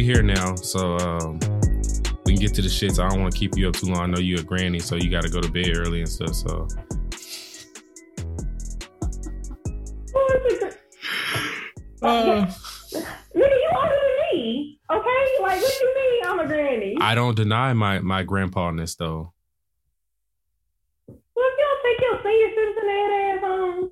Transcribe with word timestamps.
we 0.00 0.06
here 0.06 0.22
now, 0.22 0.54
so 0.54 0.96
um, 0.98 1.38
we 2.24 2.32
can 2.32 2.40
get 2.40 2.54
to 2.54 2.62
the 2.62 2.68
shits. 2.68 2.98
I 2.98 3.08
don't 3.10 3.20
want 3.20 3.34
to 3.34 3.38
keep 3.38 3.56
you 3.56 3.68
up 3.68 3.74
too 3.74 3.88
long. 3.88 3.98
I 3.98 4.06
know 4.06 4.18
you 4.18 4.38
a 4.38 4.42
granny, 4.42 4.78
so 4.78 4.96
you 4.96 5.10
got 5.10 5.22
to 5.24 5.28
go 5.28 5.42
to 5.42 5.50
bed 5.50 5.76
early 5.76 6.00
and 6.00 6.08
stuff. 6.08 6.34
So 6.34 6.48
uh, 12.02 12.46
Nigga, 12.46 12.54
you 13.34 13.70
older 13.76 13.98
than 14.00 14.16
me. 14.32 14.80
Okay? 14.90 15.20
Like, 15.42 15.60
what 15.60 15.78
do 15.78 15.84
you 15.84 15.94
mean 15.94 16.24
I'm 16.24 16.40
a 16.40 16.46
granny? 16.46 16.96
I 17.00 17.14
don't 17.14 17.36
deny 17.36 17.74
my 17.74 17.98
my 17.98 18.22
grandpa-ness 18.22 18.94
though. 18.94 19.34
well, 21.08 21.16
if 21.36 21.58
you 21.58 21.66
don't 21.66 21.82
take 21.84 22.00
your 22.00 22.22
senior 22.22 22.50
citizen 22.54 22.88
ass 22.88 23.40
home. 23.40 23.90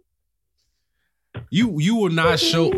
You 1.51 1.79
you 1.81 1.97
will 1.97 2.11
not 2.11 2.41
show 2.41 2.73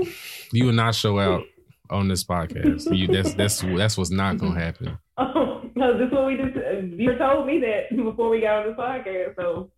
you 0.52 0.64
will 0.64 0.72
not 0.72 0.96
show 0.96 1.20
out 1.20 1.44
on 1.90 2.08
this 2.08 2.24
podcast. 2.24 2.96
You 2.96 3.08
that's 3.08 3.34
that's 3.34 3.60
that's 3.60 3.98
what's 3.98 4.10
not 4.10 4.38
gonna 4.38 4.52
mm-hmm. 4.52 4.60
happen. 4.60 4.98
Oh, 5.22 5.62
no, 5.74 5.98
this 5.98 6.06
is 6.06 6.12
what 6.12 6.26
we 6.26 6.36
just, 6.36 6.56
you 6.98 7.16
told 7.18 7.46
me 7.46 7.60
that 7.60 7.94
before 7.94 8.30
we 8.30 8.40
got 8.40 8.66
on 8.66 8.68
this 8.68 8.76
podcast, 8.76 9.36
so 9.36 9.70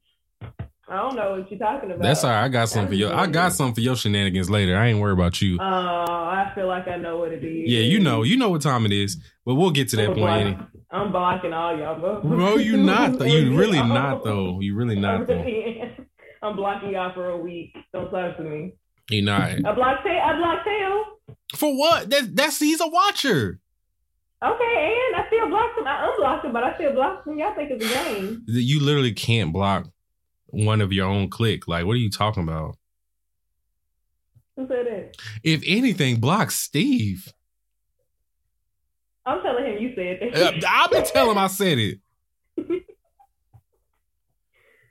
I 0.88 0.96
don't 0.96 1.16
know 1.16 1.38
what 1.38 1.50
you're 1.50 1.58
talking 1.58 1.90
about. 1.90 2.02
That's 2.02 2.22
all 2.22 2.30
right. 2.30 2.44
I 2.44 2.48
got 2.48 2.68
something 2.68 2.88
for 2.88 2.94
your 2.94 3.14
I 3.14 3.26
got 3.26 3.52
something 3.52 3.74
for 3.74 3.80
your 3.80 3.96
shenanigans 3.96 4.50
later. 4.50 4.76
I 4.76 4.88
ain't 4.88 5.00
worried 5.00 5.14
about 5.14 5.40
you. 5.40 5.58
Oh, 5.60 5.64
I 5.64 6.52
feel 6.54 6.66
like 6.66 6.86
I 6.86 6.96
know 6.96 7.18
what 7.18 7.32
it 7.32 7.44
is. 7.44 7.70
Yeah, 7.70 7.80
you 7.80 7.98
know, 7.98 8.22
you 8.22 8.36
know 8.36 8.50
what 8.50 8.62
time 8.62 8.84
it 8.84 8.92
is. 8.92 9.16
But 9.44 9.54
we'll 9.54 9.70
get 9.70 9.88
to 9.90 9.96
that 9.96 10.10
I'm 10.10 10.14
point. 10.14 10.58
blocking, 10.58 10.82
I'm 10.90 11.12
blocking 11.12 11.52
all 11.52 11.78
y'all. 11.78 11.98
Bro, 11.98 12.22
Bro, 12.22 12.56
you 12.56 12.76
not 12.76 13.18
though. 13.18 13.24
You 13.24 13.56
really 13.58 13.82
not 13.82 14.22
though. 14.24 14.60
You 14.60 14.76
really 14.76 14.98
not 14.98 15.26
though. 15.26 15.44
I'm 16.42 16.56
blocking 16.56 16.90
y'all 16.90 17.14
for 17.14 17.30
a 17.30 17.38
week. 17.38 17.74
Don't 17.92 18.10
talk 18.10 18.36
to 18.36 18.42
me. 18.42 18.74
You 19.08 19.22
not. 19.22 19.50
I 19.64 19.74
blocked 19.74 20.04
Tail. 20.04 20.20
I 20.22 20.36
blocked 20.36 20.66
Tail. 20.66 21.04
For 21.54 21.76
what? 21.76 22.10
That 22.10 22.34
that's 22.36 22.58
he's 22.58 22.80
a 22.80 22.86
watcher. 22.88 23.60
Okay, 24.44 24.98
and 25.08 25.16
I 25.22 25.26
still 25.28 25.48
blocked 25.48 25.78
him. 25.78 25.86
I 25.86 26.08
unblocked 26.12 26.44
him, 26.44 26.52
but 26.52 26.64
I 26.64 26.74
still 26.74 26.92
blocked 26.94 27.26
him. 27.28 27.38
Y'all 27.38 27.54
think 27.54 27.70
it's 27.70 27.84
a 27.84 27.88
game. 27.88 28.42
You 28.46 28.80
literally 28.80 29.12
can't 29.12 29.52
block 29.52 29.86
one 30.46 30.80
of 30.80 30.92
your 30.92 31.06
own 31.06 31.28
clique. 31.30 31.68
Like, 31.68 31.86
what 31.86 31.92
are 31.92 31.96
you 31.96 32.10
talking 32.10 32.42
about? 32.42 32.76
Who 34.56 34.66
said 34.66 34.86
that? 34.86 35.16
If 35.44 35.62
anything, 35.66 36.16
block 36.20 36.50
Steve. 36.50 37.32
I'm 39.24 39.40
telling 39.42 39.64
him 39.64 39.78
you 39.80 39.92
said 39.94 40.18
Uh, 40.34 40.50
that. 40.50 40.64
I've 40.68 40.90
been 40.90 41.04
telling 41.12 41.32
him 41.32 41.38
I 41.38 41.46
said 41.46 41.78
it. 41.78 41.98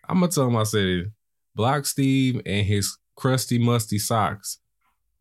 I'm 0.08 0.20
gonna 0.20 0.30
tell 0.32 0.48
him 0.48 0.56
I 0.58 0.64
said 0.64 0.86
it. 0.86 1.08
Block 1.56 1.86
Steve 1.86 2.42
and 2.46 2.66
his 2.66 2.98
crusty, 3.16 3.60
musty 3.60 4.00
socks. 4.00 4.60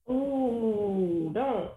Ooh, 0.08 1.30
don't. 1.34 1.70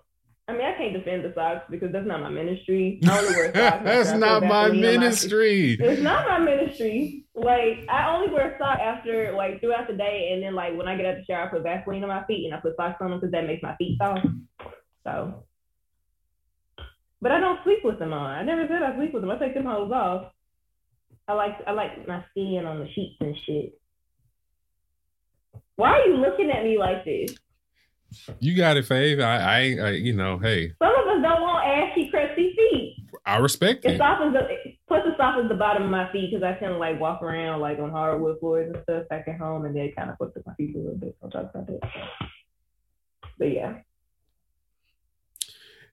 I 0.48 0.52
mean, 0.54 0.62
I 0.62 0.74
can't 0.94 1.06
defend 1.06 1.26
the 1.26 1.34
socks 1.34 1.66
because 1.70 1.92
that's 1.92 2.08
not 2.08 2.22
my 2.22 2.30
ministry. 2.30 3.00
I 3.08 3.20
only 3.20 3.36
wear 3.36 3.54
socks. 3.56 3.84
That's 3.84 4.14
not 4.14 4.44
my 4.44 4.70
ministry. 4.70 5.78
It's 5.84 6.02
not 6.02 6.28
my 6.28 6.40
ministry. 6.40 7.26
Like 7.36 7.86
I 7.90 8.14
only 8.14 8.34
wear 8.34 8.56
socks 8.60 8.80
after 8.84 9.34
like 9.36 9.60
throughout 9.60 9.88
the 9.88 9.96
day, 9.96 10.32
and 10.34 10.44
then 10.44 10.56
like 10.56 10.76
when 10.78 10.88
I 10.88 10.96
get 10.96 11.06
out 11.06 11.16
the 11.18 11.26
shower, 11.26 11.48
I 11.48 11.52
put 11.52 11.64
Vaseline 11.64 12.04
on 12.04 12.10
my 12.10 12.24
feet 12.26 12.46
and 12.46 12.54
I 12.54 12.60
put 12.60 12.76
socks 12.76 12.98
on 13.02 13.12
them 13.12 13.20
because 13.20 13.32
that 13.32 13.48
makes 13.48 13.64
my 13.64 13.76
feet 13.78 13.98
soft. 13.98 14.28
So, 15.04 15.44
but 17.22 17.32
I 17.32 17.40
don't 17.40 17.60
sleep 17.64 17.80
with 17.84 18.00
them 18.00 18.14
on. 18.14 18.32
I 18.32 18.44
never 18.44 18.68
said 18.68 18.84
I 18.84 18.96
sleep 18.96 19.14
with 19.14 19.22
them. 19.24 19.32
I 19.32 19.38
take 19.38 19.54
them 19.54 19.66
hoes 19.66 19.92
off. 19.92 20.32
I 21.28 21.34
like 21.34 21.56
I 21.68 21.72
like 21.72 22.08
my 22.08 22.24
skin 22.32 22.66
on 22.66 22.80
the 22.80 22.88
sheets 22.94 23.16
and 23.20 23.36
shit. 23.46 23.80
Why 25.76 25.90
are 25.90 26.08
you 26.08 26.18
looking 26.18 26.52
at 26.52 26.64
me 26.64 26.78
like 26.78 27.04
this? 27.04 27.36
You 28.40 28.56
got 28.56 28.78
it, 28.78 28.86
Fave. 28.86 29.22
I, 29.24 29.38
I, 29.38 29.60
ain't- 29.62 29.80
I, 29.82 29.90
you 29.92 30.14
know, 30.14 30.38
hey, 30.38 30.74
Some 30.82 30.90
of 30.92 31.08
us 31.08 31.22
don't 31.22 31.42
want 31.42 31.66
ashy, 31.68 32.10
crusty 32.10 32.54
feet. 32.56 32.96
I 33.26 33.38
respect 33.38 33.86
It 33.86 33.92
it. 33.94 33.98
softens 34.00 34.34
the 34.34 34.48
plus 34.88 35.02
it 35.06 35.14
softens 35.18 35.48
the 35.50 35.56
bottom 35.56 35.84
of 35.84 35.90
my 35.90 36.12
feet 36.12 36.32
because 36.32 36.44
I 36.44 36.60
tend 36.60 36.74
to 36.74 36.78
like 36.78 37.00
walk 37.00 37.22
around 37.22 37.62
like 37.62 37.80
on 37.80 37.90
hardwood 37.92 38.40
floors 38.40 38.72
and 38.74 38.84
stuff 38.84 39.08
back 39.10 39.28
at 39.28 39.38
home, 39.38 39.64
and 39.66 39.74
then 39.76 39.84
it 39.86 39.96
kind 39.96 40.10
of 40.10 40.18
fucks 40.18 40.36
up 40.38 40.44
my 40.46 40.54
feet 40.56 40.76
a 40.76 40.80
little 40.80 40.96
bit. 40.98 41.16
I'll 41.24 41.30
talk 41.30 41.50
about 41.54 41.68
that. 41.68 41.80
But 43.40 43.46
yeah, 43.54 43.76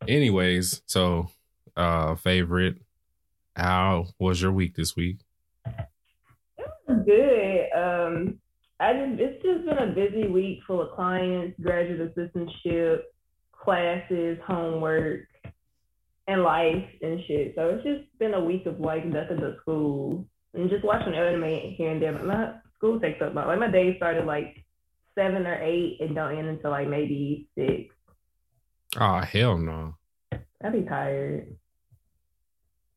Anyways, 0.08 0.82
so 0.86 1.30
uh 1.76 2.14
favorite, 2.16 2.76
how 3.54 4.06
was 4.18 4.40
your 4.42 4.52
week 4.52 4.74
this 4.74 4.96
week? 4.96 5.18
It 6.58 6.66
was 6.88 7.02
good. 7.06 7.66
Um, 7.78 8.38
I 8.80 8.94
just 8.94 9.20
it's 9.20 9.42
just 9.42 9.66
been 9.66 9.78
a 9.78 9.92
busy 9.92 10.26
week 10.26 10.60
full 10.66 10.80
of 10.80 10.96
clients, 10.96 11.60
graduate 11.60 12.16
assistantship, 12.16 13.00
classes, 13.52 14.38
homework, 14.46 15.20
and 16.26 16.42
life 16.42 16.84
and 17.02 17.20
shit. 17.26 17.52
So 17.56 17.68
it's 17.68 17.84
just 17.84 18.18
been 18.18 18.34
a 18.34 18.44
week 18.44 18.64
of 18.64 18.80
like 18.80 19.04
nothing 19.04 19.38
but 19.38 19.58
school 19.60 20.24
and 20.54 20.70
just 20.70 20.84
watching 20.84 21.14
anime 21.14 21.74
here 21.76 21.90
and 21.90 22.00
there. 22.00 22.12
But 22.12 22.26
my 22.26 22.54
school 22.76 22.98
takes 22.98 23.20
up 23.20 23.34
my 23.34 23.46
like 23.46 23.58
my 23.58 23.70
day 23.70 23.96
started 23.98 24.24
like 24.24 24.64
seven 25.14 25.46
or 25.46 25.60
eight 25.60 25.98
and 26.00 26.14
don't 26.14 26.38
end 26.38 26.48
until 26.48 26.70
like 26.70 26.88
maybe 26.88 27.48
six. 27.58 27.94
Oh 28.98 29.20
hell 29.20 29.58
no. 29.58 29.96
I'd 30.64 30.72
be 30.72 30.82
tired. 30.82 31.54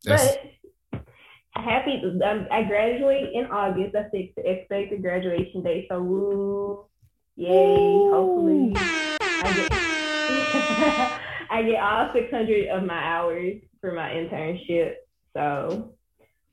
That's 0.05 0.27
But 0.27 0.41
happy, 1.55 2.01
um, 2.25 2.47
I 2.51 2.63
graduate 2.63 3.29
in 3.33 3.45
August. 3.45 3.95
I 3.95 4.01
That's 4.01 4.11
the 4.11 4.31
expected 4.49 5.01
graduation 5.01 5.63
date. 5.63 5.87
So 5.89 6.01
woo, 6.01 6.85
yay! 7.35 8.09
Hopefully, 8.11 8.73
I 8.75 9.53
get 9.55 11.19
I 11.49 11.63
get 11.63 11.83
all 11.83 12.11
600 12.11 12.67
of 12.69 12.83
my 12.83 13.03
hours 13.03 13.55
for 13.79 13.91
my 13.91 14.09
internship. 14.09 14.93
So 15.33 15.93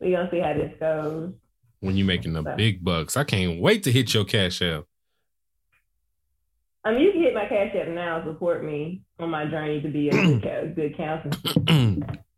we 0.00 0.12
gonna 0.12 0.28
see 0.30 0.40
how 0.40 0.54
this 0.54 0.72
goes. 0.78 1.32
when 1.80 1.96
you 1.96 2.04
making 2.04 2.32
the 2.32 2.42
big 2.56 2.84
bucks. 2.84 3.16
I 3.16 3.24
can't 3.24 3.60
wait 3.60 3.82
to 3.84 3.92
hit 3.92 4.12
your 4.14 4.24
cash 4.24 4.60
app. 4.62 4.84
I 6.82 6.92
mean, 6.92 7.02
you 7.02 7.12
can 7.12 7.22
hit 7.22 7.34
my 7.34 7.46
cash 7.46 7.74
app 7.74 7.88
now 7.88 8.24
support 8.24 8.64
me 8.64 9.02
on 9.18 9.30
my 9.30 9.44
journey 9.44 9.82
to 9.82 9.88
be 9.88 10.08
a 10.08 10.72
good 10.74 10.96
counselor. 10.96 11.36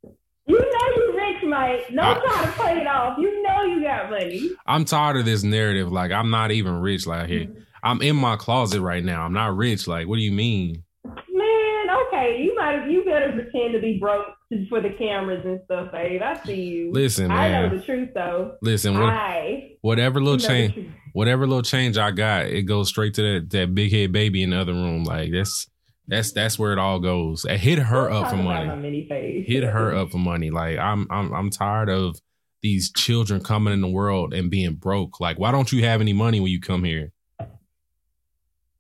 You 0.52 0.60
know 0.60 0.96
you 0.96 1.16
rich, 1.16 1.42
Mike. 1.44 1.88
Don't 1.88 1.98
I- 2.00 2.20
try 2.20 2.44
to 2.44 2.52
play 2.52 2.78
it 2.82 2.86
off. 2.86 3.16
You 3.18 3.42
know 3.42 3.62
you 3.62 3.82
got 3.82 4.10
money. 4.10 4.50
I'm 4.66 4.84
tired 4.84 5.16
of 5.16 5.24
this 5.24 5.42
narrative. 5.42 5.90
Like 5.90 6.12
I'm 6.12 6.28
not 6.28 6.50
even 6.50 6.74
rich. 6.74 7.06
Like 7.06 7.28
here, 7.30 7.46
mm-hmm. 7.46 7.60
I'm 7.82 8.02
in 8.02 8.16
my 8.16 8.36
closet 8.36 8.82
right 8.82 9.02
now. 9.02 9.22
I'm 9.22 9.32
not 9.32 9.56
rich. 9.56 9.88
Like 9.88 10.08
what 10.08 10.16
do 10.16 10.22
you 10.22 10.32
mean? 10.32 10.82
Man, 11.04 11.86
okay, 12.06 12.42
you 12.42 12.54
might 12.54 12.86
you 12.86 13.02
better 13.04 13.32
pretend 13.32 13.72
to 13.72 13.80
be 13.80 13.98
broke 13.98 14.26
for 14.68 14.82
the 14.82 14.90
cameras 14.90 15.42
and 15.46 15.58
stuff, 15.64 15.90
babe. 15.90 16.20
I 16.20 16.38
see 16.44 16.60
you. 16.60 16.92
Listen, 16.92 17.30
I 17.30 17.48
know 17.48 17.74
the 17.74 17.82
truth 17.82 18.10
though. 18.14 18.56
Listen, 18.60 19.00
what, 19.00 19.08
I 19.08 19.76
whatever 19.80 20.20
little 20.20 20.38
change, 20.38 20.92
whatever 21.14 21.46
little 21.46 21.62
change 21.62 21.96
I 21.96 22.10
got, 22.10 22.44
it 22.44 22.64
goes 22.64 22.90
straight 22.90 23.14
to 23.14 23.22
that 23.22 23.50
that 23.52 23.74
big 23.74 23.90
head 23.90 24.12
baby 24.12 24.42
in 24.42 24.50
the 24.50 24.60
other 24.60 24.74
room. 24.74 25.04
Like 25.04 25.32
that's 25.32 25.66
that's 26.12 26.32
that's 26.32 26.58
where 26.58 26.72
it 26.74 26.78
all 26.78 27.00
goes. 27.00 27.46
Hit 27.48 27.78
her 27.78 28.10
up 28.10 28.30
for 28.30 28.36
money. 28.36 28.66
My 28.66 28.76
mini 28.76 29.08
face. 29.08 29.46
hit 29.46 29.64
her 29.64 29.94
up 29.96 30.10
for 30.10 30.18
money. 30.18 30.50
Like 30.50 30.78
I'm 30.78 31.06
I'm 31.10 31.32
I'm 31.32 31.50
tired 31.50 31.88
of 31.88 32.20
these 32.60 32.92
children 32.92 33.42
coming 33.42 33.72
in 33.72 33.80
the 33.80 33.88
world 33.88 34.34
and 34.34 34.50
being 34.50 34.74
broke. 34.74 35.20
Like 35.20 35.38
why 35.38 35.52
don't 35.52 35.72
you 35.72 35.84
have 35.84 36.02
any 36.02 36.12
money 36.12 36.38
when 36.38 36.52
you 36.52 36.60
come 36.60 36.84
here? 36.84 37.12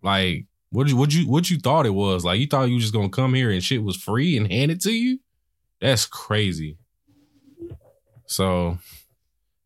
Like 0.02 0.44
what 0.70 0.88
you 0.88 0.96
what 0.96 1.14
you 1.14 1.26
what 1.26 1.48
you 1.48 1.58
thought 1.58 1.86
it 1.86 1.94
was? 1.94 2.22
Like 2.22 2.38
you 2.38 2.46
thought 2.46 2.68
you 2.68 2.74
were 2.74 2.80
just 2.80 2.92
gonna 2.92 3.08
come 3.08 3.32
here 3.32 3.50
and 3.50 3.62
shit 3.62 3.82
was 3.82 3.96
free 3.96 4.36
and 4.36 4.52
handed 4.52 4.82
to 4.82 4.92
you? 4.92 5.18
That's 5.80 6.04
crazy. 6.04 6.76
So 8.26 8.76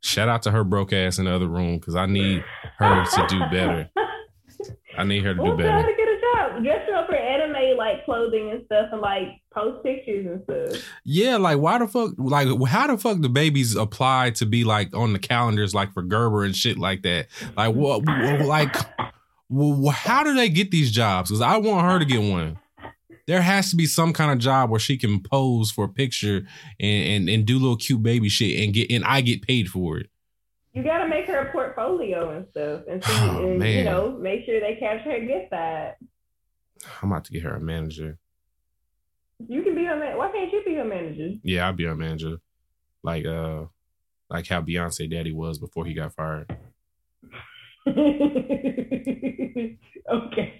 shout 0.02 0.28
out 0.28 0.42
to 0.42 0.52
her 0.52 0.62
broke 0.62 0.92
ass 0.92 1.19
in 1.19 1.24
the 1.24 1.34
other 1.34 1.48
room 1.48 1.78
because 1.78 1.96
I 1.96 2.06
need 2.06 2.44
her 2.78 3.04
to 3.04 3.26
do 3.28 3.40
better. 3.50 3.90
I 4.96 5.04
need 5.04 5.24
her 5.24 5.34
to 5.34 5.40
do 5.42 5.42
Well, 5.42 5.56
tell 5.56 5.82
her 5.82 5.82
better. 5.82 6.15
To 6.36 6.60
get. 6.62 6.86
Dress 6.86 6.88
up 6.94 7.06
for 7.06 7.14
anime 7.16 7.76
like 7.76 8.04
clothing 8.04 8.50
and 8.50 8.64
stuff, 8.66 8.88
and 8.92 9.00
like 9.00 9.40
post 9.52 9.82
pictures 9.84 10.26
and 10.26 10.42
stuff. 10.70 10.82
Yeah, 11.04 11.36
like 11.36 11.58
why 11.58 11.78
the 11.78 11.88
fuck? 11.88 12.12
Like 12.18 12.48
how 12.68 12.86
the 12.86 12.98
fuck 12.98 13.20
the 13.20 13.28
babies 13.28 13.74
apply 13.76 14.30
to 14.32 14.46
be 14.46 14.64
like 14.64 14.94
on 14.96 15.12
the 15.12 15.18
calendars, 15.18 15.74
like 15.74 15.92
for 15.92 16.02
Gerber 16.02 16.44
and 16.44 16.54
shit 16.56 16.78
like 16.78 17.02
that? 17.02 17.26
Like 17.56 17.74
what? 17.74 18.04
Like 18.46 18.74
wh- 19.50 19.90
how 19.92 20.24
do 20.24 20.34
they 20.34 20.48
get 20.48 20.70
these 20.70 20.90
jobs? 20.90 21.30
Because 21.30 21.40
I 21.40 21.56
want 21.58 21.86
her 21.86 21.98
to 21.98 22.04
get 22.04 22.20
one. 22.20 22.58
There 23.26 23.42
has 23.42 23.70
to 23.70 23.76
be 23.76 23.86
some 23.86 24.12
kind 24.12 24.30
of 24.30 24.38
job 24.38 24.70
where 24.70 24.78
she 24.78 24.96
can 24.96 25.20
pose 25.20 25.70
for 25.72 25.84
a 25.86 25.88
picture 25.88 26.46
and, 26.78 27.08
and 27.08 27.28
and 27.28 27.44
do 27.44 27.58
little 27.58 27.76
cute 27.76 28.02
baby 28.02 28.28
shit 28.28 28.62
and 28.64 28.72
get 28.72 28.90
and 28.90 29.04
I 29.04 29.20
get 29.20 29.42
paid 29.42 29.68
for 29.68 29.98
it. 29.98 30.10
You 30.72 30.84
got 30.84 30.98
to 30.98 31.08
make 31.08 31.26
her 31.26 31.38
a 31.38 31.50
portfolio 31.52 32.36
and 32.36 32.46
stuff, 32.50 32.82
and, 32.88 33.02
see, 33.02 33.12
Oh, 33.14 33.38
and 33.54 33.64
you 33.64 33.82
know, 33.82 34.10
make 34.20 34.44
sure 34.44 34.60
they 34.60 34.76
capture 34.78 35.10
her 35.10 35.20
gift 35.20 35.48
side. 35.50 35.94
I'm 37.02 37.10
about 37.12 37.24
to 37.26 37.32
get 37.32 37.42
her 37.42 37.56
a 37.56 37.60
manager. 37.60 38.18
You 39.48 39.62
can 39.62 39.74
be 39.74 39.84
her 39.84 39.96
man. 39.96 40.16
Why 40.16 40.30
can't 40.30 40.52
you 40.52 40.62
be 40.64 40.74
her 40.74 40.84
manager? 40.84 41.30
Yeah, 41.42 41.66
I'll 41.66 41.72
be 41.72 41.84
her 41.84 41.94
manager. 41.94 42.38
Like 43.02 43.26
uh, 43.26 43.64
like 44.30 44.46
how 44.48 44.62
Beyonce 44.62 45.10
daddy 45.10 45.32
was 45.32 45.58
before 45.58 45.84
he 45.84 45.94
got 45.94 46.14
fired. 46.14 46.56
okay. 47.88 49.76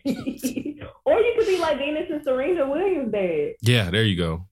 or 1.05 1.19
you 1.19 1.35
could 1.37 1.47
be 1.47 1.59
like 1.59 1.79
Venus 1.79 2.11
and 2.11 2.23
Serena 2.23 2.69
Williams 2.69 3.13
dad. 3.13 3.55
Yeah, 3.63 3.91
there 3.91 4.05
you 4.05 4.17
go. 4.17 4.47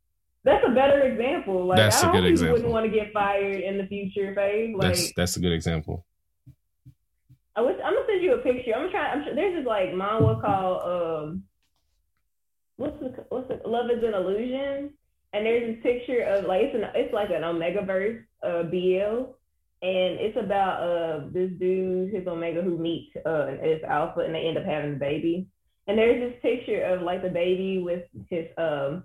That's 0.45 0.65
a 0.67 0.71
better 0.71 1.01
example. 1.01 1.67
Like 1.67 1.79
That's 1.79 2.03
I 2.03 2.07
hope 2.07 2.15
good 2.15 2.25
you 2.25 2.31
example. 2.31 2.55
wouldn't 2.55 2.73
want 2.73 2.87
to 2.87 2.93
get 2.93 3.13
fired 3.13 3.61
in 3.61 3.79
the 3.79 3.87
future, 3.87 4.33
babe. 4.35 4.77
Like 4.77 4.89
That's 4.89 5.13
that's 5.17 5.37
a 5.37 5.41
good 5.41 5.53
example. 5.53 6.05
I 7.57 7.61
wish 7.61 7.77
I'm 7.85 7.95
gonna 7.95 8.07
send 8.09 8.23
you 8.23 8.35
a 8.35 8.39
picture. 8.39 8.73
I'm 8.77 8.91
trying. 8.91 9.19
I'm 9.19 9.25
sure 9.25 9.35
there's 9.35 9.55
this 9.55 9.67
like 9.67 9.91
manhwa 9.91 10.41
called 10.41 10.83
um, 11.31 11.45
what's 12.77 12.99
the 13.01 13.25
what's 13.29 13.49
the 13.49 13.69
Love 13.69 13.91
is 13.91 14.03
an 14.03 14.15
Illusion, 14.15 14.91
and 15.33 15.47
there's 15.47 15.75
this 15.75 15.83
picture 15.83 16.23
of 16.23 16.47
like 16.47 16.63
it's 16.63 16.75
an 16.75 16.85
it's 16.95 17.13
like 17.13 17.31
an 17.31 17.45
Omega 17.45 17.85
verse 17.85 18.23
uh 18.43 18.63
BL, 18.65 19.35
and 19.83 20.19
it's 20.21 20.37
about 20.37 20.83
uh 20.83 21.27
this 21.33 21.51
dude 21.59 22.13
his 22.13 22.27
Omega 22.27 22.63
who 22.63 22.79
meets 22.79 23.15
uh 23.25 23.47
his 23.63 23.83
Alpha 23.89 24.21
and 24.21 24.35
they 24.35 24.47
end 24.47 24.59
up 24.59 24.65
having 24.65 24.95
a 24.95 24.99
baby, 24.99 25.47
and 25.87 25.99
there's 25.99 26.21
this 26.21 26.41
picture 26.43 26.83
of 26.83 27.03
like 27.03 27.23
the 27.23 27.29
baby 27.29 27.79
with 27.83 28.05
his 28.29 28.47
um 28.59 29.05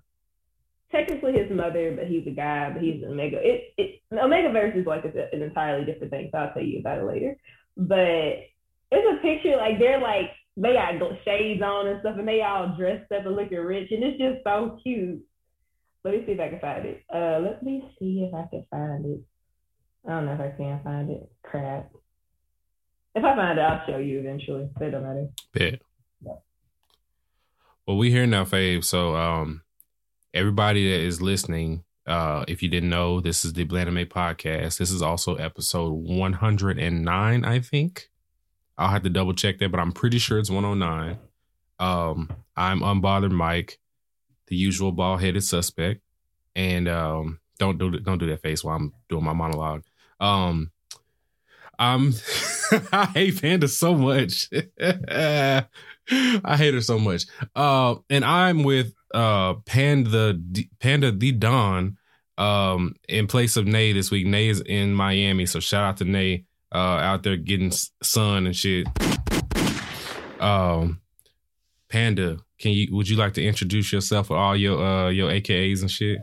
technically 0.91 1.33
his 1.33 1.51
mother, 1.51 1.93
but 1.95 2.07
he's 2.07 2.25
a 2.27 2.31
guy, 2.31 2.71
but 2.71 2.81
he's 2.81 3.03
an 3.03 3.11
Omega. 3.11 3.37
It 3.41 3.73
it 3.77 4.01
Omega 4.11 4.51
verse 4.51 4.75
is 4.75 4.85
like 4.85 5.05
a, 5.05 5.33
an 5.33 5.41
entirely 5.41 5.85
different 5.85 6.11
thing, 6.11 6.29
so 6.31 6.37
I'll 6.39 6.53
tell 6.53 6.63
you 6.63 6.79
about 6.79 6.99
it 6.99 7.05
later. 7.05 7.37
But 7.77 8.49
it's 8.91 9.19
a 9.19 9.21
picture 9.21 9.55
like 9.57 9.79
they're 9.79 10.01
like 10.01 10.31
they 10.61 10.73
got 10.73 10.99
shades 11.23 11.61
on 11.61 11.87
and 11.87 11.99
stuff, 12.01 12.17
and 12.17 12.27
they 12.27 12.41
all 12.41 12.75
dressed 12.77 13.11
up 13.11 13.25
and 13.25 13.35
looking 13.35 13.59
rich, 13.59 13.91
and 13.91 14.03
it's 14.03 14.19
just 14.19 14.43
so 14.43 14.77
cute. 14.83 15.21
Let 16.03 16.13
me 16.13 16.23
see 16.25 16.31
if 16.33 16.39
I 16.39 16.49
can 16.49 16.59
find 16.59 16.85
it. 16.85 17.03
Uh, 17.13 17.39
let 17.39 17.63
me 17.63 17.83
see 17.99 18.27
if 18.27 18.33
I 18.33 18.45
can 18.49 18.65
find 18.69 19.05
it. 19.05 19.21
I 20.07 20.11
don't 20.11 20.25
know 20.25 20.33
if 20.33 20.39
I 20.39 20.55
can 20.55 20.81
find 20.83 21.09
it. 21.09 21.29
Crap. 21.43 21.91
If 23.15 23.23
I 23.23 23.35
find 23.35 23.57
it, 23.57 23.61
I'll 23.61 23.85
show 23.87 23.97
you 23.97 24.19
eventually. 24.19 24.69
It 24.79 24.91
don't 24.91 25.03
matter. 25.03 25.27
Bet. 25.53 25.81
Well, 27.85 27.97
we 27.97 28.11
here 28.11 28.27
now, 28.27 28.45
Fave. 28.45 28.83
So, 28.83 29.15
um, 29.15 29.63
everybody 30.33 30.91
that 30.91 30.99
is 30.99 31.21
listening, 31.21 31.83
uh, 32.05 32.45
if 32.47 32.61
you 32.61 32.69
didn't 32.69 32.89
know, 32.89 33.19
this 33.19 33.43
is 33.43 33.53
the 33.53 33.65
Blaname 33.65 34.07
podcast. 34.07 34.77
This 34.77 34.91
is 34.91 35.01
also 35.01 35.35
episode 35.35 35.91
109, 35.93 37.45
I 37.45 37.59
think. 37.59 38.09
I'll 38.79 38.89
have 38.89 39.03
to 39.03 39.09
double 39.09 39.33
check 39.33 39.59
that, 39.59 39.71
but 39.71 39.79
I'm 39.79 39.91
pretty 39.91 40.19
sure 40.19 40.39
it's 40.39 40.49
109. 40.49 41.19
Um, 41.79 42.29
I'm 42.55 42.79
unbothered 42.79 43.31
Mike, 43.31 43.77
the 44.47 44.55
usual 44.55 44.93
bald 44.93 45.21
headed 45.21 45.43
suspect, 45.43 46.01
and 46.55 46.87
um, 46.87 47.39
don't 47.57 47.77
do 47.77 47.91
don't 47.91 48.17
do 48.19 48.27
that 48.27 48.41
face 48.41 48.63
while 48.63 48.77
I'm 48.77 48.93
doing 49.09 49.25
my 49.25 49.33
monologue. 49.33 49.83
Um, 50.21 50.71
I'm 51.77 52.13
I 52.93 53.05
hate 53.13 53.41
Panda 53.41 53.67
so 53.67 53.93
much. 53.95 54.49
I 54.81 55.65
hate 56.09 56.73
her 56.73 56.81
so 56.81 56.97
much. 56.99 57.25
Uh, 57.55 57.95
and 58.09 58.23
I'm 58.23 58.63
with 58.63 58.93
uh 59.13 59.55
Panda 59.65 60.39
Panda 60.79 61.11
the 61.11 61.31
Don 61.33 61.97
um 62.37 62.95
in 63.09 63.27
place 63.27 63.57
of 63.57 63.67
Nay 63.67 63.91
this 63.91 64.09
week. 64.09 64.25
Nay 64.25 64.47
is 64.47 64.61
in 64.61 64.93
Miami, 64.93 65.45
so 65.45 65.59
shout 65.59 65.83
out 65.83 65.97
to 65.97 66.05
Nay 66.05 66.45
uh 66.71 66.77
out 66.77 67.23
there 67.23 67.37
getting 67.37 67.71
sun 68.03 68.45
and 68.45 68.55
shit. 68.55 68.87
Um 70.39 71.01
Panda, 71.89 72.37
can 72.59 72.71
you 72.71 72.95
would 72.95 73.09
you 73.09 73.17
like 73.17 73.33
to 73.33 73.43
introduce 73.45 73.91
yourself 73.91 74.29
with 74.29 74.37
all 74.37 74.55
your 74.55 74.83
uh 74.83 75.09
your 75.09 75.29
AKAs 75.31 75.81
and 75.81 75.89
shit? 75.91 76.19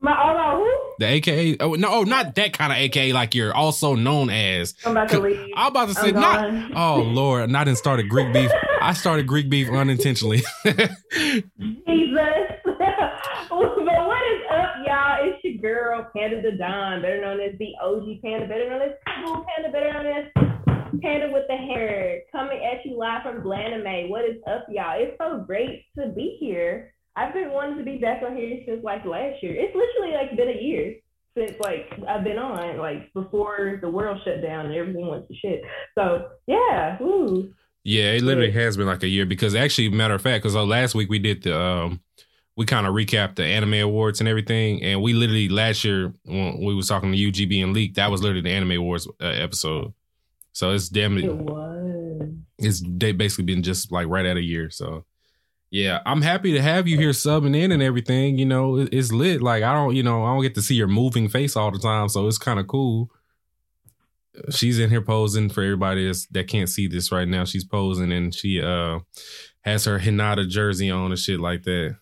My 0.00 0.16
all 0.16 0.32
about 0.32 0.56
who? 0.56 0.81
The 0.98 1.06
AKA 1.06 1.56
oh 1.60 1.74
no, 1.74 1.88
oh 1.90 2.02
not 2.04 2.34
that 2.34 2.52
kind 2.52 2.72
of 2.72 2.78
AKA 2.78 3.12
like 3.12 3.34
you're 3.34 3.54
also 3.54 3.94
known 3.94 4.30
as. 4.30 4.74
I'm 4.84 4.92
about 4.92 5.08
to 5.10 5.20
leave. 5.20 5.48
I'm 5.56 5.68
about 5.68 5.88
to 5.88 5.94
say 5.94 6.08
I'm 6.08 6.14
not 6.14 6.40
gone. 6.40 6.72
Oh 6.74 7.02
Lord, 7.02 7.44
and 7.44 7.56
I 7.56 7.64
didn't 7.64 7.78
start 7.78 8.00
a 8.00 8.02
Greek 8.02 8.32
beef. 8.32 8.50
I 8.80 8.92
started 8.94 9.26
Greek 9.26 9.48
beef 9.48 9.70
unintentionally. 9.70 10.42
Jesus. 10.64 10.98
but 12.64 14.06
what 14.06 14.22
is 14.32 14.42
up, 14.50 14.74
y'all? 14.86 15.18
It's 15.22 15.42
your 15.44 15.58
girl, 15.58 16.10
Panda 16.14 16.42
the 16.42 16.56
Don, 16.56 17.02
better 17.02 17.20
known 17.20 17.40
as 17.40 17.58
the 17.58 17.72
OG 17.82 18.22
Panda, 18.22 18.46
better 18.46 18.68
known 18.68 18.82
as 18.82 18.92
Cool 19.24 19.44
Panda, 19.48 19.70
better 19.70 19.92
known 19.92 20.06
as 20.06 20.52
Panda 21.00 21.30
with 21.32 21.44
the 21.48 21.56
hair, 21.56 22.20
coming 22.30 22.58
at 22.64 22.84
you 22.84 22.96
live 22.96 23.22
from 23.22 23.42
Blaname. 23.42 24.08
What 24.08 24.24
is 24.24 24.36
up, 24.46 24.66
y'all? 24.68 24.94
It's 24.96 25.16
so 25.18 25.44
great 25.46 25.84
to 25.98 26.08
be 26.08 26.36
here. 26.38 26.92
I've 27.16 27.34
been 27.34 27.50
wanting 27.50 27.78
to 27.78 27.84
be 27.84 27.98
back 27.98 28.22
on 28.22 28.36
here 28.36 28.60
since 28.66 28.82
like 28.82 29.04
last 29.04 29.42
year. 29.42 29.54
It's 29.54 29.74
literally 29.74 30.14
like 30.14 30.36
been 30.36 30.48
a 30.48 30.60
year 30.60 30.94
since 31.36 31.58
like 31.60 31.90
I've 32.08 32.24
been 32.24 32.38
on, 32.38 32.78
like 32.78 33.12
before 33.12 33.78
the 33.80 33.90
world 33.90 34.18
shut 34.24 34.42
down 34.42 34.66
and 34.66 34.74
everything 34.74 35.06
went 35.06 35.28
to 35.28 35.34
shit. 35.34 35.62
So 35.94 36.28
yeah, 36.46 36.98
yeah, 37.84 38.12
it 38.12 38.22
literally 38.22 38.52
has 38.52 38.76
been 38.76 38.86
like 38.86 39.02
a 39.02 39.08
year 39.08 39.26
because 39.26 39.54
actually, 39.54 39.88
matter 39.90 40.14
of 40.14 40.22
fact, 40.22 40.42
because 40.42 40.54
last 40.54 40.94
week 40.94 41.10
we 41.10 41.18
did 41.18 41.42
the 41.42 41.58
um 41.58 42.00
we 42.56 42.66
kind 42.66 42.86
of 42.86 42.94
recapped 42.94 43.36
the 43.36 43.44
anime 43.44 43.74
awards 43.74 44.20
and 44.20 44.28
everything, 44.28 44.82
and 44.82 45.02
we 45.02 45.14
literally 45.14 45.48
last 45.48 45.84
year 45.84 46.12
when 46.24 46.60
we 46.62 46.74
was 46.74 46.88
talking 46.88 47.12
to 47.12 47.18
UGB 47.18 47.62
and 47.62 47.72
Leak, 47.72 47.94
that 47.94 48.10
was 48.10 48.22
literally 48.22 48.42
the 48.42 48.50
anime 48.50 48.72
awards 48.72 49.08
uh, 49.20 49.26
episode. 49.26 49.92
So 50.52 50.70
it's 50.72 50.88
damn 50.90 51.16
It 51.16 51.34
was. 51.34 52.30
it's 52.58 52.82
they 52.86 53.12
basically 53.12 53.44
been 53.44 53.62
just 53.62 53.90
like 53.90 54.06
right 54.06 54.26
at 54.26 54.36
a 54.36 54.42
year. 54.42 54.70
So 54.70 55.04
yeah, 55.72 56.00
I'm 56.04 56.20
happy 56.20 56.52
to 56.52 56.60
have 56.62 56.86
you 56.86 56.98
here 56.98 57.10
subbing 57.10 57.56
in 57.56 57.72
and 57.72 57.82
everything. 57.82 58.38
You 58.38 58.44
know, 58.44 58.76
it's 58.92 59.10
lit. 59.10 59.40
Like 59.42 59.62
I 59.64 59.72
don't, 59.72 59.96
you 59.96 60.02
know, 60.02 60.22
I 60.24 60.34
don't 60.34 60.42
get 60.42 60.54
to 60.56 60.62
see 60.62 60.74
your 60.74 60.86
moving 60.86 61.28
face 61.28 61.56
all 61.56 61.70
the 61.72 61.78
time, 61.78 62.10
so 62.10 62.28
it's 62.28 62.36
kind 62.38 62.60
of 62.60 62.68
cool. 62.68 63.10
She's 64.50 64.78
in 64.78 64.90
here 64.90 65.02
posing 65.02 65.48
for 65.48 65.62
everybody 65.62 66.06
that's, 66.06 66.26
that 66.28 66.46
can't 66.46 66.68
see 66.68 66.86
this 66.88 67.10
right 67.10 67.28
now. 67.28 67.44
She's 67.44 67.64
posing 67.64 68.12
and 68.12 68.34
she 68.34 68.60
uh 68.60 69.00
has 69.62 69.84
her 69.86 69.98
Hinata 69.98 70.48
jersey 70.48 70.90
on 70.90 71.10
and 71.10 71.18
shit 71.18 71.40
like 71.40 71.62
that. 71.64 71.96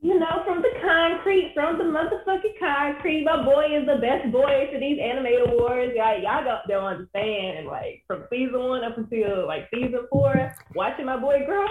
you 0.00 0.18
know, 0.18 0.42
from 0.44 0.62
the 0.62 0.70
concrete, 0.82 1.52
from 1.54 1.78
the 1.78 1.84
motherfucking 1.84 2.58
concrete. 2.60 3.24
My 3.24 3.42
boy 3.44 3.66
is 3.76 3.86
the 3.86 3.96
best 4.00 4.30
boy 4.30 4.68
for 4.72 4.78
these 4.78 4.98
anime 5.02 5.26
awards. 5.48 5.92
Y'all, 5.96 6.20
y'all 6.22 6.44
don't, 6.44 6.60
don't 6.68 6.84
understand. 6.84 7.58
And 7.58 7.66
like 7.66 8.04
from 8.06 8.24
season 8.30 8.60
one 8.60 8.84
up 8.84 8.96
until 8.98 9.46
like 9.46 9.68
season 9.74 10.06
four, 10.10 10.52
watching 10.74 11.06
my 11.06 11.16
boy 11.16 11.38
grow, 11.46 11.66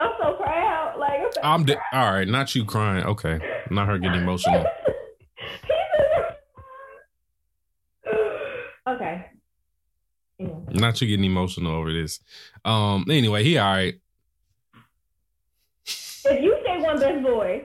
I'm 0.00 0.10
so 0.20 0.34
proud. 0.34 0.96
Like 0.98 1.20
I'm 1.20 1.32
so 1.32 1.40
I'm 1.42 1.64
de- 1.64 1.76
all 1.92 2.12
right. 2.12 2.28
Not 2.28 2.54
you 2.54 2.64
crying. 2.64 3.04
Okay, 3.04 3.40
not 3.70 3.88
her 3.88 3.98
getting 3.98 4.20
emotional. 4.22 4.64
okay. 8.88 9.26
Yeah. 10.38 10.48
Not 10.70 11.00
you 11.00 11.08
getting 11.08 11.24
emotional 11.24 11.72
over 11.74 11.92
this. 11.92 12.20
Um. 12.64 13.06
Anyway, 13.10 13.42
he 13.44 13.58
all 13.58 13.72
right. 13.72 13.94
If 15.86 16.42
you 16.42 16.56
say 16.64 16.78
one 16.80 17.00
best 17.00 17.22
boy, 17.22 17.64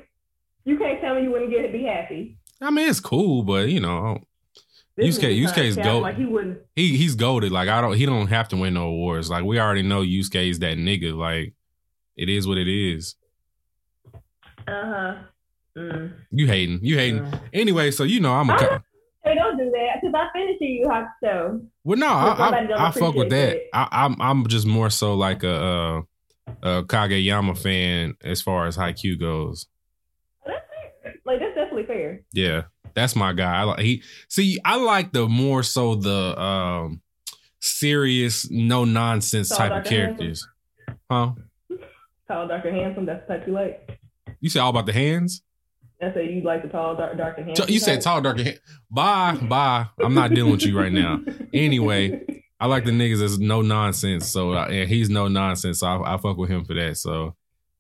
you 0.64 0.78
can't 0.78 1.02
tell 1.02 1.16
me 1.16 1.24
you 1.24 1.32
wouldn't 1.32 1.52
get 1.52 1.72
be 1.72 1.84
happy. 1.84 2.38
I 2.62 2.72
mean, 2.72 2.90
it's 2.90 3.00
cool, 3.02 3.44
but 3.44 3.68
you 3.70 3.80
know, 3.82 4.20
This 4.96 5.18
Yusuke- 5.20 5.24
nigga 5.38 5.44
Yusuke 5.44 5.66
is 5.66 5.76
trying 5.76 5.78
to 5.78 5.84
dope. 5.84 6.02
Like 6.04 6.16
he 6.16 6.26
wouldn't. 6.26 6.60
he 6.76 6.98
he's 6.98 7.16
goaded. 7.16 7.52
Like 7.52 7.70
I 7.70 7.82
don't 7.82 7.96
he 7.96 8.06
don't 8.06 8.28
have 8.28 8.48
to 8.50 8.58
win 8.58 8.74
no 8.76 8.88
awards. 8.88 9.30
Like 9.30 9.44
we 9.44 9.60
already 9.60 9.82
know 9.84 10.02
Yusuke 10.02 10.50
is 10.50 10.60
that 10.60 10.78
nigga. 10.78 11.14
Like 11.16 11.54
it 12.16 12.30
is 12.30 12.48
what 12.48 12.58
it 12.58 12.68
is. 12.68 13.16
Uh 14.14 14.22
huh. 14.68 15.16
Mm. 15.78 16.14
You 16.32 16.48
hating. 16.48 16.80
You 16.84 16.98
hating. 16.98 17.22
Mm. 17.22 17.40
Anyway, 17.54 17.92
so 17.92 18.04
you 18.04 18.20
know 18.20 18.34
I'm 18.34 18.50
a 18.50 18.54
Uh-huh. 18.54 18.80
Hey, 19.24 19.36
don't 19.36 19.58
do 19.58 19.72
that 19.72 20.02
because 20.02 20.14
I 20.14 20.38
finished 20.38 20.60
the 20.60 20.66
U-Hawk 20.66 21.08
show. 21.24 21.62
Well, 21.86 21.98
no, 21.98 22.08
I, 22.08 22.50
I, 22.50 22.88
I 22.88 22.92
fuck 22.92 23.16
with 23.16 23.30
that. 23.30 23.58
I, 23.74 23.88
I'm 23.92 24.22
I'm 24.22 24.48
just 24.48 24.68
more 24.68 24.90
so 24.90 25.16
like 25.16 25.44
a, 25.44 26.04
a, 26.62 26.70
a 26.80 26.84
Kageyama 26.84 27.58
fan 27.58 28.16
as 28.22 28.42
far 28.42 28.68
as 28.68 28.76
Haikyuu 28.76 29.18
goes. 29.18 29.68
That's 30.46 30.60
fair. 31.02 31.14
Like 31.26 31.40
that's 31.40 31.56
definitely 31.56 31.86
fair. 31.86 32.22
Yeah, 32.34 32.64
that's 32.96 33.16
my 33.16 33.32
guy. 33.32 33.62
I 33.62 33.64
like 33.64 33.80
he 33.80 34.04
see. 34.28 34.60
I 34.66 34.76
like 34.76 35.14
the 35.14 35.30
more 35.30 35.64
so 35.64 35.96
the 35.96 36.38
um 36.40 37.02
serious, 37.62 38.52
no 38.52 38.84
nonsense 38.84 39.48
type 39.50 39.72
of 39.72 39.86
characters. 39.86 40.46
Huh? 41.10 41.32
Tall, 42.28 42.48
dark, 42.48 42.66
and 42.66 42.76
handsome. 42.76 43.06
That's 43.06 43.28
the 43.28 43.38
type 43.38 43.48
you 43.48 43.54
like. 43.54 44.00
You 44.40 44.50
say 44.50 44.60
all 44.60 44.70
about 44.70 44.86
the 44.86 44.94
hands? 44.94 45.42
I 46.02 46.14
say 46.14 46.30
you 46.30 46.42
like 46.42 46.64
the 46.64 46.70
tall, 46.70 46.96
dark, 46.96 47.18
dark, 47.18 47.38
and 47.38 47.48
handsome. 47.48 47.70
You 47.70 47.80
said 47.80 48.02
tall, 48.02 48.22
dark. 48.22 48.38
and 48.38 48.48
hand- 48.48 48.60
Bye, 48.92 49.38
bye. 49.42 49.86
I'm 50.02 50.14
not 50.14 50.34
dealing 50.34 50.52
with 50.52 50.64
you 50.64 50.78
right 50.78 50.92
now. 50.92 51.22
Anyway, 51.54 52.44
I 52.60 52.66
like 52.66 52.84
the 52.84 52.92
niggas 52.92 53.20
that's 53.20 53.38
no 53.38 53.62
nonsense. 53.62 54.28
So 54.28 54.54
uh, 54.54 54.66
and 54.66 54.90
he's 54.90 55.08
no 55.08 55.28
nonsense. 55.28 55.80
So 55.82 55.88
I, 55.88 56.16
I 56.16 56.18
fuck 56.18 56.36
with 56.36 56.50
him 56.50 56.66
for 56.66 56.74
that. 56.74 56.98
So, 56.98 57.36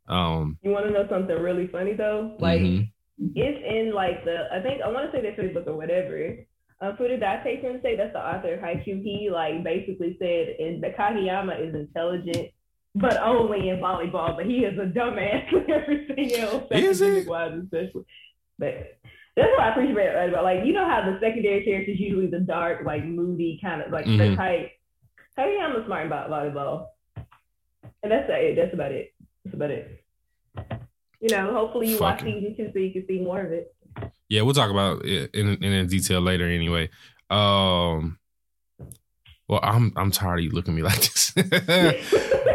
um, 0.07 0.59
you 0.61 0.69
want 0.69 0.85
to 0.85 0.91
know 0.91 1.07
something 1.09 1.35
really 1.41 1.67
funny 1.67 1.93
though? 1.95 2.35
Like 2.39 2.61
mhm. 2.61 2.91
it's 3.33 3.63
in 3.67 3.95
like 3.95 4.23
the 4.25 4.47
I 4.53 4.61
think 4.61 4.83
I 4.83 4.89
want 4.89 5.11
to 5.11 5.17
say 5.17 5.23
the 5.23 5.41
Facebook 5.41 5.65
or 5.65 5.75
whatever. 5.75 6.37
Um, 6.81 6.95
Furudate 6.97 7.81
say 7.81 7.95
that's 7.95 8.13
the 8.13 8.19
author 8.19 8.53
of 8.53 8.59
Haikyuu. 8.59 9.01
He 9.01 9.29
like 9.31 9.63
basically 9.63 10.15
said, 10.19 10.55
"And 10.59 10.83
the 10.83 10.89
Kageyama 10.89 11.67
is 11.67 11.73
intelligent, 11.73 12.49
but 12.95 13.17
only 13.21 13.69
in 13.69 13.77
volleyball. 13.77 14.35
But 14.35 14.45
he 14.45 14.59
is 14.65 14.77
a 14.77 14.85
dumbass 14.85 15.51
in 15.51 15.69
everything 15.71 16.35
else. 16.39 16.63
Is 16.71 16.99
he? 16.99 17.23
Wise 17.27 17.53
especially. 17.63 18.05
But 18.59 18.99
that's 19.35 19.49
what 19.57 19.61
I 19.61 19.71
appreciate 19.71 20.29
about 20.29 20.43
like 20.43 20.65
you 20.65 20.73
know 20.73 20.85
how 20.87 21.01
the 21.09 21.17
secondary 21.19 21.63
characters 21.65 21.99
usually 21.99 22.27
the 22.27 22.39
dark, 22.39 22.85
like 22.85 23.03
moody 23.05 23.59
kind 23.63 23.81
of 23.81 23.91
like 23.91 24.05
Mhm. 24.05 24.17
the 24.17 24.35
type. 24.35 24.71
Tell 25.35 25.47
me 25.47 25.57
I'm 25.59 25.83
smart 25.85 26.05
about 26.05 26.29
volleyball. 26.29 26.87
And 28.03 28.11
that's 28.11 28.27
it. 28.29 28.55
That's 28.55 28.73
about 28.73 28.91
it. 28.91 29.13
That's 29.43 29.55
about 29.55 29.71
it. 29.71 30.03
You 31.19 31.29
know, 31.29 31.53
hopefully 31.53 31.87
you 31.89 31.97
watch 31.99 32.19
Fucking- 32.19 32.41
season 32.41 32.55
two 32.57 32.71
so 32.73 32.79
you 32.79 32.91
can 32.91 33.07
see 33.07 33.19
more 33.21 33.41
of 33.41 33.51
it. 33.51 33.73
Yeah, 34.29 34.41
we'll 34.41 34.53
talk 34.53 34.69
about 34.69 35.05
it 35.05 35.33
in 35.33 35.47
in, 35.47 35.63
in 35.63 35.87
detail 35.87 36.21
later. 36.21 36.45
Anyway, 36.45 36.89
um, 37.29 38.19
well, 39.47 39.59
I'm 39.63 39.93
I'm 39.95 40.11
tired 40.11 40.39
of 40.39 40.43
you 40.45 40.51
looking 40.51 40.73
at 40.73 40.75
me 40.75 40.81
like 40.83 40.99
this. 40.99 41.33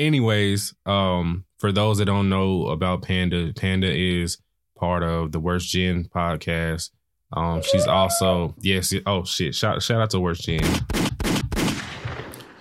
Anyways, 0.00 0.72
um, 0.86 1.44
for 1.58 1.72
those 1.72 1.98
that 1.98 2.06
don't 2.06 2.30
know 2.30 2.68
about 2.68 3.02
Panda, 3.02 3.52
Panda 3.54 3.92
is 3.94 4.38
part 4.74 5.02
of 5.02 5.30
the 5.30 5.38
Worst 5.38 5.68
Gen 5.68 6.08
podcast. 6.08 6.88
Um, 7.34 7.60
she's 7.60 7.86
also 7.86 8.54
yes. 8.62 8.94
Oh 9.04 9.24
shit! 9.24 9.54
Shout 9.54 9.82
shout 9.82 10.00
out 10.00 10.08
to 10.10 10.20
Worst 10.20 10.44
Gen. 10.44 10.62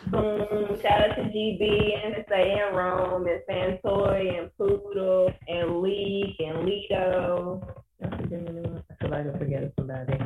Boom. 0.07 0.81
Shout 0.81 1.11
out 1.11 1.15
to 1.15 1.31
GB 1.33 2.05
and 2.05 2.25
Say 2.27 2.59
and 2.59 2.75
Rome 2.75 3.25
and 3.25 3.41
Santoy 3.49 4.37
and 4.37 4.49
Poodle 4.57 5.31
and 5.47 5.79
Leak 5.79 6.35
and 6.39 6.65
Lido. 6.65 7.65
I 8.03 8.17
feel 8.17 9.09
like 9.09 9.25
I'm 9.25 9.39
forgetting 9.39 9.71
somebody. 9.77 10.19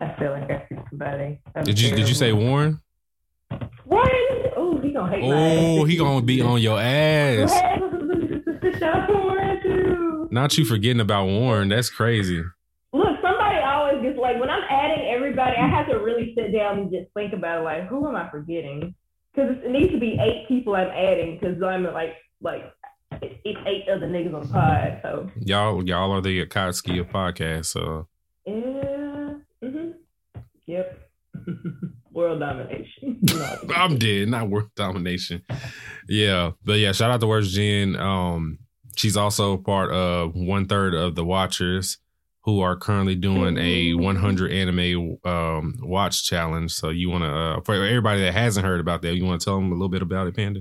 I 0.00 0.14
feel 0.18 0.30
like 0.32 0.50
I 0.50 0.66
see 0.68 0.76
somebody. 0.90 1.40
I'm 1.54 1.64
Did 1.64 1.80
you 1.80 1.90
did 1.96 2.08
you 2.08 2.14
say. 2.14 2.32
Warren? 2.32 2.80
What? 3.84 4.08
Oh, 4.56 4.78
he 4.82 4.92
gonna 4.92 5.10
hate 5.10 5.22
Oh, 5.24 5.84
he 5.84 5.96
gonna 5.96 6.22
be 6.22 6.42
on 6.42 6.60
your 6.60 6.80
ass. 6.80 7.52
Shout 8.78 8.82
out 8.82 9.06
to 9.06 9.12
Warren, 9.14 9.62
too. 9.62 10.28
Not 10.30 10.58
you 10.58 10.64
forgetting 10.64 11.00
about 11.00 11.26
Warren. 11.26 11.68
That's 11.68 11.88
crazy. 11.88 12.42
Look, 12.92 13.16
somebody 13.22 13.58
always 13.58 14.02
gets 14.02 14.18
like 14.18 14.38
when 14.40 14.50
I'm 14.50 14.64
adding 14.68 15.06
everybody, 15.06 15.56
I 15.56 15.68
have 15.68 15.88
to 15.88 15.98
really 15.98 16.34
sit 16.36 16.52
down 16.52 16.78
and 16.78 16.90
just 16.90 17.10
think 17.14 17.32
about 17.32 17.64
like 17.64 17.86
who 17.88 18.06
am 18.08 18.16
I 18.16 18.28
forgetting? 18.28 18.94
Because 19.34 19.56
it 19.64 19.70
needs 19.70 19.92
to 19.92 20.00
be 20.00 20.18
eight 20.20 20.46
people 20.48 20.74
I'm 20.74 20.88
adding 20.88 21.38
because 21.38 21.62
I'm 21.62 21.84
like 21.84 22.16
like 22.42 22.64
it's 23.22 23.58
eight 23.66 23.88
other 23.88 24.08
niggas 24.08 24.34
on 24.34 24.46
the 24.46 24.52
pod. 24.52 25.00
So 25.02 25.30
Y'all 25.40 25.82
y'all 25.86 26.12
are 26.12 26.20
the 26.20 26.44
Akatsuki 26.44 27.00
of 27.00 27.08
podcast. 27.08 27.66
So 27.66 28.08
yeah, 28.46 28.95
yep, 30.66 30.98
world 32.12 32.40
domination. 32.40 33.20
No. 33.22 33.74
I'm 33.74 33.98
dead. 33.98 34.28
Not 34.28 34.48
worth 34.48 34.74
domination. 34.74 35.42
Yeah, 36.08 36.52
but 36.64 36.74
yeah, 36.74 36.92
shout 36.92 37.10
out 37.10 37.20
to 37.20 37.26
Worst 37.26 37.52
Gen. 37.54 37.96
Um, 37.96 38.58
she's 38.96 39.16
also 39.16 39.56
part 39.56 39.90
of 39.90 40.34
one 40.34 40.66
third 40.66 40.94
of 40.94 41.14
the 41.14 41.24
Watchers, 41.24 41.98
who 42.42 42.60
are 42.60 42.76
currently 42.76 43.16
doing 43.16 43.58
a 43.58 43.94
100 43.94 44.52
anime 44.52 45.18
um 45.24 45.74
watch 45.82 46.24
challenge. 46.24 46.72
So 46.72 46.90
you 46.90 47.10
want 47.10 47.24
to, 47.24 47.30
uh, 47.30 47.60
for 47.62 47.74
everybody 47.74 48.20
that 48.22 48.32
hasn't 48.32 48.64
heard 48.64 48.80
about 48.80 49.02
that, 49.02 49.16
you 49.16 49.24
want 49.24 49.40
to 49.40 49.44
tell 49.44 49.56
them 49.56 49.70
a 49.72 49.74
little 49.74 49.88
bit 49.88 50.02
about 50.02 50.28
it, 50.28 50.36
Panda? 50.36 50.60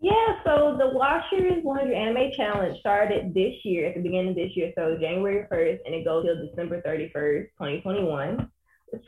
Yeah, 0.00 0.42
so 0.44 0.76
the 0.78 0.88
Watchers 0.88 1.62
100 1.62 1.92
Anime 1.92 2.30
Challenge 2.32 2.78
started 2.80 3.34
this 3.34 3.54
year, 3.64 3.88
at 3.88 3.94
the 3.94 4.02
beginning 4.02 4.30
of 4.30 4.34
this 4.36 4.52
year, 4.54 4.72
so 4.76 4.96
January 5.00 5.46
1st, 5.50 5.78
and 5.84 5.94
it 5.94 6.04
goes 6.04 6.24
till 6.24 6.46
December 6.46 6.80
31st, 6.82 7.48
2021. 7.58 8.50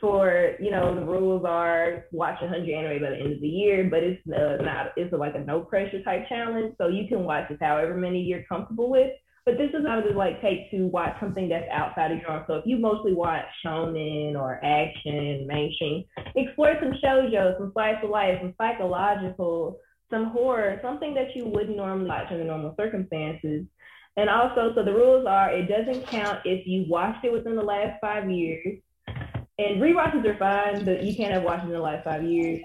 For, 0.01 0.55
you 0.59 0.71
know, 0.71 0.93
the 0.93 1.05
rules 1.05 1.45
are 1.47 2.05
watch 2.11 2.41
100 2.41 2.69
anime 2.69 3.01
by 3.01 3.09
the 3.11 3.15
end 3.15 3.33
of 3.33 3.41
the 3.41 3.47
year, 3.47 3.87
but 3.89 4.03
it's 4.03 4.21
uh, 4.27 4.61
not, 4.61 4.87
it's 4.97 5.13
like 5.13 5.35
a 5.35 5.39
no 5.39 5.61
pressure 5.61 6.03
type 6.03 6.27
challenge. 6.27 6.75
So 6.77 6.87
you 6.87 7.07
can 7.07 7.23
watch 7.23 7.49
it 7.49 7.59
however 7.61 7.95
many 7.95 8.21
you're 8.21 8.43
comfortable 8.43 8.89
with. 8.89 9.11
But 9.45 9.57
this 9.57 9.69
is 9.69 9.87
how 9.87 9.99
it 9.99 10.15
like 10.15 10.41
take 10.41 10.69
to 10.71 10.85
watch 10.87 11.15
something 11.19 11.49
that's 11.49 11.65
outside 11.71 12.11
of 12.11 12.19
your 12.19 12.29
own. 12.29 12.43
So 12.45 12.55
if 12.55 12.65
you 12.65 12.77
mostly 12.77 13.13
watch 13.13 13.45
shonen 13.65 14.35
or 14.35 14.63
action, 14.63 15.47
mainstream, 15.47 16.03
explore 16.35 16.75
some 16.79 16.93
shoujo, 17.03 17.57
some 17.57 17.71
slice 17.73 17.95
of 18.03 18.09
life, 18.09 18.37
some 18.41 18.53
psychological, 18.59 19.79
some 20.11 20.25
horror, 20.25 20.79
something 20.83 21.13
that 21.13 21.35
you 21.35 21.47
wouldn't 21.47 21.77
normally 21.77 22.09
watch 22.09 22.27
under 22.29 22.43
normal 22.43 22.75
circumstances. 22.77 23.65
And 24.17 24.29
also, 24.29 24.73
so 24.75 24.83
the 24.83 24.93
rules 24.93 25.25
are 25.25 25.51
it 25.51 25.67
doesn't 25.67 26.07
count 26.07 26.41
if 26.45 26.67
you 26.67 26.85
watched 26.89 27.23
it 27.23 27.31
within 27.31 27.55
the 27.55 27.63
last 27.63 27.99
five 28.01 28.29
years. 28.29 28.79
And 29.59 29.81
rewatches 29.81 30.25
are 30.25 30.37
fine, 30.37 30.85
but 30.85 31.03
you 31.03 31.13
can't 31.15 31.33
have 31.33 31.43
watched 31.43 31.65
in 31.65 31.71
the 31.71 31.79
last 31.81 32.05
five 32.05 32.23
years. 32.23 32.61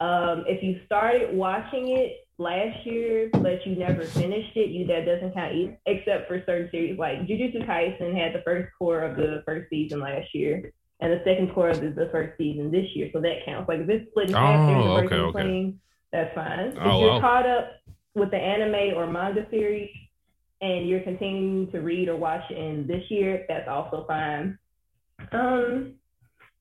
Um, 0.00 0.44
if 0.48 0.62
you 0.62 0.80
started 0.86 1.36
watching 1.36 1.90
it 1.98 2.26
last 2.38 2.86
year, 2.86 3.28
but 3.34 3.66
you 3.66 3.76
never 3.76 4.02
finished 4.04 4.56
it, 4.56 4.70
you 4.70 4.86
that 4.86 5.04
doesn't 5.04 5.34
count 5.34 5.54
either, 5.54 5.78
except 5.84 6.28
for 6.28 6.42
certain 6.46 6.70
series 6.70 6.98
like 6.98 7.26
Jujutsu 7.26 7.66
Kaisen 7.68 8.16
had 8.16 8.32
the 8.32 8.40
first 8.42 8.70
core 8.78 9.02
of 9.02 9.16
the 9.18 9.42
first 9.44 9.68
season 9.68 10.00
last 10.00 10.34
year, 10.34 10.72
and 11.00 11.12
the 11.12 11.20
second 11.26 11.52
core 11.52 11.68
of 11.68 11.82
the, 11.82 11.90
the 11.90 12.08
first 12.10 12.38
season 12.38 12.70
this 12.70 12.86
year, 12.94 13.10
so 13.12 13.20
that 13.20 13.44
counts. 13.44 13.68
Like 13.68 13.80
if 13.80 13.90
it's 13.90 14.10
split 14.10 14.28
in 14.30 14.34
half, 14.34 14.60
Oh, 14.70 14.96
okay, 15.04 15.14
okay. 15.16 15.32
playing, 15.42 15.80
that's 16.10 16.34
fine. 16.34 16.60
If 16.68 16.78
Oh, 16.80 17.00
you're 17.00 17.10
wow. 17.10 17.20
caught 17.20 17.46
up 17.46 17.72
with 18.14 18.30
the 18.30 18.38
anime 18.38 18.96
or 18.96 19.06
manga 19.06 19.46
series 19.50 19.90
and 20.62 20.88
you're 20.88 21.00
continuing 21.00 21.70
to 21.72 21.80
read 21.80 22.08
or 22.08 22.16
watch 22.16 22.50
in 22.50 22.86
this 22.86 23.04
year, 23.10 23.44
that's 23.48 23.68
also 23.68 24.04
fine. 24.08 24.58
Um, 25.32 25.94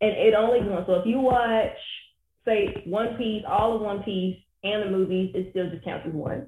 and 0.01 0.11
it 0.11 0.33
only 0.33 0.59
goes. 0.61 0.83
So 0.87 0.93
if 0.95 1.05
you 1.05 1.19
watch, 1.19 1.71
say, 2.45 2.83
One 2.85 3.15
Piece, 3.17 3.43
all 3.47 3.75
of 3.75 3.81
One 3.81 4.03
Piece, 4.03 4.37
and 4.63 4.83
the 4.83 4.97
movies, 4.97 5.31
it 5.35 5.47
still 5.51 5.69
just 5.69 5.83
counts 5.85 6.05
as 6.07 6.13
one. 6.13 6.47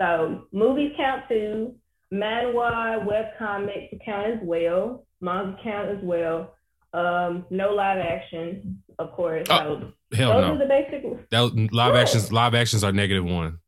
So 0.00 0.46
movies 0.52 0.92
count 0.96 1.22
two, 1.28 1.74
manhwa, 2.12 3.04
webcomics 3.06 3.98
count 4.04 4.26
as 4.26 4.38
well, 4.42 5.04
manga 5.20 5.56
count 5.62 5.88
as 5.90 5.98
well. 6.02 6.54
Um, 6.94 7.44
no 7.50 7.74
live 7.74 7.98
action, 7.98 8.82
of 8.98 9.12
course. 9.12 9.46
Oh, 9.50 9.92
So 10.12 10.16
Hell 10.16 10.32
those 10.32 10.40
no. 10.48 10.54
are 10.54 10.58
the 10.58 10.66
basic. 10.66 11.30
That 11.30 11.68
live 11.72 11.94
actions. 11.94 12.32
Live 12.32 12.54
actions 12.54 12.82
are 12.82 12.92
negative 12.92 13.24
one. 13.24 13.58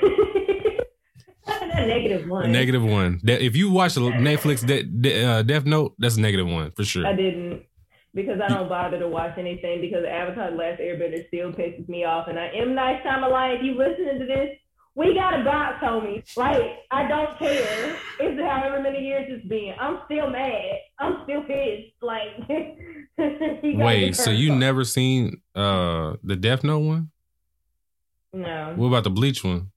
Negative 1.76 2.28
one. 2.28 2.50
Negative 2.52 2.82
one. 2.82 3.20
If 3.24 3.54
you 3.54 3.70
watch 3.70 3.94
Netflix 3.94 4.66
De- 4.66 4.82
De- 4.82 5.24
uh, 5.24 5.42
Death 5.42 5.64
Note, 5.64 5.94
that's 5.98 6.16
negative 6.16 6.46
one 6.48 6.72
for 6.72 6.84
sure. 6.84 7.06
I 7.06 7.14
didn't 7.14 7.62
because 8.16 8.40
I 8.40 8.48
don't 8.48 8.68
bother 8.68 8.98
to 8.98 9.06
watch 9.08 9.38
anything 9.38 9.80
because 9.80 10.04
Avatar: 10.04 10.50
The 10.50 10.56
Last 10.56 10.80
Airbender 10.80 11.24
still 11.28 11.52
pisses 11.52 11.88
me 11.88 12.04
off. 12.04 12.26
And 12.26 12.36
I 12.38 12.48
am 12.48 12.74
nice. 12.74 13.04
Night 13.04 13.22
Shyamalan. 13.22 13.56
If 13.58 13.62
you 13.62 13.74
listening 13.78 14.18
to 14.18 14.26
this, 14.26 14.48
we 14.96 15.14
got 15.14 15.38
a 15.38 15.44
box, 15.44 15.84
homie. 15.84 16.24
Like 16.36 16.62
I 16.90 17.06
don't 17.06 17.38
care. 17.38 17.96
It's 18.18 18.40
however 18.40 18.82
many 18.82 19.00
years 19.06 19.26
it's 19.28 19.46
been. 19.46 19.74
I'm 19.78 20.00
still 20.06 20.30
mad. 20.30 20.78
I'm 20.98 21.18
still 21.24 21.42
pissed. 21.42 21.92
Like 22.02 22.48
Wait, 23.62 24.16
so 24.16 24.30
you 24.30 24.52
off. 24.52 24.58
never 24.58 24.84
seen 24.84 25.42
uh 25.54 26.14
the 26.24 26.34
Death 26.36 26.64
Note 26.64 26.78
one? 26.80 27.10
No, 28.32 28.72
What 28.76 28.88
about 28.88 29.04
the 29.04 29.10
Bleach 29.10 29.44
one? 29.44 29.70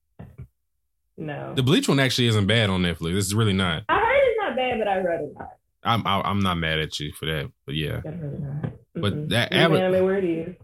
no. 1.16 1.54
The 1.54 1.62
Bleach 1.62 1.88
one 1.88 2.00
actually 2.00 2.28
isn't 2.28 2.46
bad 2.46 2.68
on 2.70 2.82
Netflix. 2.82 3.16
It's 3.16 3.32
really 3.32 3.52
not. 3.52 3.84
I 3.88 3.98
heard 3.98 4.20
it's 4.24 4.38
not 4.40 4.56
bad, 4.56 4.78
but 4.78 4.88
I'd 4.88 5.04
rather 5.04 5.28
not. 5.38 5.48
I'm 5.82 6.06
I, 6.06 6.20
I'm 6.20 6.40
not 6.40 6.58
mad 6.58 6.78
at 6.78 6.98
you 7.00 7.12
for 7.12 7.26
that, 7.26 7.50
but 7.66 7.74
yeah. 7.74 8.00
Not. 8.04 8.72
But 8.94 9.14
Mm-mm. 9.14 9.28
that 9.30 9.52
Ava- 9.52 9.80
anime 9.80 10.04
where 10.04 10.18
it 10.18 10.24
is. 10.24 10.54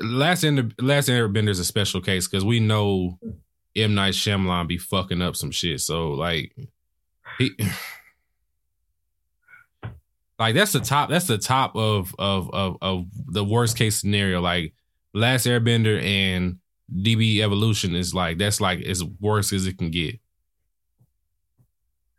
Last 0.00 0.44
Ender, 0.44 0.68
Last 0.80 1.08
Airbender 1.08 1.48
is 1.48 1.58
a 1.58 1.64
special 1.64 2.00
case 2.02 2.28
because 2.28 2.44
we 2.44 2.60
know 2.60 3.18
M 3.74 3.94
Night 3.94 4.12
Shyamalan 4.14 4.68
be 4.68 4.76
fucking 4.78 5.22
up 5.22 5.36
some 5.36 5.50
shit. 5.50 5.80
So 5.80 6.10
like 6.10 6.54
he. 7.38 7.50
Like 10.38 10.54
that's 10.54 10.72
the 10.72 10.80
top. 10.80 11.08
That's 11.08 11.26
the 11.26 11.38
top 11.38 11.74
of 11.76 12.14
of 12.18 12.50
of 12.52 12.76
of 12.82 13.06
the 13.26 13.42
worst 13.42 13.78
case 13.78 13.96
scenario. 13.98 14.42
Like 14.42 14.74
Last 15.14 15.46
Airbender 15.46 16.02
and 16.02 16.58
DB 16.94 17.40
Evolution 17.40 17.94
is 17.94 18.14
like 18.14 18.36
that's 18.36 18.60
like 18.60 18.82
as 18.82 19.02
worse 19.02 19.52
as 19.54 19.66
it 19.66 19.78
can 19.78 19.90
get. 19.90 20.20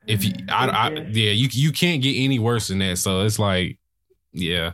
If 0.07 0.23
you, 0.23 0.33
I, 0.49 0.67
I, 0.67 0.89
yeah, 1.11 1.31
you 1.31 1.49
you 1.51 1.71
can't 1.71 2.01
get 2.01 2.15
any 2.15 2.39
worse 2.39 2.69
than 2.69 2.79
that. 2.79 2.97
So 2.97 3.21
it's 3.25 3.39
like, 3.39 3.77
yeah, 4.31 4.73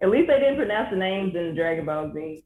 At 0.00 0.10
least 0.10 0.28
they 0.28 0.38
didn't 0.38 0.56
pronounce 0.56 0.90
the 0.90 0.96
names 0.96 1.34
in 1.34 1.54
Dragon 1.54 1.86
Ball 1.86 2.12
Z. 2.14 2.44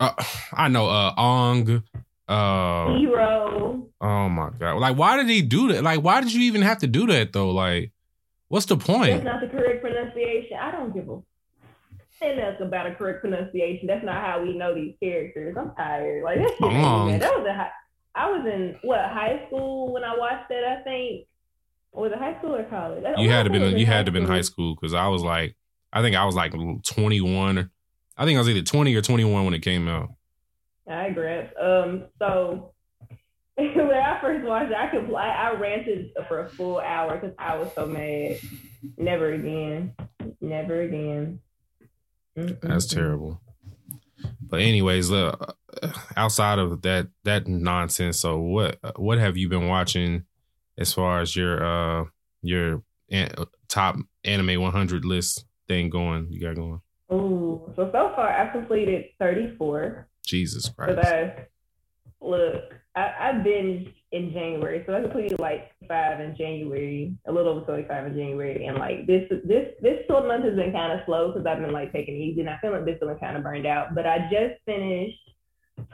uh, 0.00 0.12
I 0.52 0.68
know. 0.68 0.88
Uh, 0.88 1.14
Ong. 1.16 1.82
Uh, 2.26 2.96
Hero. 2.96 3.86
oh 4.00 4.28
my 4.30 4.50
god! 4.58 4.78
Like, 4.78 4.96
why 4.96 5.16
did 5.18 5.28
he 5.28 5.42
do 5.42 5.72
that? 5.72 5.82
Like, 5.82 6.00
why 6.02 6.20
did 6.22 6.32
you 6.32 6.42
even 6.42 6.62
have 6.62 6.78
to 6.78 6.86
do 6.86 7.06
that 7.08 7.32
though? 7.34 7.50
Like, 7.50 7.92
what's 8.48 8.66
the 8.66 8.76
point? 8.78 9.12
That's 9.12 9.24
not 9.24 9.40
the 9.42 9.48
correct 9.48 9.82
pronunciation. 9.82 10.56
I 10.60 10.70
don't 10.72 10.94
give 10.94 11.08
a 11.08 11.18
and 12.22 12.38
that's 12.38 12.60
about 12.62 12.86
a 12.86 12.94
correct 12.94 13.20
pronunciation. 13.20 13.86
That's 13.86 14.04
not 14.04 14.24
how 14.24 14.42
we 14.42 14.56
know 14.56 14.74
these 14.74 14.94
characters. 15.02 15.54
I'm 15.58 15.74
tired. 15.74 16.24
Like 16.24 16.38
that 16.38 16.48
shit. 16.58 16.62
ain't 16.72 16.84
Ong. 16.84 17.08
even- 17.08 17.20
That 17.20 17.38
was 17.38 17.46
a 17.46 17.52
high, 17.54 17.70
I 18.14 18.30
was 18.30 18.46
in 18.46 18.76
what 18.82 19.00
high 19.00 19.44
school 19.46 19.92
when 19.92 20.04
I 20.04 20.16
watched 20.16 20.48
that. 20.48 20.64
I 20.64 20.82
think 20.82 21.26
was 21.92 22.12
it 22.12 22.18
high 22.18 22.38
school 22.38 22.54
or 22.54 22.64
college? 22.64 23.04
You 23.18 23.30
had 23.30 23.44
to 23.44 23.50
been 23.50 23.62
in 23.62 23.78
you 23.78 23.86
had 23.86 24.06
to 24.06 24.12
been 24.12 24.24
high 24.24 24.40
school 24.42 24.74
because 24.74 24.94
I 24.94 25.08
was 25.08 25.22
like, 25.22 25.56
I 25.92 26.02
think 26.02 26.16
I 26.16 26.24
was 26.24 26.34
like 26.34 26.52
twenty 26.84 27.20
one. 27.20 27.70
I 28.16 28.24
think 28.24 28.36
I 28.36 28.40
was 28.40 28.48
either 28.48 28.62
twenty 28.62 28.94
or 28.94 29.02
twenty 29.02 29.24
one 29.24 29.44
when 29.44 29.54
it 29.54 29.60
came 29.60 29.88
out. 29.88 30.10
I 30.88 31.06
agree. 31.06 31.40
Um, 31.60 32.04
so 32.18 32.72
when 33.56 33.90
I 33.90 34.20
first 34.20 34.44
watched 34.44 34.70
it, 34.70 34.76
I 34.76 34.88
could 34.88 35.12
I, 35.14 35.50
I 35.50 35.54
ranted 35.54 36.10
for 36.28 36.40
a 36.40 36.48
full 36.48 36.78
hour 36.78 37.16
because 37.16 37.34
I 37.38 37.56
was 37.56 37.72
so 37.74 37.86
mad. 37.86 38.38
Never 38.96 39.32
again. 39.32 39.94
Never 40.40 40.82
again. 40.82 41.40
That's 42.36 42.86
terrible. 42.86 43.40
But 44.40 44.60
anyways, 44.60 45.10
uh, 45.10 45.34
outside 46.16 46.58
of 46.58 46.82
that 46.82 47.08
that 47.24 47.46
nonsense, 47.46 48.18
so 48.18 48.38
what 48.38 48.78
what 48.96 49.18
have 49.18 49.36
you 49.36 49.48
been 49.48 49.68
watching 49.68 50.24
as 50.78 50.92
far 50.92 51.20
as 51.20 51.34
your 51.34 51.64
uh 51.64 52.04
your 52.42 52.82
top 53.68 53.96
anime 54.24 54.60
100 54.60 55.04
list 55.04 55.44
thing 55.68 55.90
going? 55.90 56.28
You 56.30 56.40
got 56.40 56.56
going? 56.56 56.80
Oh, 57.10 57.72
so 57.76 57.90
so 57.92 58.12
far 58.14 58.28
I've 58.30 58.52
completed 58.52 59.06
34. 59.18 60.08
Jesus 60.26 60.68
Christ. 60.68 60.90
So 60.90 60.96
that's 60.96 61.40
look, 62.20 62.74
I, 62.96 63.12
I 63.20 63.32
binged 63.32 63.92
in 64.12 64.32
January, 64.32 64.84
so 64.86 64.94
I 64.94 65.00
completed 65.00 65.40
like 65.40 65.72
five 65.88 66.20
in 66.20 66.36
January, 66.36 67.16
a 67.26 67.32
little 67.32 67.52
over 67.52 67.66
25 67.66 68.06
in 68.06 68.14
January, 68.14 68.66
and 68.66 68.78
like 68.78 69.06
this 69.06 69.28
this 69.44 69.74
this 69.82 69.98
whole 70.08 70.26
month 70.26 70.44
has 70.44 70.54
been 70.54 70.72
kind 70.72 70.92
of 70.92 71.00
slow 71.04 71.32
because 71.32 71.46
I've 71.46 71.60
been 71.60 71.72
like 71.72 71.92
taking 71.92 72.14
easy, 72.14 72.40
and 72.40 72.50
I 72.50 72.58
feel 72.58 72.70
like 72.70 72.84
this 72.84 72.98
feeling 73.00 73.18
kind 73.18 73.36
of 73.36 73.42
burned 73.42 73.66
out. 73.66 73.94
But 73.94 74.06
I 74.06 74.30
just 74.30 74.62
finished 74.64 75.18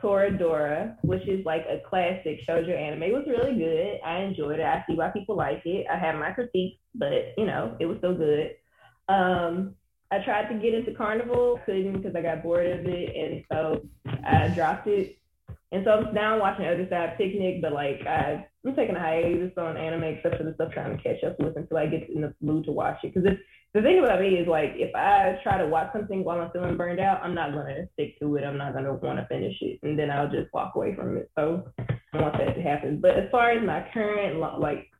Toradora, 0.02 0.96
which 1.02 1.26
is 1.26 1.44
like 1.46 1.64
a 1.68 1.80
classic 1.88 2.40
shoujo 2.46 2.76
anime. 2.76 3.04
It 3.04 3.12
was 3.12 3.24
really 3.26 3.56
good. 3.56 4.00
I 4.04 4.18
enjoyed 4.20 4.60
it. 4.60 4.66
I 4.66 4.84
see 4.86 4.94
why 4.94 5.08
people 5.10 5.36
like 5.36 5.62
it. 5.64 5.86
I 5.90 5.96
have 5.96 6.16
my 6.16 6.32
critiques, 6.32 6.80
but 6.94 7.32
you 7.38 7.46
know, 7.46 7.76
it 7.80 7.86
was 7.86 7.98
still 7.98 8.14
good. 8.14 8.50
Um, 9.08 9.74
I 10.10 10.18
tried 10.24 10.48
to 10.48 10.58
get 10.58 10.74
into 10.74 10.92
Carnival, 10.92 11.60
couldn't 11.64 12.02
because 12.02 12.14
I 12.16 12.22
got 12.22 12.42
bored 12.42 12.66
of 12.66 12.84
it, 12.84 13.16
and 13.16 13.44
so 13.50 13.86
I 14.24 14.48
dropped 14.48 14.88
it. 14.88 15.19
And 15.72 15.84
so 15.84 15.90
I'm 15.92 16.14
now 16.14 16.38
watching 16.38 16.66
Other 16.66 16.86
Side 16.90 17.16
Picnic, 17.16 17.62
but 17.62 17.72
like 17.72 18.00
I, 18.06 18.44
I'm 18.66 18.74
taking 18.74 18.96
a 18.96 19.00
hiatus 19.00 19.52
on 19.56 19.76
anime 19.76 20.02
except 20.02 20.36
for 20.36 20.42
the 20.42 20.54
stuff 20.54 20.72
trying 20.72 20.96
to 20.96 21.02
catch 21.02 21.22
up 21.22 21.38
with 21.38 21.56
until 21.56 21.76
I 21.76 21.86
get 21.86 22.10
in 22.10 22.22
the 22.22 22.34
mood 22.40 22.64
to 22.64 22.72
watch 22.72 22.98
it. 23.04 23.14
Because 23.14 23.38
the 23.72 23.82
thing 23.82 24.00
about 24.00 24.20
me 24.20 24.30
is 24.30 24.48
like 24.48 24.72
if 24.74 24.92
I 24.96 25.38
try 25.44 25.58
to 25.58 25.68
watch 25.68 25.92
something 25.92 26.24
while 26.24 26.40
I'm 26.40 26.50
feeling 26.50 26.76
burned 26.76 26.98
out, 26.98 27.22
I'm 27.22 27.34
not 27.34 27.52
gonna 27.52 27.86
stick 27.92 28.18
to 28.18 28.36
it. 28.36 28.44
I'm 28.44 28.58
not 28.58 28.74
gonna 28.74 28.94
want 28.94 29.20
to 29.20 29.26
finish 29.26 29.56
it, 29.60 29.78
and 29.84 29.96
then 29.96 30.10
I'll 30.10 30.30
just 30.30 30.52
walk 30.52 30.74
away 30.74 30.96
from 30.96 31.16
it. 31.16 31.30
So 31.38 31.68
I 31.78 32.20
want 32.20 32.36
that 32.38 32.56
to 32.56 32.62
happen. 32.62 33.00
But 33.00 33.16
as 33.16 33.30
far 33.30 33.52
as 33.52 33.64
my 33.64 33.86
current 33.94 34.40
like 34.60 34.90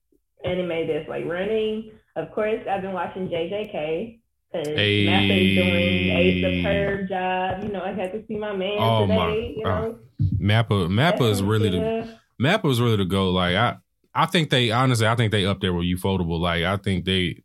anime 0.45 0.87
that's 0.87 1.09
like 1.09 1.25
running, 1.25 1.91
of 2.15 2.31
course 2.33 2.61
I've 2.71 2.83
been 2.83 2.93
watching 2.93 3.29
JJK. 3.29 4.20
Hey. 4.53 5.07
Mappa's 5.07 5.55
doing 5.55 6.11
a 6.11 6.63
superb 6.63 7.09
job. 7.09 7.63
You 7.63 7.69
know, 7.69 7.83
I 7.83 7.93
had 7.93 8.13
to 8.13 8.25
see 8.27 8.37
my 8.37 8.55
man 8.55 8.79
oh, 8.79 9.03
today. 9.03 9.17
My, 9.17 9.33
you 9.35 9.65
know, 9.65 9.71
uh, 9.71 10.25
Mappa 10.41 10.89
Mappa 10.89 11.31
is 11.31 11.43
really 11.43 11.71
the 11.71 12.19
Mappa 12.41 12.71
is 12.71 12.81
really 12.81 12.97
the 12.97 13.05
go. 13.05 13.31
Like 13.31 13.55
I, 13.55 13.77
I 14.15 14.27
think 14.27 14.51
they 14.51 14.71
honestly, 14.73 15.07
I 15.07 15.15
think 15.15 15.31
they 15.31 15.47
up 15.47 15.61
there 15.61 15.73
with 15.73 15.87
Ufotable. 15.87 16.41
Like 16.41 16.65
I 16.65 16.77
think 16.79 17.05
they, 17.05 17.43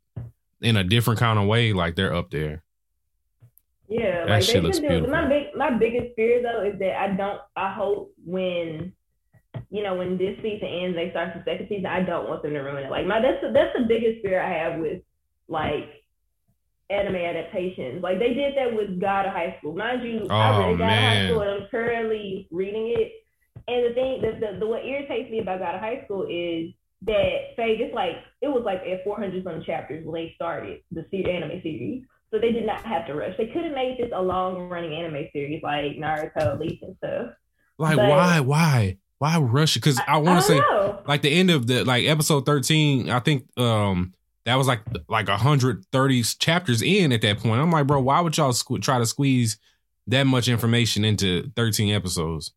in 0.62 0.77
a 0.77 0.83
different 0.83 1.19
kind 1.19 1.38
of 1.38 1.47
way, 1.47 1.74
like 1.74 1.95
they're 1.95 2.15
up 2.15 2.31
there. 2.31 2.63
Yeah, 3.88 4.25
that 4.25 4.29
like 4.29 4.43
shit 4.43 4.63
looks 4.63 4.79
beautiful. 4.79 5.12
My 5.12 5.27
big, 5.27 5.55
my 5.55 5.69
biggest 5.69 6.15
fear 6.15 6.41
though 6.41 6.63
is 6.63 6.79
that 6.79 7.00
I 7.00 7.15
don't. 7.15 7.39
I 7.55 7.71
hope 7.71 8.13
when 8.25 8.93
you 9.69 9.83
know, 9.83 9.95
when 9.95 10.17
this 10.17 10.38
season 10.41 10.67
ends, 10.67 10.95
they 10.95 11.12
start 11.12 11.33
the 11.35 11.43
second 11.45 11.68
season. 11.70 11.85
I 11.85 12.01
don't 12.01 12.27
want 12.27 12.41
them 12.41 12.53
to 12.53 12.59
ruin 12.59 12.85
it. 12.85 12.89
Like 12.89 13.05
my 13.05 13.22
that's 13.22 13.41
the, 13.41 13.51
that's 13.51 13.77
the 13.77 13.85
biggest 13.85 14.24
fear 14.24 14.41
I 14.41 14.50
have 14.50 14.79
with 14.79 15.03
like 15.48 16.04
anime 16.89 17.15
adaptations. 17.15 18.03
Like 18.03 18.19
they 18.19 18.33
did 18.33 18.55
that 18.57 18.75
with 18.75 19.00
God 19.00 19.25
of 19.25 19.33
High 19.33 19.55
School. 19.59 19.75
Mind 19.75 20.03
you, 20.03 20.27
oh, 20.29 20.35
I 20.35 20.59
read 20.59 20.77
God 20.77 20.85
of 20.85 21.00
High 21.00 21.27
School 21.27 21.41
and 21.41 21.63
I'm 21.63 21.69
currently 21.69 22.48
reading 22.51 22.93
it. 22.98 23.11
And 23.67 23.89
the 23.89 23.93
thing, 23.93 24.21
the, 24.21 24.39
the, 24.39 24.59
the 24.59 24.67
what 24.67 24.85
irritates 24.85 25.31
me 25.31 25.39
about 25.39 25.59
God 25.59 25.75
of 25.75 25.81
High 25.81 26.03
School 26.05 26.27
is 26.29 26.74
that 27.03 27.53
say 27.55 27.75
it's 27.77 27.93
like 27.93 28.17
it 28.41 28.48
was 28.48 28.63
like 28.63 28.81
at 28.81 29.03
400 29.03 29.43
some 29.43 29.63
chapters 29.65 30.05
when 30.05 30.13
they 30.13 30.33
started 30.35 30.81
the 30.91 31.05
anime 31.29 31.61
series. 31.61 32.03
So 32.31 32.39
they 32.39 32.51
did 32.51 32.65
not 32.65 32.81
have 32.81 33.07
to 33.07 33.13
rush. 33.13 33.35
They 33.37 33.48
could 33.48 33.63
have 33.63 33.74
made 33.74 33.98
this 34.00 34.11
a 34.13 34.21
long 34.21 34.67
running 34.67 34.93
anime 34.93 35.27
series 35.31 35.61
like 35.63 35.98
Naruto, 35.98 36.57
Bleach, 36.57 36.81
and 36.81 36.95
stuff. 36.98 37.27
Like 37.77 37.95
but, 37.98 38.09
why, 38.09 38.39
why, 38.39 38.98
why 39.19 39.37
rush? 39.39 39.75
Because 39.75 40.00
I, 40.00 40.15
I 40.15 40.17
want 40.17 40.41
to 40.41 40.48
say 40.48 40.59
know. 40.59 41.01
like 41.07 41.21
the 41.21 41.29
end 41.29 41.51
of 41.51 41.67
the 41.67 41.83
like 41.85 42.05
episode 42.05 42.45
13. 42.45 43.09
I 43.09 43.19
think 43.19 43.48
um 43.57 44.13
that 44.46 44.55
was 44.55 44.68
like 44.68 44.81
like 45.10 45.27
130 45.27 46.24
chapters 46.40 46.81
in 46.81 47.12
at 47.12 47.22
that 47.22 47.40
point. 47.40 47.62
I'm 47.62 47.72
like, 47.72 47.88
bro, 47.88 48.00
why 48.00 48.22
would 48.22 48.38
y'all 48.38 48.51
squ- 48.51 48.81
try 48.81 49.00
to 49.00 49.05
squeeze 49.05 49.58
that 50.08 50.25
much 50.25 50.48
information 50.48 51.03
into 51.03 51.51
13 51.55 51.94
episodes? 51.94 52.53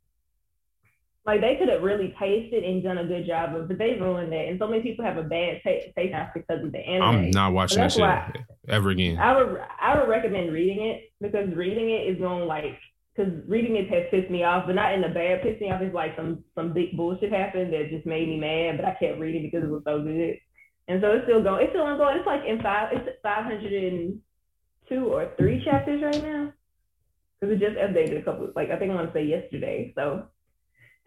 Like 1.24 1.40
they 1.40 1.57
could 1.57 1.68
have 1.68 1.83
really 1.83 2.14
paced 2.18 2.55
it 2.55 2.64
and 2.64 2.83
done 2.83 2.96
a 2.96 3.05
good 3.05 3.27
job 3.27 3.55
of, 3.55 3.68
but 3.68 3.77
they 3.77 3.98
ruined 4.01 4.33
it. 4.33 4.48
And 4.48 4.59
so 4.59 4.66
many 4.66 4.83
people 4.83 5.05
have 5.05 5.18
a 5.18 5.22
bad 5.22 5.61
taste, 5.62 5.88
taste 5.94 6.14
because 6.35 6.64
of 6.64 6.72
the 6.72 6.79
anime. 6.79 7.03
I'm 7.03 7.31
not 7.31 7.53
watching 7.53 7.81
that 7.81 7.92
shit 7.92 8.42
ever 8.66 8.90
again. 8.90 9.18
I 9.18 9.37
would 9.37 9.61
I 9.81 9.98
would 9.98 10.09
recommend 10.09 10.53
reading 10.53 10.87
it 10.87 11.12
because 11.20 11.55
reading 11.55 11.90
it 11.90 12.09
is 12.09 12.18
going 12.18 12.46
like 12.46 12.79
because 13.14 13.33
reading 13.46 13.77
it 13.77 13.90
has 13.90 14.05
pissed 14.11 14.31
me 14.31 14.44
off, 14.44 14.64
but 14.66 14.74
not 14.74 14.94
in 14.94 15.05
a 15.05 15.12
bad 15.12 15.42
pissed 15.42 15.61
me 15.61 15.70
off. 15.70 15.83
It's 15.83 15.94
like 15.94 16.16
some 16.16 16.44
some 16.55 16.72
big 16.72 16.96
bullshit 16.96 17.33
happened 17.33 17.72
that 17.72 17.90
just 17.90 18.07
made 18.07 18.29
me 18.29 18.38
mad, 18.38 18.79
but 18.79 18.87
I 18.87 18.94
kept 18.94 19.20
reading 19.20 19.42
because 19.42 19.64
it 19.64 19.70
was 19.70 19.83
so 19.85 20.03
good. 20.03 20.38
And 20.88 21.01
so 21.03 21.12
it's 21.12 21.24
still 21.24 21.42
going. 21.42 21.64
It's 21.64 21.72
still 21.72 21.83
ongoing. 21.83 22.16
It's 22.16 22.27
like 22.27 22.44
in 22.46 22.62
five. 22.62 22.88
It's 22.92 23.09
five 23.22 23.44
hundred 23.44 23.72
and 23.72 24.20
two 24.88 25.12
or 25.12 25.31
three 25.37 25.62
chapters 25.64 26.03
right 26.03 26.22
now. 26.22 26.53
Because 27.38 27.55
it 27.55 27.61
just 27.61 27.77
updated 27.77 28.20
a 28.20 28.24
couple. 28.24 28.51
Like 28.57 28.70
I 28.70 28.79
think 28.79 28.90
I 28.90 28.94
want 28.94 29.12
to 29.12 29.12
say 29.12 29.24
yesterday. 29.24 29.92
So 29.94 30.24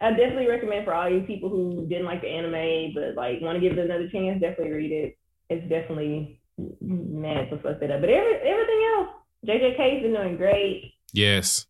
I 0.00 0.10
definitely 0.10 0.48
recommend 0.48 0.84
for 0.84 0.94
all 0.94 1.10
you 1.10 1.20
people 1.22 1.48
who 1.48 1.86
didn't 1.88 2.06
like 2.06 2.22
the 2.22 2.28
anime 2.28 2.94
but 2.94 3.14
like 3.14 3.40
want 3.40 3.56
to 3.56 3.60
give 3.60 3.76
it 3.76 3.84
another 3.84 4.08
chance. 4.08 4.40
Definitely 4.40 4.72
read 4.72 4.92
it. 4.92 5.18
It's 5.50 5.68
definitely 5.68 6.40
mad 6.80 7.50
to 7.50 7.56
fuck 7.58 7.82
it 7.82 7.90
up. 7.90 8.00
But 8.00 8.10
every, 8.10 8.34
everything 8.34 8.82
else, 8.96 9.08
JJK's 9.46 10.02
been 10.02 10.14
doing 10.14 10.36
great. 10.36 10.94
Yes. 11.12 11.66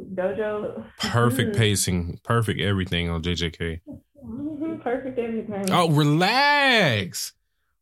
Gojo. 0.00 0.84
Perfect 0.98 1.56
pacing. 1.56 2.20
Perfect 2.24 2.60
everything 2.60 3.10
on 3.10 3.22
JJK. 3.22 3.80
Mm-hmm, 4.24 4.80
perfect 4.80 5.18
everything. 5.18 5.70
Oh, 5.70 5.90
relax. 5.90 7.32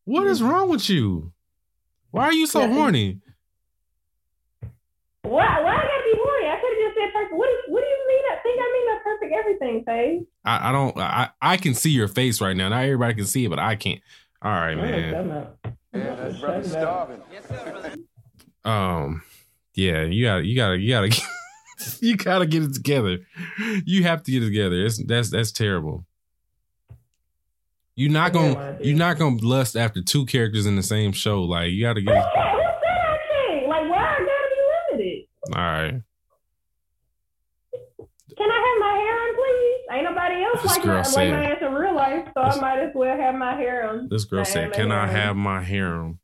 What 0.04 0.26
is 0.26 0.42
wrong 0.42 0.68
with 0.68 0.88
you? 0.88 1.32
Why 2.10 2.24
are 2.24 2.32
you 2.32 2.46
so 2.46 2.60
yeah. 2.60 2.72
horny? 2.72 3.20
Why? 5.22 5.60
Why 5.60 5.74
I 5.74 5.76
gotta 5.76 6.02
be 6.04 6.14
horny? 6.16 6.46
I 6.48 6.58
could 6.60 6.72
have 6.72 6.88
just 6.88 6.96
said 6.96 7.12
perfect. 7.12 7.34
What, 7.36 7.48
is, 7.50 7.56
what 7.68 7.80
do 7.80 7.86
you 7.86 8.04
mean? 8.08 8.24
I 8.32 8.36
think 8.42 8.60
I 8.60 8.72
mean 8.72 8.86
that 8.86 9.04
perfect 9.04 9.32
everything, 9.38 9.84
Faye. 9.84 10.26
I, 10.44 10.70
I 10.70 10.72
don't. 10.72 10.98
I 10.98 11.30
I 11.40 11.56
can 11.56 11.74
see 11.74 11.90
your 11.90 12.08
face 12.08 12.40
right 12.40 12.56
now. 12.56 12.68
Not 12.68 12.82
everybody 12.82 13.14
can 13.14 13.26
see 13.26 13.44
it, 13.44 13.48
but 13.48 13.58
I 13.58 13.76
can't. 13.76 14.00
All 14.42 14.50
right, 14.50 14.74
man. 14.74 15.46
Yeah, 15.92 16.14
that's 16.14 16.40
brother 16.40 16.68
starving. 16.68 17.22
Um, 18.64 19.22
yeah, 19.74 20.04
you 20.04 20.24
gotta. 20.24 20.46
you 20.46 20.56
gotta. 20.56 20.78
you 20.78 20.90
got 20.90 21.12
to, 21.78 22.06
you 22.06 22.16
got 22.16 22.38
to 22.40 22.46
get 22.46 22.62
it 22.62 22.74
together. 22.74 23.18
You 23.84 24.02
have 24.04 24.22
to 24.24 24.32
get 24.32 24.42
it 24.42 24.46
together. 24.46 24.84
It's 24.84 25.02
that's 25.04 25.30
that's 25.30 25.52
terrible. 25.52 26.06
You're 28.00 28.10
not 28.10 28.32
gonna 28.32 28.78
you're 28.80 28.96
not 28.96 29.18
gonna 29.18 29.36
lust 29.42 29.76
after 29.76 30.00
two 30.00 30.24
characters 30.24 30.64
in 30.64 30.74
the 30.74 30.82
same 30.82 31.12
show. 31.12 31.42
Like 31.42 31.70
you 31.70 31.82
gotta 31.82 32.00
get. 32.00 32.14
Who 32.14 32.22
said 32.22 32.30
that 32.32 33.68
Like 33.68 33.90
why 33.90 33.98
I 33.98 34.18
gotta 34.18 34.96
be 34.96 35.02
limited? 35.04 35.26
All 35.54 35.62
right. 35.62 36.02
Can 38.38 38.50
I 38.50 38.58
have 38.66 38.78
my 38.80 38.94
hair 38.96 39.20
on, 39.20 39.34
please? 39.36 39.80
Ain't 39.92 40.04
nobody 40.04 40.42
else 40.42 40.62
this 40.62 40.76
like 40.78 40.84
my, 40.86 41.02
like 41.02 41.14
my 41.14 41.52
ass 41.52 41.58
in 41.60 41.74
real 41.74 41.94
life, 41.94 42.24
so 42.32 42.42
this, 42.42 42.56
I 42.56 42.60
might 42.62 42.78
as 42.78 42.90
well 42.94 43.14
have 43.18 43.34
my 43.34 43.54
hair 43.56 43.86
on. 43.90 44.08
This 44.08 44.24
girl 44.24 44.46
said, 44.46 44.72
"Can 44.72 44.90
I 44.90 45.06
have 45.06 45.36
my 45.36 45.62
hair 45.62 45.94
on?" 45.96 46.18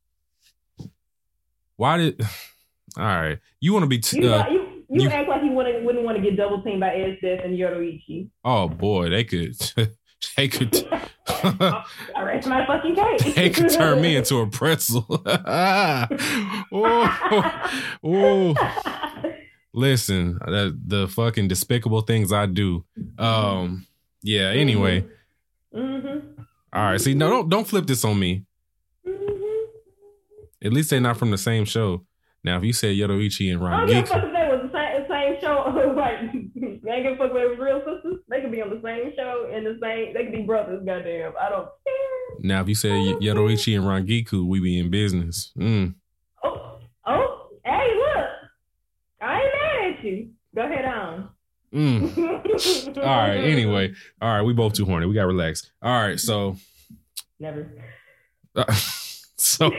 Why 1.77 1.99
did? 1.99 2.23
All 2.97 3.05
right, 3.05 3.39
you 3.61 3.75
want 3.75 3.83
to 3.83 3.87
be? 3.87 3.99
T- 3.99 4.23
you, 4.23 4.33
uh, 4.33 4.47
you, 4.49 4.85
you, 4.89 5.03
you, 5.03 5.11
act 5.11 5.29
like 5.29 5.43
you 5.45 5.51
wouldn't 5.51 5.85
wouldn't 5.85 6.07
want 6.07 6.17
to 6.17 6.23
get 6.23 6.39
double 6.39 6.63
teamed 6.63 6.81
by 6.81 6.89
Esdeath 6.89 7.45
and 7.45 7.59
Yoruichi. 7.59 8.31
Oh 8.47 8.67
boy, 8.67 9.11
they 9.11 9.25
could. 9.25 9.55
they 10.37 10.49
could. 10.49 10.75
I 11.29 11.85
rest 12.23 12.49
my 12.49 12.67
fucking 12.67 12.95
case. 12.95 13.35
they 13.35 13.51
could 13.51 13.71
turn 13.71 14.01
me 14.01 14.17
into 14.17 14.39
a 14.39 14.47
pretzel. 14.47 15.07
oh, 15.27 16.09
oh. 18.05 18.55
Listen, 19.73 20.39
the, 20.47 20.79
the 20.87 21.09
fucking 21.09 21.49
despicable 21.49 22.01
things 22.01 22.33
I 22.33 22.47
do. 22.47 22.85
Um, 23.19 23.87
yeah. 24.23 24.49
Anyway. 24.49 25.05
Mm-hmm. 25.75 26.43
All 26.73 26.83
right. 26.83 27.01
See, 27.01 27.15
no, 27.15 27.29
don't 27.29 27.49
don't 27.49 27.67
flip 27.67 27.87
this 27.87 28.05
on 28.05 28.19
me. 28.19 28.45
Mm-hmm. 29.07 30.67
At 30.67 30.73
least 30.73 30.91
they're 30.91 31.01
not 31.01 31.17
from 31.19 31.31
the 31.31 31.39
same 31.39 31.65
show. 31.65 32.07
Now, 32.43 32.59
if 32.59 32.65
you 32.65 32.73
said 32.73 32.97
Yoruichi 32.97 33.53
and 33.53 33.61
Rangiku, 33.61 34.37
same 35.09 35.41
show. 35.41 35.95
like 35.97 36.36
they 36.87 37.05
a 37.05 37.17
fuck 37.17 37.33
with 37.33 37.59
real 37.59 37.81
sisters. 37.81 38.21
They 38.29 38.41
could 38.41 38.53
be 38.53 38.63
on 38.63 38.71
the 38.71 38.81
same 38.83 39.13
show 39.17 39.51
in 39.53 39.65
the 39.65 39.77
same. 39.83 40.15
They 40.15 40.25
could 40.25 40.33
be 40.33 40.43
brothers. 40.43 40.85
Goddamn, 40.87 41.33
I 41.41 41.49
don't 41.49 41.69
care. 41.85 42.39
Now, 42.41 42.63
if 42.63 42.69
you 42.69 42.75
say 42.77 42.91
Yoruichi 42.91 43.77
and 43.77 43.85
Rangiku, 43.85 44.47
we 44.47 44.61
be 44.61 44.79
in 44.79 44.91
business. 44.91 45.53
Mm. 45.59 45.95
Oh, 46.45 46.79
oh, 47.07 47.49
hey, 47.65 47.95
look, 47.97 48.29
I 49.21 49.41
ain't 49.41 49.53
mad 49.93 49.99
at 49.99 50.05
you. 50.05 50.31
Go 50.55 50.63
ahead 50.63 50.85
on. 50.85 51.29
Mm. 51.75 52.97
All 52.99 53.03
right. 53.03 53.37
Anyway, 53.37 53.93
all 54.23 54.33
right. 54.33 54.43
We 54.43 54.53
both 54.53 54.75
too 54.75 54.85
horny. 54.87 55.07
We 55.07 55.15
got 55.15 55.27
relaxed. 55.27 55.73
All 55.83 55.91
right. 56.01 56.19
So, 56.19 56.57
Never. 57.41 57.69
uh, 58.55 58.65
so, 59.37 59.71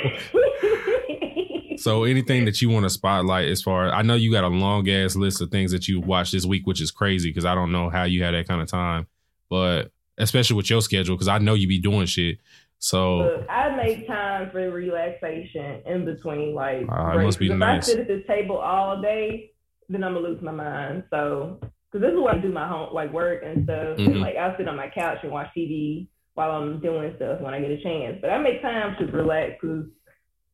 so 1.88 2.04
anything 2.04 2.45
that 2.45 2.62
you 2.62 2.69
want 2.69 2.84
to 2.84 2.89
spotlight 2.89 3.47
as 3.47 3.62
far 3.62 3.89
I 3.89 4.02
know 4.02 4.15
you 4.15 4.32
got 4.32 4.43
a 4.43 4.50
long 4.50 4.89
ass 4.89 5.15
list 5.15 5.41
of 5.41 5.50
things 5.52 5.71
that 5.71 5.88
you 5.88 6.00
watched 6.02 6.34
this 6.34 6.45
week, 6.45 6.67
which 6.67 6.82
is 6.82 6.91
crazy 6.91 7.30
because 7.30 7.45
I 7.45 7.56
don't 7.56 7.71
know 7.71 7.89
how 7.89 8.04
you 8.04 8.23
had 8.23 8.34
that 8.34 8.47
kind 8.47 8.62
of 8.62 8.67
time, 8.67 9.08
but 9.50 9.91
especially 10.17 10.58
with 10.58 10.69
your 10.69 10.82
schedule 10.82 11.15
because 11.15 11.28
I 11.28 11.38
know 11.38 11.54
you 11.54 11.67
be 11.67 11.80
doing 11.80 12.06
shit. 12.06 12.39
So, 12.80 13.17
Look, 13.17 13.50
I 13.50 13.76
make 13.76 14.06
time 14.06 14.52
for 14.52 14.69
relaxation 14.69 15.82
in 15.86 16.06
between, 16.06 16.54
like. 16.54 16.86
Breaks. 16.86 17.23
must 17.23 17.39
be 17.39 17.52
if 17.52 17.58
nice. 17.58 17.89
I 17.89 17.91
sit 17.91 18.00
at 18.02 18.08
this 18.08 18.23
table 18.28 18.58
all 18.58 19.02
day, 19.02 19.52
then 19.89 20.04
I'm 20.04 20.13
gonna 20.13 20.28
lose 20.28 20.41
my 20.43 20.52
mind. 20.52 21.04
So, 21.10 21.58
because 21.91 22.06
this 22.06 22.13
is 22.13 22.19
where 22.19 22.36
I 22.36 22.38
do 22.38 22.52
my 22.52 22.67
home, 22.67 22.93
like 22.93 23.12
work 23.12 23.41
and 23.43 23.63
stuff. 23.63 23.97
Mhm. 23.97 24.06
And, 24.06 24.21
like 24.21 24.36
I'll 24.36 24.56
sit 24.58 24.67
on 24.67 24.76
my 24.76 24.89
couch 24.89 25.19
and 25.23 25.32
watch 25.32 25.47
TV 25.58 26.08
while 26.36 26.52
I'm 26.52 26.80
doing 26.80 27.13
stuff 27.15 27.41
when 27.41 27.54
I 27.54 27.60
get 27.60 27.71
a 27.71 27.82
chance. 27.82 28.19
But 28.21 28.30
I 28.30 28.38
make 28.38 28.62
time 28.62 28.95
to 29.00 29.06
relax 29.12 29.54
because 29.60 29.86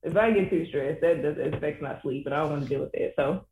if 0.03 0.15
I 0.15 0.31
get 0.31 0.49
too 0.49 0.65
stressed, 0.67 1.01
that 1.01 1.21
does 1.21 1.37
it 1.37 1.53
affects 1.53 1.81
my 1.81 1.99
sleep, 2.01 2.25
and 2.25 2.35
I 2.35 2.39
don't 2.39 2.51
want 2.51 2.63
to 2.63 2.69
deal 2.69 2.81
with 2.81 2.93
it. 2.93 3.13
So. 3.15 3.45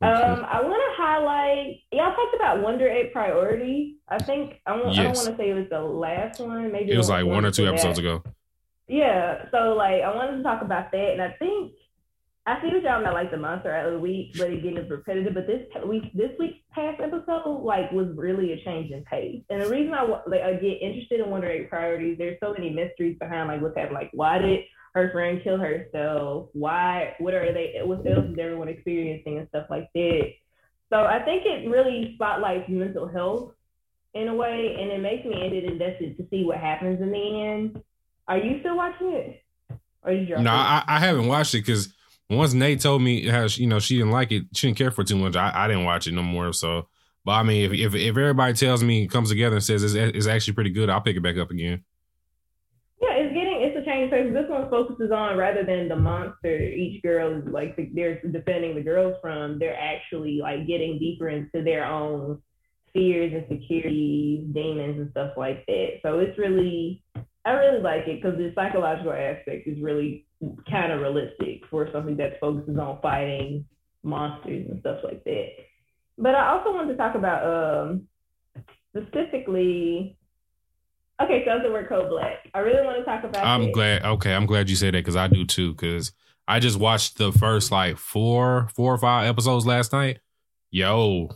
Um, 0.00 0.10
I 0.48 0.60
want 0.62 0.80
to 0.80 1.02
highlight. 1.02 1.80
Y'all 1.90 2.14
talked 2.14 2.34
about 2.36 2.62
Wonder 2.62 2.88
Egg 2.88 3.12
Priority. 3.12 3.96
I 4.08 4.18
think 4.18 4.60
I, 4.64 4.72
want, 4.76 4.96
I 4.96 5.02
don't 5.02 5.16
want 5.16 5.28
to 5.28 5.36
say 5.36 5.50
it 5.50 5.54
was 5.54 5.68
the 5.70 5.80
last 5.80 6.38
one. 6.38 6.70
Maybe 6.70 6.92
it 6.92 6.96
was 6.96 7.08
like 7.08 7.26
one 7.26 7.44
or 7.44 7.50
two 7.50 7.62
before 7.62 7.76
that. 7.76 7.84
episodes 7.84 7.98
ago. 7.98 8.22
Yeah, 8.86 9.46
so 9.50 9.74
like 9.76 10.02
I 10.02 10.14
wanted 10.14 10.36
to 10.36 10.42
talk 10.44 10.62
about 10.62 10.92
that, 10.92 11.10
and 11.12 11.20
I 11.20 11.32
think 11.40 11.72
I 12.48 12.62
see 12.62 12.68
what 12.68 12.82
y'all 12.82 13.00
about 13.00 13.12
like 13.12 13.30
the 13.30 13.36
monster 13.36 13.74
out 13.74 13.86
of 13.86 13.92
the 13.92 13.98
week, 13.98 14.32
but 14.38 14.50
it 14.50 14.62
getting 14.62 14.88
repetitive. 14.88 15.34
But 15.34 15.46
this 15.46 15.66
week, 15.86 16.04
this 16.14 16.30
week's 16.38 16.58
past 16.72 16.98
episode, 16.98 17.62
like, 17.62 17.92
was 17.92 18.08
really 18.16 18.52
a 18.52 18.64
change 18.64 18.90
in 18.90 19.04
pace. 19.04 19.42
And 19.50 19.60
the 19.60 19.68
reason 19.68 19.92
I 19.92 20.04
like 20.26 20.40
I 20.40 20.54
get 20.54 20.80
interested 20.80 21.20
in 21.20 21.28
Wonder 21.28 21.50
Egg 21.50 21.68
priorities, 21.68 22.16
there's 22.16 22.38
so 22.40 22.54
many 22.54 22.70
mysteries 22.70 23.18
behind 23.18 23.48
like 23.48 23.60
what's 23.60 23.76
happening. 23.76 23.98
Like, 24.00 24.10
why 24.14 24.38
did 24.38 24.60
her 24.98 25.12
friend 25.12 25.40
kill 25.42 25.58
herself? 25.58 26.48
Why? 26.52 27.14
What 27.18 27.34
are 27.34 27.52
they? 27.52 27.74
What 27.82 28.06
else 28.06 28.26
is 28.26 28.38
everyone 28.38 28.68
experiencing 28.68 29.38
and 29.38 29.48
stuff 29.48 29.66
like 29.70 29.88
that? 29.94 30.32
So 30.90 30.96
I 30.96 31.22
think 31.24 31.44
it 31.44 31.68
really 31.68 32.12
spotlights 32.14 32.68
mental 32.68 33.08
health 33.08 33.52
in 34.14 34.28
a 34.28 34.34
way, 34.34 34.76
and 34.80 34.90
it 34.90 35.00
makes 35.00 35.24
me 35.24 35.42
end 35.42 35.54
it 35.54 35.64
invested 35.64 36.16
to 36.16 36.26
see 36.30 36.44
what 36.44 36.58
happens 36.58 37.00
in 37.00 37.10
the 37.10 37.46
end. 37.46 37.82
Are 38.26 38.38
you 38.38 38.60
still 38.60 38.76
watching 38.76 39.12
it? 39.12 39.42
Or 40.02 40.12
did 40.12 40.28
you 40.28 40.38
No? 40.38 40.50
I, 40.50 40.82
I 40.86 40.98
haven't 40.98 41.28
watched 41.28 41.54
it 41.54 41.64
because 41.64 41.92
once 42.30 42.52
Nate 42.52 42.80
told 42.80 43.02
me 43.02 43.26
how 43.26 43.46
she, 43.48 43.62
you 43.62 43.68
know 43.68 43.78
she 43.78 43.96
didn't 43.96 44.12
like 44.12 44.32
it, 44.32 44.44
she 44.54 44.66
didn't 44.66 44.78
care 44.78 44.90
for 44.90 45.02
it 45.02 45.08
too 45.08 45.16
much. 45.16 45.36
I, 45.36 45.52
I 45.54 45.68
didn't 45.68 45.84
watch 45.84 46.06
it 46.06 46.12
no 46.12 46.22
more. 46.22 46.52
So, 46.52 46.88
but 47.24 47.32
I 47.32 47.42
mean, 47.42 47.64
if 47.64 47.72
if, 47.72 47.94
if 47.94 48.16
everybody 48.16 48.54
tells 48.54 48.82
me 48.82 49.06
comes 49.08 49.28
together 49.28 49.56
and 49.56 49.64
says 49.64 49.82
it's, 49.82 49.94
it's 49.94 50.26
actually 50.26 50.54
pretty 50.54 50.70
good, 50.70 50.90
I'll 50.90 51.00
pick 51.00 51.16
it 51.16 51.22
back 51.22 51.36
up 51.36 51.50
again. 51.50 51.84
Yeah, 53.00 53.12
it's 53.12 53.34
getting 53.34 53.62
it's 53.62 53.76
a 53.76 53.84
change 53.84 54.07
because 54.22 54.34
this 54.34 54.50
one 54.50 54.70
focuses 54.70 55.10
on 55.10 55.36
rather 55.36 55.64
than 55.64 55.88
the 55.88 55.96
monster 55.96 56.58
each 56.58 57.02
girl 57.02 57.38
is 57.38 57.44
like 57.46 57.76
the, 57.76 57.90
they're 57.94 58.20
defending 58.22 58.74
the 58.74 58.82
girls 58.82 59.16
from, 59.22 59.58
they're 59.58 59.78
actually 59.78 60.38
like 60.42 60.66
getting 60.66 60.98
deeper 60.98 61.28
into 61.28 61.62
their 61.62 61.84
own 61.84 62.40
fears, 62.92 63.32
and 63.32 63.50
insecurities, 63.50 64.46
demons, 64.52 64.98
and 64.98 65.10
stuff 65.10 65.32
like 65.36 65.64
that. 65.66 66.00
So 66.02 66.18
it's 66.18 66.38
really 66.38 67.02
I 67.44 67.52
really 67.52 67.80
like 67.80 68.06
it 68.06 68.22
because 68.22 68.36
the 68.36 68.52
psychological 68.54 69.12
aspect 69.12 69.66
is 69.66 69.80
really 69.80 70.26
kind 70.70 70.92
of 70.92 71.00
realistic 71.00 71.62
for 71.70 71.88
something 71.92 72.16
that 72.18 72.40
focuses 72.40 72.78
on 72.78 73.00
fighting 73.00 73.64
monsters 74.02 74.66
and 74.70 74.80
stuff 74.80 74.98
like 75.02 75.24
that. 75.24 75.48
But 76.18 76.34
I 76.34 76.50
also 76.50 76.72
wanted 76.72 76.92
to 76.92 76.98
talk 76.98 77.14
about 77.14 77.86
um 77.86 78.08
specifically 78.96 80.18
Okay, 81.20 81.42
so 81.44 81.50
that's 81.52 81.64
the 81.64 81.72
word 81.72 81.88
code 81.88 82.08
black. 82.10 82.48
I 82.54 82.60
really 82.60 82.84
want 82.84 82.98
to 82.98 83.04
talk 83.04 83.24
about 83.24 83.44
I'm 83.44 83.62
it. 83.62 83.72
glad. 83.72 84.04
Okay, 84.04 84.32
I'm 84.34 84.46
glad 84.46 84.70
you 84.70 84.76
said 84.76 84.94
that 84.94 84.98
because 85.00 85.16
I 85.16 85.26
do 85.26 85.44
too. 85.44 85.72
Because 85.72 86.12
I 86.46 86.60
just 86.60 86.78
watched 86.78 87.18
the 87.18 87.32
first 87.32 87.72
like 87.72 87.96
four, 87.96 88.68
four 88.74 88.94
or 88.94 88.98
five 88.98 89.26
episodes 89.26 89.66
last 89.66 89.92
night. 89.92 90.20
Yo, 90.70 91.30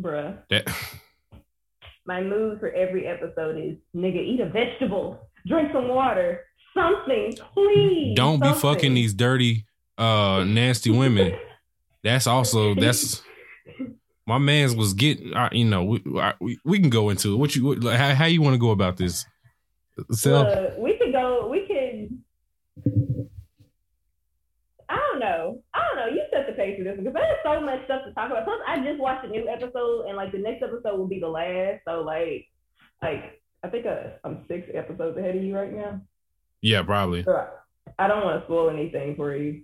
Bruh. 0.00 0.38
that 0.50 0.66
My 2.06 2.22
mood 2.22 2.58
for 2.58 2.70
every 2.72 3.06
episode 3.06 3.56
is 3.58 3.76
nigga, 3.94 4.16
eat 4.16 4.40
a 4.40 4.48
vegetable, 4.48 5.20
drink 5.46 5.70
some 5.72 5.88
water, 5.88 6.40
something, 6.74 7.34
please. 7.54 8.14
don't 8.16 8.40
be 8.42 8.52
fucking 8.54 8.94
these 8.94 9.14
dirty, 9.14 9.66
uh, 9.98 10.42
nasty 10.46 10.90
women. 10.90 11.34
That's 12.02 12.26
also 12.26 12.74
that's 12.74 13.22
my 14.30 14.38
man's 14.38 14.74
was 14.76 14.94
getting. 14.94 15.34
Uh, 15.34 15.48
you 15.52 15.64
know, 15.64 15.82
we, 15.84 16.02
I- 16.18 16.34
we 16.40 16.58
we 16.64 16.78
can 16.78 16.88
go 16.90 17.10
into 17.10 17.34
it. 17.34 17.36
What 17.36 17.54
you 17.56 17.64
what, 17.66 17.80
like, 17.80 17.98
how, 17.98 18.14
how 18.14 18.26
you 18.26 18.40
want 18.42 18.54
to 18.54 18.58
go 18.58 18.70
about 18.70 18.96
this? 18.96 19.24
Look, 19.98 20.78
we 20.78 20.96
could 20.98 21.12
go. 21.12 21.48
We 21.48 21.66
could. 21.66 22.18
I 24.88 24.96
don't 24.96 25.20
know. 25.20 25.62
I 25.74 25.78
don't 25.86 25.96
know. 25.96 26.14
You 26.14 26.22
set 26.32 26.46
the 26.46 26.52
pace 26.54 26.78
for 26.78 26.84
this 26.84 26.96
because 26.96 27.12
there's 27.12 27.38
so 27.44 27.60
much 27.60 27.84
stuff 27.84 28.02
to 28.06 28.12
talk 28.14 28.30
about. 28.30 28.44
Plus, 28.44 28.58
I 28.66 28.78
just 28.84 28.98
watched 29.00 29.24
a 29.24 29.28
new 29.28 29.48
episode, 29.48 30.06
and 30.06 30.16
like 30.16 30.32
the 30.32 30.38
next 30.38 30.62
episode 30.62 30.96
will 30.98 31.06
be 31.06 31.20
the 31.20 31.28
last. 31.28 31.82
So 31.86 32.00
like, 32.02 32.46
like 33.02 33.40
I 33.62 33.68
think 33.68 33.86
I, 33.86 34.12
I'm 34.24 34.44
six 34.48 34.68
episodes 34.74 35.16
ahead 35.18 35.36
of 35.36 35.42
you 35.42 35.54
right 35.54 35.72
now. 35.72 36.00
yeah, 36.62 36.82
probably. 36.82 37.22
So 37.24 37.32
I, 37.32 38.04
I 38.04 38.08
don't 38.08 38.24
want 38.24 38.40
to 38.40 38.46
spoil 38.46 38.70
anything 38.70 39.14
for 39.16 39.36
you. 39.36 39.62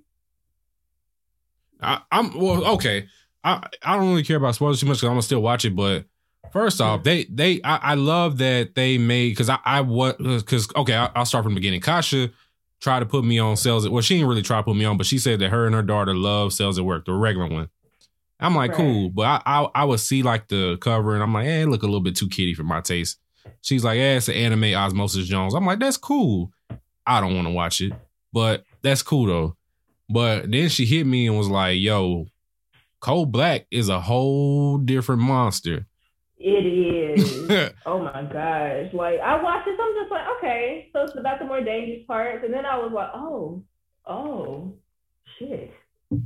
I, 1.80 2.00
I'm 2.12 2.38
well, 2.38 2.64
okay. 2.74 3.06
I 3.46 3.68
I 3.82 3.96
don't 3.96 4.08
really 4.10 4.24
care 4.24 4.36
about 4.36 4.54
spoilers 4.56 4.80
too 4.80 4.86
much 4.86 4.96
because 4.96 5.04
I'm 5.04 5.12
gonna 5.12 5.22
still 5.22 5.40
watch 5.42 5.64
it. 5.64 5.74
But 5.76 6.04
first 6.52 6.80
off, 6.80 7.02
they 7.04 7.24
they 7.24 7.60
I, 7.62 7.76
I 7.76 7.94
love 7.94 8.38
that 8.38 8.74
they 8.74 8.98
made 8.98 9.30
because 9.30 9.48
I 9.48 9.58
I 9.64 9.80
what 9.82 10.18
because 10.18 10.68
okay 10.74 10.94
I, 10.96 11.10
I'll 11.14 11.24
start 11.24 11.44
from 11.44 11.54
the 11.54 11.60
beginning. 11.60 11.80
Kasha 11.80 12.30
tried 12.80 13.00
to 13.00 13.06
put 13.06 13.24
me 13.24 13.38
on 13.38 13.56
Cells. 13.56 13.86
At, 13.86 13.92
well, 13.92 14.02
she 14.02 14.14
didn't 14.16 14.28
really 14.28 14.42
try 14.42 14.58
to 14.58 14.62
put 14.62 14.76
me 14.76 14.84
on, 14.84 14.96
but 14.96 15.06
she 15.06 15.18
said 15.18 15.38
that 15.40 15.50
her 15.50 15.64
and 15.66 15.74
her 15.74 15.82
daughter 15.82 16.14
love 16.14 16.52
Cells 16.52 16.78
at 16.78 16.84
work, 16.84 17.06
the 17.06 17.12
regular 17.14 17.48
one. 17.48 17.68
I'm 18.38 18.54
like, 18.54 18.72
Right. 18.72 18.76
cool, 18.76 19.08
but 19.10 19.22
I, 19.22 19.40
I 19.46 19.68
I 19.76 19.84
would 19.84 20.00
see 20.00 20.22
like 20.22 20.48
the 20.48 20.76
cover 20.80 21.14
and 21.14 21.22
I'm 21.22 21.32
like, 21.32 21.46
eh, 21.46 21.62
it 21.62 21.68
look 21.68 21.82
a 21.82 21.86
little 21.86 22.00
bit 22.02 22.16
too 22.16 22.28
kiddie 22.28 22.52
for 22.54 22.64
my 22.64 22.80
taste. 22.80 23.18
She's 23.62 23.84
like, 23.84 23.98
eh, 23.98 24.16
it's 24.16 24.28
an 24.28 24.34
anime 24.34 24.74
Osmosis 24.74 25.26
Jones. 25.26 25.54
I'm 25.54 25.64
like, 25.64 25.78
that's 25.78 25.96
cool. 25.96 26.50
I 27.06 27.20
don't 27.20 27.34
want 27.34 27.46
to 27.46 27.52
watch 27.54 27.80
it, 27.80 27.92
but 28.32 28.64
that's 28.82 29.02
cool 29.02 29.26
though. 29.26 29.56
But 30.10 30.50
then 30.50 30.68
she 30.68 30.84
hit 30.84 31.06
me 31.06 31.28
and 31.28 31.38
was 31.38 31.48
like, 31.48 31.78
yo, 31.78 32.26
Code 33.06 33.30
Black 33.30 33.68
is 33.70 33.88
a 33.88 34.00
whole 34.00 34.78
different 34.78 35.22
monster. 35.22 35.86
It 36.38 36.66
is. 36.66 37.48
oh 37.86 38.00
my 38.00 38.22
gosh. 38.24 38.92
Like 38.92 39.20
I 39.20 39.40
watched 39.40 39.68
it, 39.68 39.78
I'm 39.80 39.94
just 39.94 40.10
like, 40.10 40.26
okay, 40.38 40.90
so 40.92 41.02
it's 41.02 41.16
about 41.16 41.38
the 41.38 41.44
more 41.44 41.60
dangerous 41.60 42.04
parts. 42.08 42.42
And 42.44 42.52
then 42.52 42.66
I 42.66 42.76
was 42.76 42.90
like, 42.92 43.10
oh, 43.14 43.62
oh, 44.08 44.74
shit. 45.38 45.72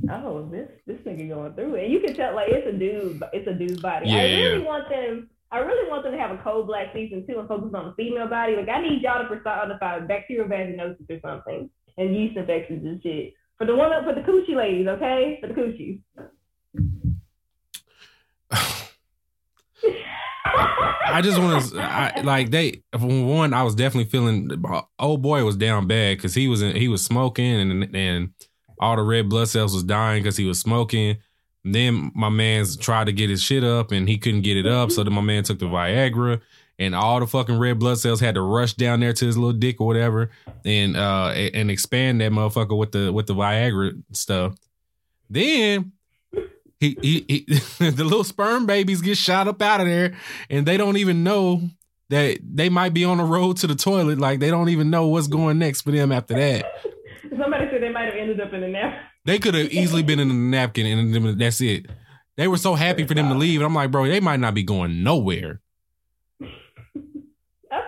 Oh, 0.09 0.49
this 0.51 0.69
this 0.87 0.97
nigga 1.05 1.29
going 1.29 1.53
through 1.53 1.75
it. 1.75 1.83
And 1.83 1.93
you 1.93 1.99
can 1.99 2.15
tell 2.15 2.33
like 2.33 2.49
it's 2.49 2.67
a 2.67 2.71
dude, 2.71 3.21
it's 3.31 3.47
a 3.47 3.53
dude's 3.53 3.79
body. 3.79 4.09
I 4.09 4.23
really 4.23 4.63
yeah. 4.63 4.67
want 4.67 4.89
them 4.89 5.29
I 5.51 5.59
really 5.59 5.87
want 5.87 6.01
them 6.01 6.13
to 6.13 6.17
have 6.17 6.31
a 6.31 6.41
Code 6.41 6.65
Black 6.65 6.87
season 6.95 7.27
two 7.27 7.37
and 7.37 7.47
focus 7.47 7.69
on 7.75 7.89
the 7.89 7.93
female 7.93 8.27
body. 8.27 8.55
Like 8.55 8.69
I 8.69 8.81
need 8.81 9.03
y'all 9.03 9.21
to 9.21 9.29
personify 9.29 9.97
uh, 9.97 9.99
bacterial 10.07 10.47
vaginosis 10.47 11.07
or 11.07 11.19
something 11.21 11.69
and 11.99 12.15
yeast 12.15 12.37
infections 12.37 12.83
and 12.87 12.99
shit. 13.03 13.33
For 13.59 13.67
the 13.67 13.75
one 13.75 13.93
up 13.93 14.03
for 14.03 14.15
the 14.15 14.21
coochie 14.21 14.55
ladies, 14.55 14.87
okay? 14.87 15.37
For 15.41 15.45
the 15.45 15.53
coochies. 15.53 15.99
I 21.03 21.21
just 21.21 21.39
want 21.39 21.63
to, 21.65 22.21
like 22.23 22.51
they. 22.51 22.83
For 22.97 23.07
one, 23.07 23.53
I 23.53 23.63
was 23.63 23.75
definitely 23.75 24.09
feeling. 24.09 24.49
Old 24.97 25.21
boy 25.21 25.43
was 25.43 25.57
down 25.57 25.87
bad 25.87 26.17
because 26.17 26.33
he 26.33 26.47
was 26.47 26.61
in, 26.61 26.75
he 26.75 26.87
was 26.87 27.03
smoking 27.03 27.59
and 27.59 27.95
and 27.95 28.29
all 28.79 28.95
the 28.95 29.03
red 29.03 29.29
blood 29.29 29.47
cells 29.47 29.73
was 29.73 29.83
dying 29.83 30.23
because 30.23 30.37
he 30.37 30.45
was 30.45 30.59
smoking. 30.59 31.17
Then 31.63 32.11
my 32.15 32.29
man's 32.29 32.75
tried 32.75 33.05
to 33.05 33.13
get 33.13 33.29
his 33.29 33.43
shit 33.43 33.63
up 33.63 33.91
and 33.91 34.09
he 34.09 34.17
couldn't 34.17 34.41
get 34.41 34.57
it 34.57 34.65
up, 34.65 34.91
so 34.91 35.03
then 35.03 35.13
my 35.13 35.21
man 35.21 35.43
took 35.43 35.59
the 35.59 35.67
Viagra 35.67 36.41
and 36.79 36.95
all 36.95 37.19
the 37.19 37.27
fucking 37.27 37.59
red 37.59 37.77
blood 37.77 37.99
cells 37.99 38.19
had 38.19 38.33
to 38.35 38.41
rush 38.41 38.73
down 38.73 38.99
there 38.99 39.13
to 39.13 39.25
his 39.25 39.37
little 39.37 39.53
dick 39.53 39.79
or 39.79 39.85
whatever 39.85 40.31
and 40.65 40.97
uh 40.97 41.31
and 41.35 41.55
and 41.55 41.71
expand 41.71 42.19
that 42.19 42.31
motherfucker 42.31 42.75
with 42.75 42.91
the 42.91 43.13
with 43.13 43.27
the 43.27 43.35
Viagra 43.35 44.01
stuff. 44.13 44.55
Then 45.29 45.91
he, 46.81 46.97
he, 47.01 47.25
he 47.27 47.39
the 47.91 48.03
little 48.03 48.23
sperm 48.23 48.65
babies 48.65 49.01
get 49.01 49.15
shot 49.15 49.47
up 49.47 49.61
out 49.61 49.79
of 49.79 49.85
there 49.87 50.15
and 50.49 50.65
they 50.65 50.77
don't 50.77 50.97
even 50.97 51.23
know 51.23 51.61
that 52.09 52.39
they 52.43 52.69
might 52.69 52.93
be 52.93 53.05
on 53.05 53.19
the 53.19 53.23
road 53.23 53.57
to 53.57 53.67
the 53.67 53.75
toilet. 53.75 54.17
Like 54.17 54.39
they 54.39 54.49
don't 54.49 54.69
even 54.69 54.89
know 54.89 55.07
what's 55.07 55.27
going 55.27 55.59
next 55.59 55.83
for 55.83 55.91
them 55.91 56.11
after 56.11 56.33
that. 56.33 56.65
Somebody 57.29 57.67
said 57.71 57.83
they 57.83 57.91
might 57.91 58.05
have 58.05 58.15
ended 58.15 58.41
up 58.41 58.51
in 58.51 58.63
a 58.63 58.67
nap. 58.67 58.99
they 59.25 59.37
could 59.37 59.53
have 59.53 59.71
easily 59.71 60.01
been 60.01 60.19
in 60.19 60.27
the 60.27 60.33
napkin 60.33 60.87
and 60.87 61.39
that's 61.39 61.61
it. 61.61 61.85
They 62.35 62.47
were 62.47 62.57
so 62.57 62.73
happy 62.73 63.05
for 63.05 63.13
them 63.13 63.29
to 63.29 63.35
leave 63.35 63.59
and 63.59 63.67
i'm 63.67 63.75
like 63.75 63.91
bro 63.91 64.07
they 64.07 64.19
might 64.19 64.39
not 64.39 64.55
be 64.55 64.63
going 64.63 65.03
nowhere. 65.03 65.61
That's 66.39 66.51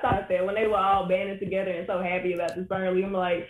how 0.04 0.10
I 0.10 0.18
thought 0.20 0.30
that 0.30 0.46
when 0.46 0.54
they 0.54 0.68
were 0.68 0.78
all 0.78 1.10
banded 1.10 1.40
together 1.40 1.72
and 1.72 1.88
so 1.88 2.00
happy 2.00 2.34
about 2.34 2.56
this 2.56 2.66
sperm. 2.66 3.04
I'm 3.04 3.12
like, 3.12 3.48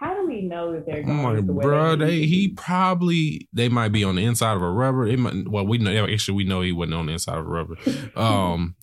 how 0.00 0.14
do 0.14 0.26
we 0.26 0.40
know 0.40 0.72
that 0.72 0.86
they're 0.86 1.02
going 1.02 1.22
like, 1.22 1.46
the 1.46 1.52
bro, 1.52 1.94
they, 1.94 2.20
to 2.20 2.26
he 2.26 2.48
probably 2.48 3.46
they 3.52 3.68
might 3.68 3.90
be 3.90 4.02
on 4.02 4.14
the 4.14 4.24
inside 4.24 4.54
of 4.54 4.62
a 4.62 4.70
rubber. 4.70 5.06
It 5.06 5.18
might, 5.18 5.46
well, 5.46 5.66
we 5.66 5.76
know 5.76 6.06
actually 6.06 6.36
we 6.36 6.44
know 6.44 6.62
he 6.62 6.72
wasn't 6.72 6.94
on 6.94 7.04
the 7.04 7.12
inside 7.12 7.36
of 7.36 7.46
a 7.46 7.48
rubber. 7.48 7.76
Um. 8.16 8.76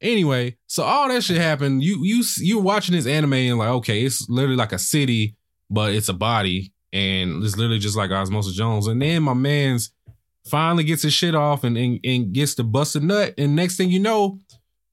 Anyway, 0.00 0.56
so 0.66 0.84
all 0.84 1.08
that 1.08 1.24
shit 1.24 1.38
happened. 1.38 1.82
You 1.82 2.04
you 2.04 2.22
you're 2.36 2.62
watching 2.62 2.94
this 2.94 3.06
anime 3.06 3.32
and 3.32 3.58
like, 3.58 3.70
okay, 3.70 4.04
it's 4.04 4.28
literally 4.28 4.56
like 4.56 4.72
a 4.72 4.78
city, 4.78 5.36
but 5.70 5.94
it's 5.94 6.10
a 6.10 6.14
body, 6.14 6.74
and 6.92 7.42
it's 7.42 7.56
literally 7.56 7.80
just 7.80 7.96
like 7.96 8.10
Osmosis 8.10 8.54
Jones. 8.54 8.86
And 8.86 9.00
then 9.00 9.22
my 9.22 9.34
man's 9.34 9.90
finally 10.46 10.84
gets 10.84 11.02
his 11.02 11.14
shit 11.14 11.34
off 11.34 11.64
and 11.64 11.78
and, 11.78 11.98
and 12.04 12.32
gets 12.34 12.54
bust 12.56 12.94
a 12.94 13.00
nut, 13.00 13.32
and 13.38 13.56
next 13.56 13.78
thing 13.78 13.90
you 13.90 14.00
know, 14.00 14.38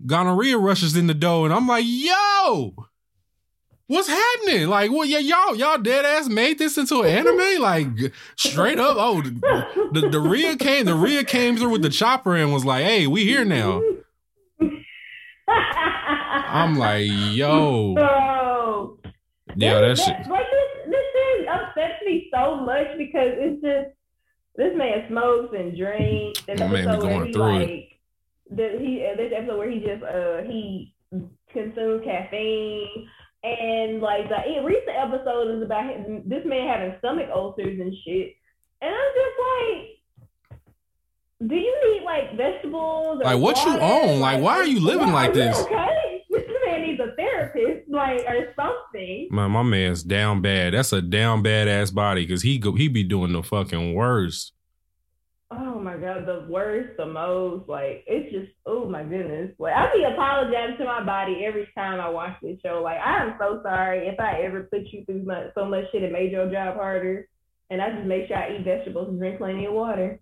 gonorrhea 0.06 0.58
rushes 0.58 0.96
in 0.96 1.08
the 1.08 1.14
door, 1.14 1.46
and 1.46 1.54
I'm 1.54 1.68
like, 1.68 1.84
yo. 1.86 2.74
What's 3.88 4.08
happening? 4.08 4.68
Like, 4.68 4.92
what? 4.92 5.08
Yeah, 5.08 5.20
y'all, 5.20 5.56
y'all 5.56 5.78
dead 5.78 6.06
ass 6.06 6.28
made 6.28 6.58
this 6.58 6.78
into 6.78 7.02
an 7.02 7.08
anime? 7.28 7.62
Like, 7.62 7.88
straight 8.36 8.80
up. 8.80 8.98
Oh, 9.00 9.22
the 9.22 10.10
the, 10.12 10.20
Rhea 10.20 10.56
came. 10.56 10.86
The 10.86 10.96
Rhea 10.96 11.24
came 11.24 11.56
through 11.56 11.70
with 11.70 11.84
the 11.84 11.90
chopper 11.90 12.36
and 12.36 12.52
was 12.52 12.66
like, 12.66 12.84
"Hey, 12.84 13.06
we 13.06 13.26
here 13.26 13.46
now." 13.46 13.82
I'm 15.48 16.76
like, 16.78 17.06
yo, 17.08 17.94
Bro, 17.96 18.98
yeah, 19.56 19.82
that 19.82 19.82
this, 19.82 20.04
shit. 20.04 20.16
Like 20.30 20.46
this, 20.50 20.88
this 20.90 21.06
thing 21.14 21.48
upsets 21.48 22.02
me 22.06 22.30
so 22.34 22.56
much 22.62 22.88
because 22.98 23.34
it's 23.36 23.62
just 23.62 23.90
this 24.56 24.76
man 24.76 25.06
smokes 25.10 25.54
and 25.56 25.78
drinks. 25.78 26.42
This 26.48 26.60
My 26.60 26.68
man 26.68 26.96
be 26.96 27.02
going 27.02 27.34
through 27.34 27.58
it. 27.58 27.70
like 27.70 28.00
the, 28.50 28.80
he 28.80 29.06
uh, 29.12 29.16
this 29.18 29.32
episode 29.36 29.58
where 29.58 29.70
he 29.70 29.80
just 29.80 30.04
uh 30.04 30.42
he 30.44 30.96
consumes 31.52 32.04
caffeine. 32.04 33.08
And 33.46 34.02
like 34.02 34.28
the 34.28 34.42
recent 34.64 34.98
episode 34.98 35.56
is 35.56 35.62
about 35.62 35.86
him, 35.86 36.24
this 36.26 36.44
man 36.46 36.68
having 36.68 36.96
stomach 36.98 37.30
ulcers 37.32 37.80
and 37.80 37.94
shit. 38.04 38.34
And 38.82 38.90
I'm 38.90 39.12
just 39.14 40.60
like, 40.60 41.50
do 41.50 41.56
you 41.56 41.94
need 41.94 42.04
like 42.04 42.36
vegetables? 42.36 43.20
Or 43.20 43.24
Like, 43.24 43.40
what 43.40 43.64
you 43.66 43.78
own? 43.78 44.20
Like, 44.20 44.42
why 44.42 44.56
are 44.56 44.66
you 44.66 44.80
living 44.80 45.12
like 45.12 45.34
this? 45.34 45.58
Okay, 45.60 46.24
this 46.30 46.44
man 46.66 46.82
needs 46.82 47.00
a 47.00 47.14
therapist, 47.16 47.88
like 47.90 48.22
or 48.28 48.52
something. 48.56 49.28
Man, 49.30 49.52
my 49.52 49.62
man's 49.62 50.02
down 50.02 50.42
bad. 50.42 50.74
That's 50.74 50.92
a 50.92 51.02
down 51.02 51.44
bad 51.44 51.68
ass 51.68 51.92
body 51.92 52.26
because 52.26 52.42
he 52.42 52.58
go 52.58 52.74
he 52.74 52.88
be 52.88 53.04
doing 53.04 53.34
the 53.34 53.44
fucking 53.44 53.94
worst. 53.94 54.54
Oh 55.52 55.80
my 55.80 55.96
god, 55.98 56.26
the 56.26 56.46
worst, 56.50 56.98
the 56.98 57.06
most, 57.06 57.70
like 57.70 58.04
it's 58.08 58.32
just 58.34 58.52
oh 58.66 58.90
my 58.90 59.04
goodness. 59.04 59.52
Like 59.60 59.76
I 59.76 59.94
be 59.94 60.04
apologizing 60.04 60.78
to 60.80 60.86
my 60.86 61.04
body 61.04 61.46
every 61.46 61.68
time 61.78 62.00
I 62.00 62.10
watch 62.10 62.36
this 62.42 62.58
show. 62.66 62.82
Like 62.84 62.98
I 62.98 63.24
am 63.24 63.36
so 63.40 63.62
sorry 63.64 64.08
if 64.08 64.20
I 64.20 64.42
ever 64.42 64.64
put 64.64 64.88
you 64.92 65.06
through 65.06 65.24
much, 65.24 65.52
so 65.56 65.66
much 65.66 65.86
shit 65.92 66.04
and 66.04 66.12
made 66.12 66.32
your 66.32 66.50
job 66.52 66.76
harder. 66.76 67.28
And 67.70 67.82
I 67.82 67.92
just 67.92 68.08
make 68.08 68.28
sure 68.28 68.38
I 68.38 68.56
eat 68.56 68.64
vegetables 68.66 69.10
and 69.10 69.20
drink 69.20 69.38
plenty 69.38 69.66
of 69.66 69.74
water. 69.74 70.20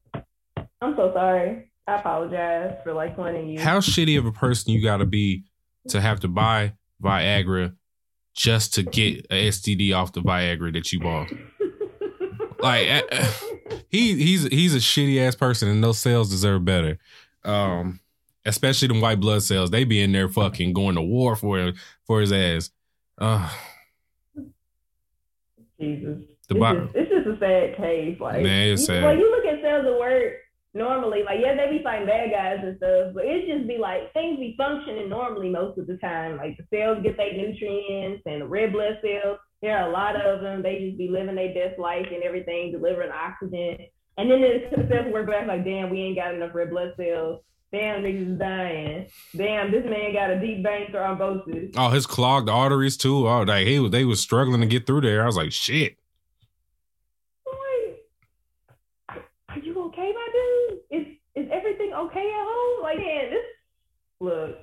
I'm 0.82 0.96
so 0.98 1.12
sorry. 1.14 1.70
I 1.88 1.96
apologize 1.96 2.76
for 2.84 2.94
like 2.94 3.18
wanting 3.18 3.50
you. 3.50 3.60
How 3.60 3.80
shitty 3.80 4.18
of 4.18 4.26
a 4.26 4.32
person 4.32 4.74
you 4.74 4.82
got 4.82 4.98
to 4.98 5.06
be 5.06 5.44
to 5.90 6.02
have 6.02 6.20
to 6.22 6.28
buy 6.28 6.74
Viagra 7.02 7.76
just 8.36 8.74
to 8.76 8.84
get 8.84 9.26
a 9.30 9.50
STD 9.50 9.96
off 9.96 10.14
the 10.14 10.22
Viagra 10.22 10.74
that 10.74 10.92
you 10.92 11.00
bought? 11.00 11.32
Like, 12.64 12.88
eh, 12.88 13.02
eh. 13.12 13.28
He 13.90 14.16
he's 14.16 14.44
he's 14.46 14.76
a 14.76 14.80
shitty 14.80 15.26
ass 15.26 15.36
person, 15.36 15.70
and 15.70 15.84
those 15.84 16.00
cells 16.00 16.30
deserve 16.30 16.66
better. 16.66 16.98
Um, 17.44 18.00
especially 18.46 18.88
the 18.88 19.00
white 19.00 19.20
blood 19.20 19.44
cells. 19.44 19.72
They 19.72 19.84
be 19.84 20.02
in 20.02 20.12
there 20.12 20.30
fucking 20.30 20.74
going 20.74 20.96
to 20.96 21.02
war 21.02 21.36
for 21.36 21.74
for 22.06 22.22
his 22.22 22.32
ass. 22.32 22.72
Uh, 23.18 23.50
Jesus. 25.80 26.20
the 26.48 26.56
it's, 26.56 26.60
bo- 26.60 26.86
just, 26.86 26.96
it's 26.96 27.12
just 27.12 27.28
a 27.28 27.40
sad 27.40 27.78
case. 27.78 28.20
Like, 28.20 28.44
Man, 28.44 28.70
it's 28.70 28.82
you, 28.82 28.88
sad. 28.88 29.04
Like 29.04 29.20
you 29.20 29.32
look 29.32 29.46
at 29.46 29.62
Cells 29.62 29.86
of 29.88 29.96
work 29.96 30.34
normally, 30.74 31.24
like 31.24 31.40
yeah, 31.42 31.56
they 31.56 31.78
be 31.78 31.84
fighting 31.84 32.08
bad 32.08 32.32
guys 32.32 32.60
and 32.64 32.78
stuff, 32.78 33.14
but 33.14 33.26
it 33.26 33.48
just 33.48 33.68
be 33.68 33.78
like 33.78 34.12
things 34.14 34.40
be 34.40 34.56
functioning 34.58 35.10
normally 35.10 35.50
most 35.50 35.78
of 35.78 35.88
the 35.88 35.98
time. 35.98 36.38
Like 36.38 36.58
the 36.58 36.66
cells 36.74 37.04
get 37.04 37.18
their 37.18 37.34
nutrients 37.34 38.24
and 38.26 38.42
the 38.42 38.48
red 38.48 38.74
blood 38.74 39.00
cells. 39.02 39.40
There 39.64 39.78
are 39.78 39.88
a 39.88 39.94
lot 39.94 40.20
of 40.20 40.42
them. 40.42 40.62
They 40.62 40.88
just 40.88 40.98
be 40.98 41.08
living 41.08 41.36
their 41.36 41.54
best 41.54 41.80
life 41.80 42.08
and 42.14 42.22
everything, 42.22 42.74
delivering 42.74 43.12
oxygen. 43.12 43.78
And 44.18 44.30
then 44.30 44.44
it's 44.44 44.76
the 44.76 44.86
cells 44.90 45.14
work 45.14 45.28
back 45.28 45.48
like, 45.48 45.64
damn, 45.64 45.90
we 45.90 46.02
ain't 46.02 46.18
got 46.18 46.36
enough 46.36 46.54
red 46.54 46.70
blood 46.70 46.92
cells. 46.98 47.40
Damn, 47.72 48.04
niggas 48.04 48.34
is 48.34 48.38
dying. 48.38 49.08
Damn, 49.36 49.72
this 49.72 49.86
man 49.86 50.12
got 50.14 50.32
a 50.32 50.40
deep 50.40 50.66
vein 50.66 50.92
thrombosis. 50.92 51.74
oh, 51.78 51.90
his 51.92 52.06
clogged 52.06 52.50
arteries 52.50 52.98
too. 52.98 53.26
Oh, 53.26 53.44
like 53.44 53.66
he 53.66 53.80
was 53.80 53.92
they 53.92 54.04
was 54.04 54.20
struggling 54.20 54.60
to 54.60 54.68
get 54.68 54.86
through 54.86 55.02
there. 55.02 55.24
I 55.24 55.26
was 55.26 55.38
like, 55.38 55.54
shit. 55.54 55.96
Like, 57.48 59.24
are 59.48 59.60
you 59.60 59.82
okay, 59.86 60.12
my 60.14 60.28
dude? 60.34 60.80
Is 60.92 61.08
is 61.36 61.50
everything 61.52 61.94
okay 61.94 62.20
at 62.20 62.46
home? 62.46 62.84
Like, 62.84 62.98
man, 62.98 63.30
this 63.32 63.46
look, 64.20 64.58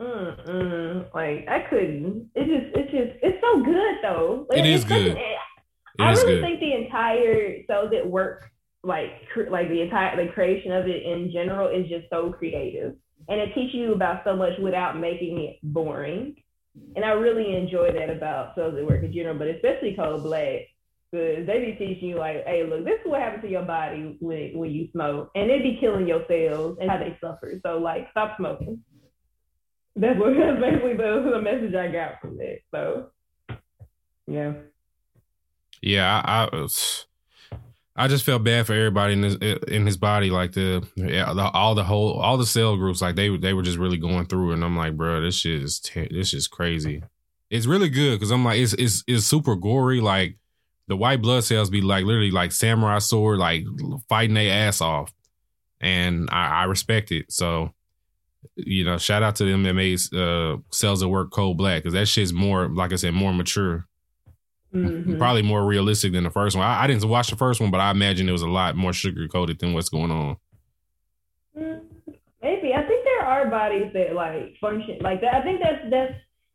like 0.00 1.46
I 1.48 1.66
couldn't. 1.70 2.30
It 2.34 2.44
just, 2.46 2.76
it's 2.76 2.90
just, 2.90 3.18
it's 3.22 3.38
so 3.40 3.62
good 3.62 3.94
though. 4.02 4.46
Like, 4.50 4.58
It 4.60 4.66
is 4.66 4.82
such 4.82 4.88
good. 4.90 5.06
an- 5.12 5.16
It 5.18 6.02
I 6.02 6.10
really 6.12 6.34
good. 6.34 6.42
think 6.42 6.60
the 6.60 6.72
entire 6.74 7.62
so 7.68 7.88
that 7.92 8.06
work, 8.08 8.50
like, 8.82 9.10
cr- 9.32 9.50
like 9.50 9.68
the 9.68 9.80
entire 9.82 10.16
the 10.26 10.32
creation 10.32 10.72
of 10.72 10.88
it 10.88 11.02
in 11.04 11.30
general 11.32 11.68
is 11.68 11.88
just 11.88 12.06
so 12.10 12.32
creative, 12.32 12.96
and 13.28 13.40
it 13.40 13.54
teaches 13.54 13.74
you 13.74 13.94
about 13.94 14.22
so 14.24 14.34
much 14.34 14.58
without 14.60 14.98
making 14.98 15.38
it 15.40 15.56
boring. 15.62 16.36
And 16.96 17.04
I 17.04 17.10
really 17.10 17.54
enjoy 17.54 17.92
that 17.92 18.10
about 18.10 18.56
so 18.56 18.72
that 18.72 18.84
Work 18.84 19.04
in 19.04 19.12
general, 19.12 19.38
but 19.38 19.46
especially 19.46 19.94
Code 19.94 20.24
Black, 20.24 20.62
because 21.12 21.46
they 21.46 21.60
be 21.60 21.76
teaching 21.78 22.08
you 22.08 22.16
like, 22.16 22.44
hey, 22.44 22.66
look, 22.68 22.84
this 22.84 22.98
is 23.04 23.06
what 23.08 23.20
happens 23.20 23.42
to 23.44 23.48
your 23.48 23.62
body 23.62 24.16
when 24.18 24.58
when 24.58 24.72
you 24.72 24.88
smoke, 24.90 25.30
and 25.36 25.48
it 25.48 25.62
be 25.62 25.78
killing 25.80 26.08
your 26.08 26.24
cells 26.26 26.76
and 26.80 26.90
how 26.90 26.98
they 26.98 27.16
suffer. 27.20 27.52
So 27.64 27.78
like, 27.78 28.08
stop 28.10 28.36
smoking. 28.36 28.82
That's 29.96 30.18
what 30.18 30.34
that's 30.38 30.60
basically 30.60 30.96
the, 30.96 31.30
the 31.32 31.42
message 31.42 31.74
I 31.74 31.88
got 31.88 32.20
from 32.20 32.36
that. 32.38 32.58
So 32.70 33.10
yeah. 34.26 34.52
Yeah, 35.82 36.22
I, 36.24 36.48
I 36.52 36.66
I 37.96 38.08
just 38.08 38.24
felt 38.24 38.42
bad 38.42 38.66
for 38.66 38.72
everybody 38.72 39.12
in 39.12 39.22
his 39.22 39.36
in 39.36 39.86
his 39.86 39.96
body, 39.96 40.30
like 40.30 40.52
the, 40.52 40.86
the 40.96 41.50
all 41.54 41.74
the 41.76 41.84
whole 41.84 42.14
all 42.14 42.36
the 42.36 42.46
cell 42.46 42.76
groups, 42.76 43.00
like 43.00 43.14
they 43.14 43.36
they 43.36 43.52
were 43.52 43.62
just 43.62 43.78
really 43.78 43.98
going 43.98 44.26
through, 44.26 44.52
and 44.52 44.64
I'm 44.64 44.76
like, 44.76 44.96
bro, 44.96 45.20
this 45.20 45.36
shit 45.36 45.62
is 45.62 45.78
ter- 45.78 46.08
this 46.10 46.34
is 46.34 46.48
crazy. 46.48 47.02
It's 47.50 47.66
really 47.66 47.88
good 47.88 48.18
because 48.18 48.32
I'm 48.32 48.44
like, 48.44 48.58
it's 48.58 48.72
it's 48.72 49.04
it's 49.06 49.26
super 49.26 49.54
gory. 49.54 50.00
Like 50.00 50.38
the 50.88 50.96
white 50.96 51.22
blood 51.22 51.44
cells 51.44 51.70
be 51.70 51.82
like 51.82 52.04
literally 52.04 52.32
like 52.32 52.50
samurai 52.50 52.98
sword, 52.98 53.38
like 53.38 53.64
fighting 54.08 54.34
their 54.34 54.52
ass 54.66 54.80
off, 54.80 55.12
and 55.80 56.28
I, 56.32 56.62
I 56.62 56.64
respect 56.64 57.12
it. 57.12 57.30
So 57.30 57.72
you 58.56 58.84
know, 58.84 58.98
shout 58.98 59.22
out 59.22 59.36
to 59.36 59.44
them 59.44 59.62
that 59.64 59.74
made 59.74 59.98
uh, 60.14 60.56
cells 60.70 61.02
at 61.02 61.08
work 61.10 61.30
Code 61.30 61.56
Black 61.56 61.82
because 61.82 61.94
that 61.94 62.06
shit's 62.06 62.32
more, 62.32 62.68
like 62.68 62.92
I 62.92 62.96
said, 62.96 63.14
more 63.14 63.32
mature 63.32 63.86
Mhm. 64.74 65.18
probably 65.18 65.42
more 65.42 65.64
realistic 65.64 66.12
than 66.12 66.24
the 66.24 66.30
first 66.30 66.56
one. 66.56 66.66
I, 66.66 66.82
I 66.82 66.86
didn't 66.88 67.08
watch 67.08 67.30
the 67.30 67.36
first 67.36 67.60
one, 67.60 67.70
but 67.70 67.78
I 67.80 67.92
imagine 67.92 68.28
it 68.28 68.32
was 68.32 68.42
a 68.42 68.48
lot 68.48 68.74
more 68.74 68.92
sugar 68.92 69.28
coated 69.28 69.60
than 69.60 69.72
what's 69.72 69.88
going 69.88 70.10
on. 70.10 70.36
Mm, 71.56 71.80
Maybe 72.42 72.74
I 72.74 72.82
think 72.82 73.04
there 73.04 73.24
are 73.24 73.48
bodies 73.48 73.92
that 73.94 74.14
like 74.14 74.56
function 74.60 74.98
like 75.00 75.20
that. 75.20 75.34
I 75.34 75.42
think 75.42 75.60
that's 75.62 75.78
that's 75.90 76.14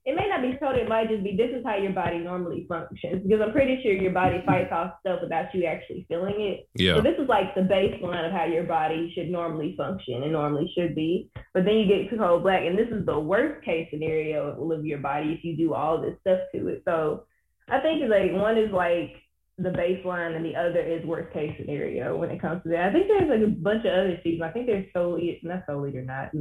it 0.10 0.16
may 0.16 0.28
not 0.28 0.42
be 0.42 0.58
total. 0.58 0.82
It 0.82 0.90
might 0.90 1.08
just 1.08 1.24
be 1.24 1.38
this 1.38 1.52
is 1.54 1.64
how 1.64 1.78
your 1.78 1.92
body 1.92 2.18
normally 2.18 2.66
functions 2.68 3.22
because 3.22 3.42
I'm 3.46 3.52
pretty 3.52 3.80
sure 3.84 3.94
your 3.94 4.12
body 4.12 4.42
fights 4.44 4.72
off 4.72 4.94
stuff 5.02 5.20
without 5.22 5.54
you 5.54 5.66
actually 5.66 6.08
feeling 6.10 6.34
it. 6.40 6.68
Yeah. 6.74 6.96
So 6.96 7.02
this 7.04 7.14
is 7.20 7.30
like 7.30 7.54
the 7.54 7.62
baseline 7.62 8.26
of 8.26 8.32
how 8.32 8.46
your 8.46 8.64
body 8.64 9.12
should 9.14 9.30
normally 9.30 9.76
function 9.78 10.24
and 10.24 10.32
normally 10.32 10.72
should 10.76 10.96
be. 10.96 11.30
But 11.54 11.66
then 11.66 11.76
you 11.76 11.86
get 11.86 12.10
to 12.10 12.18
Code 12.18 12.42
Black, 12.42 12.64
and 12.66 12.76
this 12.76 12.90
is 12.90 13.06
the 13.06 13.20
worst 13.20 13.64
case 13.64 13.88
scenario 13.92 14.50
of 14.72 14.86
your 14.86 14.98
body 14.98 15.34
if 15.38 15.44
you 15.44 15.56
do 15.56 15.76
all 15.76 16.02
this 16.02 16.16
stuff 16.22 16.40
to 16.56 16.68
it. 16.70 16.82
So 16.86 17.26
I 17.70 17.80
think 17.80 18.02
it's 18.02 18.10
like 18.10 18.34
one 18.34 18.58
is 18.58 18.72
like 18.72 19.14
the 19.60 19.70
baseline, 19.70 20.36
and 20.36 20.44
the 20.44 20.56
other 20.56 20.82
is 20.82 21.06
worst 21.06 21.32
case 21.34 21.54
scenario 21.60 22.18
when 22.18 22.32
it 22.32 22.42
comes 22.42 22.64
to 22.64 22.70
that. 22.70 22.90
I 22.90 22.92
think 22.92 23.08
there's 23.08 23.30
like 23.30 23.48
a 23.48 23.52
bunch 23.52 23.86
of 23.86 23.94
other 23.94 24.20
seasons. 24.24 24.42
I 24.42 24.52
think 24.52 24.66
there's 24.66 24.92
solely 24.92 25.40
not 25.44 25.66
solely 25.68 25.96
or 25.96 26.02
not 26.02 26.32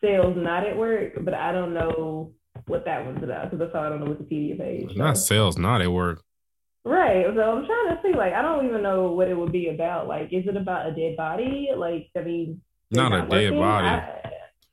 Cells 0.00 0.36
not 0.36 0.66
at 0.66 0.76
work, 0.76 1.14
but 1.24 1.34
I 1.34 1.52
don't 1.52 1.74
know 1.74 2.32
what 2.66 2.84
that 2.84 3.04
one's 3.04 3.22
about 3.22 3.50
because 3.50 3.68
I 3.68 3.72
saw 3.72 3.86
it 3.86 3.92
on 3.92 4.00
the 4.00 4.06
Wikipedia 4.06 4.58
page. 4.58 4.96
not 4.96 5.16
Cells, 5.18 5.56
not 5.58 5.80
at 5.82 5.90
work. 5.90 6.22
Right. 6.84 7.24
So 7.34 7.40
I'm 7.40 7.66
trying 7.66 7.96
to 7.96 7.98
see, 8.02 8.16
like, 8.16 8.32
I 8.32 8.40
don't 8.42 8.66
even 8.66 8.82
know 8.82 9.12
what 9.12 9.28
it 9.28 9.36
would 9.36 9.52
be 9.52 9.68
about. 9.68 10.06
Like, 10.08 10.32
is 10.32 10.46
it 10.46 10.56
about 10.56 10.86
a 10.86 10.94
dead 10.94 11.16
body? 11.16 11.68
Like, 11.76 12.08
I 12.16 12.20
mean, 12.22 12.60
they're 12.90 13.02
Not 13.08 13.12
a 13.12 13.20
dead 13.28 13.52
working? 13.52 13.58
body. 13.58 13.86
I, 13.88 14.22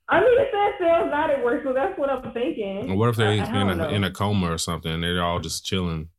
I 0.08 0.20
mean, 0.22 0.40
it 0.40 0.48
says 0.52 0.74
Cells 0.80 1.10
not 1.10 1.30
at 1.32 1.44
work, 1.44 1.64
so 1.64 1.74
that's 1.74 1.98
what 1.98 2.10
I'm 2.10 2.32
thinking. 2.32 2.96
What 2.98 3.10
if 3.10 3.16
they're 3.16 3.32
in 3.32 3.80
a, 3.80 3.88
in 3.90 4.04
a 4.04 4.12
coma 4.12 4.52
or 4.52 4.58
something? 4.58 4.92
and 4.94 5.04
They're 5.04 5.24
all 5.24 5.40
just 5.40 5.66
chilling. 5.66 6.10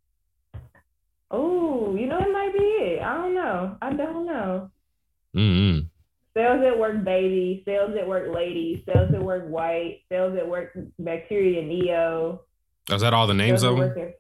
Oh, 1.31 1.95
you 1.97 2.07
know, 2.07 2.19
it 2.19 2.33
might 2.33 2.53
be 2.53 2.59
it. 2.65 3.03
I 3.03 3.15
don't 3.15 3.35
know. 3.35 3.77
I 3.81 3.93
don't 3.93 4.27
know. 4.27 4.71
Mm-hmm. 5.37 5.87
Cells 6.37 6.63
at 6.67 6.79
work 6.79 7.03
baby, 7.03 7.63
Cells 7.65 7.97
at 7.99 8.07
work 8.07 8.35
lady, 8.35 8.83
Cells 8.85 9.11
at 9.15 9.23
work 9.23 9.49
white, 9.49 10.01
Cells 10.11 10.37
at 10.37 10.47
work 10.47 10.77
bacteria 10.99 11.63
neo. 11.63 12.43
Is 12.91 13.01
that 13.01 13.15
all 13.15 13.27
the 13.27 13.35
names 13.35 13.63
of 13.63 13.77
them? 13.77 13.89
work- 13.89 14.15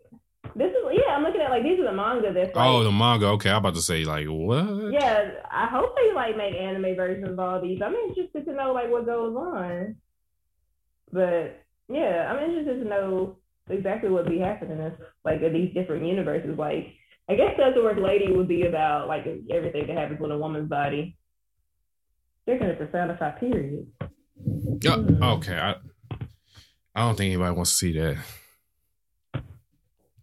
This 0.56 0.70
is 0.70 0.76
yeah. 0.92 1.14
I'm 1.14 1.22
looking 1.22 1.42
at 1.42 1.50
like 1.50 1.62
these 1.62 1.78
are 1.78 1.84
the 1.84 1.92
manga 1.92 2.32
that's 2.32 2.54
like, 2.56 2.66
oh, 2.66 2.82
the 2.82 2.90
manga. 2.90 3.26
Okay, 3.36 3.50
I'm 3.50 3.58
about 3.58 3.74
to 3.74 3.82
say 3.82 4.04
like 4.04 4.26
what? 4.26 4.92
yeah. 4.92 5.30
I 5.50 5.66
hope 5.66 5.94
they 5.94 6.14
like 6.14 6.36
make 6.36 6.54
anime 6.54 6.96
versions 6.96 7.28
of 7.28 7.38
all 7.38 7.60
these. 7.60 7.80
I'm 7.84 7.94
interested 7.94 8.46
to 8.46 8.52
know 8.54 8.72
like 8.72 8.90
what 8.90 9.04
goes 9.04 9.36
on. 9.36 9.96
But 11.12 11.62
yeah, 11.88 12.32
I'm 12.32 12.42
interested 12.42 12.82
to 12.82 12.88
know 12.88 13.36
exactly 13.68 14.08
what 14.10 14.28
be 14.28 14.38
happening 14.38 14.78
in 14.78 14.92
like 15.24 15.42
in 15.42 15.52
these 15.52 15.74
different 15.74 16.06
universes. 16.06 16.56
Like 16.58 16.94
I 17.28 17.34
guess 17.34 17.56
Does 17.58 17.74
the 17.74 17.82
Work 17.82 17.98
Lady 17.98 18.32
would 18.32 18.48
be 18.48 18.62
about 18.66 19.06
like 19.08 19.26
everything 19.50 19.86
that 19.88 19.96
happens 19.98 20.20
with 20.20 20.30
a 20.30 20.38
woman's 20.38 20.68
body. 20.70 21.16
They're 22.46 22.58
gonna 22.58 22.74
personify 22.74 23.30
period. 23.32 23.86
Yeah. 24.80 24.96
Okay. 25.22 25.56
I 25.56 25.74
I 26.94 27.00
don't 27.00 27.16
think 27.16 27.32
anybody 27.34 27.54
wants 27.54 27.72
to 27.72 27.76
see 27.76 27.92
that. 27.98 28.16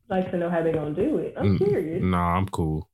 Like 0.10 0.32
to 0.32 0.38
know 0.38 0.50
how 0.50 0.62
they're 0.64 0.74
gonna 0.74 0.94
do 0.96 1.18
it. 1.18 1.34
I'm 1.38 1.56
Mm. 1.56 1.58
curious. 1.58 2.02
Nah, 2.04 2.38
I'm 2.38 2.48
cool. 2.48 2.90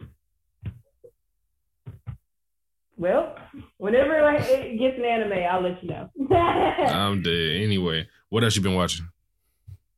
Well, 2.98 3.36
whenever 3.78 4.22
like, 4.22 4.42
it 4.42 4.78
gets 4.78 4.98
an 4.98 5.06
anime, 5.06 5.32
I'll 5.50 5.62
let 5.62 5.82
you 5.82 5.89
know. 5.89 6.10
I'm 6.36 7.22
dead. 7.22 7.62
Anyway, 7.62 8.08
what 8.30 8.44
else 8.44 8.56
you 8.58 8.62
been 8.62 8.74
watching? 8.76 9.08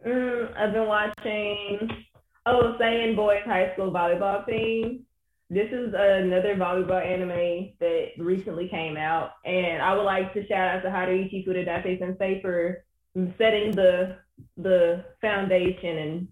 Mm, 0.05 0.55
I've 0.55 0.73
been 0.73 0.87
watching 0.87 1.89
oh 2.45 2.75
Seiin 2.79 3.15
Boys 3.15 3.41
High 3.45 3.73
School 3.73 3.91
Volleyball 3.91 4.45
Team. 4.45 5.05
This 5.53 5.67
is 5.73 5.93
another 5.93 6.55
volleyball 6.55 7.05
anime 7.05 7.73
that 7.81 8.11
recently 8.17 8.69
came 8.69 8.95
out, 8.95 9.31
and 9.43 9.81
I 9.81 9.93
would 9.93 10.03
like 10.03 10.33
to 10.33 10.47
shout 10.47 10.77
out 10.77 10.81
to 10.83 10.87
Haruichi 10.87 11.45
Furudate 11.45 11.99
Sensei 11.99 12.41
for 12.41 12.85
setting 13.37 13.75
the 13.75 14.15
the 14.55 15.03
foundation 15.19 15.97
and 15.97 16.27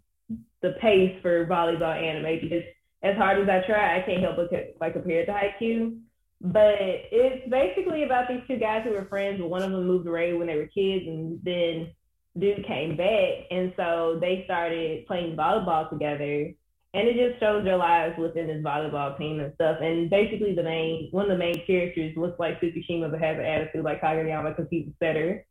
the 0.62 0.72
pace 0.80 1.22
for 1.22 1.46
volleyball 1.48 2.02
anime. 2.02 2.40
Because 2.40 2.64
as 3.04 3.18
hard 3.18 3.40
as 3.42 3.50
I 3.50 3.68
try, 3.68 3.98
I 3.98 4.04
can't 4.04 4.22
help 4.22 4.38
but 4.38 4.54
like 4.80 4.94
compare 4.94 5.20
it 5.20 5.26
to 5.26 5.34
Haikyuu. 5.34 6.00
But 6.40 6.76
it's 6.80 7.50
basically 7.50 8.04
about 8.04 8.30
these 8.30 8.44
two 8.48 8.56
guys 8.56 8.86
who 8.86 8.92
were 8.92 9.04
friends, 9.04 9.42
but 9.42 9.50
one 9.50 9.64
of 9.64 9.72
them 9.72 9.86
moved 9.86 10.08
away 10.08 10.32
when 10.34 10.48
they 10.48 10.56
were 10.56 10.68
kids, 10.68 11.06
and 11.06 11.42
then 11.44 11.92
dude 12.38 12.66
came 12.66 12.96
back, 12.96 13.48
and 13.52 13.74
so 13.76 14.18
they 14.22 14.44
started 14.46 15.06
playing 15.08 15.36
volleyball 15.36 15.90
together. 15.90 16.54
And 16.94 17.08
it 17.08 17.16
just 17.18 17.40
shows 17.40 17.64
their 17.64 17.78
lives 17.78 18.18
within 18.18 18.48
this 18.48 18.64
volleyball 18.64 19.16
team 19.18 19.40
and 19.40 19.54
stuff. 19.54 19.78
And 19.80 20.10
basically, 20.10 20.56
the 20.56 20.64
main 20.64 21.10
one 21.12 21.26
of 21.26 21.30
the 21.32 21.38
main 21.38 21.64
characters 21.68 22.18
looks 22.18 22.40
like 22.40 22.60
Tsukishima, 22.60 23.12
but 23.12 23.20
has 23.22 23.38
an 23.38 23.46
attitude 23.46 23.84
like 23.84 24.02
Kageyama 24.02 24.56
because 24.56 24.70
he's 24.72 24.88
better. 25.00 25.46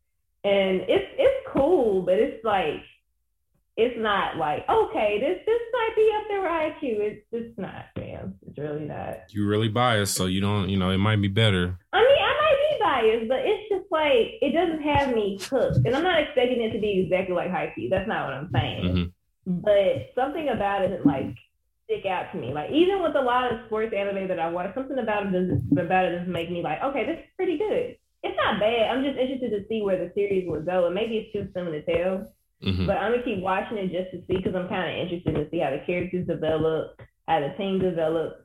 And 0.44 0.80
it's 0.88 1.06
it's 1.16 1.46
cool, 1.52 2.02
but 2.02 2.14
it's 2.14 2.44
like 2.44 2.82
it's 3.76 3.94
not 3.96 4.36
like 4.36 4.68
okay, 4.68 5.20
this 5.20 5.38
this 5.46 5.60
might 5.72 5.92
be 5.94 6.10
up 6.16 6.24
there 6.28 6.42
IQ. 6.42 6.76
It's 6.82 7.26
it's 7.30 7.58
not, 7.58 7.84
man. 7.96 8.34
It's 8.44 8.58
really 8.58 8.86
not. 8.86 9.18
You 9.30 9.46
really 9.46 9.68
biased, 9.68 10.14
so 10.16 10.26
you 10.26 10.40
don't. 10.40 10.68
You 10.68 10.76
know, 10.76 10.90
it 10.90 10.98
might 10.98 11.20
be 11.22 11.28
better. 11.28 11.78
I 11.92 12.00
mean, 12.00 12.18
I 12.18 12.34
might 12.42 12.58
be 12.70 12.78
biased, 12.82 13.28
but 13.28 13.38
it's 13.44 13.68
just 13.68 13.92
like 13.92 14.38
it 14.42 14.52
doesn't 14.52 14.82
have 14.82 15.14
me 15.14 15.38
hooked, 15.40 15.86
and 15.86 15.94
I'm 15.94 16.02
not 16.02 16.20
expecting 16.20 16.62
it 16.62 16.72
to 16.72 16.80
be 16.80 17.02
exactly 17.04 17.36
like 17.36 17.50
Haikyuu. 17.50 17.90
That's 17.90 18.08
not 18.08 18.24
what 18.24 18.34
I'm 18.34 18.50
saying. 18.52 18.84
Mhm. 18.84 19.12
But 19.48 20.12
something 20.14 20.50
about 20.50 20.82
it 20.82 21.06
like 21.06 21.34
stick 21.86 22.04
out 22.04 22.30
to 22.32 22.38
me. 22.38 22.52
Like 22.52 22.70
even 22.70 23.02
with 23.02 23.16
a 23.16 23.20
lot 23.20 23.50
of 23.50 23.64
sports 23.66 23.94
anime 23.96 24.28
that 24.28 24.38
I 24.38 24.50
watch, 24.50 24.74
something 24.74 24.98
about 24.98 25.26
it 25.26 25.32
doesn't 25.32 25.72
about 25.78 26.04
it 26.04 26.18
doesn't 26.18 26.30
make 26.30 26.50
me 26.50 26.62
like, 26.62 26.82
okay, 26.82 27.06
this 27.06 27.16
is 27.16 27.30
pretty 27.34 27.56
good. 27.56 27.96
It's 28.22 28.36
not 28.36 28.60
bad. 28.60 28.90
I'm 28.90 29.02
just 29.02 29.18
interested 29.18 29.50
to 29.50 29.66
see 29.68 29.80
where 29.80 29.96
the 29.96 30.12
series 30.14 30.46
will 30.46 30.60
go, 30.60 30.84
and 30.84 30.94
maybe 30.94 31.16
it's 31.16 31.32
too 31.32 31.48
soon 31.54 31.72
to 31.72 31.82
tell. 31.82 32.30
Mhm. 32.62 32.86
But 32.86 32.98
I'm 32.98 33.12
gonna 33.12 33.22
keep 33.22 33.40
watching 33.40 33.78
it 33.78 33.90
just 33.90 34.10
to 34.10 34.18
see 34.26 34.36
because 34.36 34.54
I'm 34.54 34.68
kind 34.68 34.90
of 34.90 34.98
interested 34.98 35.34
to 35.34 35.48
see 35.50 35.60
how 35.60 35.70
the 35.70 35.78
characters 35.86 36.26
develop, 36.26 37.00
how 37.26 37.40
the 37.40 37.54
team 37.56 37.78
develops. 37.78 38.42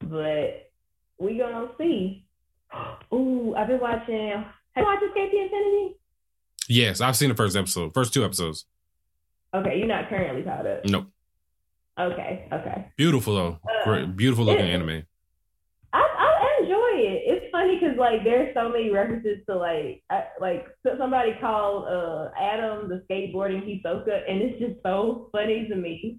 But 0.00 0.72
we 1.20 1.38
gonna 1.38 1.68
see. 1.78 2.24
Ooh, 3.14 3.54
I've 3.54 3.68
been 3.68 3.78
watching. 3.78 4.30
Have 4.30 4.44
you 4.76 4.84
watched 4.84 5.04
SK8 5.04 5.30
the 5.30 5.38
Infinity? 5.38 5.96
Yes, 6.68 7.00
I've 7.00 7.16
seen 7.16 7.28
the 7.28 7.34
first 7.36 7.54
episode, 7.54 7.92
first 7.94 8.12
two 8.12 8.24
episodes. 8.24 8.66
Okay, 9.54 9.78
you're 9.78 9.86
not 9.86 10.08
currently 10.08 10.42
caught 10.42 10.66
up. 10.66 10.84
Nope. 10.86 11.06
Okay, 11.98 12.48
okay. 12.52 12.86
Beautiful 12.96 13.34
though. 13.34 13.58
Uh, 13.64 13.84
Great, 13.84 14.16
beautiful 14.16 14.44
looking 14.46 14.64
anime. 14.66 15.04
I, 15.92 15.98
I 15.98 16.58
enjoy 16.62 16.90
it. 17.06 17.22
It's 17.26 17.52
funny 17.52 17.78
because 17.78 17.98
like 17.98 18.24
there's 18.24 18.54
so 18.54 18.70
many 18.70 18.88
references 18.90 19.38
to 19.48 19.56
like 19.56 20.02
I, 20.08 20.24
like 20.40 20.66
somebody 20.98 21.34
called 21.38 21.84
uh 21.86 22.30
Adam 22.40 22.88
the 22.88 23.04
skateboarding 23.10 23.60
Hisoka, 23.62 24.20
and 24.26 24.40
it's 24.40 24.58
just 24.58 24.82
so 24.82 25.28
funny 25.32 25.68
to 25.68 25.76
me. 25.76 26.18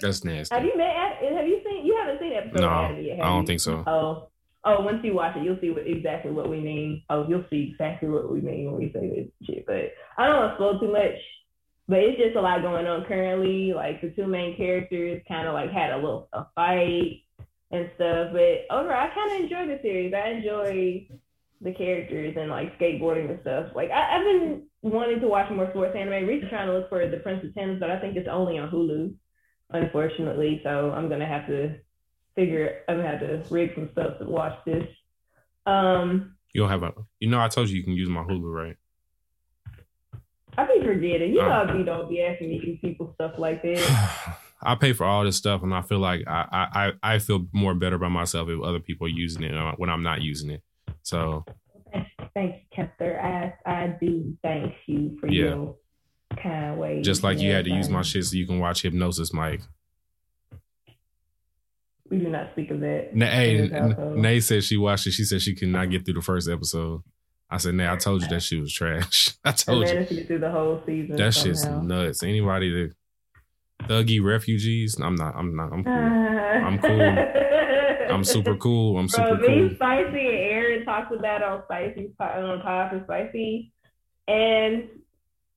That's 0.00 0.24
nasty. 0.24 0.52
Have 0.54 0.64
you 0.64 0.76
met? 0.76 0.90
Ad- 0.90 1.34
Have 1.36 1.46
you 1.46 1.60
seen? 1.64 1.86
You 1.86 1.96
haven't 2.02 2.18
seen 2.20 2.32
episode 2.32 2.60
No, 2.62 2.68
Adam 2.68 3.00
yet. 3.02 3.20
I 3.20 3.26
don't 3.28 3.42
you? 3.42 3.46
think 3.46 3.60
so. 3.60 3.84
Oh, 3.86 4.28
oh. 4.64 4.80
Once 4.82 4.98
you 5.04 5.14
watch 5.14 5.36
it, 5.36 5.44
you'll 5.44 5.58
see 5.60 5.70
what 5.70 5.86
exactly 5.86 6.32
what 6.32 6.50
we 6.50 6.58
mean. 6.60 7.02
Oh, 7.10 7.26
you'll 7.28 7.44
see 7.48 7.70
exactly 7.72 8.08
what 8.08 8.30
we 8.30 8.40
mean 8.40 8.66
when 8.66 8.76
we 8.76 8.92
say 8.92 9.08
this 9.08 9.46
shit. 9.46 9.64
But 9.66 9.92
I 10.18 10.26
don't 10.26 10.36
want 10.36 10.50
to 10.52 10.56
spoil 10.56 10.80
too 10.80 10.92
much. 10.92 11.14
But 11.88 12.00
it's 12.00 12.20
just 12.20 12.36
a 12.36 12.40
lot 12.40 12.62
going 12.62 12.86
on 12.86 13.04
currently. 13.04 13.72
Like 13.72 14.00
the 14.00 14.10
two 14.10 14.26
main 14.26 14.56
characters 14.56 15.22
kind 15.28 15.46
of 15.46 15.54
like 15.54 15.70
had 15.70 15.92
a 15.92 15.96
little 15.96 16.28
a 16.32 16.46
fight 16.54 17.22
and 17.70 17.90
stuff. 17.94 18.32
But 18.32 18.66
overall, 18.70 19.08
I 19.08 19.14
kind 19.14 19.32
of 19.32 19.40
enjoy 19.40 19.66
the 19.66 19.80
series. 19.82 20.12
I 20.12 20.30
enjoy 20.30 21.08
the 21.60 21.72
characters 21.72 22.36
and 22.38 22.50
like 22.50 22.78
skateboarding 22.78 23.30
and 23.30 23.40
stuff. 23.42 23.68
Like 23.74 23.90
I, 23.90 24.16
I've 24.16 24.24
been 24.24 24.62
wanting 24.82 25.20
to 25.20 25.28
watch 25.28 25.50
more 25.50 25.68
sports 25.70 25.96
anime. 25.96 26.26
Recently 26.26 26.50
trying 26.50 26.66
to 26.66 26.74
look 26.74 26.88
for 26.88 27.06
the 27.08 27.18
Prince 27.18 27.44
of 27.44 27.54
Tennis, 27.54 27.78
but 27.80 27.90
I 27.90 28.00
think 28.00 28.16
it's 28.16 28.28
only 28.28 28.58
on 28.58 28.70
Hulu, 28.70 29.14
unfortunately. 29.70 30.60
So 30.64 30.90
I'm 30.90 31.08
gonna 31.08 31.26
have 31.26 31.46
to 31.46 31.76
figure. 32.34 32.80
I'm 32.88 32.96
gonna 32.96 33.08
have 33.08 33.20
to 33.20 33.42
rig 33.54 33.72
some 33.74 33.88
stuff 33.92 34.18
to 34.18 34.24
watch 34.26 34.58
this. 34.66 34.86
Um, 35.66 36.36
You 36.52 36.62
don't 36.62 36.70
have 36.70 36.82
a. 36.82 36.92
You 37.20 37.28
know, 37.30 37.40
I 37.40 37.48
told 37.48 37.68
you 37.68 37.76
you 37.76 37.84
can 37.84 37.94
use 37.94 38.08
my 38.08 38.22
Hulu, 38.22 38.52
right? 38.52 38.76
I 40.58 40.66
be 40.66 40.84
forgetting. 40.84 41.30
You 41.34 41.42
know, 41.42 41.70
be 41.76 41.82
don't 41.84 42.08
be 42.08 42.22
asking 42.22 42.48
me 42.48 42.78
people 42.82 43.12
stuff 43.14 43.32
like 43.38 43.62
that. 43.62 44.36
I 44.62 44.74
pay 44.74 44.92
for 44.94 45.04
all 45.04 45.22
this 45.24 45.36
stuff, 45.36 45.62
and 45.62 45.74
I 45.74 45.82
feel 45.82 45.98
like 45.98 46.22
I, 46.26 46.92
I 47.02 47.14
I 47.14 47.18
feel 47.18 47.46
more 47.52 47.74
better 47.74 47.98
by 47.98 48.08
myself 48.08 48.48
if 48.48 48.60
other 48.62 48.80
people 48.80 49.06
are 49.06 49.10
using 49.10 49.42
it 49.42 49.54
uh, 49.54 49.72
when 49.76 49.90
I'm 49.90 50.02
not 50.02 50.22
using 50.22 50.50
it. 50.50 50.62
So 51.02 51.44
Thanks, 52.34 52.58
Kester. 52.74 53.20
I 53.20 53.70
I 53.70 53.86
do 54.00 54.36
thank 54.42 54.72
you 54.86 55.16
for 55.20 55.26
Yeah. 55.28 55.44
your 55.50 55.76
kind 56.42 56.78
ways. 56.78 57.04
just 57.04 57.22
like 57.22 57.38
you 57.38 57.52
had 57.52 57.64
to 57.66 57.70
use 57.70 57.88
my 57.88 58.02
shit 58.02 58.24
so 58.24 58.36
you 58.36 58.46
can 58.46 58.58
watch 58.58 58.82
Hypnosis 58.82 59.32
Mic. 59.32 59.60
We 62.10 62.18
do 62.18 62.28
not 62.28 62.50
speak 62.52 62.70
of 62.70 62.80
that. 62.80 63.10
Na- 63.14 63.26
hey, 63.26 63.68
Nay 64.14 64.40
said 64.40 64.62
she 64.64 64.76
watched 64.76 65.06
it. 65.06 65.12
She 65.12 65.24
said 65.24 65.42
she 65.42 65.54
could 65.54 65.68
not 65.68 65.90
get 65.90 66.04
through 66.04 66.14
the 66.14 66.22
first 66.22 66.48
episode. 66.48 67.02
I 67.48 67.58
said, 67.58 67.74
"Nah, 67.74 67.92
I 67.92 67.96
told 67.96 68.22
you 68.22 68.28
that 68.28 68.42
shit 68.42 68.60
was 68.60 68.72
trash. 68.72 69.30
I 69.44 69.50
I 69.50 69.52
told 69.52 69.86
you 69.88 69.94
managed 69.94 70.10
to 70.10 70.26
through 70.26 70.38
the 70.40 70.50
whole 70.50 70.82
season. 70.84 71.16
that 71.16 71.32
shit's 71.34 71.64
nuts. 71.64 72.22
Anybody 72.22 72.70
that 72.70 72.94
thuggy 73.88 74.22
refugees, 74.24 74.98
I'm 75.00 75.14
not. 75.14 75.34
I'm 75.36 75.54
not. 75.54 75.72
I'm 75.72 75.84
cool. 75.84 75.92
I'm 76.66 76.78
cool. 76.78 78.14
I'm 78.14 78.24
super 78.24 78.56
cool. 78.56 78.98
I'm 78.98 79.08
super 79.08 79.36
Bro, 79.36 79.46
cool. 79.46 79.68
me, 79.68 79.74
Spicy, 79.76 80.26
and 80.26 80.36
Aaron 80.36 80.84
talked 80.84 81.12
about 81.12 81.42
on 81.42 81.62
Spicy 81.64 82.10
on 82.20 82.60
Pod 82.62 82.90
for 82.90 83.02
Spicy, 83.04 83.72
and 84.28 84.88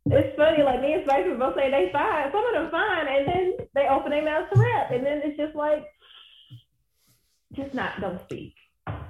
it's 0.06 0.36
funny. 0.36 0.63
Like 0.63 0.82
me 0.82 0.93
and 0.93 1.04
Spicy 1.06 1.34
both 1.36 1.56
say 1.56 1.71
they 1.71 1.89
fine. 1.91 2.32
Some 2.32 2.45
of 2.45 2.54
them 2.54 2.71
fine, 2.71 3.08
and 3.08 3.28
then 3.28 3.54
they 3.75 3.88
open 3.88 4.12
their 4.12 4.23
mouths 4.25 4.47
to 4.54 4.60
rap, 4.60 4.91
and 4.91 5.06
then 5.06 5.21
it's 5.23 5.38
just 5.38 5.56
like, 5.56 5.86
just 7.56 7.73
not 7.73 8.00
don't 8.02 8.21
speak. 8.23 8.54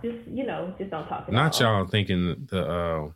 Just 0.04 0.28
you 0.28 0.46
know, 0.46 0.74
just 0.78 0.92
don't 0.92 1.08
talk. 1.08 1.32
Not 1.32 1.60
y'all 1.60 1.86
thinking 1.88 2.48
the 2.50 2.66
uh 2.66 3.10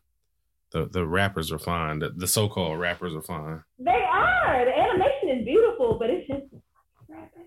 the 0.72 0.86
the 0.88 1.05
rappers 1.05 1.51
are 1.51 1.59
fine. 1.59 1.99
The, 1.99 2.09
the 2.09 2.28
so 2.28 2.49
called 2.49 2.80
rappers 2.80 3.14
are 3.14 3.22
fine. 3.22 3.64
They 3.80 3.91
are. 3.91 4.66
The 4.66 4.78
animation 4.78 5.39
is 5.39 5.45
beautiful, 5.45 5.97
but 5.99 6.09
it's 6.09 6.28
just 6.28 6.45
rapping. 7.07 7.45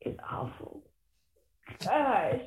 It's 0.00 0.18
awful. 0.30 0.82
Gosh. 1.84 2.40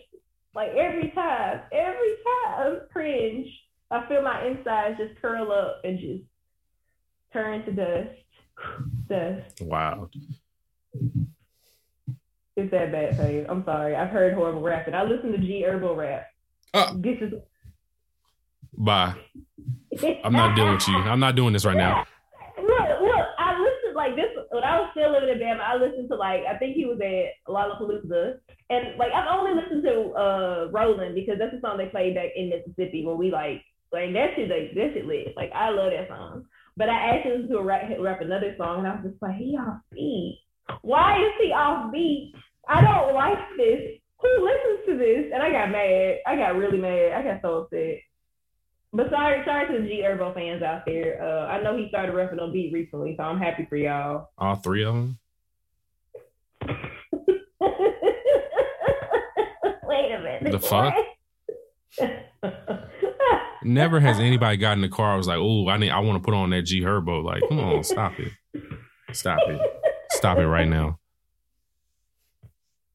Like 0.56 0.70
every 0.72 1.12
time, 1.12 1.62
every 1.72 2.16
time, 2.46 2.82
cringe. 2.92 3.48
I 3.92 4.08
feel 4.08 4.22
my 4.22 4.46
insides 4.46 5.00
just 5.00 5.20
curl 5.20 5.52
up 5.52 5.82
and 5.84 6.00
just 6.00 6.24
turn 7.34 7.66
to 7.66 7.72
dust. 7.72 8.20
Dust. 9.10 9.62
Wow. 9.62 10.10
It's 12.60 12.72
that 12.72 12.92
bad, 12.92 13.18
babe. 13.18 13.46
I'm 13.50 13.64
sorry. 13.66 13.96
I've 13.96 14.10
heard 14.10 14.34
horrible 14.34 14.62
rapping. 14.62 14.94
I 14.94 15.04
listen 15.04 15.32
to 15.32 15.38
G 15.38 15.64
Herbo 15.68 15.96
rap. 15.96 16.28
Uh, 16.74 16.94
This 16.98 17.18
is. 17.22 17.34
bye. 18.78 19.14
I'm 20.24 20.34
not 20.34 20.56
dealing 20.56 20.74
with 20.74 20.88
you. 20.88 20.96
I'm 20.98 21.20
not 21.20 21.36
doing 21.36 21.54
this 21.54 21.66
right 21.66 21.76
now. 21.78 22.06
Look, 22.58 22.88
look, 23.02 23.26
I 23.40 23.58
listened 23.60 23.96
like 23.96 24.16
this 24.16 24.28
when 24.52 24.64
I 24.64 24.80
was 24.80 24.90
still 24.92 25.12
living 25.12 25.30
in 25.30 25.40
Bama. 25.40 25.62
I 25.62 25.76
listened 25.76 26.10
to 26.10 26.16
like 26.16 26.42
I 26.50 26.58
think 26.58 26.76
he 26.76 26.86
was 26.86 27.00
at 27.02 27.36
Lollapalooza, 27.52 28.38
and 28.70 28.98
like 28.98 29.12
I've 29.14 29.28
only 29.28 29.60
listened 29.60 29.84
to 29.84 30.12
uh 30.14 30.68
Rolling 30.72 31.16
because 31.16 31.36
that's 31.40 31.54
the 31.54 31.60
song 31.62 31.78
they 31.78 31.88
played 31.88 32.16
back 32.16 32.30
in 32.36 32.50
Mississippi 32.50 33.06
when 33.06 33.18
we 33.18 33.32
like 33.32 33.62
like 33.92 34.14
that 34.14 34.36
shit 34.36 34.50
like 34.50 34.74
that 34.76 34.92
shit 34.94 35.06
lit. 35.06 35.34
Like 35.36 35.52
I 35.54 35.70
love 35.72 35.92
that 35.92 36.08
song. 36.08 36.46
But 36.78 36.88
I 36.90 37.16
actually 37.18 37.32
listened 37.32 37.50
to 37.52 37.58
a 37.58 37.64
rap, 37.64 37.90
rap 38.00 38.22
another 38.22 38.56
song, 38.58 38.80
and 38.80 38.88
I 38.88 38.96
was 38.96 39.12
just 39.12 39.22
like, 39.22 39.36
he 39.36 39.58
all 39.60 39.82
speak. 39.92 40.36
Why 40.82 41.18
is 41.20 41.34
he 41.42 41.52
off 41.52 41.92
beat? 41.92 42.34
I 42.70 42.82
don't 42.82 43.16
like 43.16 43.40
this. 43.58 43.98
Who 44.22 44.46
listens 44.46 44.86
to 44.88 44.98
this? 44.98 45.32
And 45.34 45.42
I 45.42 45.52
got 45.52 45.72
mad. 45.72 46.18
I 46.28 46.36
got 46.36 46.56
really 46.56 46.78
mad. 46.78 47.14
I 47.14 47.24
got 47.24 47.42
so 47.42 47.64
upset. 47.64 47.98
But 48.94 49.10
sorry, 49.10 49.42
sorry 49.46 49.68
to 49.68 49.82
the 49.82 49.88
G 49.88 50.04
Herbo 50.04 50.34
fans 50.34 50.62
out 50.62 50.84
there. 50.86 51.22
Uh, 51.22 51.48
I 51.48 51.62
know 51.62 51.76
he 51.78 51.90
started 51.90 52.14
rapping 52.14 52.40
on 52.40 52.52
beat 52.52 52.74
recently, 52.74 53.16
so 53.18 53.24
I'm 53.24 53.40
happy 53.40 53.66
for 53.68 53.76
y'all. 53.76 54.30
All 54.38 54.56
three 54.56 54.84
of 54.84 54.94
them. 54.94 55.20
Wait 59.84 60.12
a 60.12 60.20
minute. 60.22 60.52
The 60.52 60.60
fuck? 60.60 60.94
Never 63.64 64.00
has 64.00 64.20
anybody 64.20 64.58
got 64.58 64.74
in 64.74 64.82
the 64.82 64.90
car. 64.90 65.14
I 65.14 65.18
was 65.18 65.28
like, 65.28 65.38
"Oh, 65.40 65.68
I 65.70 65.78
need. 65.78 65.90
I 65.92 66.00
want 66.00 66.22
to 66.22 66.26
put 66.26 66.34
on 66.34 66.50
that 66.52 66.64
G 66.64 66.82
Herbo." 66.82 67.24
Like, 67.24 67.44
come 67.48 67.60
on, 67.60 67.84
stop 67.84 68.14
it, 68.20 68.32
stop 69.12 69.40
it, 69.48 69.62
stop 70.12 70.38
it 70.38 70.48
right 70.48 70.68
now. 70.68 70.98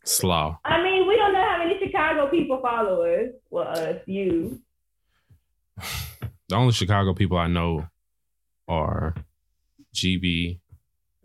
Slaw. 0.05 0.59
I 0.65 0.83
mean, 0.83 1.09
we 1.09 1.17
don't 1.17 1.33
know 1.33 1.43
how 1.43 1.59
many 1.59 1.79
Chicago 1.85 2.29
people 2.31 2.61
follow 2.61 3.03
us. 3.05 3.31
Well, 3.51 3.69
us, 3.69 3.97
you. 4.07 4.61
The 6.47 6.57
only 6.57 6.73
Chicago 6.75 7.15
people 7.15 7.39
I 7.39 7.47
know 7.49 7.87
are 8.69 9.15
GB, 9.95 10.59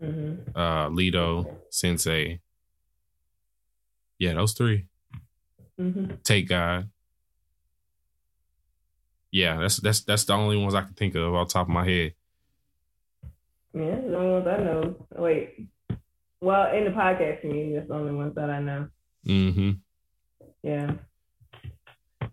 Mm-hmm. 0.02 0.56
uh, 0.58 0.88
Lido, 0.88 1.58
Sensei. 1.68 2.40
Yeah, 4.18 4.32
those 4.32 4.54
three. 4.54 4.86
Mm-hmm. 5.78 6.14
Take 6.24 6.48
God. 6.48 6.88
Yeah, 9.30 9.60
that's 9.60 9.76
that's 9.76 10.00
that's 10.00 10.24
the 10.24 10.32
only 10.32 10.56
ones 10.56 10.74
I 10.74 10.80
can 10.80 10.94
think 10.94 11.14
of 11.16 11.34
off 11.34 11.48
the 11.48 11.52
top 11.52 11.66
of 11.68 11.72
my 11.74 11.84
head. 11.84 12.14
Yeah, 13.74 13.96
the 14.00 14.16
only 14.16 14.32
ones 14.40 14.46
I 14.46 14.56
know. 14.64 15.06
Wait. 15.16 15.68
Well, 16.40 16.74
in 16.74 16.84
the 16.84 16.90
podcast 16.90 17.42
community, 17.42 17.74
that's 17.74 17.88
the 17.88 17.94
only 17.94 18.12
ones 18.14 18.34
that 18.34 18.48
I 18.50 18.60
know. 18.60 18.88
Mm-hmm. 19.26 19.70
Yeah. 20.62 20.92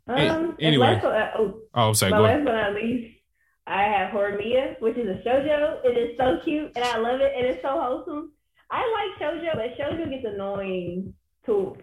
Um, 0.07 0.55
anyway. 0.61 0.93
last 0.93 1.05
uh, 1.05 1.31
oh, 1.37 1.59
Oh, 1.73 1.93
sorry. 1.93 2.11
my 2.11 2.17
Go 2.17 2.23
last 2.23 2.45
but 2.45 2.53
not 2.53 2.73
least, 2.75 3.17
I 3.65 3.83
have 3.83 4.11
Horimiya, 4.11 4.79
which 4.79 4.97
is 4.97 5.07
a 5.09 5.21
shoujo. 5.27 5.79
It 5.83 5.97
is 5.97 6.17
so 6.17 6.39
cute, 6.45 6.71
and 6.75 6.85
I 6.85 6.97
love 6.97 7.19
it, 7.19 7.33
and 7.35 7.45
it's 7.45 7.61
so 7.61 7.69
wholesome. 7.79 8.31
I 8.71 9.09
like 9.19 9.21
shoujo, 9.21 9.53
but 9.55 9.77
shoujo 9.77 10.09
gets 10.09 10.25
annoying 10.25 11.13
to 11.45 11.75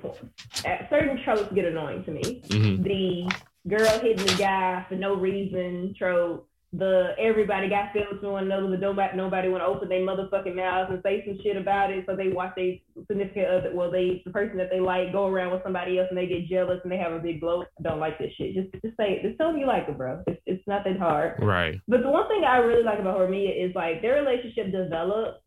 at 0.65 0.89
certain 0.91 1.23
tropes 1.25 1.53
get 1.55 1.67
annoying 1.67 2.05
to 2.05 2.11
me. 2.11 2.43
hmm 2.51 2.83
The 2.83 3.31
girl 3.69 3.99
hitting 4.01 4.25
the 4.27 4.37
guy 4.39 4.85
for 4.89 4.95
no 4.95 5.15
reason 5.15 5.95
trope. 5.99 6.49
The 6.77 7.15
everybody 7.19 7.69
got 7.69 7.93
feelings 7.93 8.21
for 8.21 8.33
one 8.33 8.45
another, 8.45 8.67
but 8.69 8.81
nobody 8.81 9.17
nobody 9.17 9.49
want 9.49 9.63
to 9.63 9.67
open 9.67 9.89
their 9.89 10.01
motherfucking 10.01 10.57
mouths 10.57 10.91
and 10.91 11.01
say 11.03 11.23
some 11.25 11.39
shit 11.43 11.57
about 11.57 11.91
it. 11.91 12.05
So 12.07 12.17
they 12.17 12.29
watch 12.29 12.55
their 12.57 12.75
significant 13.07 13.47
other, 13.47 13.71
well, 13.75 13.91
they 13.91 14.23
the 14.25 14.33
person 14.33 14.57
that 14.57 14.71
they 14.71 14.81
like 14.81 15.13
go 15.13 15.27
around 15.27 15.53
with 15.53 15.63
somebody 15.63 15.99
else 15.99 16.09
and 16.09 16.19
they 16.19 16.27
get 16.27 16.49
jealous 16.49 16.81
and 16.83 16.91
they 16.91 16.97
have 16.97 17.13
a 17.13 17.19
big 17.19 17.41
blow. 17.41 17.65
Don't 17.83 18.01
like 18.01 18.19
this 18.19 18.33
shit. 18.37 18.55
Just 18.55 18.73
just 18.83 18.97
say 18.97 19.13
it. 19.13 19.23
Just 19.23 19.39
tell 19.39 19.53
them 19.53 19.61
you 19.61 19.67
like 19.67 19.89
it, 19.89 19.97
bro. 19.97 20.23
It's 20.27 20.41
it's 20.47 20.67
not 20.67 20.85
that 20.85 20.99
hard. 20.99 21.41
Right. 21.41 21.81
But 21.87 22.03
the 22.03 22.11
one 22.11 22.27
thing 22.29 22.43
I 22.45 22.57
really 22.57 22.83
like 22.83 22.99
about 22.99 23.19
Horimiya 23.19 23.69
is 23.69 23.75
like 23.75 24.03
their 24.03 24.23
relationship 24.23 24.73
developed, 24.73 25.43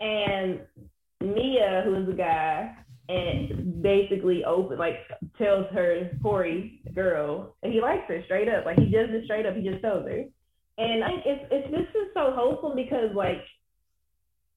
and 0.00 0.60
Mia, 1.20 1.82
who 1.84 2.02
is 2.02 2.08
a 2.08 2.16
guy, 2.16 2.76
and 3.08 3.82
basically 3.82 4.44
open 4.44 4.78
like 4.78 4.96
tells 5.38 5.66
her 5.72 6.10
Corey, 6.22 6.80
girl, 6.94 7.56
and 7.62 7.72
he 7.72 7.80
likes 7.80 8.04
her 8.08 8.22
straight 8.24 8.48
up. 8.48 8.64
Like 8.64 8.78
he 8.78 8.90
does 8.90 9.08
it 9.10 9.24
straight 9.24 9.46
up. 9.46 9.56
He 9.56 9.68
just 9.68 9.82
tells 9.82 10.04
her, 10.04 10.24
and 10.78 11.04
I 11.04 11.10
it's 11.24 11.44
it's 11.50 11.70
this 11.70 12.02
is 12.02 12.08
so 12.14 12.32
wholesome 12.34 12.76
because 12.76 13.14
like. 13.14 13.42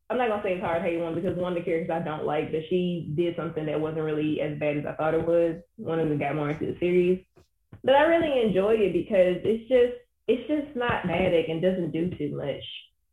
I'm 0.07 0.19
not 0.19 0.29
gonna 0.29 0.43
say 0.43 0.53
it's 0.53 0.63
hard 0.63 0.83
hate 0.83 0.99
one 0.99 1.15
because 1.15 1.35
one 1.35 1.53
of 1.53 1.57
the 1.57 1.65
characters 1.65 1.89
I 1.89 2.05
don't 2.05 2.27
like, 2.27 2.51
but 2.51 2.61
she 2.69 3.11
did 3.15 3.35
something 3.35 3.65
that 3.65 3.81
wasn't 3.81 4.03
really 4.03 4.39
as 4.39 4.55
bad 4.59 4.77
as 4.77 4.85
I 4.85 4.93
thought 4.93 5.15
it 5.15 5.25
was. 5.25 5.55
One 5.77 5.99
of 5.99 6.07
them 6.07 6.19
got 6.19 6.35
more 6.35 6.51
into 6.51 6.67
the 6.67 6.77
series, 6.79 7.25
but 7.83 7.95
I 7.95 8.03
really 8.03 8.45
enjoy 8.45 8.75
it 8.75 8.93
because 8.93 9.41
it's 9.43 9.67
just 9.67 9.97
it's 10.27 10.47
just 10.47 10.75
not 10.75 11.03
dramatic 11.03 11.47
and 11.49 11.59
doesn't 11.59 11.91
do 11.91 12.09
too 12.17 12.35
much. 12.35 12.61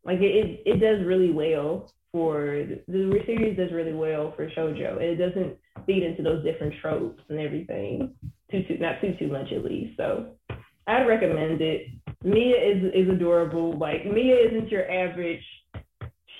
Like 0.04 0.20
it, 0.20 0.36
it, 0.36 0.62
it 0.66 0.80
does 0.80 1.06
really 1.06 1.30
well 1.30 1.92
for 2.12 2.66
the 2.86 3.22
series 3.26 3.56
does 3.56 3.72
really 3.72 3.94
well 3.94 4.32
for 4.36 4.48
shojo, 4.50 4.92
and 5.00 5.02
it 5.02 5.16
doesn't 5.16 5.56
feed 5.86 6.02
into 6.02 6.22
those 6.22 6.44
different 6.44 6.74
tropes 6.80 7.22
and 7.28 7.40
everything 7.40 8.14
too 8.50 8.62
too 8.68 8.78
not 8.78 9.00
too 9.00 9.14
too 9.18 9.28
much 9.28 9.50
at 9.52 9.64
least. 9.64 9.96
So 9.96 10.34
I'd 10.86 11.06
recommend 11.06 11.60
it. 11.60 11.88
Mia 12.22 12.56
is 12.56 12.84
is 12.94 13.08
adorable. 13.08 13.76
Like 13.78 14.04
Mia 14.04 14.36
isn't 14.36 14.70
your 14.70 14.88
average 14.90 15.42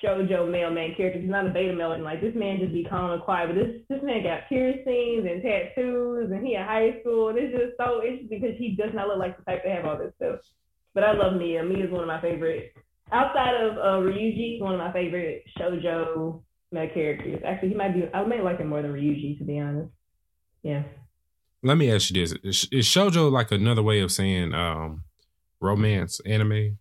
shojo 0.03 0.49
male 0.49 0.69
main 0.69 0.95
character. 0.95 1.19
He's 1.19 1.29
not 1.29 1.47
a 1.47 1.49
beta 1.49 1.73
male, 1.73 1.93
and 1.93 2.03
like 2.03 2.21
this 2.21 2.35
man 2.35 2.59
just 2.59 2.73
be 2.73 2.85
calm 2.89 3.11
and 3.11 3.21
quiet. 3.21 3.49
But 3.49 3.55
this 3.55 3.81
this 3.89 4.03
man 4.03 4.23
got 4.23 4.47
piercings 4.47 5.25
and 5.29 5.41
tattoos, 5.41 6.31
and 6.31 6.45
he 6.45 6.55
in 6.55 6.61
high 6.61 6.99
school, 7.01 7.29
and 7.29 7.37
it's 7.37 7.53
just 7.53 7.77
so 7.77 8.03
interesting 8.03 8.39
because 8.39 8.57
he 8.57 8.75
does 8.75 8.91
not 8.93 9.07
look 9.07 9.19
like 9.19 9.37
the 9.37 9.43
type 9.43 9.63
to 9.63 9.69
have 9.69 9.85
all 9.85 9.97
this 9.97 10.13
stuff. 10.17 10.39
But 10.93 11.03
I 11.03 11.13
love 11.13 11.39
Mia. 11.39 11.63
Mia 11.63 11.85
is 11.85 11.91
one 11.91 12.01
of 12.01 12.07
my 12.07 12.21
favorite. 12.21 12.73
Outside 13.11 13.55
of 13.61 13.77
uh, 13.77 14.07
Ryuji, 14.07 14.59
one 14.59 14.73
of 14.73 14.79
my 14.79 14.91
favorite 14.91 15.43
shojo 15.59 16.41
characters. 16.93 17.41
Actually, 17.45 17.69
he 17.69 17.75
might 17.75 17.93
be. 17.93 18.09
I 18.13 18.25
might 18.25 18.43
like 18.43 18.59
him 18.59 18.67
more 18.67 18.81
than 18.81 18.93
Ryuji, 18.93 19.37
to 19.37 19.43
be 19.43 19.59
honest. 19.59 19.89
Yeah. 20.63 20.83
Let 21.61 21.77
me 21.77 21.91
ask 21.91 22.11
you 22.11 22.21
this: 22.21 22.33
Is, 22.43 22.67
is 22.71 22.85
shojo 22.85 23.31
like 23.31 23.51
another 23.51 23.83
way 23.83 24.01
of 24.01 24.11
saying 24.11 24.53
um, 24.53 25.03
romance 25.59 26.19
anime? 26.25 26.79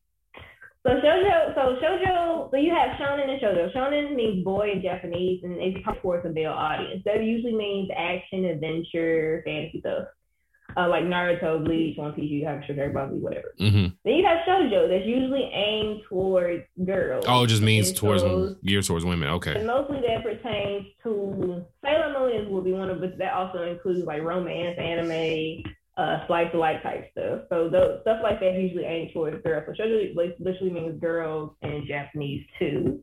So 0.85 0.91
shoujo, 0.91 1.55
so 1.55 1.77
shoujo, 1.81 2.51
so 2.51 2.57
you 2.57 2.75
have 2.75 2.99
shonen 2.99 3.29
and 3.31 3.41
shoujo. 3.41 3.73
Shonen 3.73 4.17
means 4.17 4.43
boy 4.43 4.73
in 4.73 4.83
Japanese, 4.83 5.41
and 5.45 5.57
it's 5.61 5.79
towards 6.01 6.27
a 6.27 6.31
male 6.31 6.51
audience. 6.51 7.03
That 7.05 7.23
usually 7.23 7.55
means 7.55 7.89
action, 7.97 8.47
adventure, 8.47 9.43
fantasy 9.45 9.79
stuff, 9.79 10.09
uh, 10.77 10.89
like 10.89 11.05
Naruto, 11.05 11.65
Bleach, 11.65 11.97
One 11.99 12.13
Piece, 12.13 12.31
you 12.31 12.45
have 12.47 12.61
Ball 12.95 13.09
Z, 13.11 13.17
whatever. 13.19 13.55
hmm 13.59 13.87
Then 14.05 14.15
you 14.15 14.25
have 14.27 14.39
shoujo 14.47 14.89
that's 14.89 15.07
usually 15.07 15.51
aimed 15.53 16.03
towards 16.09 16.65
girls. 16.85 17.25
Oh, 17.29 17.45
it 17.45 17.49
just 17.49 17.63
means 17.63 17.89
And 17.89 17.97
towards 17.99 18.23
so- 18.23 18.57
geared 18.65 18.85
towards 18.85 19.05
women. 19.05 19.29
Okay. 19.29 19.55
And 19.57 19.67
mostly 19.67 20.01
that 20.07 20.23
pertains 20.23 20.87
to 21.03 21.65
Sailor 21.85 22.19
Moon 22.19 22.51
will 22.51 22.63
be 22.63 22.73
one 22.73 22.91
of, 22.91 23.01
but 23.01 23.19
that 23.19 23.33
also 23.35 23.63
includes 23.63 24.05
like 24.07 24.23
romance, 24.23 24.79
anime, 24.79 25.63
uh, 25.99 26.27
slice 26.27 26.49
of 26.55 26.59
life 26.61 26.83
type 26.83 27.11
stuff. 27.13 27.43
So 27.51 27.69
those 27.69 28.01
stuff 28.03 28.21
like 28.23 28.41
that 28.41 28.55
usually 28.55 28.85
aimed 28.85 29.11
towards 29.13 29.43
girls. 29.43 29.65
So 29.67 29.73
shoujo 29.83 30.15
like, 30.17 30.37
literally 30.39 30.71
means 30.73 31.01
girls 31.01 31.51
in 31.63 31.85
Japanese 31.87 32.47
too. 32.59 33.01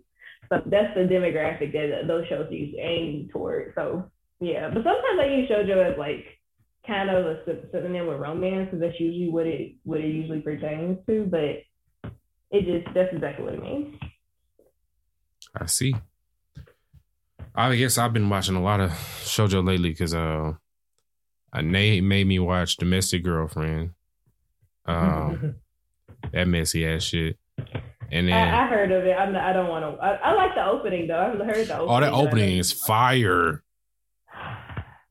So 0.50 0.62
that's 0.66 0.96
the 0.96 1.02
demographic 1.02 1.72
that 1.74 2.08
those 2.08 2.26
shows 2.28 2.48
usually 2.50 2.80
aimed 2.82 3.30
towards. 3.30 3.76
So 3.76 4.10
yeah, 4.40 4.70
but 4.70 4.84
sometimes 4.84 5.20
I 5.22 5.26
use 5.26 5.50
shoujo 5.50 5.92
as 5.94 6.00
like 6.00 6.26
kind 6.88 7.10
of 7.10 7.26
a 7.26 7.46
sy- 7.46 7.70
synonym 7.72 8.08
with 8.08 8.20
romance 8.20 8.66
because 8.66 8.80
that's 8.82 9.00
usually 9.00 9.30
what 9.30 9.46
it 9.48 9.76
what 9.84 10.00
it 10.00 10.08
usually 10.08 10.42
pertains 10.42 10.98
to. 11.08 11.26
But 11.26 11.64
it 12.52 12.66
just 12.66 12.94
that's 12.94 13.14
exactly 13.14 13.46
what 13.46 13.54
it 13.56 13.64
means. 13.64 13.96
I 15.56 15.66
see. 15.66 15.96
I 17.56 17.76
guess 17.76 17.98
I've 17.98 18.14
been 18.14 18.30
watching 18.30 18.56
a 18.56 18.62
lot 18.62 18.80
of 18.80 18.92
shojo 18.92 19.66
lately 19.66 19.90
because 19.90 20.14
uh, 20.14 20.54
Nate 21.62 22.04
made 22.04 22.28
me 22.28 22.40
watch 22.40 22.78
Domestic 22.78 23.24
Girlfriend. 23.24 23.92
Um, 24.86 25.56
that 26.32 26.48
messy 26.48 26.86
ass 26.88 27.04
shit. 27.04 27.38
And 28.12 28.28
then 28.28 28.34
I, 28.34 28.66
I 28.66 28.68
heard 28.68 28.92
of 28.92 29.06
it. 29.06 29.12
I'm 29.14 29.34
not, 29.34 29.44
I 29.44 29.54
don't 29.54 29.68
want 29.68 29.84
to. 29.84 30.02
I, 30.04 30.14
I 30.16 30.34
like 30.34 30.56
the 30.56 30.66
opening 30.66 31.08
though. 31.08 31.20
I've 31.20 31.40
heard 31.46 31.68
the 31.68 31.78
opening. 31.78 31.90
oh, 31.90 32.00
that 32.00 32.14
opening 32.14 32.58
is 32.58 32.72
fire. 32.72 33.64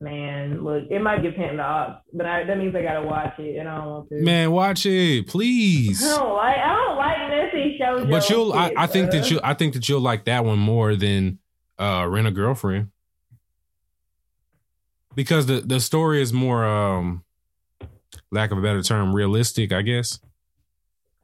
Man, 0.01 0.63
look, 0.63 0.85
it 0.89 1.01
might 1.01 1.21
get 1.21 1.35
pinned 1.35 1.59
off, 1.59 2.03
but 2.13 2.25
I, 2.25 2.45
that 2.45 2.57
means 2.57 2.73
I 2.73 2.81
gotta 2.81 3.05
watch 3.05 3.37
it, 3.37 3.57
and 3.57 3.67
I 3.67 3.77
don't 3.79 3.87
want 3.87 4.09
to. 4.09 4.21
Man, 4.21 4.51
watch 4.51 4.85
it, 4.85 5.27
please. 5.27 6.01
I 6.01 6.17
don't 6.17 6.33
like. 6.35 6.57
I 6.57 6.75
don't 6.75 6.97
like 6.97 7.29
messy 7.29 7.77
shows. 7.77 8.09
But 8.09 8.29
you'll, 8.29 8.53
I, 8.53 8.73
I 8.77 8.87
think 8.87 9.11
that 9.11 9.29
you, 9.29 9.41
I 9.43 9.53
think 9.53 9.73
that 9.73 9.89
you'll 9.89 9.99
like 9.99 10.23
that 10.23 10.45
one 10.45 10.57
more 10.57 10.95
than 10.95 11.39
uh, 11.77 12.07
Rent 12.09 12.27
a 12.27 12.31
Girlfriend 12.31 12.91
because 15.15 15.47
the 15.47 15.59
the 15.59 15.81
story 15.81 16.21
is 16.21 16.31
more, 16.31 16.65
um, 16.65 17.25
lack 18.31 18.51
of 18.51 18.57
a 18.57 18.61
better 18.61 18.81
term, 18.81 19.13
realistic. 19.13 19.73
I 19.73 19.81
guess. 19.81 20.19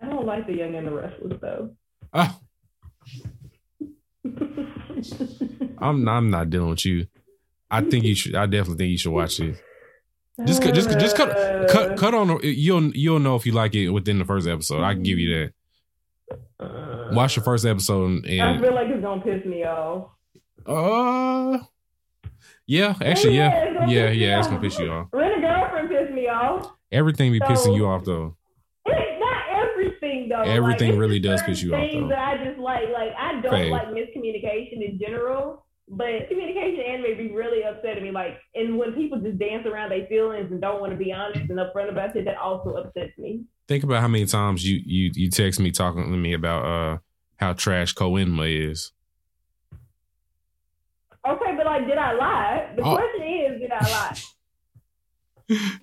I 0.02 0.08
don't 0.08 0.26
like 0.26 0.48
the 0.48 0.54
Young 0.54 0.76
and 0.76 0.88
the 0.88 0.92
Restless 0.92 1.40
though. 1.40 1.70
Oh, 2.14 2.40
I'm 5.78 6.10
I'm 6.10 6.30
not 6.30 6.50
dealing 6.50 6.72
with 6.72 6.86
you. 6.86 7.08
I 7.78 7.82
think 7.90 8.04
you 8.06 8.16
should. 8.16 8.36
I 8.36 8.46
definitely 8.46 8.78
think 8.78 8.92
you 8.92 8.98
should 8.98 9.12
watch 9.12 9.40
it. 9.40 9.56
Just 10.46 10.62
cut- 10.62 10.74
just 10.76 10.90
just 11.00 11.16
cut 11.16 11.70
cut 11.70 11.98
cut 11.98 12.14
on. 12.14 12.40
You'll 12.44 12.92
you'll 12.96 13.20
know 13.20 13.36
if 13.36 13.46
you 13.46 13.52
like 13.54 13.74
it 13.76 13.90
within 13.90 14.20
the 14.20 14.26
first 14.26 14.48
episode. 14.48 14.84
I 14.84 14.94
can 14.94 15.04
give 15.04 15.18
you 15.20 15.30
that. 15.40 15.54
Uh, 16.60 17.10
Watch 17.14 17.36
the 17.36 17.42
first 17.42 17.66
episode 17.66 18.26
And, 18.26 18.42
I 18.42 18.60
feel 18.60 18.74
like 18.74 18.88
it's 18.88 19.02
gonna 19.02 19.22
piss 19.22 19.46
me 19.46 19.64
off. 19.66 20.10
uh, 20.66 21.60
yeah, 22.66 22.96
actually, 23.02 23.38
Yeah, 23.38 23.86
yeah, 23.88 23.88
yeah, 23.88 24.10
yeah. 24.10 24.40
It's 24.40 24.48
gonna 24.48 24.60
piss 24.60 24.80
you 24.80 24.90
off. 24.92 25.08
Rent 25.14 25.38
a 25.38 25.42
girlfriend 25.42 25.90
pissed 25.90 26.14
me 26.14 26.28
off. 26.28 26.72
Everything 26.92 27.32
be 27.32 27.40
pissing 27.40 27.76
you 27.76 27.88
off 27.88 28.04
though. 28.06 28.36
It's 28.86 29.20
not 29.20 29.44
everything 29.70 30.30
though. 30.30 30.42
Everything 30.42 30.92
Like, 30.92 31.00
really 31.00 31.20
does 31.20 31.42
piss 31.44 31.62
you 31.62 31.74
off, 31.76 31.82
things. 31.82 32.10
That 32.10 32.20
I 32.40 32.44
just 32.44 32.60
like, 32.60 32.90
like 32.94 33.12
I 33.20 33.40
don't 33.42 33.70
like 33.70 33.88
miscommunication 33.90 34.84
in 34.90 35.00
general. 35.00 35.64
But 35.88 36.28
communication 36.30 36.80
anime 36.80 37.16
be 37.18 37.32
really 37.32 37.62
upsetting 37.62 38.04
me. 38.04 38.12
Like, 38.12 38.40
and 38.56 38.78
when 38.78 38.94
people 38.94 39.20
just 39.20 39.38
dance 39.38 39.68
around 39.68 39.90
their 39.92 40.08
feelings 40.08 40.52
and 40.52 40.60
don't 40.60 40.82
want 40.82 40.92
to 40.94 40.98
be 40.98 41.12
honest 41.14 41.42
and 41.50 41.60
upfront 41.60 41.90
about 41.92 42.16
it, 42.16 42.26
that 42.26 42.38
also 42.38 42.72
upsets 42.72 43.16
me. 43.20 43.44
Think 43.68 43.84
about 43.84 44.02
how 44.02 44.08
many 44.08 44.26
times 44.26 44.68
you 44.68 44.82
you 44.86 45.12
you 45.14 45.30
text 45.30 45.60
me 45.60 45.72
talking 45.72 46.04
to 46.04 46.18
me 46.18 46.34
about 46.34 46.66
uh 46.66 46.98
how 47.38 47.54
trash 47.54 47.94
Koenma 47.94 48.72
is. 48.72 48.92
Okay, 51.28 51.56
but 51.58 51.66
like, 51.66 51.88
did 51.88 51.98
I 51.98 52.14
lie? 52.14 52.74
The 52.76 52.82
Oh. 52.84 52.96
question 52.96 53.28
is, 53.28 53.60
did 53.62 53.72
I 53.72 53.90
lie? 53.90 54.18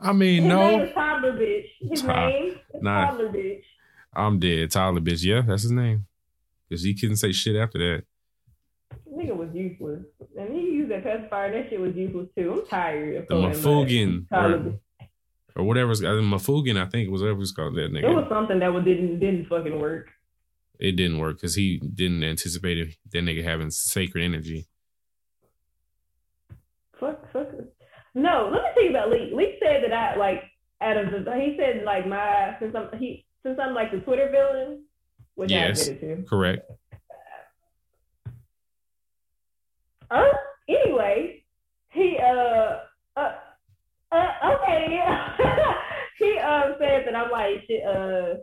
I 0.00 0.12
mean, 0.12 0.42
His 0.42 0.48
name 0.52 0.78
no, 0.78 0.84
is 0.84 0.92
Toddler 0.92 1.32
Bitch. 1.34 1.66
His 1.80 2.02
Todd- 2.02 2.28
name 2.32 2.48
is 2.74 2.82
nah. 2.82 3.06
Toddler 3.10 3.28
Bitch. 3.30 3.62
I'm 4.14 4.38
dead. 4.38 4.70
Tyler, 4.70 5.00
bitch. 5.00 5.24
Yeah, 5.24 5.40
that's 5.40 5.62
his 5.62 5.70
name. 5.72 6.04
Because 6.68 6.82
he 6.84 6.94
couldn't 6.94 7.16
say 7.16 7.32
shit 7.32 7.56
after 7.56 7.78
that. 7.78 8.04
Nigga 9.22 9.36
was 9.36 9.48
useless. 9.54 10.02
And 10.38 10.52
he 10.54 10.60
used 10.62 10.90
that 10.90 11.04
pacifier. 11.04 11.52
That 11.52 11.70
shit 11.70 11.80
was 11.80 11.94
useless 11.94 12.28
too. 12.36 12.52
I'm 12.52 12.66
tired 12.66 13.16
of 13.16 13.28
The 13.28 13.34
calling 13.34 13.50
him 13.52 13.58
Mafugin 13.60 14.28
Toddler 14.28 14.56
or, 15.56 15.62
or 15.62 15.64
whatever. 15.64 15.92
it's- 15.92 16.02
Mafugin, 16.02 16.80
I 16.80 16.86
think, 16.88 17.10
was 17.10 17.22
whatever 17.22 17.40
it's 17.42 17.52
called. 17.52 17.76
That 17.76 17.92
nigga. 17.92 18.04
It 18.10 18.14
was 18.14 18.26
something 18.28 18.58
that 18.58 18.72
was, 18.72 18.84
didn't 18.84 19.18
didn't 19.20 19.46
fucking 19.46 19.78
work. 19.78 20.08
it 20.78 20.92
didn't 20.96 21.18
work 21.18 21.36
because 21.36 21.54
he 21.54 21.78
didn't 21.78 22.24
anticipate 22.24 22.78
it, 22.78 22.96
that 23.12 23.18
nigga 23.22 23.44
having 23.44 23.70
sacred 23.70 24.24
energy. 24.24 24.66
Fuck, 26.98 27.32
fuck. 27.32 27.48
No, 28.14 28.50
let 28.52 28.62
me 28.62 28.68
tell 28.74 28.84
you 28.84 28.90
about 28.90 29.10
Leak. 29.10 29.32
Leak 29.32 29.54
said 29.62 29.82
that 29.84 29.92
I 29.92 30.16
like 30.16 30.42
out 30.80 30.96
of 30.96 31.10
the. 31.24 31.32
He 31.34 31.56
said 31.58 31.84
like 31.84 32.06
my 32.06 32.56
since 32.60 32.74
I'm 32.74 32.96
he 32.98 33.24
since 33.44 33.58
I'm 33.60 33.74
like 33.74 33.90
the 33.90 33.98
Twitter 34.00 34.28
villain, 34.30 34.84
which 35.34 35.50
Yes. 35.50 35.88
I 35.88 35.92
admitted 35.92 36.24
to. 36.24 36.28
Correct. 36.28 36.70
Uh, 40.12 40.24
anyway, 40.68 41.42
he 41.90 42.18
uh 42.18 42.80
uh, 43.16 43.32
uh 44.12 44.26
okay 44.44 44.86
he 46.18 46.38
um 46.38 46.74
said 46.78 47.04
that 47.06 47.16
I'm 47.16 47.30
like 47.30 47.64
uh 47.86 48.34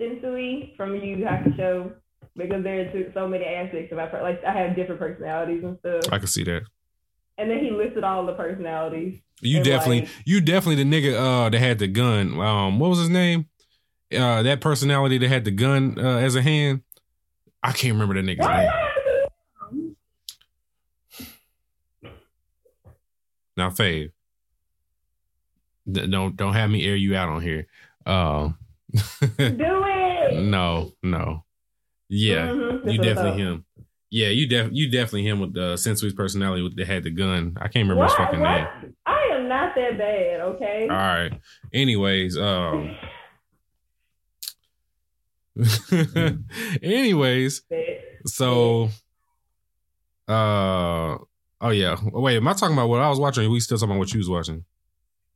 Sensui 0.00 0.76
from 0.76 0.94
Yu 0.94 1.16
Yu 1.16 1.26
Show 1.56 1.92
because 2.36 2.62
there 2.62 2.80
are 2.80 3.12
so 3.14 3.26
many 3.26 3.44
aspects 3.44 3.90
of 3.92 3.98
my 3.98 4.06
per- 4.06 4.22
like 4.22 4.44
I 4.44 4.52
have 4.52 4.76
different 4.76 5.00
personalities 5.00 5.64
and 5.64 5.78
stuff. 5.80 6.12
I 6.12 6.18
can 6.18 6.26
see 6.28 6.44
that. 6.44 6.62
And 7.38 7.50
then 7.50 7.58
he 7.58 7.70
listed 7.70 8.04
all 8.04 8.24
the 8.24 8.34
personalities. 8.34 9.20
You 9.40 9.62
definitely, 9.62 10.02
like- 10.02 10.10
you 10.24 10.40
definitely 10.40 10.82
the 10.84 10.90
nigga 10.90 11.14
uh 11.18 11.50
that 11.50 11.58
had 11.58 11.78
the 11.78 11.88
gun. 11.88 12.38
Um, 12.40 12.78
what 12.78 12.90
was 12.90 12.98
his 13.00 13.10
name? 13.10 13.46
Uh, 14.16 14.42
that 14.44 14.60
personality 14.60 15.18
that 15.18 15.28
had 15.28 15.44
the 15.44 15.50
gun 15.50 15.98
uh, 15.98 16.18
as 16.18 16.36
a 16.36 16.42
hand. 16.42 16.82
I 17.62 17.72
can't 17.72 17.94
remember 17.94 18.14
that 18.14 18.24
nigga's 18.24 18.46
name. 18.46 18.70
did 18.70 19.96
Now, 23.56 23.70
Fave, 23.70 24.10
don't 25.90 26.36
don't 26.36 26.52
have 26.54 26.70
me 26.70 26.86
air 26.86 26.96
you 26.96 27.16
out 27.16 27.28
on 27.28 27.42
here. 27.42 27.66
To 28.06 28.54
do 28.92 28.94
it? 29.38 30.32
no, 30.34 30.92
no, 31.02 31.44
yeah, 32.08 32.48
Mhm, 32.48 32.92
you 32.92 32.98
definitely 33.00 33.40
him. 33.42 33.64
Yeah, 34.10 34.28
you 34.28 34.46
def 34.48 34.68
you 34.72 34.90
definitely 34.90 35.26
him 35.26 35.40
with 35.40 35.54
the 35.54 35.74
Sensui's 35.74 36.12
personality 36.14 36.62
with 36.62 36.76
that 36.76 36.86
had 36.86 37.02
the 37.02 37.10
gun. 37.10 37.56
I 37.60 37.68
can't 37.68 37.88
remember 37.88 38.04
his 38.04 38.14
fucking 38.14 38.40
What? 38.40 38.50
name. 38.50 38.94
I 39.06 39.28
am 39.32 39.48
not 39.48 39.74
that 39.74 39.98
bad, 39.98 40.40
okay? 40.40 40.86
All 40.88 40.96
right. 40.96 41.32
Anyways, 41.72 42.36
um. 42.38 42.96
anyways, 46.82 47.62
so 48.26 48.90
uh 50.28 51.16
oh 51.60 51.70
yeah. 51.70 51.96
Wait, 52.12 52.36
am 52.36 52.48
I 52.48 52.52
talking 52.52 52.76
about 52.76 52.88
what 52.88 53.00
I 53.00 53.08
was 53.08 53.18
watching? 53.18 53.50
We 53.50 53.60
still 53.60 53.78
talking 53.78 53.90
about 53.92 53.98
what 54.00 54.12
you 54.12 54.18
was 54.18 54.28
watching? 54.28 54.64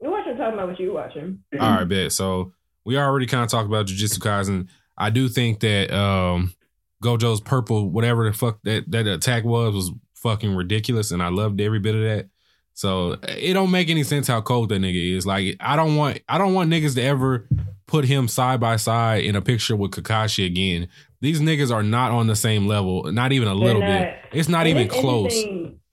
You 0.01 0.11
watching 0.11 0.37
talking 0.37 0.55
about 0.55 0.69
what 0.69 0.81
you 0.81 0.93
watching? 0.93 1.41
All 1.59 1.71
right, 1.71 1.85
bet. 1.85 2.13
So 2.13 2.53
we 2.85 2.99
already 2.99 3.27
kind 3.27 3.45
of 3.45 3.51
talked 3.51 3.67
about 3.67 3.87
Jujutsu 3.87 4.19
Kaisen. 4.19 4.69
I 4.97 5.11
do 5.11 5.29
think 5.29 5.61
that 5.61 5.93
um 5.93 6.55
Gojo's 7.03 7.41
purple, 7.41 7.91
whatever 7.91 8.25
the 8.31 8.37
fuck 8.37 8.59
that 8.65 8.91
that 8.91 9.07
attack 9.07 9.45
was, 9.45 9.75
was 9.75 9.93
fucking 10.15 10.55
ridiculous, 10.55 11.11
and 11.11 11.23
I 11.23 11.29
loved 11.29 11.61
every 11.61 11.79
bit 11.79 11.95
of 11.95 12.03
that. 12.03 12.29
So 12.75 13.17
it 13.29 13.53
don't 13.55 13.71
make 13.71 13.91
any 13.91 14.05
sense 14.05 14.27
how 14.27 14.41
cold 14.41 14.71
that 14.71 14.81
nigga 14.81 15.17
is. 15.17 15.27
Like 15.27 15.57
I 15.61 15.77
don't 15.77 15.97
want 15.97 16.21
I 16.29 16.39
don't 16.39 16.55
want 16.55 16.71
niggas 16.71 16.95
to 16.95 17.03
ever 17.03 17.47
put 17.87 18.05
him 18.05 18.29
side 18.29 18.61
by 18.61 18.77
side 18.77 19.25
in 19.25 19.37
a 19.37 19.43
picture 19.43 19.77
with 19.77 19.91
Kakashi 19.91 20.47
again. 20.47 20.89
These 21.21 21.41
niggas 21.41 21.71
are 21.75 21.83
not 21.83 22.13
on 22.13 22.27
the 22.27 22.37
same 22.37 22.67
level, 22.67 23.05
not 23.13 23.33
even 23.33 23.49
a 23.49 23.55
little 23.55 23.83
bit. 23.83 24.15
It's 24.33 24.49
not 24.49 24.67
even 24.67 24.89
close. 24.89 25.35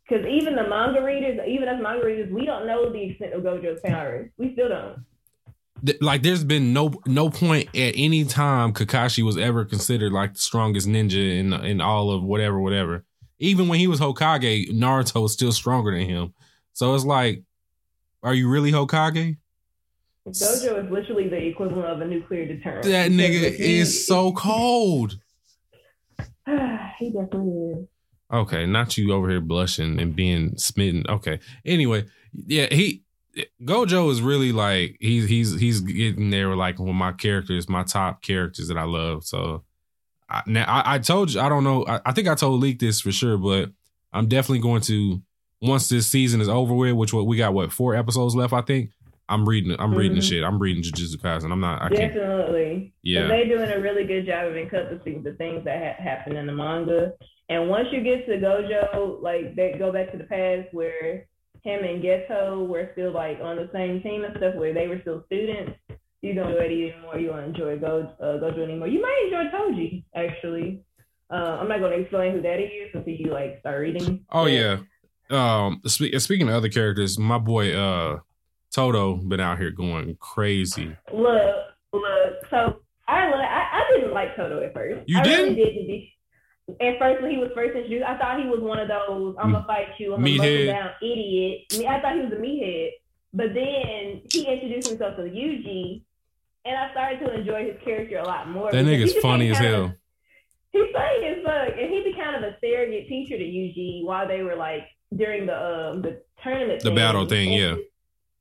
Because 0.07 0.25
even 0.25 0.55
the 0.55 0.67
manga 0.67 1.03
readers, 1.03 1.39
even 1.47 1.67
us 1.67 1.81
manga 1.81 2.05
readers, 2.05 2.31
we 2.31 2.45
don't 2.45 2.65
know 2.65 2.91
the 2.91 3.09
extent 3.09 3.33
of 3.33 3.43
Gojo's 3.43 3.81
powers. 3.81 4.29
We 4.37 4.53
still 4.53 4.69
don't. 4.69 6.01
like 6.01 6.23
there's 6.23 6.43
been 6.43 6.71
no 6.73 6.93
no 7.05 7.29
point 7.29 7.67
at 7.75 7.93
any 7.95 8.23
time 8.23 8.73
Kakashi 8.73 9.23
was 9.23 9.37
ever 9.37 9.65
considered 9.65 10.11
like 10.11 10.33
the 10.33 10.39
strongest 10.39 10.87
ninja 10.87 11.37
in 11.39 11.53
in 11.53 11.81
all 11.81 12.11
of 12.11 12.23
whatever 12.23 12.59
whatever. 12.59 13.03
Even 13.39 13.67
when 13.67 13.79
he 13.79 13.87
was 13.87 13.99
Hokage, 13.99 14.71
Naruto 14.71 15.21
was 15.21 15.33
still 15.33 15.51
stronger 15.51 15.91
than 15.91 16.09
him. 16.09 16.33
So 16.73 16.95
it's 16.95 17.05
like, 17.05 17.43
are 18.23 18.33
you 18.33 18.49
really 18.49 18.71
Hokage? 18.71 19.37
Gojo 20.27 20.83
is 20.85 20.91
literally 20.91 21.29
the 21.29 21.37
equivalent 21.37 21.85
of 21.87 22.01
a 22.01 22.05
nuclear 22.05 22.45
deterrent. 22.45 22.83
That 22.85 23.11
nigga 23.11 23.55
he- 23.55 23.79
is 23.79 24.07
so 24.07 24.31
cold. 24.31 25.19
he 26.97 27.11
definitely 27.11 27.73
is. 27.73 27.87
Okay, 28.32 28.65
not 28.65 28.97
you 28.97 29.13
over 29.13 29.30
here 29.30 29.41
blushing 29.41 29.99
and 29.99 30.15
being 30.15 30.57
smitten. 30.57 31.05
Okay. 31.07 31.39
Anyway, 31.65 32.05
yeah, 32.34 32.67
he 32.71 33.03
Gojo 33.63 34.11
is 34.11 34.21
really 34.21 34.51
like 34.51 34.97
he's 34.99 35.30
he's 35.30 35.59
he's 35.59 35.82
getting 35.82 36.30
there 36.30 36.55
like 36.55 36.80
of 36.80 36.88
my 36.88 37.11
characters, 37.13 37.69
my 37.69 37.84
top 37.84 38.21
characters 38.21 38.67
that 38.67 38.78
I 38.78 38.84
love. 38.84 39.23
So 39.23 39.63
I, 40.30 40.41
now 40.45 40.65
I, 40.65 40.95
I 40.95 40.99
told 40.99 41.34
you 41.34 41.39
I 41.39 41.49
don't 41.49 41.63
know. 41.63 41.86
I, 41.86 42.01
I 42.07 42.11
think 42.11 42.28
I 42.28 42.36
told 42.36 42.61
Leak 42.61 42.80
this 42.80 42.99
for 42.99 43.11
sure, 43.11 43.38
but 43.38 43.71
I'm 44.11 44.28
definitely 44.28 44.59
going 44.59 44.82
to 44.84 45.21
once 45.61 45.89
this 45.89 46.07
season 46.07 46.41
is 46.41 46.49
over 46.49 46.73
with, 46.73 46.93
which 46.93 47.13
what 47.13 47.28
we 47.28 47.38
got 47.38 47.53
what 47.53 47.71
four 47.71 47.95
episodes 47.95 48.36
left. 48.36 48.53
I 48.53 48.61
think 48.61 48.91
I'm 49.30 49.47
reading. 49.47 49.75
I'm 49.80 49.93
reading 49.93 50.15
the 50.15 50.21
Mhm. 50.21 50.30
shit. 50.30 50.43
I'm 50.43 50.57
reading 50.59 50.84
Jujutsu 50.84 51.17
Kaisen. 51.17 51.51
I'm 51.51 51.59
not. 51.59 51.82
I 51.82 51.89
can't. 51.89 52.13
Definitely. 52.13 52.93
Yeah. 53.03 53.28
They're 53.28 53.45
doing 53.47 53.69
a 53.71 53.80
really 53.80 54.05
good 54.05 54.25
job 54.25 54.47
of 54.47 54.55
encompassing 54.55 55.23
the 55.23 55.34
things 55.34 55.63
that 55.65 55.78
ha- 55.97 56.03
happen 56.03 56.38
in 56.38 56.45
the 56.47 56.53
manga. 56.53 57.11
And 57.49 57.69
once 57.69 57.88
you 57.91 58.01
get 58.01 58.25
to 58.28 58.38
Gojo, 58.38 59.21
like 59.21 59.55
they 59.55 59.75
go 59.78 59.91
back 59.91 60.11
to 60.11 60.17
the 60.17 60.23
past 60.25 60.73
where 60.73 61.25
him 61.63 61.84
and 61.84 62.01
Geto 62.01 62.67
were 62.67 62.89
still 62.93 63.11
like 63.11 63.39
on 63.41 63.57
the 63.57 63.69
same 63.73 64.01
team 64.01 64.23
and 64.23 64.36
stuff, 64.38 64.55
where 64.55 64.73
they 64.73 64.88
were 64.88 64.99
still 65.01 65.23
students. 65.25 65.73
You 66.21 66.34
don't 66.34 66.49
enjoy 66.51 66.63
it 66.63 66.71
even 66.71 67.01
more. 67.01 67.19
You 67.19 67.28
don't 67.28 67.43
enjoy 67.43 67.78
Go, 67.78 68.09
uh, 68.21 68.25
Gojo 68.39 68.63
anymore. 68.63 68.88
You 68.88 69.01
might 69.01 69.21
enjoy 69.25 69.55
Toji 69.57 70.03
actually. 70.15 70.82
Uh, 71.30 71.57
I'm 71.59 71.67
not 71.67 71.80
going 71.80 71.91
to 71.91 71.99
explain 71.99 72.32
who 72.34 72.41
that 72.43 72.59
is 72.61 72.89
until 72.93 73.13
you 73.13 73.32
like 73.32 73.59
start 73.59 73.82
reading. 73.82 74.25
Oh 74.32 74.45
yeah. 74.45 74.78
Um. 75.30 75.82
Spe- 75.86 76.15
speaking 76.19 76.47
of 76.47 76.55
other 76.55 76.69
characters, 76.69 77.19
my 77.19 77.38
boy 77.38 77.73
uh 77.73 78.19
Todo 78.78 79.15
been 79.15 79.39
out 79.39 79.57
here 79.57 79.71
going 79.71 80.15
crazy. 80.19 80.95
Look, 81.11 81.55
look. 81.93 82.34
So 82.51 82.82
I, 83.07 83.25
I 83.28 83.67
I 83.80 83.91
didn't 83.95 84.13
like 84.13 84.36
Todo 84.36 84.61
at 84.61 84.71
first. 84.73 85.01
You 85.09 85.17
I 85.19 85.23
didn't? 85.23 85.55
Really 85.55 85.65
didn't. 85.65 85.88
Be- 85.88 86.13
At 86.80 86.99
first, 86.99 87.21
when 87.23 87.32
he 87.32 87.38
was 87.38 87.49
first 87.55 87.75
introduced, 87.75 88.05
I 88.05 88.17
thought 88.19 88.39
he 88.39 88.45
was 88.47 88.59
one 88.61 88.78
of 88.80 88.88
those 88.88 89.36
"I'm 89.39 89.51
gonna 89.53 89.65
fight 89.65 89.88
you, 89.97 90.13
I'm 90.13 90.23
a 90.23 90.28
Meathead. 90.28 90.38
muscle 90.38 90.65
down 90.67 90.89
idiot." 91.01 91.61
I, 91.73 91.78
mean, 91.80 91.88
I 91.88 92.01
thought 92.01 92.13
he 92.15 92.21
was 92.21 92.32
a 92.34 92.36
meathead, 92.36 92.89
but 93.34 93.53
then 93.55 94.21
he 94.32 94.45
introduced 94.45 94.89
himself 94.89 95.15
to 95.15 95.23
Yuji, 95.23 96.03
and 96.65 96.78
I 96.78 96.91
started 96.91 97.19
to 97.25 97.34
enjoy 97.34 97.65
his 97.71 97.82
character 97.84 98.17
a 98.19 98.25
lot 98.28 98.47
more. 98.49 98.71
That 98.71 98.86
nigga's 98.86 99.15
funny 99.17 99.49
as 99.49 99.59
of- 99.59 99.65
hell. 99.65 99.93
He's 100.71 100.86
funny 100.93 101.25
as 101.25 101.38
fuck, 101.43 101.69
and 101.80 101.89
he 101.91 102.03
became 102.03 102.23
kind 102.23 102.36
of 102.36 102.43
a 102.53 102.57
surrogate 102.61 103.07
teacher 103.07 103.38
to 103.38 103.43
Yuji 103.43 104.03
while 104.05 104.28
they 104.28 104.43
were 104.43 104.55
like 104.55 104.84
during 105.15 105.47
the 105.47 105.55
um 105.55 106.01
the 106.03 106.21
tournament, 106.43 106.84
The 106.84 106.91
battle 106.91 107.25
thing, 107.25 107.53
And- 107.53 107.59
yeah. 107.80 107.84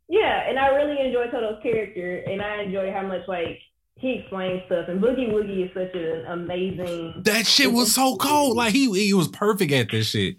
Yeah, 0.08 0.48
and 0.48 0.58
I 0.58 0.68
really 0.68 1.04
enjoy 1.04 1.26
Todo's 1.30 1.60
character, 1.62 2.18
and 2.26 2.40
I 2.40 2.62
enjoy 2.62 2.92
how 2.92 3.02
much 3.02 3.22
like 3.26 3.58
he 3.96 4.20
explains 4.20 4.62
stuff. 4.66 4.86
And 4.88 5.00
Boogie 5.02 5.30
Woogie 5.32 5.66
is 5.66 5.70
such 5.74 5.94
an 5.94 6.24
amazing. 6.28 7.22
That 7.24 7.46
shit 7.46 7.72
was 7.72 7.94
so 7.94 8.16
cold. 8.16 8.56
Like 8.56 8.72
he 8.72 8.92
he 8.92 9.14
was 9.14 9.28
perfect 9.28 9.72
at 9.72 9.90
this 9.90 10.10
shit. 10.10 10.36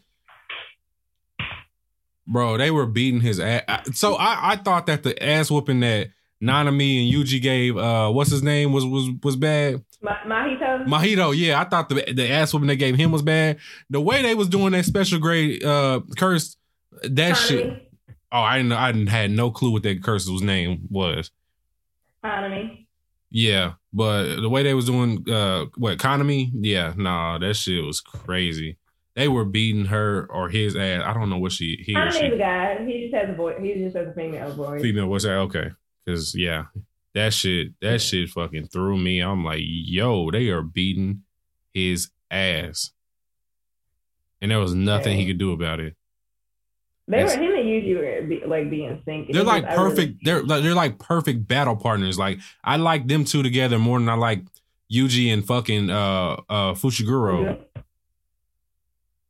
Bro, 2.27 2.57
they 2.57 2.71
were 2.71 2.85
beating 2.85 3.21
his 3.21 3.39
ass. 3.39 3.97
So 3.97 4.15
I, 4.15 4.53
I 4.53 4.55
thought 4.57 4.85
that 4.87 5.03
the 5.03 5.21
ass 5.21 5.49
whooping 5.49 5.79
that 5.79 6.09
Nanami 6.43 7.03
and 7.03 7.13
Yuji 7.13 7.41
gave 7.41 7.77
uh 7.77 8.09
what's 8.11 8.31
his 8.31 8.43
name 8.43 8.71
was 8.71 8.85
was 8.85 9.09
was 9.23 9.35
bad. 9.35 9.83
Ma- 10.01 10.17
Mahito. 10.25 10.85
Mahito, 10.85 11.35
yeah, 11.35 11.59
I 11.59 11.63
thought 11.63 11.89
the 11.89 12.13
the 12.13 12.29
ass 12.29 12.53
whooping 12.53 12.67
they 12.67 12.75
gave 12.75 12.95
him 12.95 13.11
was 13.11 13.21
bad. 13.21 13.57
The 13.89 13.99
way 13.99 14.21
they 14.21 14.35
was 14.35 14.47
doing 14.47 14.71
that 14.73 14.85
special 14.85 15.19
grade 15.19 15.63
uh 15.63 16.01
curse, 16.17 16.57
that 17.03 17.33
shit. 17.35 17.86
Oh, 18.31 18.41
I 18.41 18.57
didn't 18.57 18.73
I 18.73 18.91
didn't 18.91 19.07
had 19.07 19.31
no 19.31 19.51
clue 19.51 19.71
what 19.71 19.83
that 19.83 20.03
curse's 20.03 20.41
name 20.41 20.87
was. 20.89 21.31
Hanami. 22.23 22.85
Yeah, 23.29 23.73
but 23.93 24.41
the 24.41 24.49
way 24.49 24.63
they 24.63 24.73
was 24.73 24.85
doing 24.85 25.29
uh 25.29 25.65
what 25.77 25.97
Hanami, 25.97 26.49
yeah, 26.53 26.93
nah, 26.95 27.37
that 27.39 27.55
shit 27.55 27.83
was 27.83 27.99
crazy. 28.01 28.77
they 29.15 29.27
were 29.27 29.45
beating 29.45 29.85
her 29.85 30.27
or 30.29 30.47
his 30.47 30.75
ass. 30.75 31.01
I 31.03 31.11
don't 31.13 31.29
know 31.29 31.39
what 31.39 31.51
she 31.51 31.83
he 31.83 31.95
I 31.95 32.07
or 32.07 32.11
she 32.11 32.27
a 32.27 32.37
guy. 32.37 32.85
He 32.85 33.01
just 33.01 33.15
has 33.15 33.29
a 33.29 33.33
voice. 33.33 33.57
He 33.59 33.73
just 33.73 33.97
has 33.97 34.07
a 34.07 34.13
female 34.13 34.53
voice. 34.53 34.81
female 34.81 35.09
that 35.09 35.37
okay? 35.37 35.71
Because 36.05 36.35
yeah, 36.35 36.65
that 37.15 37.33
shit 37.33 37.73
that 37.81 37.99
shit 37.99 38.29
fucking 38.29 38.67
threw 38.67 38.97
me. 38.97 39.19
I'm 39.19 39.43
like, 39.43 39.61
yo, 39.61 40.29
they 40.31 40.49
are 40.49 40.61
beating 40.61 41.23
his 41.73 42.11
ass, 42.29 42.91
and 44.39 44.51
there 44.51 44.59
was 44.59 44.73
nothing 44.73 45.17
he 45.17 45.25
could 45.25 45.39
do 45.39 45.51
about 45.51 45.79
it. 45.79 45.96
They 47.09 47.23
were 47.23 47.29
him 47.29 47.41
and 47.55 47.65
Yuji 47.65 47.95
were 47.95 48.27
be, 48.27 48.41
like 48.45 48.69
being 48.69 49.01
sync. 49.05 49.31
They're 49.31 49.43
like 49.43 49.63
just- 49.63 49.77
I 49.77 49.81
really- 49.81 49.89
perfect. 49.95 50.19
They're 50.25 50.43
like 50.43 50.63
they're 50.63 50.73
like 50.75 50.99
perfect 50.99 51.47
battle 51.47 51.75
partners. 51.77 52.17
Like 52.19 52.39
I 52.63 52.75
like 52.77 53.07
them 53.07 53.23
two 53.23 53.43
together 53.43 53.79
more 53.79 53.97
than 53.99 54.09
I 54.09 54.15
like 54.15 54.41
Yuji 54.91 55.31
and 55.33 55.45
fucking 55.45 55.89
uh 55.89 56.35
uh 56.49 56.73
Fushiguro. 56.73 57.57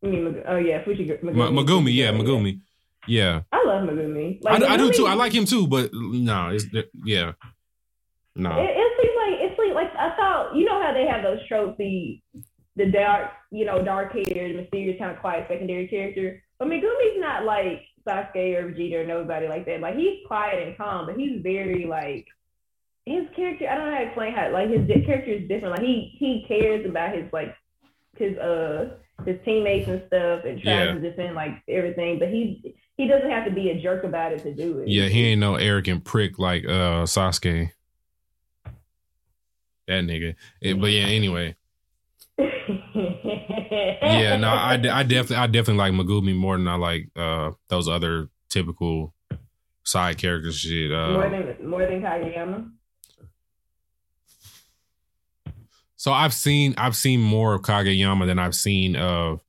You 0.01 0.09
mean, 0.09 0.23
Mag- 0.25 0.43
oh 0.47 0.57
yeah, 0.57 0.83
Fushi 0.83 1.07
Megumi. 1.23 1.33
Ma- 1.33 1.49
Megumi, 1.49 1.93
yeah, 1.93 2.11
Megumi. 2.11 2.59
Yeah, 3.07 3.41
I 3.51 3.63
love 3.65 3.87
Megumi. 3.89 4.39
I, 4.45 4.55
I 4.73 4.77
do 4.77 4.91
too. 4.91 5.05
I 5.07 5.13
like 5.13 5.33
him 5.33 5.45
too, 5.45 5.65
but 5.67 5.89
no, 5.93 6.49
it's 6.49 6.65
yeah, 7.05 7.31
no. 8.35 8.51
It, 8.59 8.69
it 8.69 8.91
seems 9.01 9.15
like 9.17 9.39
it's 9.51 9.57
like, 9.59 9.73
like 9.73 9.95
I 9.95 10.15
thought. 10.15 10.55
You 10.55 10.65
know 10.65 10.81
how 10.81 10.93
they 10.93 11.05
have 11.07 11.23
those 11.23 11.39
tropes, 11.47 11.77
the 12.77 12.85
dark, 12.85 13.31
you 13.51 13.65
know, 13.65 13.83
dark 13.83 14.13
haired, 14.13 14.55
mysterious, 14.55 14.97
kind 14.99 15.11
of 15.11 15.19
quiet 15.19 15.47
secondary 15.49 15.87
character. 15.87 16.41
But 16.59 16.69
Megumi's 16.69 17.19
not 17.19 17.43
like 17.43 17.81
Sasuke 18.07 18.55
or 18.55 18.71
Vegeta 18.71 19.03
or 19.03 19.05
nobody 19.07 19.47
like 19.47 19.65
that. 19.65 19.81
Like 19.81 19.95
he's 19.97 20.25
quiet 20.27 20.65
and 20.65 20.77
calm, 20.77 21.07
but 21.07 21.17
he's 21.17 21.41
very 21.41 21.85
like 21.85 22.25
his 23.05 23.25
character. 23.35 23.67
I 23.69 23.75
don't 23.75 23.85
know 23.87 23.91
how 23.93 23.99
to 23.99 24.05
explain 24.05 24.33
how 24.33 24.51
like 24.51 24.69
his 24.69 24.87
character 25.05 25.31
is 25.31 25.47
different. 25.49 25.71
Like 25.75 25.81
he 25.85 26.15
he 26.19 26.45
cares 26.47 26.85
about 26.85 27.15
his 27.15 27.25
like 27.33 27.53
his 28.17 28.37
uh 28.37 28.91
his 29.25 29.37
teammates 29.43 29.87
and 29.89 30.01
stuff 30.07 30.41
and 30.45 30.61
tries 30.61 30.87
Yeah. 30.87 30.93
to 30.93 30.99
defend 30.99 31.35
like 31.35 31.51
everything. 31.67 32.19
But 32.19 32.29
he 32.29 32.75
he 32.95 33.07
doesn't 33.07 33.29
have 33.29 33.45
to 33.45 33.51
be 33.51 33.69
a 33.71 33.81
jerk 33.81 34.03
about 34.03 34.31
it 34.33 34.43
to 34.43 34.53
do 34.53 34.79
it. 34.79 34.87
Yeah, 34.87 35.07
he 35.07 35.25
ain't 35.27 35.41
no 35.41 35.55
arrogant 35.55 36.03
prick 36.05 36.37
like 36.39 36.63
uh 36.65 37.03
Sasuke. 37.05 37.71
That 39.87 40.03
nigga. 40.03 40.35
It- 40.61 40.79
but 40.79 40.91
yeah, 40.91 41.05
anyway. 41.07 41.55
Yeah, 44.01 44.35
no, 44.37 44.47
I, 44.49 44.73
I 44.73 45.03
definitely 45.03 45.35
I 45.37 45.47
definitely 45.47 45.75
like 45.77 45.93
Megumi 45.93 46.35
more 46.35 46.57
than 46.57 46.67
I 46.67 46.75
like 46.75 47.09
uh 47.15 47.51
those 47.69 47.87
other 47.87 48.29
typical 48.49 49.13
side 49.83 50.17
characters 50.17 50.57
shit. 50.57 50.89
more 50.91 51.25
Uh, 51.25 51.29
than 51.29 51.69
more 51.69 51.85
than 51.85 52.01
Kageyama. 52.01 52.71
so 55.95 56.11
I've 56.11 56.33
seen 56.33 56.75
I've 56.77 56.95
seen 56.95 57.21
more 57.21 57.53
of 57.55 57.61
Kageyama 57.63 58.25
than 58.27 58.39
I've 58.39 58.55
seen 58.55 58.95
of 58.95 59.41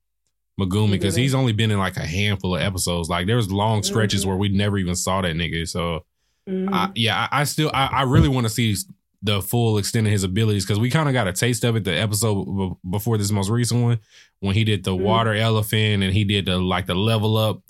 Megumi 0.59 0.91
because 0.91 1.15
he's 1.15 1.35
only 1.35 1.53
been 1.53 1.71
in 1.71 1.77
like 1.77 1.95
a 1.97 2.05
handful 2.05 2.55
of 2.55 2.61
episodes. 2.61 3.07
Like 3.09 3.27
there's 3.27 3.51
long 3.51 3.83
stretches 3.83 4.23
Mhm. 4.23 4.27
where 4.27 4.37
we 4.37 4.49
never 4.49 4.77
even 4.77 4.95
saw 4.95 5.21
that 5.21 5.35
nigga. 5.35 5.67
So 5.67 6.05
Mhm. 6.49 6.69
I, 6.73 6.89
yeah, 6.95 7.27
I, 7.31 7.41
I 7.41 7.43
still 7.45 7.69
I, 7.73 7.85
I 7.87 8.01
really 8.03 8.27
want 8.29 8.45
to 8.45 8.49
see 8.49 8.75
the 9.21 9.41
full 9.41 9.77
extent 9.77 10.07
of 10.07 10.11
his 10.13 10.23
abilities 10.23 10.65
because 10.65 10.79
we 10.79 10.89
kind 10.89 11.09
of 11.09 11.13
got 11.13 11.27
a 11.27 11.33
taste 11.33 11.63
of 11.65 11.75
it 11.75 11.83
the 11.83 11.91
episode 11.93 12.45
b- 12.45 12.71
before 12.89 13.17
this 13.17 13.31
most 13.31 13.49
recent 13.49 13.81
one 13.83 13.99
when 14.39 14.55
he 14.55 14.63
did 14.63 14.83
the 14.83 14.91
Mhm. 14.95 15.01
water 15.01 15.33
elephant 15.33 16.03
and 16.03 16.13
he 16.13 16.23
did 16.23 16.45
the 16.45 16.57
like 16.57 16.85
the 16.85 16.95
level 16.95 17.35
up 17.37 17.61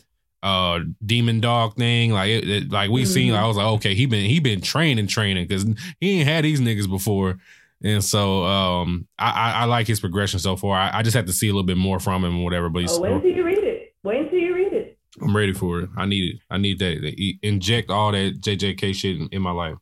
uh 0.44 0.80
demon 1.06 1.40
dog 1.42 1.76
thing 1.76 2.12
like 2.12 2.30
it, 2.30 2.48
it- 2.50 2.72
like 2.72 2.90
we 2.90 3.04
seen 3.06 3.34
Mhm. 3.34 3.38
I 3.38 3.48
was 3.48 3.58
like 3.58 3.66
okay 3.66 3.94
he 3.96 4.06
been 4.06 4.26
he 4.30 4.40
been 4.40 4.62
training 4.62 5.08
training 5.08 5.48
because 5.48 5.66
he 6.00 6.20
ain't 6.20 6.28
had 6.30 6.46
these 6.46 6.62
niggas 6.62 6.88
before 6.90 7.40
and 7.84 8.04
so 8.04 8.44
um 8.46 9.08
I 9.18 9.32
I, 9.32 9.52
I 9.62 9.66
like 9.66 9.88
his 9.88 10.00
progression 10.00 10.40
so 10.40 10.56
far 10.56 10.78
I, 10.80 11.00
I 11.00 11.02
just 11.02 11.16
have 11.16 11.26
to 11.26 11.34
see 11.34 11.48
a 11.48 11.52
little 11.52 11.64
bit 11.66 11.78
more 11.78 12.00
from 12.00 12.24
him 12.24 12.44
whatever 12.44 12.70
but 12.70 12.84
he's, 12.84 12.92
oh, 12.92 13.02
wait 13.02 13.12
until 13.14 13.32
you 13.32 13.44
read 13.44 13.58
it. 13.58 13.94
Wait 14.04 14.20
until 14.22 14.40
you 14.40 14.54
read 14.56 14.72
it. 14.74 14.98
I'm 15.22 15.36
ready 15.36 15.52
for 15.54 15.82
it 15.82 15.90
I 15.98 16.06
need 16.06 16.36
it 16.36 16.42
I 16.50 16.58
need 16.58 16.80
that 16.80 17.38
inject 17.42 17.90
all 17.90 18.12
that 18.14 18.40
JJK 18.40 18.94
shit 18.96 19.18
in, 19.18 19.28
in 19.32 19.42
my 19.42 19.52
life 19.52 19.76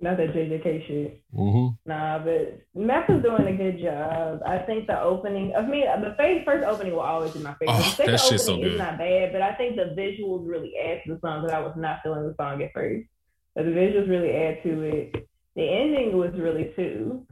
Not 0.00 0.16
that 0.18 0.32
JJK 0.32 0.86
shit. 0.86 1.22
mm-hmm. 1.34 1.74
Nah, 1.90 2.20
but 2.20 2.60
Mappa's 2.76 3.20
doing 3.20 3.48
a 3.48 3.56
good 3.56 3.80
job. 3.82 4.40
I 4.46 4.58
think 4.58 4.86
the 4.86 5.00
opening, 5.02 5.52
I 5.56 5.62
mean, 5.66 5.86
the 6.00 6.14
first, 6.16 6.44
first 6.44 6.64
opening 6.64 6.92
will 6.92 7.00
always 7.00 7.32
be 7.32 7.40
my 7.40 7.54
favorite. 7.54 7.74
Oh, 7.74 7.78
the 7.78 7.82
second 7.82 8.12
that 8.12 8.20
shit's 8.20 8.44
so 8.46 8.52
opening 8.52 8.64
good. 8.68 8.72
is 8.74 8.78
not 8.78 8.96
bad, 8.98 9.32
but 9.32 9.42
I 9.42 9.54
think 9.56 9.74
the 9.74 9.94
visuals 10.00 10.46
really 10.48 10.72
add 10.78 11.00
to 11.06 11.14
the 11.14 11.20
song 11.20 11.42
because 11.42 11.52
I 11.52 11.58
was 11.60 11.74
not 11.76 11.98
feeling 12.04 12.28
the 12.28 12.34
song 12.40 12.62
at 12.62 12.72
first. 12.72 13.08
But 13.56 13.64
the 13.64 13.72
visuals 13.72 14.08
really 14.08 14.30
add 14.30 14.62
to 14.62 14.82
it. 14.82 15.28
The 15.56 15.62
ending 15.68 16.16
was 16.16 16.32
really 16.38 16.72
too, 16.76 17.26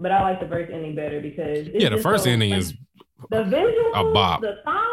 but 0.00 0.10
I 0.10 0.20
like 0.22 0.40
the 0.40 0.48
first 0.48 0.72
ending 0.72 0.96
better 0.96 1.20
because 1.20 1.68
it's 1.68 1.80
Yeah, 1.84 1.90
the 1.90 1.98
first 1.98 2.24
so- 2.24 2.30
ending 2.30 2.50
like, 2.50 2.58
is 2.58 2.74
the 3.30 3.44
visuals, 3.44 3.90
a 3.94 4.12
bop. 4.12 4.40
the 4.40 4.56
song, 4.64 4.84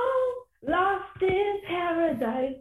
Lost 0.67 1.21
in 1.23 1.61
Paradise. 1.67 2.55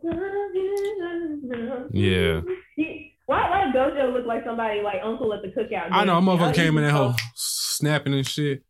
Yeah. 1.93 2.41
He- 2.77 3.14
Why 3.27 3.49
why 3.49 3.73
Gojo 3.75 4.13
look 4.13 4.27
like 4.27 4.45
somebody 4.45 4.81
like 4.83 5.01
Uncle 5.03 5.33
at 5.33 5.43
the 5.43 5.49
cookout? 5.49 5.89
I 5.91 6.05
know 6.05 6.19
a 6.19 6.21
dancing? 6.21 6.39
motherfucker 6.39 6.55
came 6.55 6.77
in 6.79 6.85
that 6.85 6.91
he's 6.91 6.99
hole 6.99 7.15
snapping 7.35 8.15
and 8.15 8.27
shit. 8.27 8.63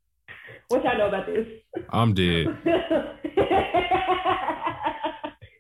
What 0.69 0.85
y'all 0.85 0.97
know 0.97 1.09
about 1.09 1.27
this? 1.27 1.47
I'm 1.91 2.15
dead. 2.15 2.25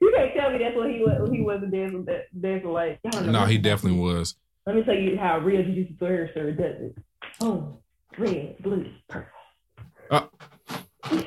you 0.00 0.12
can't 0.16 0.34
tell 0.36 0.50
me 0.50 0.58
that's 0.58 0.76
what 0.76 0.90
he 0.90 1.00
was. 1.00 1.30
He 1.30 1.42
wasn't 1.42 1.72
dancing. 1.72 2.06
Dancing 2.40 2.70
like. 2.70 3.00
Y'all 3.04 3.22
No, 3.24 3.44
he 3.44 3.58
definitely 3.58 3.98
was. 3.98 4.36
Let 4.66 4.76
me 4.76 4.82
tell 4.82 4.94
you 4.94 5.18
how 5.18 5.38
real 5.38 5.62
Jujutsu 5.62 5.98
Sorcerer 5.98 6.52
does 6.52 6.76
it. 6.80 6.96
Oh, 7.40 7.80
red, 8.16 8.56
blue, 8.62 8.86
purple. 9.08 9.30
Uh, 10.10 10.26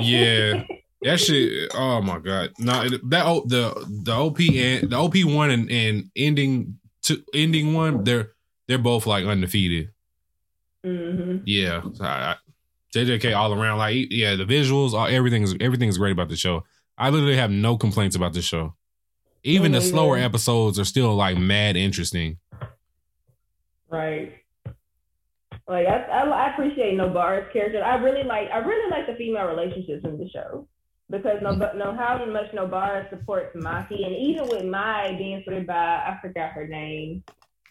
Yeah. 0.00 0.64
That 1.04 1.20
shit. 1.20 1.70
Oh 1.74 2.00
my 2.00 2.18
god. 2.18 2.52
No, 2.58 2.88
that 2.88 3.26
o- 3.26 3.44
the 3.46 3.86
the 4.04 4.12
OP 4.12 4.40
and 4.40 4.90
the 4.90 4.96
OP 4.96 5.14
one 5.24 5.50
and, 5.50 5.70
and 5.70 6.10
ending 6.16 6.78
to 7.02 7.22
ending 7.34 7.74
one. 7.74 8.04
They're 8.04 8.32
they're 8.66 8.78
both 8.78 9.06
like 9.06 9.26
undefeated. 9.26 9.90
hmm 10.82 11.38
Yeah. 11.44 11.82
So 11.92 12.04
I, 12.04 12.36
JJK 12.94 13.36
all 13.36 13.52
around. 13.52 13.78
Like 13.78 14.06
yeah, 14.10 14.34
the 14.34 14.44
visuals, 14.44 14.94
all, 14.94 15.06
everything 15.06 15.42
is 15.42 15.54
everything 15.60 15.90
is 15.90 15.98
great 15.98 16.12
about 16.12 16.30
the 16.30 16.36
show. 16.36 16.64
I 16.96 17.10
literally 17.10 17.36
have 17.36 17.50
no 17.50 17.76
complaints 17.76 18.16
about 18.16 18.32
the 18.32 18.42
show. 18.42 18.74
Even 19.42 19.72
the 19.72 19.82
slower 19.82 20.16
episodes 20.16 20.78
are 20.78 20.86
still 20.86 21.14
like 21.14 21.36
mad 21.36 21.76
interesting. 21.76 22.38
Right. 23.90 24.32
Like 25.68 25.86
I, 25.86 25.98
I, 26.04 26.20
I 26.28 26.52
appreciate 26.52 26.94
Nobara's 26.96 27.52
character. 27.52 27.82
I 27.84 27.96
really 27.96 28.22
like, 28.24 28.48
I 28.50 28.58
really 28.58 28.90
like 28.90 29.06
the 29.06 29.14
female 29.16 29.44
relationships 29.46 30.02
in 30.04 30.18
the 30.18 30.28
show 30.30 30.66
because 31.10 31.38
no, 31.42 31.52
no, 31.52 31.94
how 31.94 32.24
much 32.26 32.52
Nobara 32.52 33.08
supports 33.10 33.54
Maki, 33.56 34.04
and 34.04 34.16
even 34.16 34.48
with 34.48 34.64
Mai 34.64 35.14
being 35.18 35.42
supported 35.44 35.66
by, 35.66 35.74
I 35.74 36.18
forgot 36.22 36.52
her 36.52 36.66
name. 36.66 37.22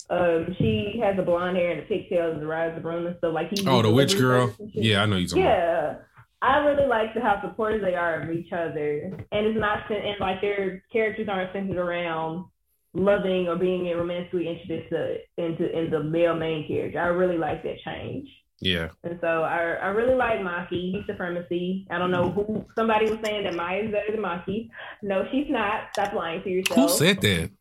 Um, 0.10 0.56
she 0.60 1.00
has 1.02 1.16
the 1.16 1.24
blonde 1.24 1.58
hair 1.58 1.72
and 1.72 1.82
the 1.82 1.86
pigtails 1.86 2.34
and 2.34 2.42
the 2.42 2.48
rise 2.48 2.78
of 2.78 2.84
room 2.84 3.08
and 3.08 3.16
stuff. 3.18 3.34
Like 3.34 3.50
he. 3.50 3.66
Oh, 3.68 3.82
the 3.82 3.92
witch 3.92 4.18
girl. 4.18 4.54
Yeah, 4.60 5.02
I 5.02 5.06
know 5.06 5.16
you 5.16 5.28
about. 5.28 5.38
Yeah. 5.38 5.96
I 6.44 6.58
really 6.58 6.88
like 6.88 7.14
the, 7.14 7.22
how 7.22 7.42
supportive 7.42 7.82
they 7.82 7.96
are 7.96 8.22
of 8.22 8.30
each 8.30 8.52
other, 8.52 9.04
and 9.32 9.46
it's 9.46 9.58
not 9.58 9.90
and 9.90 10.20
like 10.20 10.42
their 10.42 10.84
characters 10.92 11.30
aren't 11.30 11.54
centered 11.54 11.78
around 11.78 12.46
loving 12.94 13.48
or 13.48 13.56
being 13.56 13.86
romantically 13.96 14.50
interested 14.50 14.90
to, 14.90 15.44
into 15.44 15.72
in 15.72 15.90
the 15.90 16.04
male 16.04 16.36
main 16.36 16.68
character. 16.68 17.00
I 17.00 17.08
really 17.08 17.38
like 17.38 17.64
that 17.64 17.80
change, 17.86 18.28
Yeah. 18.62 18.90
and 19.04 19.18
so 19.20 19.44
I 19.44 19.74
I 19.82 19.88
really 19.88 20.16
like 20.16 20.40
Maki 20.40 21.06
supremacy. 21.06 21.86
I 21.90 21.98
don't 21.98 22.12
know 22.12 22.32
who 22.32 22.66
somebody 22.76 23.10
was 23.10 23.20
saying 23.24 23.44
that 23.44 23.56
Maya 23.56 23.84
is 23.84 23.92
better 23.92 24.12
than 24.12 24.22
Maki. 24.22 24.70
No, 25.02 25.26
she's 25.32 25.48
not. 25.50 25.90
Stop 25.94 26.14
lying 26.14 26.42
to 26.44 26.50
yourself. 26.50 26.80
Who 26.80 26.96
said 26.98 27.20
that? 27.22 27.52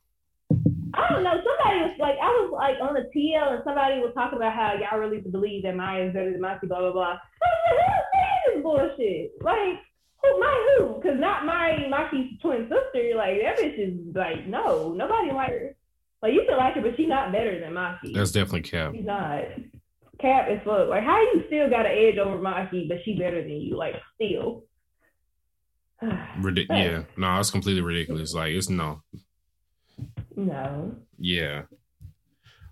I 0.95 1.09
don't 1.09 1.25
know. 1.25 1.33
Somebody 1.33 1.81
was 1.89 1.97
like, 1.99 2.17
I 2.21 2.29
was 2.29 2.51
like 2.53 2.77
on 2.81 2.95
the 2.95 3.09
TL 3.17 3.55
and 3.55 3.63
somebody 3.65 3.99
was 4.01 4.13
talking 4.15 4.37
about 4.37 4.53
how 4.53 4.75
y'all 4.75 5.01
really 5.01 5.21
believe 5.21 5.63
that 5.65 5.75
Maya 5.75 6.07
is 6.09 6.13
better 6.13 6.33
than 6.33 6.41
Maki, 6.41 6.69
blah, 6.69 6.81
blah, 6.81 6.93
blah. 6.93 7.17
I 7.43 7.47
was 7.47 7.63
like, 7.67 7.79
who's 7.81 8.05
saying 8.13 8.55
this 8.55 8.63
bullshit? 8.63 9.33
Like, 9.43 9.81
who, 10.23 10.39
my 10.39 10.77
who? 10.79 11.01
Because 11.01 11.19
not 11.19 11.47
my 11.47 11.89
Maki's 11.91 12.39
twin 12.41 12.69
sister. 12.69 13.17
Like, 13.17 13.41
that 13.43 13.59
bitch 13.59 13.79
is 13.79 14.15
like, 14.15 14.47
no, 14.47 14.93
nobody 14.93 15.33
like 15.33 15.49
her. 15.49 15.77
Like, 16.23 16.35
you 16.35 16.45
can 16.47 16.59
like 16.59 16.75
her, 16.75 16.83
but 16.83 16.97
she's 16.97 17.09
not 17.09 17.33
better 17.33 17.59
than 17.59 17.73
Maki. 17.73 18.13
That's 18.15 18.31
definitely 18.31 18.63
Cap. 18.63 18.93
she's 18.95 19.05
not. 19.05 19.43
Cap 20.23 20.49
as 20.49 20.59
fuck. 20.65 20.89
Like, 20.89 21.05
how 21.05 21.21
you 21.21 21.43
still 21.49 21.69
got 21.69 21.85
an 21.85 21.93
edge 21.93 22.17
over 22.17 22.39
Maki, 22.39 22.89
but 22.89 22.99
she 23.05 23.19
better 23.19 23.43
than 23.43 23.61
you? 23.61 23.77
Like, 23.77 23.97
still. 24.15 24.65
Ridic- 26.03 26.67
yeah. 26.71 27.03
No, 27.17 27.39
it's 27.39 27.51
completely 27.51 27.83
ridiculous. 27.83 28.35
Like 28.35 28.53
it's 28.53 28.69
no. 28.69 29.03
no. 30.37 30.97
Yeah. 31.19 31.63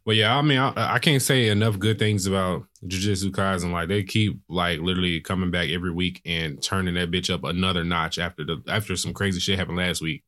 But 0.05 0.17
yeah, 0.17 0.37
I 0.37 0.43
mean, 0.43 0.59
I, 0.59 0.95
I 0.95 0.99
can't 0.99 1.23
say 1.23 1.49
enough 1.49 1.79
good 1.79 1.99
things 1.99 2.27
about 2.27 2.65
Jujutsu 2.85 3.31
Kaisen. 3.31 3.71
Like 3.71 3.89
they 3.89 4.03
keep 4.03 4.41
like 4.49 4.81
literally 4.81 5.21
coming 5.21 5.51
back 5.51 5.69
every 5.69 5.93
week 5.93 6.21
and 6.25 6.61
turning 6.63 6.95
that 6.95 7.11
bitch 7.11 7.33
up 7.33 7.45
another 7.45 7.85
notch 7.85 8.19
after 8.19 8.45
the 8.45 8.63
after 8.67 8.97
some 8.97 9.13
crazy 9.13 9.41
shit 9.41 9.59
happened 9.59 9.77
last 9.77 10.01
week. 10.01 10.25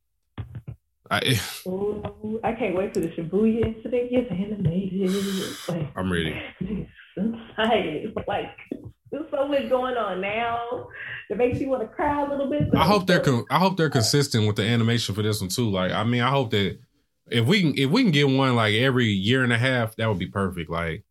I, 1.11 1.39
Ooh, 1.67 2.41
I 2.45 2.53
can't 2.53 2.77
wait 2.77 2.95
for 2.95 3.01
the 3.01 3.09
Shibuya 3.09 3.77
incident 3.77 4.11
gets 4.11 4.31
animated. 4.31 5.11
Like, 5.69 5.91
I'm 5.97 6.13
ready. 6.13 6.41
Excited. 7.17 8.15
Like, 8.27 8.51
There's 9.11 9.27
so 9.31 9.47
much 9.49 9.69
going 9.69 9.97
on 9.97 10.21
now 10.21 10.89
that 11.29 11.37
makes 11.39 11.61
you 11.61 11.69
want 11.69 11.83
to 11.83 11.89
cry 11.89 12.25
a 12.25 12.31
little 12.31 12.49
bit. 12.49 12.69
I 12.75 12.85
hope 12.85 13.07
they're 13.07 13.21
con- 13.21 13.45
I 13.51 13.59
hope 13.59 13.77
they're 13.77 13.91
consistent 13.91 14.47
with 14.47 14.57
the 14.57 14.65
animation 14.65 15.15
for 15.15 15.23
this 15.23 15.41
one 15.41 15.51
too. 15.51 15.69
Like, 15.71 15.93
I 15.93 16.05
mean, 16.05 16.23
I 16.23 16.31
hope 16.31 16.51
that 16.51 16.79
if 17.31 17.45
we 17.47 17.61
can 17.63 17.75
if 17.79 17.91
we 17.91 18.03
can 18.03 18.13
get 18.13 18.29
one 18.29 18.57
like 18.57 18.75
every 18.75 19.07
year 19.07 19.43
and 19.45 19.53
a 19.53 19.59
half, 19.59 19.97
that 19.97 20.09
would 20.09 20.19
be 20.19 20.27
perfect. 20.29 20.71
Like, 20.71 21.05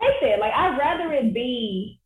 I 0.00 0.10
said, 0.20 0.38
like 0.40 0.52
I'd 0.52 0.76
rather 0.78 1.12
it 1.14 1.32
be 1.32 2.00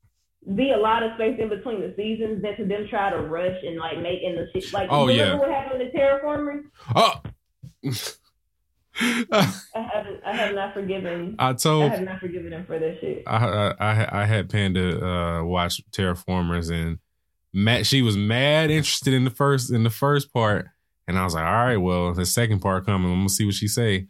be 0.56 0.70
a 0.72 0.76
lot 0.78 1.02
of 1.02 1.12
space 1.14 1.36
in 1.38 1.48
between 1.48 1.80
the 1.80 1.92
seasons 1.96 2.40
than 2.42 2.56
to 2.56 2.64
them 2.64 2.86
try 2.88 3.10
to 3.10 3.18
rush 3.20 3.56
and 3.64 3.76
like 3.78 3.98
make 4.00 4.22
in 4.22 4.36
the 4.36 4.46
shit. 4.52 4.72
Like, 4.72 4.88
Oh, 4.90 5.08
yeah. 5.08 5.34
what 5.34 5.50
happened 5.50 5.80
to 5.80 5.90
Terra 5.92 6.20
Formars? 6.22 6.62
oh. 6.94 7.20
I 9.00 9.52
haven't. 9.72 10.20
I 10.24 10.36
have 10.36 10.54
not 10.54 10.74
forgiven. 10.74 11.36
I 11.38 11.54
told. 11.54 11.92
I 11.92 11.96
have 11.96 12.04
not 12.04 12.20
forgiven 12.20 12.52
him 12.52 12.66
for 12.66 12.78
this 12.78 12.98
shit. 13.00 13.22
I 13.26 13.74
I 13.78 14.22
I, 14.22 14.24
had 14.26 14.50
Panda 14.50 15.04
uh, 15.04 15.44
watch 15.44 15.80
Terra 15.90 16.14
Formars 16.14 16.70
and 16.70 16.98
Matt 17.52 17.86
she 17.86 18.02
was 18.02 18.16
mad 18.16 18.70
interested 18.70 19.14
in 19.14 19.24
the 19.24 19.30
first 19.30 19.72
in 19.72 19.82
the 19.82 19.90
first 19.90 20.32
part 20.32 20.68
and 21.08 21.18
I 21.18 21.24
was 21.24 21.34
like 21.34 21.44
all 21.44 21.52
right 21.52 21.76
well 21.76 22.14
the 22.14 22.24
second 22.24 22.60
part 22.60 22.86
coming 22.86 23.10
I'm 23.10 23.18
gonna 23.18 23.28
see 23.28 23.44
what 23.44 23.54
she 23.54 23.66
say 23.66 24.06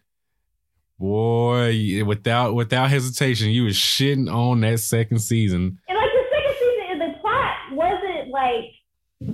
boy 0.99 2.05
without 2.05 2.55
without 2.55 2.91
hesitation 2.91 3.49
you 3.49 3.65
was 3.65 3.77
shitting 3.77 4.31
on 4.31 4.61
that 4.61 4.81
second 4.81 5.21
season 5.21 5.79
And 5.89 5.97
like 5.97 6.11
the 6.13 6.25
second 6.31 6.55
season, 6.59 6.99
the 6.99 7.19
plot 7.21 7.57
wasn't 7.73 8.29
like 8.29 8.65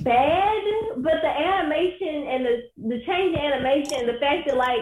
bad, 0.05 0.63
but 0.99 1.15
the 1.23 1.29
animation 1.29 2.29
and 2.29 2.47
the 2.47 2.63
the 2.89 3.03
change 3.05 3.37
in 3.37 3.41
animation, 3.41 3.99
and 4.01 4.09
the 4.09 4.21
fact 4.21 4.47
that 4.47 4.57
like 4.57 4.81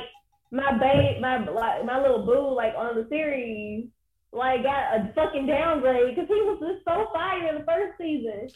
my 0.50 0.72
babe, 0.78 1.20
my 1.20 1.38
like 1.50 1.84
my 1.84 2.00
little 2.00 2.24
boo, 2.24 2.54
like 2.54 2.74
on 2.76 2.94
the 2.96 3.06
series, 3.08 3.86
like 4.32 4.62
got 4.62 4.94
a 4.96 5.12
fucking 5.14 5.46
downgrade 5.46 6.14
because 6.14 6.28
he 6.28 6.34
was 6.34 6.58
just 6.60 6.84
so 6.84 7.06
fire 7.12 7.48
in 7.48 7.58
the 7.60 7.64
first 7.64 7.98
season. 7.98 8.48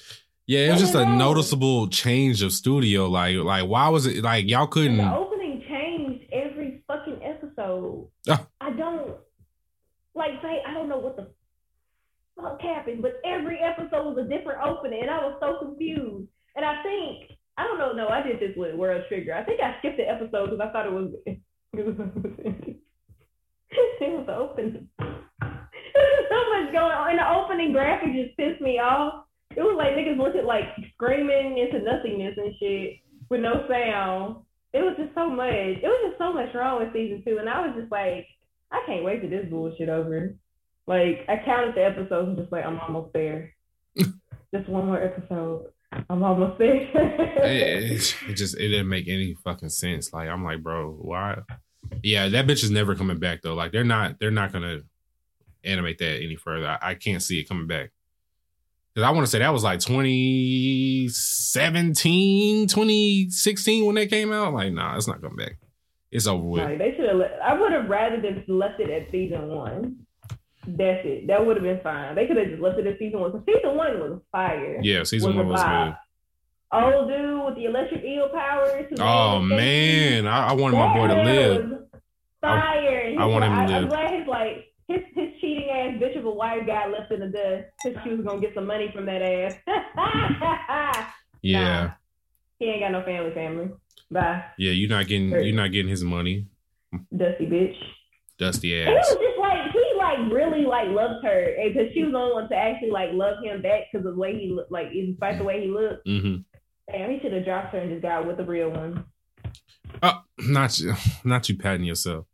yeah 0.46 0.60
it 0.68 0.72
was 0.72 0.80
just 0.80 0.94
a 0.94 1.04
noticeable 1.16 1.88
change 1.88 2.42
of 2.42 2.52
studio 2.52 3.06
like 3.08 3.36
like 3.36 3.66
why 3.68 3.88
was 3.88 4.06
it 4.06 4.22
like 4.24 4.48
y'all 4.48 4.66
couldn't 4.66 4.96
the 4.96 5.14
opening 5.14 5.62
changed 5.68 6.24
every 6.32 6.82
fucking 6.86 7.20
episode. 7.22 8.08
Ah. 8.28 8.46
I 8.60 8.70
don't 8.70 9.16
like 10.14 10.32
say 10.42 10.62
I 10.66 10.74
don't 10.74 10.88
know 10.88 10.98
what 10.98 11.16
the 11.16 11.28
fuck 12.40 12.60
happened, 12.60 13.02
but 13.02 13.20
every 13.24 13.58
episode 13.60 14.14
was 14.14 14.18
a 14.18 14.28
different 14.28 14.60
opening, 14.62 15.02
and 15.02 15.10
I 15.10 15.18
was 15.18 15.36
so 15.40 15.64
confused. 15.64 16.28
And 16.56 16.64
I 16.64 16.82
think 16.82 17.38
I 17.56 17.64
don't 17.64 17.78
know. 17.78 17.92
No, 17.92 18.08
I 18.08 18.22
did 18.22 18.40
this 18.40 18.56
with 18.56 18.74
World 18.74 19.02
Trigger. 19.08 19.34
I 19.34 19.44
think 19.44 19.60
I 19.60 19.78
skipped 19.78 19.98
the 19.98 20.08
episode 20.08 20.50
because 20.50 20.60
I 20.60 20.72
thought 20.72 20.86
it 20.86 20.92
was 20.92 21.12
it 21.72 21.86
was 21.86 21.94
it 23.68 24.12
was 24.12 24.26
the 24.26 24.36
opening. 24.36 24.88
So 26.28 26.36
much 26.50 26.72
going 26.72 26.92
on, 26.92 27.10
and 27.10 27.18
the 27.18 27.28
opening 27.28 27.72
graphic 27.72 28.12
just 28.12 28.36
pissed 28.36 28.60
me 28.60 28.78
off. 28.78 29.24
It 29.56 29.62
was 29.62 29.74
like 29.76 29.94
niggas 29.94 30.18
looking 30.18 30.44
like 30.46 30.64
screaming 30.94 31.58
into 31.58 31.84
nothingness 31.84 32.34
and 32.36 32.54
shit 32.60 32.98
with 33.28 33.40
no 33.40 33.66
sound. 33.68 34.44
It 34.72 34.82
was 34.82 34.94
just 34.98 35.14
so 35.14 35.28
much. 35.28 35.48
It 35.48 35.82
was 35.82 36.10
just 36.10 36.18
so 36.18 36.32
much 36.32 36.54
wrong 36.54 36.78
with 36.78 36.92
season 36.92 37.22
two, 37.24 37.38
and 37.38 37.48
I 37.48 37.66
was 37.66 37.74
just 37.76 37.90
like, 37.90 38.26
I 38.70 38.82
can't 38.86 39.04
wait 39.04 39.22
till 39.22 39.30
this 39.30 39.48
bullshit 39.50 39.88
over. 39.88 40.36
Like 40.86 41.24
I 41.28 41.42
counted 41.44 41.74
the 41.74 41.84
episodes 41.84 42.28
and 42.28 42.38
just 42.38 42.52
like 42.52 42.64
I'm 42.64 42.78
almost 42.78 43.12
there. 43.12 43.54
just 43.96 44.68
one 44.68 44.86
more 44.86 45.02
episode. 45.02 45.72
I'm 45.92 46.22
almost 46.22 46.58
there. 46.58 46.74
it, 46.74 48.14
it 48.28 48.34
just 48.34 48.56
it 48.56 48.68
didn't 48.68 48.88
make 48.88 49.08
any 49.08 49.34
fucking 49.44 49.70
sense. 49.70 50.12
Like 50.12 50.28
I'm 50.28 50.44
like, 50.44 50.62
bro, 50.62 50.92
why? 50.92 51.38
Yeah, 52.02 52.28
that 52.28 52.46
bitch 52.46 52.62
is 52.62 52.70
never 52.70 52.94
coming 52.94 53.18
back 53.18 53.40
though. 53.42 53.54
Like 53.54 53.72
they're 53.72 53.84
not 53.84 54.20
they're 54.20 54.30
not 54.30 54.52
gonna 54.52 54.82
animate 55.64 55.98
that 55.98 56.22
any 56.22 56.36
further. 56.36 56.68
I, 56.68 56.90
I 56.90 56.94
can't 56.94 57.22
see 57.22 57.40
it 57.40 57.48
coming 57.48 57.66
back. 57.66 57.90
Cause 58.94 59.02
I 59.04 59.10
want 59.10 59.26
to 59.26 59.30
say 59.30 59.38
that 59.38 59.52
was 59.52 59.64
like 59.64 59.80
2017, 59.80 62.66
2016 62.66 63.86
when 63.86 63.94
that 63.94 64.10
came 64.10 64.32
out. 64.32 64.52
Like, 64.54 64.72
nah, 64.72 64.96
it's 64.96 65.06
not 65.06 65.22
coming 65.22 65.36
back. 65.36 65.58
It's 66.10 66.26
over 66.26 66.42
with. 66.42 66.64
Like 66.64 66.78
they 66.78 66.94
should 66.96 67.08
have. 67.08 67.20
I 67.44 67.52
would 67.58 67.70
have 67.72 67.88
rather 67.88 68.20
just 68.20 68.48
left 68.48 68.80
it 68.80 68.90
at 68.90 69.12
season 69.12 69.46
one. 69.48 70.04
That's 70.76 71.00
it. 71.06 71.26
That 71.28 71.44
would 71.46 71.56
have 71.56 71.62
been 71.64 71.80
fine. 71.82 72.14
They 72.14 72.26
could 72.26 72.36
have 72.36 72.48
just 72.48 72.60
left 72.60 72.78
it 72.78 72.86
at 72.86 72.98
season 72.98 73.20
one. 73.20 73.32
Season 73.46 73.76
one 73.76 73.98
was 74.00 74.20
fire. 74.30 74.78
Yeah, 74.82 75.02
season 75.04 75.34
one 75.36 75.48
was 75.48 75.62
good. 75.62 75.94
Old 76.70 77.08
dude 77.08 77.44
with 77.46 77.54
the 77.54 77.64
electric 77.64 78.04
eel 78.04 78.28
powers. 78.28 78.86
Oh 79.00 79.40
man. 79.40 80.26
I, 80.26 80.48
I 80.48 80.52
wanted 80.52 80.76
my 80.76 80.94
boy 80.94 81.08
to 81.08 81.22
live. 81.22 81.70
was 81.70 81.80
Fire. 82.42 83.14
I 83.18 83.24
want 83.24 83.44
him 83.44 83.52
to 83.52 83.58
I, 83.58 83.66
live. 83.66 83.82
I'm 83.84 83.88
glad 83.88 84.14
his 84.18 84.28
like 84.28 84.72
his 84.86 85.00
his 85.14 85.28
cheating 85.40 85.70
ass 85.70 86.00
bitch 86.00 86.18
of 86.18 86.24
a 86.26 86.30
wife 86.30 86.66
got 86.66 86.90
left 86.90 87.10
in 87.10 87.20
the 87.20 87.26
dust 87.28 87.64
because 87.82 87.98
she 88.04 88.10
was 88.10 88.24
gonna 88.26 88.40
get 88.40 88.54
some 88.54 88.66
money 88.66 88.90
from 88.94 89.06
that 89.06 89.22
ass. 89.22 89.54
Yeah, 91.40 91.84
Nah. 91.86 91.90
he 92.58 92.64
ain't 92.66 92.80
got 92.80 92.90
no 92.92 93.02
family. 93.04 93.32
Family. 93.32 93.68
Bye, 94.10 94.42
yeah. 94.58 94.72
You're 94.72 94.90
not 94.90 95.06
getting 95.06 95.30
you're 95.30 95.54
not 95.54 95.70
getting 95.72 95.88
his 95.88 96.02
money, 96.02 96.46
dusty 97.16 97.46
bitch. 97.46 97.76
dusty 98.38 98.80
And 98.80 98.90
it 98.90 98.98
ass. 98.98 99.06
was 99.10 99.18
just 99.24 99.38
like 99.38 99.70
he 99.72 99.87
like 99.98 100.18
really 100.32 100.64
like 100.64 100.88
loved 100.88 101.24
her 101.24 101.54
because 101.66 101.92
she 101.92 102.02
was 102.02 102.12
the 102.12 102.18
only 102.18 102.34
one 102.34 102.48
to 102.48 102.56
actually 102.56 102.90
like 102.90 103.10
love 103.12 103.42
him 103.42 103.62
back 103.62 103.82
because 103.92 104.06
of 104.06 104.14
the 104.14 104.20
way 104.20 104.38
he 104.38 104.50
looked, 104.50 104.72
like 104.72 104.92
despite 104.92 105.38
the 105.38 105.44
way 105.44 105.62
he 105.62 105.68
looked. 105.68 106.06
Mm-hmm. 106.06 106.36
Damn, 106.90 107.10
he 107.10 107.20
should 107.20 107.32
have 107.32 107.44
dropped 107.44 107.72
her 107.72 107.78
and 107.78 107.90
just 107.90 108.02
got 108.02 108.26
with 108.26 108.38
the 108.38 108.44
real 108.44 108.70
one. 108.70 109.04
Oh, 110.02 110.22
not 110.38 110.78
you, 110.78 110.94
not 111.24 111.48
you 111.48 111.56
patting 111.56 111.84
yourself. 111.84 112.26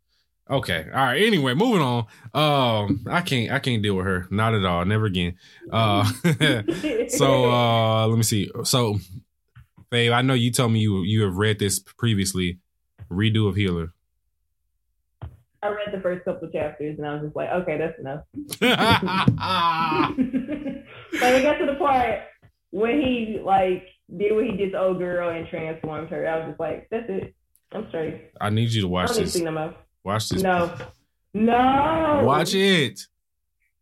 Okay, 0.49 0.85
all 0.93 1.05
right. 1.05 1.23
Anyway, 1.23 1.55
moving 1.55 1.81
on. 1.81 2.05
Um, 2.33 3.03
I 3.09 3.21
can't, 3.21 3.51
I 3.51 3.57
can't 3.57 3.81
deal 3.81 3.95
with 3.95 4.05
her. 4.05 4.27
Not 4.29 4.53
at 4.53 4.63
all. 4.63 4.85
Never 4.85 5.05
again. 5.05 5.37
Uh, 5.71 6.03
so 7.07 7.51
uh, 7.51 8.07
let 8.07 8.15
me 8.15 8.23
see. 8.23 8.51
So, 8.63 8.99
Faye, 9.89 10.11
I 10.11 10.21
know 10.21 10.35
you 10.35 10.51
told 10.51 10.71
me 10.71 10.81
you 10.81 11.01
you 11.01 11.23
have 11.23 11.37
read 11.37 11.57
this 11.57 11.79
previously. 11.79 12.59
Redo 13.11 13.47
of 13.47 13.55
Healer. 13.55 13.94
I 15.65 15.69
read 15.69 15.93
the 15.93 16.01
first 16.01 16.25
couple 16.25 16.49
chapters 16.49 16.97
and 16.97 17.07
I 17.07 17.13
was 17.15 17.23
just 17.23 17.35
like, 17.35 17.49
okay, 17.49 17.77
that's 17.77 17.99
enough. 17.99 18.21
like 21.21 21.33
it 21.35 21.43
got 21.43 21.57
to 21.59 21.65
the 21.65 21.75
part 21.77 22.19
when 22.71 22.99
he 23.01 23.39
like 23.43 23.87
did 24.15 24.33
what 24.33 24.45
he 24.45 24.55
did 24.55 24.71
to 24.71 24.79
old 24.79 24.97
girl 24.99 25.29
and 25.29 25.47
transformed 25.47 26.09
her. 26.09 26.27
I 26.27 26.37
was 26.39 26.47
just 26.49 26.59
like, 26.59 26.87
that's 26.91 27.05
it. 27.09 27.35
I'm 27.71 27.87
straight. 27.89 28.29
I 28.39 28.49
need 28.49 28.71
you 28.71 28.81
to 28.83 28.87
watch 28.87 29.07
don't 29.09 29.17
need 29.17 29.21
to 29.21 29.25
this. 29.25 29.33
see 29.33 29.43
no. 29.43 29.73
Watch 30.03 30.29
this. 30.29 30.41
No. 30.43 30.75
No. 31.33 32.21
Watch 32.23 32.53
it, 32.53 33.01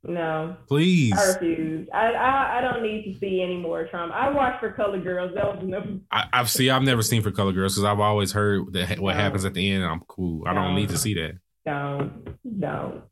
No. 0.04 0.56
please. 0.68 1.14
I 1.14 1.34
refuse. 1.34 1.88
I, 1.94 2.08
I 2.14 2.58
I 2.58 2.62
don't 2.62 2.82
need 2.82 3.14
to 3.14 3.20
see 3.20 3.42
any 3.44 3.58
more 3.58 3.86
trauma. 3.88 4.12
I 4.14 4.30
watched 4.32 4.60
for 4.60 4.72
Color 4.72 5.02
Girls. 5.02 5.34
That 5.36 5.46
was 5.56 5.64
enough. 5.64 5.86
I, 6.12 6.24
I've 6.34 6.50
see. 6.50 6.70
I've 6.72 6.82
never 6.82 7.04
seen 7.04 7.22
for 7.22 7.30
Color 7.32 7.52
Girls 7.52 7.76
because 7.76 7.86
I've 7.86 8.00
always 8.00 8.32
heard 8.32 8.74
that 8.74 9.00
what 9.00 9.16
No. 9.16 9.22
happens 9.22 9.46
at 9.46 9.54
the 9.54 9.70
end. 9.70 9.84
I'm 9.84 10.00
cool. 10.08 10.44
I 10.48 10.54
don't 10.54 10.70
No. 10.74 10.76
need 10.76 10.90
to 10.90 10.98
see 10.98 11.14
that. 11.16 11.34
Don't, 11.66 12.26
don't, 12.60 13.04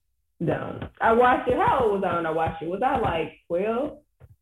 don't. 0.45 0.84
I 0.99 1.14
watched 1.14 1.49
it. 1.49 1.58
How 1.58 1.80
old 1.84 2.02
was 2.02 2.04
I 2.06 2.16
when 2.16 2.26
I 2.26 2.32
watched 2.32 2.62
it? 2.62 2.70
Was 2.70 2.82
I 2.84 2.99
like 2.99 3.34
twelve, 3.47 3.97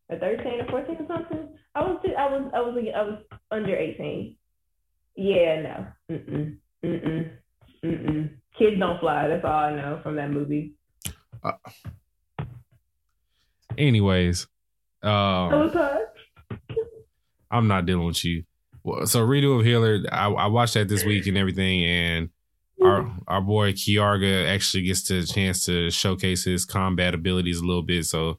or 0.08 0.18
thirteen, 0.18 0.60
or 0.60 0.66
fourteen, 0.70 0.96
or 0.96 1.06
something? 1.06 1.48
I 1.74 1.80
was. 1.82 2.00
I 2.18 2.26
was. 2.26 2.50
I 2.54 2.60
was. 2.60 2.84
I 2.96 3.02
was 3.02 3.18
under 3.50 3.76
eighteen. 3.76 4.36
Yeah. 5.16 5.62
No. 5.62 5.86
Mm. 6.16 6.28
Mm. 6.28 6.58
Mm. 6.84 7.30
Mm. 7.84 8.10
mm. 8.10 8.30
Kids 8.58 8.78
don't 8.78 8.98
fly. 9.00 9.28
That's 9.28 9.44
all 9.44 9.50
I 9.50 9.76
know 9.76 10.00
from 10.02 10.16
that 10.16 10.30
movie. 10.30 10.74
Anyways, 13.78 14.46
um, 15.02 15.50
So 15.50 15.62
it's 15.62 15.74
hard. 15.74 15.98
I'm 17.50 17.68
not 17.68 17.86
dealing 17.86 18.06
with 18.06 18.24
you. 18.24 18.44
So 19.04 19.20
redo 19.26 19.58
of 19.58 19.64
Healer, 19.64 20.02
I, 20.10 20.26
I 20.28 20.46
watched 20.46 20.74
that 20.74 20.88
this 20.88 21.04
week 21.04 21.26
and 21.26 21.36
everything, 21.36 21.84
and 21.84 22.30
our 22.82 23.10
our 23.28 23.40
boy 23.40 23.72
Keyarga 23.72 24.48
actually 24.48 24.84
gets 24.84 25.06
the 25.08 25.24
chance 25.24 25.64
to 25.66 25.90
showcase 25.90 26.44
his 26.44 26.64
combat 26.64 27.14
abilities 27.14 27.58
a 27.58 27.64
little 27.64 27.82
bit. 27.82 28.06
So 28.06 28.38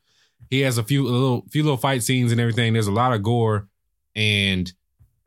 he 0.50 0.62
has 0.62 0.78
a 0.78 0.84
few 0.84 1.08
a 1.08 1.10
little 1.10 1.46
few 1.50 1.64
little 1.64 1.78
fight 1.78 2.04
scenes 2.04 2.32
and 2.32 2.42
everything. 2.42 2.74
There's 2.74 2.88
a 2.88 2.92
lot 2.92 3.14
of 3.14 3.24
gore, 3.24 3.68
and 4.16 4.72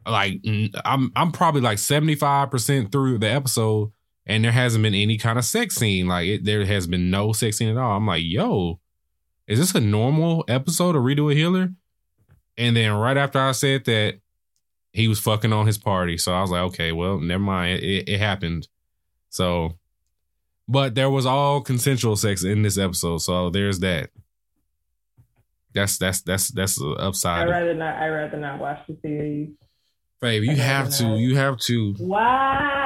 like 0.06 0.40
I'm 0.84 1.12
I'm 1.16 1.32
probably 1.32 1.60
like 1.60 1.78
75 1.78 2.50
percent 2.50 2.92
through 2.92 3.18
the 3.18 3.30
episode, 3.30 3.92
and 4.26 4.44
there 4.44 4.52
hasn't 4.52 4.82
been 4.82 4.94
any 4.94 5.16
kind 5.16 5.38
of 5.38 5.44
sex 5.44 5.76
scene. 5.76 6.06
Like 6.08 6.26
it, 6.26 6.44
there 6.44 6.64
has 6.64 6.86
been 6.86 7.10
no 7.10 7.32
sex 7.32 7.58
scene 7.58 7.70
at 7.70 7.76
all. 7.76 7.96
I'm 7.96 8.06
like, 8.06 8.22
yo, 8.24 8.80
is 9.46 9.58
this 9.58 9.74
a 9.74 9.80
normal 9.80 10.44
episode 10.48 10.96
of 10.96 11.02
Redo 11.02 11.30
a 11.30 11.34
Healer? 11.34 11.70
And 12.56 12.76
then 12.76 12.92
right 12.92 13.16
after 13.16 13.40
I 13.40 13.52
said 13.52 13.84
that, 13.86 14.20
he 14.92 15.08
was 15.08 15.18
fucking 15.18 15.52
on 15.52 15.66
his 15.66 15.76
party. 15.76 16.16
So 16.16 16.32
I 16.32 16.40
was 16.40 16.50
like, 16.50 16.62
okay, 16.62 16.92
well, 16.92 17.18
never 17.18 17.42
mind. 17.42 17.80
It, 17.80 18.08
it 18.08 18.18
happened. 18.20 18.68
So, 19.34 19.72
but 20.68 20.94
there 20.94 21.10
was 21.10 21.26
all 21.26 21.60
consensual 21.60 22.14
sex 22.14 22.44
in 22.44 22.62
this 22.62 22.78
episode. 22.78 23.18
So 23.18 23.50
there's 23.50 23.80
that. 23.80 24.10
That's 25.74 25.98
that's 25.98 26.22
that's 26.22 26.52
that's 26.52 26.76
the 26.76 26.90
upside. 26.90 27.48
I 27.48 27.50
rather 27.50 27.74
not. 27.74 27.96
I 27.96 28.06
rather 28.10 28.36
not 28.36 28.60
watch 28.60 28.86
the 28.86 28.96
series. 29.02 29.48
Babe, 30.20 30.44
you 30.44 30.54
have 30.54 30.88
to. 30.98 31.02
not. 31.02 31.18
You 31.18 31.34
have 31.34 31.58
to. 31.58 31.94
Why? 31.94 32.84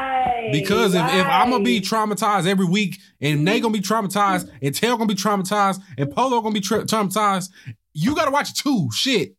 Why? 0.49 0.49
Because 0.51 0.95
if, 0.95 1.05
if 1.05 1.27
I'm 1.27 1.51
gonna 1.51 1.63
be 1.65 1.83
traumatized 1.83 2.47
every 2.47 2.65
week, 2.65 2.97
and 3.21 3.47
they 3.47 3.61
gonna 3.61 3.75
be 3.75 3.81
traumatized, 3.81 4.51
and 4.63 4.75
Tail 4.75 4.97
gonna 4.97 5.07
be 5.07 5.15
traumatized, 5.15 5.83
and 5.99 6.11
Polo 6.11 6.41
gonna 6.41 6.55
be 6.55 6.63
tra- 6.63 6.85
traumatized, 6.85 7.51
you 7.93 8.15
gotta 8.15 8.31
watch 8.31 8.53
it 8.53 8.57
too. 8.57 8.89
Shit. 8.95 9.35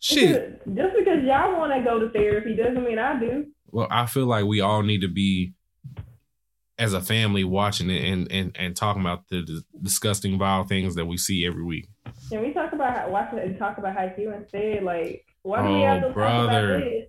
Shit. 0.00 0.66
Just 0.74 0.96
because 0.96 1.22
y'all 1.22 1.56
want 1.58 1.72
to 1.72 1.82
go 1.84 2.00
to 2.00 2.10
therapy 2.10 2.56
doesn't 2.56 2.82
mean 2.82 2.98
I 2.98 3.20
do. 3.20 3.46
Well, 3.70 3.86
I 3.90 4.06
feel 4.06 4.26
like 4.26 4.44
we 4.46 4.60
all 4.60 4.82
need 4.82 5.00
to 5.02 5.08
be 5.08 5.52
as 6.78 6.92
a 6.94 7.00
family 7.00 7.42
watching 7.44 7.90
it 7.90 8.04
and 8.04 8.30
and, 8.30 8.56
and 8.58 8.76
talking 8.76 9.02
about 9.02 9.28
the, 9.28 9.42
dis- 9.42 9.64
disgusting, 9.82 10.38
vile 10.38 10.64
things 10.64 10.94
that 10.94 11.06
we 11.06 11.16
see 11.16 11.44
every 11.46 11.62
week. 11.64 11.88
Can 12.30 12.40
we 12.42 12.52
talk 12.52 12.72
about 12.72 12.96
how, 12.96 13.08
watch 13.10 13.32
it 13.32 13.44
and 13.44 13.58
talk 13.58 13.78
about 13.78 13.96
Haikyuu 13.96 14.36
instead? 14.36 14.82
Like, 14.84 15.24
why 15.42 15.62
do 15.62 15.68
we 15.74 15.82
Oh, 15.82 15.86
have 15.86 16.02
to 16.02 16.10
brother. 16.10 16.46
talk 16.46 16.76
about 16.78 16.80
this? 16.90 17.04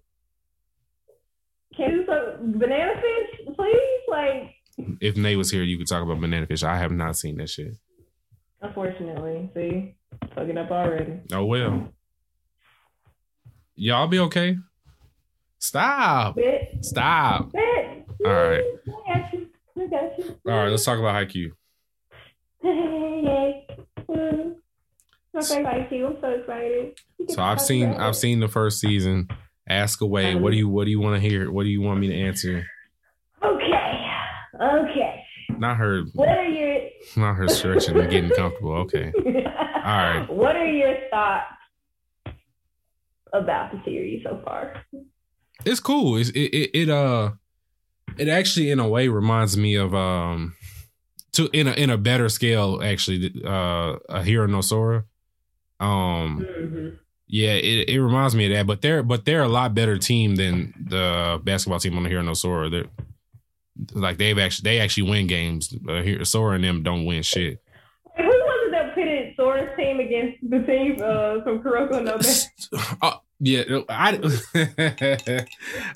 Can 1.78 1.92
you 1.92 2.06
talk 2.06 2.40
banana 2.42 2.94
fish, 2.96 3.56
please? 3.56 4.02
Like, 4.10 4.98
If 5.00 5.16
Nate 5.18 5.38
was 5.38 5.52
here, 5.52 5.64
you 5.64 5.78
could 5.78 5.88
talk 5.88 6.04
about 6.04 6.20
Banana 6.20 6.46
Fish. 6.48 6.64
I 6.64 6.78
have 6.78 6.92
not 6.92 7.16
seen 7.16 7.38
that 7.38 7.50
shit. 7.50 7.74
unfortunately, 8.62 9.50
see, 9.54 9.96
fucking 10.36 10.58
up 10.58 10.72
already. 10.72 11.20
Oh 11.32 11.46
well. 11.46 11.90
Y'all 13.76 14.08
be 14.08 14.20
okay? 14.20 14.58
Stop. 15.60 16.36
Bet, 16.36 16.84
Stop. 16.84 17.52
bet. 17.52 18.06
All 18.26 18.32
right. 18.32 18.64
I 18.88 19.20
got 19.20 19.34
you. 19.34 19.48
I 19.78 19.88
got 19.88 20.18
you. 20.18 20.40
All 20.48 20.54
right, 20.58 20.70
let's 20.70 20.86
talk 20.86 21.00
about 21.00 21.16
Haikyuu. 21.16 21.52
Mm. 22.64 24.56
Okay, 25.36 25.64
Haikyuu. 25.64 26.08
I'm 26.08 26.18
so 26.22 26.30
excited. 26.32 27.00
So 27.30 27.42
I've 27.42 27.62
seen 27.62 27.94
I've 27.94 28.16
seen 28.16 28.40
the 28.40 28.48
first 28.48 28.80
season. 28.80 29.28
Ask 29.70 30.02
away. 30.02 30.34
What 30.36 30.52
do 30.52 30.58
you 30.58 30.68
what 30.68 30.86
do 30.86 30.92
you 30.92 31.00
want 31.00 31.22
to 31.22 31.30
hear? 31.30 31.52
What 31.52 31.64
do 31.64 31.70
you 31.70 31.82
want 31.82 32.00
me 32.00 32.08
to 32.08 32.16
answer? 32.16 32.66
Okay, 33.44 34.08
okay. 34.62 35.24
Not 35.58 35.78
her 35.78 36.04
What 36.14 36.30
are 36.30 36.46
your 36.46 36.90
not 37.16 37.34
her 37.36 37.48
stretching 37.48 37.98
and 37.98 38.10
getting 38.10 38.32
comfortable. 38.32 38.74
Okay. 38.74 39.12
All 39.16 39.24
right. 39.84 40.26
What 40.30 40.56
are 40.56 40.66
your 40.66 40.96
thoughts 41.12 41.46
about 43.34 43.72
the 43.72 43.82
series 43.86 44.24
so 44.24 44.42
far? 44.44 44.84
It's 45.66 45.80
cool. 45.80 46.18
It's, 46.18 46.30
it, 46.30 46.40
it 46.40 46.70
it 46.74 46.90
uh 46.90 47.32
it 48.18 48.28
actually 48.28 48.72
in 48.72 48.80
a 48.80 48.88
way 48.88 49.08
reminds 49.08 49.58
me 49.58 49.76
of 49.76 49.94
um 49.94 50.56
to 51.34 51.50
in 51.54 51.68
a 51.68 51.72
in 51.74 51.90
a 51.90 51.98
better 51.98 52.30
scale 52.30 52.82
actually 52.84 53.32
uh 53.46 53.98
Ahiru 54.10 54.50
no 54.50 54.62
Sora. 54.62 55.06
Um 55.80 56.46
Mm-hmm. 56.60 56.88
yeah, 57.28 57.52
it, 57.54 57.90
it 57.90 58.02
reminds 58.02 58.36
me 58.36 58.46
of 58.48 58.52
that, 58.54 58.68
but 58.68 58.82
they're 58.82 59.04
but 59.04 59.26
they're 59.26 59.44
a 59.44 59.48
lot 59.50 59.74
better 59.76 59.98
team 59.98 60.36
than 60.36 60.74
the 60.90 61.40
basketball 61.44 61.80
team 61.80 61.96
on 61.98 62.04
the 62.04 62.10
Hero 62.10 62.22
no 62.24 62.34
Sora. 62.34 62.70
They're 62.70 62.86
like 63.94 64.18
they've 64.18 64.38
actually 64.40 64.70
they 64.70 64.80
actually 64.80 65.10
win 65.10 65.28
games. 65.28 65.74
Uh, 65.88 66.02
here, 66.02 66.24
Sora 66.26 66.56
and 66.56 66.64
them 66.64 66.84
don't 66.84 67.06
win 67.06 67.22
shit. 67.24 67.62
Who 68.18 68.24
was 68.24 68.68
it 68.68 68.72
that 68.72 68.96
pitted 68.96 69.36
Sora's 69.38 69.70
team 69.78 70.00
against 70.00 70.38
the 70.50 70.60
team 70.64 70.98
uh, 71.02 71.44
from 71.44 71.62
Kuroko 71.64 72.04
no 72.04 72.18
Be? 72.18 73.10
Yeah, 73.40 73.62
uh, 73.70 73.84
I 73.88 74.10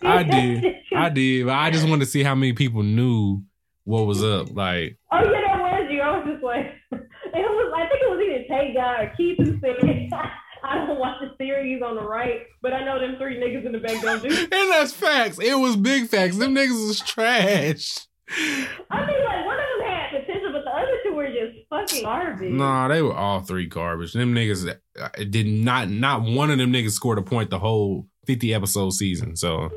I 0.01 0.23
did. 0.23 0.75
I 0.95 1.09
did, 1.09 1.45
but 1.45 1.55
I 1.55 1.71
just 1.71 1.87
wanted 1.87 2.05
to 2.05 2.11
see 2.11 2.23
how 2.23 2.35
many 2.35 2.53
people 2.53 2.83
knew 2.83 3.43
what 3.83 4.05
was 4.05 4.23
up. 4.23 4.49
Like, 4.55 4.97
Oh 5.11 5.17
yeah, 5.19 5.41
that 5.41 5.59
was 5.59 5.87
you. 5.91 6.01
I 6.01 6.17
was 6.17 6.27
just 6.31 6.43
like, 6.43 6.65
it 6.91 7.07
was. 7.33 7.73
I 7.75 7.87
think 7.89 8.01
it 8.01 8.09
was 8.09 8.21
either 8.23 8.43
Tay 8.47 8.73
Guy 8.73 9.03
or 9.03 9.13
Keith 9.17 9.37
who 9.39 9.59
said, 9.59 9.75
"I 10.63 10.75
don't 10.85 10.97
watch 10.99 11.17
the 11.19 11.31
series 11.37 11.81
on 11.81 11.95
the 11.95 12.01
right, 12.03 12.43
but 12.61 12.73
I 12.73 12.85
know 12.85 12.99
them 12.99 13.15
three 13.17 13.35
niggas 13.37 13.65
in 13.65 13.73
the 13.73 13.79
back 13.79 14.01
don't 14.01 14.21
do." 14.23 14.29
and 14.29 14.49
that's 14.71 14.93
facts. 14.93 15.37
It 15.41 15.55
was 15.59 15.75
big 15.75 16.07
facts. 16.07 16.37
Them 16.37 16.55
niggas 16.55 16.87
was 16.87 17.01
trash. 17.01 18.07
I 18.29 19.05
mean, 19.05 19.23
like 19.25 19.45
one 19.45 19.59
of 19.59 19.65
them 19.77 19.87
had 19.87 20.09
potential, 20.21 20.51
but 20.53 20.63
the 20.63 20.71
other 20.71 20.97
two 21.03 21.13
were 21.13 21.27
just 21.27 21.62
fucking 21.81 22.03
garbage. 22.03 22.51
Nah, 22.51 22.87
they 22.87 23.01
were 23.01 23.13
all 23.13 23.41
three 23.41 23.65
garbage. 23.65 24.13
Them 24.13 24.33
niggas 24.33 24.75
uh, 24.99 25.09
did 25.29 25.47
not. 25.47 25.89
Not 25.89 26.23
one 26.23 26.51
of 26.51 26.57
them 26.57 26.71
niggas 26.71 26.91
scored 26.91 27.17
a 27.17 27.21
point 27.21 27.49
the 27.49 27.59
whole 27.59 28.07
fifty 28.25 28.53
episode 28.53 28.91
season. 28.91 29.35
So 29.35 29.71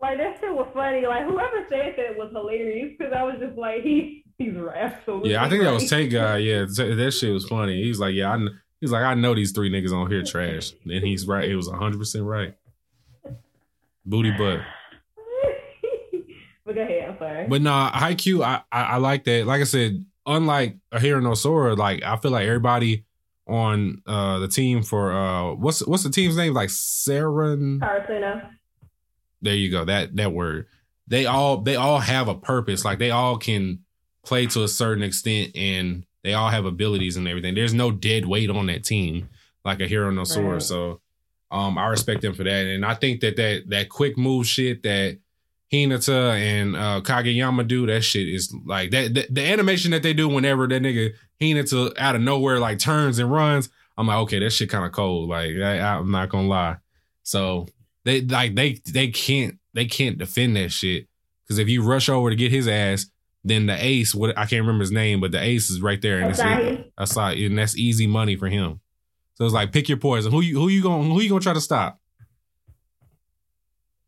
Like 0.00 0.18
that 0.18 0.38
shit 0.40 0.54
was 0.54 0.68
funny. 0.74 1.06
Like 1.06 1.24
whoever 1.24 1.64
said 1.68 1.94
that 1.96 2.16
was 2.16 2.30
hilarious 2.32 2.94
because 2.98 3.12
I 3.12 3.22
was 3.22 3.36
just 3.40 3.56
like, 3.56 3.82
he 3.82 4.24
he's 4.38 4.54
absolutely. 4.56 5.30
yeah, 5.32 5.44
I 5.44 5.48
think 5.48 5.62
that 5.64 5.72
was. 5.72 5.88
Tay 5.88 6.08
guy. 6.08 6.36
Yeah, 6.48 6.66
that 6.68 7.16
shit 7.18 7.32
was 7.32 7.46
funny. 7.48 7.82
He's 7.82 7.98
like, 7.98 8.14
yeah, 8.14 8.32
I. 8.32 8.36
kn- 8.36 8.60
He's 8.80 8.92
like, 8.92 9.02
I 9.02 9.14
know 9.14 9.34
these 9.34 9.50
three 9.50 9.72
niggas 9.72 9.92
on 9.92 10.08
here 10.08 10.22
trash, 10.22 10.72
and 10.84 11.04
he's 11.04 11.26
right. 11.26 11.48
It 11.48 11.56
was 11.56 11.68
hundred 11.68 11.98
percent 11.98 12.24
right. 12.24 12.54
Booty 14.06 14.30
butt. 14.30 14.60
but 16.64 16.74
go 16.76 16.82
ahead. 16.82 17.08
I'm 17.08 17.18
sorry. 17.18 17.46
But 17.48 17.62
nah, 17.62 17.90
I, 17.92 18.14
I 18.40 18.62
I 18.70 18.96
like 18.98 19.24
that. 19.24 19.46
Like 19.46 19.60
I 19.60 19.64
said, 19.64 20.04
unlike 20.28 20.76
Ahiru 20.92 21.22
no 21.22 21.34
Sora, 21.34 21.74
like 21.74 22.02
I 22.02 22.16
feel 22.16 22.30
like 22.30 22.46
everybody 22.46 23.04
on 23.46 24.02
uh 24.06 24.38
the 24.38 24.48
team 24.48 24.82
for 24.82 25.12
uh 25.12 25.54
what's 25.54 25.84
what's 25.86 26.02
the 26.02 26.10
team's 26.10 26.36
name? 26.36 26.54
Like 26.54 26.68
Saren. 26.68 27.82
There 29.40 29.54
you 29.54 29.70
go. 29.70 29.84
That 29.84 30.14
that 30.16 30.32
word. 30.32 30.66
They 31.06 31.26
all 31.26 31.58
they 31.58 31.76
all 31.76 31.98
have 31.98 32.28
a 32.28 32.34
purpose. 32.34 32.84
Like 32.84 32.98
they 32.98 33.10
all 33.10 33.38
can 33.38 33.80
play 34.24 34.46
to 34.46 34.62
a 34.62 34.68
certain 34.68 35.02
extent 35.02 35.56
and 35.56 36.04
they 36.22 36.34
all 36.34 36.50
have 36.50 36.66
abilities 36.66 37.16
and 37.16 37.26
everything. 37.26 37.54
There's 37.54 37.72
no 37.72 37.90
dead 37.90 38.26
weight 38.26 38.50
on 38.50 38.66
that 38.66 38.84
team 38.84 39.28
like 39.64 39.78
Ahiru 39.78 40.14
no 40.14 40.24
Sora. 40.24 40.54
Right. 40.54 40.62
So 40.62 41.00
um 41.50 41.78
I 41.78 41.86
respect 41.86 42.20
them 42.20 42.34
for 42.34 42.44
that. 42.44 42.66
And 42.66 42.84
I 42.84 42.94
think 42.94 43.20
that 43.20 43.36
that 43.36 43.64
that 43.68 43.88
quick 43.88 44.18
move 44.18 44.46
shit 44.46 44.82
that 44.82 45.18
Hinata 45.72 46.32
and 46.40 46.76
uh, 46.76 47.00
Kageyama 47.02 47.66
do 47.66 47.86
that 47.86 48.00
shit 48.02 48.28
is 48.28 48.54
like 48.64 48.90
that, 48.90 49.14
that 49.14 49.34
the 49.34 49.44
animation 49.46 49.90
that 49.90 50.02
they 50.02 50.14
do 50.14 50.28
whenever 50.28 50.66
that 50.66 50.82
nigga 50.82 51.12
Hinata 51.40 51.98
out 51.98 52.16
of 52.16 52.22
nowhere 52.22 52.58
like 52.58 52.78
turns 52.78 53.18
and 53.18 53.30
runs. 53.30 53.68
I'm 53.96 54.06
like, 54.06 54.18
okay, 54.18 54.38
that 54.38 54.50
shit 54.50 54.70
kind 54.70 54.84
of 54.84 54.92
cold. 54.92 55.28
Like 55.28 55.56
I, 55.56 55.78
I'm 55.96 56.10
not 56.10 56.30
gonna 56.30 56.48
lie. 56.48 56.76
So 57.22 57.66
they 58.04 58.22
like 58.22 58.54
they 58.54 58.80
they 58.86 59.08
can't 59.08 59.58
they 59.74 59.84
can't 59.84 60.16
defend 60.16 60.56
that 60.56 60.70
shit 60.72 61.06
because 61.44 61.58
if 61.58 61.68
you 61.68 61.82
rush 61.82 62.08
over 62.08 62.30
to 62.30 62.36
get 62.36 62.50
his 62.50 62.66
ass, 62.66 63.06
then 63.44 63.66
the 63.66 63.76
ace 63.84 64.14
what 64.14 64.36
I 64.38 64.46
can't 64.46 64.62
remember 64.62 64.82
his 64.82 64.92
name, 64.92 65.20
but 65.20 65.32
the 65.32 65.42
ace 65.42 65.68
is 65.68 65.82
right 65.82 66.00
there 66.00 66.20
and 66.20 66.30
it's 66.30 66.40
Asahi. 66.40 67.46
and 67.46 67.58
that's 67.58 67.76
easy 67.76 68.06
money 68.06 68.36
for 68.36 68.48
him. 68.48 68.80
So 69.34 69.44
it's 69.44 69.54
like 69.54 69.72
pick 69.72 69.88
your 69.88 69.98
poison. 69.98 70.32
Who 70.32 70.40
you 70.40 70.58
who 70.58 70.68
you 70.68 70.82
going 70.82 71.10
who 71.10 71.20
you 71.20 71.28
gonna 71.28 71.40
try 71.40 71.52
to 71.52 71.60
stop? 71.60 71.97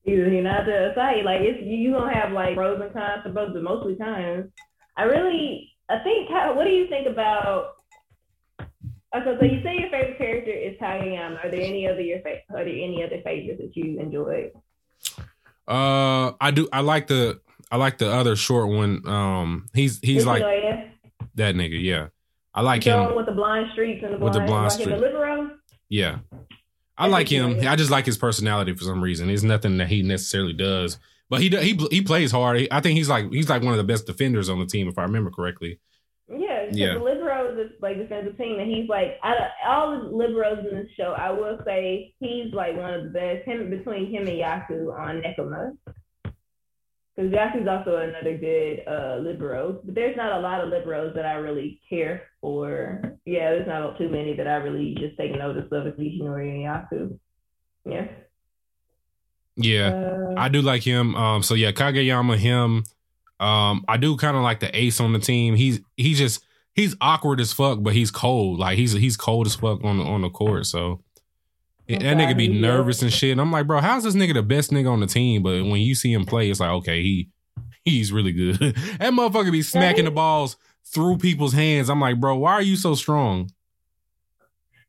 He 0.02 0.16
not 0.16 0.64
to 0.64 0.92
say 0.94 1.22
like 1.22 1.42
it's 1.42 1.62
you 1.62 1.92
gonna 1.92 2.14
have 2.14 2.32
like 2.32 2.56
pros 2.56 2.80
and 2.80 2.92
cons 2.92 3.22
to 3.24 3.30
both, 3.30 3.52
but 3.52 3.62
mostly 3.62 3.96
cons. 3.96 4.46
I 4.96 5.02
really 5.04 5.70
I 5.90 5.98
think 5.98 6.30
how, 6.30 6.54
what 6.54 6.64
do 6.64 6.70
you 6.70 6.86
think 6.88 7.06
about? 7.08 7.74
Okay, 9.12 9.36
so 9.40 9.44
you 9.44 9.60
say 9.62 9.76
your 9.76 9.90
favorite 9.90 10.18
character 10.18 10.52
is 10.52 10.76
Kageyama. 10.80 11.44
Are 11.44 11.50
there 11.50 11.60
any 11.60 11.86
other 11.88 12.00
your 12.00 12.20
fa- 12.20 12.40
are 12.50 12.64
there 12.64 12.68
any 12.68 13.02
other 13.02 13.20
favorites 13.24 13.60
that 13.60 13.76
you 13.76 13.98
enjoyed? 13.98 14.52
Uh, 15.66 16.32
I 16.40 16.52
do. 16.52 16.68
I 16.72 16.80
like 16.80 17.08
the. 17.08 17.40
I 17.72 17.76
like 17.76 17.98
the 17.98 18.10
other 18.10 18.36
short 18.36 18.68
one. 18.68 19.06
Um, 19.06 19.66
he's 19.74 19.98
he's 20.00 20.26
like 20.26 20.42
that 21.34 21.54
nigga. 21.56 21.82
Yeah, 21.82 22.08
I 22.54 22.62
like 22.62 22.84
him. 22.84 23.14
with 23.16 23.26
the 23.26 23.32
blind 23.32 23.70
streaks 23.72 24.02
and 24.04 24.14
the 24.14 24.18
With 24.18 24.32
the 24.32 24.40
blind 24.40 24.64
like 24.64 24.72
streak. 24.72 25.50
Yeah, 25.88 26.18
I 27.00 27.06
like 27.06 27.28
him. 27.28 27.66
I 27.66 27.76
just 27.76 27.90
like 27.90 28.06
his 28.06 28.18
personality 28.18 28.74
for 28.74 28.84
some 28.84 29.02
reason. 29.02 29.30
It's 29.30 29.42
nothing 29.42 29.78
that 29.78 29.88
he 29.88 30.02
necessarily 30.02 30.52
does, 30.52 30.98
but 31.28 31.40
he 31.40 31.48
he 31.48 31.74
he 31.90 32.02
plays 32.02 32.30
hard. 32.30 32.68
I 32.70 32.80
think 32.80 32.96
he's 32.98 33.08
like 33.08 33.30
he's 33.32 33.48
like 33.48 33.62
one 33.62 33.72
of 33.72 33.78
the 33.78 33.84
best 33.84 34.06
defenders 34.06 34.48
on 34.48 34.58
the 34.58 34.66
team, 34.66 34.88
if 34.88 34.98
I 34.98 35.02
remember 35.02 35.30
correctly. 35.30 35.80
Yeah, 36.32 36.68
Yeah. 36.70 36.94
the 36.94 37.00
libero 37.00 37.58
is 37.58 37.72
like 37.80 37.96
defensive 37.98 38.36
team, 38.38 38.60
and 38.60 38.70
he's 38.70 38.88
like 38.88 39.18
out 39.24 39.36
of 39.36 39.48
all 39.66 39.90
the 39.90 40.10
liberos 40.10 40.60
in 40.70 40.76
this 40.76 40.88
show, 40.96 41.12
I 41.18 41.30
will 41.32 41.58
say 41.64 42.14
he's 42.20 42.52
like 42.52 42.76
one 42.76 42.94
of 42.94 43.02
the 43.04 43.10
best. 43.10 43.44
Him 43.46 43.68
between 43.70 44.10
him 44.10 44.28
and 44.28 44.38
Yaku 44.38 44.96
on 44.96 45.22
Nekoma, 45.22 45.76
because 47.20 47.36
Yaku's 47.36 47.68
also 47.68 47.96
another 47.96 48.36
good 48.38 48.82
uh, 48.86 49.18
libero. 49.20 49.80
But 49.84 49.94
there's 49.94 50.16
not 50.16 50.32
a 50.32 50.40
lot 50.40 50.62
of 50.62 50.72
liberos 50.72 51.14
that 51.14 51.26
I 51.26 51.34
really 51.34 51.80
care 51.88 52.22
for. 52.40 53.18
Yeah, 53.26 53.50
there's 53.50 53.66
not 53.68 53.98
too 53.98 54.08
many 54.08 54.34
that 54.36 54.46
I 54.46 54.54
really 54.54 54.94
just 54.98 55.18
take 55.18 55.32
notice 55.36 55.70
of. 55.70 55.86
It's 55.86 55.98
Nishinoya 55.98 56.50
and 56.50 56.64
Yaku. 56.64 57.18
Yeah. 57.84 58.08
Yeah, 59.56 59.88
Uh, 59.88 60.34
I 60.38 60.48
do 60.48 60.62
like 60.62 60.82
him. 60.82 61.14
Um, 61.14 61.42
so 61.42 61.54
yeah, 61.54 61.72
Kageyama, 61.72 62.38
him. 62.38 62.84
Um, 63.40 63.84
I 63.88 63.96
do 63.98 64.16
kind 64.16 64.36
of 64.36 64.42
like 64.42 64.60
the 64.60 64.74
ace 64.74 65.00
on 65.00 65.12
the 65.12 65.18
team. 65.18 65.54
He's 65.54 65.80
he's 65.96 66.18
just 66.18 66.42
he's 66.74 66.96
awkward 67.00 67.40
as 67.40 67.52
fuck, 67.52 67.82
but 67.82 67.92
he's 67.92 68.10
cold. 68.10 68.58
Like 68.58 68.78
he's 68.78 68.92
he's 68.92 69.16
cold 69.16 69.46
as 69.46 69.56
fuck 69.56 69.84
on 69.84 69.98
the 69.98 70.04
on 70.04 70.22
the 70.22 70.30
court. 70.30 70.66
So 70.66 71.02
that 71.98 72.16
nigga 72.16 72.36
be 72.36 72.48
nervous 72.48 73.02
and 73.02 73.12
shit. 73.12 73.32
And 73.32 73.40
I'm 73.40 73.52
like, 73.52 73.66
bro, 73.66 73.80
how's 73.80 74.04
this 74.04 74.14
nigga 74.14 74.34
the 74.34 74.42
best 74.42 74.70
nigga 74.70 74.90
on 74.90 75.00
the 75.00 75.06
team? 75.06 75.42
But 75.42 75.64
when 75.64 75.80
you 75.80 75.94
see 75.94 76.12
him 76.12 76.24
play, 76.24 76.50
it's 76.50 76.60
like, 76.60 76.70
okay, 76.70 77.02
he 77.02 77.28
he's 77.84 78.12
really 78.12 78.32
good. 78.32 78.58
that 78.58 79.12
motherfucker 79.12 79.52
be 79.52 79.62
smacking 79.62 80.04
the 80.04 80.10
balls 80.10 80.56
through 80.84 81.18
people's 81.18 81.52
hands. 81.52 81.88
I'm 81.88 82.00
like, 82.00 82.20
bro, 82.20 82.36
why 82.36 82.52
are 82.52 82.62
you 82.62 82.76
so 82.76 82.94
strong? 82.94 83.50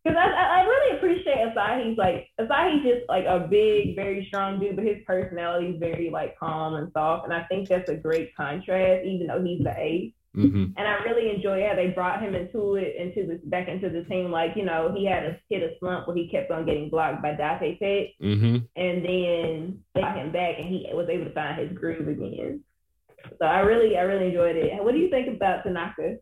Because 0.04 0.18
I, 0.18 0.30
I 0.30 0.64
really 0.64 0.98
appreciate 0.98 1.38
Asahi's 1.38 1.98
like 1.98 2.28
Asahi's 2.40 2.84
just 2.84 3.08
like 3.08 3.26
a 3.26 3.48
big, 3.48 3.96
very 3.96 4.26
strong 4.28 4.60
dude, 4.60 4.76
but 4.76 4.86
his 4.86 4.98
personality 5.06 5.68
is 5.68 5.80
very 5.80 6.10
like 6.10 6.38
calm 6.40 6.74
and 6.76 6.92
soft, 6.92 7.26
and 7.26 7.34
I 7.34 7.44
think 7.44 7.68
that's 7.68 7.90
a 7.90 7.96
great 7.96 8.36
contrast, 8.36 9.06
even 9.06 9.28
though 9.28 9.44
he's 9.44 9.64
the 9.64 9.74
ace. 9.78 10.12
Mm-hmm. 10.36 10.64
And 10.78 10.88
I 10.88 11.04
really 11.04 11.30
enjoy 11.36 11.68
how 11.68 11.76
they 11.76 11.88
brought 11.88 12.22
him 12.22 12.36
into 12.36 12.76
it, 12.76 12.96
into 12.96 13.28
this 13.28 13.42
back 13.44 13.68
into 13.68 13.90
the 13.90 14.04
team. 14.06 14.32
Like 14.32 14.52
you 14.56 14.64
know, 14.64 14.94
he 14.96 15.06
had 15.06 15.24
a 15.26 15.38
hit 15.50 15.62
a 15.62 15.78
slump 15.80 16.08
where 16.08 16.16
he 16.16 16.30
kept 16.30 16.50
on 16.52 16.66
getting 16.66 16.90
blocked 16.90 17.22
by 17.22 17.32
Date 17.34 17.80
Tech, 17.80 18.16
Mm-hmm. 18.26 18.56
and 18.76 19.06
then 19.06 19.80
they 19.94 20.02
got 20.02 20.16
him 20.18 20.32
back, 20.32 20.56
and 20.58 20.68
he 20.70 20.88
was 20.94 21.10
able 21.10 21.26
to 21.26 21.34
find 21.34 21.60
his 21.60 21.78
groove 21.78 22.08
again. 22.08 22.62
So 23.40 23.46
I 23.46 23.60
really, 23.60 23.98
I 23.98 24.02
really 24.02 24.28
enjoyed 24.28 24.56
it. 24.56 24.84
What 24.84 24.94
do 24.94 25.00
you 25.00 25.10
think 25.10 25.28
about 25.36 25.64
Tanaka? 25.64 26.16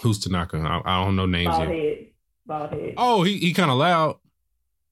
Who's 0.00 0.18
Tanaka? 0.18 0.56
I, 0.58 0.80
I 0.84 1.04
don't 1.04 1.14
know 1.16 1.26
names 1.26 1.48
Bald 1.54 1.68
yet. 1.68 1.76
head, 1.76 2.06
bald 2.46 2.70
head. 2.70 2.94
Oh, 2.96 3.22
he 3.24 3.36
he 3.38 3.52
kind 3.52 3.70
of 3.70 3.76
loud. 3.76 4.16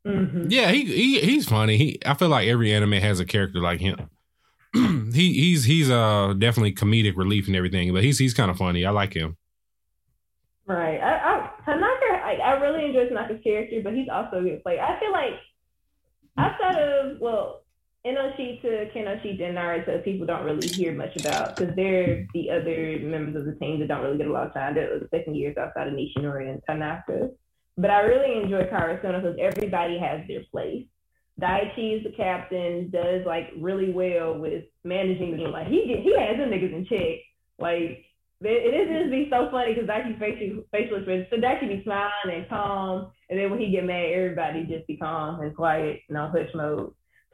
hmm 0.04 0.46
Yeah, 0.48 0.70
he, 0.72 0.84
he 0.84 1.20
he's 1.20 1.48
funny. 1.48 1.76
He 1.78 1.98
I 2.04 2.14
feel 2.14 2.28
like 2.28 2.48
every 2.48 2.72
anime 2.72 2.92
has 2.92 3.18
a 3.18 3.24
character 3.24 3.60
like 3.60 3.80
him. 3.80 4.10
He 5.20 5.34
he's 5.34 5.64
he's 5.64 5.90
uh 5.90 6.32
definitely 6.38 6.72
comedic 6.72 7.14
relief 7.14 7.46
and 7.46 7.54
everything, 7.54 7.92
but 7.92 8.02
he's 8.02 8.18
he's 8.18 8.32
kind 8.32 8.50
of 8.50 8.56
funny. 8.56 8.86
I 8.86 8.90
like 8.90 9.12
him. 9.12 9.36
Right. 10.66 10.98
I, 10.98 11.12
I 11.18 11.50
Tanaka, 11.66 12.24
I, 12.24 12.38
I 12.42 12.52
really 12.54 12.86
enjoy 12.86 13.06
Tanaka's 13.06 13.42
character, 13.44 13.82
but 13.84 13.92
he's 13.92 14.08
also 14.08 14.38
a 14.38 14.42
good 14.42 14.62
player. 14.62 14.80
I 14.80 14.98
feel 14.98 15.12
like 15.12 15.34
outside 16.38 16.80
of 16.80 17.20
well, 17.20 17.64
Ennoshita, 18.06 18.94
Kinoshita, 18.94 19.42
and 19.42 19.58
Narita, 19.58 20.02
people 20.02 20.26
don't 20.26 20.46
really 20.46 20.66
hear 20.66 20.94
much 20.94 21.14
about 21.20 21.54
because 21.54 21.76
they're 21.76 22.26
the 22.32 22.48
other 22.48 22.98
members 23.02 23.36
of 23.36 23.44
the 23.44 23.56
team 23.60 23.78
that 23.80 23.88
don't 23.88 24.02
really 24.02 24.16
get 24.16 24.26
a 24.26 24.32
lot 24.32 24.46
of 24.46 24.54
time. 24.54 24.74
They're 24.74 25.00
the 25.00 25.08
second 25.10 25.36
years 25.36 25.54
outside 25.58 25.88
of 25.88 25.92
Nishinoya 25.92 26.50
and 26.50 26.62
Tanaka. 26.66 27.28
But 27.76 27.90
I 27.90 28.00
really 28.00 28.42
enjoy 28.42 28.62
Karasuno 28.72 29.20
because 29.20 29.36
everybody 29.38 29.98
has 29.98 30.26
their 30.26 30.44
place. 30.50 30.86
Daichi 31.40 31.98
is 31.98 32.04
the 32.04 32.12
captain, 32.16 32.90
does 32.90 33.24
like 33.26 33.50
really 33.58 33.92
well 33.92 34.38
with 34.38 34.64
managing 34.84 35.32
the 35.32 35.36
team. 35.38 35.52
Like 35.52 35.68
he 35.68 35.86
get, 35.86 36.02
he 36.02 36.14
has 36.18 36.36
them 36.36 36.50
niggas 36.50 36.74
in 36.74 36.86
check. 36.86 37.24
Like 37.58 38.04
it 38.40 38.48
it 38.48 38.74
is 38.74 38.88
just 38.88 39.10
be 39.10 39.28
so 39.30 39.48
funny 39.50 39.74
because 39.74 39.88
Daichi 39.88 40.18
facial 40.18 40.64
facial 40.70 40.96
expressions. 40.96 41.26
So 41.30 41.36
Daichi 41.36 41.68
be 41.68 41.82
smiling 41.84 42.34
and 42.34 42.48
calm, 42.48 43.10
and 43.28 43.38
then 43.38 43.50
when 43.50 43.60
he 43.60 43.70
get 43.70 43.84
mad, 43.84 44.12
everybody 44.12 44.64
just 44.64 44.86
be 44.86 44.96
calm 44.96 45.40
and 45.40 45.54
quiet 45.54 46.00
and 46.08 46.18
on 46.18 46.30
hush 46.30 46.50
mode. 46.54 46.92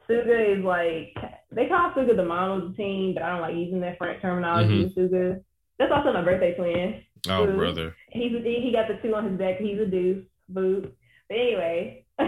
Suga 0.09 0.57
is 0.57 0.63
like 0.63 1.13
they 1.51 1.67
call 1.67 1.91
Suga 1.91 2.15
the 2.15 2.25
mom 2.25 2.61
of 2.61 2.71
the 2.71 2.77
team, 2.77 3.13
but 3.13 3.23
I 3.23 3.31
don't 3.31 3.41
like 3.41 3.55
using 3.55 3.81
that 3.81 3.97
French 3.97 4.21
terminology 4.21 4.85
mm-hmm. 4.85 5.01
with 5.01 5.11
Suga. 5.11 5.43
That's 5.79 5.91
also 5.93 6.13
my 6.13 6.23
birthday 6.23 6.55
twin. 6.55 7.03
Oh 7.29 7.45
brother, 7.55 7.95
He's 8.11 8.33
a, 8.33 8.39
he 8.39 8.71
got 8.71 8.87
the 8.87 8.99
two 9.01 9.13
on 9.15 9.29
his 9.29 9.37
back. 9.39 9.57
He's 9.59 9.79
a 9.79 9.85
deuce. 9.85 10.25
Boo. 10.49 10.91
But 11.27 11.35
anyway, 11.35 12.05
I 12.19 12.25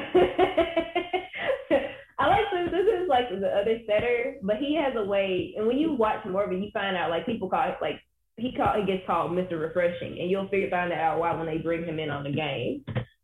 like 2.28 2.46
Suga. 2.54 2.72
This 2.72 2.88
is 3.02 3.10
like 3.10 3.30
the 3.30 3.48
other 3.48 3.80
setter, 3.88 4.36
but 4.44 4.58
he 4.58 4.76
has 4.76 4.94
a 4.96 5.04
way. 5.04 5.54
And 5.58 5.66
when 5.68 5.78
you 5.78 5.94
watch 5.94 6.26
it, 6.26 6.30
you 6.30 6.70
find 6.74 6.96
out 6.96 7.10
like 7.10 7.26
people 7.26 7.50
call 7.50 7.70
it 7.70 7.78
like 7.82 8.02
he 8.38 8.54
call 8.56 8.74
he 8.80 8.86
gets 8.86 9.06
called 9.06 9.32
Mr. 9.32 9.60
Refreshing, 9.60 10.20
and 10.20 10.30
you'll 10.30 10.48
figure 10.50 10.70
find 10.70 10.92
out 10.94 11.20
why 11.20 11.34
when 11.36 11.48
they 11.48 11.58
bring 11.58 11.86
him 11.86 12.00
in 12.00 12.10
on 12.10 12.24
the 12.24 12.32
game. 12.32 12.84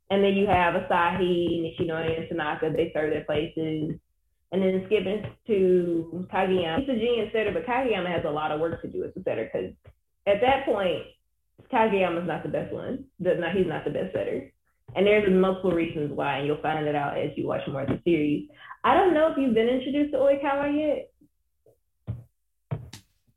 And 0.09 0.23
then 0.23 0.33
you 0.33 0.45
have 0.47 0.75
Asahi, 0.75 1.61
Nishinoya, 1.61 2.19
and 2.19 2.29
Tanaka. 2.29 2.71
They 2.75 2.91
serve 2.93 3.11
their 3.11 3.23
places. 3.23 3.95
And 4.51 4.61
then 4.61 4.83
skipping 4.85 5.23
to 5.47 6.27
Kageyama. 6.31 6.79
He's 6.79 6.89
a 6.89 6.93
genius 6.93 7.29
setter, 7.33 7.51
but 7.51 7.65
Kageyama 7.65 8.07
has 8.07 8.23
a 8.25 8.31
lot 8.31 8.51
of 8.51 8.59
work 8.59 8.81
to 8.83 8.87
do 8.87 9.03
as 9.03 9.11
a 9.17 9.23
setter 9.23 9.49
because 9.51 9.73
at 10.27 10.41
that 10.41 10.65
point, 10.65 11.03
Kageyama's 11.73 12.27
not 12.27 12.43
the 12.43 12.49
best 12.49 12.71
one. 12.71 13.05
The, 13.19 13.35
no, 13.35 13.47
he's 13.49 13.67
not 13.67 13.83
the 13.83 13.91
best 13.91 14.13
setter. 14.13 14.51
And 14.95 15.05
there's 15.05 15.29
multiple 15.29 15.71
reasons 15.71 16.11
why, 16.13 16.37
and 16.37 16.47
you'll 16.47 16.61
find 16.61 16.87
it 16.87 16.95
out 16.95 17.17
as 17.17 17.31
you 17.35 17.47
watch 17.47 17.61
more 17.67 17.81
of 17.81 17.89
the 17.89 17.99
series. 18.05 18.47
I 18.83 18.93
don't 18.93 19.13
know 19.13 19.29
if 19.31 19.37
you've 19.37 19.53
been 19.53 19.67
introduced 19.67 20.13
to 20.13 20.19
Oikawa 20.19 20.73
yet. 20.77 21.11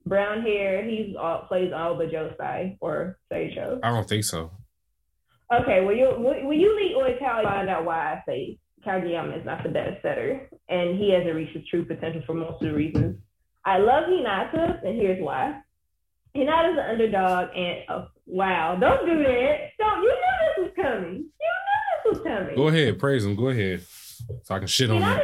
Brown 0.07 0.41
hair, 0.41 0.85
he's 0.85 1.17
all, 1.17 1.43
plays 1.49 1.73
all 1.75 1.97
but 1.97 2.11
Josai 2.11 2.79
or 2.81 3.19
Seijoh. 3.31 3.81
I 3.83 3.91
don't 3.91 4.09
think 4.09 4.25
so. 4.25 4.53
Okay, 5.53 5.83
well 5.83 5.95
you 5.95 6.15
will 6.19 6.53
you 6.53 6.77
lead 6.77 6.95
Oikawa 6.95 7.43
find 7.43 7.69
out 7.69 7.85
why 7.85 8.13
I 8.13 8.23
say 8.27 8.59
Kageyama 8.87 9.39
is 9.39 9.47
not 9.47 9.63
the 9.63 9.71
best 9.71 10.03
setter, 10.03 10.49
and 10.69 10.99
he 10.99 11.11
hasn't 11.11 11.35
reached 11.35 11.57
his 11.57 11.67
true 11.69 11.85
potential 11.85 12.23
for 12.27 12.35
most 12.35 12.63
of 12.63 12.69
the 12.69 12.75
reasons. 12.75 13.17
I 13.65 13.79
love 13.79 14.05
Hinata, 14.05 14.85
and 14.87 15.01
here's 15.01 15.23
why. 15.23 15.61
Hinata's 16.37 16.79
an 16.79 16.91
underdog, 16.91 17.49
and 17.57 17.79
oh, 17.89 18.09
wow, 18.27 18.77
don't 18.79 19.07
do 19.07 19.23
that. 19.23 19.71
Don't 19.79 20.03
you 20.03 20.09
was 20.09 20.38
coming? 20.83 21.15
You 21.15 21.51
knew 21.51 22.13
this 22.13 22.19
was 22.19 22.23
coming. 22.23 22.57
Go 22.57 22.69
ahead, 22.69 22.99
praise 22.99 23.25
him. 23.25 23.37
Go 23.37 23.49
ahead, 23.49 23.85
so 24.43 24.55
I 24.55 24.59
can 24.59 24.69
shit 24.69 24.91
on 24.91 25.03
him. 25.03 25.21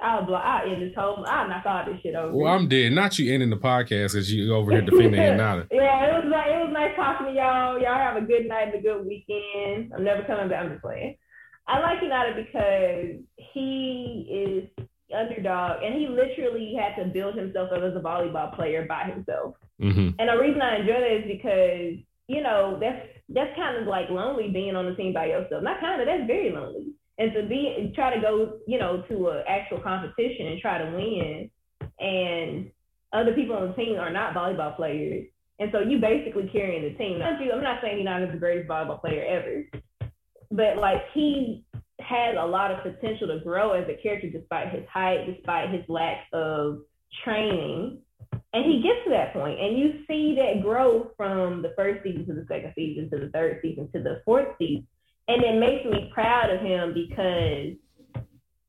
I'll 0.00 0.24
block. 0.24 0.44
I'll 0.44 0.70
end 0.70 0.82
this 0.82 0.94
whole. 0.96 1.24
I'll 1.26 1.48
knock 1.48 1.66
all 1.66 1.84
this 1.84 2.00
shit 2.02 2.14
over. 2.14 2.34
Well, 2.34 2.52
I'm 2.52 2.68
dead. 2.68 2.92
Not 2.92 3.18
you 3.18 3.32
ending 3.32 3.50
the 3.50 3.56
podcast 3.56 4.12
because 4.12 4.32
you 4.32 4.54
over 4.54 4.70
here 4.70 4.82
defending 4.82 5.20
Hinata. 5.20 5.66
yeah, 5.72 6.06
it 6.06 6.24
was 6.24 6.30
like 6.30 6.46
it 6.46 6.64
was 6.64 6.70
nice 6.72 6.94
talking 6.94 7.26
to 7.26 7.32
y'all. 7.32 7.80
Y'all 7.80 7.94
have 7.94 8.16
a 8.16 8.24
good 8.24 8.46
night 8.46 8.68
and 8.68 8.74
a 8.74 8.80
good 8.80 9.04
weekend. 9.04 9.92
I'm 9.94 10.04
never 10.04 10.22
coming 10.22 10.48
back. 10.48 10.64
I'm 10.64 10.70
just 10.70 10.82
playing. 10.82 11.16
I 11.66 11.80
like 11.80 11.98
Hinata 11.98 12.36
because 12.36 13.22
he 13.52 14.68
is 14.78 14.86
underdog 15.14 15.82
and 15.82 15.94
he 15.94 16.06
literally 16.06 16.74
had 16.78 17.02
to 17.02 17.08
build 17.08 17.34
himself 17.34 17.70
up 17.72 17.82
as 17.82 17.96
a 17.96 18.00
volleyball 18.00 18.54
player 18.54 18.86
by 18.88 19.04
himself. 19.04 19.54
hmm 19.80 20.10
And 20.18 20.28
the 20.28 20.38
reason 20.38 20.60
I 20.60 20.80
enjoy 20.80 21.00
that 21.00 21.16
is 21.18 21.26
because 21.26 21.98
you 22.28 22.42
know 22.42 22.78
that's 22.80 23.06
that's 23.30 23.56
kind 23.56 23.76
of 23.76 23.86
like 23.86 24.10
lonely 24.10 24.50
being 24.50 24.76
on 24.76 24.86
the 24.86 24.94
team 24.94 25.12
by 25.12 25.26
yourself. 25.26 25.62
Not 25.62 25.80
kind 25.80 26.00
of. 26.00 26.06
That's 26.06 26.26
very 26.26 26.52
lonely. 26.52 26.92
And 27.18 27.32
to 27.32 27.42
be 27.46 27.92
try 27.94 28.14
to 28.14 28.20
go 28.20 28.58
you 28.66 28.78
know 28.78 29.02
to 29.08 29.28
an 29.30 29.44
actual 29.48 29.80
competition 29.80 30.48
and 30.48 30.60
try 30.60 30.78
to 30.78 30.90
win, 30.90 31.50
and 31.98 32.70
other 33.12 33.32
people 33.32 33.56
on 33.56 33.68
the 33.68 33.74
team 33.74 33.98
are 33.98 34.12
not 34.12 34.34
volleyball 34.34 34.76
players. 34.76 35.26
And 35.58 35.70
so 35.72 35.80
you 35.80 35.98
basically 35.98 36.48
carrying 36.52 36.84
the 36.84 36.96
team. 36.98 37.20
I'm 37.20 37.62
not 37.62 37.80
saying 37.82 37.96
he's 37.98 38.04
not 38.04 38.20
the 38.30 38.38
greatest 38.38 38.68
volleyball 38.68 39.00
player 39.00 39.24
ever, 39.24 40.10
but 40.52 40.76
like 40.76 41.02
he 41.14 41.64
has 42.00 42.36
a 42.38 42.46
lot 42.46 42.70
of 42.70 42.82
potential 42.82 43.28
to 43.28 43.40
grow 43.40 43.72
as 43.72 43.88
a 43.88 44.00
character 44.00 44.30
despite 44.30 44.70
his 44.70 44.86
height, 44.92 45.26
despite 45.26 45.70
his 45.70 45.82
lack 45.88 46.26
of 46.32 46.80
training. 47.24 47.98
And 48.52 48.64
he 48.64 48.82
gets 48.82 49.04
to 49.04 49.10
that 49.10 49.32
point, 49.32 49.60
and 49.60 49.78
you 49.78 50.04
see 50.06 50.34
that 50.36 50.62
growth 50.62 51.08
from 51.16 51.62
the 51.62 51.72
first 51.76 52.02
season 52.02 52.26
to 52.26 52.34
the 52.34 52.46
second 52.48 52.72
season 52.74 53.10
to 53.10 53.18
the 53.18 53.30
third 53.30 53.60
season 53.62 53.90
to 53.92 54.02
the 54.02 54.22
fourth 54.24 54.48
season. 54.58 54.86
And 55.28 55.42
it 55.42 55.60
makes 55.60 55.84
me 55.84 56.10
proud 56.14 56.50
of 56.50 56.60
him 56.60 56.94
because 56.94 57.76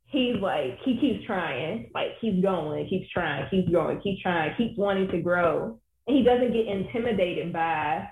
he's 0.07 0.35
like, 0.41 0.79
he 0.83 0.99
keeps 0.99 1.25
trying, 1.25 1.89
like, 1.93 2.19
keeps 2.19 2.41
going, 2.41 2.87
keeps 2.89 3.09
trying, 3.11 3.49
keeps 3.49 3.69
going, 3.69 4.01
keeps 4.01 4.21
trying, 4.21 4.55
keeps 4.55 4.77
wanting 4.77 5.07
to 5.09 5.21
grow. 5.21 5.79
And 6.07 6.17
he 6.17 6.23
doesn't 6.23 6.51
get 6.51 6.67
intimidated 6.67 7.53
by 7.53 8.07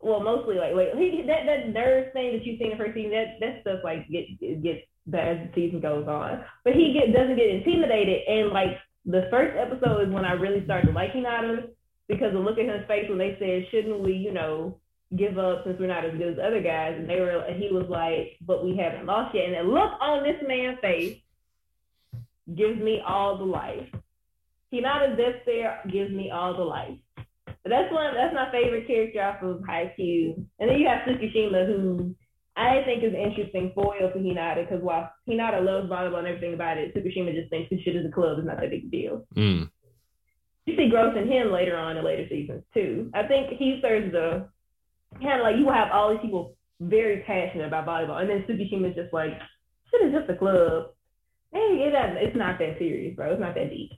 well, 0.00 0.20
mostly 0.20 0.56
like 0.56 0.72
he 0.96 1.22
that 1.26 1.46
that 1.46 1.74
nerd 1.74 2.12
thing 2.12 2.32
that 2.32 2.44
you 2.44 2.58
see 2.58 2.64
in 2.64 2.70
the 2.70 2.76
first 2.76 2.94
season 2.94 3.10
that 3.12 3.40
that 3.40 3.60
stuff 3.62 3.80
like 3.84 4.08
get 4.08 4.26
gets 4.62 4.86
bad 5.06 5.28
as 5.28 5.48
the 5.48 5.52
season 5.54 5.80
goes 5.80 6.06
on. 6.06 6.44
But 6.64 6.74
he 6.74 6.92
get 6.92 7.16
doesn't 7.16 7.36
get 7.36 7.48
intimidated 7.48 8.26
and 8.28 8.50
like 8.50 8.78
the 9.04 9.28
first 9.30 9.56
episode 9.56 10.08
is 10.08 10.12
when 10.12 10.24
I 10.24 10.32
really 10.32 10.64
started 10.64 10.94
liking 10.94 11.24
Adam 11.26 11.68
because 12.08 12.34
of 12.34 12.44
look 12.44 12.58
at 12.58 12.68
his 12.68 12.86
face 12.86 13.08
when 13.08 13.18
they 13.18 13.36
said 13.38 13.66
shouldn't 13.70 14.00
we 14.00 14.12
you 14.12 14.32
know 14.32 14.78
give 15.16 15.38
up 15.38 15.64
since 15.64 15.78
we're 15.80 15.86
not 15.86 16.04
as 16.04 16.12
good 16.12 16.34
as 16.34 16.38
other 16.38 16.60
guys 16.60 16.94
and 16.98 17.08
they 17.08 17.18
were 17.18 17.30
and 17.30 17.62
he 17.62 17.70
was 17.72 17.86
like 17.88 18.36
but 18.46 18.62
we 18.62 18.76
haven't 18.76 19.06
lost 19.06 19.34
yet 19.34 19.46
and 19.46 19.54
the 19.54 19.62
look 19.62 19.92
on 20.00 20.22
this 20.22 20.36
man's 20.46 20.78
face 20.80 21.18
gives 22.54 22.80
me 22.80 23.00
all 23.06 23.38
the 23.38 23.44
life. 23.44 23.88
Hinata's 24.72 25.16
death 25.16 25.42
there 25.46 25.80
gives 25.90 26.10
me 26.10 26.30
all 26.30 26.56
the 26.56 26.62
life. 26.62 26.98
But 27.68 27.76
that's 27.76 27.92
one. 27.92 28.14
That's 28.14 28.34
my 28.34 28.50
favorite 28.50 28.86
character 28.86 29.22
off 29.22 29.42
of 29.42 29.60
Haikyuu. 29.60 30.36
And 30.58 30.70
then 30.70 30.78
you 30.78 30.88
have 30.88 31.06
Tsukishima, 31.06 31.66
who 31.66 32.14
I 32.56 32.82
think 32.84 33.04
is 33.04 33.12
an 33.12 33.20
interesting 33.20 33.72
foil 33.74 34.10
for 34.10 34.18
Hinata 34.18 34.66
because 34.66 34.82
while 34.82 35.12
Hinata 35.28 35.62
loves 35.62 35.90
volleyball 35.90 36.18
and 36.18 36.26
everything 36.26 36.54
about 36.54 36.78
it, 36.78 36.94
Tsukishima 36.94 37.34
just 37.34 37.50
thinks 37.50 37.68
this 37.68 37.80
shit 37.82 37.96
is 37.96 38.06
a 38.06 38.10
club. 38.10 38.38
It's 38.38 38.46
not 38.46 38.58
that 38.60 38.70
big 38.70 38.84
a 38.84 38.88
deal. 38.88 39.26
Mm. 39.36 39.70
You 40.64 40.76
see 40.76 40.88
growth 40.88 41.16
in 41.16 41.28
him 41.28 41.52
later 41.52 41.76
on 41.76 41.98
in 41.98 42.04
later 42.04 42.26
seasons 42.30 42.62
too. 42.72 43.10
I 43.12 43.24
think 43.24 43.50
he 43.58 43.80
serves 43.82 44.12
the 44.12 44.48
kind 45.20 45.40
of 45.40 45.44
like 45.44 45.56
you 45.56 45.66
will 45.66 45.72
have 45.72 45.92
all 45.92 46.10
these 46.10 46.22
people 46.22 46.56
very 46.80 47.22
passionate 47.26 47.66
about 47.66 47.86
volleyball, 47.86 48.20
and 48.20 48.30
then 48.30 48.44
Tsukishima 48.48 48.90
is 48.90 48.96
just 48.96 49.12
like 49.12 49.32
shit 49.90 50.06
is 50.06 50.14
just 50.14 50.30
a 50.30 50.36
club. 50.36 50.92
Hey, 51.52 51.84
it 51.84 51.92
it's 52.22 52.36
not 52.36 52.58
that 52.58 52.78
serious, 52.78 53.14
bro. 53.14 53.32
It's 53.32 53.40
not 53.40 53.54
that 53.56 53.70
deep 53.70 53.92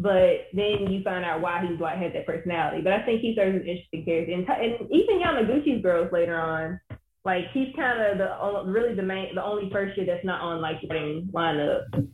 but 0.00 0.48
then 0.54 0.90
you 0.90 1.02
find 1.02 1.24
out 1.26 1.42
why 1.42 1.64
he's 1.66 1.78
like 1.78 1.98
has 1.98 2.12
that 2.14 2.26
personality. 2.26 2.80
But 2.82 2.94
I 2.94 3.04
think 3.04 3.20
he 3.20 3.34
serves 3.36 3.54
an 3.54 3.68
interesting 3.68 4.04
character, 4.04 4.32
and, 4.32 4.48
and 4.48 4.90
even 4.90 5.20
Yamaguchi's 5.20 5.82
growth 5.82 6.10
later 6.10 6.40
on, 6.40 6.80
like 7.24 7.44
he's 7.52 7.68
kind 7.76 8.00
of 8.00 8.16
the 8.16 8.70
really 8.70 8.94
the 8.94 9.02
main, 9.02 9.34
the 9.34 9.44
only 9.44 9.70
year 9.70 10.06
that's 10.06 10.24
not 10.24 10.40
on 10.40 10.62
like 10.62 10.80
the 10.80 11.28
lineup. 11.34 12.08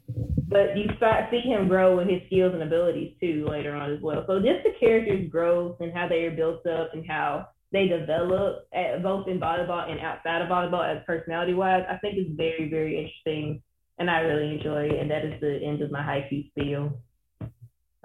But 0.48 0.76
you 0.76 0.86
start 0.96 1.26
see 1.30 1.40
him 1.40 1.68
grow 1.68 1.96
with 1.96 2.08
his 2.08 2.22
skills 2.26 2.54
and 2.54 2.62
abilities 2.62 3.14
too 3.20 3.46
later 3.48 3.74
on 3.74 3.92
as 3.92 4.00
well. 4.00 4.24
So 4.26 4.40
just 4.40 4.64
the 4.64 4.74
characters' 4.80 5.30
growth 5.30 5.76
and 5.80 5.92
how 5.92 6.08
they 6.08 6.24
are 6.24 6.34
built 6.34 6.66
up 6.66 6.90
and 6.92 7.04
how 7.06 7.48
they 7.72 7.88
develop 7.88 8.66
at, 8.72 9.02
both 9.02 9.28
in 9.28 9.38
volleyball 9.38 9.90
and 9.90 10.00
outside 10.00 10.42
of 10.42 10.48
volleyball 10.48 10.84
as 10.88 11.02
personality 11.04 11.54
wise, 11.54 11.84
I 11.88 11.98
think 11.98 12.18
is 12.18 12.36
very, 12.36 12.68
very 12.68 12.96
interesting. 12.96 13.62
And 13.98 14.10
I 14.10 14.20
really 14.20 14.56
enjoy 14.56 14.86
it. 14.86 15.00
And 15.00 15.10
that 15.10 15.24
is 15.24 15.40
the 15.40 15.60
end 15.64 15.82
of 15.82 15.90
my 15.90 16.00
Haikyuu 16.00 16.50
spiel. 16.50 16.98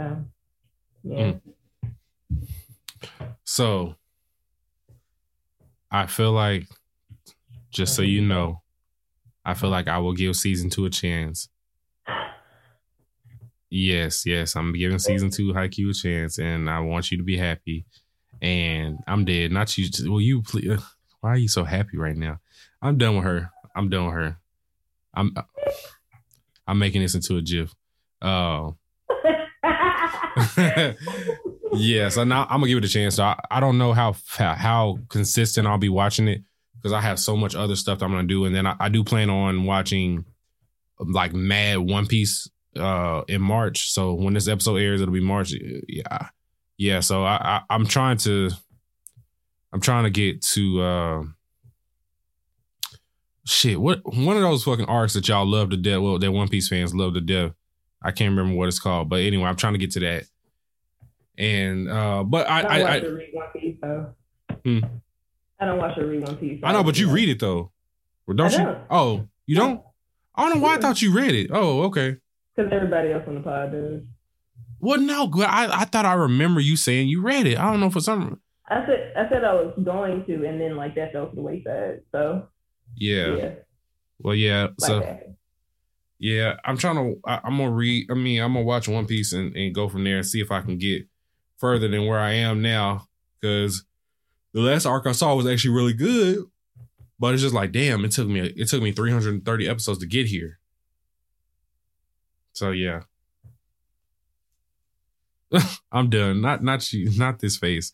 So, 0.02 0.26
yeah. 1.04 1.34
Mm. 1.34 1.42
So, 3.44 3.96
I 5.92 6.08
feel 6.08 6.32
like, 6.32 6.68
just 7.72 7.96
so 7.96 8.02
you 8.02 8.22
know, 8.22 8.62
I 9.46 9.54
feel 9.54 9.70
like 9.70 9.88
I 9.88 9.98
will 10.00 10.14
give 10.14 10.36
season 10.36 10.70
two 10.70 10.86
a 10.86 10.90
chance. 10.90 11.50
Yes, 13.70 14.26
yes, 14.26 14.56
I'm 14.56 14.74
giving 14.74 15.00
season 15.00 15.30
two 15.30 15.54
Haikyuu 15.54 15.92
a 15.92 15.94
chance, 15.94 16.40
and 16.40 16.70
I 16.70 16.80
want 16.80 17.12
you 17.12 17.18
to 17.18 17.24
be 17.24 17.38
happy. 17.38 17.86
And 18.42 19.00
I'm 19.08 19.24
dead. 19.24 19.52
Not 19.52 19.78
you. 19.78 19.88
Will 20.10 20.22
you 20.22 20.42
please? 20.42 20.82
Why 21.22 21.30
are 21.32 21.38
you 21.38 21.48
so 21.48 21.64
happy 21.64 21.98
right 21.98 22.16
now? 22.16 22.40
I'm 22.82 22.98
done 22.98 23.16
with 23.16 23.26
her. 23.26 23.52
I'm 23.76 23.90
done 23.90 24.06
with 24.06 24.16
her. 24.16 24.38
I'm. 25.14 25.36
I'm 26.68 26.80
making 26.80 27.02
this 27.02 27.16
into 27.16 27.38
a 27.38 27.42
GIF. 27.42 27.74
Uh, 28.22 28.72
yeah, 31.74 32.10
so 32.10 32.24
now 32.24 32.44
I'm 32.50 32.60
gonna 32.60 32.68
give 32.68 32.78
it 32.80 32.86
a 32.86 32.90
chance. 32.90 33.16
So 33.16 33.24
I, 33.24 33.40
I 33.50 33.60
don't 33.60 33.78
know 33.78 33.94
how 33.94 34.16
how 34.38 34.98
consistent 35.10 35.68
I'll 35.68 35.78
be 35.78 35.90
watching 35.90 36.28
it 36.28 36.42
because 36.76 36.94
I 36.94 37.02
have 37.02 37.20
so 37.20 37.36
much 37.36 37.56
other 37.56 37.76
stuff 37.76 38.00
that 38.00 38.06
I'm 38.06 38.12
gonna 38.12 38.28
do, 38.28 38.46
and 38.46 38.56
then 38.56 38.66
I, 38.66 38.76
I 38.80 38.90
do 38.90 39.04
plan 39.04 39.30
on 39.30 39.66
watching 39.66 40.26
like 41.00 41.34
Mad 41.34 41.80
One 41.80 42.08
Piece 42.08 42.50
uh 42.78 43.24
in 43.28 43.42
March. 43.42 43.92
So 43.92 44.14
when 44.14 44.34
this 44.34 44.48
episode 44.48 44.78
airs, 44.78 45.02
it'll 45.02 45.14
be 45.14 45.20
March. 45.20 45.54
Yeah, 45.88 46.28
yeah. 46.78 47.00
So 47.00 47.24
I, 47.24 47.62
I 47.70 47.76
am 47.76 47.86
trying 47.86 48.18
to 48.18 48.52
I'm 49.74 49.82
trying 49.82 50.04
to 50.06 50.10
get 50.10 50.42
to 50.44 50.82
uh 50.82 51.24
shit. 53.46 53.80
What 53.80 54.02
one 54.06 54.36
of 54.36 54.44
those 54.44 54.64
fucking 54.64 54.86
arcs 54.86 55.14
that 55.14 55.28
y'all 55.28 55.46
love 55.46 55.70
to 55.72 55.78
death? 55.78 56.00
Well, 56.00 56.20
that 56.20 56.32
One 56.32 56.50
Piece 56.50 56.70
fans 56.70 56.94
love 56.94 57.14
to 57.14 57.22
death. 57.22 57.52
I 58.02 58.12
can't 58.12 58.36
remember 58.36 58.58
what 58.58 58.68
it's 58.68 58.80
called, 58.80 59.10
but 59.10 59.22
anyway, 59.22 59.46
I'm 59.46 59.56
trying 59.56 59.74
to 59.74 59.80
get 59.80 59.92
to 59.92 60.00
that. 60.02 60.24
And 61.38 61.90
uh 61.90 62.24
but 62.24 62.50
I 62.50 62.62
I, 62.62 62.96
I, 62.96 63.00
One 63.00 63.48
Piece 63.54 63.78
though. 63.82 64.14
Hmm. 64.66 64.80
I 65.60 65.66
don't 65.66 65.78
watch 65.78 65.98
or 65.98 66.08
read 66.08 66.24
One 66.24 66.38
Piece. 66.38 66.60
I 66.64 66.74
know, 66.74 66.84
but 66.84 67.00
you 67.00 67.10
read 67.10 67.30
it 67.30 67.40
though. 67.40 67.72
Or 68.28 68.34
don't, 68.34 68.52
don't, 68.52 68.62
you? 68.62 68.76
Oh, 68.90 69.28
you 69.46 69.56
don't? 69.56 69.82
I 70.36 70.44
don't 70.44 70.58
know 70.58 70.64
why 70.64 70.76
I 70.76 70.78
thought 70.78 71.02
you 71.02 71.14
read 71.14 71.34
it. 71.34 71.52
Oh, 71.54 71.84
okay. 71.84 72.18
Because 72.56 72.72
everybody 72.74 73.12
else 73.12 73.24
on 73.28 73.36
the 73.36 73.42
pod 73.42 73.72
does. 73.72 74.02
Well, 74.80 75.00
no, 75.00 75.32
I 75.40 75.82
I 75.82 75.86
thought 75.86 76.06
I 76.06 76.14
remember 76.14 76.60
you 76.60 76.76
saying 76.76 77.08
you 77.10 77.22
read 77.22 77.46
it. 77.46 77.58
I 77.58 77.70
don't 77.70 77.80
know 77.80 77.90
for 77.90 78.00
some. 78.02 78.40
I 78.68 78.86
said 78.86 79.14
I 79.16 79.30
said 79.30 79.44
I 79.44 79.54
was 79.54 79.74
going 79.84 80.26
to, 80.26 80.48
and 80.48 80.60
then 80.60 80.76
like 80.76 80.96
that 80.96 81.12
fell 81.12 81.30
to 81.30 81.36
the 81.36 81.42
wayside. 81.42 82.02
So. 82.12 82.48
Yeah. 82.96 83.36
yeah. 83.36 83.52
Well, 84.20 84.36
yeah. 84.36 84.64
Like 84.64 84.74
so. 84.80 85.00
That. 85.00 85.36
Yeah, 86.22 86.58
I'm 86.64 86.78
trying 86.78 86.98
to. 86.98 87.20
I, 87.26 87.40
am 87.46 87.58
gonna 87.58 87.72
read. 87.72 88.12
I 88.12 88.14
mean, 88.14 88.44
I'm 88.44 88.54
gonna 88.54 88.64
watch 88.64 88.88
One 88.88 89.08
Piece 89.08 89.34
and, 89.34 89.56
and 89.56 89.74
go 89.74 89.90
from 89.90 90.04
there 90.04 90.18
and 90.18 90.26
see 90.26 90.40
if 90.40 90.52
I 90.52 90.62
can 90.62 90.78
get 90.78 91.08
further 91.58 91.88
than 91.88 92.06
where 92.06 92.20
I 92.20 92.34
am 92.34 92.62
now. 92.62 93.08
Because 93.42 93.86
the 94.54 94.62
last 94.62 94.86
arc 94.86 95.08
I 95.08 95.14
saw 95.14 95.34
was 95.34 95.48
actually 95.48 95.74
really 95.74 95.94
good, 95.94 96.44
but 97.20 97.34
it's 97.34 97.42
just 97.42 97.56
like, 97.56 97.72
damn, 97.72 98.06
it 98.06 98.12
took 98.12 98.28
me 98.28 98.40
it 98.42 98.68
took 98.68 98.84
me 98.84 98.92
330 98.92 99.68
episodes 99.68 99.98
to 99.98 100.06
get 100.06 100.28
here. 100.28 100.60
So 102.54 102.70
yeah. 102.70 103.02
I'm 105.92 106.12
done. 106.12 106.40
Not 106.40 106.64
not 106.64 106.94
you. 106.94 107.10
Not 107.18 107.40
this 107.40 107.58
face. 107.58 107.94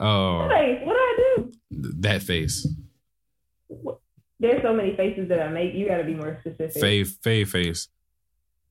Uh, 0.00 0.48
face. 0.48 0.80
What 0.82 0.94
do 0.94 0.98
I 0.98 1.36
do? 1.36 1.52
That 1.70 2.22
face. 2.22 2.66
There's 4.42 4.60
so 4.60 4.74
many 4.74 4.96
faces 4.96 5.28
that 5.28 5.40
I 5.40 5.48
make. 5.48 5.72
You 5.72 5.86
got 5.86 5.98
to 5.98 6.04
be 6.04 6.14
more 6.14 6.36
specific. 6.40 6.72
Faye, 6.72 7.04
Faye 7.04 7.44
face. 7.44 7.86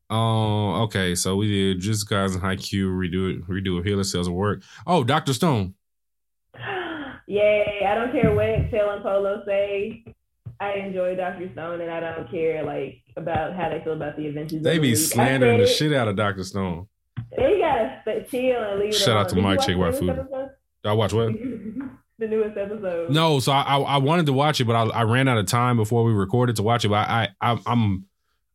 Oh, 0.09 0.83
okay. 0.83 1.15
So 1.15 1.37
we 1.37 1.47
did 1.47 1.79
just 1.79 2.09
guys 2.09 2.35
in 2.35 2.41
Haikyuu 2.41 2.87
redo 2.87 3.37
it, 3.37 3.47
redo 3.47 3.79
it. 3.79 3.85
Healer 3.87 4.01
of 4.01 4.33
work. 4.33 4.63
Oh, 4.85 5.05
Doctor 5.05 5.31
Stone. 5.33 5.75
Yay! 7.27 7.87
I 7.87 7.95
don't 7.95 8.11
care 8.11 8.35
what 8.35 8.69
Tail 8.69 8.89
and 8.89 9.01
Polo 9.01 9.43
say. 9.47 10.03
I 10.59 10.73
enjoy 10.73 11.15
Doctor 11.15 11.49
Stone, 11.53 11.79
and 11.79 11.89
I 11.89 12.01
don't 12.01 12.29
care 12.29 12.65
like 12.65 13.01
about 13.15 13.55
how 13.55 13.69
they 13.69 13.81
feel 13.81 13.93
about 13.93 14.17
the 14.17 14.27
Adventures. 14.27 14.61
They 14.61 14.77
be 14.77 14.93
slandering 14.93 15.59
the 15.59 15.67
shit 15.67 15.93
out 15.93 16.09
of 16.09 16.17
Doctor 16.17 16.43
Stone. 16.43 16.87
They 17.37 17.59
gotta 17.59 18.25
chill 18.29 18.61
and 18.61 18.79
leave. 18.81 18.93
Shout 18.93 19.15
out 19.15 19.29
to 19.29 19.37
Mike 19.37 19.61
Check 19.61 19.77
White 19.77 19.95
Food. 19.95 20.19
I 20.83 20.91
watch 20.91 21.13
what? 21.13 21.31
the 22.21 22.27
newest 22.27 22.55
episode. 22.55 23.09
No, 23.09 23.39
so 23.39 23.51
I, 23.51 23.61
I, 23.61 23.79
I 23.79 23.97
wanted 23.97 24.27
to 24.27 24.33
watch 24.33 24.61
it, 24.61 24.65
but 24.65 24.75
I, 24.75 24.83
I 24.83 25.03
ran 25.03 25.27
out 25.27 25.37
of 25.37 25.47
time 25.47 25.75
before 25.75 26.05
we 26.05 26.13
recorded 26.13 26.55
to 26.57 26.63
watch 26.63 26.85
it. 26.85 26.89
But 26.89 27.09
I 27.09 27.29
I 27.41 27.59
I'm 27.65 28.05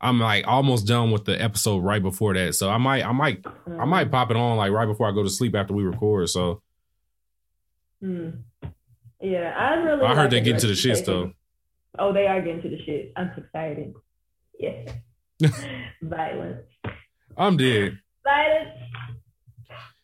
I'm 0.01 0.21
like 0.21 0.47
almost 0.47 0.87
done 0.87 1.11
with 1.11 1.25
the 1.27 1.41
episode 1.41 1.79
right 1.81 2.03
before 2.03 2.33
that, 2.35 2.55
so 2.55 2.71
I 2.71 2.79
might 2.79 3.05
I 3.05 3.13
might 3.13 3.45
I 3.79 3.85
might 3.85 4.11
pop 4.11 4.31
it 4.31 4.37
on 4.37 4.57
like 4.57 4.73
right 4.73 4.87
before 4.87 5.09
I 5.09 5.13
go 5.13 5.23
to 5.23 5.29
sleep 5.29 5.55
after 5.55 5.75
we 5.75 5.83
record. 5.83 6.31
So. 6.31 6.63
Hmm. 8.01 8.31
Yeah, 9.21 9.55
I 9.59 9.75
really. 9.75 10.05
I 10.05 10.15
heard 10.15 10.31
they 10.31 10.41
get 10.41 10.55
into 10.55 10.69
the 10.69 10.75
shit 10.75 11.05
though. 11.05 11.33
Oh, 11.99 12.13
they 12.13 12.27
are 12.27 12.41
getting 12.41 12.63
to 12.63 12.69
the 12.69 12.79
shit. 12.85 13.13
I'm 13.17 13.31
excited. 13.37 13.95
Yeah. 14.59 14.93
Violence. 16.03 16.67
I'm 17.37 17.57
dead. 17.57 17.99
Violence. 18.23 18.71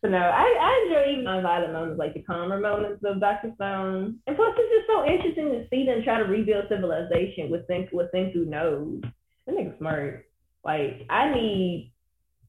So 0.03 0.11
no, 0.11 0.19
I, 0.19 0.43
I 0.43 0.85
enjoy 0.85 1.13
even 1.13 1.25
non-violent 1.25 1.73
moments 1.73 1.99
like 1.99 2.15
the 2.15 2.23
calmer 2.23 2.59
moments 2.59 3.03
of 3.05 3.21
Dr. 3.21 3.53
Stone. 3.55 4.19
And 4.27 4.37
plus 4.37 4.53
it's 4.59 4.75
just 4.75 4.89
so 4.89 5.07
interesting 5.07 5.51
to 5.53 5.67
see 5.71 5.87
them 5.87 6.03
try 6.03 6.19
to 6.19 6.25
rebuild 6.25 6.65
civilization 6.69 7.51
with 7.51 7.67
think 7.69 7.89
with 7.93 8.11
Senku 8.13 8.47
knows. 8.47 9.01
That 9.47 9.55
nigga 9.55 9.79
smart. 9.79 10.27
Like 10.65 11.07
I 11.09 11.33
need 11.33 11.93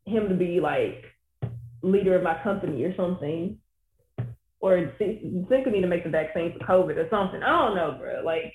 him 0.05 0.29
to 0.29 0.35
be 0.35 0.59
like 0.59 1.03
leader 1.83 2.15
of 2.15 2.23
my 2.23 2.41
company 2.41 2.83
or 2.85 2.95
something. 2.95 3.59
Or 4.59 4.91
Senku 4.99 5.71
need 5.71 5.81
to 5.81 5.87
make 5.87 6.05
the 6.05 6.09
vaccine 6.09 6.57
for 6.57 6.65
COVID 6.65 6.97
or 6.97 7.07
something. 7.11 7.43
I 7.43 7.49
don't 7.49 7.75
know, 7.75 7.97
bro. 7.99 8.23
Like 8.25 8.53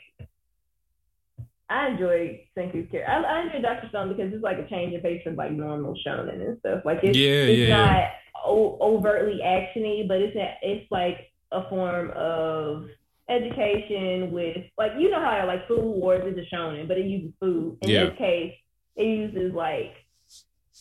I 1.71 1.91
enjoy 1.91 2.49
Senku's 2.57 2.91
character. 2.91 3.07
I, 3.07 3.23
I 3.23 3.43
enjoy 3.43 3.61
Doctor 3.63 3.89
Stone 3.91 4.09
because 4.09 4.33
it's 4.33 4.43
like 4.43 4.59
a 4.59 4.69
change 4.69 4.93
of 4.97 5.03
pace 5.03 5.23
from 5.23 5.37
like 5.37 5.53
normal 5.53 5.95
shonen 6.05 6.45
and 6.45 6.59
stuff. 6.59 6.81
Like 6.85 6.99
it's, 7.05 7.17
yeah, 7.17 7.29
it's 7.29 7.69
yeah. 7.69 7.77
not 7.77 8.05
o- 8.45 8.79
overtly 8.81 9.41
actiony, 9.45 10.07
but 10.07 10.19
it's 10.21 10.37
a, 10.37 10.55
it's 10.63 10.91
like 10.91 11.33
a 11.53 11.69
form 11.69 12.13
of 12.15 12.87
education 13.29 14.31
with 14.33 14.57
like 14.79 14.93
you 14.99 15.11
know 15.11 15.21
how 15.21 15.45
like 15.47 15.67
food 15.69 15.83
wars 15.83 16.25
is 16.27 16.39
a 16.39 16.55
shonen, 16.55 16.89
but 16.89 16.99
it 16.99 17.07
uses 17.07 17.33
food. 17.41 17.79
In 17.83 17.91
yeah. 17.91 18.05
this 18.05 18.19
case, 18.19 18.55
it 18.97 19.05
uses 19.05 19.55
like 19.55 19.93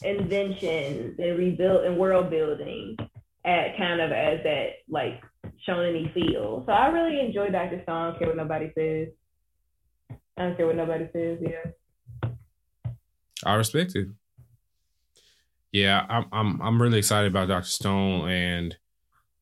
inventions 0.03 1.15
and 1.17 1.37
rebuild 1.37 1.85
and 1.85 1.97
world 1.97 2.29
building 2.29 2.95
at 3.45 3.77
kind 3.77 4.01
of 4.01 4.11
as 4.11 4.39
that 4.43 4.67
like 4.89 5.21
shonen 5.67 6.13
feel. 6.13 6.63
So 6.65 6.71
I 6.71 6.87
really 6.87 7.19
enjoy 7.19 7.49
Doctor 7.49 7.81
Stone. 7.83 7.95
I 7.95 8.09
don't 8.09 8.19
care 8.19 8.27
what 8.27 8.37
nobody 8.37 8.71
says. 8.75 9.07
I 10.37 10.43
don't 10.43 10.57
care 10.57 10.67
what 10.67 10.75
nobody 10.75 11.07
says. 11.13 11.39
Yeah. 11.41 12.31
I 13.45 13.53
respect 13.55 13.95
it. 13.95 14.07
Yeah, 15.77 16.05
I'm 16.09 16.25
I'm 16.31 16.61
I'm 16.61 16.81
really 16.81 16.97
excited 16.99 17.31
about 17.31 17.47
Doctor 17.47 17.69
Stone 17.69 18.29
and 18.29 18.77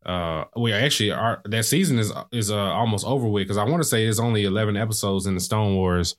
uh 0.05 0.43
we 0.55 0.71
actually 0.71 1.11
are 1.11 1.41
that 1.45 1.65
season 1.65 1.97
is 1.97 2.13
is 2.31 2.51
uh 2.51 2.57
almost 2.57 3.05
over 3.05 3.27
with 3.27 3.43
because 3.43 3.57
I 3.57 3.63
want 3.63 3.81
to 3.81 3.87
say 3.87 4.03
there's 4.03 4.19
only 4.19 4.45
11 4.45 4.77
episodes 4.77 5.25
in 5.25 5.33
the 5.33 5.39
Stone 5.39 5.75
Wars 5.75 6.15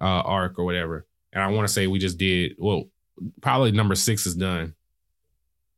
uh 0.00 0.04
arc 0.04 0.58
or 0.58 0.64
whatever. 0.64 1.06
And 1.32 1.42
I 1.42 1.48
want 1.48 1.66
to 1.66 1.72
say 1.72 1.86
we 1.86 1.98
just 1.98 2.18
did 2.18 2.54
well 2.58 2.84
probably 3.40 3.72
number 3.72 3.94
6 3.94 4.26
is 4.26 4.34
done. 4.34 4.74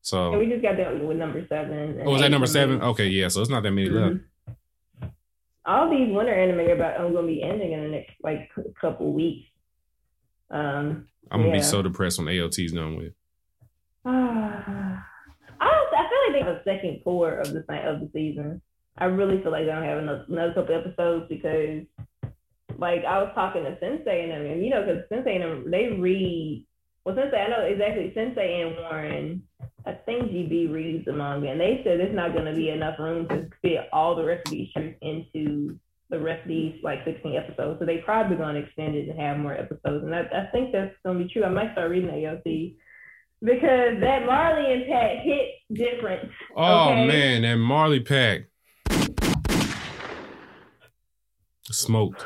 So 0.02 0.32
and 0.32 0.40
we 0.40 0.48
just 0.48 0.62
got 0.62 0.76
done 0.76 1.06
with 1.06 1.16
number 1.16 1.46
7. 1.46 2.02
Oh, 2.04 2.12
was 2.12 2.20
that 2.20 2.30
number 2.30 2.46
7? 2.46 2.82
Okay, 2.82 3.08
yeah, 3.08 3.28
so 3.28 3.40
it's 3.40 3.50
not 3.50 3.62
that 3.62 3.72
many 3.72 3.88
mm-hmm. 3.88 4.14
left 4.14 4.20
all 5.66 5.90
these 5.90 6.14
winter 6.14 6.32
anime 6.32 6.60
are 6.60 6.72
about 6.72 7.00
I'm 7.00 7.12
gonna 7.12 7.26
be 7.26 7.42
ending 7.42 7.72
in 7.72 7.82
the 7.82 7.88
next 7.88 8.12
like 8.22 8.50
a 8.56 8.80
couple 8.80 9.12
weeks. 9.12 9.48
Um, 10.50 11.08
I'm 11.30 11.40
gonna 11.40 11.48
yeah. 11.48 11.56
be 11.56 11.62
so 11.62 11.82
depressed 11.82 12.18
when 12.18 12.28
AOT's 12.28 12.72
done 12.72 12.96
with. 12.96 13.12
Uh, 15.58 15.62
I 15.96 16.08
feel 16.08 16.18
like 16.26 16.32
they 16.32 16.46
have 16.46 16.56
a 16.56 16.64
second 16.64 17.00
cour 17.02 17.38
of 17.38 17.50
the 17.50 17.60
of 17.60 18.00
the 18.00 18.10
season. 18.12 18.60
I 18.98 19.06
really 19.06 19.42
feel 19.42 19.50
like 19.50 19.64
they 19.64 19.72
don't 19.72 19.82
have 19.84 19.98
another, 19.98 20.26
another 20.28 20.52
couple 20.52 20.74
episodes 20.74 21.24
because, 21.30 21.86
like, 22.76 23.06
I 23.06 23.22
was 23.22 23.32
talking 23.34 23.64
to 23.64 23.74
Sensei 23.80 24.24
and 24.24 24.32
them, 24.32 24.44
and 24.44 24.62
you 24.62 24.68
know, 24.68 24.84
because 24.84 25.08
Sensei 25.08 25.36
and 25.36 25.42
them, 25.42 25.70
they 25.70 25.96
read. 25.98 26.66
Well, 27.04 27.16
Sensei, 27.16 27.38
I 27.38 27.48
know 27.48 27.64
exactly 27.64 28.12
Sensei 28.14 28.60
and 28.60 28.76
Warren 28.76 29.42
I 29.86 29.92
think 29.92 30.32
GB 30.32 30.72
reads 30.72 31.04
the 31.04 31.12
manga, 31.12 31.48
and 31.48 31.60
they 31.60 31.80
said 31.84 32.00
there's 32.00 32.14
not 32.14 32.32
going 32.32 32.46
to 32.46 32.54
be 32.54 32.70
enough 32.70 32.98
room 32.98 33.28
to 33.28 33.48
fit 33.62 33.88
all 33.92 34.16
the 34.16 34.24
rest 34.24 34.48
of 34.48 34.52
these 34.52 34.68
into 35.00 35.78
the 36.10 36.18
rest 36.18 36.42
of 36.42 36.48
these 36.48 36.74
like 36.82 37.04
16 37.04 37.36
episodes. 37.36 37.78
So 37.78 37.86
they 37.86 37.98
probably 37.98 38.36
going 38.36 38.56
to 38.56 38.62
extend 38.62 38.96
it 38.96 39.08
and 39.08 39.18
have 39.18 39.38
more 39.38 39.54
episodes. 39.54 40.04
And 40.04 40.14
I, 40.14 40.22
I 40.22 40.46
think 40.52 40.72
that's 40.72 40.94
going 41.04 41.18
to 41.18 41.24
be 41.24 41.32
true. 41.32 41.44
I 41.44 41.50
might 41.50 41.72
start 41.72 41.90
reading 41.90 42.10
AOT 42.10 42.76
because 43.42 44.00
that 44.00 44.26
Marley 44.26 44.72
impact 44.82 45.22
hit 45.24 45.48
different. 45.72 46.30
Oh 46.56 46.90
okay? 46.90 47.06
man, 47.06 47.42
that 47.42 47.56
Marley 47.56 48.00
pack. 48.00 48.42
Smoked. 51.64 52.24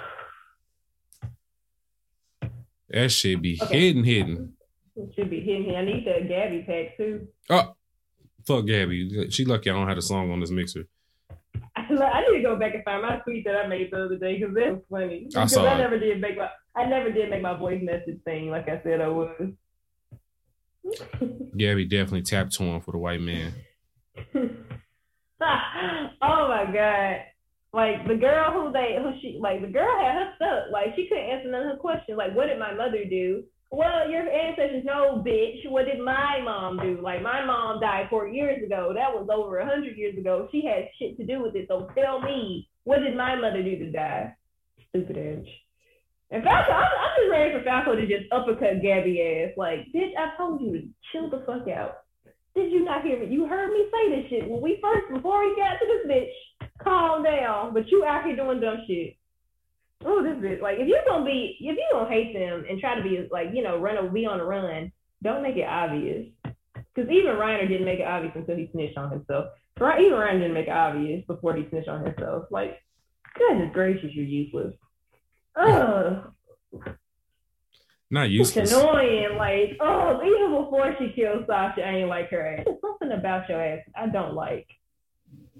That 2.90 3.10
should 3.10 3.40
be 3.42 3.58
Okay. 3.62 3.78
hidden, 3.80 4.04
hidden. 4.04 4.52
It 4.96 5.10
should 5.14 5.30
be 5.30 5.40
hitting. 5.40 5.74
I 5.76 5.84
need 5.84 6.04
that 6.06 6.28
Gabi 6.28 6.66
pack 6.66 6.96
too. 6.96 7.28
Oh, 7.48 7.74
fuck 8.46 8.64
Gabi. 8.64 9.32
She 9.32 9.44
lucky 9.44 9.70
I 9.70 9.74
don't 9.74 9.88
have 9.88 9.96
a 9.98 10.02
song 10.02 10.30
on 10.30 10.40
this 10.40 10.50
mixer. 10.50 10.86
I 11.76 12.20
need 12.30 12.36
to 12.38 12.42
go 12.42 12.56
back 12.56 12.74
and 12.74 12.84
find 12.84 13.02
my 13.02 13.16
tweet 13.18 13.44
that 13.44 13.56
I 13.56 13.66
made 13.66 13.90
the 13.90 14.04
other 14.04 14.16
day 14.18 14.38
because 14.38 14.54
that 14.54 14.72
was 14.74 14.82
funny. 14.90 15.26
I 15.34 15.40
Because 15.44 15.52
saw 15.52 15.66
I 15.66 15.78
never 15.78 15.98
did 15.98 16.20
make 16.20 16.36
my 16.36 16.48
I 16.76 16.86
never 16.86 17.10
did 17.10 17.30
make 17.30 17.42
my 17.42 17.56
voice 17.56 17.80
message 17.82 18.20
thing 18.24 18.50
like 18.50 18.68
I 18.68 18.80
said 18.82 19.00
I 19.00 19.08
would. 19.08 19.56
Gabi 21.56 21.88
definitely 21.88 22.22
tapped 22.22 22.56
torn 22.56 22.80
for 22.80 22.92
the 22.92 22.98
white 22.98 23.20
man. 23.20 23.54
oh 24.34 24.48
my 25.40 26.70
god. 26.72 27.16
Like 27.72 28.06
the 28.08 28.16
girl 28.16 28.52
who 28.52 28.72
they 28.72 28.96
who 28.98 29.12
she 29.20 29.38
like 29.40 29.60
the 29.60 29.68
girl 29.68 29.96
had 30.00 30.14
her 30.14 30.32
stuck. 30.36 30.72
Like 30.72 30.96
she 30.96 31.06
couldn't 31.08 31.24
answer 31.24 31.50
none 31.50 31.62
of 31.62 31.72
her 31.72 31.76
questions. 31.76 32.18
Like, 32.18 32.34
what 32.34 32.46
did 32.46 32.58
my 32.58 32.74
mother 32.74 33.04
do? 33.08 33.44
Well, 33.70 34.10
your 34.10 34.28
ancestors 34.28 34.84
no 34.84 35.22
bitch. 35.24 35.70
What 35.70 35.86
did 35.86 36.00
my 36.00 36.40
mom 36.42 36.78
do? 36.78 37.00
Like 37.00 37.22
my 37.22 37.44
mom 37.44 37.80
died 37.80 38.08
four 38.10 38.26
years 38.26 38.64
ago. 38.64 38.92
That 38.94 39.12
was 39.12 39.28
over 39.32 39.58
a 39.58 39.66
hundred 39.66 39.96
years 39.96 40.18
ago. 40.18 40.48
She 40.50 40.64
had 40.64 40.88
shit 40.98 41.16
to 41.18 41.24
do 41.24 41.42
with 41.42 41.54
it. 41.54 41.66
So 41.68 41.88
tell 41.94 42.20
me, 42.20 42.68
what 42.84 42.98
did 42.98 43.16
my 43.16 43.36
mother 43.36 43.62
do 43.62 43.78
to 43.78 43.92
die? 43.92 44.34
Stupid 44.88 45.16
edge. 45.16 45.48
And 46.30 46.44
Falco, 46.44 46.72
I'm, 46.72 46.86
I'm 46.86 47.14
just 47.18 47.30
ready 47.30 47.52
for 47.52 47.64
Falco 47.64 47.96
to 47.96 48.06
just 48.06 48.30
uppercut 48.32 48.82
Gabi 48.82 49.18
ass. 49.18 49.54
Like, 49.56 49.80
bitch, 49.94 50.14
I 50.16 50.36
told 50.36 50.60
you 50.60 50.72
to 50.72 50.88
chill 51.10 51.28
the 51.28 51.42
fuck 51.44 51.66
out. 51.68 52.06
Did 52.54 52.72
you 52.72 52.84
not 52.84 53.04
hear 53.04 53.18
me? 53.18 53.26
You 53.26 53.46
heard 53.46 53.70
me 53.72 53.86
say 53.90 54.10
this 54.10 54.30
shit 54.30 54.48
when 54.48 54.60
we 54.60 54.78
first, 54.82 55.12
before 55.12 55.40
we 55.40 55.56
got 55.56 55.78
to 55.78 55.86
this 55.86 56.10
bitch. 56.10 56.68
Calm 56.82 57.22
down. 57.24 57.74
But 57.74 57.88
you 57.88 58.04
out 58.04 58.24
here 58.24 58.36
doing 58.36 58.60
dumb 58.60 58.78
shit. 58.86 59.16
Oh, 60.04 60.22
this 60.22 60.38
bitch. 60.38 60.62
Like, 60.62 60.78
if 60.78 60.88
you're 60.88 61.04
gonna 61.06 61.24
be, 61.24 61.56
if 61.60 61.76
you 61.76 61.88
gonna 61.92 62.08
hate 62.08 62.32
them 62.32 62.64
and 62.68 62.80
try 62.80 62.94
to 62.94 63.02
be 63.02 63.28
like, 63.30 63.48
you 63.52 63.62
know, 63.62 63.78
run 63.78 63.98
or 63.98 64.08
be 64.08 64.26
on 64.26 64.38
the 64.38 64.44
run, 64.44 64.90
don't 65.22 65.42
make 65.42 65.56
it 65.56 65.68
obvious. 65.68 66.26
Because 66.42 67.10
even 67.10 67.36
Reiner 67.36 67.68
didn't 67.68 67.84
make 67.84 68.00
it 68.00 68.06
obvious 68.06 68.32
until 68.34 68.56
he 68.56 68.68
snitched 68.72 68.96
on 68.96 69.10
himself. 69.10 69.46
Even 69.78 70.18
Reiner 70.18 70.40
didn't 70.40 70.54
make 70.54 70.68
it 70.68 70.72
obvious 70.72 71.24
before 71.26 71.54
he 71.54 71.66
snitched 71.70 71.88
on 71.88 72.04
himself. 72.04 72.44
Like, 72.50 72.78
goodness 73.36 73.70
gracious, 73.72 74.10
you're 74.12 74.24
useless. 74.24 74.74
Not 78.12 78.24
It's 78.26 78.32
useless. 78.56 78.72
annoying. 78.72 79.36
Like, 79.36 79.76
oh, 79.80 80.20
even 80.24 80.50
before 80.64 80.94
she 80.98 81.12
killed 81.14 81.44
Sasha, 81.46 81.82
I 81.86 81.96
ain't 81.96 82.08
like 82.08 82.30
her 82.30 82.44
ass. 82.56 82.64
There's 82.64 82.80
something 82.80 83.12
about 83.12 83.48
your 83.48 83.62
ass 83.64 83.80
I 83.96 84.06
don't 84.08 84.34
like. 84.34 84.66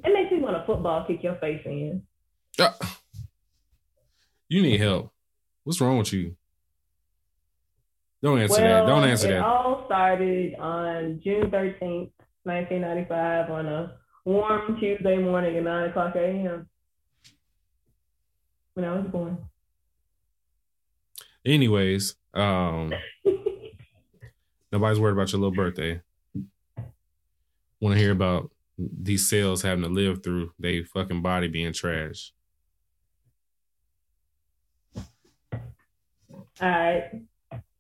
It 0.05 0.13
makes 0.13 0.33
me 0.33 0.39
want 0.41 0.57
to 0.57 0.65
football 0.67 1.05
kick 1.07 1.23
your 1.23 1.37
face 1.37 1.61
in. 1.65 2.03
Ah. 2.59 2.77
You 4.49 4.63
need 4.63 4.81
help. 4.81 5.13
What's 5.65 5.81
wrong 5.81 5.99
with 5.99 6.13
you? 6.13 6.35
Don't 8.23 8.41
answer 8.41 8.61
that. 8.61 8.87
Don't 8.87 9.05
answer 9.05 9.29
it 9.29 9.33
that. 9.35 9.45
all 9.45 9.85
started 9.87 10.55
on 10.57 11.21
June 11.23 11.51
13th, 11.51 12.11
1995, 12.43 13.51
on 13.51 13.67
a 13.67 13.95
warm 14.25 14.77
Tuesday 14.81 15.19
morning 15.19 15.57
at 15.57 15.63
9 15.63 15.91
o'clock 15.91 16.17
a.m. 16.17 16.69
when 18.75 18.85
I 18.85 18.97
was 18.97 19.07
born. 19.11 19.39
Anyways, 21.45 22.17
um, 22.35 22.93
nobody's 24.71 25.01
worried 25.01 25.12
about 25.12 25.33
your 25.33 25.41
little 25.41 25.55
birthday. 25.55 26.01
Want 27.81 27.95
to 27.95 27.99
hear 27.99 28.12
about 28.12 28.51
these 28.79 29.29
cells 29.29 29.62
having 29.62 29.85
to 29.85 29.89
live 29.91 30.23
through 30.23 30.53
they 30.59 30.83
fucking 30.83 31.23
body 31.23 31.49
being 31.49 31.73
trash? 31.73 32.33
All 36.62 36.69
right, 36.69 37.23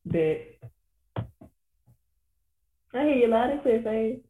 bet. 0.06 0.46
I 2.92 3.04
hear 3.04 3.14
you 3.14 3.28
loud 3.28 3.50
and 3.50 3.62
clear, 3.62 3.82
face. 3.82 4.20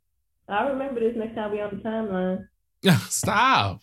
I'll 0.49 0.71
remember 0.71 0.99
this 1.01 1.17
next 1.17 1.37
time 1.37 1.53
we 1.53 1.61
on 1.61 1.71
the 1.77 1.83
timeline. 1.83 2.49
Yeah, 2.83 2.99
stop. 3.09 3.83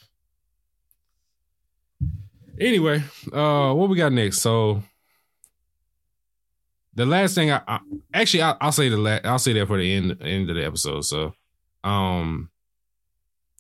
Anyway, 2.59 3.03
uh, 3.31 3.73
what 3.73 3.89
we 3.89 3.95
got 3.95 4.11
next? 4.11 4.39
So, 4.39 4.83
the 6.97 7.05
last 7.05 7.35
thing 7.35 7.51
I, 7.51 7.61
I 7.67 7.79
actually 8.13 8.41
I, 8.43 8.55
I'll 8.59 8.71
say 8.71 8.89
the 8.89 8.97
la- 8.97 9.19
I'll 9.23 9.39
say 9.39 9.53
that 9.53 9.67
for 9.67 9.77
the 9.77 9.93
end 9.93 10.17
end 10.21 10.49
of 10.49 10.55
the 10.55 10.65
episode. 10.65 11.01
So, 11.01 11.33
um, 11.83 12.49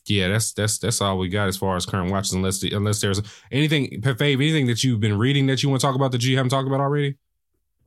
yeah, 0.07 0.27
that's 0.29 0.53
that's 0.53 0.77
that's 0.79 1.01
all 1.01 1.17
we 1.17 1.29
got 1.29 1.47
as 1.47 1.55
far 1.57 1.75
as 1.75 1.85
current 1.85 2.11
watches. 2.11 2.33
Unless 2.33 2.59
the, 2.61 2.73
unless 2.73 2.99
there's 3.01 3.21
anything, 3.51 4.01
Fave, 4.01 4.33
anything 4.35 4.67
that 4.67 4.83
you've 4.83 4.99
been 4.99 5.17
reading 5.17 5.47
that 5.47 5.61
you 5.63 5.69
want 5.69 5.79
to 5.81 5.87
talk 5.87 5.95
about 5.95 6.11
that 6.13 6.23
you 6.23 6.35
haven't 6.35 6.49
talked 6.49 6.67
about 6.67 6.79
already. 6.81 7.17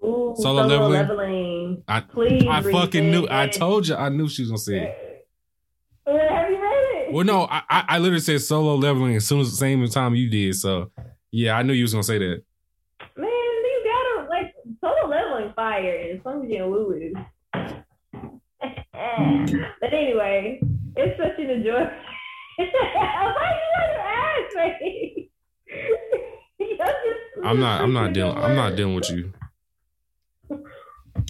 Ooh, 0.03 0.35
Solo 0.39 0.63
solo, 0.63 0.89
leveling? 0.89 0.93
leveling. 1.09 1.83
I- 1.89 2.01
Please, 2.01 2.47
I 2.49 2.63
fucking 2.63 3.11
knew. 3.11 3.27
I 3.31 3.49
told 3.49 3.89
you. 3.89 3.95
I 3.97 4.09
knew 4.09 4.29
she 4.29 4.43
was 4.43 4.51
gonna 4.51 4.59
say 4.59 4.79
it. 4.79 5.27
Have 6.07 6.51
you 6.51 6.61
read 6.63 7.07
it? 7.09 7.13
Well, 7.13 7.25
no, 7.25 7.43
I 7.45 7.63
I, 7.69 7.85
I 7.89 7.99
literally 7.99 8.21
said 8.21 8.41
solo 8.43 8.75
leveling 8.77 9.17
as 9.17 9.27
soon 9.27 9.41
as 9.41 9.51
the 9.51 9.57
same 9.57 9.87
time 9.89 10.15
you 10.15 10.29
did. 10.31 10.55
So, 10.57 10.91
yeah, 11.31 11.57
I 11.57 11.63
knew 11.63 11.73
you 11.73 11.85
was 11.85 11.93
gonna 11.93 12.03
say 12.03 12.19
that. 12.19 12.43
Man, 13.17 13.29
you 13.29 13.83
gotta 13.85 14.29
like 14.29 14.55
solo 14.81 15.09
leveling 15.09 15.50
fire 15.61 16.09
and 16.11 16.23
Sung 16.25 16.49
Jin 16.49 16.71
Woo 16.71 16.93
is. 16.93 17.13
but 18.63 19.93
anyway, 19.93 20.59
it's 20.97 21.21
such 21.21 21.39
an 21.39 21.51
enjoyment. 21.51 21.93
Why 22.57 23.51
you 23.61 23.69
want 23.77 23.93
to 23.95 24.01
ask 24.65 24.81
me? 24.81 25.31
I'm 27.45 27.61
not. 27.61 27.83
I'm 27.83 27.93
not 27.93 28.13
dealing. 28.15 28.39
I'm 28.39 28.57
not 28.57 28.75
dealing 28.77 28.95
with 28.95 29.11
you. 29.11 29.33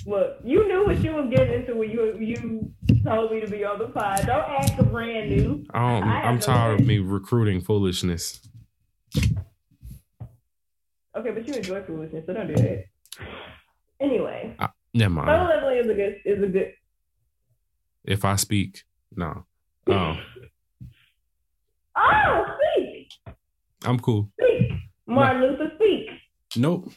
Look, 0.07 0.37
you 0.45 0.67
knew 0.69 0.87
what 0.87 1.03
you 1.03 1.13
was 1.13 1.29
getting 1.35 1.63
into 1.63 1.75
when 1.75 1.91
you 1.91 2.17
you 2.21 2.73
told 3.05 3.33
me 3.33 3.41
to 3.41 3.49
be 3.49 3.65
on 3.65 3.81
the 3.81 3.87
pod. 3.87 4.27
Don't 4.27 4.49
act 4.49 4.77
brand 4.93 5.31
new. 5.31 5.65
I 5.75 6.01
don't, 6.01 6.09
I 6.09 6.33
no 6.33 6.39
tired 6.39 6.81
of 6.81 6.87
me 6.87 6.99
recruiting 6.99 7.61
foolishness. 7.61 8.49
Okay, 11.17 11.33
but 11.33 11.49
you 11.49 11.55
enjoy 11.55 11.83
foolishness, 11.83 12.25
so 12.27 12.33
don't 12.33 12.47
do 12.47 12.55
that. 12.55 12.85
Anyway, 14.01 14.57
Never 14.95 15.15
solo 15.15 15.27
mind. 15.27 15.49
leveling 15.49 15.79
is 15.79 15.91
a 15.91 15.95
good 15.95 16.17
is 16.25 16.43
a 16.43 16.47
good 16.47 16.73
If 18.05 18.25
I 18.25 18.37
speak, 18.37 18.83
no. 19.15 19.45
Oh, 19.89 20.17
Oh, 21.97 22.45
speak, 22.77 23.09
I'm 23.85 23.99
cool. 24.01 24.31
speak. 24.41 24.71
Martin 25.07 25.43
Luther, 25.43 25.73
speak. 25.77 26.07
Nope. 26.57 26.91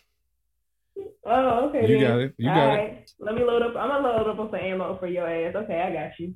Oh, 1.26 1.70
okay. 1.70 1.88
You 1.88 2.00
then. 2.00 2.02
got 2.02 2.20
it. 2.20 2.36
You 2.38 2.50
All 2.50 2.56
got 2.56 2.80
it. 2.80 3.12
Let 3.20 3.36
me 3.36 3.44
load 3.44 3.62
up. 3.64 3.76
I'm 3.76 3.90
gonna 3.90 4.08
load 4.08 4.28
up 4.30 4.40
on 4.40 4.48
some 4.52 4.60
ammo 4.60 4.98
for 5.00 5.08
your 5.08 5.28
ass. 5.28 5.56
Okay, 5.56 5.82
I 5.82 5.92
got 5.94 6.20
you. 6.20 6.36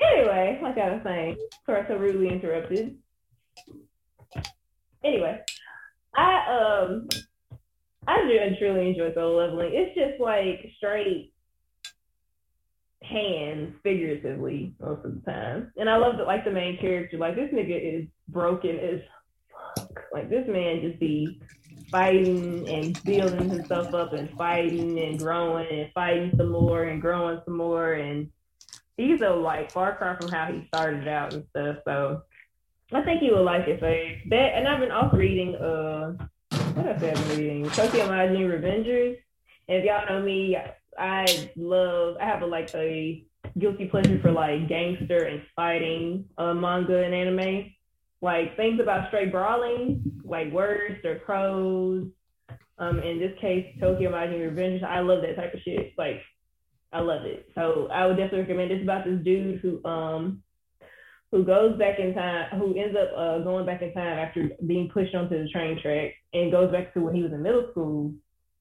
Anyway, 0.00 0.58
like 0.62 0.78
I 0.78 0.90
was 0.92 1.00
saying, 1.04 1.36
sorry, 1.66 1.84
so 1.88 1.96
rudely 1.96 2.28
interrupted. 2.28 2.96
Anyway, 5.04 5.38
I 6.14 6.80
um, 6.82 7.08
I 8.06 8.18
really 8.20 8.56
truly 8.58 8.88
enjoy 8.88 9.14
solo 9.14 9.36
leveling. 9.36 9.72
It's 9.72 9.94
just 9.94 10.20
like 10.20 10.72
straight 10.76 11.32
hands, 13.02 13.74
figuratively 13.82 14.74
most 14.80 15.04
of 15.04 15.14
the 15.14 15.30
time, 15.30 15.72
and 15.76 15.88
I 15.88 15.96
love 15.96 16.16
that 16.18 16.26
like 16.26 16.44
the 16.44 16.50
main 16.50 16.78
character, 16.78 17.18
like 17.18 17.36
this 17.36 17.52
nigga 17.52 18.02
is 18.02 18.08
broken 18.28 18.78
as 18.78 19.00
fuck. 19.76 20.04
Like 20.12 20.30
this 20.30 20.46
man 20.48 20.82
just 20.82 20.98
be 20.98 21.40
fighting 21.90 22.66
and 22.68 23.02
building 23.04 23.50
himself 23.50 23.92
up 23.94 24.14
and 24.14 24.30
fighting 24.30 24.98
and 24.98 25.18
growing 25.18 25.66
and 25.70 25.92
fighting 25.92 26.32
some 26.36 26.50
more 26.50 26.84
and 26.84 27.02
growing 27.02 27.40
some 27.44 27.56
more 27.56 27.92
and 27.92 28.30
he's 28.96 29.20
a 29.20 29.28
like 29.28 29.70
far 29.70 29.96
cry 29.96 30.16
from 30.16 30.30
how 30.30 30.46
he 30.46 30.66
started 30.68 31.06
out 31.06 31.34
and 31.34 31.44
stuff. 31.50 31.76
So 31.84 32.22
I 32.92 33.02
think 33.02 33.22
you 33.22 33.34
will 33.34 33.44
like 33.44 33.68
it, 33.68 33.80
Faye. 33.80 34.22
That 34.30 34.54
and 34.54 34.66
I've 34.66 34.80
been 34.80 34.90
off 34.90 35.12
reading 35.12 35.54
uh 35.56 36.14
what 36.74 37.00
been 37.00 37.28
reading? 37.28 37.70
Tokyo 37.70 38.06
Manji 38.08 38.46
Revengers. 38.46 39.16
And 39.68 39.78
if 39.78 39.84
y'all 39.84 40.06
know 40.08 40.22
me, 40.24 40.56
I 40.98 41.50
love 41.56 42.16
I 42.20 42.24
have 42.24 42.42
a 42.42 42.46
like 42.46 42.74
a 42.74 43.24
guilty 43.58 43.86
pleasure 43.86 44.18
for 44.20 44.32
like 44.32 44.68
gangster 44.68 45.24
and 45.24 45.42
fighting 45.54 46.26
uh, 46.38 46.54
manga 46.54 47.02
and 47.02 47.14
anime 47.14 47.72
like 48.22 48.56
things 48.56 48.80
about 48.80 49.08
straight 49.08 49.32
brawling, 49.32 50.00
like 50.24 50.50
words 50.52 51.04
or 51.04 51.18
crows. 51.18 52.06
Um, 52.78 53.00
in 53.00 53.18
this 53.18 53.36
case, 53.40 53.66
Tokyo 53.80 54.10
Manji 54.10 54.40
Revenge. 54.40 54.82
I 54.82 55.00
love 55.00 55.22
that 55.22 55.36
type 55.36 55.52
of 55.52 55.60
shit. 55.60 55.92
Like, 55.98 56.22
I 56.92 57.00
love 57.00 57.24
it. 57.24 57.46
So 57.54 57.88
I 57.92 58.06
would 58.06 58.16
definitely 58.16 58.40
recommend. 58.40 58.70
It's 58.70 58.82
about 58.82 59.04
this 59.04 59.22
dude 59.22 59.60
who 59.60 59.84
um 59.84 60.41
who 61.32 61.44
goes 61.44 61.76
back 61.78 61.98
in 61.98 62.14
time, 62.14 62.60
who 62.60 62.78
ends 62.78 62.94
up 62.96 63.08
uh, 63.16 63.38
going 63.40 63.66
back 63.66 63.82
in 63.82 63.92
time 63.92 64.18
after 64.18 64.50
being 64.66 64.88
pushed 64.92 65.14
onto 65.14 65.42
the 65.42 65.48
train 65.48 65.80
track, 65.82 66.12
and 66.32 66.52
goes 66.52 66.70
back 66.70 66.94
to 66.94 67.00
when 67.00 67.14
he 67.14 67.22
was 67.22 67.32
in 67.32 67.42
middle 67.42 67.68
school, 67.72 68.12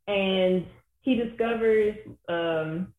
and 0.07 0.65
he 1.01 1.15
discovers 1.15 1.95
um 2.29 2.93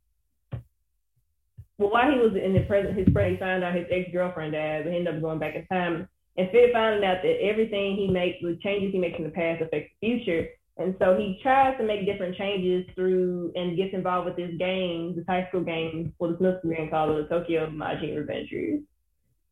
well 1.78 1.90
while 1.90 2.10
he 2.12 2.18
was 2.18 2.32
in 2.36 2.52
the 2.52 2.60
present 2.60 2.96
his 2.96 3.08
present 3.12 3.34
he 3.34 3.38
found 3.40 3.64
out 3.64 3.74
his 3.74 3.86
ex 3.90 4.10
girlfriend 4.12 4.52
died, 4.52 4.84
but 4.84 4.92
he 4.92 4.98
ended 4.98 5.16
up 5.16 5.20
going 5.20 5.38
back 5.38 5.56
in 5.56 5.66
time 5.66 6.08
and 6.36 6.50
Fit 6.50 6.72
finding 6.72 7.04
out 7.04 7.18
that 7.22 7.42
everything 7.42 7.96
he 7.96 8.08
makes, 8.08 8.38
the 8.40 8.58
changes 8.62 8.92
he 8.92 8.98
makes 8.98 9.18
in 9.18 9.24
the 9.24 9.30
past 9.30 9.62
affect 9.62 9.90
the 10.00 10.08
future. 10.08 10.48
And 10.78 10.94
so 10.98 11.16
he 11.18 11.38
tries 11.42 11.76
to 11.76 11.84
make 11.84 12.06
different 12.06 12.36
changes 12.36 12.86
through 12.94 13.52
and 13.54 13.76
gets 13.76 13.92
involved 13.92 14.26
with 14.26 14.36
this 14.36 14.56
game, 14.58 15.14
this 15.14 15.26
high 15.28 15.46
school 15.48 15.62
game, 15.62 16.14
well, 16.18 16.30
this 16.30 16.40
middle 16.40 16.58
school 16.58 16.70
game 16.70 16.88
called 16.88 17.10
the 17.10 17.28
Tokyo 17.28 17.66
Manji 17.68 18.16
Revengers. 18.16 18.82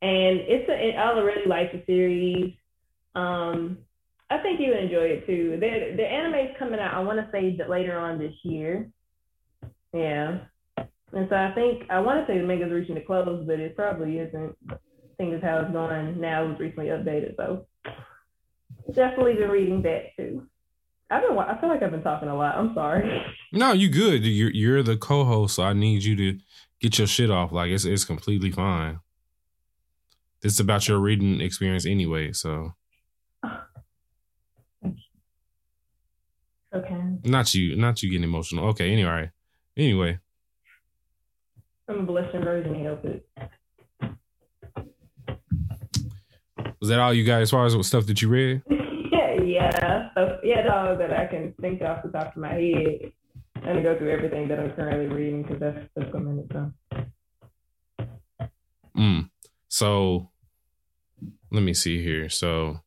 And 0.02 0.40
it's 0.40 0.68
a, 0.68 0.96
I 0.96 1.18
really 1.18 1.46
like 1.46 1.72
the 1.72 1.82
series. 1.86 2.54
Um, 3.14 3.78
I 4.30 4.38
think 4.38 4.60
you 4.60 4.68
would 4.68 4.84
enjoy 4.84 5.04
it 5.04 5.26
too. 5.26 5.58
The, 5.60 5.96
the 5.96 6.06
anime's 6.06 6.56
coming 6.58 6.80
out, 6.80 6.94
I 6.94 7.00
want 7.00 7.18
to 7.18 7.28
say 7.32 7.56
that 7.56 7.68
later 7.68 7.98
on 7.98 8.18
this 8.18 8.34
year. 8.42 8.88
Yeah. 9.92 10.38
And 11.12 11.26
so 11.28 11.36
I 11.36 11.52
think, 11.54 11.90
I 11.90 11.98
want 12.00 12.24
to 12.24 12.32
say 12.32 12.38
the 12.38 12.46
manga's 12.46 12.72
reaching 12.72 12.94
the 12.94 13.00
close, 13.00 13.44
but 13.46 13.58
it 13.58 13.76
probably 13.76 14.18
isn't. 14.18 14.56
I 14.70 14.76
think 15.18 15.34
it's 15.34 15.44
how 15.44 15.58
it's 15.58 15.72
going 15.72 16.20
now. 16.20 16.44
It 16.44 16.48
was 16.50 16.60
recently 16.60 16.86
updated. 16.86 17.36
So 17.36 17.66
definitely 18.94 19.34
been 19.34 19.50
reading 19.50 19.82
that 19.82 20.16
too. 20.16 20.46
I've 21.10 21.22
been. 21.22 21.36
I 21.36 21.60
feel 21.60 21.68
like 21.68 21.82
I've 21.82 21.90
been 21.90 22.02
talking 22.02 22.28
a 22.28 22.36
lot. 22.36 22.56
I'm 22.56 22.72
sorry. 22.74 23.22
No, 23.52 23.72
you 23.72 23.88
good. 23.88 24.24
You're 24.24 24.50
you're 24.50 24.82
the 24.82 24.96
co-host, 24.96 25.56
so 25.56 25.64
I 25.64 25.72
need 25.72 26.04
you 26.04 26.14
to 26.16 26.38
get 26.80 26.98
your 26.98 27.08
shit 27.08 27.30
off. 27.30 27.50
Like 27.50 27.70
it's 27.70 27.84
it's 27.84 28.04
completely 28.04 28.50
fine. 28.52 29.00
This 30.42 30.54
is 30.54 30.60
about 30.60 30.88
your 30.88 30.98
reading 30.98 31.40
experience 31.40 31.84
anyway, 31.86 32.32
so. 32.32 32.74
Okay. 36.72 37.00
Not 37.24 37.52
you, 37.54 37.76
not 37.76 38.02
you 38.02 38.10
getting 38.10 38.24
emotional. 38.24 38.68
Okay, 38.68 38.92
anyway, 38.92 39.30
anyway. 39.76 40.18
I'm 41.88 42.00
a 42.00 42.02
blushing 42.02 42.42
version. 42.42 42.82
Help 42.84 43.04
it. 43.04 43.26
Was 46.80 46.88
that 46.88 47.00
all 47.00 47.12
you 47.12 47.24
guys 47.24 47.42
as 47.42 47.50
far 47.50 47.66
as 47.66 47.76
what 47.76 47.84
stuff 47.84 48.06
that 48.06 48.22
you 48.22 48.28
read? 48.28 48.62
yeah, 48.70 50.08
so, 50.14 50.38
yeah, 50.42 50.62
that's 50.62 50.68
all 50.72 50.96
that 50.96 51.12
I 51.12 51.26
can 51.26 51.52
think 51.60 51.82
off 51.82 52.02
the 52.02 52.10
top 52.10 52.36
of 52.36 52.42
my 52.42 52.52
head. 52.52 53.12
I'm 53.56 53.62
gonna 53.62 53.82
go 53.82 53.98
through 53.98 54.10
everything 54.10 54.48
that 54.48 54.58
I'm 54.58 54.70
currently 54.72 55.06
reading 55.06 55.42
because 55.42 55.60
that's 55.60 55.78
that's 55.94 56.14
a 56.14 56.20
minute 56.20 56.46
so. 56.52 56.72
Mm. 58.96 59.29
So 59.70 60.28
let 61.50 61.62
me 61.62 61.72
see 61.72 62.02
here. 62.02 62.28
So 62.28 62.80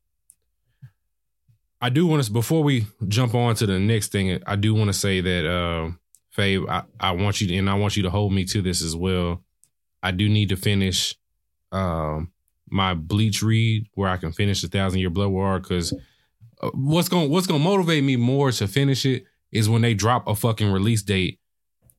I 1.80 1.88
do 1.88 2.06
want 2.06 2.22
to 2.22 2.30
before 2.32 2.62
we 2.62 2.86
jump 3.08 3.34
on 3.34 3.56
to 3.56 3.66
the 3.66 3.80
next 3.80 4.12
thing, 4.12 4.40
I 4.46 4.56
do 4.56 4.74
want 4.74 4.88
to 4.88 4.92
say 4.92 5.20
that 5.20 5.50
uh 5.50 5.90
Faye, 6.30 6.58
I, 6.58 6.82
I 7.00 7.12
want 7.12 7.40
you 7.40 7.48
to 7.48 7.56
and 7.56 7.70
I 7.70 7.74
want 7.74 7.96
you 7.96 8.02
to 8.04 8.10
hold 8.10 8.32
me 8.32 8.44
to 8.46 8.60
this 8.60 8.82
as 8.82 8.94
well. 8.94 9.42
I 10.02 10.10
do 10.10 10.28
need 10.28 10.50
to 10.50 10.56
finish 10.56 11.16
um 11.72 12.30
my 12.70 12.94
bleach 12.94 13.42
read 13.42 13.86
where 13.94 14.10
I 14.10 14.18
can 14.18 14.32
finish 14.32 14.60
the 14.60 14.68
thousand 14.68 15.00
year 15.00 15.10
blood 15.10 15.30
war 15.30 15.58
because 15.58 15.92
uh, 16.60 16.70
what's 16.74 17.08
going 17.08 17.30
what's 17.30 17.46
going 17.46 17.60
to 17.60 17.68
motivate 17.68 18.04
me 18.04 18.16
more 18.16 18.52
to 18.52 18.68
finish 18.68 19.06
it 19.06 19.24
is 19.52 19.68
when 19.68 19.82
they 19.82 19.94
drop 19.94 20.28
a 20.28 20.34
fucking 20.34 20.70
release 20.70 21.02
date 21.02 21.40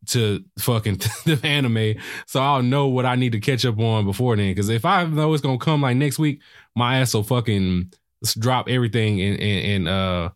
to 0.07 0.43
fucking 0.59 0.95
the 1.25 1.39
anime, 1.43 1.95
so 2.27 2.41
I'll 2.41 2.63
know 2.63 2.87
what 2.87 3.05
I 3.05 3.15
need 3.15 3.31
to 3.33 3.39
catch 3.39 3.65
up 3.65 3.79
on 3.79 4.05
before 4.05 4.35
then. 4.35 4.51
Because 4.51 4.69
if 4.69 4.85
I 4.85 5.05
know 5.05 5.33
it's 5.33 5.41
gonna 5.41 5.57
come 5.57 5.81
like 5.81 5.97
next 5.97 6.19
week, 6.19 6.41
my 6.75 6.99
ass 6.99 7.13
will 7.13 7.23
fucking 7.23 7.93
drop 8.39 8.69
everything 8.69 9.21
and 9.21 9.39
and, 9.39 9.65
and 9.65 9.87
uh 9.87 10.29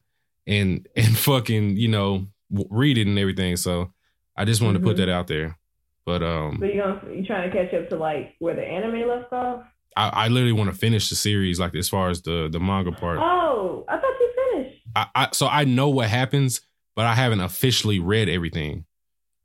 and 0.48 0.88
and 0.96 1.18
fucking 1.18 1.78
you 1.78 1.88
know 1.88 2.28
read 2.52 2.98
it 2.98 3.08
and 3.08 3.20
everything. 3.20 3.56
So 3.56 3.94
I 4.36 4.46
just 4.46 4.62
wanted 4.62 4.80
mm-hmm. 4.80 4.86
to 4.86 4.90
put 4.90 4.98
mm-hmm. 4.98 5.10
that 5.10 5.14
out 5.14 5.28
there. 5.28 5.58
But 6.06 6.24
um, 6.24 6.58
so 6.60 6.66
you 6.66 6.82
gonna 6.82 7.02
you 7.14 7.26
trying 7.26 7.52
to 7.52 7.56
catch 7.56 7.74
up 7.74 7.90
to 7.90 7.96
like 7.96 8.36
where 8.40 8.56
the 8.56 8.64
anime 8.64 9.08
left 9.08 9.32
off? 9.32 9.64
I, 9.96 10.10
I 10.10 10.28
literally 10.30 10.54
want 10.54 10.72
to 10.72 10.76
finish 10.76 11.10
the 11.10 11.16
series, 11.16 11.60
like 11.60 11.76
as 11.76 11.90
far 11.90 12.10
as 12.10 12.22
the 12.22 12.50
the 12.52 12.60
manga 12.60 12.92
part. 12.92 13.20
Oh, 13.20 13.86
I 13.88 13.98
thought 13.98 14.20
you 14.20 14.34
finished. 14.54 14.82
I, 14.96 15.08
I 15.14 15.28
so 15.34 15.48
I 15.48 15.66
know 15.66 15.90
what 15.90 16.10
happens, 16.10 16.62
but 16.96 17.06
I 17.06 17.14
haven't 17.14 17.42
officially 17.42 18.00
read 18.00 18.28
everything. 18.28 18.86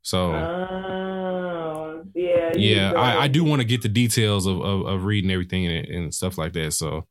So. 0.05 0.33
Oh, 0.33 2.03
yeah. 2.13 2.51
Yeah, 2.55 2.91
I, 2.91 3.23
I 3.23 3.27
do 3.27 3.43
want 3.43 3.61
to 3.61 3.65
get 3.65 3.81
the 3.81 3.89
details 3.89 4.45
of, 4.45 4.61
of, 4.61 4.85
of 4.85 5.03
reading 5.03 5.31
everything 5.31 5.65
and, 5.65 5.87
and, 5.87 6.13
stuff 6.13 6.37
like 6.37 6.53
that. 6.53 6.73
So. 6.73 7.07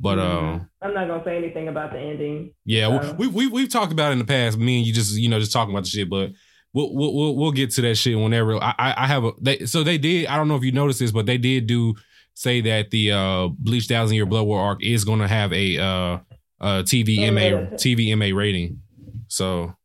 But 0.00 0.18
mm-hmm. 0.18 0.56
uh, 0.56 0.60
I'm 0.82 0.94
not 0.94 1.06
gonna 1.06 1.22
say 1.24 1.36
anything 1.36 1.68
about 1.68 1.92
the 1.92 2.00
ending. 2.00 2.54
Yeah, 2.64 3.00
so. 3.00 3.12
we 3.12 3.28
we 3.28 3.46
we've 3.46 3.68
talked 3.68 3.92
about 3.92 4.08
it 4.08 4.14
in 4.14 4.18
the 4.18 4.24
past. 4.24 4.58
Me 4.58 4.78
and 4.78 4.86
you 4.86 4.92
just 4.92 5.16
you 5.16 5.28
know 5.28 5.38
just 5.38 5.52
talking 5.52 5.72
about 5.72 5.84
the 5.84 5.90
shit, 5.90 6.10
but 6.10 6.32
we'll 6.72 6.92
we'll 6.92 7.36
we'll 7.36 7.52
get 7.52 7.70
to 7.72 7.82
that 7.82 7.94
shit 7.94 8.18
whenever. 8.18 8.56
I 8.60 8.74
I 8.78 9.06
have 9.06 9.22
a 9.22 9.30
they 9.40 9.64
so 9.66 9.84
they 9.84 9.98
did. 9.98 10.26
I 10.26 10.36
don't 10.36 10.48
know 10.48 10.56
if 10.56 10.64
you 10.64 10.72
noticed 10.72 10.98
this, 10.98 11.12
but 11.12 11.26
they 11.26 11.38
did 11.38 11.68
do 11.68 11.94
say 12.34 12.60
that 12.62 12.90
the 12.90 13.12
uh, 13.12 13.48
Bleach 13.56 13.86
Thousand 13.86 14.16
Year 14.16 14.26
Blood 14.26 14.44
War 14.44 14.60
arc 14.60 14.82
is 14.82 15.04
going 15.04 15.20
to 15.20 15.28
have 15.28 15.52
a 15.52 15.78
uh, 15.78 16.18
a 16.60 16.66
TVMA 16.82 17.74
TVMA 17.74 18.34
rating. 18.34 18.80
So 19.28 19.76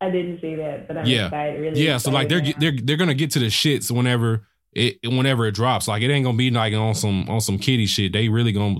I 0.00 0.10
didn't 0.10 0.40
see 0.40 0.54
that, 0.56 0.88
but 0.88 0.98
I'm 0.98 1.06
yeah. 1.06 1.26
excited. 1.26 1.60
Really 1.60 1.84
yeah, 1.84 1.96
so 1.96 2.10
like 2.10 2.28
they're 2.28 2.42
now. 2.42 2.52
they're 2.58 2.76
they're 2.82 2.96
gonna 2.96 3.14
get 3.14 3.30
to 3.32 3.38
the 3.38 3.46
shits 3.46 3.90
whenever 3.90 4.46
it 4.72 4.98
whenever 5.04 5.46
it 5.46 5.52
drops. 5.52 5.88
Like 5.88 6.02
it 6.02 6.10
ain't 6.10 6.24
gonna 6.24 6.36
be 6.36 6.50
like 6.50 6.74
on 6.74 6.94
some 6.94 7.28
on 7.30 7.40
some 7.40 7.58
kitty 7.58 7.86
shit. 7.86 8.12
They 8.12 8.28
really 8.28 8.52
gonna 8.52 8.78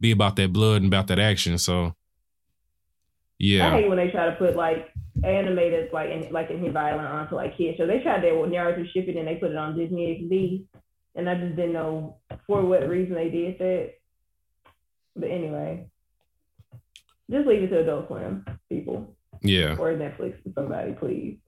be 0.00 0.10
about 0.10 0.36
that 0.36 0.52
blood 0.52 0.82
and 0.82 0.86
about 0.86 1.06
that 1.08 1.20
action. 1.20 1.58
So 1.58 1.94
yeah, 3.38 3.68
I 3.68 3.70
hate 3.70 3.88
when 3.88 3.98
they 3.98 4.10
try 4.10 4.26
to 4.26 4.36
put 4.36 4.56
like 4.56 4.88
animated 5.22 5.92
like 5.92 6.10
in 6.10 6.32
like 6.32 6.50
in 6.50 6.72
violent 6.72 7.08
onto 7.08 7.36
like 7.36 7.56
kids. 7.56 7.78
So 7.78 7.86
they 7.86 8.00
tried 8.00 8.24
that 8.24 8.36
with 8.36 8.50
Naruto 8.50 8.84
Shippuden 8.94 9.18
and 9.18 9.28
they 9.28 9.36
put 9.36 9.52
it 9.52 9.56
on 9.56 9.78
Disney 9.78 10.28
XD, 10.28 10.80
and 11.14 11.30
I 11.30 11.36
just 11.36 11.54
didn't 11.54 11.72
know 11.72 12.16
for 12.48 12.62
what 12.62 12.88
reason 12.88 13.14
they 13.14 13.30
did 13.30 13.58
that. 13.60 13.94
But 15.14 15.30
anyway, 15.30 15.86
just 17.30 17.46
leave 17.46 17.62
it 17.62 17.68
to 17.68 17.80
Adult 17.80 18.08
Swim 18.08 18.44
people. 18.68 19.14
Yeah. 19.42 19.76
Or 19.78 19.92
Netflix 19.94 20.42
to 20.44 20.52
somebody, 20.54 20.92
please. 20.92 21.38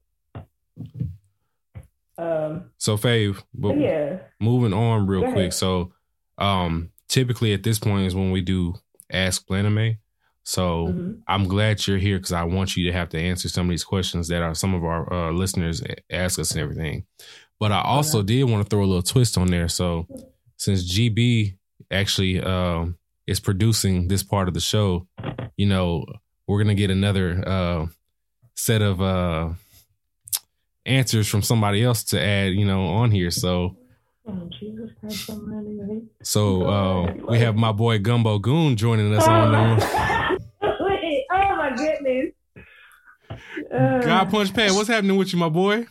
Um, 2.19 2.71
so 2.77 2.99
Fave, 2.99 3.43
yeah. 3.55 4.19
moving 4.41 4.75
on 4.75 5.07
real 5.07 5.33
quick. 5.33 5.53
So 5.53 5.93
um 6.39 6.91
typically 7.09 7.53
at 7.53 7.63
this 7.63 7.79
point 7.79 8.07
is 8.07 8.15
when 8.15 8.31
we 8.31 8.41
do 8.41 8.75
Ask 9.13 9.51
Anime. 9.51 9.97
So 10.45 10.89
mm-hmm. 10.89 11.13
I'm 11.29 11.45
glad 11.45 11.87
you're 11.87 11.99
here 11.99 12.19
because 12.19 12.33
I 12.33 12.45
want 12.45 12.77
you 12.77 12.87
to 12.87 12.93
have 12.93 13.11
to 13.11 13.19
answer 13.19 13.49
some 13.49 13.67
of 13.67 13.71
these 13.71 13.85
questions 13.85 14.29
that 14.29 14.43
are 14.43 14.55
some 14.55 14.75
of 14.75 14.85
our 14.85 15.13
uh, 15.13 15.33
listeners 15.33 15.83
ask 16.11 16.39
us 16.39 16.53
and 16.53 16.61
everything. 16.61 17.05
But 17.59 17.73
I 17.73 17.83
also 17.83 18.19
okay. 18.21 18.27
did 18.27 18.45
want 18.45 18.65
to 18.65 18.69
throw 18.69 18.83
a 18.83 18.87
little 18.87 19.03
twist 19.03 19.37
on 19.37 19.49
there. 19.49 19.69
So 19.69 20.07
since 20.57 20.91
GB 20.91 21.57
actually 21.91 22.41
um, 22.41 22.97
is 23.27 23.39
producing 23.39 24.09
this 24.09 24.23
part 24.23 24.49
of 24.49 24.55
the 24.55 24.61
show, 24.61 25.07
you 25.57 25.67
know, 25.67 26.07
we're 26.51 26.59
gonna 26.59 26.75
get 26.75 26.91
another 26.91 27.43
uh, 27.47 27.87
set 28.57 28.83
of 28.83 29.01
uh, 29.01 29.51
answers 30.85 31.29
from 31.29 31.43
somebody 31.43 31.83
else 31.83 32.03
to 32.05 32.21
add, 32.21 32.53
you 32.53 32.65
know, 32.67 32.87
on 32.87 33.11
here. 33.13 33.31
So. 33.31 33.77
Oh, 34.29 34.51
so 36.23 36.63
uh, 36.69 37.15
we 37.29 37.39
have 37.39 37.57
my 37.57 37.73
boy 37.73 37.99
Gumbo 37.99 38.39
Goon 38.39 38.77
joining 38.77 39.15
us 39.15 39.27
on 39.27 39.51
the 39.51 40.39
Wait, 40.81 41.25
oh 41.33 41.57
my 41.57 41.75
goodness. 41.75 42.33
Uh, 43.73 43.99
God 44.03 44.31
Punch 44.31 44.53
Pat, 44.53 44.73
what's 44.73 44.89
happening 44.89 45.17
with 45.17 45.33
you, 45.33 45.39
my 45.39 45.49
boy? 45.49 45.87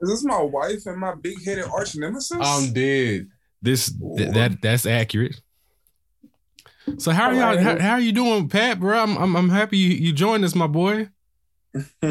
Is 0.00 0.10
this 0.10 0.24
my 0.24 0.42
wife 0.42 0.86
and 0.86 0.98
my 0.98 1.14
big 1.14 1.42
headed 1.44 1.66
arch 1.66 1.94
nemesis? 1.96 2.38
I'm 2.40 2.72
dead. 2.72 3.28
This 3.62 3.92
th- 4.16 4.32
that 4.32 4.60
that's 4.60 4.86
accurate. 4.86 5.40
So 6.98 7.12
how 7.12 7.28
are 7.28 7.34
y'all? 7.34 7.58
How, 7.58 7.78
how, 7.78 7.92
are 7.92 8.00
you 8.00 8.12
doing, 8.12 8.48
Pat, 8.48 8.80
bro? 8.80 8.98
I'm 8.98 9.16
I'm, 9.18 9.36
I'm 9.36 9.48
happy 9.48 9.78
you, 9.78 9.90
you 9.90 10.12
joined 10.12 10.44
us, 10.44 10.54
my 10.54 10.66
boy. 10.66 11.08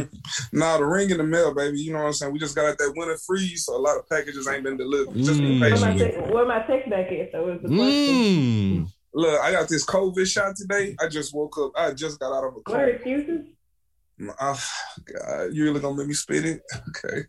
nah, 0.52 0.78
the 0.78 0.86
ring 0.86 1.10
in 1.10 1.18
the 1.18 1.24
mail, 1.24 1.54
baby. 1.54 1.80
You 1.80 1.94
know 1.94 2.00
what 2.00 2.06
I'm 2.06 2.14
saying? 2.14 2.34
We 2.34 2.40
just 2.40 2.56
got 2.56 2.66
out 2.66 2.78
that 2.78 2.94
winter 2.96 3.18
freeze, 3.18 3.66
so 3.66 3.76
a 3.76 3.82
lot 3.82 3.98
of 3.98 4.08
packages 4.08 4.48
ain't 4.48 4.64
been 4.64 4.78
delivered. 4.78 5.16
Just 5.16 5.40
be 5.40 5.60
patient. 5.60 5.98
Where, 5.98 6.34
where 6.34 6.46
my 6.46 6.60
text 6.68 6.90
back 6.90 7.12
is? 7.12 7.30
So 7.32 7.44
was 7.44 7.60
the 7.62 7.68
question. 7.68 8.86
Mm. 8.86 8.92
Look, 9.14 9.42
I 9.42 9.52
got 9.52 9.68
this 9.68 9.86
COVID 9.86 10.28
shot 10.28 10.56
today. 10.56 10.96
I 11.00 11.08
just 11.08 11.34
woke 11.34 11.58
up. 11.58 11.72
I 11.76 11.94
just 11.94 12.20
got 12.20 12.38
out 12.38 12.44
of 12.44 12.58
a 12.58 12.62
coma. 12.62 12.80
What 12.80 12.90
excuses? 12.90 13.48
Oh, 14.40 14.64
God, 15.14 15.54
you 15.54 15.64
really 15.64 15.80
gonna 15.80 15.98
make 15.98 16.08
me 16.08 16.14
spit 16.14 16.46
it? 16.46 16.62
Okay. 16.90 17.26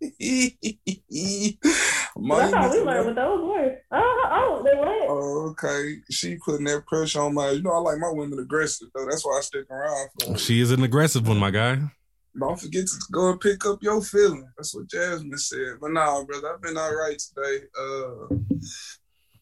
That's 2.28 2.54
how 2.54 2.70
we 2.70 2.80
learned 2.80 3.06
what 3.06 3.14
those 3.14 3.40
were. 3.40 3.76
Oh, 3.92 4.28
oh, 4.30 4.62
they 4.64 4.76
what? 4.76 5.08
Oh, 5.08 5.48
okay. 5.50 5.96
She 6.10 6.36
putting 6.36 6.66
that 6.66 6.86
pressure 6.86 7.20
on 7.20 7.34
my. 7.34 7.50
You 7.50 7.62
know, 7.62 7.72
I 7.72 7.78
like 7.78 7.98
my 7.98 8.10
women 8.12 8.38
aggressive 8.38 8.88
though. 8.94 9.06
That's 9.06 9.24
why 9.24 9.38
I 9.38 9.40
stick 9.40 9.70
around. 9.70 10.08
For 10.22 10.38
she 10.38 10.60
is 10.60 10.70
an 10.70 10.82
aggressive 10.82 11.26
one, 11.26 11.38
my 11.38 11.50
guy. 11.50 11.78
Don't 12.38 12.60
forget 12.60 12.86
to 12.86 12.96
go 13.10 13.30
and 13.30 13.40
pick 13.40 13.66
up 13.66 13.82
your 13.82 14.00
feeling. 14.02 14.48
That's 14.56 14.74
what 14.74 14.88
Jasmine 14.88 15.36
said. 15.36 15.78
But 15.80 15.92
nah, 15.92 16.22
brother, 16.24 16.54
I've 16.54 16.62
been 16.62 16.76
all 16.76 16.94
right 16.94 17.18
today. 17.18 17.64
Uh, 17.78 18.34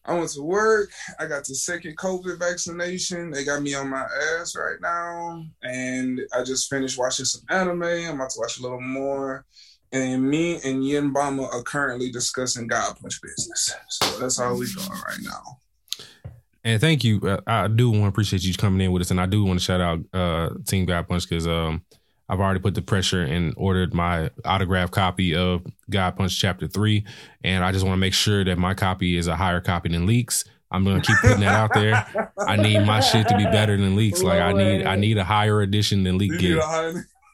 I 0.05 0.13
went 0.17 0.31
to 0.31 0.41
work. 0.41 0.89
I 1.19 1.27
got 1.27 1.45
the 1.45 1.53
second 1.53 1.97
COVID 1.97 2.39
vaccination. 2.39 3.29
They 3.29 3.45
got 3.45 3.61
me 3.61 3.75
on 3.75 3.89
my 3.89 4.07
ass 4.39 4.55
right 4.55 4.81
now, 4.81 5.43
and 5.61 6.19
I 6.33 6.43
just 6.43 6.69
finished 6.69 6.97
watching 6.97 7.25
some 7.25 7.43
anime. 7.49 7.83
I'm 7.83 8.15
about 8.15 8.31
to 8.31 8.39
watch 8.39 8.57
a 8.57 8.63
little 8.63 8.81
more 8.81 9.45
And 9.91 10.29
me 10.29 10.59
and 10.63 10.85
Yin 10.85 11.13
Bama 11.13 11.51
are 11.51 11.63
currently 11.63 12.11
discussing 12.11 12.67
God 12.67 12.95
Punch 13.01 13.21
business. 13.21 13.73
So 13.89 14.19
that's 14.19 14.39
how 14.39 14.53
we're 14.53 14.67
doing 14.67 14.89
right 14.89 15.17
now. 15.21 15.59
And 16.63 16.79
thank 16.81 17.03
you. 17.03 17.21
Uh, 17.21 17.39
I 17.47 17.67
do 17.67 17.89
want 17.89 18.03
to 18.03 18.07
appreciate 18.07 18.43
you 18.43 18.53
coming 18.53 18.81
in 18.81 18.91
with 18.91 19.01
us, 19.01 19.11
and 19.11 19.19
I 19.19 19.25
do 19.25 19.43
want 19.43 19.59
to 19.59 19.65
shout 19.65 19.81
out 19.81 19.99
uh, 20.13 20.49
Team 20.65 20.85
God 20.85 21.07
Punch 21.07 21.27
because 21.27 21.47
um, 21.47 21.83
I've 22.27 22.39
already 22.39 22.59
put 22.59 22.75
the 22.75 22.81
pressure 22.81 23.23
and 23.23 23.53
ordered 23.57 23.93
my 23.93 24.29
autographed 24.45 24.93
copy 24.93 25.35
of 25.35 25.65
God 25.89 26.17
Punch 26.17 26.37
Chapter 26.37 26.67
Three, 26.67 27.05
and 27.43 27.63
I 27.63 27.71
just 27.71 27.85
want 27.85 27.93
to 27.93 27.99
make 27.99 28.13
sure 28.13 28.43
that 28.43 28.57
my 28.57 28.73
copy 28.73 29.17
is 29.17 29.27
a 29.27 29.35
higher 29.35 29.61
copy 29.61 29.89
than 29.89 30.05
Leaks. 30.05 30.43
I'm 30.71 30.83
gonna 30.83 31.01
keep 31.01 31.17
putting 31.21 31.39
that 31.39 31.55
out 31.55 31.73
there. 31.73 32.05
I 32.37 32.55
need 32.55 32.85
my 32.85 32.99
shit 32.99 33.27
to 33.29 33.37
be 33.37 33.45
better 33.45 33.75
than 33.75 33.95
Leaks. 33.95 34.21
Like 34.21 34.39
I 34.39 34.53
need, 34.53 34.85
I 34.85 34.95
need 34.97 35.17
a 35.17 35.23
higher 35.23 35.61
edition 35.61 36.03
than 36.03 36.19
Leak 36.19 36.39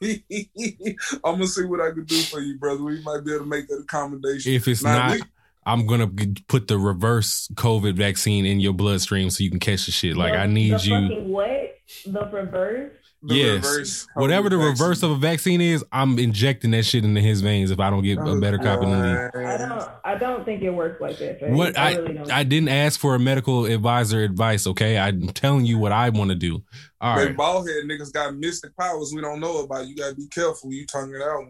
get. 0.00 0.22
need 0.28 0.48
a 0.56 0.92
high- 0.92 0.96
I'm 1.24 1.34
gonna 1.34 1.46
see 1.46 1.64
what 1.64 1.80
I 1.80 1.90
can 1.90 2.04
do 2.04 2.20
for 2.22 2.40
you, 2.40 2.58
brother. 2.58 2.82
We 2.82 3.00
might 3.02 3.24
be 3.24 3.32
able 3.32 3.44
to 3.44 3.48
make 3.50 3.68
that 3.68 3.80
accommodation. 3.80 4.52
If 4.52 4.68
it's 4.68 4.82
Now, 4.82 5.08
not, 5.08 5.16
we- 5.16 5.22
I'm 5.66 5.86
gonna 5.86 6.08
put 6.48 6.68
the 6.68 6.78
reverse 6.78 7.48
COVID 7.54 7.94
vaccine 7.94 8.46
in 8.46 8.60
your 8.60 8.72
bloodstream 8.72 9.30
so 9.30 9.42
you 9.42 9.50
can 9.50 9.60
catch 9.60 9.86
the 9.86 9.92
shit. 9.92 10.16
Like 10.16 10.32
The- 10.32 10.38
I 10.38 10.46
need 10.46 10.74
the 10.74 10.84
you. 10.84 11.22
What? 11.24 11.76
The 12.04 12.30
reverse? 12.32 12.92
the 13.22 13.34
yes. 13.34 13.64
reverse 13.64 14.06
Whatever 14.14 14.48
the 14.48 14.56
COVID 14.56 14.70
reverse 14.70 15.02
of 15.02 15.10
a 15.10 15.16
vaccine 15.16 15.60
is, 15.60 15.84
I'm 15.90 16.18
injecting 16.18 16.70
that 16.72 16.84
shit 16.84 17.04
into 17.04 17.20
his 17.20 17.40
veins 17.40 17.70
if 17.70 17.80
I 17.80 17.90
don't 17.90 18.02
get 18.02 18.18
a 18.18 18.22
oh, 18.22 18.40
better 18.40 18.58
copy 18.58 18.86
than 18.86 19.02
Leak. 19.02 19.46
I 19.46 19.56
don't. 19.56 19.90
I 20.04 20.14
don't 20.16 20.44
think 20.44 20.62
it 20.62 20.70
works 20.70 21.00
like 21.00 21.18
that. 21.18 21.40
Faye. 21.40 21.50
What 21.50 21.76
I 21.78 21.96
really. 21.96 22.30
I 22.30 22.44
didn't 22.44 22.68
ask 22.68 23.00
for 23.00 23.14
a 23.14 23.18
medical 23.18 23.64
advisor 23.64 24.22
advice. 24.22 24.66
Okay, 24.66 24.98
I'm 24.98 25.28
telling 25.28 25.64
you 25.64 25.78
what 25.78 25.92
I 25.92 26.10
want 26.10 26.30
to 26.30 26.36
do. 26.36 26.62
All 27.00 27.16
Them 27.16 27.28
right, 27.28 27.36
bald 27.36 27.68
head 27.68 27.84
niggas 27.84 28.12
got 28.12 28.36
mystic 28.36 28.76
powers 28.76 29.12
we 29.14 29.20
don't 29.20 29.40
know 29.40 29.58
about. 29.58 29.86
You 29.86 29.96
gotta 29.96 30.14
be 30.14 30.28
careful. 30.28 30.72
You 30.72 30.86
tongue 30.86 31.12
it 31.14 31.22
out. 31.22 31.44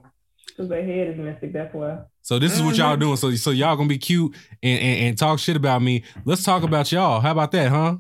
Because 0.47 0.69
their 0.69 0.85
head 0.85 1.09
is 1.09 1.19
mystic. 1.19 1.53
That's 1.53 1.75
why. 1.75 1.99
so 2.23 2.39
this 2.39 2.55
is 2.55 2.63
what 2.63 2.77
y'all 2.77 2.93
mm-hmm. 2.93 3.01
doing. 3.01 3.17
So 3.17 3.35
so 3.35 3.51
y'all 3.51 3.77
gonna 3.77 3.89
be 3.89 3.99
cute 3.99 4.35
and, 4.63 4.81
and 4.81 5.01
and 5.09 5.19
talk 5.19 5.39
shit 5.39 5.57
about 5.57 5.83
me. 5.83 6.05
Let's 6.25 6.43
talk 6.43 6.63
about 6.63 6.91
y'all. 6.93 7.21
How 7.21 7.33
about 7.33 7.53
that, 7.53 7.69
huh? 7.69 7.97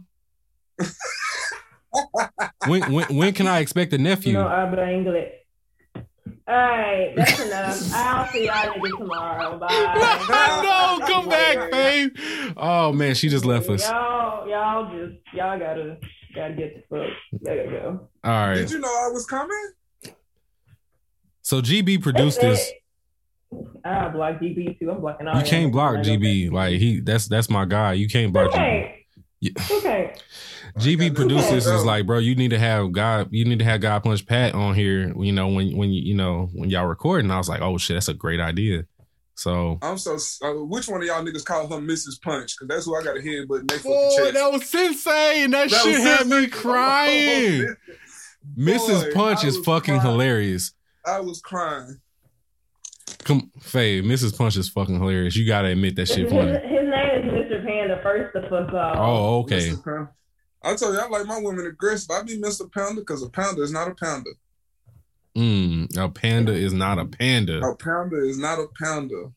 when 2.66 2.92
when 2.92 3.16
when 3.16 3.32
can 3.32 3.46
I 3.46 3.60
expect 3.60 3.92
a 3.92 3.98
nephew? 3.98 4.34
No 4.34 4.48
habla 4.48 4.82
inglés. 4.82 5.32
All 6.48 6.54
right, 6.54 7.12
that's 7.16 7.40
enough. 7.40 7.92
I'll 7.92 8.26
see 8.28 8.46
y'all 8.46 8.54
niggas 8.54 8.98
tomorrow. 8.98 9.58
Bye. 10.28 10.98
no, 11.00 11.06
come 11.06 11.28
back, 11.28 11.72
babe. 11.72 12.16
Oh 12.56 12.92
man, 12.92 13.16
she 13.16 13.28
just 13.28 13.44
left 13.44 13.68
us. 13.68 13.88
Y'all, 13.88 14.48
y'all 14.48 14.96
just 14.96 15.18
y'all 15.32 15.58
gotta 15.58 15.98
gotta 16.34 16.54
get 16.54 16.88
the 16.88 16.96
fuck. 16.96 17.42
There 17.42 17.64
you 17.64 17.70
go. 17.70 18.08
All 18.22 18.48
right. 18.48 18.54
Did 18.54 18.70
you 18.70 18.78
know 18.78 18.88
I 18.88 19.10
was 19.12 19.26
coming? 19.26 19.72
So 21.46 21.62
GB 21.62 22.02
produced 22.02 22.40
this. 22.40 22.72
I 23.84 24.08
block 24.08 24.40
GB 24.40 24.80
too. 24.80 24.90
I'm 24.90 25.00
blocking 25.00 25.28
all. 25.28 25.38
You 25.38 25.46
can't 25.46 25.70
block 25.70 25.98
GB. 25.98 26.50
Like 26.50 26.80
he, 26.80 26.98
that's 26.98 27.28
that's 27.28 27.48
my 27.48 27.64
guy. 27.64 27.92
You 27.92 28.08
can't 28.08 28.32
block 28.32 28.50
that. 28.50 28.58
GB. 28.58 28.64
Okay. 28.64 29.06
Yeah. 29.38 29.52
Okay. 29.70 30.14
GB 30.76 31.14
produced 31.14 31.48
this 31.50 31.66
is 31.66 31.84
like, 31.84 32.04
bro, 32.04 32.18
you 32.18 32.34
need 32.34 32.48
to 32.50 32.58
have 32.58 32.90
God, 32.90 33.28
you 33.30 33.44
need 33.44 33.60
to 33.60 33.64
have 33.64 33.80
God 33.80 34.02
Punch 34.02 34.26
Pat 34.26 34.56
on 34.56 34.74
here. 34.74 35.14
You 35.16 35.30
know 35.30 35.46
when 35.46 35.76
when 35.76 35.92
you 35.92 36.02
you 36.02 36.14
know 36.14 36.48
when 36.52 36.68
y'all 36.68 36.86
recording. 36.88 37.30
I 37.30 37.38
was 37.38 37.48
like, 37.48 37.60
oh 37.60 37.78
shit, 37.78 37.94
that's 37.94 38.08
a 38.08 38.14
great 38.14 38.40
idea. 38.40 38.84
So. 39.36 39.78
I'm 39.82 39.98
so. 39.98 40.16
Uh, 40.42 40.64
which 40.64 40.88
one 40.88 41.00
of 41.00 41.06
y'all 41.06 41.22
niggas 41.24 41.44
call 41.44 41.68
her 41.68 41.76
Mrs. 41.76 42.20
Punch? 42.20 42.56
Because 42.56 42.66
that's 42.66 42.86
who 42.86 42.96
I 42.96 43.04
got 43.04 43.18
a 43.18 43.20
headbutt 43.20 43.70
next 43.70 43.84
Boy, 43.84 44.16
chest. 44.16 44.34
that 44.34 44.52
was 44.52 44.68
sensei, 44.68 45.44
and 45.44 45.54
that, 45.54 45.70
That 45.70 45.80
shit 45.82 45.94
was 45.94 46.02
had 46.02 46.26
me 46.26 46.30
sensei. 46.32 46.48
crying. 46.60 47.76
Mrs. 48.58 49.04
Boy, 49.04 49.12
Punch 49.14 49.44
I 49.44 49.46
is 49.46 49.58
fucking 49.58 50.00
crying. 50.00 50.10
hilarious. 50.10 50.72
I 51.06 51.20
was 51.20 51.40
crying. 51.40 52.00
Come, 53.24 53.50
Faye, 53.60 54.02
Mrs. 54.02 54.36
Punch 54.36 54.56
is 54.56 54.68
fucking 54.68 54.98
hilarious. 54.98 55.36
You 55.36 55.46
gotta 55.46 55.68
admit 55.68 55.96
that 55.96 56.06
shit 56.06 56.24
his, 56.24 56.32
funny. 56.32 56.50
his 56.52 56.88
name 56.88 57.28
is 57.28 57.32
Mr. 57.32 57.64
Panda. 57.64 58.00
First 58.02 58.32
the 58.34 58.42
fuck 58.42 58.72
off. 58.74 58.96
Oh, 58.98 59.38
okay. 59.40 59.70
Mr. 59.70 59.84
Pound- 59.84 60.08
I 60.62 60.74
told 60.74 60.94
you 60.94 61.00
I 61.00 61.08
like 61.08 61.26
my 61.26 61.38
women 61.40 61.66
aggressive. 61.66 62.10
I 62.10 62.22
be 62.22 62.38
Mr. 62.40 62.70
Pounder 62.72 63.02
because 63.02 63.22
a 63.22 63.28
pounder 63.30 63.62
is 63.62 63.72
not 63.72 63.88
a 63.88 63.94
pounder. 63.94 64.30
Mm, 65.36 65.96
a 65.96 66.08
panda 66.08 66.52
is 66.52 66.72
not 66.72 66.98
a 66.98 67.04
panda. 67.04 67.60
A 67.60 67.76
pounder 67.76 68.24
is 68.24 68.38
not 68.38 68.58
a 68.58 68.66
pounder. 68.82 69.30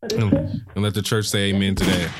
What 0.00 0.12
is 0.12 0.18
Mm. 0.18 0.60
And 0.74 0.84
let 0.84 0.94
the 0.94 1.02
church 1.02 1.26
say 1.26 1.50
amen 1.52 1.74
to 1.76 1.84
that. 1.84 2.10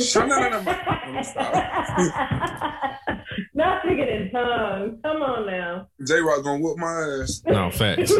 Shut- 0.00 0.28
no, 0.28 0.36
no, 3.56 3.64
no, 3.64 3.70
Let 3.72 3.86
me 3.86 3.92
Not 3.96 4.06
speaking 4.06 4.08
in 4.08 4.30
tongues. 4.30 4.98
Come 5.02 5.22
on 5.22 5.46
now. 5.46 5.88
J 6.06 6.20
Rock 6.20 6.44
gonna 6.44 6.60
whoop 6.62 6.78
my 6.78 7.20
ass. 7.22 7.42
No 7.46 7.70
facts. 7.70 8.12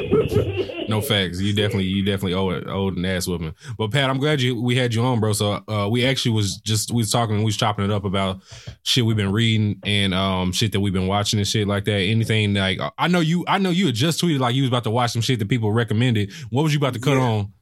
No 0.89 1.01
facts. 1.01 1.41
You 1.41 1.53
definitely, 1.53 1.87
you 1.87 2.05
definitely 2.05 2.35
owe 2.35 2.51
it, 2.51 2.65
owed 2.69 2.97
an 2.97 3.05
ass 3.05 3.27
whooping. 3.27 3.55
But 3.77 3.91
Pat, 3.91 4.09
I'm 4.09 4.19
glad 4.19 4.41
you 4.41 4.61
we 4.61 4.77
had 4.77 4.95
you 4.95 5.03
on, 5.03 5.21
bro. 5.21 5.33
So 5.33 5.63
uh, 5.69 5.89
we 5.91 6.07
actually 6.07 6.33
was 6.33 6.57
just 6.59 6.91
we 6.91 6.99
was 6.99 7.11
talking, 7.11 7.39
we 7.39 7.45
was 7.45 7.57
chopping 7.57 7.85
it 7.85 7.91
up 7.91 8.05
about 8.05 8.41
shit 8.83 9.05
we've 9.05 9.17
been 9.17 9.33
reading 9.33 9.81
and 9.85 10.15
um 10.15 10.53
shit 10.53 10.73
that 10.73 10.81
we've 10.81 10.93
been 10.93 11.07
watching 11.07 11.39
and 11.39 11.47
shit 11.49 11.67
like 11.69 11.85
that. 11.87 11.99
Anything 11.99 12.55
like 12.55 12.79
I 12.99 13.09
know 13.09 13.21
you, 13.21 13.45
I 13.49 13.59
know 13.59 13.71
you 13.71 13.87
had 13.87 13.95
just 13.95 14.23
tweeted 14.23 14.39
like 14.39 14.55
you 14.55 14.63
was 14.63 14.69
about 14.71 14.85
to 14.85 14.91
watch 14.91 15.11
some 15.13 15.23
shit 15.23 15.39
that 15.41 15.49
people 15.49 15.73
recommended. 15.73 16.33
What 16.51 16.63
was 16.63 16.73
you 16.73 16.79
about 16.79 16.95
to 16.95 17.01
cut 17.01 17.15
Yeah. 17.17 17.23
on? 17.23 17.53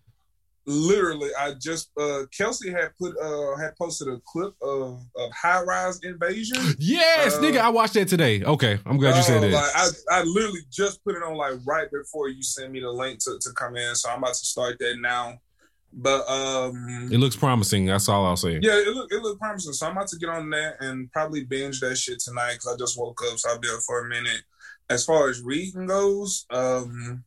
Literally, 0.66 1.28
I 1.38 1.52
just 1.60 1.90
uh 2.00 2.22
Kelsey 2.36 2.70
had 2.70 2.92
put 2.98 3.14
uh 3.22 3.56
had 3.58 3.76
posted 3.76 4.08
a 4.08 4.18
clip 4.26 4.54
of, 4.62 5.00
of 5.16 5.30
high 5.32 5.62
rise 5.62 6.00
invasion. 6.02 6.56
Yes, 6.78 7.36
Uh, 7.36 7.40
nigga, 7.42 7.58
I 7.58 7.68
watched 7.68 7.94
that 7.94 8.08
today. 8.08 8.42
Okay, 8.42 8.78
I'm 8.86 8.96
glad 8.96 9.16
you 9.16 9.22
said 9.22 9.38
Uh, 9.38 9.40
that. 9.48 9.52
Like 9.52 9.70
I, 9.74 9.88
I 10.20 10.22
literally 10.22 10.60
just 10.70 11.04
put 11.04 11.16
it 11.16 11.22
on 11.22 11.34
like 11.36 11.54
right 11.66 11.88
before 11.90 12.28
you 12.28 12.42
sent 12.42 12.72
me 12.72 12.80
the 12.80 12.90
link 12.90 13.18
to, 13.24 13.38
to 13.40 13.50
come 13.52 13.76
in, 13.76 13.94
so 13.94 14.08
I'm 14.10 14.18
about 14.18 14.34
to 14.34 14.44
start 14.46 14.78
that 14.80 14.96
now. 15.00 15.38
But 15.96 16.26
um, 16.28 17.08
it 17.12 17.18
looks 17.18 17.36
promising. 17.36 17.86
That's 17.86 18.08
all 18.08 18.26
I'll 18.26 18.36
say. 18.36 18.58
yeah, 18.62 18.72
it 18.78 18.88
look 18.88 19.12
it 19.12 19.22
look 19.22 19.38
promising. 19.38 19.74
So 19.74 19.86
I'm 19.86 19.92
about 19.92 20.08
to 20.08 20.16
get 20.18 20.28
on 20.28 20.50
that 20.50 20.76
and 20.80 21.12
probably 21.12 21.44
binge 21.44 21.78
that 21.80 21.96
shit 21.96 22.18
tonight 22.20 22.54
because 22.54 22.74
I 22.74 22.76
just 22.78 22.98
woke 22.98 23.20
up, 23.30 23.38
so 23.38 23.50
I'll 23.50 23.60
be 23.60 23.68
up 23.68 23.80
for 23.86 24.04
a 24.04 24.08
minute. 24.08 24.42
As 24.90 25.04
far 25.04 25.28
as 25.28 25.40
reading 25.42 25.86
goes, 25.86 26.46
um, 26.50 27.22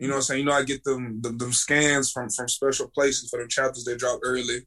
you 0.00 0.08
know 0.08 0.14
what 0.14 0.18
I'm 0.18 0.22
saying? 0.22 0.40
You 0.40 0.46
know, 0.46 0.52
I 0.52 0.64
get 0.64 0.82
them 0.82 1.20
them, 1.20 1.36
them 1.36 1.52
scans 1.52 2.10
from 2.10 2.30
from 2.30 2.48
special 2.48 2.88
places 2.88 3.28
for 3.28 3.42
the 3.42 3.46
chapters 3.48 3.84
they 3.84 3.96
drop 3.96 4.20
early. 4.22 4.66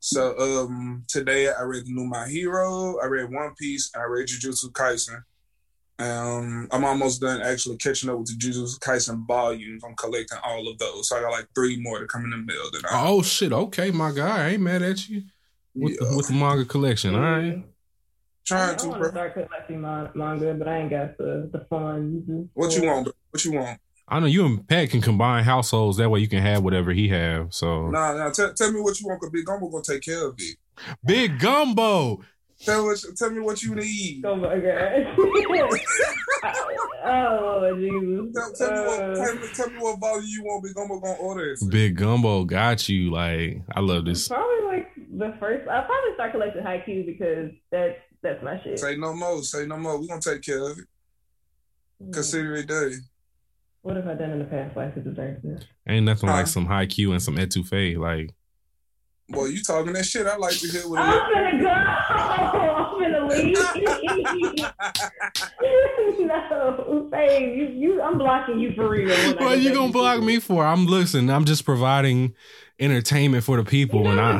So 0.00 0.36
um 0.38 1.04
today 1.08 1.48
I 1.48 1.62
read 1.62 1.86
the 1.86 1.92
new 1.92 2.04
My 2.04 2.28
Hero, 2.28 2.98
I 3.02 3.06
read 3.06 3.32
One 3.32 3.54
Piece, 3.58 3.90
and 3.94 4.02
I 4.02 4.06
read 4.06 4.28
Jujutsu 4.28 4.70
Kaisen. 4.72 5.22
Um, 5.96 6.66
I'm 6.72 6.84
almost 6.84 7.20
done 7.20 7.40
actually 7.40 7.76
catching 7.76 8.10
up 8.10 8.18
with 8.18 8.26
the 8.26 8.34
Jujutsu 8.34 8.78
Kaisen 8.80 9.26
volumes. 9.26 9.82
I'm 9.84 9.94
collecting 9.94 10.38
all 10.44 10.68
of 10.68 10.76
those, 10.78 11.08
so 11.08 11.16
I 11.16 11.22
got 11.22 11.30
like 11.32 11.48
three 11.54 11.80
more 11.80 12.00
to 12.00 12.06
come 12.06 12.24
in 12.24 12.30
the 12.30 12.36
mail. 12.36 12.70
That 12.72 12.84
I, 12.90 13.06
Oh 13.08 13.22
shit. 13.22 13.52
Okay, 13.52 13.90
my 13.90 14.12
guy, 14.12 14.46
I 14.46 14.50
ain't 14.50 14.62
mad 14.62 14.82
at 14.82 15.08
you 15.08 15.22
with 15.74 15.92
yeah, 15.92 16.08
the, 16.10 16.16
with 16.16 16.26
the 16.28 16.34
manga 16.34 16.64
collection. 16.66 17.14
All 17.14 17.20
right. 17.22 17.64
trying 18.44 18.74
I 18.74 18.76
to, 18.76 18.88
want 18.88 19.02
to 19.02 19.10
bro. 19.10 19.10
start 19.10 19.34
collecting 19.34 19.80
manga, 19.80 20.54
but 20.54 20.68
I 20.68 20.78
ain't 20.78 20.90
got 20.90 21.16
the 21.16 21.48
the 21.52 21.64
funds. 21.70 22.28
What 22.52 22.76
you 22.76 22.84
want? 22.84 23.04
Bro? 23.04 23.12
What 23.30 23.44
you 23.44 23.52
want? 23.52 23.80
I 24.06 24.20
know 24.20 24.26
you 24.26 24.44
and 24.44 24.68
Pat 24.68 24.90
can 24.90 25.00
combine 25.00 25.44
households. 25.44 25.96
That 25.96 26.10
way 26.10 26.20
you 26.20 26.28
can 26.28 26.42
have 26.42 26.62
whatever 26.62 26.92
he 26.92 27.08
have. 27.08 27.54
So 27.54 27.88
Nah, 27.88 28.14
nah. 28.14 28.30
T- 28.30 28.46
tell 28.56 28.70
me 28.72 28.80
what 28.80 29.00
you 29.00 29.06
want. 29.08 29.20
Cause 29.20 29.30
Big 29.30 29.44
Gumbo 29.46 29.68
gonna 29.68 29.82
take 29.82 30.02
care 30.02 30.26
of 30.26 30.34
it. 30.38 30.56
big 31.04 31.38
gumbo. 31.38 32.20
Tell 32.60 32.84
what. 32.84 32.98
Tell 33.16 33.30
me 33.30 33.40
what 33.40 33.62
you 33.62 33.74
need. 33.74 34.24
Oh 34.24 34.36
my 34.36 34.58
god. 34.58 35.16
oh 37.04 37.74
Jesus. 37.76 38.34
Tell, 38.34 38.52
tell, 38.54 38.72
me 38.72 38.86
what, 38.86 39.00
Uh, 39.00 39.14
tell, 39.14 39.34
me, 39.34 39.48
tell 39.54 39.70
me 39.70 39.78
what 39.78 40.00
volume 40.00 40.26
you 40.28 40.42
want. 40.44 40.64
Big 40.64 40.74
Gumbo 40.74 41.00
gonna 41.00 41.14
order 41.18 41.50
it. 41.52 41.58
you. 41.62 41.68
Big 41.68 41.96
gumbo 41.96 42.44
got 42.44 42.88
you. 42.88 43.10
Like 43.10 43.62
I 43.74 43.80
love 43.80 44.04
this. 44.04 44.28
Probably 44.28 44.64
like 44.66 44.92
the 44.96 45.34
first. 45.40 45.68
I'll 45.68 45.84
probably 45.84 46.14
start 46.14 46.32
collecting 46.32 46.62
Haikyuu 46.62 47.06
because 47.06 47.50
that's 47.70 47.96
that's 48.22 48.42
my 48.42 48.60
shit. 48.62 48.78
Say 48.78 48.96
no 48.96 49.14
more. 49.14 49.42
Say 49.42 49.66
no 49.66 49.76
more. 49.76 49.98
We 49.98 50.08
gonna 50.08 50.20
take 50.20 50.42
care 50.42 50.70
of 50.70 50.78
it. 50.78 50.84
Consider 52.12 52.54
it 52.56 52.66
done. 52.68 52.92
What 53.84 53.96
have 53.96 54.08
I 54.08 54.14
done 54.14 54.30
in 54.30 54.38
the 54.38 54.46
past 54.46 54.74
life 54.78 54.94
to 54.94 55.00
deserve 55.00 55.42
this? 55.42 55.62
Ain't 55.86 56.06
nothing 56.06 56.30
Huh? 56.30 56.36
like 56.36 56.46
some 56.46 56.66
Haikyuu 56.66 57.10
and 57.12 57.22
some 57.22 57.36
etouffee. 57.36 57.98
Like 57.98 58.30
Boy, 59.28 59.44
you 59.46 59.62
talking 59.62 59.92
that 59.92 60.06
shit? 60.06 60.26
I 60.26 60.36
like 60.36 60.56
to 60.56 60.68
hear 60.68 60.88
what. 60.88 61.00
I'm 61.00 61.32
gonna 61.34 61.62
go. 61.62 61.68
I'm 61.68 62.98
gonna 62.98 63.26
leave. 63.28 63.58
no, 66.20 67.08
babe, 67.10 67.58
you, 67.58 67.66
you, 67.66 68.02
I'm 68.02 68.16
blocking 68.16 68.58
you 68.58 68.72
for 68.74 68.88
real. 68.88 69.08
what 69.08 69.38
go 69.38 69.52
you 69.52 69.74
gonna 69.74 69.88
to 69.88 69.92
block 69.92 70.22
me 70.22 70.40
for? 70.40 70.64
I'm 70.64 70.86
listening. 70.86 71.28
I'm 71.28 71.44
just 71.44 71.66
providing 71.66 72.34
entertainment 72.80 73.44
for 73.44 73.58
the 73.58 73.64
people. 73.64 74.04
You 74.04 74.12
And 74.12 74.20
I 74.20 74.32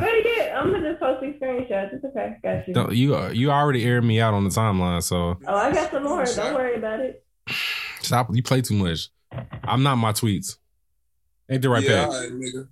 I'm 0.55 0.73
gonna 0.73 0.89
just 0.91 1.01
post 1.03 1.21
these 1.21 1.35
screenshots. 1.35 1.93
It's 1.93 2.05
okay. 2.05 2.37
Got 2.43 2.67
you. 2.67 2.73
don't, 2.75 2.95
you 2.95 3.29
you 3.29 3.51
already 3.51 3.85
aired 3.85 4.05
me 4.05 4.23
out 4.23 4.33
on 4.33 4.45
the 4.45 4.51
timeline. 4.51 5.03
So 5.03 5.39
Oh, 5.47 5.55
I 5.55 5.71
got 5.71 5.91
some 5.91 6.05
more. 6.05 6.25
Don't 6.25 6.55
worry 6.55 6.77
about 6.77 7.01
it. 7.01 7.23
stop. 8.01 8.35
You 8.35 8.43
play 8.43 8.63
too 8.63 8.75
much. 8.75 9.11
I'm 9.65 9.83
not 9.83 9.97
my 9.97 10.13
tweets. 10.13 10.57
Ain't 11.51 11.63
that 11.63 11.69
right, 11.69 11.83
yeah, 11.83 12.07
Pat? 12.07 12.09
all 12.09 12.21
right, 12.21 12.33
nigga. 12.33 12.69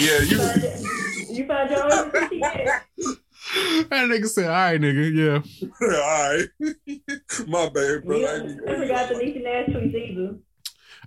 Yeah, 0.00 0.18
You 0.20 0.26
you. 0.26 0.38
found 0.38 0.62
your- 0.62 1.34
you 1.36 1.46
found 1.46 1.70
your 1.70 1.84
own 1.84 2.28
yet? 2.32 2.84
That 3.90 4.08
nigga 4.08 4.26
said, 4.26 4.46
"All 4.46 4.50
right, 4.50 4.80
nigga, 4.80 5.14
yeah." 5.14 5.68
all 5.80 5.88
right. 5.88 6.48
My 7.48 7.68
bad, 7.68 8.04
bro. 8.04 8.18
We 8.18 8.26
I 8.26 8.38
forgot 8.38 8.66
never 8.66 8.88
got 8.88 9.08
the 9.08 9.14
Niecy 9.14 9.42
Nash 9.42 9.66
tweets 9.68 9.94
either. 9.94 10.34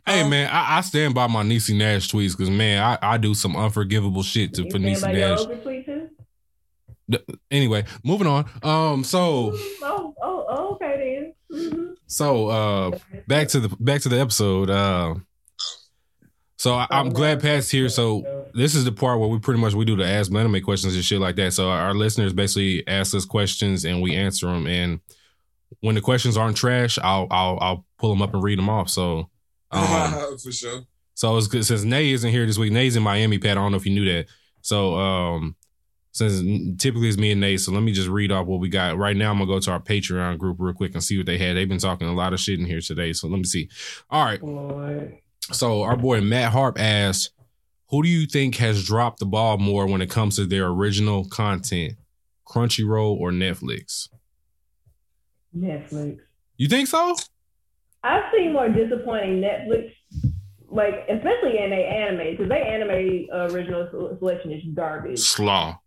Hey 0.05 0.21
Um, 0.21 0.29
man, 0.29 0.49
I, 0.49 0.77
I 0.77 0.81
stand 0.81 1.13
by 1.13 1.27
my 1.27 1.43
Niecy 1.43 1.75
Nash 1.77 2.07
tweets 2.09 2.31
because 2.37 2.49
man, 2.49 2.81
I, 2.81 2.97
I 3.01 3.17
do 3.17 3.33
some 3.33 3.55
unforgivable 3.57 4.23
shit 4.23 4.53
to 4.53 4.63
You 4.63 4.71
for 4.71 4.79
stand 4.79 4.85
Niecy 4.85 5.13
Nash. 5.13 5.39
over? 5.39 6.09
Anyway, 7.51 7.83
moving 8.03 8.27
on. 8.27 8.45
Um, 8.63 9.03
so 9.03 9.51
Oh, 9.83 10.15
oh, 10.21 10.45
oh, 10.49 10.73
okay 10.75 11.33
then. 11.49 11.59
Mhm. 11.73 11.88
So 12.09 12.47
uh, 12.47 12.99
back 13.27 13.47
to 13.49 13.59
the 13.59 13.69
back 13.79 14.01
to 14.01 14.09
the 14.09 14.19
episode. 14.19 14.69
Uh, 14.69 15.15
so 16.57 16.73
I, 16.73 16.87
I'm 16.89 17.09
glad 17.09 17.39
Pat's 17.39 17.69
here. 17.69 17.87
So 17.87 18.49
this 18.53 18.73
is 18.73 18.83
the 18.83 18.91
part 18.91 19.19
where 19.19 19.29
we 19.29 19.37
pretty 19.37 19.61
much 19.61 19.75
we 19.75 19.85
do 19.85 19.95
the 19.95 20.05
ask 20.05 20.33
anime 20.33 20.61
questions 20.61 20.95
and 20.95 21.05
shit 21.05 21.21
like 21.21 21.35
that. 21.35 21.53
So 21.53 21.69
our 21.69 21.93
listeners 21.93 22.33
basically 22.33 22.85
ask 22.87 23.15
us 23.15 23.25
questions 23.25 23.85
and 23.85 24.01
we 24.01 24.15
answer 24.15 24.47
them. 24.47 24.65
And 24.65 24.99
when 25.81 25.93
the 25.93 26.01
questions 26.01 26.35
aren't 26.35 26.57
trash, 26.57 26.97
I'll 26.97 27.27
I'll 27.29 27.57
I'll 27.61 27.85
pull 27.99 28.09
them 28.09 28.23
up 28.23 28.33
and 28.33 28.41
read 28.41 28.57
them 28.57 28.69
off. 28.69 28.89
So 28.89 29.29
um, 29.71 30.37
for 30.39 30.51
sure. 30.51 30.81
so 31.13 31.37
it's 31.37 31.45
good 31.45 31.63
since 31.63 31.83
Nay 31.83 32.11
isn't 32.11 32.31
here 32.31 32.47
this 32.47 32.57
week. 32.57 32.73
Nay's 32.73 32.95
in 32.95 33.03
Miami, 33.03 33.37
Pat. 33.37 33.51
I 33.51 33.61
don't 33.61 33.71
know 33.71 33.77
if 33.77 33.85
you 33.85 33.93
knew 33.93 34.11
that. 34.13 34.25
So 34.61 34.95
um 34.95 35.55
since 36.11 36.81
typically 36.81 37.07
it's 37.07 37.17
me 37.17 37.31
and 37.31 37.41
Nate, 37.41 37.61
so 37.61 37.71
let 37.71 37.83
me 37.83 37.91
just 37.91 38.09
read 38.09 38.31
off 38.31 38.47
what 38.47 38.59
we 38.59 38.69
got. 38.69 38.97
Right 38.97 39.15
now, 39.15 39.31
I'm 39.31 39.37
gonna 39.37 39.51
go 39.51 39.59
to 39.59 39.71
our 39.71 39.79
Patreon 39.79 40.37
group 40.37 40.57
real 40.59 40.73
quick 40.73 40.93
and 40.93 41.03
see 41.03 41.17
what 41.17 41.25
they 41.25 41.37
had. 41.37 41.55
They've 41.55 41.69
been 41.69 41.77
talking 41.77 42.07
a 42.07 42.13
lot 42.13 42.33
of 42.33 42.39
shit 42.39 42.59
in 42.59 42.65
here 42.65 42.81
today. 42.81 43.13
So 43.13 43.27
let 43.27 43.37
me 43.37 43.43
see. 43.43 43.69
All 44.09 44.25
right. 44.25 44.41
So 45.51 45.83
our 45.83 45.95
boy 45.95 46.21
Matt 46.21 46.51
Harp 46.51 46.79
asked, 46.79 47.31
"Who 47.89 48.03
do 48.03 48.09
you 48.09 48.25
think 48.25 48.55
has 48.55 48.83
dropped 48.83 49.19
the 49.19 49.25
ball 49.25 49.57
more 49.57 49.87
when 49.87 50.01
it 50.01 50.09
comes 50.09 50.35
to 50.37 50.45
their 50.45 50.67
original 50.67 51.25
content, 51.25 51.93
Crunchyroll 52.47 53.15
or 53.15 53.31
Netflix? 53.31 54.09
Netflix. 55.55 56.17
You 56.57 56.67
think 56.67 56.87
so? 56.87 57.15
I've 58.03 58.23
seen 58.35 58.53
more 58.53 58.69
disappointing 58.69 59.41
Netflix, 59.41 59.91
like 60.69 61.05
especially 61.09 61.57
in 61.59 61.69
they 61.69 61.85
anime, 61.85 62.31
because 62.31 62.49
they 62.49 62.61
anime 62.61 63.27
uh, 63.33 63.53
original 63.53 63.87
selection 64.19 64.51
is 64.51 64.63
garbage. 64.73 65.19
Slaw. 65.19 65.79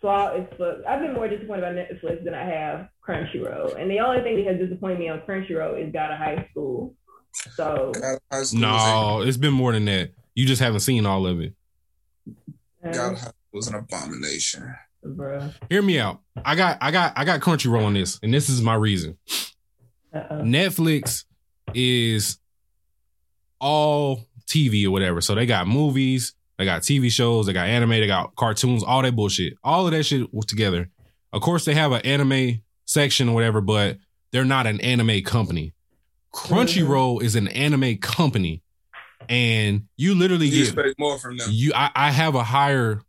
Slaw 0.00 0.34
is 0.34 0.46
fuck. 0.56 0.76
I've 0.88 1.00
been 1.00 1.14
more 1.14 1.28
disappointed 1.28 1.62
by 1.62 1.72
Netflix 1.72 2.24
than 2.24 2.34
I 2.34 2.44
have 2.44 2.88
Crunchyroll, 3.06 3.76
and 3.78 3.90
the 3.90 4.00
only 4.00 4.22
thing 4.22 4.36
that 4.36 4.46
has 4.52 4.58
disappointed 4.68 4.98
me 4.98 5.08
on 5.08 5.20
Crunchyroll 5.20 5.86
is 5.86 5.92
God 5.92 6.12
of 6.12 6.18
High 6.18 6.46
School. 6.50 6.94
So, 7.32 7.92
high 8.32 8.42
school 8.42 8.60
No, 8.60 9.20
it's 9.22 9.36
been 9.36 9.52
more 9.52 9.72
than 9.72 9.84
that. 9.84 10.10
You 10.34 10.46
just 10.46 10.60
haven't 10.62 10.80
seen 10.80 11.06
all 11.06 11.26
of 11.26 11.40
it. 11.40 11.54
Uh, 12.28 12.88
was, 12.88 12.96
God, 12.96 13.10
high 13.10 13.16
school 13.16 13.32
was 13.52 13.68
an 13.68 13.74
abomination. 13.74 14.74
bruh. 15.06 15.52
Hear 15.68 15.82
me 15.82 15.98
out. 15.98 16.20
I 16.44 16.54
got 16.56 16.78
I 16.80 16.90
got 16.90 17.12
I 17.16 17.24
got 17.24 17.40
Crunchyroll 17.40 17.84
on 17.84 17.94
this, 17.94 18.18
and 18.22 18.32
this 18.32 18.48
is 18.48 18.62
my 18.62 18.74
reason. 18.74 19.18
Uh-uh. 20.14 20.40
Netflix 20.40 21.24
is 21.74 22.38
all 23.60 24.26
TV 24.46 24.86
or 24.86 24.90
whatever. 24.90 25.20
So 25.20 25.34
they 25.34 25.46
got 25.46 25.68
movies, 25.68 26.32
they 26.60 26.66
got 26.66 26.82
TV 26.82 27.10
shows, 27.10 27.46
they 27.46 27.52
got 27.52 27.66
anime, 27.66 27.90
they 27.90 28.06
got 28.06 28.36
cartoons, 28.36 28.82
all 28.84 29.02
that 29.02 29.16
bullshit. 29.16 29.54
All 29.64 29.86
of 29.86 29.92
that 29.92 30.04
shit 30.04 30.32
was 30.32 30.44
together. 30.46 30.90
Of 31.32 31.40
course, 31.42 31.64
they 31.64 31.74
have 31.74 31.90
an 31.92 32.02
anime 32.02 32.60
section 32.84 33.28
or 33.30 33.34
whatever, 33.34 33.60
but 33.60 33.96
they're 34.30 34.44
not 34.44 34.66
an 34.66 34.80
anime 34.82 35.22
company. 35.22 35.72
Crunchyroll 36.34 37.22
is 37.22 37.34
an 37.34 37.48
anime 37.48 37.96
company, 37.98 38.62
and 39.28 39.86
you 39.96 40.14
literally 40.14 40.46
You 40.46 40.64
get 40.64 40.74
expect 40.74 40.98
more 40.98 41.18
from 41.18 41.38
them. 41.38 41.48
you 41.50 41.72
I, 41.74 41.90
I 41.94 42.10
have 42.10 42.34
a 42.34 42.42
higher 42.44 43.00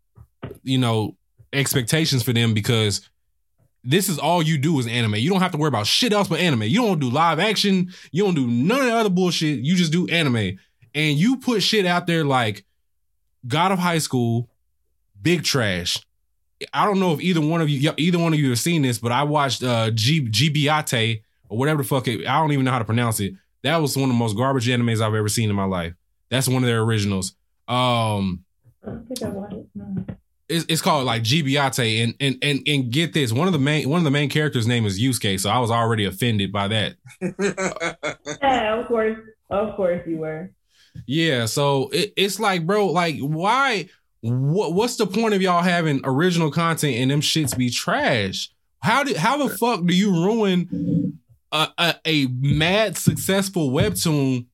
you 0.63 0.77
know 0.77 1.15
expectations 1.53 2.23
for 2.23 2.33
them 2.33 2.53
because 2.53 3.07
this 3.83 4.09
is 4.09 4.17
all 4.17 4.41
you 4.41 4.57
do 4.57 4.79
is 4.79 4.87
anime 4.87 5.15
you 5.15 5.29
don't 5.29 5.41
have 5.41 5.51
to 5.51 5.57
worry 5.57 5.67
about 5.67 5.85
shit 5.85 6.13
else 6.13 6.27
but 6.27 6.39
anime 6.39 6.63
you 6.63 6.81
don't 6.81 6.99
do 6.99 7.09
live 7.09 7.39
action 7.39 7.91
you 8.11 8.23
don't 8.23 8.33
do 8.35 8.47
none 8.47 8.79
of 8.79 8.85
the 8.85 8.93
other 8.95 9.09
bullshit 9.09 9.59
you 9.59 9.75
just 9.75 9.91
do 9.91 10.07
anime 10.07 10.57
and 10.95 11.17
you 11.17 11.37
put 11.37 11.61
shit 11.61 11.85
out 11.85 12.07
there 12.07 12.23
like 12.23 12.63
god 13.47 13.71
of 13.71 13.79
high 13.79 13.97
school 13.97 14.49
big 15.21 15.43
trash 15.43 15.99
i 16.73 16.85
don't 16.85 16.99
know 16.99 17.13
if 17.13 17.21
either 17.21 17.41
one 17.41 17.61
of 17.61 17.69
you 17.69 17.91
either 17.97 18.19
one 18.19 18.33
of 18.33 18.39
you 18.39 18.49
have 18.49 18.59
seen 18.59 18.81
this 18.81 18.97
but 18.99 19.11
i 19.11 19.23
watched 19.23 19.63
uh 19.63 19.89
G, 19.91 20.25
gbiate 20.25 21.21
or 21.49 21.57
whatever 21.57 21.81
the 21.83 21.87
fuck 21.87 22.07
it, 22.07 22.27
i 22.27 22.39
don't 22.39 22.51
even 22.51 22.65
know 22.65 22.71
how 22.71 22.79
to 22.79 22.85
pronounce 22.85 23.19
it 23.19 23.33
that 23.63 23.77
was 23.77 23.95
one 23.95 24.09
of 24.09 24.15
the 24.15 24.19
most 24.19 24.35
garbage 24.35 24.67
animes 24.67 25.01
i've 25.01 25.13
ever 25.15 25.29
seen 25.29 25.49
in 25.49 25.55
my 25.55 25.65
life 25.65 25.93
that's 26.29 26.47
one 26.47 26.63
of 26.63 26.67
their 26.67 26.81
originals 26.81 27.35
um 27.67 28.43
I 28.83 28.91
think 29.07 29.21
I 29.23 29.29
watched 29.29 29.53
it. 29.53 29.67
No. 29.75 30.05
it's, 30.49 30.65
it's 30.67 30.81
called 30.81 31.05
like 31.05 31.21
Gibiate 31.21 32.03
and, 32.03 32.15
and 32.19 32.37
and 32.41 32.61
and 32.67 32.91
get 32.91 33.13
this 33.13 33.31
one 33.31 33.45
of 33.47 33.53
the 33.53 33.59
main 33.59 33.87
one 33.87 33.99
of 33.99 34.03
the 34.03 34.11
main 34.11 34.27
characters 34.29 34.65
name 34.65 34.85
is 34.85 34.99
Yusuke 34.99 35.39
so 35.39 35.49
I 35.51 35.59
was 35.59 35.69
already 35.69 36.05
offended 36.05 36.51
by 36.51 36.67
that 36.69 36.95
Yeah, 38.41 38.79
of 38.79 38.87
course, 38.87 39.17
of 39.51 39.75
course 39.75 40.01
you 40.07 40.17
were. 40.17 40.51
Yeah 41.07 41.45
so 41.45 41.89
it, 41.93 42.13
it's 42.15 42.39
like 42.39 42.65
bro 42.65 42.87
like 42.87 43.17
why 43.19 43.87
what 44.21 44.73
what's 44.73 44.97
the 44.97 45.07
point 45.07 45.33
of 45.33 45.41
y'all 45.41 45.63
having 45.63 46.01
original 46.03 46.51
content 46.51 46.95
and 46.95 47.11
them 47.11 47.21
shits 47.21 47.57
be 47.57 47.69
trash? 47.69 48.49
How 48.79 49.03
did 49.03 49.17
how 49.17 49.37
the 49.37 49.55
fuck 49.55 49.85
do 49.85 49.95
you 49.95 50.11
ruin 50.11 51.19
a, 51.51 51.67
a, 51.77 51.95
a 52.05 52.27
mad 52.27 52.97
successful 52.97 53.71
webtoon 53.71 54.45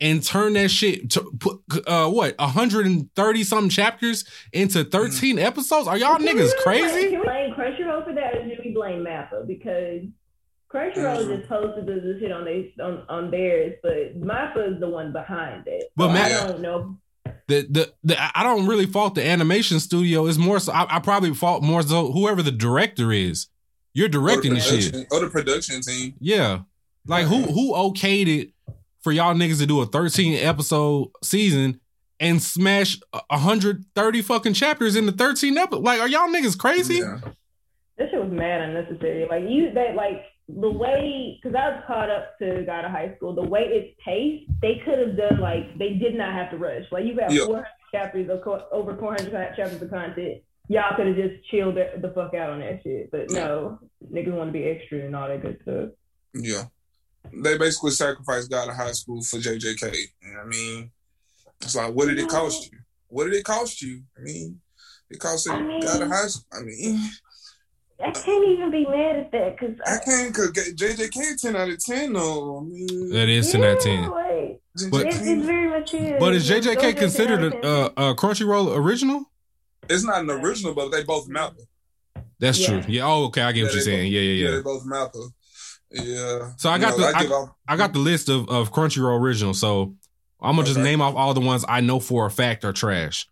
and 0.00 0.22
turn 0.22 0.54
that 0.54 0.70
shit 0.70 1.10
to 1.12 1.22
put 1.38 1.60
uh 1.86 2.08
what 2.10 2.36
130 2.38 3.44
something 3.44 3.70
chapters 3.70 4.24
into 4.52 4.84
13 4.84 5.38
episodes? 5.38 5.88
Are 5.88 5.96
y'all 5.96 6.18
niggas 6.18 6.52
crazy? 6.62 7.10
Can 7.10 7.20
we 7.20 7.24
blame 7.24 7.54
Crunchyroll 7.54 8.04
for 8.04 8.12
that, 8.14 8.36
or 8.36 8.48
should 8.48 8.64
we 8.64 8.72
blame 8.72 9.04
Mappa? 9.04 9.46
Because 9.46 10.02
Crunchyroll 10.74 11.24
Mhm. 11.24 11.38
is 11.38 11.42
supposed 11.44 11.76
to 11.76 11.82
this 11.82 12.20
shit 12.20 12.32
on, 12.32 12.44
they, 12.44 12.72
on 12.82 13.04
on 13.08 13.30
theirs, 13.30 13.74
but 13.82 14.20
Mappa 14.20 14.74
is 14.74 14.80
the 14.80 14.88
one 14.88 15.12
behind 15.12 15.66
it. 15.66 15.84
But 15.96 16.08
So 16.08 16.12
Ma- 16.12 16.18
I 16.20 16.28
don't 16.48 16.60
know. 16.60 16.96
the, 17.46 17.66
the 17.70 17.92
the 18.02 18.38
I 18.38 18.42
don't 18.42 18.66
really 18.66 18.86
fault 18.86 19.14
the 19.14 19.24
animation 19.24 19.78
studio. 19.80 20.26
It's 20.26 20.38
more 20.38 20.58
so 20.58 20.72
I, 20.72 20.96
I 20.96 20.98
probably 20.98 21.32
fault 21.34 21.62
more 21.62 21.82
so 21.82 22.10
whoever 22.10 22.42
the 22.42 22.50
director 22.52 23.12
is. 23.12 23.46
You're 23.92 24.08
directing 24.08 24.52
or 24.52 24.56
the 24.56 24.60
the 24.60 24.66
shit. 24.80 24.92
production, 24.92 25.06
or 25.12 25.20
the 25.20 25.30
production 25.30 25.80
team. 25.82 26.14
Yeah. 26.18 26.60
Like 27.06 27.26
who 27.26 27.42
who 27.42 27.72
okayed 27.74 28.26
it 28.26 28.50
for 29.02 29.12
y'all 29.12 29.34
niggas 29.34 29.58
to 29.60 29.66
do 29.66 29.80
a 29.80 29.86
13 29.86 30.34
episode 30.44 31.10
season 31.22 31.80
and 32.18 32.42
smash 32.42 32.98
130 33.30 34.22
fucking 34.22 34.54
chapters 34.54 34.96
in 34.96 35.06
the 35.06 35.12
13 35.12 35.56
episode? 35.58 35.84
Like, 35.84 36.00
are 36.00 36.08
y'all 36.08 36.28
niggas 36.28 36.58
crazy? 36.58 36.96
Yeah. 36.96 37.18
This 37.98 38.10
shit 38.10 38.20
was 38.20 38.32
mad 38.32 38.62
unnecessary. 38.62 39.26
Like 39.30 39.44
you, 39.48 39.70
that 39.74 39.94
like 39.94 40.22
the 40.48 40.70
way 40.70 41.38
because 41.42 41.54
I 41.56 41.70
was 41.70 41.82
caught 41.86 42.10
up 42.10 42.38
to 42.38 42.62
God 42.66 42.84
of 42.84 42.90
High 42.90 43.14
School. 43.16 43.34
The 43.34 43.42
way 43.42 43.62
it's 43.62 43.98
paced, 44.04 44.50
they 44.60 44.80
could 44.84 44.98
have 44.98 45.16
done 45.16 45.40
like 45.40 45.76
they 45.78 45.94
did 45.94 46.14
not 46.14 46.32
have 46.34 46.50
to 46.50 46.56
rush. 46.58 46.84
Like 46.92 47.04
you 47.04 47.14
Yeah. 47.30 47.46
400 47.46 47.66
chapters 47.92 48.28
of 48.30 48.42
co- 48.42 48.66
over 48.72 48.96
400 48.96 49.30
chapters 49.56 49.80
of 49.80 49.90
content. 49.90 50.42
Y'all 50.68 50.96
could 50.96 51.06
have 51.06 51.16
just 51.16 51.44
chilled 51.50 51.76
the, 51.76 51.90
the 52.00 52.08
fuck 52.14 52.34
out 52.34 52.50
on 52.50 52.60
that 52.60 52.82
shit. 52.82 53.10
But 53.10 53.30
no, 53.30 53.78
niggas 54.12 54.32
want 54.32 54.48
to 54.48 54.52
be 54.52 54.64
extra 54.64 55.00
and 55.00 55.14
all 55.16 55.28
that 55.28 55.42
good 55.42 55.58
stuff. 55.62 55.90
Yeah. 56.34 56.64
They 57.32 57.56
basically 57.56 57.92
sacrificed 57.92 58.50
God 58.50 58.68
of 58.68 58.76
high 58.76 58.92
school 58.92 59.22
for 59.22 59.38
JJK. 59.38 59.94
You 60.22 60.32
know 60.32 60.38
what 60.38 60.46
I 60.46 60.48
mean? 60.48 60.90
It's 61.62 61.74
like, 61.74 61.94
what 61.94 62.08
did 62.08 62.18
it 62.18 62.28
cost 62.28 62.70
you? 62.70 62.78
What 63.08 63.24
did 63.24 63.34
it 63.34 63.44
cost 63.44 63.80
you? 63.80 64.02
I 64.18 64.20
mean, 64.22 64.60
it 65.10 65.18
cost 65.20 65.48
I 65.48 65.60
mean- 65.62 65.80
God 65.80 66.02
of 66.02 66.08
high 66.08 66.26
school. 66.26 66.44
I 66.52 66.62
mean, 66.62 67.00
I 68.02 68.10
can't 68.10 68.48
even 68.48 68.70
be 68.70 68.84
mad 68.86 69.16
at 69.16 69.32
that 69.32 69.56
because 69.58 69.76
I 69.86 69.98
can't, 70.04 70.34
because 70.34 70.50
JJK 70.74 71.40
10 71.40 71.56
out 71.56 71.68
of 71.68 71.78
10, 71.84 72.12
though. 72.12 72.58
I 72.58 72.60
mean, 72.64 73.10
That 73.10 73.28
is 73.28 73.50
10 73.52 73.62
out 73.62 73.76
of 73.76 73.82
10. 73.82 74.10
Like, 74.10 74.60
But- 74.90 75.06
it's, 75.06 75.18
it's 75.20 75.46
very 75.46 75.68
much 75.68 75.94
is. 75.94 76.18
But 76.18 76.34
is 76.34 76.48
JJK 76.50 76.80
10 76.80 76.94
considered 76.96 77.42
a, 77.44 77.46
of 77.46 77.52
10. 77.52 77.64
a, 77.64 78.10
a 78.10 78.14
Crunchyroll 78.16 78.76
original? 78.76 79.30
it's 79.88 80.02
not 80.02 80.20
an 80.22 80.30
original, 80.30 80.74
but 80.74 80.90
they 80.90 81.02
both 81.04 81.28
Malcolm. 81.28 81.66
That's 82.40 82.58
Yeah. 82.58 82.80
true. 82.80 82.82
Yeah. 82.88 83.06
Oh, 83.06 83.24
okay. 83.26 83.42
I 83.42 83.52
get 83.52 83.58
Yeah, 83.60 83.64
what 83.66 83.74
you're 83.74 83.82
saying. 83.82 84.04
both- 84.06 84.12
Yeah, 84.12 84.20
yeah, 84.20 84.32
Yeah, 84.32 84.48
yeah. 84.50 84.56
they 84.56 84.62
both 84.62 84.82
Malcolm. 84.86 85.34
Yeah. 85.90 86.50
So 86.56 86.70
I 86.70 86.76
You 86.76 86.80
got 86.82 86.98
know, 86.98 87.12
the- 87.12 87.18
give 87.20 87.30
off- 87.32 87.50
I 87.68 87.76
got 87.76 87.92
the 87.92 87.98
list 88.00 88.28
of, 88.28 88.48
of 88.48 88.72
Crunchyroll 88.72 89.20
original. 89.20 89.54
So 89.54 89.94
I'm 90.40 90.56
gonna 90.56 90.66
just 90.66 90.78
name 90.80 91.00
off 91.00 91.14
all 91.14 91.32
the 91.34 91.40
ones 91.40 91.64
I 91.68 91.80
know 91.80 92.00
for 92.00 92.26
a 92.26 92.30
fact 92.30 92.64
are 92.64 92.72
trash. 92.72 93.28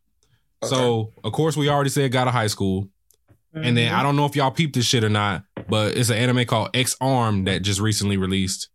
Okay. 0.63 0.69
So 0.75 1.13
of 1.25 1.33
course 1.33 1.57
we 1.57 1.69
already 1.69 1.91
said 1.91 2.13
God 2.13 2.29
of 2.29 2.35
High 2.35 2.47
School, 2.47 2.89
and 3.55 3.77
then 3.77 3.91
Mhm. 3.91 3.95
I 3.95 4.03
don't 4.03 4.17
know 4.17 4.25
if 4.27 4.35
y'all 4.37 4.51
peeped 4.51 4.75
this 4.75 4.87
shit 4.87 5.05
or 5.05 5.09
not, 5.09 5.45
but 5.69 5.97
it's 5.97 6.11
an 6.11 6.17
anime 6.17 6.45
called 6.47 6.71
X 6.75 6.97
Arm 7.01 7.45
that 7.45 7.63
just 7.63 7.81
recently 7.81 8.17
released. 8.17 8.69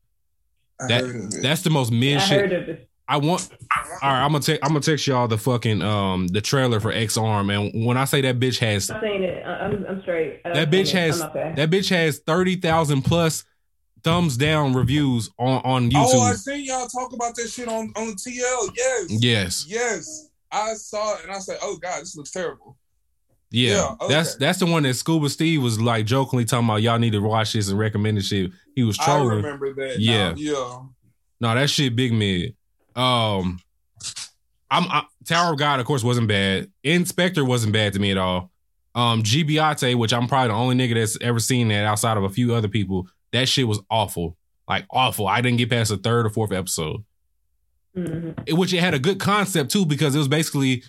I 0.80 0.88
that- 0.88 1.02
heard 1.06 1.16
of 1.16 1.34
it. 1.34 1.42
That's 1.42 1.62
the 1.64 1.70
most 1.70 1.92
mid 1.92 2.18
I 2.18 2.22
shit. 2.22 2.40
heard 2.42 2.54
of 2.54 2.70
it. 2.70 2.90
I 3.10 3.18
want. 3.18 3.50
All 4.04 4.10
right, 4.12 4.24
I'm 4.26 4.32
gonna 4.34 4.44
take. 4.44 4.60
I'm 4.64 4.70
gonna 4.70 4.82
text 4.82 5.08
y'all 5.08 5.28
the 5.30 5.38
fucking 5.38 5.82
um 5.82 6.28
the 6.28 6.42
trailer 6.42 6.80
for 6.82 6.92
X 6.92 7.16
Arm, 7.18 7.50
and 7.50 7.86
when 7.86 7.96
I 7.98 8.04
say 8.06 8.20
that 8.22 8.38
bitch 8.40 8.60
has 8.60 8.90
I'm 8.90 9.00
saying 9.02 9.24
it. 9.24 9.44
I- 9.46 9.60
I'm, 9.66 9.86
I'm 9.88 10.02
straight. 10.02 10.42
I 10.44 10.50
That 10.54 10.70
bitch 10.72 10.92
has- 10.92 11.20
that 11.20 11.70
bitch 11.70 11.90
has 11.90 12.20
thirty 12.20 12.58
thousand 12.58 13.04
plus 13.04 13.46
thumbs 14.04 14.36
down 14.38 14.74
reviews 14.74 15.30
on 15.40 15.62
on 15.64 15.90
YouTube. 15.90 16.06
Oh, 16.14 16.22
I 16.22 16.34
seen 16.34 16.66
y'all 16.66 16.88
talk 16.88 17.14
about 17.14 17.34
that 17.36 17.50
shit 17.50 17.68
on, 17.70 17.92
on 17.96 18.16
TL. 18.16 18.70
Yes. 18.76 19.06
yes. 19.10 19.66
Yes. 19.68 20.30
I 20.52 20.74
saw 20.76 21.16
it 21.16 21.24
and 21.24 21.32
I 21.32 21.40
said, 21.40 21.58
oh, 21.62 21.76
God, 21.78 22.02
this 22.02 22.16
looks 22.16 22.32
terrible. 22.32 22.77
Yeah, 23.50 23.72
Yeah, 23.76 23.96
okay. 24.02 24.14
that's 24.14 24.36
that's 24.36 24.60
the 24.60 24.66
one 24.66 24.84
that 24.84 24.94
Scuba 24.96 25.30
Steve 25.30 25.62
was 25.64 25.80
like 25.80 26.06
jokingly 26.06 26.44
talking 26.46 26.68
about. 26.68 26.82
Y'all 26.82 27.00
need 27.00 27.12
to 27.14 27.20
watch 27.20 27.54
this 27.54 27.70
and 27.70 27.80
recommended 27.80 28.26
shit. 28.26 28.52
He 28.76 28.84
was 28.84 29.00
I 29.00 29.06
trolling. 29.06 29.38
remember 29.38 29.74
that. 29.76 30.00
Yeah. 30.00 30.30
now. 30.32 30.36
Yeah. 30.38 30.80
No, 31.40 31.56
that 31.56 31.70
shit 31.70 31.96
big 31.96 32.12
mid. 32.14 32.56
Um, 32.96 33.60
I'm 34.70 34.84
I, 34.92 35.04
Tower 35.26 35.54
of 35.54 35.60
God, 35.60 35.80
of 35.80 35.86
course, 35.86 36.04
wasn't 36.04 36.28
bad. 36.28 36.70
In/Spectre 36.84 37.46
wasn't 37.46 37.74
bad 37.74 37.94
to 37.94 38.00
me 38.00 38.12
at 38.12 38.18
all. 38.18 38.52
Um, 38.96 39.22
Gibiate, 39.24 39.96
which 39.96 40.12
I'm 40.14 40.28
probably 40.28 40.48
the 40.50 40.54
only 40.56 40.76
nigga 40.76 40.96
that's 40.96 41.18
ever 41.22 41.40
seen 41.40 41.68
that 41.70 41.86
outside 41.86 42.18
of 42.18 42.24
a 42.24 42.30
few 42.30 42.54
other 42.56 42.68
people. 42.68 43.08
That 43.32 43.48
shit 43.48 43.68
was 43.68 43.80
awful, 43.90 44.36
like 44.68 44.86
awful. 44.90 45.28
I 45.28 45.40
didn't 45.42 45.58
get 45.60 45.70
past 45.70 45.90
the 45.92 45.98
third 45.98 46.26
or 46.26 46.30
fourth 46.30 46.52
episode, 46.52 47.04
Mhm. 47.96 48.34
It- 48.46 48.54
which 48.54 48.74
it 48.74 48.80
had 48.80 48.94
a 48.94 49.00
good 49.00 49.20
concept 49.20 49.72
too 49.72 49.86
because 49.86 50.16
it 50.16 50.18
was 50.20 50.28
basically, 50.28 50.84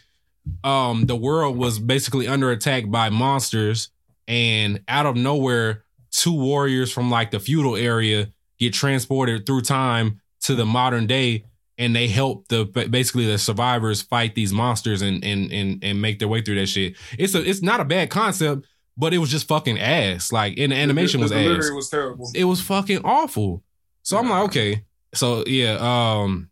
um, 0.65 1.07
the 1.07 1.17
world 1.17 1.57
was 1.57 1.79
basically 1.79 2.29
under 2.29 2.51
attack 2.51 2.91
by 2.91 3.11
monsters, 3.11 3.91
and 4.27 4.83
out 4.89 5.07
of 5.07 5.17
nowhere, 5.17 5.85
two 6.11 6.35
warriors 6.35 6.93
from 6.93 7.11
like 7.11 7.31
the 7.31 7.41
feudal 7.41 7.77
area 7.77 8.33
get 8.59 8.75
transported 8.75 9.47
through 9.47 9.63
time 9.63 10.21
to 10.41 10.55
the 10.55 10.67
modern 10.67 11.07
day 11.07 11.45
and 11.79 11.95
they 11.95 12.09
help 12.09 12.49
the 12.49 12.65
basically 12.65 13.27
the 13.27 13.39
survivors 13.39 14.03
fight 14.03 14.35
these 14.35 14.53
monsters 14.53 15.01
and 15.01 15.25
and 15.25 15.53
and 15.53 15.83
and 15.83 16.03
make 16.03 16.19
their 16.19 16.29
way 16.29 16.43
through 16.43 16.57
that 16.57 16.67
shit. 16.67 16.97
It's 17.17 17.35
a 17.35 17.49
it's 17.49 17.63
not 17.63 17.81
a 17.81 17.85
bad 17.85 18.11
concept, 18.11 18.67
but 18.97 19.15
it 19.15 19.19
was 19.19 19.31
just 19.31 19.47
fucking 19.47 19.79
ass. 19.79 20.33
Like 20.33 20.59
and 20.59 20.73
the 20.73 20.77
animation 20.77 21.21
the, 21.21 21.25
was 21.25 21.31
the 21.31 21.39
ass. 21.39 21.71
was 21.71 21.89
terrible. 21.89 22.31
It 22.35 22.45
was 22.45 22.61
fucking 22.61 23.03
awful. 23.05 23.63
So 24.03 24.19
I'm 24.19 24.29
like, 24.29 24.45
okay. 24.47 24.85
So 25.15 25.45
yeah, 25.47 25.79
um 25.81 26.51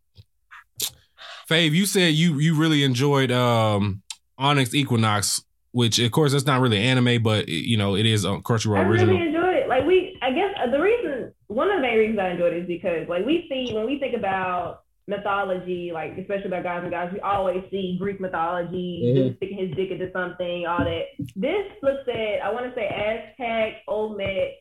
Fave, 1.49 1.73
you 1.73 1.87
said 1.87 2.15
you 2.15 2.39
you 2.39 2.55
really 2.57 2.83
enjoyed 2.83 3.31
um 3.31 4.03
Onyx 4.39 4.75
Equinox, 4.75 5.43
which 5.73 5.99
of 5.99 6.11
course 6.11 6.33
that's 6.33 6.47
not 6.47 6.61
really 6.61 6.79
anime, 6.79 7.23
but 7.23 7.49
you 7.49 7.77
know, 7.77 7.95
it 7.97 8.07
is 8.07 8.25
a 8.25 8.31
I 8.31 8.37
Crunchyroll 8.39 8.85
original. 8.87 9.15
I 9.15 9.19
really 9.19 9.27
enjoyed 9.29 9.57
it. 9.57 9.69
Like 9.69 9.85
we, 9.87 10.19
I 10.23 10.33
guess 10.33 10.55
uh, 10.63 10.71
the 10.71 10.81
reason, 10.81 11.33
one 11.49 11.71
of 11.71 11.77
the 11.77 11.83
main 11.83 11.99
reasons 11.99 12.19
I 12.19 12.31
enjoyed 12.31 12.53
it 12.55 12.63
is 12.63 12.67
because 12.67 13.09
like 13.09 13.25
we 13.25 13.47
see 13.49 13.75
when 13.75 13.87
we 13.87 13.99
think 13.99 14.17
about 14.17 14.83
mythology, 15.09 15.93
like 15.95 16.19
especially 16.19 16.47
about 16.47 16.65
guys 16.65 16.81
and 16.83 16.91
guys, 16.91 17.11
we 17.13 17.21
always 17.21 17.63
see 17.71 17.97
Greek 17.99 18.21
mythology, 18.21 19.03
Mhm. 19.07 19.15
dude 19.15 19.37
sticking 19.37 19.59
his 19.59 19.77
dick 19.77 19.91
into 19.93 20.11
something, 20.13 20.67
all 20.67 20.79
that. 20.85 21.05
This 21.37 21.67
looks 21.81 22.09
at, 22.09 22.43
I 22.45 22.51
want 22.53 22.67
to 22.67 22.75
say 22.75 22.89
Aztec, 22.89 23.83
Olmec, 23.87 24.55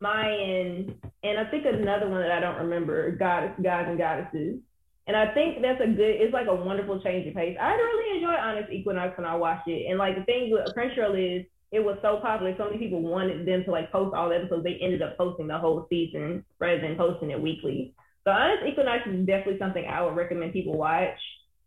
Mayan, 0.00 0.94
and 1.22 1.38
I 1.38 1.44
think 1.50 1.64
another 1.64 2.08
one 2.08 2.20
that 2.20 2.32
I 2.32 2.40
don't 2.40 2.56
remember, 2.64 3.10
goddess, 3.12 3.52
gods 3.62 3.88
and 3.88 3.96
goddesses. 3.98 4.58
And 5.06 5.16
I 5.16 5.34
think 5.34 5.60
that's 5.60 5.80
a 5.80 5.86
good, 5.86 6.16
it's 6.16 6.32
like 6.32 6.46
a 6.48 6.54
wonderful 6.54 7.00
change 7.02 7.28
of 7.28 7.34
pace. 7.34 7.56
I 7.60 7.72
really 7.72 8.16
enjoyed 8.16 8.40
Onyx 8.40 8.68
Equinox 8.72 9.18
when 9.18 9.26
I 9.26 9.36
watched 9.36 9.68
it. 9.68 9.86
And 9.88 9.98
like 9.98 10.16
the 10.16 10.24
thing 10.24 10.50
with 10.50 10.72
Crunchyroll 10.74 11.40
is 11.40 11.46
it 11.72 11.80
was 11.80 11.98
so 12.00 12.20
popular, 12.22 12.54
so 12.56 12.66
many 12.66 12.78
people 12.78 13.02
wanted 13.02 13.46
them 13.46 13.64
to 13.64 13.70
like 13.70 13.92
post 13.92 14.14
all 14.14 14.30
the 14.30 14.36
episodes. 14.36 14.64
They 14.64 14.78
ended 14.80 15.02
up 15.02 15.18
posting 15.18 15.48
the 15.48 15.58
whole 15.58 15.86
season 15.90 16.44
rather 16.58 16.80
than 16.80 16.96
posting 16.96 17.32
it 17.32 17.40
weekly. 17.40 17.94
So 18.24 18.30
Onyx 18.30 18.62
Equinox 18.66 19.04
is 19.06 19.26
definitely 19.26 19.58
something 19.58 19.84
I 19.84 20.02
would 20.02 20.16
recommend 20.16 20.54
people 20.54 20.78
watch. 20.78 21.20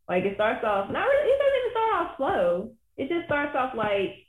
Like 0.09 0.23
it 0.23 0.33
starts 0.35 0.65
off 0.65 0.89
not 0.89 1.05
really, 1.05 1.29
it 1.29 1.37
doesn't 1.37 1.59
even 1.59 1.71
start 1.71 1.93
off 1.93 2.17
slow. 2.17 2.71
It 2.97 3.09
just 3.09 3.25
starts 3.25 3.55
off 3.55 3.75
like 3.77 4.26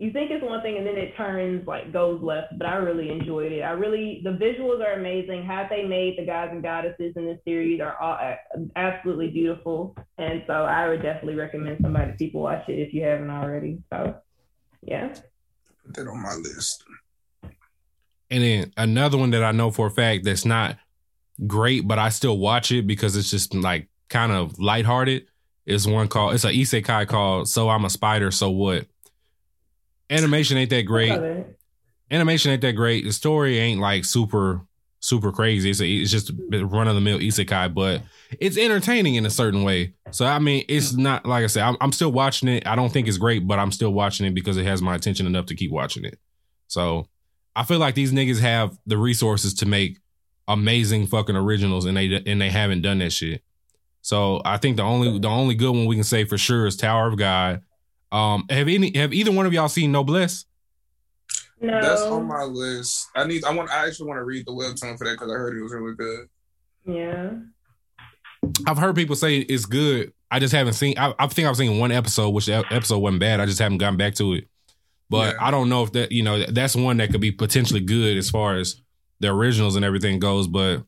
you 0.00 0.10
think 0.10 0.30
it's 0.30 0.42
one 0.42 0.62
thing 0.62 0.78
and 0.78 0.86
then 0.86 0.96
it 0.96 1.14
turns 1.14 1.66
like 1.66 1.92
goes 1.92 2.22
left. 2.22 2.56
But 2.56 2.66
I 2.66 2.76
really 2.76 3.10
enjoyed 3.10 3.52
it. 3.52 3.60
I 3.60 3.72
really 3.72 4.22
the 4.24 4.30
visuals 4.30 4.80
are 4.80 4.98
amazing. 4.98 5.44
How 5.44 5.66
they 5.68 5.84
made 5.84 6.16
the 6.16 6.24
guys 6.24 6.48
and 6.52 6.62
goddesses 6.62 7.12
in 7.16 7.26
this 7.26 7.38
series 7.44 7.82
are 7.82 8.00
all 8.00 8.14
uh, 8.14 8.36
absolutely 8.76 9.28
beautiful. 9.28 9.94
And 10.16 10.42
so 10.46 10.54
I 10.54 10.88
would 10.88 11.02
definitely 11.02 11.34
recommend 11.34 11.80
somebody 11.82 12.12
people 12.12 12.40
watch 12.40 12.66
it 12.68 12.78
if 12.78 12.94
you 12.94 13.02
haven't 13.02 13.28
already. 13.28 13.82
So 13.92 14.16
yeah. 14.80 15.08
Put 15.84 15.94
that 15.94 16.08
on 16.08 16.22
my 16.22 16.34
list. 16.34 16.82
And 18.30 18.42
then 18.42 18.72
another 18.78 19.18
one 19.18 19.30
that 19.32 19.44
I 19.44 19.52
know 19.52 19.70
for 19.70 19.88
a 19.88 19.90
fact 19.90 20.24
that's 20.24 20.46
not 20.46 20.78
great, 21.46 21.86
but 21.86 21.98
I 21.98 22.08
still 22.08 22.38
watch 22.38 22.72
it 22.72 22.86
because 22.86 23.16
it's 23.16 23.30
just 23.30 23.54
like 23.54 23.88
kind 24.08 24.32
of 24.32 24.58
lighthearted. 24.58 25.26
Is 25.66 25.86
one 25.86 26.08
called 26.08 26.34
it's 26.34 26.44
a 26.44 26.48
isekai 26.48 27.06
called 27.06 27.50
So 27.50 27.68
I'm 27.68 27.84
a 27.84 27.90
Spider, 27.90 28.30
So 28.30 28.48
What? 28.48 28.86
Animation 30.10 30.56
ain't 30.58 30.70
that 30.70 30.82
great. 30.82 31.46
Animation 32.10 32.50
ain't 32.50 32.62
that 32.62 32.72
great. 32.72 33.04
The 33.04 33.12
story 33.12 33.58
ain't 33.58 33.80
like 33.80 34.04
super 34.04 34.62
super 35.00 35.32
crazy. 35.32 35.70
It's 35.70 35.80
a, 35.80 35.86
it's 35.86 36.10
just 36.10 36.30
run 36.50 36.86
of 36.86 36.94
the 36.94 37.00
mill 37.00 37.18
isekai, 37.18 37.72
but 37.74 38.02
it's 38.38 38.58
entertaining 38.58 39.14
in 39.14 39.24
a 39.26 39.30
certain 39.30 39.62
way. 39.64 39.94
So 40.10 40.26
I 40.26 40.38
mean, 40.38 40.64
it's 40.68 40.92
not 40.92 41.26
like 41.26 41.44
I 41.44 41.46
said. 41.46 41.62
I'm, 41.62 41.76
I'm 41.80 41.92
still 41.92 42.12
watching 42.12 42.48
it. 42.48 42.66
I 42.66 42.76
don't 42.76 42.92
think 42.92 43.08
it's 43.08 43.18
great, 43.18 43.46
but 43.46 43.58
I'm 43.58 43.72
still 43.72 43.92
watching 43.92 44.26
it 44.26 44.34
because 44.34 44.56
it 44.56 44.64
has 44.66 44.82
my 44.82 44.94
attention 44.94 45.26
enough 45.26 45.46
to 45.46 45.54
keep 45.54 45.70
watching 45.70 46.04
it. 46.04 46.18
So 46.68 47.06
I 47.56 47.64
feel 47.64 47.78
like 47.78 47.94
these 47.94 48.12
niggas 48.12 48.40
have 48.40 48.76
the 48.86 48.98
resources 48.98 49.54
to 49.54 49.66
make 49.66 49.98
amazing 50.46 51.06
fucking 51.06 51.36
originals, 51.36 51.86
and 51.86 51.96
they 51.96 52.22
and 52.26 52.40
they 52.40 52.50
haven't 52.50 52.82
done 52.82 52.98
that 52.98 53.12
shit. 53.12 53.42
So 54.02 54.40
I 54.44 54.56
think 54.56 54.76
the 54.76 54.82
only 54.82 55.18
the 55.18 55.28
only 55.28 55.54
good 55.54 55.70
one 55.70 55.86
we 55.86 55.96
can 55.96 56.04
say 56.04 56.24
for 56.24 56.38
sure 56.38 56.66
is 56.66 56.76
Tower 56.76 57.08
of 57.08 57.16
God. 57.16 57.62
Um, 58.12 58.44
have 58.50 58.68
any 58.68 58.96
have 58.96 59.12
either 59.12 59.32
one 59.32 59.46
of 59.46 59.52
y'all 59.52 59.68
seen 59.68 59.92
Noblesse? 59.92 60.44
No. 61.60 61.80
That's 61.80 62.02
on 62.02 62.26
my 62.26 62.42
list. 62.44 63.08
I 63.14 63.24
need. 63.24 63.44
I 63.44 63.52
want. 63.54 63.70
I 63.70 63.86
actually 63.86 64.08
want 64.08 64.18
to 64.18 64.24
read 64.24 64.46
the 64.46 64.52
webtoon 64.52 64.96
for 64.98 65.04
that 65.04 65.12
because 65.12 65.30
I 65.30 65.34
heard 65.34 65.56
it 65.56 65.62
was 65.62 65.72
really 65.72 65.94
good. 65.94 66.28
yeah. 66.86 67.30
I've 68.66 68.78
heard 68.78 68.96
people 68.96 69.16
say 69.16 69.38
it's 69.38 69.66
good. 69.66 70.12
I 70.30 70.38
just 70.38 70.54
haven't 70.54 70.72
seen. 70.72 70.96
I, 70.98 71.12
I 71.18 71.26
think 71.26 71.46
I've 71.46 71.56
seen 71.56 71.78
one 71.78 71.92
episode, 71.92 72.30
which 72.30 72.48
episode 72.48 72.98
wasn't 72.98 73.20
bad. 73.20 73.38
I 73.40 73.46
just 73.46 73.58
haven't 73.58 73.78
gotten 73.78 73.98
back 73.98 74.14
to 74.14 74.32
it. 74.34 74.48
But 75.10 75.34
Yeah. 75.34 75.44
I 75.46 75.50
don't 75.50 75.68
know 75.68 75.82
if 75.82 75.92
that 75.92 76.10
you 76.12 76.22
know 76.22 76.44
that's 76.46 76.74
one 76.74 76.96
that 76.96 77.10
could 77.10 77.20
be 77.20 77.32
potentially 77.32 77.80
good 77.80 78.16
as 78.16 78.30
far 78.30 78.56
as 78.56 78.80
the 79.20 79.28
originals 79.28 79.76
and 79.76 79.84
everything 79.84 80.18
goes. 80.18 80.46
But 80.46 80.84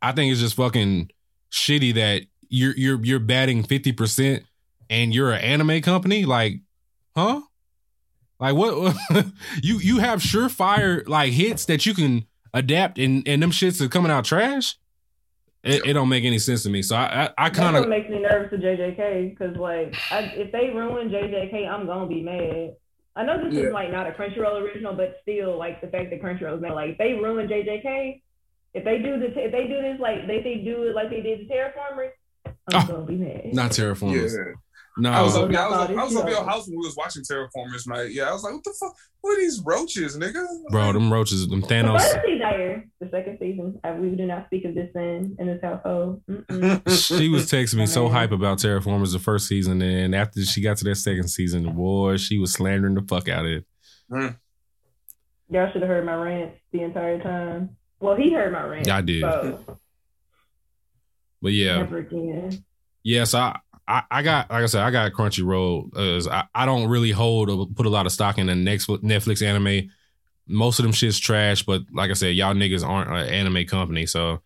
I 0.00 0.12
think 0.12 0.30
it's 0.30 0.40
just 0.40 0.54
fucking 0.54 1.10
shitty 1.50 1.94
that 1.94 2.22
you're 2.48 2.74
you're 2.76 3.04
you're 3.04 3.18
batting 3.18 3.64
fifty 3.64 3.90
percent 3.92 4.44
and 4.90 5.14
you're 5.14 5.32
an 5.32 5.40
anime 5.40 5.80
company. 5.82 6.24
Like, 6.24 6.60
huh? 7.16 7.40
Like 8.40 8.54
what? 8.54 8.96
you 9.62 9.78
you 9.78 9.98
have 9.98 10.20
surefire 10.20 11.06
like 11.08 11.32
hits 11.32 11.64
that 11.66 11.86
you 11.86 11.94
can 11.94 12.26
adapt 12.54 12.98
and 12.98 13.26
and 13.28 13.42
them 13.42 13.50
shits 13.50 13.80
are 13.80 13.88
coming 13.88 14.10
out 14.10 14.24
trash. 14.24 14.76
It, 15.64 15.86
it 15.86 15.92
don't 15.92 16.08
make 16.08 16.24
any 16.24 16.40
sense 16.40 16.64
to 16.64 16.70
me. 16.70 16.82
So 16.82 16.96
I 16.96 17.26
I, 17.38 17.46
I 17.46 17.50
kind 17.50 17.76
of 17.76 17.88
makes 17.88 18.10
me 18.10 18.18
nervous 18.20 18.50
for 18.50 18.58
JJK 18.58 19.30
because 19.30 19.56
like 19.56 19.94
I, 20.10 20.18
if 20.34 20.50
they 20.50 20.70
ruin 20.74 21.08
JJK, 21.08 21.68
I'm 21.68 21.86
gonna 21.86 22.06
be 22.08 22.20
mad. 22.22 22.74
I 23.14 23.24
know 23.24 23.44
this 23.44 23.54
Yeah. 23.54 23.68
is 23.68 23.72
like 23.72 23.92
not 23.92 24.08
a 24.08 24.10
Crunchyroll 24.10 24.60
original, 24.60 24.94
but 24.94 25.18
still 25.22 25.56
like 25.56 25.80
the 25.80 25.86
fact 25.86 26.10
that 26.10 26.20
Crunchyroll 26.20 26.56
is 26.56 26.62
mad. 26.62 26.72
Like 26.72 26.90
if 26.92 26.98
they 26.98 27.12
ruin 27.12 27.46
JJK, 27.46 28.22
if 28.74 28.84
they 28.84 28.98
do 28.98 29.20
this, 29.20 29.32
if 29.36 29.52
they 29.52 29.68
do 29.68 29.80
this 29.82 30.00
like 30.00 30.26
they, 30.26 30.42
they 30.42 30.56
do 30.64 30.82
it 30.84 30.96
like 30.96 31.10
they 31.10 31.20
did 31.20 31.40
the 31.40 31.44
Terra 31.46 31.70
Formars, 31.78 32.10
I'm 32.46 32.54
Ah, 32.74 32.86
gonna 32.88 33.04
be 33.04 33.14
mad. 33.16 33.54
not 33.54 33.70
Terra 33.70 33.94
Formars. 33.94 34.34
Yeah. 34.36 34.54
No, 34.98 35.10
I 35.10 35.22
was 35.22 35.34
Oh, 35.36 35.44
up, 35.46 35.54
I 35.54 35.68
was 35.68 35.78
up, 35.78 35.90
no, 35.90 35.96
I 36.00 36.04
was 36.04 36.16
up 36.16 36.26
this 36.26 36.34
your 36.34 36.44
house 36.44 36.66
when 36.68 36.76
we 36.78 36.84
was 36.86 36.96
watching 36.96 37.22
Terra 37.24 37.48
Formars, 37.56 37.86
mate. 37.86 38.12
Yeah, 38.12 38.28
I 38.28 38.32
was 38.32 38.42
like, 38.42 38.52
what 38.52 38.62
the 38.64 38.74
fuck? 38.78 38.94
What 39.22 39.38
are 39.38 39.40
these 39.40 39.60
roaches, 39.64 40.18
nigga? 40.18 40.44
bro, 40.70 40.92
them 40.92 41.10
roaches, 41.10 41.48
them 41.48 41.62
The 41.62 41.66
Thanos. 41.66 42.00
first 42.00 42.18
season, 42.26 42.90
the 43.00 43.08
second 43.10 43.38
season. 43.40 43.80
I, 43.84 43.92
we 43.92 44.10
do 44.10 44.26
not 44.26 44.46
speak 44.46 44.66
of 44.66 44.74
this 44.74 44.90
in 44.94 45.34
in 45.38 45.46
this 45.46 45.60
household. 45.62 46.22
She 46.88 47.28
was 47.30 47.50
texting 47.50 47.76
me 47.76 47.86
so 47.86 48.08
hype 48.10 48.32
about 48.32 48.58
Terra 48.58 48.80
Formars 48.80 49.12
the 49.12 49.18
first 49.18 49.46
season, 49.46 49.80
and 49.80 50.14
after 50.14 50.42
she 50.44 50.60
got 50.60 50.76
to 50.78 50.84
that 50.84 50.96
second 50.96 51.28
season, 51.28 51.72
boy, 51.74 52.18
she 52.18 52.38
was 52.38 52.52
slandering 52.52 52.94
the 52.94 53.02
fuck 53.02 53.28
out 53.30 53.46
of 53.46 53.50
it. 53.52 53.64
Hmm. 54.10 54.26
Y'all 55.48 55.70
should 55.72 55.82
have 55.82 55.88
heard 55.90 56.04
my 56.04 56.14
rant 56.14 56.52
the 56.72 56.82
entire 56.82 57.18
time. 57.22 57.76
Well, 58.00 58.16
he 58.16 58.32
heard 58.32 58.52
my 58.52 58.62
rant. 58.64 58.90
I 58.90 59.00
did. 59.00 59.20
So 59.22 59.78
But 61.40 61.52
yeah, 61.52 61.76
never 61.78 61.98
again. 61.98 62.64
yes, 63.02 63.34
I, 63.34 63.58
I, 63.92 64.02
I 64.10 64.22
got 64.22 64.50
like 64.50 64.62
I 64.62 64.66
said, 64.66 64.82
I 64.82 64.90
got 64.90 65.12
Crunchyroll. 65.12 65.90
Uh, 66.26 66.30
I, 66.30 66.62
I 66.62 66.66
don't 66.66 66.88
really 66.88 67.10
hold 67.10 67.50
or 67.50 67.66
put 67.66 67.86
a 67.86 67.90
lot 67.90 68.06
of 68.06 68.12
stock 68.12 68.38
in 68.38 68.46
the 68.46 68.54
next 68.54 68.88
Netflix 68.88 69.42
anime. 69.46 69.90
Most 70.48 70.78
of 70.78 70.84
them 70.84 70.92
shit's 70.92 71.18
trash, 71.18 71.62
but 71.62 71.82
like 71.92 72.10
I 72.10 72.14
said, 72.14 72.34
y'all 72.34 72.54
niggas 72.54 72.86
aren't 72.86 73.10
an 73.10 73.28
anime 73.32 73.66
company, 73.66 74.06
so 74.06 74.40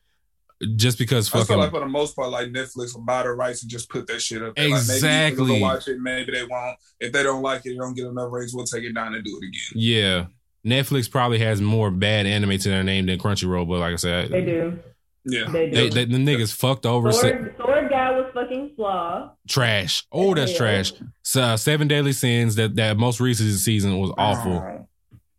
just 0.77 0.99
because 0.99 1.29
I 1.29 1.33
feel 1.33 1.41
fucking 1.43 1.59
like 1.59 1.71
for 1.71 1.81
the 1.81 1.87
most 1.87 2.17
part, 2.17 2.31
like 2.31 2.49
Netflix 2.49 2.95
will 2.95 3.03
buy 3.03 3.23
the 3.23 3.31
rights 3.33 3.63
and 3.63 3.71
just 3.71 3.89
put 3.91 4.07
that 4.07 4.21
shit 4.23 4.43
up. 4.43 4.57
there. 4.57 4.65
Like, 4.69 4.73
maybe 4.87 4.95
Exactly. 4.97 5.61
watch 5.61 5.87
it, 5.89 5.99
maybe 6.01 6.33
they 6.33 6.45
won't. 6.45 6.77
If 6.99 7.13
they 7.13 7.23
don't 7.23 7.43
like 7.43 7.61
it, 7.67 7.71
they 7.71 7.75
don't 7.77 7.95
get 7.95 8.07
enough 8.07 8.33
ratings, 8.33 8.55
we'll 8.55 8.65
take 8.65 8.85
it 8.85 8.95
down 8.95 9.15
and 9.15 9.23
do 9.25 9.39
it 9.43 9.47
again. 9.47 9.61
yeah, 9.75 10.27
Netflix 10.65 11.11
probably 11.11 11.39
has 11.41 11.61
more 11.61 11.91
bad 11.91 12.27
anime 12.27 12.59
to 12.59 12.69
their 12.69 12.83
name 12.83 13.07
than 13.07 13.19
Crunchyroll. 13.19 13.69
But 13.69 13.79
like 13.81 13.93
I 13.93 13.97
said, 13.97 14.31
They 14.31 14.45
do. 14.45 14.79
Yeah. 15.29 15.49
They 15.51 15.71
do. 15.71 15.77
They, 15.77 15.89
they, 15.89 16.05
the 16.05 16.19
niggas 16.19 16.55
fucked 16.55 16.87
over 16.87 17.11
se- 17.13 17.21
Sword, 17.31 17.55
Sword 17.57 17.69
guy 17.69 17.73
was 17.73 17.76
fucking 18.37 18.73
flaw. 18.77 19.33
trash. 19.49 20.05
Oh, 20.13 20.35
that's 20.35 20.53
Yeah. 20.53 20.59
trash. 20.59 20.93
So, 21.23 21.43
uh, 21.43 21.57
Seven 21.57 21.89
Deadly 21.89 22.13
Sins. 22.13 22.55
That 22.57 22.77
that 22.77 22.97
most 22.97 23.21
recent 23.21 23.51
season 23.59 23.99
was 23.99 24.13
awful. 24.17 24.87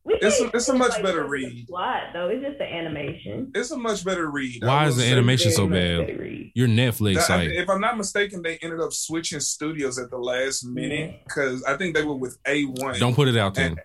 It's 0.10 0.40
a- 0.40 0.50
it's 0.56 0.70
a 0.70 0.74
much 0.74 0.92
like, 0.94 1.04
better 1.04 1.26
read. 1.28 1.68
Plot 1.68 2.04
though, 2.14 2.30
it's 2.30 2.42
just 2.44 2.58
the 2.58 2.64
animation. 2.64 3.52
It's 3.54 3.72
a 3.72 3.78
much 3.78 4.04
better 4.06 4.30
read. 4.32 4.64
Why 4.64 4.88
is 4.88 4.96
the 4.96 5.06
animation 5.06 5.52
so 5.52 5.68
bad? 5.68 6.08
better 6.08 6.20
read. 6.20 6.52
You're 6.56 6.70
Netflix. 6.70 7.28
That- 7.28 7.30
I- 7.32 7.38
Like 7.44 7.50
if 7.52 7.70
I'm 7.70 7.82
not 7.82 7.98
mistaken, 7.98 8.42
they 8.42 8.58
ended 8.60 8.80
up 8.80 8.94
switching 8.94 9.40
studios 9.42 10.00
at 10.00 10.10
the 10.10 10.18
last 10.18 10.64
minute 10.66 11.20
because 11.26 11.62
I 11.64 11.76
think 11.78 11.96
they 11.96 12.04
were 12.04 12.16
with 12.16 12.38
A1. 12.46 13.00
don't 13.00 13.16
put 13.16 13.28
it 13.28 13.38
out 13.38 13.54
there. 13.56 13.76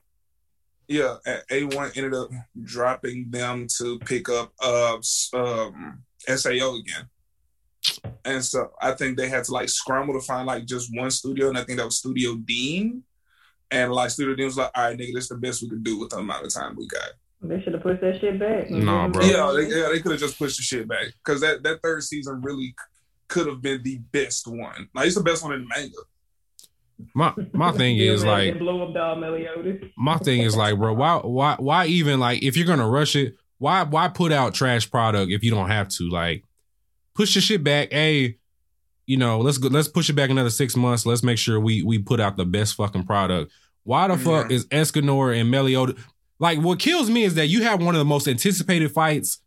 Yeah, 0.88 1.16
A1 1.50 1.96
ended 1.96 2.14
up 2.14 2.28
dropping 2.62 3.30
them 3.30 3.66
to 3.78 3.98
pick 4.00 4.28
up 4.28 4.52
uh 4.62 4.98
um 5.34 6.02
SAO 6.28 6.76
again. 6.76 7.08
And 8.24 8.44
so 8.44 8.72
I 8.80 8.92
think 8.92 9.16
they 9.16 9.28
had 9.28 9.44
to 9.44 9.52
like 9.52 9.68
scramble 9.68 10.14
to 10.14 10.20
find 10.24 10.46
like 10.46 10.64
just 10.66 10.90
one 10.94 11.10
studio, 11.10 11.48
and 11.48 11.58
I 11.58 11.64
think 11.64 11.78
that 11.78 11.84
was 11.84 11.98
Studio 11.98 12.36
Dean. 12.36 13.02
And 13.70 13.92
like 13.92 14.10
Studio 14.10 14.34
Dean 14.34 14.46
was 14.46 14.56
like, 14.56 14.70
all 14.74 14.84
right, 14.84 14.98
nigga, 14.98 15.14
this 15.14 15.28
the 15.28 15.36
best 15.36 15.62
we 15.62 15.70
could 15.70 15.82
do 15.82 15.98
with 15.98 16.10
the 16.10 16.18
amount 16.18 16.44
of 16.44 16.52
time 16.52 16.76
we 16.76 16.86
got. 16.86 17.10
They 17.40 17.60
should 17.62 17.72
have 17.72 17.82
pushed 17.82 18.00
that 18.02 18.20
shit 18.20 18.38
back. 18.38 18.70
Nah, 18.70 19.08
bro. 19.08 19.24
Yeah, 19.24 19.52
they, 19.56 19.74
yeah, 19.74 19.88
they 19.88 20.00
could 20.00 20.12
have 20.12 20.20
just 20.20 20.38
pushed 20.38 20.58
the 20.58 20.62
shit 20.62 20.86
back 20.86 21.06
because 21.24 21.40
that, 21.40 21.62
that 21.64 21.82
third 21.82 22.04
season 22.04 22.40
really 22.40 22.74
could 23.26 23.48
have 23.48 23.60
been 23.60 23.82
the 23.82 23.98
best 24.12 24.46
one. 24.46 24.88
Like 24.94 25.06
it's 25.06 25.16
the 25.16 25.22
best 25.22 25.42
one 25.42 25.54
in 25.54 25.62
the 25.62 25.68
manga. 25.68 25.96
My 27.14 27.34
my 27.52 27.72
thing 27.76 27.98
is 27.98 28.24
like 28.24 28.58
blow 28.58 28.86
up 28.86 28.94
dog 28.94 29.18
Meliodas. 29.18 29.90
my 29.96 30.18
thing 30.18 30.42
is 30.42 30.56
like, 30.56 30.76
bro, 30.76 30.92
why 30.92 31.16
why 31.16 31.56
why 31.58 31.86
even 31.86 32.20
like 32.20 32.42
if 32.42 32.56
you're 32.56 32.66
gonna 32.66 32.88
rush 32.88 33.16
it, 33.16 33.34
why 33.58 33.82
why 33.82 34.08
put 34.08 34.30
out 34.30 34.54
trash 34.54 34.88
product 34.88 35.32
if 35.32 35.42
you 35.42 35.50
don't 35.50 35.68
have 35.68 35.88
to? 35.88 36.08
Like, 36.08 36.44
push 37.14 37.34
the 37.34 37.40
shit 37.40 37.62
back. 37.64 37.92
Hey, 37.92 38.38
you 39.06 39.16
know, 39.16 39.40
let's 39.40 39.58
go 39.58 39.68
let's 39.68 39.88
push 39.88 40.08
it 40.10 40.14
back 40.14 40.30
another 40.30 40.50
six 40.50 40.76
months. 40.76 41.06
Let's 41.06 41.22
make 41.22 41.38
sure 41.38 41.60
we 41.60 41.82
we 41.82 41.98
put 41.98 42.20
out 42.20 42.36
the 42.36 42.44
best 42.44 42.74
fucking 42.74 43.04
product. 43.04 43.52
Why 43.84 44.08
the 44.08 44.14
mm-hmm. 44.14 44.24
fuck 44.24 44.50
Yeah. 44.50 44.56
is 44.56 44.66
Escanor 44.66 45.38
and 45.38 45.50
Meliodas 45.50 45.96
like 46.42 46.58
what 46.58 46.80
kills 46.80 47.08
me 47.08 47.22
is 47.22 47.36
that 47.36 47.46
you 47.46 47.62
have 47.62 47.80
one 47.80 47.94
of 47.94 48.00
the 48.00 48.04
most 48.04 48.26
anticipated 48.26 48.90
fights 48.90 49.38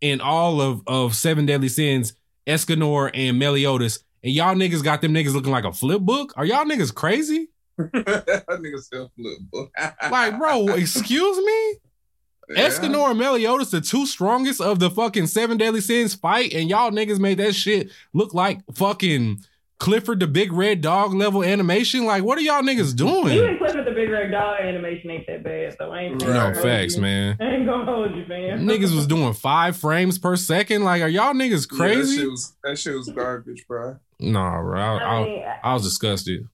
in 0.00 0.20
all 0.20 0.60
of 0.60 0.82
of 0.88 1.14
Seven 1.14 1.46
Deadly 1.46 1.68
Sins, 1.68 2.12
Escanor 2.44 3.08
and 3.14 3.38
Meliodas, 3.38 4.02
and 4.24 4.32
y'all 4.32 4.56
niggas 4.56 4.82
got 4.82 5.00
them 5.00 5.14
niggas 5.14 5.32
looking 5.32 5.52
like 5.52 5.64
a 5.64 5.72
flip 5.72 6.00
book? 6.00 6.32
Are 6.36 6.44
y'all 6.44 6.64
niggas 6.64 6.92
crazy? 6.92 7.50
that 7.78 8.46
nigga 8.48 8.80
still 8.80 9.12
flip, 9.14 9.38
boy. 9.52 9.66
Like, 10.10 10.38
bro, 10.38 10.66
excuse 10.74 11.38
me? 11.38 11.74
Yeah. 12.48 12.66
Escanor 12.68 13.10
and 13.10 13.18
Meliodas, 13.18 13.70
the 13.70 13.80
two 13.80 14.06
strongest 14.06 14.60
of 14.60 14.78
the 14.80 14.90
fucking 14.90 15.28
Seven 15.28 15.56
Deadly 15.58 15.80
Sins 15.80 16.14
fight, 16.14 16.52
and 16.52 16.68
y'all 16.68 16.90
niggas 16.90 17.20
made 17.20 17.38
that 17.38 17.54
shit 17.54 17.90
look 18.12 18.34
like 18.34 18.60
fucking 18.74 19.40
Clifford 19.78 20.20
the 20.20 20.26
Big 20.26 20.52
Red 20.52 20.80
Dog 20.80 21.14
level 21.14 21.42
animation. 21.44 22.04
Like, 22.04 22.22
what 22.24 22.36
are 22.36 22.42
y'all 22.42 22.60
niggas 22.62 22.94
doing? 22.94 23.32
Even 23.32 23.56
Clifford 23.56 23.86
the 23.86 23.92
Big 23.92 24.10
Red 24.10 24.30
Dog 24.30 24.60
animation 24.60 25.10
ain't 25.10 25.26
that 25.28 25.42
bad, 25.44 25.76
so 25.78 25.90
I 25.92 26.00
ain't. 26.02 26.20
No 26.20 26.52
facts, 26.54 26.96
you. 26.96 27.02
man. 27.02 27.36
I 27.40 27.44
ain't 27.44 27.66
gonna 27.66 27.84
hold 27.84 28.14
you, 28.16 28.24
fam. 28.26 28.66
Niggas 28.66 28.94
was 28.94 29.06
doing 29.06 29.32
five 29.32 29.76
frames 29.76 30.18
per 30.18 30.34
second. 30.36 30.82
Like, 30.84 31.02
are 31.02 31.08
y'all 31.08 31.32
niggas 31.32 31.66
Yeah, 31.70 31.78
that, 31.78 31.94
crazy? 31.94 32.16
shit 32.18 32.30
was, 32.30 32.52
that 32.64 32.78
shit 32.78 32.94
was 32.96 33.08
garbage, 33.08 33.64
bro. 33.68 33.96
nah, 34.18 34.60
bro. 34.60 34.80
I, 34.80 34.96
I 34.98 35.14
I, 35.20 35.24
mean, 35.24 35.44
I 35.62 35.72
was 35.74 35.84
disgusted. 35.84 36.48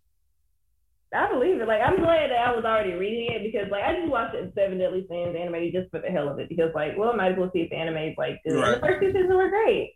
I 1.17 1.33
believe 1.33 1.61
it. 1.61 1.69
Like 1.69 1.81
I'm 1.81 1.99
glad 1.99 2.31
that 2.31 2.47
I 2.47 2.55
was 2.55 2.65
already 2.65 2.93
reading 2.93 3.35
it 3.35 3.43
because 3.43 3.71
like 3.71 3.83
I 3.83 3.97
just 3.97 4.09
watched 4.09 4.35
it 4.35 4.53
Seven 4.55 4.79
Deadly 4.79 5.07
Sins 5.09 5.37
animated 5.39 5.73
just 5.73 5.91
for 5.91 6.01
the 6.01 6.09
hell 6.09 6.29
of 6.29 6.39
it 6.39 6.49
because 6.49 6.71
like 6.75 6.97
well 6.97 7.11
I 7.11 7.17
might 7.17 7.33
as 7.33 7.39
well 7.39 7.51
see 7.53 7.61
if 7.61 7.71
the 7.71 7.77
anime 7.77 7.97
is 7.97 8.19
like 8.19 8.41
good. 8.45 8.61
Right. 8.61 8.81
the 8.81 8.87
first 8.87 9.01
two 9.01 9.13
seasons 9.13 9.35
were 9.35 9.49
great. 9.49 9.95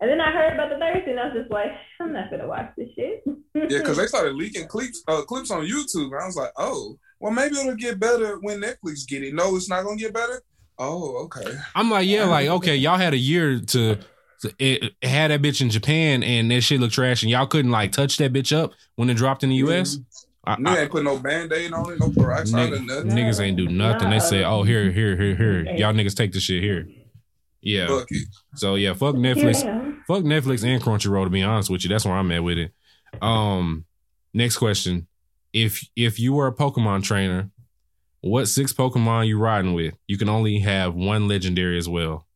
And 0.00 0.08
then 0.08 0.20
I 0.20 0.30
heard 0.30 0.54
about 0.54 0.70
the 0.70 0.78
third 0.78 1.02
season, 1.04 1.18
I 1.18 1.26
was 1.26 1.34
just 1.34 1.50
like, 1.50 1.72
I'm 2.00 2.12
not 2.12 2.30
gonna 2.30 2.46
watch 2.46 2.70
this 2.76 2.88
shit. 2.94 3.24
Yeah, 3.54 3.78
because 3.78 3.96
they 3.96 4.06
started 4.06 4.36
leaking 4.36 4.68
clips 4.68 5.02
uh, 5.08 5.22
clips 5.22 5.50
on 5.50 5.66
YouTube, 5.66 6.12
and 6.12 6.22
I 6.22 6.26
was 6.26 6.36
like, 6.36 6.52
oh, 6.56 6.96
well, 7.18 7.32
maybe 7.32 7.56
it'll 7.56 7.74
get 7.74 7.98
better 7.98 8.38
when 8.38 8.60
Netflix 8.60 9.06
get 9.08 9.24
it. 9.24 9.34
No, 9.34 9.56
it's 9.56 9.68
not 9.68 9.84
gonna 9.84 9.96
get 9.96 10.14
better. 10.14 10.40
Oh, 10.78 11.24
okay. 11.24 11.58
I'm 11.74 11.90
like, 11.90 12.06
yeah, 12.06 12.26
like, 12.26 12.48
okay, 12.48 12.76
y'all 12.76 12.98
had 12.98 13.12
a 13.12 13.18
year 13.18 13.58
to, 13.58 13.98
to 14.40 14.54
it, 14.60 14.94
it 15.00 15.08
had 15.08 15.32
that 15.32 15.42
bitch 15.42 15.60
in 15.60 15.70
Japan 15.70 16.22
and 16.22 16.48
that 16.52 16.60
shit 16.60 16.78
looked 16.78 16.94
trash, 16.94 17.22
and 17.22 17.30
y'all 17.30 17.46
couldn't 17.46 17.72
like 17.72 17.90
touch 17.90 18.16
that 18.18 18.32
bitch 18.32 18.56
up 18.56 18.72
when 18.94 19.10
it 19.10 19.14
dropped 19.14 19.42
in 19.42 19.50
the 19.50 19.56
US. 19.56 19.98
I, 20.48 20.56
Nigga 20.56 20.68
I, 20.68 20.80
ain't 20.80 20.90
put 20.90 21.04
no 21.04 21.18
band 21.18 21.52
aid 21.52 21.74
on 21.74 21.92
it, 21.92 22.00
no 22.00 22.10
peroxide 22.10 22.72
or 22.72 22.80
nothing. 22.80 23.10
niggas 23.10 23.38
ain't 23.38 23.58
do 23.58 23.68
nothing. 23.68 24.08
They 24.08 24.18
say, 24.18 24.44
"Oh, 24.44 24.62
here, 24.62 24.90
here, 24.90 25.14
here, 25.14 25.34
here. 25.34 25.76
Y'all 25.76 25.92
niggas 25.92 26.16
take 26.16 26.32
the 26.32 26.40
shit 26.40 26.62
here." 26.62 26.88
Yeah. 27.60 27.86
Fuck 27.88 28.06
it. 28.10 28.28
So 28.54 28.76
yeah, 28.76 28.94
fuck 28.94 29.14
Netflix. 29.16 29.62
Yeah. 29.62 29.92
Fuck 30.06 30.24
Netflix 30.24 30.64
and 30.64 30.82
Crunchyroll. 30.82 31.24
To 31.24 31.30
be 31.30 31.42
honest 31.42 31.68
with 31.68 31.84
you, 31.84 31.90
that's 31.90 32.06
where 32.06 32.14
I'm 32.14 32.32
at 32.32 32.42
with 32.42 32.56
it. 32.56 32.72
Um, 33.20 33.84
next 34.32 34.56
question: 34.56 35.06
If 35.52 35.86
if 35.94 36.18
you 36.18 36.32
were 36.32 36.46
a 36.46 36.54
Pokemon 36.54 37.02
trainer, 37.02 37.50
what 38.22 38.46
six 38.46 38.72
Pokemon 38.72 39.26
you 39.26 39.38
riding 39.38 39.74
with? 39.74 39.98
You 40.06 40.16
can 40.16 40.30
only 40.30 40.60
have 40.60 40.94
one 40.94 41.28
legendary 41.28 41.76
as 41.76 41.90
well. 41.90 42.26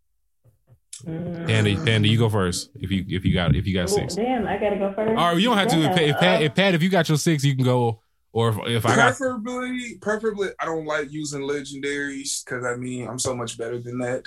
Mm. 1.07 1.47
Panda, 1.47 1.85
Panda, 1.85 2.09
you 2.09 2.19
go 2.19 2.29
first. 2.29 2.71
If 2.75 2.91
you 2.91 3.07
if 3.09 3.25
you 3.25 3.33
got 3.33 3.57
if 3.57 3.67
you 3.67 3.73
got 3.73 3.89
six. 3.89 4.17
damn, 4.17 4.47
I 4.47 4.59
gotta 4.59 4.77
go 4.77 4.93
first. 4.93 5.19
All 5.19 5.33
right, 5.33 5.37
you 5.37 5.49
don't 5.49 5.57
have 5.57 5.69
to. 5.69 5.79
If, 5.79 5.99
if 5.99 6.19
Pat, 6.19 6.43
if 6.43 6.55
Pat, 6.55 6.75
if 6.75 6.83
you 6.83 6.91
got 6.91 7.09
your 7.09 7.17
six, 7.17 7.43
you 7.43 7.57
can 7.57 7.65
go. 7.65 8.02
Or 8.33 8.49
if, 8.49 8.57
if 8.67 8.87
I 8.87 8.97
got, 8.97 9.17
Preferably, 9.17 9.99
preferably, 10.01 10.49
I 10.59 10.65
don't 10.65 10.87
like 10.87 11.13
using 11.13 11.43
legendaries 11.43 12.45
because 12.45 12.65
I 12.65 12.77
mean 12.77 13.07
I'm 13.07 13.19
so 13.19 13.37
much 13.37 13.59
better 13.59 13.79
than 13.79 13.99
that. 13.99 14.25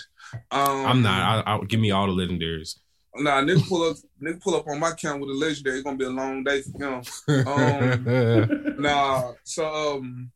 Um, 0.51 0.85
I'm 0.85 1.01
not. 1.01 1.47
I, 1.47 1.55
I 1.55 1.59
give 1.65 1.79
me 1.79 1.91
all 1.91 2.07
the 2.07 2.13
legendaries. 2.13 2.77
Nah, 3.17 3.41
nigga 3.41 3.67
pull 3.67 3.89
up, 3.89 3.97
nigga 4.21 4.41
pull 4.41 4.55
up 4.55 4.67
on 4.67 4.79
my 4.79 4.91
count 4.91 5.21
with 5.21 5.29
a 5.29 5.33
legendary. 5.33 5.77
It's 5.77 5.85
gonna 5.85 5.97
be 5.97 6.05
a 6.05 6.09
long 6.09 6.43
day 6.43 6.61
for 6.61 6.83
him. 6.83 7.03
Um, 7.47 8.75
Nah, 8.77 9.31
so 9.43 9.97
um, 9.97 10.31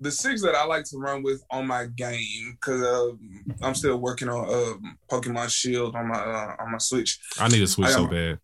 the 0.00 0.10
six 0.10 0.42
that 0.42 0.54
I 0.54 0.64
like 0.64 0.84
to 0.84 0.98
run 0.98 1.22
with 1.22 1.42
on 1.50 1.66
my 1.66 1.86
game 1.86 2.56
because 2.60 2.82
um, 2.82 3.44
I'm 3.60 3.74
still 3.74 3.98
working 3.98 4.28
on 4.28 4.48
um, 4.48 4.98
Pokemon 5.10 5.50
Shield 5.50 5.94
on 5.96 6.08
my 6.08 6.18
uh, 6.18 6.56
on 6.60 6.72
my 6.72 6.78
Switch. 6.78 7.18
I 7.38 7.48
need 7.48 7.62
a 7.62 7.66
switch 7.66 7.90
so 7.90 8.06
bad. 8.06 8.38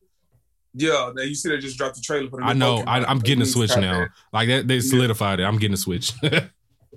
Yeah, 0.75 1.13
now 1.15 1.23
you 1.23 1.35
see 1.35 1.49
they 1.49 1.59
just 1.59 1.79
dropped 1.79 1.97
the 1.97 2.03
trailer 2.03 2.29
for 2.29 2.41
the. 2.41 2.47
I 2.47 2.53
know. 2.53 2.79
Pokemon. 2.79 2.89
I, 2.89 3.05
I'm 3.05 3.21
getting 3.21 3.43
a 3.43 3.47
switch 3.47 3.77
now. 3.77 4.01
that. 4.01 4.09
Like 4.33 4.49
that, 4.49 4.67
they 4.67 4.81
solidified 4.81 5.41
it. 5.41 5.45
I'm 5.45 5.59
getting 5.59 5.75
a 5.75 5.79
switch. 5.79 6.13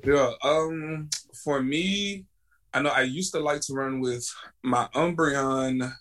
Yeah. 0.05 0.29
Um. 0.43 1.09
For 1.43 1.61
me, 1.61 2.25
I 2.71 2.83
know 2.83 2.91
I 2.91 3.01
used 3.01 3.33
to 3.33 3.39
like 3.39 3.61
to 3.61 3.73
run 3.73 3.99
with 3.99 4.31
my 4.63 4.87
Umbreon. 4.93 5.91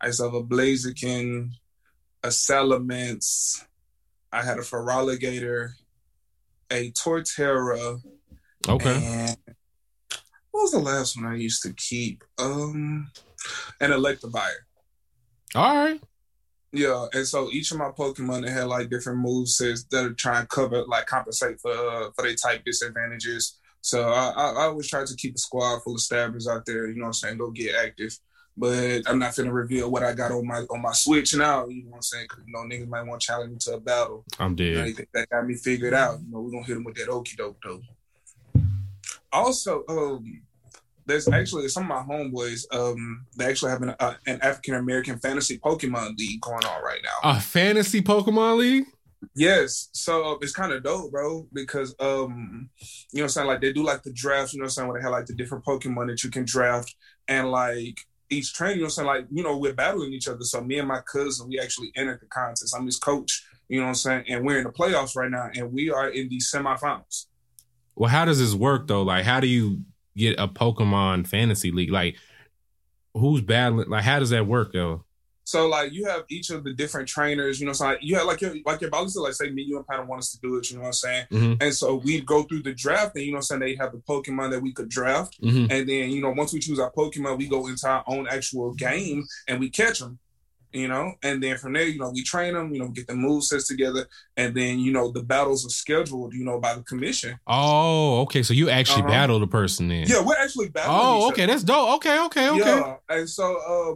I 0.00 0.06
used 0.06 0.20
to 0.20 0.24
have 0.24 0.34
a 0.34 0.42
Blaziken, 0.42 1.50
a 2.22 2.28
Salamence. 2.28 3.62
I 4.32 4.42
had 4.42 4.56
a 4.56 4.62
Feraligatr, 4.62 5.72
a 6.70 6.90
Torterra, 6.92 8.00
okay. 8.66 9.04
and 9.04 9.36
what 10.50 10.62
was 10.62 10.72
the 10.72 10.78
last 10.78 11.16
one 11.16 11.26
I 11.26 11.36
used 11.36 11.62
to 11.64 11.74
keep? 11.74 12.24
Um, 12.38 13.10
an 13.80 13.90
Electivire. 13.90 14.64
All 15.54 15.76
right. 15.76 16.00
Yeah, 16.72 17.06
and 17.12 17.26
so 17.26 17.50
each 17.50 17.70
of 17.70 17.78
my 17.78 17.90
Pokemon 17.90 18.44
they 18.46 18.50
had 18.50 18.64
like 18.66 18.88
different 18.88 19.18
moves 19.18 19.56
sets 19.58 19.84
that 19.90 20.04
are 20.06 20.14
trying 20.14 20.42
to 20.42 20.48
cover, 20.48 20.84
like 20.86 21.06
compensate 21.06 21.60
for 21.60 21.70
uh, 21.72 22.10
for 22.16 22.22
their 22.22 22.34
type 22.34 22.64
disadvantages. 22.64 23.58
So 23.82 24.08
I, 24.10 24.30
I, 24.30 24.50
I 24.52 24.62
always 24.64 24.88
try 24.88 25.04
to 25.04 25.16
keep 25.16 25.34
a 25.34 25.38
squad 25.38 25.80
full 25.82 25.96
of 25.96 26.00
stabbers 26.00 26.48
out 26.48 26.64
there. 26.64 26.86
You 26.88 26.94
know 26.94 27.02
what 27.02 27.06
I'm 27.08 27.12
saying? 27.14 27.38
Go 27.38 27.50
get 27.50 27.74
active. 27.74 28.16
But 28.56 29.02
I'm 29.06 29.18
not 29.18 29.34
gonna 29.36 29.52
reveal 29.52 29.90
what 29.90 30.02
I 30.02 30.12
got 30.14 30.30
on 30.30 30.46
my 30.46 30.60
on 30.70 30.80
my 30.82 30.92
Switch 30.92 31.34
now. 31.34 31.66
You 31.68 31.84
know 31.84 31.90
what 31.90 31.96
I'm 31.96 32.02
saying? 32.02 32.26
Because 32.28 32.44
you 32.46 32.52
know 32.52 32.60
niggas 32.60 32.88
might 32.88 33.02
want 33.02 33.20
to 33.20 33.26
challenge 33.26 33.52
me 33.52 33.58
to 33.60 33.74
a 33.74 33.80
battle. 33.80 34.24
I'm 34.38 34.56
You 34.58 34.74
know, 34.74 34.84
dead. 34.92 35.06
that 35.14 35.28
got 35.30 35.46
me 35.46 35.54
figured 35.54 35.94
out. 35.94 36.20
You 36.20 36.30
know, 36.32 36.40
we're 36.40 36.50
gonna 36.52 36.64
hit 36.64 36.76
him 36.76 36.84
with 36.84 36.96
that 36.96 37.08
okie 37.08 37.36
doke 37.36 37.56
though. 37.62 37.80
Also, 39.32 39.84
um, 39.88 40.42
there's 41.06 41.28
actually 41.28 41.68
some 41.68 41.90
of 41.90 42.06
my 42.06 42.14
homeboys. 42.14 42.64
Um, 42.74 43.26
they 43.36 43.46
actually 43.46 43.70
have 43.70 43.82
an, 43.82 43.94
uh, 43.98 44.14
an 44.26 44.40
African 44.42 44.74
American 44.74 45.18
fantasy 45.18 45.58
Pokemon 45.58 46.18
league 46.18 46.40
going 46.40 46.64
on 46.64 46.82
right 46.82 47.00
now. 47.02 47.30
A 47.30 47.40
fantasy 47.40 48.02
Pokemon 48.02 48.58
league? 48.58 48.84
Yes, 49.34 49.88
so 49.92 50.38
it's 50.40 50.52
kind 50.52 50.72
of 50.72 50.82
dope, 50.82 51.12
bro, 51.12 51.46
because 51.52 51.94
um, 52.00 52.68
you 53.12 53.18
know, 53.18 53.22
what 53.22 53.22
I'm 53.22 53.28
saying 53.28 53.46
like 53.46 53.60
they 53.60 53.72
do 53.72 53.84
like 53.84 54.02
the 54.02 54.12
drafts. 54.12 54.52
You 54.52 54.58
know, 54.58 54.64
what 54.64 54.66
I'm 54.66 54.70
saying 54.70 54.88
where 54.88 55.00
they 55.00 55.04
have 55.04 55.12
like 55.12 55.26
the 55.26 55.34
different 55.34 55.64
Pokemon 55.64 56.08
that 56.08 56.24
you 56.24 56.30
can 56.30 56.44
draft, 56.44 56.94
and 57.28 57.50
like 57.50 58.00
each 58.30 58.52
train, 58.52 58.72
you 58.72 58.76
know, 58.78 58.84
what 58.84 58.86
I'm 58.86 58.90
saying 58.90 59.06
like 59.06 59.26
you 59.30 59.42
know 59.42 59.56
we're 59.56 59.74
battling 59.74 60.12
each 60.12 60.28
other. 60.28 60.42
So 60.42 60.60
me 60.60 60.78
and 60.78 60.88
my 60.88 61.00
cousin, 61.00 61.48
we 61.48 61.60
actually 61.60 61.92
entered 61.94 62.20
the 62.20 62.26
contest. 62.26 62.74
I'm 62.76 62.86
his 62.86 62.98
coach. 62.98 63.44
You 63.68 63.78
know 63.78 63.84
what 63.84 63.90
I'm 63.90 63.94
saying, 63.94 64.24
and 64.28 64.44
we're 64.44 64.58
in 64.58 64.64
the 64.64 64.70
playoffs 64.70 65.16
right 65.16 65.30
now, 65.30 65.50
and 65.54 65.72
we 65.72 65.90
are 65.90 66.08
in 66.08 66.28
the 66.28 66.38
semifinals. 66.38 67.26
Well, 67.94 68.10
how 68.10 68.24
does 68.24 68.38
this 68.38 68.54
work 68.54 68.86
though? 68.88 69.02
Like, 69.02 69.24
how 69.24 69.40
do 69.40 69.46
you 69.46 69.82
get 70.16 70.38
a 70.38 70.48
Pokemon 70.48 71.26
fantasy 71.26 71.70
league? 71.70 71.90
Like, 71.90 72.16
who's 73.14 73.40
battling? 73.40 73.88
Like, 73.88 74.04
how 74.04 74.18
does 74.18 74.30
that 74.30 74.46
work 74.46 74.72
though? 74.72 75.04
So 75.44 75.68
like 75.68 75.92
you 75.92 76.06
have 76.06 76.22
each 76.30 76.50
of 76.50 76.62
the 76.62 76.72
different 76.72 77.08
trainers, 77.08 77.60
you 77.60 77.66
know, 77.66 77.72
so 77.72 77.84
like 77.86 77.98
you 78.00 78.16
have 78.16 78.26
like 78.26 78.40
your 78.40 78.54
like 78.64 78.80
your 78.80 78.90
balance 78.90 79.16
like 79.16 79.32
say 79.32 79.50
me, 79.50 79.62
you 79.62 79.76
and 79.76 79.86
Pat 79.86 80.06
want 80.06 80.20
us 80.20 80.30
to 80.32 80.38
do 80.40 80.56
it, 80.56 80.70
you 80.70 80.76
know 80.76 80.82
what 80.82 80.88
I'm 80.88 80.92
saying? 80.92 81.26
Mhm. 81.32 81.62
And 81.62 81.74
so 81.74 81.96
we'd 81.96 82.24
go 82.24 82.44
through 82.44 82.62
the 82.62 82.72
draft 82.72 83.16
and 83.16 83.24
you 83.24 83.32
know 83.32 83.36
what 83.36 83.50
I'm 83.50 83.58
saying, 83.58 83.60
they 83.60 83.74
have 83.74 83.92
the 83.92 83.98
Pokemon 83.98 84.52
that 84.52 84.62
we 84.62 84.72
could 84.72 84.88
draft. 84.88 85.36
hmm 85.40 85.66
And 85.68 85.88
then, 85.88 86.10
you 86.10 86.22
know, 86.22 86.30
once 86.30 86.52
we 86.52 86.60
choose 86.60 86.78
our 86.78 86.92
Pokemon, 86.92 87.38
we 87.38 87.48
go 87.48 87.66
into 87.66 87.88
our 87.88 88.04
own 88.06 88.28
actual 88.28 88.72
game 88.74 89.26
and 89.48 89.58
we 89.58 89.68
catch 89.68 89.98
them, 89.98 90.20
you 90.72 90.88
know. 90.88 91.12
And 91.22 91.42
then 91.42 91.56
from 91.58 91.72
there, 91.74 91.84
you 91.86 91.98
know, 91.98 92.10
we 92.10 92.22
train 92.22 92.54
them, 92.54 92.72
you 92.72 92.80
know, 92.80 92.88
get 92.88 93.06
the 93.06 93.14
move 93.14 93.44
sets 93.44 93.68
together. 93.68 94.06
And 94.36 94.54
then, 94.54 94.78
you 94.78 94.92
know, 94.92 95.10
the 95.10 95.22
battles 95.22 95.66
are 95.66 95.70
scheduled, 95.70 96.34
you 96.34 96.44
know, 96.44 96.58
by 96.60 96.74
the 96.74 96.82
commission. 96.82 97.38
Oh, 97.46 98.20
okay. 98.22 98.42
So 98.42 98.54
you 98.54 98.70
actually 98.70 99.02
Uh-huh. 99.02 99.10
battle 99.10 99.40
the 99.40 99.46
person 99.46 99.88
then? 99.88 100.06
Yeah, 100.06 100.22
we're 100.24 100.36
actually 100.38 100.68
battling. 100.70 100.96
Oh, 101.00 101.28
okay. 101.30 101.42
other. 101.44 101.52
That's 101.52 101.64
dope. 101.64 101.96
Okay, 101.96 102.18
okay, 102.26 102.48
okay. 102.50 102.58
Yeah. 102.58 102.96
And 103.08 103.28
so 103.28 103.44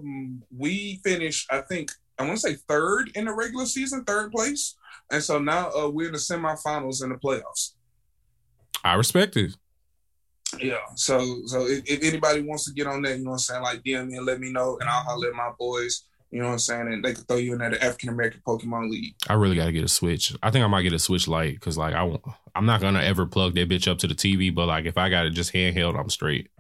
um 0.01 0.43
we 0.57 1.01
finished, 1.05 1.47
I 1.51 1.61
think, 1.63 1.91
I 2.19 2.23
want 2.25 2.39
to 2.41 2.49
say 2.49 2.57
third 2.69 3.11
in 3.15 3.27
the 3.27 3.33
regular 3.33 3.67
season, 3.67 4.05
third 4.05 4.33
place. 4.33 4.75
And 5.11 5.23
so 5.23 5.39
now 5.39 5.71
uh, 5.71 5.89
we're 5.89 6.07
in 6.07 6.13
the 6.13 6.19
semifinals 6.19 7.03
in 7.05 7.11
the 7.11 7.17
playoffs. 7.17 7.73
I 8.83 8.95
respect 8.95 9.37
it. 9.37 9.53
Yeah. 10.61 10.77
So 10.95 11.43
so 11.47 11.67
if, 11.67 11.83
if 11.87 12.03
anybody 12.05 12.41
wants 12.43 12.65
to 12.67 12.73
get 12.73 12.87
on 12.87 13.03
that, 13.03 13.19
you 13.19 13.25
know 13.25 13.31
what 13.33 13.35
I'm 13.35 13.39
saying, 13.41 13.63
like 13.63 13.83
DM 13.83 14.09
me 14.09 14.17
and 14.17 14.27
let 14.27 14.41
me 14.41 14.51
know, 14.53 14.79
and 14.81 14.89
I'll 14.89 15.03
holler 15.03 15.29
at 15.29 15.35
my 15.35 15.51
boys. 15.59 16.03
You 16.37 16.43
know 16.43 16.49
what 16.49 16.53
I'm 16.53 16.59
saying? 16.59 16.93
And 16.93 17.03
they 17.03 17.15
could 17.15 17.27
throw 17.27 17.39
you 17.39 17.55
in 17.55 17.61
that 17.61 17.83
African 17.83 18.11
American 18.11 18.43
Pokemon 18.47 18.91
League. 18.91 19.15
I 19.27 19.33
really 19.33 19.57
got 19.57 19.65
to 19.65 19.73
get 19.73 19.85
a 19.85 19.89
Switch. 19.89 20.37
I 20.43 20.51
think 20.51 20.67
I 20.67 20.69
might 20.69 20.83
get 20.83 20.93
a 20.93 20.99
Switch 20.99 21.27
Lite 21.27 21.55
because 21.55 21.79
like 21.79 21.95
I 21.95 22.03
won't, 22.03 22.21
I'm 22.55 22.67
not 22.67 22.83
gonna 22.83 23.01
ever 23.01 23.25
plug 23.25 23.55
that 23.55 23.71
bitch 23.71 23.91
up 23.91 23.97
to 24.01 24.07
the 24.07 24.15
TV. 24.15 24.55
But 24.55 24.67
like 24.67 24.85
if 24.85 24.99
I 24.99 25.09
got 25.09 25.25
it 25.25 25.31
just 25.31 25.55
handheld, 25.55 25.99
I'm 25.99 26.11
straight. 26.11 26.51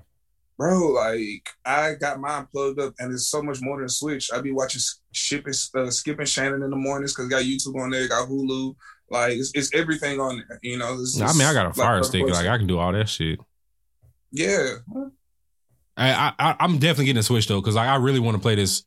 Bro, 0.56 0.92
like 0.92 1.50
I 1.66 1.92
got 1.92 2.18
mine 2.18 2.46
plugged 2.50 2.80
up, 2.80 2.94
and 2.98 3.12
it's 3.12 3.28
so 3.28 3.42
much 3.42 3.60
more 3.60 3.76
than 3.76 3.84
a 3.84 3.90
Switch. 3.90 4.32
I 4.32 4.40
be 4.40 4.50
watching 4.50 4.80
shipping, 5.12 5.52
uh, 5.74 5.90
Skip 5.90 6.20
and 6.20 6.26
Shannon 6.26 6.62
in 6.62 6.70
the 6.70 6.76
mornings 6.76 7.12
because 7.12 7.28
got 7.28 7.42
YouTube 7.42 7.78
on 7.78 7.90
there, 7.90 8.08
got 8.08 8.30
Hulu. 8.30 8.74
Like 9.10 9.32
it's, 9.34 9.52
it's 9.54 9.74
everything 9.74 10.20
on 10.20 10.42
there. 10.48 10.58
You 10.62 10.78
know. 10.78 10.94
It's, 10.94 11.20
I 11.20 11.34
mean, 11.34 11.42
I 11.42 11.52
got 11.52 11.66
a 11.66 11.74
Fire 11.74 11.96
like, 11.96 12.04
Stick. 12.06 12.26
Like 12.26 12.46
I 12.46 12.56
can 12.56 12.66
do 12.66 12.78
all 12.78 12.92
that 12.92 13.10
shit. 13.10 13.38
Yeah. 14.32 14.76
I, 15.98 16.32
I 16.38 16.56
I'm 16.60 16.78
definitely 16.78 17.06
getting 17.06 17.20
a 17.20 17.24
Switch 17.24 17.46
though 17.46 17.60
because 17.60 17.74
like 17.74 17.88
I 17.88 17.96
really 17.96 18.20
want 18.20 18.36
to 18.36 18.40
play 18.40 18.54
this. 18.54 18.84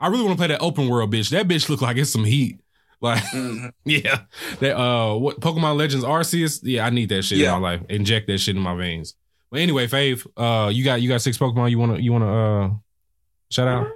I 0.00 0.08
really 0.08 0.24
want 0.24 0.32
to 0.36 0.40
play 0.40 0.48
that 0.48 0.60
open 0.62 0.88
world 0.88 1.12
bitch. 1.12 1.30
That 1.30 1.46
bitch 1.46 1.68
look 1.68 1.82
like 1.82 1.96
it's 1.98 2.10
some 2.10 2.24
heat. 2.24 2.60
Like 3.02 3.22
hmm 3.30 3.66
yeah, 3.84 4.22
that 4.60 4.76
uh, 4.78 5.14
what 5.16 5.40
Pokemon 5.40 5.76
Legends 5.76 6.04
Arceus? 6.04 6.60
Yeah, 6.62 6.86
I 6.86 6.90
need 6.90 7.08
that 7.10 7.22
shit 7.22 7.38
Yeah. 7.38 7.54
in 7.54 7.62
my 7.62 7.70
life. 7.70 7.82
Inject 7.88 8.26
that 8.28 8.38
shit 8.38 8.56
in 8.56 8.62
my 8.62 8.74
veins. 8.74 9.14
But 9.50 9.60
anyway, 9.60 9.86
Fave, 9.86 10.26
uh, 10.36 10.68
you 10.68 10.84
got 10.84 11.00
you 11.02 11.08
got 11.08 11.22
six 11.22 11.38
Pokemon. 11.38 11.70
You 11.70 11.78
wanna 11.78 11.98
you 11.98 12.12
wanna 12.12 12.64
uh, 12.66 12.70
shout 13.50 13.68
out? 13.68 13.86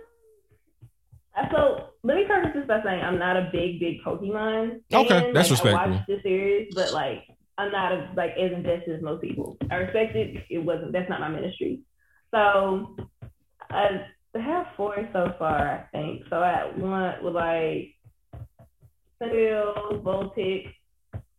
Uh, 1.37 1.49
So 1.51 1.87
let 2.03 2.17
me 2.17 2.25
preface 2.25 2.53
this 2.55 2.67
by 2.67 2.83
saying 2.83 3.03
I'm 3.03 3.19
not 3.19 3.37
a 3.37 3.51
big, 3.53 3.79
big 3.81 4.01
Pokemon. 4.05 4.81
Fan. 4.91 5.01
Okay, 5.05 5.31
that's 5.33 5.51
like, 5.51 5.61
I 5.61 5.65
respectable. 5.65 5.97
watched 5.97 6.07
the 6.09 6.21
series, 6.23 6.73
but 6.75 6.93
like 6.93 7.25
I'm 7.59 7.71
not 7.73 7.93
a, 7.93 8.09
like 8.17 8.33
as 8.39 8.53
invested 8.53 8.97
as 8.97 9.03
most 9.03 9.21
people. 9.23 9.57
I 9.71 9.77
respect 9.77 10.17
it. 10.17 10.45
It 10.51 10.59
wasn't. 10.59 10.93
That's 10.93 11.09
not 11.11 11.21
my 11.21 11.29
ministry. 11.29 11.81
So 12.33 12.97
I 14.37 14.41
have 14.41 14.67
four 14.77 14.97
so 15.13 15.33
far, 15.39 15.59
I 15.59 15.85
think. 15.93 16.23
So 16.29 16.37
I 16.37 16.67
went 16.77 17.23
with 17.23 17.35
like 17.35 17.95
Cyndaquil, 19.23 20.03
Vulpix, 20.03 20.73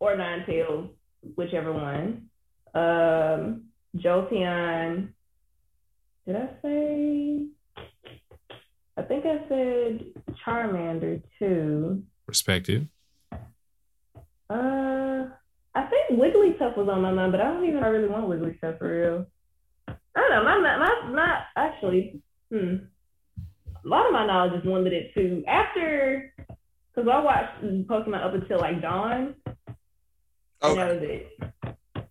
or 0.00 0.16
Ninetales, 0.16 0.90
whichever 1.34 1.72
one. 1.72 2.28
Um, 2.74 3.64
Jolteon. 3.96 5.10
Did 6.26 6.36
I 6.36 6.48
say? 6.62 7.46
I 8.96 9.02
think 9.02 9.24
I 9.26 9.46
said 9.48 10.04
Charmander 10.44 11.22
too. 11.38 12.02
Respected. 12.26 12.88
Uh, 14.48 15.26
I 15.74 15.82
think 15.90 16.18
Wigglytuff 16.18 16.76
was 16.76 16.88
on 16.90 17.02
my 17.02 17.12
mind, 17.12 17.32
but 17.32 17.40
I 17.40 17.44
don't 17.44 17.64
even 17.64 17.82
I 17.84 17.88
really 17.88 18.08
want 18.08 18.28
Wigglytuff 18.28 18.78
for 18.78 18.88
real. 18.88 19.26
I 19.88 19.94
don't 20.16 20.30
know. 20.30 20.44
My 20.44 20.58
my 20.58 20.78
my, 20.78 21.10
my 21.12 21.42
actually, 21.56 22.22
hmm. 22.50 22.76
A 23.84 23.88
lot 23.88 24.06
of 24.06 24.12
my 24.12 24.26
knowledge 24.26 24.60
is 24.60 24.64
limited 24.66 25.12
to 25.14 25.44
after, 25.46 26.32
because 26.94 27.08
I 27.08 27.20
watched 27.20 27.62
Pokemon 27.86 28.24
up 28.24 28.34
until 28.34 28.58
like 28.58 28.82
Dawn. 28.82 29.34
And 30.62 30.78
that 30.78 30.90
Okay. 30.90 30.94
was 30.94 31.02
it. 31.02 32.06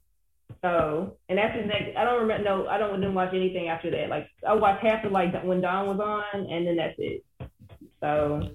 So, 0.62 1.18
and 1.30 1.40
after 1.40 1.66
that, 1.68 2.00
I 2.00 2.04
don't 2.06 2.22
remember. 2.22 2.44
No, 2.44 2.68
I 2.68 2.78
don't 2.78 3.00
didn't 3.00 3.14
watch 3.14 3.34
anything 3.34 3.68
after 3.68 3.92
that. 3.92 4.10
Like 4.10 4.28
I 4.48 4.54
watched 4.54 4.84
half 4.84 5.04
of 5.06 5.12
like 5.12 5.44
when 5.44 5.62
Dawn 5.62 5.88
was 5.88 6.00
on, 6.00 6.46
and 6.50 6.66
then 6.66 6.78
that's 6.78 6.96
it. 6.98 7.24
So 8.00 8.50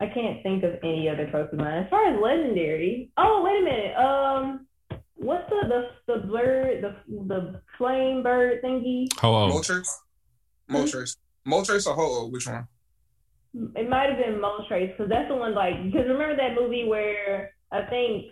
I 0.00 0.06
can't 0.06 0.42
think 0.42 0.64
of 0.64 0.74
any 0.82 1.08
other 1.08 1.26
Pokemon 1.26 1.84
as 1.84 1.90
far 1.90 2.06
as 2.06 2.20
legendary. 2.20 3.10
Oh, 3.16 3.42
wait 3.44 3.60
a 3.60 3.64
minute. 3.64 3.96
Um, 3.96 4.66
what's 5.14 5.48
the 5.50 5.90
the 6.06 6.14
the 6.14 6.26
bird 6.26 6.82
the 6.82 6.96
the 7.26 7.60
flame 7.76 8.22
bird 8.22 8.62
thingy? 8.64 9.08
Oh, 9.22 9.34
oh. 9.34 9.62
Moltres? 10.70 11.16
Moltres. 11.46 11.84
Moltres 11.84 11.86
or 11.86 11.94
Ho-Oh? 11.94 12.28
Which 12.28 12.46
one? 12.46 12.66
It 13.76 13.88
might 13.88 14.10
have 14.10 14.18
been 14.18 14.40
Moltres 14.40 14.90
because 14.96 15.08
that's 15.08 15.28
the 15.28 15.34
one 15.36 15.54
like 15.54 15.82
because 15.84 16.06
remember 16.08 16.36
that 16.36 16.54
movie 16.54 16.86
where 16.86 17.50
I 17.72 17.82
think 17.86 18.26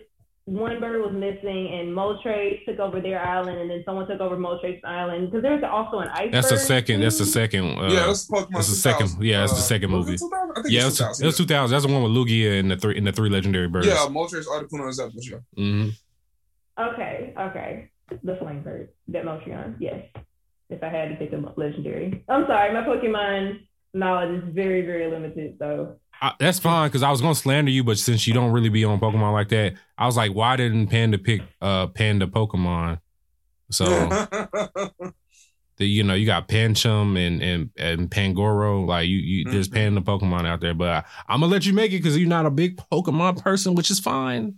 one 0.45 0.79
bird 0.79 1.01
was 1.01 1.11
missing 1.13 1.67
and 1.73 1.89
Moltres 1.89 2.63
took 2.65 2.79
over 2.79 3.01
their 3.01 3.19
island 3.21 3.59
and 3.59 3.69
then 3.69 3.81
someone 3.85 4.07
took 4.07 4.21
over 4.21 4.37
Moltres 4.37 4.79
Island 4.85 5.27
because 5.29 5.41
there's 5.41 5.63
also 5.63 5.99
an 5.99 6.07
iceberg. 6.09 6.31
that's 6.31 6.49
the 6.49 6.57
second. 6.57 7.01
That's 7.01 7.17
the 7.17 7.25
second. 7.25 7.77
Uh, 7.77 7.89
yeah, 7.91 8.05
that's 8.05 8.29
Pokemon. 8.29 8.51
that's 8.51 8.69
the 8.69 8.75
second- 8.75 9.07
2000. 9.07 9.23
yeah, 9.25 9.39
that's 9.41 9.51
the 9.53 9.57
Uh, 9.57 9.61
second 9.61 9.91
was 9.91 10.05
it 10.05 10.09
movie. 10.11 10.17
2000? 10.17 10.51
I 10.51 10.61
think 10.61 10.73
yeah, 10.73 10.81
it 10.83 10.87
it's 10.87 10.99
was, 11.01 11.17
2000. 11.19 11.23
it 11.23 11.27
was 11.27 11.37
2000. 11.37 11.73
That's 11.75 11.85
the 11.85 11.91
one 11.93 12.03
with 12.03 12.11
Lugia 12.13 12.59
and 12.59 12.71
the 12.71 12.77
three 12.77 12.97
and 12.97 13.05
the 13.07 13.11
three 13.11 13.29
legendary 13.29 13.67
birds. 13.67 13.87
Yeah, 13.87 14.05
Moltres, 14.07 14.45
Articuno, 14.45 14.83
and 14.87 14.93
Zapdos. 14.93 15.29
Yeah. 15.29 15.39
hmm 15.57 15.89
Okay, 16.79 17.33
okay. 17.37 17.89
The 18.23 18.35
flame 18.37 18.61
bird, 18.61 18.89
that 19.09 19.25
Moltres. 19.25 19.75
Yes. 19.79 20.05
If 20.69 20.83
I 20.83 20.89
had 20.89 21.09
to 21.09 21.15
pick 21.15 21.31
a 21.33 21.37
legendary. 21.59 22.23
I'm 22.27 22.45
sorry, 22.45 22.73
my 22.73 22.81
Pokemon 22.81 23.61
knowledge 23.93 24.43
is 24.43 24.53
very, 24.53 24.81
very 24.85 25.09
limited. 25.09 25.55
So 25.59 25.95
I, 26.21 26.33
that's 26.39 26.59
fine 26.59 26.89
because 26.89 27.03
I 27.03 27.09
was 27.11 27.21
gonna 27.21 27.35
slander 27.35 27.71
you, 27.71 27.83
but 27.83 27.97
since 27.97 28.27
you 28.27 28.33
don't 28.33 28.51
really 28.51 28.69
be 28.69 28.83
on 28.83 28.99
Pokemon 28.99 29.31
like 29.31 29.49
that, 29.49 29.75
I 29.97 30.05
was 30.05 30.17
like, 30.17 30.33
why 30.33 30.55
didn't 30.57 30.87
Panda 30.87 31.17
pick 31.17 31.41
uh 31.61 31.87
Panda 31.87 32.27
Pokemon? 32.27 32.99
So 33.71 33.85
the 35.77 35.85
you 35.85 36.03
know 36.03 36.13
you 36.15 36.25
got 36.25 36.47
Pancham 36.49 37.17
and 37.17 37.41
and 37.41 37.69
and 37.77 38.09
Pangoro, 38.11 38.85
like 38.85 39.07
you 39.07 39.17
you 39.17 39.45
there's 39.49 39.69
Mhm. 39.69 39.73
Panda 39.73 40.01
Pokemon 40.01 40.45
out 40.45 40.59
there, 40.59 40.73
but 40.73 40.89
I, 40.89 41.03
I'm 41.29 41.39
gonna 41.39 41.51
let 41.51 41.65
you 41.65 41.73
make 41.73 41.91
it 41.93 41.97
because 41.97 42.17
you're 42.17 42.27
not 42.27 42.45
a 42.45 42.51
big 42.51 42.75
Pokemon 42.91 43.41
person, 43.41 43.73
which 43.75 43.89
is 43.89 43.99
fine. 43.99 44.55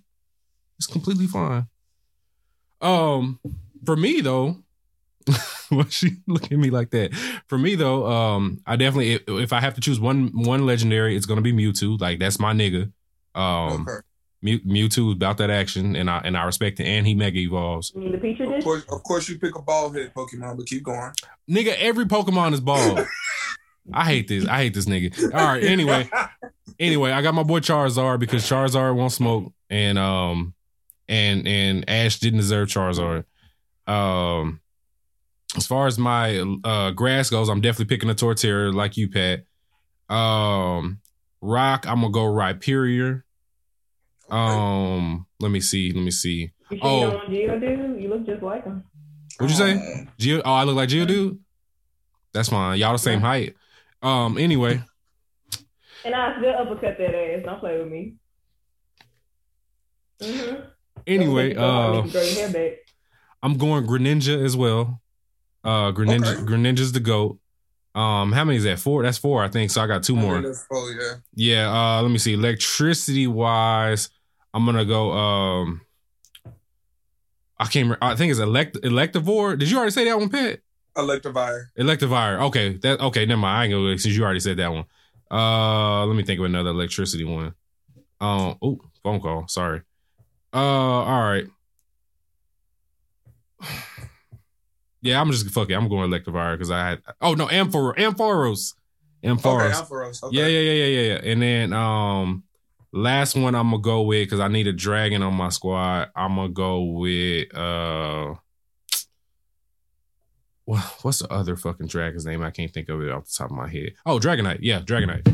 It's 0.77 0.87
completely 0.87 1.27
fine. 1.27 1.67
Um, 2.81 3.39
for 3.85 3.95
me 3.97 4.21
though, 4.21 4.63
why 5.69 5.85
she 5.89 6.17
look 6.27 6.43
at 6.43 6.57
me 6.57 6.69
like 6.69 6.91
that? 6.91 7.13
For 7.47 7.57
me 7.57 7.75
though, 7.75 8.05
um, 8.07 8.61
I 8.65 8.75
definitely 8.75 9.13
if, 9.13 9.23
if 9.27 9.53
I 9.53 9.59
have 9.61 9.75
to 9.75 9.81
choose 9.81 9.99
one 9.99 10.31
one 10.33 10.65
legendary, 10.65 11.15
it's 11.15 11.25
gonna 11.25 11.41
be 11.41 11.53
Mewtwo. 11.53 11.99
Like 11.99 12.19
that's 12.19 12.39
my 12.39 12.53
nigga. 12.53 12.91
Um, 13.35 13.87
okay. 13.87 13.99
Mew, 14.41 14.59
Mewtwo 14.61 15.09
is 15.09 15.15
about 15.15 15.37
that 15.37 15.49
action, 15.49 15.95
and 15.95 16.09
I 16.09 16.19
and 16.23 16.37
I 16.37 16.43
respect 16.43 16.79
it. 16.79 16.85
And 16.85 17.05
he 17.05 17.13
mega 17.13 17.39
evolves. 17.39 17.91
you 17.93 18.01
mean 18.01 18.11
the 18.13 18.17
Petri 18.17 18.57
Of 18.57 18.63
course, 18.63 18.83
of 18.89 19.03
course, 19.03 19.27
you 19.27 19.37
pick 19.37 19.55
a 19.55 19.61
ball 19.61 19.89
head 19.91 20.13
Pokemon, 20.13 20.57
but 20.57 20.65
keep 20.65 20.83
going. 20.83 21.11
Nigga, 21.49 21.75
every 21.77 22.05
Pokemon 22.05 22.53
is 22.53 22.61
bald. 22.61 23.05
I 23.93 24.05
hate 24.05 24.27
this. 24.27 24.47
I 24.47 24.57
hate 24.57 24.73
this 24.73 24.85
nigga. 24.85 25.33
All 25.33 25.45
right. 25.45 25.63
Anyway, 25.63 26.09
anyway, 26.79 27.11
I 27.11 27.21
got 27.21 27.33
my 27.33 27.43
boy 27.43 27.59
Charizard 27.59 28.19
because 28.19 28.43
Charizard 28.43 28.95
won't 28.95 29.11
smoke, 29.11 29.51
and 29.69 29.97
um, 29.97 30.53
and 31.09 31.47
and 31.47 31.89
Ash 31.89 32.19
didn't 32.19 32.39
deserve 32.39 32.69
Charizard. 32.69 33.25
Um, 33.87 34.61
as 35.55 35.65
far 35.65 35.87
as 35.87 35.97
my 35.97 36.39
uh 36.63 36.91
grass 36.91 37.29
goes, 37.29 37.49
I'm 37.49 37.61
definitely 37.61 37.93
picking 37.93 38.09
a 38.09 38.15
Torterra 38.15 38.73
like 38.73 38.97
you, 38.97 39.09
Pat. 39.09 39.43
Um, 40.09 41.01
Rock, 41.41 41.85
I'm 41.87 42.01
gonna 42.01 42.11
go 42.11 42.23
Rhyperior. 42.23 43.23
Um, 44.29 45.25
let 45.39 45.51
me 45.51 45.59
see. 45.59 45.91
Let 45.91 46.03
me 46.03 46.11
see. 46.11 46.51
You 46.69 46.79
oh. 46.81 47.27
you 47.27 47.47
don't 47.47 47.61
Geodude? 47.61 48.01
You 48.01 48.09
look 48.09 48.25
just 48.25 48.43
like 48.43 48.63
him. 48.63 48.83
What'd 49.37 49.57
you 49.57 49.65
say? 49.65 50.07
Geo? 50.17 50.41
Oh, 50.43 50.53
I 50.53 50.63
look 50.63 50.75
like 50.75 50.89
Geodude. 50.89 51.39
That's 52.33 52.49
fine. 52.49 52.77
Y'all 52.77 52.91
the 52.91 52.99
same 52.99 53.21
height. 53.21 53.55
Um. 54.01 54.37
Anyway, 54.37 54.81
And 56.05 56.15
I 56.15 56.37
still 56.37 56.53
uppercut 56.53 56.97
that 56.97 57.15
ass. 57.15 57.43
Don't 57.43 57.59
play 57.59 57.77
with 57.79 57.87
me. 57.87 58.15
Mm-hmm. 60.21 60.61
anyway. 61.07 61.55
Uh, 61.55 62.01
grow 62.01 62.21
your 62.21 62.35
hair 62.35 62.51
back. 62.51 62.79
I'm 63.41 63.57
going 63.57 63.87
Greninja 63.87 64.43
as 64.43 64.57
well. 64.57 65.01
Uh, 65.63 65.91
Greninja. 65.91 66.35
Okay. 66.35 66.41
Greninja's 66.43 66.91
the 66.91 66.99
goat. 66.99 67.39
Um, 67.95 68.31
how 68.31 68.45
many 68.45 68.57
is 68.57 68.63
that? 68.63 68.79
Four. 68.79 69.03
That's 69.03 69.17
four, 69.17 69.43
I 69.43 69.49
think. 69.49 69.71
So 69.71 69.81
I 69.81 69.87
got 69.87 70.03
two 70.03 70.15
more. 70.15 70.41
Oh 70.71 70.93
yeah. 70.97 71.15
Yeah. 71.33 71.71
Uh, 71.71 72.01
let 72.01 72.11
me 72.11 72.17
see. 72.17 72.33
Electricity 72.33 73.27
wise, 73.27 74.09
I'm 74.53 74.65
gonna 74.65 74.85
go. 74.85 75.11
Um, 75.11 75.81
I 77.57 77.65
can't. 77.65 77.85
Remember. 77.85 77.97
I 78.01 78.15
think 78.15 78.31
it's 78.31 78.39
elect 78.39 78.77
Electivore. 78.83 79.57
Did 79.57 79.69
you 79.69 79.77
already 79.77 79.91
say 79.91 80.05
that 80.05 80.17
one, 80.17 80.29
Pet? 80.29 80.61
Electivire. 80.95 81.65
Electivire. 81.77 82.41
Okay. 82.47 82.73
That. 82.77 82.99
Okay. 83.01 83.25
Never 83.25 83.41
mind. 83.41 83.57
I 83.57 83.65
ain't 83.65 83.73
gonna 83.73 83.97
since 83.97 84.15
you 84.15 84.23
already 84.23 84.39
said 84.39 84.57
that 84.57 84.71
one. 84.71 84.85
Uh, 85.31 86.05
let 86.05 86.15
me 86.15 86.23
think 86.23 86.39
of 86.39 86.45
another 86.45 86.69
electricity 86.69 87.25
one. 87.25 87.53
Um. 88.21 88.57
Oh, 88.61 88.79
phone 89.03 89.19
call. 89.19 89.47
Sorry. 89.47 89.81
Uh. 90.53 90.57
All 90.57 91.23
right. 91.23 91.47
Yeah, 95.01 95.21
I'm 95.21 95.31
just 95.31 95.49
fuck 95.51 95.69
it. 95.69 95.73
I'm 95.75 95.87
going 95.87 96.09
Electivire 96.11 96.53
because 96.55 96.71
I 96.71 96.89
had. 96.89 97.01
Oh 97.21 97.33
no, 97.33 97.47
Ampharos. 97.47 97.95
Ampharos. 97.97 98.73
Ampharos. 99.23 100.23
Okay. 100.23 100.37
Okay. 100.37 100.37
Yeah, 100.37 100.47
yeah, 100.47 100.71
yeah, 100.71 100.85
yeah, 100.85 101.13
yeah. 101.13 101.31
And 101.31 101.41
then 101.41 101.73
um 101.73 102.43
last 102.91 103.35
one 103.35 103.55
I'm 103.55 103.69
gonna 103.71 103.81
go 103.81 104.01
with 104.01 104.27
because 104.27 104.39
I 104.39 104.47
need 104.47 104.67
a 104.67 104.73
dragon 104.73 105.21
on 105.23 105.33
my 105.35 105.49
squad. 105.49 106.09
I'm 106.15 106.35
gonna 106.35 106.49
go 106.49 106.81
with 106.83 107.55
uh 107.55 108.35
wha- 110.65 110.77
what's 111.01 111.19
the 111.19 111.31
other 111.31 111.55
fucking 111.55 111.87
dragon's 111.87 112.25
name? 112.25 112.41
I 112.43 112.51
can't 112.51 112.71
think 112.71 112.89
of 112.89 113.01
it 113.01 113.11
off 113.11 113.25
the 113.25 113.31
top 113.37 113.51
of 113.51 113.57
my 113.57 113.67
head. 113.69 113.93
Oh, 114.05 114.19
Dragonite. 114.19 114.59
Yeah, 114.61 114.81
Dragonite. 114.81 115.27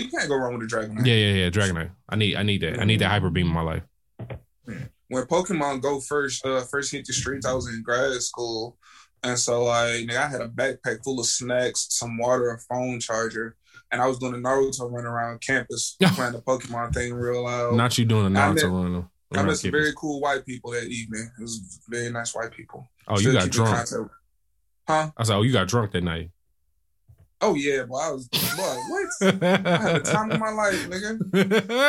You 0.00 0.10
can't 0.10 0.28
go 0.28 0.36
wrong 0.36 0.58
with 0.58 0.72
a 0.72 0.76
Dragonite. 0.76 1.06
Yeah, 1.06 1.14
yeah, 1.14 1.34
yeah, 1.44 1.50
Dragonite. 1.50 1.90
I 2.08 2.16
need 2.16 2.36
I 2.36 2.42
need 2.42 2.62
that. 2.62 2.80
I 2.80 2.84
need 2.84 3.00
that 3.00 3.08
hyper 3.08 3.30
beam 3.30 3.46
in 3.48 3.52
my 3.52 3.62
life. 3.62 3.82
When 5.08 5.24
Pokemon 5.24 5.82
Go 5.82 6.00
first 6.00 6.44
uh 6.46 6.62
first 6.62 6.90
hit 6.92 7.04
the 7.06 7.12
streets, 7.12 7.46
I 7.46 7.52
was 7.52 7.68
in 7.68 7.82
grad 7.82 8.12
school. 8.22 8.78
And 9.22 9.38
so 9.38 9.64
like 9.64 10.06
nigga, 10.06 10.16
I 10.16 10.28
had 10.28 10.40
a 10.40 10.48
backpack 10.48 11.04
full 11.04 11.20
of 11.20 11.26
snacks, 11.26 11.86
some 11.90 12.18
water, 12.18 12.50
a 12.50 12.58
phone 12.58 12.98
charger. 13.00 13.56
and 13.90 14.00
I 14.02 14.06
was 14.06 14.18
doing 14.18 14.32
the 14.32 14.38
Naruto 14.38 14.90
run 14.90 15.04
around 15.04 15.40
campus 15.40 15.96
playing 16.14 16.32
the 16.32 16.42
Pokemon 16.42 16.92
thing 16.94 17.14
real 17.14 17.44
loud. 17.44 17.74
Not 17.74 17.96
you 17.98 18.04
doing 18.04 18.26
a 18.26 18.30
Naruto 18.30 18.70
run. 18.72 19.08
I 19.34 19.42
met 19.44 19.56
some 19.56 19.70
campus. 19.70 19.80
very 19.80 19.92
cool 19.96 20.20
white 20.20 20.44
people 20.44 20.72
that 20.72 20.84
evening. 20.88 21.30
It 21.38 21.42
was 21.42 21.80
very 21.88 22.10
nice 22.10 22.34
white 22.34 22.50
people. 22.50 22.90
Oh, 23.08 23.18
you 23.18 23.32
got 23.32 23.50
drunk. 23.50 23.88
Huh? 24.88 25.10
I 25.16 25.22
said, 25.22 25.36
oh, 25.36 25.42
you 25.42 25.52
got 25.52 25.68
drunk 25.68 25.92
that 25.92 26.02
night. 26.02 26.30
Oh 27.40 27.54
yeah, 27.54 27.82
boy. 27.84 27.96
I 27.98 28.10
was 28.10 28.28
boy, 28.28 28.76
what? 28.88 29.08
I 29.42 29.82
had 29.82 30.04
the 30.04 30.10
time 30.12 30.30
of 30.30 30.38
my 30.38 30.50
life, 30.50 30.88
nigga. 30.88 31.18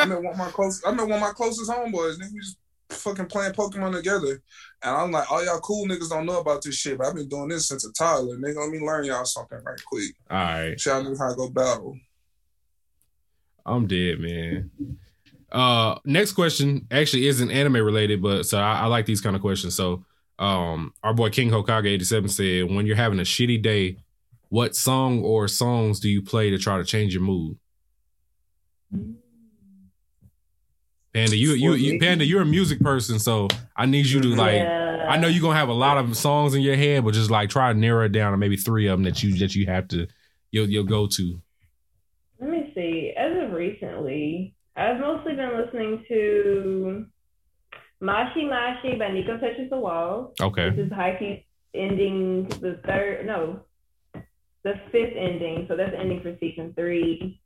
I 0.02 0.04
met 0.06 0.22
one 0.22 0.32
of 0.32 0.38
my 0.38 0.48
close. 0.50 0.82
I 0.84 0.90
met 0.90 1.02
one 1.02 1.12
of 1.12 1.20
my 1.20 1.30
closest 1.30 1.70
homeboys. 1.70 2.16
Nigga, 2.18 2.32
we 2.32 2.40
just 2.40 2.58
fucking 2.90 3.26
playing 3.26 3.52
Pokemon 3.52 3.92
together, 3.92 4.42
and 4.82 4.96
I'm 4.96 5.10
like, 5.10 5.30
all 5.30 5.44
y'all 5.44 5.60
cool 5.60 5.86
niggas 5.86 6.10
don't 6.10 6.26
know 6.26 6.40
about 6.40 6.62
this 6.62 6.74
shit, 6.74 6.98
but 6.98 7.06
I've 7.06 7.14
been 7.14 7.28
doing 7.28 7.48
this 7.48 7.68
since 7.68 7.84
a 7.86 7.92
toddler. 7.92 8.36
Nigga, 8.36 8.56
let 8.56 8.70
me 8.70 8.84
learn 8.84 9.04
y'all 9.04 9.24
something 9.24 9.58
right 9.64 9.80
quick. 9.86 10.14
All 10.30 10.36
right. 10.36 10.80
Show 10.80 11.00
y'all 11.00 11.16
how 11.16 11.30
to 11.30 11.36
go 11.36 11.50
battle. 11.50 11.96
I'm 13.66 13.86
dead, 13.86 14.20
man. 14.20 14.70
Uh, 15.50 15.98
next 16.04 16.32
question 16.32 16.86
actually 16.90 17.28
isn't 17.28 17.50
anime 17.50 17.76
related, 17.76 18.20
but 18.20 18.44
so 18.44 18.58
I, 18.58 18.80
I 18.80 18.86
like 18.86 19.06
these 19.06 19.20
kind 19.20 19.36
of 19.36 19.42
questions. 19.42 19.74
So, 19.74 20.04
um, 20.38 20.92
our 21.02 21.14
boy 21.14 21.30
King 21.30 21.50
Hokage 21.50 21.86
eighty 21.86 22.04
seven 22.04 22.28
said, 22.28 22.64
"When 22.64 22.86
you're 22.86 22.96
having 22.96 23.20
a 23.20 23.22
shitty 23.22 23.62
day, 23.62 23.98
what 24.48 24.74
song 24.74 25.22
or 25.22 25.46
songs 25.48 26.00
do 26.00 26.08
you 26.08 26.22
play 26.22 26.50
to 26.50 26.58
try 26.58 26.76
to 26.76 26.84
change 26.84 27.14
your 27.14 27.22
mood?" 27.22 27.56
Panda, 31.14 31.36
you 31.36 31.52
you, 31.52 31.74
you 31.74 32.00
Panda, 32.00 32.24
you're 32.24 32.42
a 32.42 32.46
music 32.46 32.80
person, 32.80 33.20
so 33.20 33.46
I 33.76 33.86
need 33.86 34.06
you 34.06 34.20
to 34.20 34.28
like. 34.28 34.54
yeah. 34.54 35.06
I 35.08 35.16
know 35.16 35.28
you're 35.28 35.42
gonna 35.42 35.58
have 35.58 35.68
a 35.68 35.72
lot 35.72 35.96
of 35.96 36.16
songs 36.16 36.54
in 36.54 36.62
your 36.62 36.76
head, 36.76 37.04
but 37.04 37.14
just 37.14 37.30
like 37.30 37.50
try 37.50 37.72
to 37.72 37.78
narrow 37.78 38.04
it 38.04 38.12
down 38.12 38.32
to 38.32 38.36
maybe 38.36 38.56
three 38.56 38.88
of 38.88 38.98
them 38.98 39.04
that 39.04 39.22
you 39.22 39.38
that 39.38 39.54
you 39.54 39.66
have 39.66 39.86
to 39.88 40.08
you'll 40.50 40.68
you'll 40.68 40.84
go 40.84 41.06
to. 41.06 41.40
Let 42.40 42.50
me 42.50 42.72
see. 42.74 43.12
As 43.16 43.32
of 43.44 43.52
recently, 43.52 44.54
I've 44.76 44.98
mostly 44.98 45.34
been 45.34 45.56
listening 45.56 46.04
to 46.08 47.06
Mashi 48.02 48.44
Mashi 48.44 48.98
by 48.98 49.12
Nico 49.12 49.38
Touches 49.38 49.70
the 49.70 49.78
Wall. 49.78 50.32
Okay. 50.40 50.70
This 50.70 50.86
is 50.86 50.92
Haikyuu's 50.92 51.44
ending 51.74 52.48
the 52.60 52.80
third, 52.86 53.26
no, 53.26 53.60
the 54.62 54.74
fifth 54.90 55.14
ending. 55.16 55.66
So 55.68 55.76
that's 55.76 55.94
ending 55.96 56.22
for 56.22 56.36
season 56.40 56.72
three. 56.74 57.40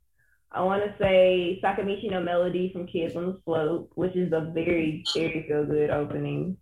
I 0.51 0.61
want 0.61 0.83
to 0.83 0.95
say 0.97 1.59
Sakamichi 1.63 2.09
no 2.09 2.21
Melody 2.21 2.71
from 2.73 2.87
Kids 2.87 3.15
on 3.15 3.25
the 3.27 3.39
Slope, 3.45 3.91
which 3.93 4.15
is 4.15 4.33
a 4.33 4.51
very, 4.53 5.03
very 5.13 5.45
feel 5.47 5.65
good 5.65 5.91
opening. 5.91 6.57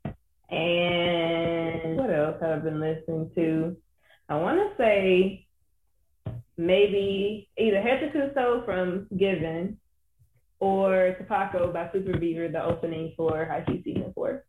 And 0.50 1.98
what 1.98 2.10
else 2.10 2.36
have 2.42 2.60
I 2.60 2.64
been 2.64 2.82
listening 2.82 3.32
to? 3.36 3.78
I 4.28 4.36
want 4.36 4.58
to 4.60 4.76
say 4.78 5.46
maybe 6.58 7.50
either 7.58 7.82
Hetakuso 7.82 8.66
from 8.66 9.08
Given 9.18 9.78
or 10.60 11.16
Toppako 11.22 11.72
by 11.72 11.90
Super 11.94 12.18
Beaver, 12.18 12.50
the 12.50 12.64
opening 12.64 13.14
for 13.16 13.46
Haikyuu 13.46 13.84
season 13.84 14.12
four. 14.14 14.44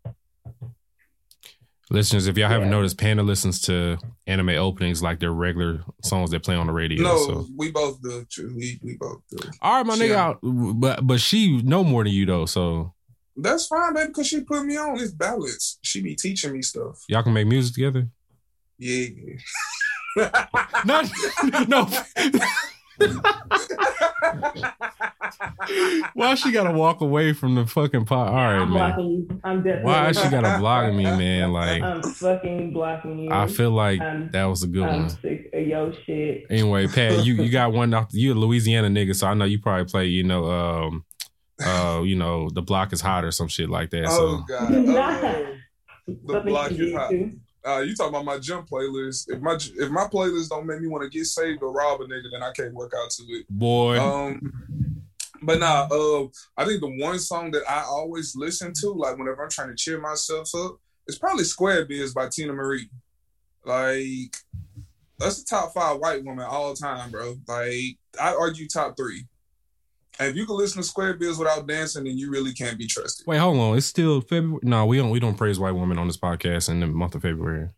Listeners, 1.90 2.26
if 2.26 2.36
y'all 2.36 2.48
haven't 2.48 2.68
Yeah. 2.68 2.74
noticed, 2.76 2.98
Panda 2.98 3.22
listens 3.22 3.62
to 3.62 3.96
anime 4.26 4.50
openings 4.50 5.02
like 5.02 5.20
they're 5.20 5.32
regular 5.32 5.82
songs 6.04 6.30
that 6.32 6.44
play 6.44 6.54
on 6.54 6.66
the 6.66 6.72
radio. 6.72 7.02
No, 7.02 7.16
So. 7.26 7.46
we 7.56 7.70
both 7.70 8.00
do. 8.02 8.24
We 8.54 8.78
we 8.82 8.96
both 8.98 9.22
do. 9.30 9.38
All 9.62 9.76
right, 9.76 9.86
my 9.86 9.96
nigga, 9.96 10.14
out, 10.14 10.38
but 10.42 11.06
but 11.06 11.20
she 11.20 11.62
know 11.62 11.82
more 11.84 12.04
than 12.04 12.12
you 12.12 12.26
though, 12.26 12.44
so 12.46 12.92
That's 13.36 13.66
fine, 13.66 13.94
baby, 13.94 14.08
because 14.08 14.26
she 14.26 14.40
put 14.40 14.64
me 14.66 14.76
on. 14.76 14.98
It's 14.98 15.12
balance. 15.12 15.78
She 15.82 16.02
be 16.02 16.14
teaching 16.16 16.52
me 16.52 16.60
stuff. 16.62 17.04
y'all 17.08 17.22
can 17.22 17.32
make 17.32 17.46
music 17.46 17.74
together. 17.74 18.08
Yeah. 18.78 19.06
No, 20.84 21.02
no. 21.68 21.88
Why 26.14 26.34
she 26.34 26.50
gotta 26.52 26.72
walk 26.76 27.00
away 27.00 27.32
from 27.32 27.54
the 27.54 27.66
fucking 27.66 28.06
pot? 28.06 28.28
All 28.28 28.34
right, 28.34 28.56
I'm 28.58 28.70
man. 28.72 28.90
blocking 28.94 29.10
you. 29.10 29.40
I'm 29.44 29.56
definitely. 29.62 29.84
Why 29.84 30.12
she 30.12 30.28
gotta 30.28 30.58
block 30.58 30.92
me, 30.92 31.04
man? 31.04 31.52
Like 31.58 31.82
I'm 31.82 32.02
fucking 32.02 32.72
blocking 32.72 33.18
you. 33.20 33.30
I 33.32 33.46
feel 33.46 33.70
like 33.70 34.00
I'm- 34.00 34.30
that 34.32 34.44
was 34.44 34.62
a 34.62 34.66
good 34.66 34.84
I'm 34.84 35.00
one. 35.02 35.10
sick 35.10 35.50
of 35.52 35.66
your 35.66 35.92
shit. 36.04 36.44
Anyway, 36.50 36.86
Pat, 36.94 37.24
you 37.24 37.34
you 37.34 37.50
got 37.50 37.72
one 37.72 37.92
off. 37.94 38.08
You 38.12 38.32
a 38.32 38.34
Louisiana 38.34 38.88
nigga, 38.88 39.14
so 39.14 39.26
I 39.26 39.34
know 39.34 39.44
you 39.44 39.58
probably 39.60 39.84
play. 39.84 40.06
You 40.06 40.24
know, 40.24 40.50
um, 40.50 41.04
uh, 41.64 42.02
you 42.04 42.16
know, 42.16 42.48
the 42.50 42.62
block 42.62 42.92
is 42.92 43.00
hot 43.00 43.24
or 43.24 43.30
some 43.30 43.48
shit 43.48 43.68
like 43.68 43.90
that. 43.90 44.06
oh 44.08 44.44
So 44.48 44.56
God. 44.94 45.54
Oh. 46.10 46.14
The 46.32 46.40
block 46.40 46.70
is 46.72 46.94
hot. 46.94 47.10
do. 47.10 47.32
Uh, 47.66 47.80
you 47.80 47.94
talking 47.94 48.14
about 48.14 48.24
my 48.24 48.38
gym 48.38 48.64
playlist? 48.64 49.30
If 49.30 49.40
my 49.40 49.54
if 49.54 49.90
my 49.90 50.04
playlist 50.04 50.48
don't 50.48 50.66
make 50.66 50.80
me 50.80 50.88
want 50.88 51.04
to 51.04 51.10
get 51.10 51.26
saved 51.26 51.62
or 51.62 51.72
rob 51.72 52.00
a 52.00 52.04
nigga, 52.04 52.30
then 52.32 52.42
I 52.42 52.52
can't 52.52 52.74
work 52.74 52.92
out 52.96 53.10
to 53.10 53.22
it. 53.24 53.46
boy, 53.48 54.00
Um, 54.00 54.40
but 55.42 55.58
nah, 55.58 55.88
uh, 55.90 56.26
I 56.56 56.64
think 56.64 56.80
the 56.80 56.96
one 57.00 57.18
song 57.18 57.50
that 57.52 57.68
I 57.68 57.82
always 57.82 58.34
listen 58.36 58.72
to, 58.80 58.90
like 58.90 59.18
whenever 59.18 59.42
I'm 59.42 59.50
trying 59.50 59.68
to 59.68 59.76
cheer 59.76 60.00
myself 60.00 60.54
up, 60.54 60.78
is 61.06 61.18
probably 61.18 61.44
"Square 61.44 61.86
Biz" 61.86 62.14
by 62.14 62.26
Teena 62.26 62.54
Marie. 62.54 62.90
Like, 63.64 64.36
that's 65.18 65.42
the 65.42 65.46
top 65.48 65.74
five 65.74 65.98
white 65.98 66.24
woman 66.24 66.46
all 66.48 66.74
time, 66.74 67.10
bro. 67.10 67.36
Like, 67.46 67.98
I 68.20 68.34
argue 68.34 68.68
top 68.68 68.96
three. 68.96 69.26
And 70.18 70.28
if 70.30 70.36
you 70.36 70.46
can 70.46 70.56
listen 70.56 70.82
to 70.82 70.86
Square 70.88 71.14
Biz 71.14 71.38
without 71.38 71.66
dancing, 71.66 72.04
then 72.04 72.18
you 72.18 72.30
really 72.30 72.52
can't 72.52 72.76
be 72.76 72.86
trusted. 72.86 73.26
wait, 73.26 73.38
hold 73.38 73.58
on. 73.58 73.76
It's 73.76 73.86
still 73.86 74.20
February. 74.20 74.60
No, 74.62 74.84
we 74.86 74.96
don't. 74.96 75.10
We 75.10 75.20
don't 75.20 75.36
praise 75.36 75.58
white 75.58 75.72
women 75.72 75.98
on 75.98 76.06
this 76.06 76.16
podcast 76.16 76.68
in 76.68 76.80
the 76.80 76.86
month 76.86 77.14
of 77.14 77.22
February. 77.22 77.68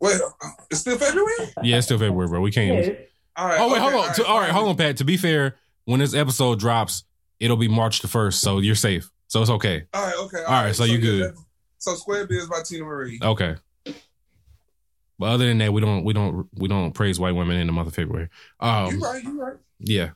Wait, 0.00 0.20
uh, 0.20 0.48
it's 0.70 0.80
still 0.80 0.98
February? 0.98 1.52
Yeah, 1.62 1.76
it's 1.78 1.86
still 1.86 1.98
February, 1.98 2.28
bro. 2.28 2.40
We 2.40 2.50
can't. 2.50 2.84
Yes. 2.84 2.96
All 3.36 3.46
right. 3.46 3.60
Oh 3.60 3.68
wait, 3.68 3.80
okay, 3.82 3.90
hold 3.90 4.06
on. 4.06 4.14
To- 4.14 4.26
all 4.26 4.40
right, 4.40 4.50
hold 4.50 4.68
on, 4.68 4.76
Pat. 4.76 4.96
To 4.98 5.04
be 5.04 5.16
fair, 5.16 5.56
when 5.84 6.00
this 6.00 6.14
episode 6.14 6.58
drops, 6.58 7.04
it'll 7.40 7.56
be 7.56 7.68
March 7.68 8.00
the 8.00 8.08
first, 8.08 8.40
so 8.40 8.58
you're 8.58 8.74
safe. 8.74 9.10
So 9.28 9.40
it's 9.40 9.50
okay. 9.50 9.84
All 9.92 10.04
right, 10.04 10.14
okay. 10.16 10.44
All 10.44 10.62
right, 10.62 10.74
so 10.74 10.84
you 10.84 10.94
yeah, 10.94 11.00
good. 11.00 11.34
So 11.78 11.94
Square 11.94 12.26
Biz 12.28 12.48
by 12.48 12.60
Teena 12.60 12.84
Marie. 12.84 13.18
Okay. 13.22 13.56
But 15.18 15.26
other 15.26 15.46
than 15.46 15.58
that, 15.58 15.72
we 15.72 15.80
don't 15.80 16.04
we 16.04 16.12
don't 16.12 16.48
we 16.54 16.68
don't 16.68 16.92
praise 16.92 17.20
white 17.20 17.34
women 17.34 17.56
in 17.56 17.66
the 17.66 17.72
month 17.72 17.88
of 17.88 17.94
February. 17.94 18.28
Um, 18.60 18.94
you 18.94 19.00
right, 19.00 19.22
you 19.22 19.40
right. 19.42 19.56
yeah. 19.78 20.10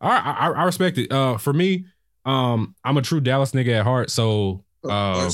All 0.00 0.10
right, 0.10 0.22
I, 0.24 0.50
I 0.50 0.64
respect 0.64 0.98
it. 0.98 1.12
Uh, 1.12 1.36
for 1.36 1.52
me, 1.52 1.84
um, 2.24 2.74
I'm 2.84 2.96
a 2.96 3.02
true 3.02 3.20
Dallas 3.20 3.52
nigga 3.52 3.80
at 3.80 3.84
heart, 3.84 4.10
so 4.10 4.64
Um, 4.88 5.30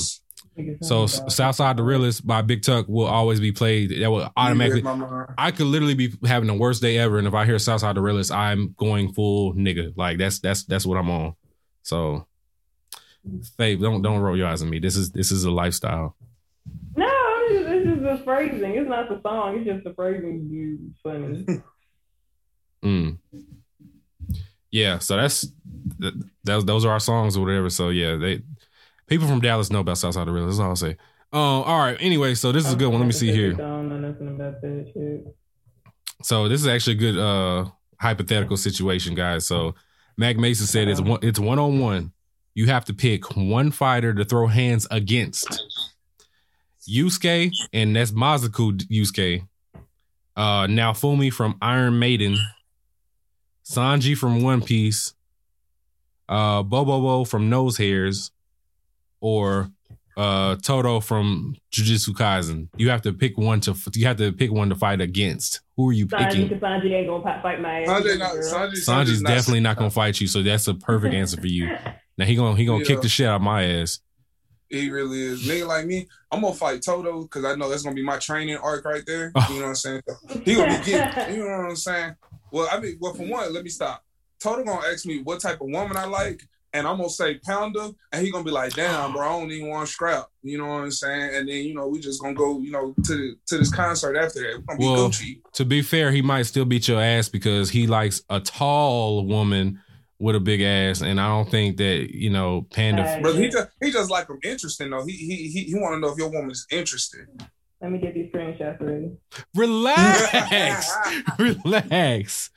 so 0.81 1.05
Southside 1.05 1.77
the 1.77 1.83
Realest 1.83 2.25
by 2.25 2.41
Big 2.41 2.63
Tuck 2.63 2.87
will 2.87 3.05
always 3.05 3.39
be 3.39 3.51
played. 3.51 4.01
That 4.01 4.09
will 4.09 4.29
automatically. 4.35 4.81
You 4.81 4.87
read 4.87 4.97
my 4.97 5.07
mind. 5.07 5.29
I 5.37 5.51
could 5.51 5.67
literally 5.67 5.93
be 5.93 6.13
having 6.25 6.47
the 6.47 6.55
worst 6.55 6.81
day 6.81 6.97
ever, 6.97 7.17
and 7.19 7.27
if 7.27 7.33
I 7.33 7.45
hear 7.45 7.59
Southside 7.59 7.95
the 7.95 8.01
Realest, 8.01 8.31
I'm 8.31 8.73
going 8.77 9.13
full 9.13 9.53
nigga. 9.53 9.93
Like 9.95 10.17
that's 10.17 10.39
that's 10.39 10.63
that's 10.63 10.85
what 10.85 10.97
I'm 10.97 11.09
on. 11.11 11.35
So, 11.83 12.25
Faith, 13.57 13.79
don't 13.79 14.01
don't 14.01 14.19
roll 14.19 14.35
your 14.35 14.47
eyes 14.47 14.61
at 14.63 14.67
me. 14.67 14.79
This 14.79 14.95
is 14.95 15.11
this 15.11 15.31
is 15.31 15.43
a 15.43 15.51
lifestyle. 15.51 16.15
No, 16.95 17.05
I'm 17.05 17.49
just, 17.49 17.67
it's 17.69 17.85
just 17.85 18.01
the 18.01 18.21
phrasing. 18.25 18.75
It's 18.75 18.89
not 18.89 19.09
the 19.09 19.21
song. 19.21 19.57
It's 19.57 19.65
just 19.67 19.83
the 19.83 19.93
phrasing. 19.93 20.49
You 20.51 20.91
funny. 21.03 21.61
Mm. 22.83 23.17
Yeah, 24.71 24.99
so 24.99 25.15
that's 25.17 25.47
that, 25.99 26.13
those 26.43 26.65
those 26.65 26.85
are 26.85 26.91
our 26.91 26.99
songs 26.99 27.37
or 27.37 27.45
whatever. 27.45 27.69
So 27.69 27.89
yeah, 27.89 28.15
they 28.15 28.41
people 29.07 29.27
from 29.27 29.39
Dallas 29.39 29.71
know 29.71 29.79
about 29.79 29.97
Southside 29.97 30.27
the 30.27 30.31
Realest. 30.31 30.57
That's 30.57 30.63
all 30.63 30.69
I'll 30.69 30.75
say. 30.75 30.97
Um, 31.33 31.41
all 31.41 31.79
right. 31.79 31.97
Anyway, 31.99 32.35
so 32.35 32.51
this 32.51 32.65
is 32.65 32.73
a 32.73 32.75
good 32.75 32.87
one. 32.87 32.99
Let 32.99 33.05
me 33.05 33.11
see 33.11 33.31
here. 33.31 33.53
that. 33.53 35.33
So 36.23 36.47
this 36.47 36.61
is 36.61 36.67
actually 36.67 36.93
a 36.93 36.99
good 36.99 37.17
uh 37.17 37.69
hypothetical 37.99 38.57
situation, 38.57 39.15
guys. 39.15 39.45
So 39.45 39.75
Mac 40.17 40.37
Mason 40.37 40.67
said 40.67 40.87
it's 40.87 41.01
one 41.01 41.19
it's 41.21 41.39
one 41.39 41.59
on 41.59 41.79
one. 41.79 42.11
You 42.55 42.67
have 42.67 42.85
to 42.85 42.93
pick 42.93 43.35
one 43.35 43.71
fighter 43.71 44.13
to 44.13 44.25
throw 44.25 44.47
hands 44.47 44.87
against. 44.89 45.63
Yusuke, 46.89 47.51
and 47.73 47.95
that's 47.95 48.11
Mazoku 48.11 48.81
Yusuke. 48.89 49.45
Uh 50.35 50.65
Naofumi 50.67 51.31
from 51.31 51.57
Iron 51.61 51.99
Maiden. 51.99 52.37
Sanji 53.69 54.17
from 54.17 54.41
One 54.41 54.61
Piece. 54.61 55.13
Uh 56.29 56.63
Bobobo 56.63 57.27
from 57.27 57.49
Nose 57.49 57.77
Hairs. 57.77 58.31
Or 59.19 59.69
uh 60.15 60.55
Todo 60.57 60.99
from 60.99 61.55
Jujutsu 61.71 62.09
Kaisen. 62.09 62.69
You 62.77 62.89
have 62.89 63.01
to 63.03 63.13
pick 63.13 63.37
one 63.37 63.59
to 63.61 63.75
you 63.93 64.07
have 64.07 64.17
to 64.17 64.31
pick 64.31 64.51
one 64.51 64.69
to 64.69 64.75
fight 64.75 65.01
against. 65.01 65.61
Who 65.75 65.89
are 65.89 65.93
you 65.93 66.07
Sanji, 66.07 66.27
picking? 66.29 66.47
because 66.47 66.61
Sanji 66.63 66.91
ain't 66.93 67.07
gonna 67.07 67.41
fight 67.41 67.61
my 67.61 67.81
ass. 67.81 67.87
Sanjay, 67.89 68.17
not, 68.17 68.33
girl. 68.33 68.43
Sanjay, 68.43 68.71
Sanji's 68.71 68.87
Sanjay's 68.87 69.21
definitely 69.21 69.59
not 69.59 69.77
gonna 69.77 69.91
fight 69.91 70.19
you, 70.21 70.27
so 70.27 70.41
that's 70.41 70.67
a 70.67 70.73
perfect 70.73 71.13
answer 71.13 71.39
for 71.39 71.47
you. 71.47 71.75
Now 72.19 72.25
he 72.25 72.35
gonna 72.35 72.55
he 72.57 72.65
gonna 72.65 72.83
kick 72.83 73.01
the 73.01 73.09
shit 73.09 73.27
out 73.27 73.35
of 73.35 73.41
my 73.43 73.63
ass. 73.63 73.99
He 74.69 74.89
really 74.89 75.21
is. 75.21 75.47
Nigga 75.47 75.67
like 75.67 75.85
me, 75.85 76.07
I'm 76.31 76.41
gonna 76.41 76.55
fight 76.55 76.81
Todo 76.81 77.21
because 77.21 77.45
I 77.45 77.53
know 77.53 77.69
that's 77.69 77.83
gonna 77.83 77.95
be 77.95 78.03
my 78.03 78.17
training 78.17 78.57
arc 78.57 78.83
right 78.85 79.03
there. 79.05 79.31
Oh. 79.35 79.47
You 79.51 79.55
know 79.57 79.61
what 79.61 79.69
I'm 79.69 79.75
saying? 79.75 80.01
He 80.43 80.55
gonna 80.55 80.79
be 80.79 80.85
getting, 80.85 81.35
you 81.35 81.43
know 81.43 81.57
what 81.57 81.69
I'm 81.69 81.75
saying? 81.75 82.15
Well, 82.51 82.67
I 82.71 82.79
mean, 82.79 82.97
well, 82.99 83.13
for 83.13 83.23
mm-hmm. 83.23 83.31
one, 83.31 83.53
let 83.53 83.63
me 83.63 83.69
stop. 83.69 84.03
Todo 84.39 84.63
gonna 84.63 84.85
ask 84.87 85.05
me 85.05 85.21
what 85.23 85.41
type 85.41 85.61
of 85.61 85.67
woman 85.67 85.97
I 85.97 86.05
like, 86.05 86.41
and 86.73 86.87
I'm 86.87 86.97
gonna 86.97 87.09
say 87.09 87.39
Pounder, 87.39 87.89
and 88.11 88.25
he 88.25 88.31
gonna 88.31 88.43
be 88.43 88.51
like, 88.51 88.73
"Damn, 88.73 88.93
uh-huh. 88.93 89.13
bro, 89.13 89.25
I 89.25 89.39
don't 89.39 89.51
even 89.51 89.69
want 89.69 89.87
to 89.87 89.93
scrap." 89.93 90.27
You 90.43 90.57
know 90.59 90.67
what 90.67 90.83
I'm 90.83 90.91
saying? 90.91 91.35
And 91.35 91.49
then 91.49 91.63
you 91.63 91.73
know 91.73 91.87
we 91.87 91.99
just 91.99 92.21
gonna 92.21 92.35
go, 92.35 92.59
you 92.59 92.71
know, 92.71 92.93
to 93.05 93.35
to 93.47 93.57
this 93.57 93.73
concert 93.73 94.15
after 94.15 94.41
that. 94.41 94.63
We're 94.67 94.75
gonna 94.75 94.79
be 94.79 94.85
Well, 94.85 95.09
Gucci. 95.09 95.41
To 95.53 95.65
be 95.65 95.81
fair, 95.81 96.11
he 96.11 96.21
might 96.21 96.43
still 96.43 96.65
beat 96.65 96.87
your 96.87 97.01
ass 97.01 97.29
because 97.29 97.69
he 97.69 97.87
likes 97.87 98.21
a 98.29 98.39
tall 98.39 99.25
woman 99.25 99.81
with 100.19 100.35
a 100.35 100.39
big 100.39 100.61
ass, 100.61 101.01
and 101.01 101.19
I 101.19 101.27
don't 101.27 101.49
think 101.49 101.77
that 101.77 102.13
you 102.13 102.29
know 102.29 102.67
Panda. 102.71 103.03
Right. 103.03 103.23
But 103.23 103.35
he 103.35 103.49
just 103.49 103.69
he 103.81 103.91
just 103.91 104.09
like 104.09 104.27
them 104.27 104.39
interesting 104.43 104.89
though. 104.89 105.05
He 105.05 105.13
he 105.13 105.49
he, 105.49 105.63
he 105.63 105.75
want 105.75 105.95
to 105.95 105.99
know 105.99 106.11
if 106.11 106.17
your 106.17 106.29
woman's 106.29 106.65
interested. 106.71 107.27
Let 107.81 107.91
me 107.91 107.99
get 107.99 108.13
these 108.15 108.31
screenshots 108.31 108.81
ready. 108.81 109.11
Relax, 109.55 110.91
relax. 111.39 112.49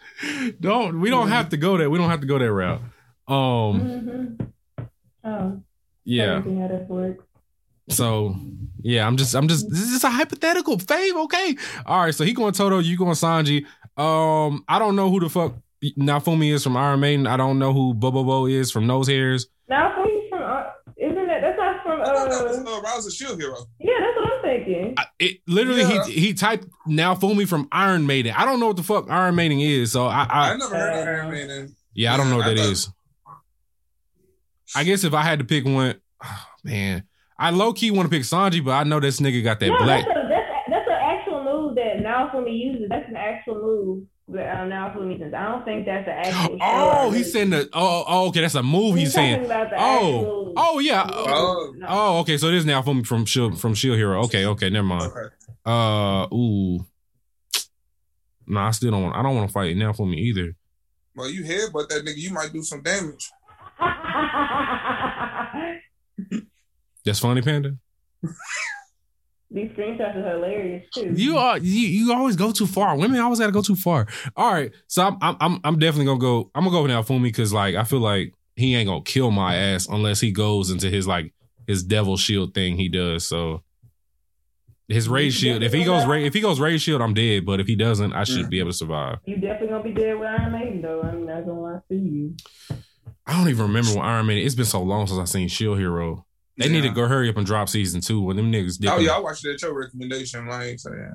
Don't 0.61 1.01
we 1.01 1.11
don't 1.11 1.29
have 1.29 1.51
to 1.51 1.57
go 1.57 1.77
there. 1.77 1.91
We 1.91 1.99
don't 1.99 2.11
have 2.11 2.21
to 2.21 2.27
go 2.27 2.39
that 2.39 2.53
route. 2.53 2.81
Um, 3.29 3.37
Mm-hmm. 3.81 4.45
Oh, 5.23 5.63
yeah. 6.05 6.37
everything 6.37 6.61
how 6.61 6.69
that 6.69 6.89
works. 6.89 7.25
So 7.91 8.35
yeah, 8.83 9.07
I'm 9.07 9.17
just 9.17 9.35
I'm 9.35 9.49
just 9.49 9.69
this 9.69 9.81
is 9.91 10.05
a 10.05 10.11
hypothetical 10.11 10.79
fave, 10.79 11.17
okay? 11.25 11.57
All 11.85 12.01
right, 12.05 12.15
so 12.15 12.25
he 12.25 12.33
going 12.33 12.53
Todo, 12.55 12.79
you 12.79 12.97
going 12.97 13.13
Sanji. 13.13 13.67
Um, 13.97 14.65
I 14.69 14.79
don't 14.79 14.97
know 14.97 15.11
who 15.11 15.21
the 15.21 15.29
fuck 15.29 15.55
Naofumi 15.99 16.53
is 16.53 16.63
from 16.65 16.77
Iron 16.77 17.01
Maiden. 17.01 17.27
I 17.27 17.37
don't 17.37 17.59
know 17.59 17.73
who 17.73 17.93
Bobo 17.95 18.25
Bo 18.25 18.47
is 18.47 18.71
from 18.71 18.87
Nose 18.87 19.09
Hairs. 19.09 19.47
Now, 19.69 19.93
from 19.95 20.09
from 20.31 20.43
uh, 20.43 20.63
isn't 20.97 21.27
that 21.27 21.41
that's 21.43 21.59
not 21.59 21.83
from 21.83 22.01
I 22.01 22.10
thought 22.29 22.31
that 22.31 22.49
was 22.49 22.59
uh 22.59 22.77
uh, 22.77 22.81
Rouse 22.83 23.15
Shield 23.15 23.41
Hero. 23.41 23.57
yeah 23.79 23.93
that's 24.01 24.17
what 24.17 24.33
I'm 24.33 24.43
thinking. 24.43 24.95
I, 24.99 25.05
it 25.19 25.39
literally 25.47 25.83
Yeah. 25.83 26.05
he 26.05 26.13
he 26.13 26.35
typed 26.35 26.67
now 26.87 27.15
fool 27.15 27.35
me 27.35 27.45
from 27.45 27.69
Iron 27.73 28.07
Maiden. 28.07 28.35
I 28.37 28.45
don't 28.45 28.61
know 28.61 28.69
what 28.69 28.77
the 28.77 28.83
fuck 28.83 29.11
Iron 29.11 29.35
Maiden 29.35 29.59
is, 29.61 29.93
so 29.93 30.07
I, 30.07 30.27
I, 30.31 30.51
I 30.53 30.57
never 30.57 30.75
heard 30.77 30.93
of 30.93 31.07
Uh, 31.07 31.11
Iron 31.11 31.31
Man. 31.31 31.77
yeah 31.95 32.15
I 32.15 32.17
don't 32.17 32.31
know 32.31 32.37
what 32.37 32.47
I 32.47 32.51
that 32.55 32.59
thought- 32.59 32.71
is. 32.73 32.89
I 34.77 34.85
guess 34.85 35.03
if 35.05 35.15
I 35.15 35.23
had 35.23 35.41
to 35.41 35.45
pick 35.45 35.65
one, 35.65 36.01
oh, 36.25 36.45
man, 36.65 37.05
I 37.39 37.51
low 37.51 37.73
key 37.73 37.91
want 37.91 38.11
to 38.11 38.17
pick 38.17 38.23
Sanji, 38.25 38.65
but 38.65 38.73
I 38.73 38.85
know 38.85 39.01
this 39.01 39.19
nigga 39.21 39.43
got 39.43 39.59
that 39.61 39.69
no, 39.69 39.79
black. 39.79 40.05
that's 40.07 40.17
a, 40.17 40.29
that's 40.29 40.47
that's 40.69 40.89
an 40.89 40.99
actual 41.03 41.43
move 41.45 41.75
that 41.77 41.97
Naofumi 42.05 42.57
uses. 42.59 42.89
That's 42.89 43.09
an 43.09 43.17
actual 43.17 43.55
move 43.57 44.05
that 44.33 44.61
um, 44.61 44.69
Naofumi 44.71 45.19
uses. 45.19 45.35
I 45.35 45.51
don't 45.51 45.65
think 45.65 45.87
that's 45.87 46.07
an 46.09 46.15
actual. 46.35 46.59
Oh, 46.61 47.11
he's 47.11 47.33
saying 47.33 47.51
the 47.51 47.69
oh, 47.73 48.05
oh 48.07 48.29
okay, 48.29 48.41
that's 48.41 48.55
a 48.55 48.63
move 48.63 48.97
he's, 48.97 49.15
talking 49.15 49.35
saying. 49.35 49.45
about 49.47 49.71
the 49.71 49.77
Oh, 49.77 50.19
actual 50.19 50.53
oh 50.57 50.79
yeah. 50.79 51.09
Oh. 51.13 51.73
No. 51.77 51.87
Oh, 51.89 52.19
okay. 52.21 52.37
So 52.37 52.51
this 52.51 52.61
is 52.61 52.67
now 52.67 52.83
from 52.83 53.05
from 53.05 53.25
Shield 53.25 53.61
from 53.61 53.75
Shield 53.75 53.97
Hero. 53.97 54.23
Okay, 54.25 54.47
okay, 54.47 54.71
never 54.71 54.87
mind. 54.87 55.13
Okay. 55.13 55.35
Uh, 55.65 56.27
ooh. 56.35 56.87
Nah, 58.47 58.69
I 58.69 58.71
still 58.73 58.91
don't 58.91 59.03
want. 59.03 59.17
I 59.17 59.23
don't 59.23 59.35
want 59.37 59.49
to 59.49 59.53
fight 59.53 59.77
Naofumi 59.77 60.17
either. 60.17 60.57
Well, 61.15 61.31
you 61.31 61.45
headbutt 61.45 61.89
that 61.89 62.05
nigga, 62.05 62.17
you 62.17 62.33
might 62.33 62.53
do 62.53 62.63
some 62.63 62.83
damage. 62.83 63.31
That's 67.05 67.19
funny, 67.19 67.43
Panda. 67.43 67.77
These 69.53 69.71
screenshots 69.71 70.15
are 70.17 70.31
hilarious 70.37 70.85
too. 70.95 71.13
You 71.17 71.37
are 71.39 71.59
you, 71.59 71.89
you 71.89 72.13
always 72.13 72.37
go 72.37 72.53
too 72.53 72.67
far. 72.67 72.97
Women 72.97 73.19
always 73.21 73.41
got 73.41 73.47
to 73.47 73.53
go 73.53 73.63
too 73.63 73.75
far. 73.77 74.07
All 74.37 74.53
right, 74.53 74.73
so 74.87 75.03
I'm 75.05 75.19
I'm 75.21 75.37
I'm, 75.41 75.61
I'm 75.65 75.79
definitely 75.79 76.07
gonna 76.07 76.21
go. 76.21 76.51
I'm 76.55 76.65
gonna 76.65 76.77
go 76.77 76.83
with 76.83 76.93
Naofumi 76.93 77.25
because 77.25 77.53
like 77.53 77.75
I 77.75 77.83
feel 77.85 77.99
like 77.99 78.33
he 78.55 78.77
ain't 78.77 78.89
gonna 78.89 79.03
kill 79.03 79.31
my 79.33 79.57
ass 79.57 79.89
unless 79.89 80.21
he 80.21 80.31
goes 80.31 80.71
into 80.71 80.89
his 80.89 81.07
like 81.09 81.35
his 81.67 81.83
devil 81.83 82.17
shield 82.17 82.55
thing 82.55 82.77
he 82.77 82.89
does. 82.89 83.27
So 83.27 83.63
his 84.89 85.09
rage 85.09 85.35
shield. 85.35 85.63
If 85.65 85.73
he 85.73 85.83
goes 85.85 86.05
ra- 86.07 86.15
if 86.15 86.35
he 86.35 86.41
goes 86.41 86.61
rage 86.61 86.83
shield, 86.83 87.01
I'm 87.03 87.15
dead. 87.15 87.45
But 87.45 87.59
if 87.61 87.67
he 87.67 87.75
doesn't, 87.77 88.13
I 88.13 88.25
should 88.25 88.47
Mm. 88.47 88.51
be 88.51 88.59
able 88.61 88.71
to 88.71 88.77
survive. 88.77 89.19
You 89.25 89.37
definitely 89.37 89.69
gonna 89.69 89.83
be 89.85 89.93
dead 89.93 90.15
with 90.19 90.29
Iron 90.29 90.53
Maiden 90.53 90.83
though. 90.83 91.03
I'm 91.03 91.27
not 91.27 91.45
gonna 91.45 91.61
lie 91.61 91.73
to 91.75 91.83
see 91.89 91.97
you. 92.09 92.37
I 93.27 93.37
don't 93.37 93.49
even 93.49 93.67
remember 93.67 93.91
when 93.91 94.01
Iron 94.05 94.27
Man. 94.27 94.39
It's 94.39 94.55
been 94.55 94.65
so 94.65 94.83
long 94.83 95.07
since 95.09 95.19
I 95.19 95.25
seen 95.25 95.49
Shield 95.49 95.79
Hero. 95.79 96.25
They 96.59 96.69
need 96.69 96.83
to 96.83 96.91
go 96.91 97.07
hurry 97.09 97.29
up 97.31 97.37
and 97.37 97.47
drop 97.47 97.69
season 97.69 98.01
two 98.01 98.21
when 98.21 98.37
them 98.37 98.53
niggas. 98.53 98.85
Oh 98.87 98.99
yeah, 98.99 99.13
I 99.13 99.19
watched 99.19 99.43
that 99.45 99.61
your 99.63 99.73
recommendation, 99.79 100.47
like 100.47 100.79
so 100.79 100.93
yeah. 100.93 101.09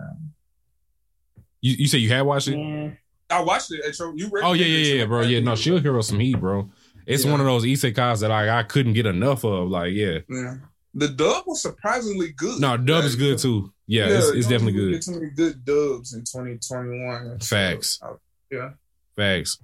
You 1.62 1.76
you 1.80 1.88
said 1.88 1.98
you 2.02 2.10
had 2.10 2.22
watched 2.22 2.48
it? 2.48 2.57
Yeah. 2.57 2.91
I 3.30 3.41
watched 3.41 3.72
it 3.72 3.84
at 3.86 3.98
your 3.98 4.16
you 4.16 4.26
Oh 4.28 4.53
yeah, 4.53 4.64
recommended 4.64 4.68
yeah, 4.88 4.94
yeah, 4.95 5.06
bro. 5.06 5.22
Yeah, 5.22 5.40
no, 5.40 5.56
Shield 5.56 5.82
Hero 5.82 6.02
some 6.02 6.20
heat, 6.20 6.40
bro. 6.40 6.70
It's 7.06 7.26
Yeah. 7.26 7.32
one 7.32 7.40
of 7.40 7.45
those 7.45 7.64
isekais 7.64 8.22
that 8.22 8.32
I 8.32 8.60
I 8.60 8.64
couldn't 8.64 8.94
get 8.94 9.06
enough 9.06 9.44
of. 9.44 9.70
Like, 9.70 9.94
yeah, 9.94 10.20
Yeah. 10.30 10.56
The 10.94 11.10
dub 11.10 11.44
was 11.45 11.62
surprisingly 11.62 12.32
good. 12.32 12.62
no, 12.62 12.78
dub 12.78 13.03
is 13.03 13.16
good 13.16 13.38
too. 13.38 13.74
Yeah, 13.88 14.07
it's, 14.07 14.30
it's 14.30 14.48
definitely 14.48 14.74
good. 14.74 14.94
Get 14.94 15.02
too 15.03 15.12
many 15.20 15.30
good 15.32 15.64
dubs 15.66 16.14
in 16.14 16.22
2021. 16.22 17.40
Facts. 17.40 17.99
So, 17.99 18.20
yeah. 18.49 18.70
Facts. 19.16 19.60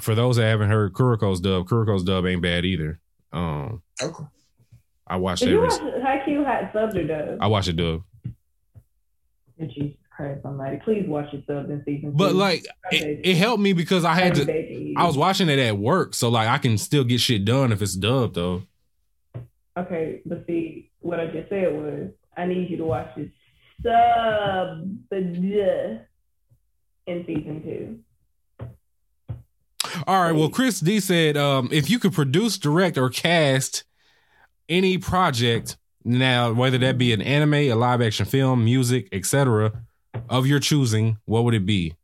For 0.00 0.14
those 0.14 0.36
that 0.36 0.44
haven't 0.44 0.70
heard 0.70 0.92
Kuroko's 0.92 1.40
dub, 1.40 1.66
Kuroko's 1.68 2.02
dub 2.04 2.26
ain't 2.26 2.42
bad 2.42 2.64
either. 2.64 3.00
Um, 3.32 3.82
Okay. 4.02 4.24
I 5.06 5.16
watched 5.16 5.40
Did 5.42 5.50
you 5.50 5.64
every. 5.64 5.68
watch 5.68 5.80
Haikyuu 6.02 6.44
Hot 6.46 6.70
Subs 6.72 6.96
or 6.96 7.06
Dub? 7.06 7.38
I 7.40 7.46
watched 7.46 7.68
a 7.68 7.72
dub, 7.74 8.02
Jesus 9.60 9.96
Christ 10.16 10.44
Almighty! 10.44 10.80
Please 10.84 11.04
watch 11.06 11.32
your 11.32 11.42
subs 11.46 11.70
in 11.70 11.82
season 11.84 12.12
two. 12.12 12.16
but 12.16 12.34
like 12.34 12.64
it, 12.90 13.20
it 13.24 13.36
helped 13.36 13.62
me 13.62 13.72
because 13.72 14.04
I 14.04 14.14
had 14.14 14.32
I'm 14.32 14.38
to. 14.40 14.44
begging 14.46 14.86
you. 14.88 14.94
I 14.96 15.04
was 15.06 15.16
watching 15.16 15.48
it 15.48 15.58
at 15.58 15.76
work, 15.78 16.14
so 16.14 16.28
like 16.28 16.48
I 16.48 16.58
can 16.58 16.78
still 16.78 17.04
get 17.04 17.20
shit 17.20 17.44
done 17.44 17.72
if 17.72 17.82
it's 17.82 17.94
dubbed 17.94 18.34
though. 18.36 18.62
Okay, 19.76 20.22
but 20.24 20.44
see, 20.46 20.90
what 21.00 21.18
I 21.20 21.26
just 21.26 21.48
said 21.48 21.72
was, 21.74 22.10
I 22.36 22.46
need 22.46 22.70
you 22.70 22.76
to 22.78 22.84
watch 22.84 23.08
this 23.16 23.28
sub 23.82 24.88
in 25.10 26.00
season 27.26 27.62
two. 28.60 28.66
All 30.06 30.22
right. 30.22 30.32
Well, 30.32 30.48
Chris 30.48 30.80
D 30.80 31.00
said, 31.00 31.36
um, 31.36 31.68
if 31.70 31.90
you 31.90 31.98
could 31.98 32.12
produce, 32.12 32.58
direct, 32.58 32.98
or 32.98 33.10
cast 33.10 33.84
any 34.68 34.98
project 34.98 35.76
now, 36.04 36.52
whether 36.52 36.78
that 36.78 36.98
be 36.98 37.12
an 37.12 37.22
anime, 37.22 37.54
a 37.54 37.74
live 37.74 38.02
action 38.02 38.26
film, 38.26 38.64
music, 38.64 39.08
etc., 39.12 39.72
of 40.28 40.46
your 40.46 40.60
choosing, 40.60 41.18
what 41.24 41.44
would 41.44 41.54
it 41.54 41.66
be? 41.66 41.94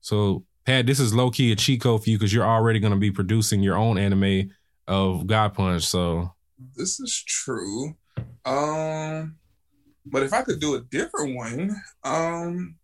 So, 0.00 0.44
Pat, 0.64 0.86
this 0.86 1.00
is 1.00 1.14
low 1.14 1.30
key 1.30 1.52
a 1.52 1.56
cheat 1.56 1.80
code 1.80 2.02
for 2.02 2.10
you 2.10 2.18
because 2.18 2.32
you're 2.32 2.46
already 2.46 2.78
going 2.78 2.92
to 2.92 2.98
be 2.98 3.10
producing 3.10 3.62
your 3.62 3.76
own 3.76 3.98
anime 3.98 4.52
of 4.86 5.26
God 5.26 5.54
Punch. 5.54 5.84
So, 5.84 6.32
This 6.76 7.00
is 7.00 7.22
true. 7.26 7.96
Um, 8.44 9.36
but 10.06 10.22
if 10.22 10.32
I 10.32 10.42
could 10.42 10.60
do 10.60 10.74
a 10.74 10.80
different 10.80 11.36
one, 11.36 11.76
um, 12.04 12.76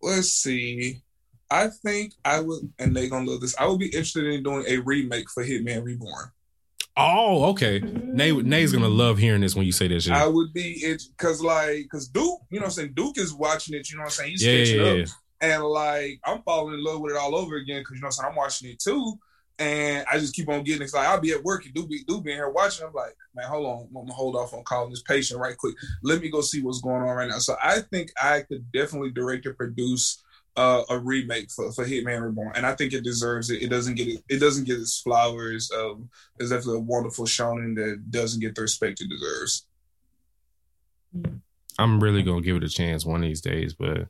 let's 0.00 0.30
see. 0.30 1.02
I 1.50 1.68
think 1.68 2.14
I 2.24 2.40
would, 2.40 2.72
and 2.78 2.96
they're 2.96 3.10
gonna 3.10 3.30
love 3.30 3.42
this. 3.42 3.54
I 3.58 3.66
would 3.66 3.78
be 3.78 3.86
interested 3.86 4.24
in 4.24 4.42
doing 4.42 4.64
a 4.66 4.78
remake 4.78 5.28
for 5.28 5.44
Hitman 5.44 5.84
Reborn. 5.84 6.30
Oh, 6.96 7.50
okay. 7.50 7.80
Nay, 7.80 8.32
Nay's 8.32 8.72
gonna 8.72 8.88
love 8.88 9.18
hearing 9.18 9.40
this 9.40 9.54
when 9.54 9.66
you 9.66 9.72
say 9.72 9.88
this. 9.88 10.04
shit. 10.04 10.12
I 10.12 10.26
would 10.26 10.52
be 10.52 10.72
it 10.82 11.02
because 11.16 11.42
like 11.42 11.84
because 11.84 12.08
Duke, 12.08 12.40
you 12.50 12.58
know 12.58 12.64
what 12.64 12.66
I'm 12.66 12.70
saying. 12.70 12.92
Duke 12.94 13.18
is 13.18 13.34
watching 13.34 13.74
it. 13.74 13.90
You 13.90 13.96
know 13.96 14.02
what 14.02 14.06
I'm 14.06 14.10
saying. 14.12 14.30
He's 14.30 14.44
Yeah, 14.44 14.52
yeah, 14.52 14.92
yeah, 14.94 15.02
up, 15.02 15.08
and 15.40 15.64
like 15.64 16.20
I'm 16.24 16.42
falling 16.42 16.74
in 16.74 16.84
love 16.84 17.00
with 17.00 17.12
it 17.12 17.18
all 17.18 17.34
over 17.34 17.56
again 17.56 17.80
because 17.80 17.96
you 17.96 18.02
know 18.02 18.06
what 18.06 18.08
I'm 18.08 18.12
saying. 18.12 18.30
I'm 18.30 18.36
watching 18.36 18.70
it 18.70 18.78
too, 18.78 19.18
and 19.58 20.06
I 20.10 20.18
just 20.18 20.34
keep 20.34 20.48
on 20.48 20.64
getting. 20.64 20.82
It's 20.82 20.94
like 20.94 21.06
I'll 21.06 21.20
be 21.20 21.32
at 21.32 21.42
work 21.42 21.64
and 21.64 21.74
Duke 21.74 21.88
be 21.88 22.04
Duke 22.06 22.24
being 22.24 22.36
here 22.36 22.50
watching. 22.50 22.86
I'm 22.86 22.92
like, 22.92 23.14
man, 23.34 23.46
hold 23.48 23.66
on, 23.66 23.88
I'm 23.88 23.94
gonna 23.94 24.12
hold 24.12 24.36
off 24.36 24.54
on 24.54 24.64
calling 24.64 24.90
this 24.90 25.02
patient 25.02 25.40
right 25.40 25.56
quick. 25.56 25.74
Let 26.02 26.20
me 26.20 26.30
go 26.30 26.40
see 26.40 26.62
what's 26.62 26.80
going 26.80 27.02
on 27.02 27.16
right 27.16 27.28
now. 27.28 27.38
So 27.38 27.56
I 27.62 27.80
think 27.80 28.10
I 28.20 28.40
could 28.40 28.70
definitely 28.72 29.10
direct 29.10 29.46
and 29.46 29.56
produce. 29.56 30.21
Uh, 30.54 30.82
a 30.90 30.98
remake 30.98 31.50
for, 31.50 31.72
for 31.72 31.82
Hitman 31.82 32.22
Reborn, 32.22 32.52
and 32.54 32.66
I 32.66 32.74
think 32.74 32.92
it 32.92 33.02
deserves 33.02 33.48
it. 33.48 33.62
It 33.62 33.70
doesn't 33.70 33.94
get 33.94 34.08
it. 34.08 34.22
It 34.28 34.38
doesn't 34.38 34.64
get 34.64 34.78
its 34.78 35.00
flowers. 35.00 35.70
Um, 35.72 36.10
it's 36.38 36.50
definitely 36.50 36.80
a 36.80 36.80
wonderful 36.80 37.24
shonen 37.24 37.74
that 37.76 38.10
doesn't 38.10 38.40
get 38.40 38.54
the 38.54 38.60
respect 38.60 39.00
it 39.00 39.08
deserves. 39.08 39.64
I'm 41.78 42.02
really 42.02 42.22
gonna 42.22 42.42
give 42.42 42.56
it 42.56 42.64
a 42.64 42.68
chance 42.68 43.06
one 43.06 43.22
of 43.22 43.28
these 43.28 43.40
days, 43.40 43.72
but 43.72 44.08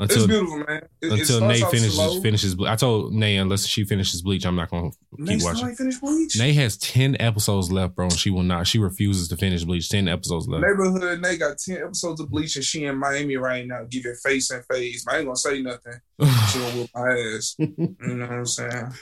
It's 0.00 0.14
until 0.14 0.28
beautiful, 0.28 0.56
man. 0.58 0.68
It, 1.02 1.06
it 1.06 1.12
until 1.12 1.24
starts 1.38 1.60
Nay 1.60 1.70
finishes 1.70 1.94
slow. 1.94 2.20
finishes. 2.20 2.56
I 2.66 2.76
told 2.76 3.12
Nay 3.12 3.36
unless 3.36 3.66
she 3.66 3.84
finishes 3.84 4.22
Bleach, 4.22 4.46
I'm 4.46 4.56
not 4.56 4.70
gonna 4.70 4.90
Nay 5.18 5.34
keep 5.36 5.44
watching. 5.44 5.68
ain't 5.68 5.76
finished 5.76 6.00
Bleach. 6.00 6.38
Nay 6.38 6.52
has 6.54 6.76
ten 6.78 7.16
episodes 7.20 7.70
left, 7.70 7.94
bro. 7.96 8.06
And 8.06 8.18
she 8.18 8.30
will 8.30 8.42
not. 8.42 8.66
She 8.66 8.78
refuses 8.78 9.28
to 9.28 9.36
finish 9.36 9.62
Bleach. 9.64 9.88
Ten 9.90 10.08
episodes 10.08 10.48
left. 10.48 10.64
Neighborhood 10.66 11.20
Nay 11.20 11.36
got 11.36 11.58
ten 11.58 11.78
episodes 11.82 12.20
of 12.20 12.30
Bleach, 12.30 12.56
and 12.56 12.64
she 12.64 12.84
in 12.84 12.96
Miami 12.96 13.36
right 13.36 13.66
now, 13.66 13.84
giving 13.90 14.14
face 14.24 14.50
and 14.50 14.64
face. 14.66 15.04
I 15.08 15.18
ain't 15.18 15.26
gonna 15.26 15.36
say 15.36 15.60
nothing. 15.60 16.00
She 16.50 16.58
gonna 16.58 16.72
whoop 16.76 16.90
my 16.94 17.08
ass. 17.36 17.54
You 17.58 17.96
know 18.14 18.26
what 18.26 18.32
I'm 18.32 18.46
saying? 18.46 18.92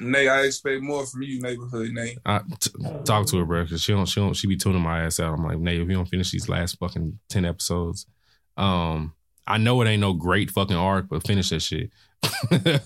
Nay, 0.00 0.28
I 0.28 0.42
expect 0.42 0.82
more 0.82 1.04
from 1.06 1.22
you, 1.22 1.40
neighborhood 1.40 1.90
Nay. 1.92 2.16
I, 2.24 2.40
t- 2.60 2.70
talk 3.04 3.26
to 3.28 3.38
her, 3.38 3.44
bro, 3.44 3.64
because 3.64 3.82
she 3.82 3.92
don't. 3.92 4.06
She 4.06 4.20
don't. 4.20 4.34
She 4.34 4.46
be 4.46 4.56
tuning 4.56 4.80
my 4.82 5.02
ass 5.04 5.20
out. 5.20 5.34
I'm 5.34 5.44
like, 5.44 5.58
Nay, 5.58 5.80
if 5.80 5.88
you 5.88 5.94
don't 5.94 6.06
finish 6.08 6.30
these 6.30 6.48
last 6.48 6.78
fucking 6.78 7.18
ten 7.28 7.44
episodes, 7.44 8.06
um, 8.56 9.12
I 9.46 9.58
know 9.58 9.80
it 9.82 9.86
ain't 9.88 10.00
no 10.00 10.12
great 10.12 10.50
fucking 10.50 10.76
arc, 10.76 11.08
but 11.08 11.26
finish 11.26 11.50
that 11.50 11.60
shit. 11.60 11.90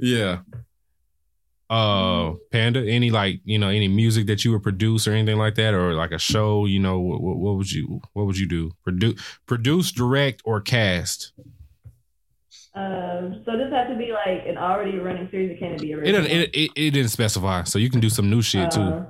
yeah. 0.00 0.38
Uh, 1.68 2.34
Panda, 2.52 2.84
any 2.88 3.10
like 3.10 3.40
you 3.44 3.58
know 3.58 3.68
any 3.68 3.88
music 3.88 4.26
that 4.26 4.44
you 4.44 4.52
would 4.52 4.62
produce 4.62 5.08
or 5.08 5.12
anything 5.12 5.36
like 5.36 5.56
that, 5.56 5.74
or 5.74 5.94
like 5.94 6.12
a 6.12 6.18
show, 6.18 6.64
you 6.66 6.78
know, 6.78 7.00
what, 7.00 7.20
what 7.20 7.56
would 7.56 7.70
you 7.72 8.00
what 8.12 8.26
would 8.26 8.38
you 8.38 8.46
do? 8.46 8.70
Produce, 8.84 9.20
produce, 9.46 9.90
direct, 9.90 10.42
or 10.44 10.60
cast? 10.60 11.32
Um, 12.76 13.42
so 13.44 13.56
this 13.56 13.72
has 13.72 13.88
to 13.88 13.96
be 13.96 14.12
like 14.12 14.46
an 14.46 14.58
already 14.58 14.98
running 14.98 15.28
series. 15.30 15.52
It 15.52 15.58
can't 15.58 15.80
be 15.80 15.90
It, 15.90 15.94
original. 15.94 16.26
it 16.26 16.50
it 16.54 16.70
it 16.76 16.90
didn't 16.92 17.08
specify, 17.10 17.64
so 17.64 17.78
you 17.80 17.90
can 17.90 17.98
do 18.00 18.10
some 18.10 18.30
new 18.30 18.42
shit 18.42 18.70
too. 18.70 18.80
Uh, 18.80 19.06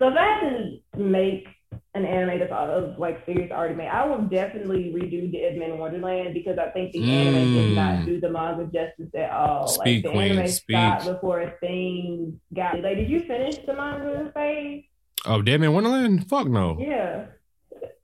so 0.00 0.08
if 0.08 0.14
I 0.18 0.24
had 0.24 0.50
to 0.50 0.98
make 0.98 1.46
an 1.94 2.04
anime 2.04 2.42
of 2.52 2.98
like 2.98 3.24
series 3.26 3.50
already 3.50 3.74
made, 3.74 3.88
I 3.88 4.06
will 4.06 4.22
definitely 4.22 4.92
redo 4.94 5.30
Dead 5.32 5.56
Man 5.58 5.78
Wonderland 5.78 6.34
because 6.34 6.58
I 6.58 6.70
think 6.70 6.92
the 6.92 7.02
anime 7.02 7.54
did 7.54 7.70
Mm. 7.70 7.74
not 7.74 8.06
do 8.06 8.20
the 8.20 8.30
manga 8.30 8.64
justice 8.64 9.14
at 9.14 9.30
all. 9.30 9.66
Speak, 9.68 10.04
like 10.04 10.12
the 10.12 10.18
queen, 10.18 10.32
anime 10.32 10.48
speak. 10.48 10.76
stopped 10.76 11.04
before 11.06 11.54
things 11.60 12.34
got 12.54 12.80
like. 12.80 12.96
Did 12.96 13.10
you 13.10 13.20
finish 13.20 13.56
the 13.66 13.74
manga 13.74 14.30
phase? 14.34 14.84
Oh, 15.26 15.40
Dead 15.42 15.60
Man 15.60 15.72
Wonderland? 15.72 16.28
Fuck 16.28 16.48
no. 16.48 16.76
Yeah. 16.78 17.26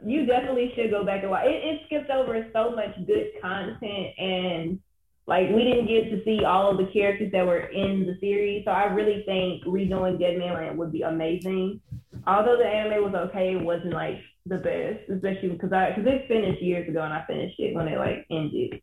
You 0.04 0.24
definitely 0.26 0.72
should 0.74 0.90
go 0.90 1.04
back 1.04 1.22
and 1.22 1.30
watch. 1.30 1.44
It, 1.46 1.62
it 1.64 1.80
skipped 1.86 2.10
over 2.10 2.46
so 2.54 2.70
much 2.74 2.94
good 3.06 3.32
content 3.42 4.18
and 4.18 4.80
like 5.26 5.48
we 5.50 5.62
didn't 5.62 5.86
get 5.86 6.10
to 6.10 6.24
see 6.24 6.44
all 6.44 6.70
of 6.70 6.78
the 6.78 6.90
characters 6.92 7.30
that 7.32 7.46
were 7.46 7.60
in 7.60 8.06
the 8.06 8.16
series. 8.20 8.64
So 8.64 8.70
I 8.72 8.84
really 8.86 9.22
think 9.26 9.62
redoing 9.64 10.18
Dead 10.18 10.38
Man 10.38 10.54
Land 10.54 10.78
would 10.78 10.90
be 10.90 11.02
amazing. 11.02 11.80
Although 12.26 12.58
the 12.58 12.66
anime 12.66 13.04
was 13.04 13.14
okay, 13.14 13.54
it 13.54 13.64
wasn't 13.64 13.94
like 13.94 14.16
the 14.46 14.58
best, 14.58 15.08
especially 15.10 15.50
because 15.50 15.72
I 15.72 15.90
because 15.90 16.06
it 16.06 16.28
finished 16.28 16.62
years 16.62 16.88
ago 16.88 17.02
and 17.02 17.12
I 17.12 17.24
finished 17.26 17.58
it 17.58 17.74
when 17.74 17.88
it 17.88 17.98
like 17.98 18.26
ended. 18.30 18.80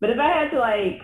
But 0.00 0.10
if 0.10 0.18
I 0.18 0.28
had 0.28 0.50
to 0.50 0.58
like 0.58 1.00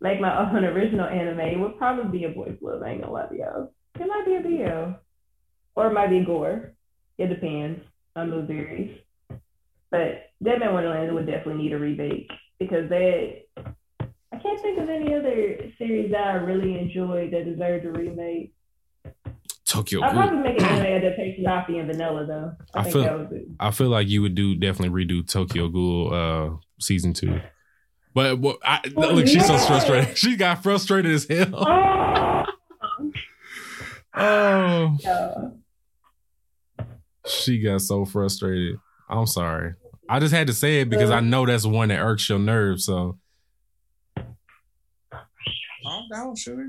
like 0.00 0.20
my 0.20 0.38
own 0.38 0.64
original 0.64 1.06
anime, 1.06 1.40
it 1.40 1.58
would 1.58 1.78
probably 1.78 2.18
be 2.18 2.24
a 2.24 2.30
boys' 2.30 2.58
love. 2.60 2.82
I 2.82 2.90
ain't 2.90 3.02
gonna 3.02 3.28
to 3.28 3.36
y'all. 3.36 3.72
It 3.98 4.06
might 4.06 4.24
be 4.24 4.36
a 4.36 4.40
BL. 4.40 4.92
Or 5.74 5.86
it 5.88 5.94
might 5.94 6.10
be 6.10 6.24
gore. 6.24 6.72
It 7.18 7.28
depends 7.28 7.80
on 8.16 8.30
the 8.30 8.46
series. 8.46 8.98
But 9.90 10.30
Dead 10.42 10.60
Man 10.60 10.74
Wonderland 10.74 11.14
would 11.14 11.26
definitely 11.26 11.62
need 11.62 11.72
a 11.72 11.78
remake 11.78 12.30
because 12.58 12.88
that 12.90 13.42
I 13.56 14.36
can't 14.38 14.60
think 14.60 14.78
of 14.78 14.88
any 14.88 15.14
other 15.14 15.72
series 15.78 16.12
that 16.12 16.26
I 16.26 16.32
really 16.34 16.78
enjoyed 16.78 17.32
that 17.32 17.44
deserved 17.44 17.86
a 17.86 17.92
remake. 17.92 18.52
Tokyo 19.78 20.02
I'll 20.02 20.10
probably 20.12 20.38
make 20.38 20.60
an 20.60 20.66
anime 20.68 20.86
adaptation 20.86 21.46
of 21.46 21.50
Coffee 21.52 21.78
and 21.78 21.86
Vanilla 21.86 22.26
though. 22.26 22.52
I, 22.74 22.80
I 22.80 22.82
think 22.82 22.92
feel- 22.94 23.02
that 23.04 23.18
was 23.18 23.28
it. 23.32 23.48
I 23.60 23.70
feel 23.70 23.88
like 23.88 24.08
you 24.08 24.22
would 24.22 24.34
do 24.34 24.54
definitely 24.54 25.04
redo 25.04 25.26
Tokyo 25.28 25.68
Ghoul 25.68 26.12
uh 26.14 26.56
season 26.80 27.12
two. 27.12 27.40
But 28.14 28.38
what 28.38 28.58
I, 28.64 28.80
Oh, 28.96 29.00
look, 29.12 29.26
she's 29.28 29.46
so 29.46 29.56
frustrated. 29.58 30.16
She 30.18 30.36
got 30.36 30.62
frustrated 30.62 31.12
as 31.12 31.26
hell. 31.28 31.54
Oh, 31.54 32.44
Oh, 34.20 34.96
yeah. 35.00 35.34
she 37.26 37.60
got 37.60 37.80
so 37.82 38.04
frustrated. 38.04 38.76
I'm 39.08 39.26
sorry. 39.26 39.74
I 40.08 40.18
just 40.18 40.34
had 40.34 40.46
to 40.48 40.52
say 40.52 40.80
it 40.80 40.90
because 40.90 41.10
I 41.10 41.20
know 41.20 41.46
that's 41.46 41.64
one 41.66 41.90
that 41.90 42.00
irks 42.00 42.28
your 42.28 42.38
nerves. 42.40 42.84
So 42.86 43.18
Calm 44.16 46.08
down, 46.12 46.34
sugar. 46.34 46.66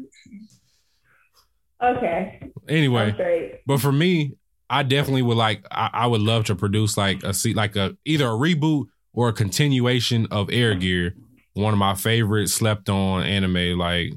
Okay. 1.82 2.42
anyway, 2.68 3.60
But 3.66 3.80
for 3.80 3.92
me, 3.92 4.34
I 4.70 4.84
definitely 4.84 5.22
would 5.24 5.38
like. 5.38 5.66
I, 5.72 5.90
I 5.94 6.08
would 6.08 6.22
love 6.22 6.46
to 6.46 6.56
produce 6.56 6.98
like 6.98 7.24
a 7.24 7.34
se- 7.34 7.54
like 7.54 7.76
a 7.76 7.98
either 8.06 8.26
a 8.26 8.32
reboot 8.32 8.86
or 9.14 9.30
a 9.30 9.34
continuation 9.34 10.28
of 10.32 10.50
Air 10.52 10.76
Gear. 10.76 11.16
One 11.54 11.74
of 11.74 11.80
my 11.80 11.96
favorite 11.96 12.50
slept 12.50 12.90
on 12.90 13.24
anime. 13.24 13.78
Like 13.80 14.14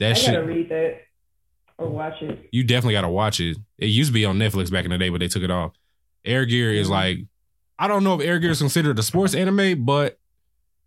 that 0.00 0.10
I 0.10 0.14
shit. 0.14 0.34
gotta 0.34 0.46
read 0.46 0.68
that 0.68 1.00
or 1.78 1.88
watch 1.88 2.20
it. 2.20 2.48
you 2.52 2.62
definitely 2.64 2.92
got 2.94 3.02
to 3.02 3.08
watch 3.08 3.40
it. 3.40 3.56
It 3.78 3.86
used 3.86 4.08
to 4.10 4.12
be 4.14 4.24
on 4.26 4.36
Netflix 4.38 4.70
back 4.70 4.84
in 4.84 4.90
the 4.90 4.98
day, 4.98 5.08
but 5.08 5.20
they 5.20 5.28
took 5.28 5.42
it 5.42 5.50
off. 5.50 5.72
Air 6.26 6.44
Gear 6.44 6.72
is 6.74 6.88
Mhm. 6.88 6.90
like, 6.90 7.18
I 7.78 7.88
don't 7.88 8.04
know 8.04 8.20
if 8.20 8.26
Air 8.26 8.38
Gear 8.38 8.50
is 8.50 8.58
considered 8.58 8.98
a 8.98 9.02
sports 9.02 9.34
anime, 9.34 9.84
but 9.86 10.18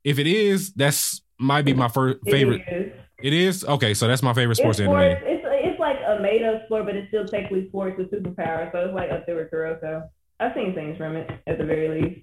if 0.03 0.19
it 0.19 0.27
is, 0.27 0.71
that's 0.73 1.21
might 1.39 1.63
be 1.65 1.73
my 1.73 1.87
first 1.87 2.19
favorite. 2.29 2.61
is. 2.69 2.91
It 3.23 3.33
is 3.33 3.65
okay, 3.65 3.95
so 3.95 4.07
that's 4.07 4.21
my 4.21 4.33
favorite 4.33 4.57
sports 4.57 4.77
it's 4.79 4.87
anime. 4.87 5.17
sports. 5.17 5.23
It's 5.25 5.43
it's 5.65 5.79
like 5.79 5.97
a 6.19 6.21
made 6.21 6.43
up 6.43 6.65
sport, 6.65 6.85
but 6.85 6.95
it's 6.95 7.07
still 7.09 7.25
technically 7.25 7.67
sports 7.69 7.97
with 7.97 8.11
superpowers. 8.11 8.71
So 8.71 8.79
it's 8.85 8.93
like 8.93 9.11
up 9.11 9.25
there 9.25 9.35
with 9.35 9.51
Kuroko. 9.51 10.07
I've 10.39 10.53
seen 10.53 10.73
things 10.73 10.97
from 10.97 11.15
it 11.15 11.29
at 11.47 11.57
the 11.57 11.65
very 11.65 12.01
least. 12.01 12.21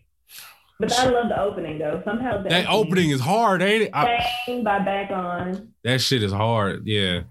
But 0.78 0.92
I 0.98 1.10
love 1.10 1.28
the 1.28 1.38
opening 1.40 1.78
though. 1.78 2.00
Somehow 2.04 2.42
That 2.42 2.66
opening 2.68 3.10
is 3.10 3.20
hard, 3.20 3.60
ain't 3.62 3.82
it? 3.84 3.90
I- 3.92 4.24
Bang 4.46 4.64
by 4.64 4.78
BACK-ON. 4.78 5.72
that 5.84 6.00
shit 6.00 6.22
is 6.22 6.32
hard. 6.32 6.86
Yeah, 6.86 7.22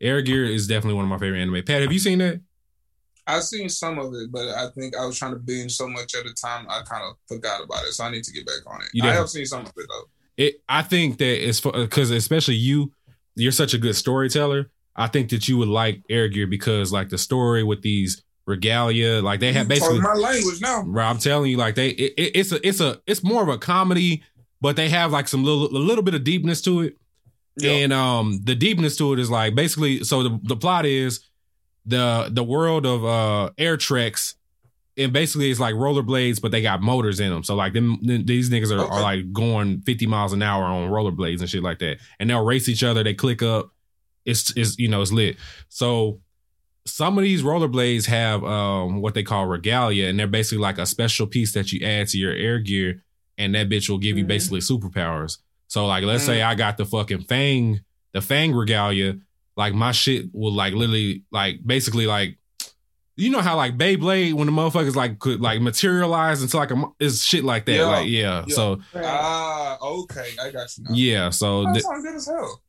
Air 0.00 0.22
Gear 0.22 0.44
is 0.44 0.66
definitely 0.66 0.94
one 0.94 1.04
of 1.04 1.08
my 1.10 1.18
favorite 1.18 1.40
anime. 1.40 1.62
Pat, 1.64 1.82
have 1.82 1.92
you 1.92 1.98
seen 2.00 2.18
that? 2.18 2.40
I've 3.28 3.42
seen 3.42 3.68
some 3.68 3.98
of 3.98 4.12
it, 4.14 4.30
but 4.30 4.48
I 4.48 4.70
think 4.70 4.96
I 4.96 5.04
was 5.04 5.18
trying 5.18 5.32
to 5.32 5.38
binge 5.38 5.74
so 5.76 5.88
much 5.88 6.14
at 6.14 6.24
the 6.24 6.32
time, 6.32 6.66
I 6.68 6.82
kind 6.82 7.02
of 7.04 7.16
forgot 7.26 7.62
about 7.62 7.84
it. 7.84 7.92
So 7.92 8.04
I 8.04 8.10
need 8.10 8.22
to 8.24 8.32
get 8.32 8.46
back 8.46 8.62
on 8.66 8.80
it. 8.82 8.88
You 8.92 9.02
I 9.08 9.12
have 9.12 9.28
seen 9.28 9.46
some 9.46 9.62
of 9.62 9.68
it 9.76 9.86
though. 9.88 10.08
It. 10.36 10.62
I 10.68 10.82
think 10.82 11.18
that 11.18 11.48
it's 11.48 11.60
because 11.60 12.10
especially 12.10 12.54
you, 12.54 12.92
you're 13.34 13.52
such 13.52 13.74
a 13.74 13.78
good 13.78 13.96
storyteller. 13.96 14.70
I 14.96 15.06
think 15.08 15.30
that 15.30 15.46
you 15.48 15.58
would 15.58 15.68
like 15.68 16.02
Air 16.08 16.28
Gear 16.28 16.46
because 16.46 16.92
like 16.92 17.08
the 17.10 17.18
story 17.18 17.62
with 17.62 17.82
these 17.82 18.22
regalia, 18.46 19.20
like 19.22 19.40
they 19.40 19.52
have 19.52 19.68
basically. 19.68 20.00
my 20.00 20.14
language 20.14 20.60
now. 20.60 20.82
Bro, 20.84 21.04
I'm 21.04 21.18
telling 21.18 21.50
you, 21.50 21.56
like 21.56 21.74
they, 21.74 21.88
it, 21.90 22.14
it- 22.16 22.36
it's 22.36 22.52
a, 22.52 22.66
it's 22.66 22.80
a, 22.80 23.00
it's 23.06 23.22
more 23.22 23.42
of 23.42 23.48
a 23.48 23.58
comedy, 23.58 24.22
but 24.60 24.76
they 24.76 24.88
have 24.88 25.12
like 25.12 25.28
some 25.28 25.44
little, 25.44 25.66
a 25.66 25.78
little 25.78 26.02
bit 26.04 26.14
of 26.14 26.24
deepness 26.24 26.62
to 26.62 26.80
it. 26.82 26.96
Yeah. 27.58 27.70
And 27.72 27.92
um, 27.92 28.40
the 28.44 28.54
deepness 28.54 28.96
to 28.98 29.12
it 29.14 29.18
is 29.18 29.30
like 29.30 29.54
basically, 29.54 30.04
so 30.04 30.22
the, 30.22 30.40
the 30.44 30.56
plot 30.56 30.84
is 30.86 31.20
the 31.86 32.28
the 32.32 32.42
world 32.44 32.84
of 32.84 33.04
uh 33.04 33.50
air 33.56 33.76
treks, 33.76 34.34
and 34.98 35.12
basically 35.12 35.50
it's 35.50 35.60
like 35.60 35.74
rollerblades, 35.74 36.40
but 36.40 36.50
they 36.50 36.60
got 36.60 36.82
motors 36.82 37.18
in 37.20 37.30
them. 37.30 37.44
So 37.44 37.54
like 37.54 37.72
them, 37.72 37.98
these 38.02 38.50
niggas 38.50 38.72
are, 38.76 38.84
are 38.84 39.00
like 39.00 39.32
going 39.32 39.80
50 39.82 40.06
miles 40.06 40.32
an 40.32 40.42
hour 40.42 40.64
on 40.64 40.90
rollerblades 40.90 41.40
and 41.40 41.48
shit 41.48 41.62
like 41.62 41.78
that, 41.78 41.98
and 42.20 42.28
they'll 42.28 42.44
race 42.44 42.68
each 42.68 42.82
other. 42.84 43.02
They 43.02 43.14
click 43.14 43.42
up. 43.42 43.70
It's 44.26 44.52
it's 44.56 44.78
you 44.78 44.88
know 44.88 45.00
it's 45.02 45.12
lit. 45.12 45.36
So 45.68 46.20
some 46.84 47.16
of 47.18 47.24
these 47.24 47.42
rollerblades 47.42 48.06
have 48.06 48.44
um 48.44 49.00
what 49.00 49.14
they 49.14 49.22
call 49.22 49.46
regalia, 49.46 50.08
and 50.08 50.18
they're 50.18 50.26
basically 50.26 50.58
like 50.58 50.78
a 50.78 50.86
special 50.86 51.26
piece 51.26 51.52
that 51.54 51.72
you 51.72 51.86
add 51.86 52.08
to 52.08 52.18
your 52.18 52.32
air 52.32 52.58
gear, 52.58 53.02
and 53.38 53.54
that 53.54 53.68
bitch 53.68 53.88
will 53.88 53.98
give 53.98 54.18
you 54.18 54.24
Mhm. 54.24 54.28
basically 54.28 54.60
superpowers. 54.60 55.38
So 55.68 55.86
like 55.86 56.04
let's 56.04 56.24
say 56.24 56.42
I 56.42 56.54
got 56.54 56.76
the 56.76 56.84
fucking 56.84 57.22
fang, 57.22 57.80
the 58.12 58.20
fang 58.20 58.52
regalia, 58.52 59.16
like 59.56 59.74
my 59.74 59.92
shit 59.92 60.26
will 60.32 60.52
like 60.52 60.74
literally 60.74 61.24
like 61.32 61.60
basically 61.66 62.06
like 62.06 62.38
you 63.18 63.30
know 63.30 63.40
how 63.40 63.56
like 63.56 63.78
Beyblade 63.78 64.34
when 64.34 64.46
the 64.46 64.52
motherfuckers 64.52 64.94
like 64.94 65.18
could 65.18 65.40
like 65.40 65.60
materialize 65.62 66.42
into 66.42 66.56
like 66.56 66.70
a 66.70 66.76
mo- 66.76 66.94
it's 67.00 67.24
shit 67.24 67.42
like 67.44 67.64
that. 67.64 67.72
Yeah. 67.76 67.86
Like 67.86 68.08
yeah. 68.08 68.44
Yeah. 68.46 68.54
So 68.54 68.78
Right. 68.92 69.04
Ah, 69.06 69.78
okay, 69.80 70.28
I 70.40 70.50
got 70.50 70.68
you 70.76 70.84
now. 70.84 70.90
yeah. 70.94 71.30
So 71.30 71.64
that 71.64 71.72
th- 71.72 71.82
sounds 71.84 72.04
good 72.04 72.14
as 72.14 72.26
hell. 72.26 72.62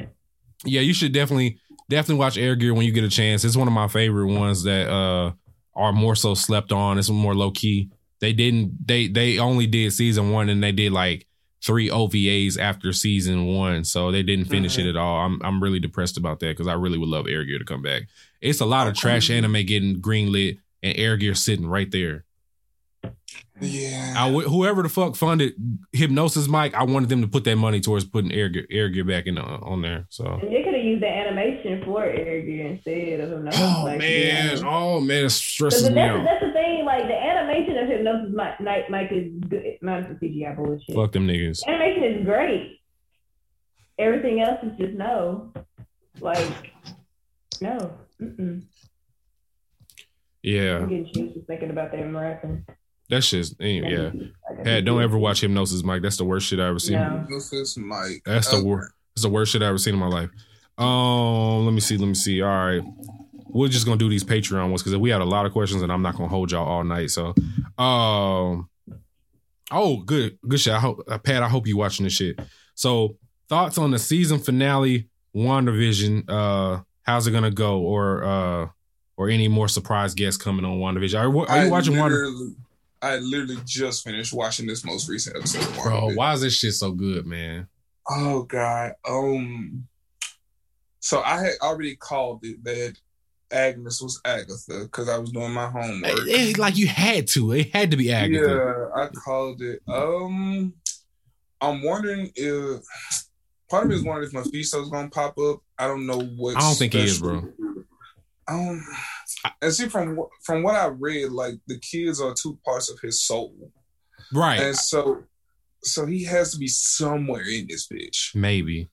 Yeah, 0.65 0.81
you 0.81 0.93
should 0.93 1.11
definitely 1.11 1.59
definitely 1.89 2.19
watch 2.19 2.38
Air 2.38 2.55
Gear 2.55 2.73
when 2.73 2.85
you 2.85 2.91
get 2.91 3.03
a 3.03 3.09
chance. 3.09 3.43
It's 3.43 3.55
one 3.57 3.67
of 3.67 3.73
my 3.73 3.88
favorite 3.88 4.27
ones 4.34 4.63
that 4.63 4.89
uh 4.89 5.31
are 5.75 5.93
more 5.93 6.15
so 6.15 6.34
slept 6.34 6.71
on. 6.71 6.97
It's 6.97 7.09
more 7.09 7.35
low 7.35 7.51
key. 7.51 7.89
They 8.19 8.34
didn't 8.34 8.88
they 8.88 9.07
they 9.07 9.38
only 9.39 9.67
did 9.67 9.93
season 9.93 10.31
one 10.31 10.49
and 10.49 10.63
they 10.63 10.71
did 10.71 10.91
like 10.91 11.27
three 11.63 11.89
OVAs 11.89 12.57
after 12.59 12.93
season 12.93 13.45
one, 13.47 13.84
so 13.84 14.11
they 14.11 14.23
didn't 14.23 14.45
finish 14.45 14.75
Mhm. 14.77 14.85
it 14.85 14.89
at 14.89 14.95
all. 14.97 15.19
I'm 15.25 15.39
I'm 15.43 15.61
really 15.61 15.79
depressed 15.79 16.17
about 16.17 16.39
that 16.39 16.47
because 16.55 16.67
I 16.67 16.73
really 16.73 16.97
would 16.97 17.09
love 17.09 17.27
Air 17.27 17.43
Gear 17.43 17.59
to 17.59 17.65
come 17.65 17.81
back. 17.81 18.03
It's 18.41 18.59
a 18.61 18.65
lot 18.65 18.88
of 18.88 18.95
trash 18.95 19.29
anime 19.29 19.65
getting 19.65 20.01
greenlit 20.01 20.59
and 20.84 20.95
Air 20.97 21.17
Gear 21.17 21.34
sitting 21.35 21.67
right 21.67 21.89
there. 21.91 22.25
Yeah. 23.59 24.13
I 24.17 24.27
w- 24.27 24.47
whoever 24.47 24.84
the 24.84 24.89
fuck 24.89 25.15
funded 25.15 25.53
Hypnosis 25.91 26.47
Mic, 26.47 26.73
I 26.75 26.84
wanted 26.84 27.09
them 27.09 27.21
to 27.21 27.27
put 27.27 27.43
that 27.45 27.55
money 27.55 27.79
towards 27.79 28.05
putting 28.05 28.31
Air 28.31 28.49
Gear, 28.49 28.67
Air 28.69 28.89
Gear 28.89 29.03
back 29.03 29.25
in 29.25 29.38
uh, 29.38 29.41
on 29.61 29.81
there. 29.81 30.05
So. 30.09 30.25
And 30.25 30.53
they 30.53 30.63
could 30.63 30.73
have 30.75 30.84
used 30.84 31.01
the 31.01 31.07
animation 31.09 31.81
for 31.85 32.03
Air 32.03 32.41
Gear 32.41 32.67
instead 32.67 33.19
of 33.19 33.29
Hypnosis. 33.31 33.59
Oh 33.63 33.84
Mike, 33.84 33.93
to 33.93 33.99
be 33.99 34.23
man, 34.27 34.47
honest. 34.49 34.63
oh 34.65 34.99
man, 35.01 35.17
it 35.17 35.21
Because 35.21 35.35
stresses 35.35 35.84
that's, 35.84 35.95
me 35.95 36.01
out. 36.01 36.23
that's 36.23 36.43
the 36.45 36.51
thing, 36.53 36.85
like 36.85 37.07
the 37.07 37.15
animation 37.15 37.77
of 37.77 37.88
Hypnosis 37.89 38.34
Mic, 38.35 38.59
Mike, 38.61 38.89
Mike 38.89 39.09
is 39.11 39.31
good. 39.49 39.63
Not 39.81 40.07
the 40.07 40.15
CGI 40.27 40.55
bullshit. 40.55 40.95
Fuck 40.95 41.11
them 41.13 41.27
niggas. 41.27 41.61
Animation 41.67 42.03
is 42.03 42.25
great. 42.25 42.79
Everything 43.99 44.41
else 44.41 44.59
is 44.63 44.77
just 44.77 44.93
no. 44.93 45.51
Like, 46.19 46.71
no. 47.61 47.93
Mm-mm. 48.21 48.63
Yeah, 50.43 50.77
I'm 50.77 50.89
getting 50.89 51.11
chills 51.13 51.34
just 51.34 51.47
thinking 51.47 51.71
about 51.71 51.91
that 51.91 52.07
marathon. 52.07 52.65
That's 53.09 53.29
just 53.29 53.55
yeah. 53.59 54.11
Pat, 54.63 54.85
don't 54.85 55.01
ever 55.01 55.17
watch 55.17 55.41
Hypnosis 55.41 55.84
Mic. 55.84 56.01
That's 56.01 56.17
the 56.17 56.25
worst 56.25 56.47
shit 56.47 56.59
I 56.59 56.67
ever 56.67 56.79
seen. 56.79 56.95
No. 56.97 57.25
This 57.29 57.77
Mike. 57.77 58.21
That's 58.25 58.49
the 58.49 58.57
Uh, 58.57 58.63
worst. 58.63 58.91
That's 59.15 59.23
the 59.23 59.29
worst 59.29 59.51
shit 59.51 59.61
I 59.61 59.67
ever 59.67 59.77
seen 59.77 59.93
in 59.93 59.99
my 59.99 60.07
life. 60.07 60.29
Um, 60.77 61.65
let 61.65 61.73
me 61.73 61.79
see. 61.79 61.97
Let 61.97 62.07
me 62.07 62.13
see. 62.13 62.41
All 62.41 62.49
right, 62.49 62.84
we're 63.47 63.67
just 63.69 63.85
gonna 63.85 63.97
do 63.97 64.09
these 64.09 64.23
Patreon 64.23 64.69
ones 64.69 64.84
because 64.84 64.95
we 64.97 65.09
had 65.09 65.21
a 65.21 65.25
lot 65.25 65.45
of 65.45 65.51
questions, 65.53 65.81
and 65.81 65.91
I'm 65.91 66.01
not 66.01 66.15
gonna 66.15 66.27
hold 66.29 66.51
y'all 66.51 66.67
all 66.67 66.84
night. 66.84 67.09
So, 67.11 67.34
um, 67.81 68.69
oh, 69.71 69.97
good, 70.05 70.38
good 70.47 70.59
shit. 70.59 70.73
I 70.73 70.79
hope, 70.79 71.03
uh, 71.07 71.17
Pat. 71.17 71.43
I 71.43 71.49
hope 71.49 71.65
you 71.67 71.77
watching 71.77 72.03
this 72.03 72.13
shit. 72.13 72.39
So, 72.75 73.17
thoughts 73.49 73.77
on 73.77 73.91
the 73.91 73.99
season 73.99 74.39
finale, 74.39 75.07
WandaVision? 75.35 76.25
Uh, 76.27 76.81
how's 77.03 77.25
it 77.27 77.31
gonna 77.31 77.51
go, 77.51 77.79
or 77.79 78.23
uh, 78.23 78.67
or 79.17 79.29
any 79.29 79.47
more 79.47 79.67
surprise 79.67 80.13
guests 80.13 80.41
coming 80.41 80.65
on 80.65 80.77
WandaVision? 80.79 81.19
Are, 81.19 81.25
are 81.49 81.63
you 81.63 81.67
I 81.67 81.69
watching 81.69 81.97
Wanda? 81.97 82.17
I 83.02 83.18
literally 83.18 83.57
just 83.65 84.03
finished 84.03 84.34
watching 84.34 84.65
this 84.68 84.84
most 84.84 85.07
recent 85.10 85.36
episode 85.38 85.82
Bro, 85.84 86.11
why 86.15 86.34
is 86.34 86.41
this 86.41 86.57
shit 86.57 86.74
so 86.74 86.91
good, 86.91 87.26
man? 87.26 87.68
Oh 88.10 88.44
God. 88.44 88.94
Um. 89.07 89.88
So 90.99 91.22
I 91.22 91.38
had 91.40 91.53
already 91.61 91.95
called 91.95 92.44
it 92.44 92.64
that 92.64 92.95
Agnes 93.52 94.02
was 94.02 94.19
Agatha 94.26 94.82
because 94.84 95.07
I 95.10 95.18
was 95.18 95.32
doing 95.32 95.52
my 95.53 95.69
homework. 95.69 96.11
It- 96.11 96.28
it- 96.28 96.57
like 96.57 96.76
you 96.78 96.88
had 96.88 97.28
to. 97.30 97.52
It 97.53 97.74
had 97.74 97.91
to 97.91 97.98
be 97.98 98.11
Agatha. 98.11 98.90
Yeah, 98.95 99.02
I 99.03 99.07
called 99.10 99.61
it. 99.61 99.82
Um, 99.88 100.74
I'm 101.61 101.82
wondering 101.84 102.32
if 102.36 102.82
part 103.69 103.84
of 103.86 103.90
me 103.90 103.95
is 103.95 104.03
wondering 104.03 104.28
if 104.28 104.34
Mephisto's 104.34 104.90
gonna 104.90 105.10
pop 105.10 105.38
up. 105.38 105.61
I 105.78 105.88
don't 105.88 106.06
know 106.07 106.19
what. 106.19 106.57
I 106.57 106.61
don't 106.61 106.76
think 106.76 106.94
he 106.94 106.99
is, 107.03 107.19
bro. 107.19 107.48
Um, 108.49 108.86
and 109.61 109.73
see 109.73 109.88
from 109.88 110.15
what- 110.15 110.30
from 110.43 110.64
what 110.64 110.76
I 110.76 110.88
read, 110.88 111.31
like 111.31 111.55
the 111.68 111.80
kids 111.80 112.19
are 112.22 112.34
two 112.34 112.57
parts 112.65 112.89
of 112.89 112.99
his 112.99 113.22
soul, 113.23 113.72
Right. 114.34 114.59
and 114.59 114.76
so 114.76 115.23
so 115.84 116.05
he 116.05 116.23
has 116.26 116.51
to 116.51 116.57
be 116.57 116.68
somewhere 116.68 117.43
in 117.47 117.68
this 117.69 117.88
bitch. 117.88 118.34
Maybe. 118.35 118.89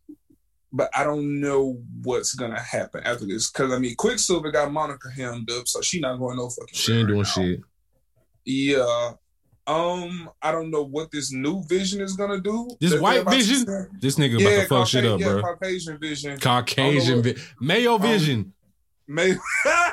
But 0.72 0.90
I 0.94 1.02
don't 1.04 1.40
know 1.40 1.80
what's 2.02 2.34
gonna 2.34 2.60
happen 2.60 3.02
after 3.04 3.26
this 3.26 3.50
because 3.50 3.72
I 3.72 3.78
mean, 3.78 3.94
Quicksilver 3.96 4.50
got 4.50 4.70
Monica 4.72 5.08
hemmed 5.10 5.50
up, 5.50 5.66
so 5.66 5.80
she 5.80 6.00
not 6.00 6.18
going 6.18 6.36
no 6.36 6.48
fucking. 6.50 6.74
She 6.74 6.92
ain't 6.92 7.08
doing 7.08 7.20
right 7.20 7.26
shit. 7.28 7.60
Yeah. 8.44 9.12
Um, 9.66 10.28
I 10.42 10.52
don't 10.52 10.70
know 10.70 10.82
what 10.82 11.10
this 11.10 11.32
new 11.32 11.64
vision 11.68 12.02
is 12.02 12.14
gonna 12.16 12.40
do. 12.40 12.68
This 12.80 13.00
white 13.00 13.26
vision? 13.30 13.64
This 13.98 14.16
nigga 14.16 14.34
about 14.40 14.62
to 14.62 14.66
fuck 14.68 14.86
shit 14.88 15.04
Caucasian- 15.04 15.06
up, 15.14 15.20
yeah, 15.20 15.32
bro. 15.32 15.42
Caucasian 15.42 15.98
vision. 15.98 16.38
Caucasian, 16.38 17.22
vi- 17.22 17.36
Mayo 17.60 17.96
Vision. 17.96 18.52
May- 19.08 19.36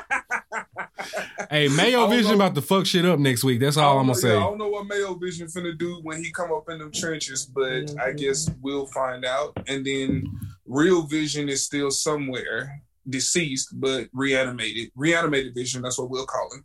Hey, 1.50 1.66
I 1.66 1.68
Mayo 1.68 2.06
Vision 2.06 2.30
know. 2.30 2.44
about 2.44 2.54
to 2.54 2.62
fuck 2.62 2.86
shit 2.86 3.04
up 3.04 3.18
next 3.18 3.44
week. 3.44 3.60
That's 3.60 3.76
all 3.76 3.98
I'm 3.98 4.06
gonna 4.06 4.18
yeah, 4.18 4.22
say. 4.22 4.36
I 4.36 4.40
don't 4.40 4.58
know 4.58 4.68
what 4.68 4.86
Mayo 4.86 5.14
Vision 5.14 5.48
finna 5.48 5.76
do 5.76 6.00
when 6.02 6.22
he 6.22 6.30
come 6.32 6.52
up 6.52 6.68
in 6.68 6.78
them 6.78 6.92
trenches, 6.92 7.46
but 7.46 7.94
I 8.00 8.12
guess 8.12 8.50
we'll 8.60 8.86
find 8.86 9.24
out. 9.24 9.56
And 9.66 9.84
then 9.84 10.24
Real 10.66 11.02
Vision 11.02 11.48
is 11.48 11.64
still 11.64 11.90
somewhere 11.90 12.82
deceased, 13.08 13.68
but 13.80 14.08
reanimated. 14.12 14.90
Reanimated 14.94 15.54
Vision, 15.54 15.82
that's 15.82 15.98
what 15.98 16.10
we'll 16.10 16.26
call 16.26 16.48
him. 16.54 16.64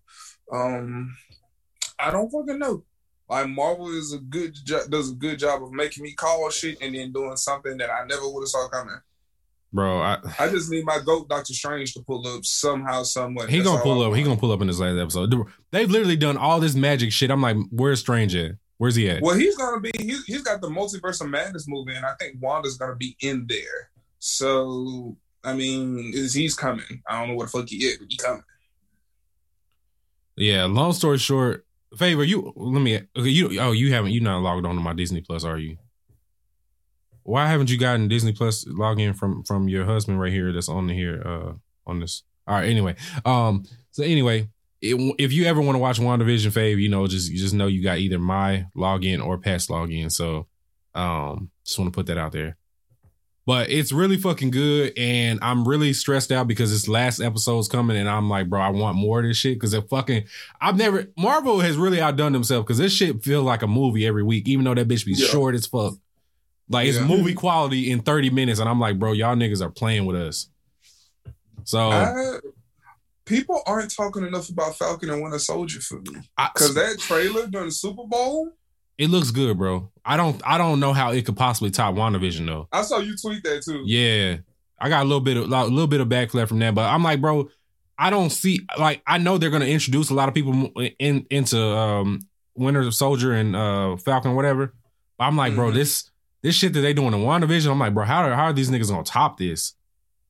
Um, 0.51 1.18
I 1.99 2.11
don't 2.11 2.30
fucking 2.30 2.59
know. 2.59 2.84
Like 3.30 3.49
Marvel 3.49 3.89
is 3.89 4.14
a 4.14 4.19
good 4.19 4.55
jo- 4.64 4.88
does 4.89 5.11
a 5.11 5.15
good 5.15 5.39
job 5.39 5.61
of 5.61 5.72
making 5.72 6.03
me 6.03 6.14
call 6.14 6.49
shit 6.49 6.77
and 6.81 6.95
then 6.95 7.11
doing 7.11 7.35
something 7.35 7.77
that 7.77 7.89
I 7.89 8.05
never 8.05 8.30
would 8.30 8.41
have 8.41 8.47
saw 8.47 8.69
coming. 8.69 8.95
Bro, 9.77 10.01
I, 10.01 10.17
I 10.39 10.49
just 10.49 10.71
need 10.71 10.85
my 10.85 10.97
goat 11.05 11.29
Doctor 11.29 11.53
Strange 11.53 11.93
to 11.93 12.01
pull 12.01 12.25
up 12.25 12.43
somehow, 12.43 13.03
somewhere. 13.03 13.45
he 13.45 13.57
That's 13.57 13.69
gonna 13.69 13.83
pull 13.83 14.01
up. 14.01 14.15
He 14.15 14.23
gonna 14.23 14.35
pull 14.35 14.51
up 14.51 14.59
in 14.61 14.65
this 14.65 14.79
last 14.79 14.97
episode. 14.97 15.31
They've 15.69 15.87
literally 15.87 16.15
done 16.15 16.35
all 16.35 16.59
this 16.59 16.73
magic 16.73 17.11
shit. 17.11 17.29
I'm 17.29 17.43
like, 17.43 17.57
where's 17.69 17.99
Strange 17.99 18.35
at? 18.35 18.53
Where's 18.79 18.95
he 18.95 19.07
at? 19.07 19.21
Well, 19.21 19.35
he's 19.35 19.55
gonna 19.55 19.79
be. 19.79 19.91
He, 19.99 20.17
he's 20.25 20.41
got 20.41 20.61
the 20.61 20.67
multiverse 20.67 21.21
of 21.21 21.29
madness 21.29 21.67
movie, 21.67 21.93
and 21.93 22.07
I 22.07 22.13
think 22.19 22.37
Wanda's 22.41 22.75
gonna 22.75 22.95
be 22.95 23.15
in 23.19 23.45
there. 23.47 23.91
So, 24.17 25.15
I 25.43 25.53
mean, 25.53 26.09
is 26.11 26.33
he's 26.33 26.55
coming? 26.55 27.03
I 27.07 27.19
don't 27.19 27.27
know 27.27 27.35
what 27.35 27.51
the 27.51 27.59
fuck 27.59 27.69
he 27.69 27.75
is, 27.75 27.99
but 27.99 28.07
he 28.09 28.17
coming. 28.17 28.41
Yeah. 30.37 30.65
Long 30.65 30.91
story 30.93 31.19
short, 31.19 31.67
favor 31.95 32.23
you. 32.23 32.51
Let 32.55 32.81
me. 32.81 32.95
Okay, 33.15 33.29
you. 33.29 33.59
Oh, 33.59 33.73
you 33.73 33.93
haven't. 33.93 34.09
You 34.09 34.21
not 34.21 34.41
logged 34.41 34.65
on 34.65 34.73
to 34.73 34.81
my 34.81 34.93
Disney 34.93 35.21
Plus, 35.21 35.43
are 35.43 35.59
you? 35.59 35.77
Why 37.27 37.47
haven't 37.47 37.69
you 37.69 37.77
gotten 37.77 38.07
Disney 38.07 38.31
Plus 38.31 38.63
login 38.65 39.13
from 39.15 39.43
from 39.43 39.67
your 39.67 39.83
husband 39.85 40.19
right 40.19 40.31
here? 40.31 40.53
That's 40.53 40.69
on 40.69 40.87
here. 40.87 41.21
Uh, 41.25 41.53
on 41.85 41.99
this. 41.99 42.23
All 42.47 42.55
right. 42.55 42.69
Anyway. 42.69 42.95
Um. 43.25 43.65
So 43.91 44.03
anyway. 44.03 44.47
It, 44.79 44.95
if 45.17 45.33
you 45.33 45.45
ever 45.45 45.59
want 45.59 45.73
to 45.73 45.79
watch 45.79 45.99
WandaVision, 45.99 46.51
Fave, 46.51 46.79
you 46.79 46.87
know, 46.87 47.07
just 47.07 47.31
you 47.31 47.37
just 47.39 47.55
know 47.55 47.65
you 47.65 47.81
got 47.83 47.97
either 47.97 48.19
my 48.19 48.67
login 48.75 49.25
or 49.25 49.39
past 49.39 49.69
login. 49.69 50.11
So, 50.11 50.45
um, 50.93 51.49
just 51.65 51.79
want 51.79 51.91
to 51.91 51.97
put 51.97 52.05
that 52.05 52.17
out 52.19 52.31
there. 52.31 52.57
But 53.47 53.71
it's 53.71 53.91
really 53.91 54.17
fucking 54.17 54.51
good, 54.51 54.93
and 54.95 55.39
I'm 55.41 55.67
really 55.67 55.93
stressed 55.93 56.31
out 56.31 56.47
because 56.47 56.69
this 56.69 56.87
last 56.87 57.19
episode's 57.19 57.67
coming, 57.67 57.97
and 57.97 58.07
I'm 58.07 58.29
like, 58.29 58.49
bro, 58.49 58.61
I 58.61 58.69
want 58.69 58.97
more 58.97 59.19
of 59.21 59.25
this 59.25 59.37
shit 59.37 59.55
because 59.55 59.73
it 59.73 59.89
fucking. 59.89 60.25
I've 60.61 60.77
never 60.77 61.07
Marvel 61.17 61.59
has 61.61 61.75
really 61.75 61.99
outdone 61.99 62.33
themselves 62.33 62.65
because 62.65 62.77
this 62.77 62.93
shit 62.93 63.23
feel 63.23 63.41
like 63.41 63.63
a 63.63 63.67
movie 63.67 64.05
every 64.05 64.21
week, 64.23 64.47
even 64.47 64.63
though 64.63 64.75
that 64.75 64.87
bitch 64.87 65.05
be 65.07 65.13
Yeah. 65.13 65.25
short 65.25 65.55
as 65.55 65.65
fuck. 65.65 65.95
Like 66.69 66.88
it's 66.88 66.98
Yeah. 66.98 67.06
movie 67.06 67.34
quality 67.34 67.91
in 67.91 68.02
30 68.02 68.30
minutes, 68.30 68.60
and 68.60 68.68
I'm 68.69 68.80
like, 68.80 68.99
bro, 68.99 69.14
y'all 69.14 69.35
niggas 69.35 69.61
are 69.61 69.69
playing 69.72 70.06
with 70.06 70.15
us. 70.18 70.49
So 71.64 71.89
I, 71.89 72.39
people 73.26 73.61
aren't 73.65 73.94
talking 73.95 74.26
enough 74.26 74.49
about 74.49 74.76
Falcon 74.77 75.10
and 75.10 75.22
Winter 75.22 75.39
Soldier 75.39 75.81
for 75.81 75.99
me 75.99 76.22
because 76.53 76.76
that 76.76 76.98
trailer 76.99 77.48
during 77.48 77.68
the 77.68 77.72
Super 77.73 78.06
Bowl. 78.06 78.52
it 78.98 79.10
looks 79.10 79.31
good, 79.31 79.57
bro. 79.57 79.91
I 80.06 80.18
don't 80.18 80.41
I 80.45 80.57
don't 80.57 80.80
know 80.80 80.94
how 80.94 81.11
it 81.11 81.26
could 81.26 81.38
possibly 81.38 81.69
top 81.72 81.95
WandaVision 81.95 82.45
though. 82.45 82.68
I 82.72 82.81
saw 82.84 82.99
you 82.99 83.15
tweet 83.18 83.44
that 83.44 83.64
too. 83.64 83.84
Yeah, 83.85 84.38
I 84.80 84.89
got 84.89 85.02
a 85.03 85.07
little 85.07 85.22
bit 85.22 85.38
of 85.38 85.52
a 85.52 85.64
little 85.65 85.88
bit 85.88 86.02
of 86.02 86.07
backflip 86.07 86.48
from 86.48 86.60
that, 86.60 86.73
but 86.76 86.85
I'm 86.89 87.03
like, 87.03 87.22
bro, 87.22 87.49
I 87.98 88.10
don't 88.10 88.30
see 88.30 88.61
like 88.77 89.02
I 89.07 89.18
know 89.18 89.38
they're 89.38 89.49
gonna 89.49 89.65
introduce 89.65 90.10
a 90.10 90.14
lot 90.14 90.30
of 90.30 90.35
people 90.35 90.72
in 90.99 91.26
into 91.30 91.60
um 91.61 92.19
Winter 92.56 92.89
Soldier 92.91 93.34
and 93.34 93.56
uh 93.56 93.98
Falcon, 93.98 94.35
whatever. 94.35 94.73
But 95.18 95.26
I'm 95.26 95.35
like, 95.35 95.56
bro, 95.56 95.72
Mhm. 95.72 95.73
this 95.73 96.10
this 96.43 96.55
shit 96.55 96.73
that 96.73 96.81
they 96.81 96.93
doing 96.93 97.14
in 97.14 97.22
WandaVision, 97.22 97.72
I'm 97.72 97.80
like, 97.80 97.93
bro, 97.93 98.05
how 98.05 98.23
are, 98.23 98.34
how 98.35 98.45
are 98.45 98.53
these 98.53 98.69
niggas 98.69 98.89
gonna 98.89 99.03
top 99.03 99.38
this? 99.38 99.73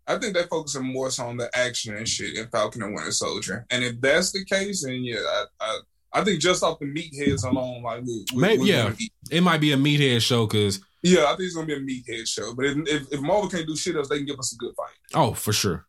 I 0.08 0.18
think 0.18 0.34
they're 0.34 0.48
focusing 0.48 0.84
more 0.86 1.12
so 1.12 1.26
on 1.26 1.36
the 1.38 1.50
action 1.58 1.96
and 1.96 2.08
shit 2.08 2.38
in 2.38 2.48
Falcon 2.48 2.82
and 2.82 2.96
Winter 2.96 3.12
Soldier. 3.12 3.66
And 3.70 3.84
if 3.84 4.00
that's 4.00 4.32
the 4.32 4.46
case, 4.46 4.86
then 4.86 5.04
yeah, 5.04 5.18
I, 5.18 5.46
I, 5.60 5.80
I 6.14 6.24
think 6.24 6.40
just 6.40 6.64
off 6.64 6.80
the 6.80 6.86
meatheads 6.86 7.44
alone, 7.44 7.84
like 7.84 8.04
we, 8.04 8.26
we, 8.34 8.42
Maybe- 8.42 8.62
we're 8.62 8.68
yeah. 8.68 8.94
It 9.32 9.42
might 9.42 9.60
be 9.60 9.74
a 9.74 9.78
meathead 9.78 10.22
show 10.22 10.48
because 10.48 10.80
yeah, 11.04 11.26
I 11.26 11.30
think 11.30 11.42
it's 11.42 11.56
gonna 11.56 11.68
be 11.68 11.74
a 11.74 11.80
meathead 11.80 12.28
show. 12.28 12.54
But 12.56 12.66
if, 12.66 12.78
if 12.88 13.14
if 13.14 13.22
Marvel 13.22 13.50
can't 13.50 13.68
do 13.68 13.76
shit 13.76 13.96
else, 13.98 14.08
they 14.08 14.18
can 14.18 14.26
give 14.26 14.40
us 14.40 14.54
a 14.54 14.58
good 14.58 14.74
fight. 14.76 14.96
oh, 15.16 15.34
for 15.34 15.52
sure. 15.52 15.86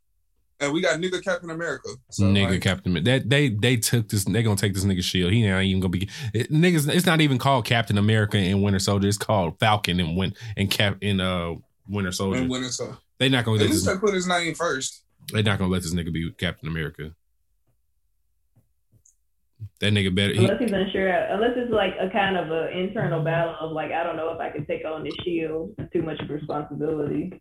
And 0.60 0.72
we 0.72 0.80
got 0.80 0.98
nigga 0.98 1.22
Captain 1.22 1.50
America. 1.50 1.88
So 2.10 2.24
nigga 2.24 2.50
like, 2.50 2.62
Captain 2.62 2.90
Amer- 2.96 3.04
that 3.04 3.30
they 3.30 3.50
they 3.50 3.76
took 3.76 4.08
this 4.08 4.24
they 4.24 4.42
gonna 4.42 4.56
take 4.56 4.74
this 4.74 4.84
nigga 4.84 5.02
shield. 5.04 5.32
He 5.32 5.44
ain't 5.44 5.64
even 5.64 5.80
gonna 5.80 5.90
be 5.90 6.08
it, 6.34 6.50
niggas. 6.50 6.92
It's 6.92 7.06
not 7.06 7.20
even 7.20 7.38
called 7.38 7.64
Captain 7.64 7.96
America 7.96 8.36
and 8.38 8.62
Winter 8.62 8.80
Soldier. 8.80 9.06
It's 9.06 9.16
called 9.16 9.58
Falcon 9.60 10.00
and 10.00 10.16
Win 10.16 10.34
and 10.56 10.68
Cap 10.70 10.96
in 11.00 11.20
uh 11.20 11.54
Winter 11.88 12.10
Soldier. 12.12 12.40
and 12.40 12.50
Winter 12.50 12.70
Soldier. 12.70 12.96
They 13.18 13.28
not 13.28 13.44
gonna 13.44 13.58
At 13.58 13.60
let 13.62 13.70
least 13.70 13.84
this, 13.86 13.94
they 13.94 14.00
put 14.00 14.14
his 14.14 14.26
name 14.26 14.54
first. 14.54 15.04
they 15.32 15.42
not 15.42 15.58
gonna 15.58 15.70
let 15.70 15.82
this 15.82 15.94
nigga 15.94 16.12
be 16.12 16.30
Captain 16.32 16.68
America. 16.68 17.14
That 19.80 19.92
nigga 19.92 20.12
better. 20.14 20.32
He, 20.34 20.38
Unless 20.44 20.60
he's 20.60 20.72
unsure, 20.72 21.08
unless 21.08 21.52
it's 21.56 21.72
like 21.72 21.94
a 22.00 22.10
kind 22.10 22.36
of 22.36 22.50
an 22.50 22.76
internal 22.76 23.22
battle 23.22 23.54
of 23.60 23.70
like, 23.72 23.92
I 23.92 24.02
don't 24.02 24.16
know 24.16 24.30
if 24.32 24.40
I 24.40 24.50
can 24.50 24.66
take 24.66 24.84
on 24.84 25.04
this 25.04 25.14
shield. 25.24 25.74
It's 25.78 25.92
too 25.92 26.02
much 26.02 26.20
responsibility. 26.28 27.40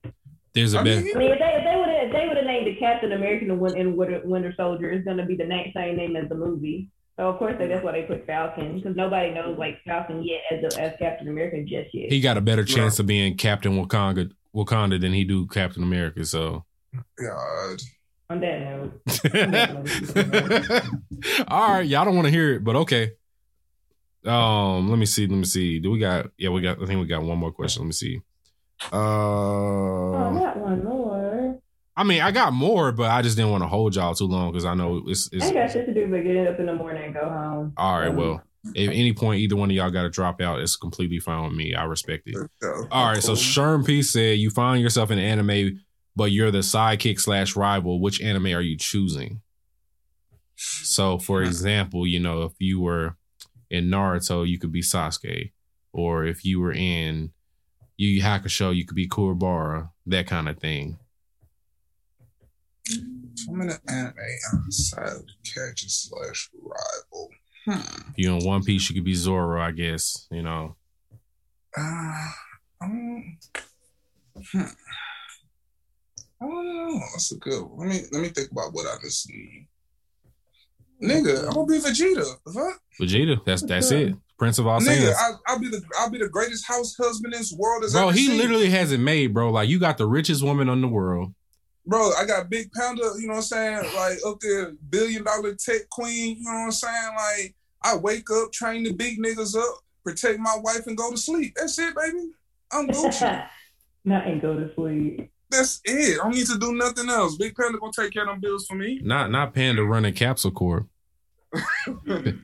There's 0.54 0.74
a 0.74 0.80
I 0.80 0.84
better. 0.84 1.02
mean, 1.02 1.16
I 1.16 1.20
mean, 1.20 1.32
if 1.32 1.40
they 1.40 1.54
if 1.56 1.64
they 1.64 1.76
would 1.78 1.90
have 1.90 2.12
they 2.12 2.28
would 2.28 2.38
have 2.38 2.46
named 2.46 2.68
the 2.68 2.76
Captain 2.76 3.12
American 3.12 3.52
and 3.52 3.60
Win- 3.60 3.78
and 3.78 3.98
Winter, 3.98 4.22
Winter 4.24 4.54
Soldier, 4.58 4.90
it's 4.92 5.06
gonna 5.06 5.26
be 5.26 5.36
the 5.36 5.46
na- 5.46 5.64
same 5.76 5.98
name 5.98 6.16
as 6.16 6.30
the 6.30 6.36
movie. 6.36 6.90
So 7.18 7.28
of 7.30 7.38
course 7.40 7.56
they, 7.58 7.68
that's 7.68 7.84
why 7.84 7.94
they 7.94 8.04
put 8.04 8.26
Falcon 8.28 8.76
because 8.76 8.96
nobody 8.96 9.32
knows 9.34 9.58
like 9.58 9.80
Falcon 9.86 10.24
yet 10.24 10.42
as 10.52 10.76
a, 10.76 10.82
as 10.82 10.94
Captain 11.00 11.28
America 11.28 11.62
just 11.64 11.94
yet. 11.94 12.12
He 12.12 12.22
got 12.22 12.38
a 12.38 12.42
better 12.42 12.64
chance 12.64 13.00
of 13.00 13.08
being 13.08 13.36
Captain 13.38 13.74
Wakanda 13.74 14.32
Wakanda 14.56 15.00
than 15.02 15.14
he 15.14 15.24
do 15.24 15.48
Captain 15.48 15.82
America. 15.84 16.24
So. 16.26 16.64
God. 17.20 17.80
On 18.30 18.42
that 18.42 18.60
note, 18.60 18.92
All 21.48 21.72
right, 21.72 21.88
y'all 21.88 22.04
don't 22.04 22.16
want 22.16 22.26
to 22.26 22.32
hear 22.32 22.56
it, 22.56 22.64
but 22.64 22.76
okay. 22.76 23.14
Um, 24.26 24.90
let 24.90 25.00
me 25.00 25.06
see. 25.06 25.28
Let 25.28 25.38
me 25.38 25.46
see. 25.46 25.80
Do 25.80 25.92
we 25.92 26.00
got? 26.00 26.28
Yeah, 26.38 26.50
we 26.50 26.60
got. 26.62 26.82
I 26.82 26.86
think 26.86 27.00
we 27.00 27.08
got 27.08 27.24
one 27.24 27.38
more 27.38 27.54
question. 27.54 27.84
Let 27.84 27.88
me 27.88 27.94
see. 27.94 28.22
Oh, 28.92 30.14
Uh, 30.14 30.32
not 30.34 30.58
one 30.58 30.84
more. 30.84 31.60
I 31.96 32.04
mean, 32.04 32.22
I 32.22 32.32
got 32.32 32.54
more, 32.54 32.92
but 32.92 33.10
I 33.10 33.22
just 33.24 33.38
didn't 33.38 33.52
want 33.52 33.64
to 33.64 33.68
hold 33.68 33.96
y'all 33.96 34.14
too 34.14 34.26
long 34.26 34.52
because 34.52 34.66
I 34.66 34.76
know 34.76 35.02
it's. 35.08 35.30
I 35.34 35.38
it's 35.38 35.46
ain't 35.46 35.56
got 35.56 35.72
shit 35.72 35.88
to 35.88 35.94
do 35.94 36.08
but 36.08 36.24
get 36.24 36.48
up 36.48 36.60
in 36.60 36.68
the 36.68 36.76
morning 36.76 37.06
and 37.06 37.14
go 37.14 37.28
home. 37.28 37.74
all 37.76 38.00
right. 38.00 38.14
Well, 38.14 38.44
at 38.68 38.76
any 38.76 39.14
point, 39.14 39.40
either 39.40 39.56
one 39.56 39.72
of 39.72 39.76
y'all 39.76 39.90
got 39.90 40.04
to 40.04 40.10
drop 40.10 40.40
out. 40.42 40.60
It's 40.60 40.76
completely 40.76 41.20
fine 41.20 41.44
with 41.46 41.54
me. 41.54 41.74
I 41.74 41.86
respect 41.86 42.28
it. 42.28 42.36
So, 42.62 42.88
All 42.92 43.08
right. 43.08 43.22
So 43.22 43.30
cool. 43.30 43.36
Sherm 43.36 43.86
P 43.86 44.04
said 44.04 44.38
you 44.38 44.52
find 44.52 44.82
yourself 44.82 45.10
in 45.10 45.18
anime, 45.18 45.82
but 46.16 46.32
you're 46.32 46.52
the 46.52 46.60
sidekick 46.60 47.20
slash 47.20 47.56
rival. 47.56 48.00
Which 48.00 48.22
anime 48.22 48.48
are 48.48 48.62
you 48.62 48.78
choosing? 48.78 49.42
So, 50.56 51.18
for 51.18 51.42
example, 51.42 52.06
you 52.06 52.20
know, 52.20 52.44
if 52.44 52.54
you 52.60 52.80
were 52.82 53.16
in 53.70 53.86
Naruto, 53.90 54.48
you 54.48 54.60
could 54.60 54.72
be 54.72 54.82
Sasuke, 54.82 55.52
or 55.94 56.26
if 56.26 56.44
you 56.46 56.60
were 56.60 56.74
in 56.74 57.32
Yu 57.98 58.10
Yu 58.10 58.22
Hakusho, 58.22 58.76
you 58.76 58.86
could 58.86 58.96
be 58.96 59.08
Kuwabara, 59.08 59.90
that 60.06 60.28
kind 60.28 60.48
of 60.48 60.60
thing. 60.60 60.98
I'm 63.50 63.62
in 63.62 63.70
an 63.72 63.78
anime 63.90 64.14
outside 64.54 65.24
catch 65.44 65.84
slash 65.90 66.50
rival. 66.62 67.30
Hmm. 67.66 67.72
If 68.12 68.14
you're 68.18 68.38
in 68.38 68.46
One 68.46 68.64
Piece, 68.64 68.90
you 68.90 68.96
could 68.96 69.04
be 69.04 69.14
Zoro, 69.14 69.62
I 69.62 69.72
guess. 69.72 70.28
You 70.32 70.44
know, 70.44 70.76
Uh, 71.78 72.28
um, 72.82 73.38
hmm. 74.52 74.62
I 76.40 76.46
don't 76.46 76.76
know. 76.76 77.00
That's 77.14 77.32
a 77.32 77.38
good. 77.38 77.64
One. 77.64 77.90
Let 77.90 77.96
me 77.96 78.04
let 78.12 78.22
me 78.22 78.30
think 78.30 78.52
about 78.52 78.74
what 78.74 78.86
I 78.86 79.02
just 79.02 79.30
need. 79.30 79.68
Nigga, 81.04 81.48
I'm 81.48 81.54
gonna 81.54 81.68
be 81.68 81.80
Vegeta. 81.80 82.26
The 82.46 82.52
fuck? 82.54 82.80
Vegeta. 83.02 83.44
That's 83.44 83.64
that's 83.64 83.92
it. 83.92 84.16
Prince 84.38 84.60
of 84.60 84.68
all 84.68 84.80
Nigga. 84.80 85.14
I, 85.16 85.32
I'll 85.48 85.60
be 85.60 85.70
the 85.70 85.82
I'll 86.00 86.10
be 86.10 86.20
the 86.20 86.30
greatest 86.30 86.68
house 86.68 86.96
husband 86.96 87.34
in 87.34 87.40
this 87.40 87.52
world 87.54 87.84
has 87.84 87.94
Bro, 87.94 88.10
ever 88.10 88.12
he 88.14 88.28
seen. 88.28 88.38
literally 88.38 88.70
has 88.70 88.92
it 88.92 89.00
made, 89.00 89.34
bro. 89.34 89.50
Like 89.52 89.70
you 89.70 89.80
got 89.80 89.98
the 89.98 90.06
richest 90.06 90.44
woman 90.44 90.70
in 90.70 90.82
the 90.82 90.88
world. 90.88 91.34
Bro, 91.86 92.12
I 92.20 92.26
got 92.26 92.50
Big 92.50 92.72
Panda, 92.74 93.02
you 93.18 93.28
know 93.28 93.36
what 93.36 93.38
I'm 93.38 93.42
saying? 93.44 93.78
Like 93.96 94.18
up 94.26 94.40
there, 94.42 94.74
billion 94.90 95.24
dollar 95.24 95.56
tech 95.56 95.90
queen, 95.90 96.38
you 96.38 96.44
know 96.44 96.52
what 96.52 96.66
I'm 96.66 96.72
saying? 96.72 97.10
Like 97.16 97.56
I 97.82 97.96
wake 97.96 98.30
up, 98.30 98.52
train 98.52 98.84
the 98.84 98.94
big 98.94 99.20
niggas 99.20 99.56
up, 99.58 99.80
protect 100.04 100.40
my 100.40 100.56
wife, 100.62 100.86
and 100.88 100.98
go 100.98 101.12
to 101.12 101.18
sleep. 101.18 101.54
That's 101.56 101.80
it, 101.80 101.96
baby. 101.96 102.32
I'm 102.72 102.88
Gucci. 102.88 103.48
Not 104.06 104.28
and 104.28 104.42
go 104.42 104.56
to 104.58 104.74
sleep. 104.76 105.32
That's 105.50 105.82
it. 105.86 106.20
I 106.20 106.24
don't 106.24 106.36
need 106.36 106.48
to 106.48 106.58
do 106.60 106.74
nothing 106.74 107.10
else. 107.10 107.38
Big 107.38 107.56
Panda 107.56 107.78
gonna 107.80 107.92
take 107.98 108.12
care 108.14 108.24
of 108.24 108.30
them 108.30 108.40
bills 108.42 108.68
for 108.68 108.76
me. 108.76 109.00
Not 109.02 109.32
not 109.32 109.54
Panda 109.54 109.84
running 109.84 110.14
Capsule 110.14 110.52
Corp. 110.52 110.88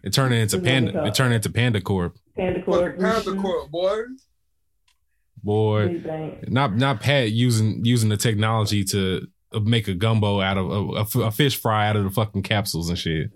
It 0.03 0.14
turned 0.14 0.34
into 0.34 0.60
Panda. 0.60 0.94
running 0.94 1.07
It 1.07 1.15
turned 1.15 1.34
into 1.34 1.49
Panda 1.49 1.81
Corp. 1.81 2.18
Panda 2.35 2.60
Fuck 2.60 2.65
Corp. 2.65 2.99
Panda 2.99 3.35
Court, 3.35 3.72
boy. 3.72 4.02
Boy, 5.44 6.02
not 6.48 6.76
not 6.76 7.02
Pat 7.02 7.31
using 7.31 7.84
using 7.84 8.10
the 8.10 8.18
technology 8.18 8.84
to 8.85 9.27
make 9.61 9.88
a 9.88 9.94
gumbo 9.94 10.40
out 10.40 10.57
of 10.57 10.69
a, 10.69 11.19
a, 11.19 11.27
a 11.27 11.31
fish 11.31 11.60
fry 11.60 11.88
out 11.88 11.95
of 11.95 12.06
the 12.06 12.10
fucking 12.10 12.44
capsules 12.44 12.90
and 12.90 12.98
shit. 12.98 13.31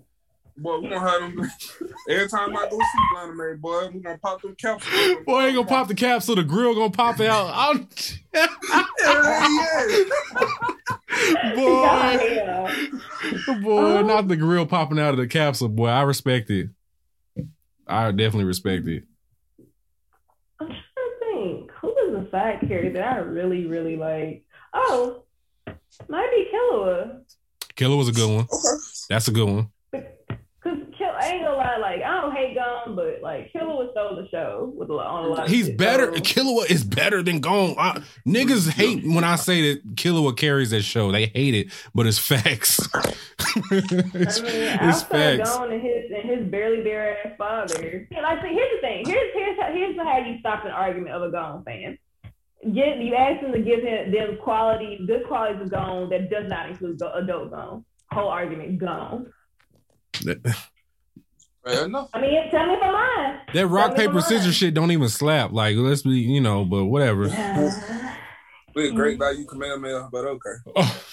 Boy, 0.60 0.80
we 0.80 0.90
gonna 0.90 1.00
have 1.00 1.22
them 1.22 1.52
every 2.10 2.28
time 2.28 2.56
I 2.58 2.68
go 2.70 2.78
see 2.80 2.86
Blind 3.14 3.38
Man, 3.38 3.58
boy, 3.58 3.90
we 3.94 4.00
gonna 4.00 4.18
pop 4.18 4.42
them 4.42 4.56
capsules. 4.56 5.18
Boy, 5.26 5.46
ain't 5.46 5.56
gonna 5.56 5.68
pop 5.68 5.88
the 5.88 5.94
capsule. 5.96 6.36
The 6.36 6.44
grill 6.44 6.74
gonna 6.74 6.90
pop 6.90 7.20
out. 7.20 7.52
I'm- 7.54 7.88
Yeah, 8.34 8.48
boy, 11.56 12.24
Yeah. 12.24 12.72
boy, 13.62 13.98
oh. 13.98 14.02
not 14.02 14.28
the 14.28 14.36
grill 14.36 14.66
popping 14.66 15.00
out 15.00 15.12
of 15.12 15.18
the 15.18 15.28
capsule. 15.28 15.70
Boy, 15.70 15.88
I 15.88 16.02
respect 16.02 16.50
it. 16.50 16.70
I 17.88 18.12
definitely 18.12 18.46
respect 18.46 18.88
it. 18.88 19.04
I'm 20.60 20.68
trying 20.68 20.80
to 20.80 21.20
think. 21.20 21.72
Who 21.82 21.96
is 22.10 22.28
a 22.28 22.30
side 22.32 22.60
character 22.68 22.94
that 22.94 23.14
I 23.14 23.18
really, 23.18 23.68
really 23.68 23.96
like? 23.96 24.44
Oh, 24.74 25.24
might 26.10 26.30
be 26.32 26.48
Killua. 26.54 27.22
Killer 27.76 27.96
was 27.96 28.10
a 28.10 28.12
good 28.12 28.28
one. 28.28 28.48
Okay. 28.52 28.82
That's 29.10 29.28
a 29.28 29.32
good 29.32 29.48
one. 29.48 29.70
I 31.28 31.32
ain't 31.34 31.44
gonna 31.44 31.58
lie, 31.58 31.78
like 31.78 32.02
I 32.02 32.22
don't 32.22 32.36
hate 32.36 32.56
Gon, 32.56 32.96
but 32.96 33.22
like 33.22 33.52
Killua 33.54 33.92
stole 33.92 34.16
the 34.16 34.28
show 34.30 34.72
with 34.76 34.90
a 34.90 34.94
lot 34.94 35.08
on 35.08 35.26
a 35.26 35.28
lot. 35.28 35.44
Of 35.46 35.50
He's 35.50 35.70
better. 35.70 36.16
so- 36.16 36.22
Killua 36.22 36.70
is 36.72 36.84
better 36.84 37.22
than 37.22 37.40
Gon. 37.42 37.76
I, 37.78 38.02
niggas 38.26 38.70
hate 38.70 39.04
when 39.06 39.24
I 39.24 39.36
say 39.36 39.74
that 39.74 39.96
Killua 39.96 40.36
carries 40.38 40.70
that 40.72 40.84
show. 40.84 41.12
They 41.12 41.26
hate 41.28 41.54
it, 41.54 41.68
but 41.94 42.08
it's 42.08 42.18
facts. 42.18 42.80
it's, 43.72 44.40
I 44.40 44.44
mean, 44.44 44.90
it's 44.90 45.04
facts. 45.04 45.50
Gon 45.58 45.72
and 45.74 45.82
his 45.82 46.12
and 46.16 46.30
his 46.30 46.48
barely 46.50 46.82
there 46.84 47.18
ass 47.26 47.34
father. 47.38 48.08
And 48.16 48.26
I 48.26 48.42
think 48.42 48.54
here's 48.54 48.72
the 48.76 48.82
thing. 48.82 49.06
Here's 49.06 49.34
here's 49.34 49.60
how, 49.60 49.72
here's 49.74 49.98
how 49.98 50.18
you 50.20 50.40
stop 50.40 50.64
an 50.66 50.72
argument 50.72 51.12
of 51.16 51.24
a 51.24 51.32
Gon 51.32 51.64
fan. 51.64 51.98
Get 52.74 52.98
you 53.00 53.14
ask 53.16 53.42
them 53.42 53.52
to 53.52 53.60
give 53.62 53.82
him 53.84 54.12
them 54.12 54.38
quality, 54.42 55.00
good 55.06 55.28
qualities 55.28 55.62
of 55.62 55.72
Gon 55.72 56.10
that 56.10 56.30
does 56.30 56.50
not 56.50 56.70
include 56.70 57.02
adult 57.02 57.52
Gon. 57.52 57.86
Whole 58.12 58.30
argument 58.30 58.80
gone. 58.80 59.32
Fair 61.68 61.86
enough. 61.86 62.10
I 62.14 62.22
mean, 62.22 62.50
tell 62.50 62.66
me 62.66 62.74
if 62.74 62.84
I'm 62.84 62.94
lying. 62.94 63.40
That 63.54 63.68
rock 63.68 63.96
Tell 63.96 64.08
paper 64.08 64.22
scissors 64.22 64.56
shit 64.56 64.74
don't 64.74 64.92
even 64.92 65.10
slap. 65.10 65.52
Like 65.52 65.76
let's 65.78 66.02
be, 66.02 66.20
you 66.20 66.42
know, 66.42 66.66
but 66.66 66.86
whatever. 66.86 67.28
We're 68.76 68.92
a 68.92 68.92
great 68.92 69.20
value 69.20 69.46
Kamehameha, 69.46 70.10
but 70.12 70.26
okay. 70.26 70.54
Oh. 70.76 71.04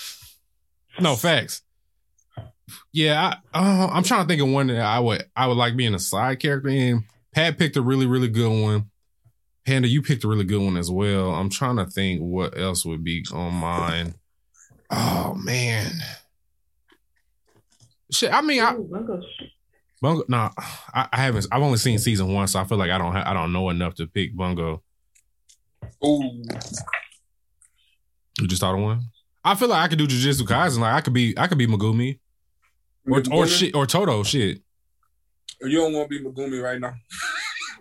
No 1.00 1.16
facts. 1.16 1.62
Yeah, 2.92 3.34
I, 3.52 3.58
uh, 3.58 3.88
I'm 3.92 4.04
trying 4.04 4.22
to 4.22 4.28
think 4.28 4.40
of 4.40 4.48
one 4.48 4.68
that 4.68 4.80
I 4.80 5.00
would 5.00 5.24
I 5.34 5.46
would 5.46 5.56
like 5.56 5.76
being 5.76 5.94
a 5.94 5.98
side 5.98 6.40
character 6.40 6.68
in. 6.68 7.04
Pat 7.34 7.58
picked 7.58 7.76
a 7.76 7.82
really 7.82 8.06
really 8.06 8.28
good 8.28 8.62
one. 8.62 8.90
Panda, 9.66 9.88
you 9.88 10.02
picked 10.02 10.24
a 10.24 10.28
really 10.28 10.44
good 10.44 10.62
one 10.62 10.76
as 10.76 10.90
well. 10.90 11.30
I'm 11.34 11.50
trying 11.50 11.76
to 11.76 11.86
think 11.86 12.20
what 12.20 12.56
else 12.58 12.84
would 12.84 13.02
be 13.02 13.24
on 13.32 13.54
mine. 13.54 14.14
Oh 14.90 15.34
man, 15.34 15.90
shit. 18.12 18.32
I 18.32 18.40
mean, 18.40 18.62
I 18.62 18.74
Ooh, 18.74 18.88
Bungo 20.04 20.22
sh- 20.22 20.28
Nah, 20.28 20.50
I, 20.94 21.08
I 21.12 21.16
haven't. 21.22 21.46
I've 21.50 21.62
only 21.62 21.78
seen 21.78 21.98
season 21.98 22.32
one, 22.32 22.46
so 22.46 22.60
I 22.60 22.64
feel 22.64 22.78
like 22.78 22.90
I 22.90 22.98
don't. 22.98 23.12
Ha- 23.12 23.24
I 23.26 23.32
don't 23.32 23.52
know 23.52 23.68
enough 23.70 23.94
to 23.96 24.06
pick 24.06 24.36
Bungo. 24.36 24.82
Ooh. 26.04 26.42
You 28.40 28.46
just 28.48 28.60
thought 28.60 28.74
of 28.74 28.80
one. 28.80 29.02
I 29.44 29.54
feel 29.54 29.68
like 29.68 29.82
I 29.84 29.88
could 29.88 29.98
do 29.98 30.06
Jujutsu 30.06 30.42
Kaisen. 30.42 30.78
Like 30.80 30.94
I 30.94 31.00
could 31.00 31.12
be. 31.12 31.34
I 31.38 31.46
could 31.46 31.58
be 31.58 31.66
Megumi 31.66 32.18
or 33.08 33.22
or 33.32 33.46
shit 33.46 33.74
or 33.74 33.86
Todo. 33.86 34.22
Shit. 34.22 34.60
Oh, 35.62 35.66
you 35.66 35.78
don't 35.78 35.92
want 35.92 36.10
to 36.10 36.18
be 36.18 36.24
Megumi 36.24 36.62
right 36.62 36.80
now. 36.80 36.94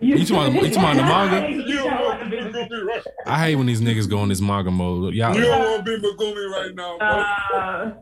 You 0.00 0.24
talking 0.26 0.56
about- 0.58 0.66
you 0.68 0.74
talking 0.74 0.96
the 0.96 1.04
manga? 1.04 1.48
You 1.68 1.76
don't 1.76 2.04
want 2.04 2.20
to 2.20 2.28
be 2.68 2.82
right 2.82 3.02
I 3.26 3.38
hate 3.44 3.54
when 3.54 3.66
these 3.66 3.80
niggas 3.80 4.10
go 4.10 4.24
in 4.24 4.28
this 4.28 4.40
manga 4.40 4.70
mode. 4.72 5.14
Y'all, 5.14 5.34
You 5.36 5.42
don't 5.42 5.60
want 5.60 5.86
to 5.86 6.00
be 6.00 6.08
Megumi 6.08 6.50
right 6.50 6.74
now, 6.74 6.98
uh, 6.98 7.92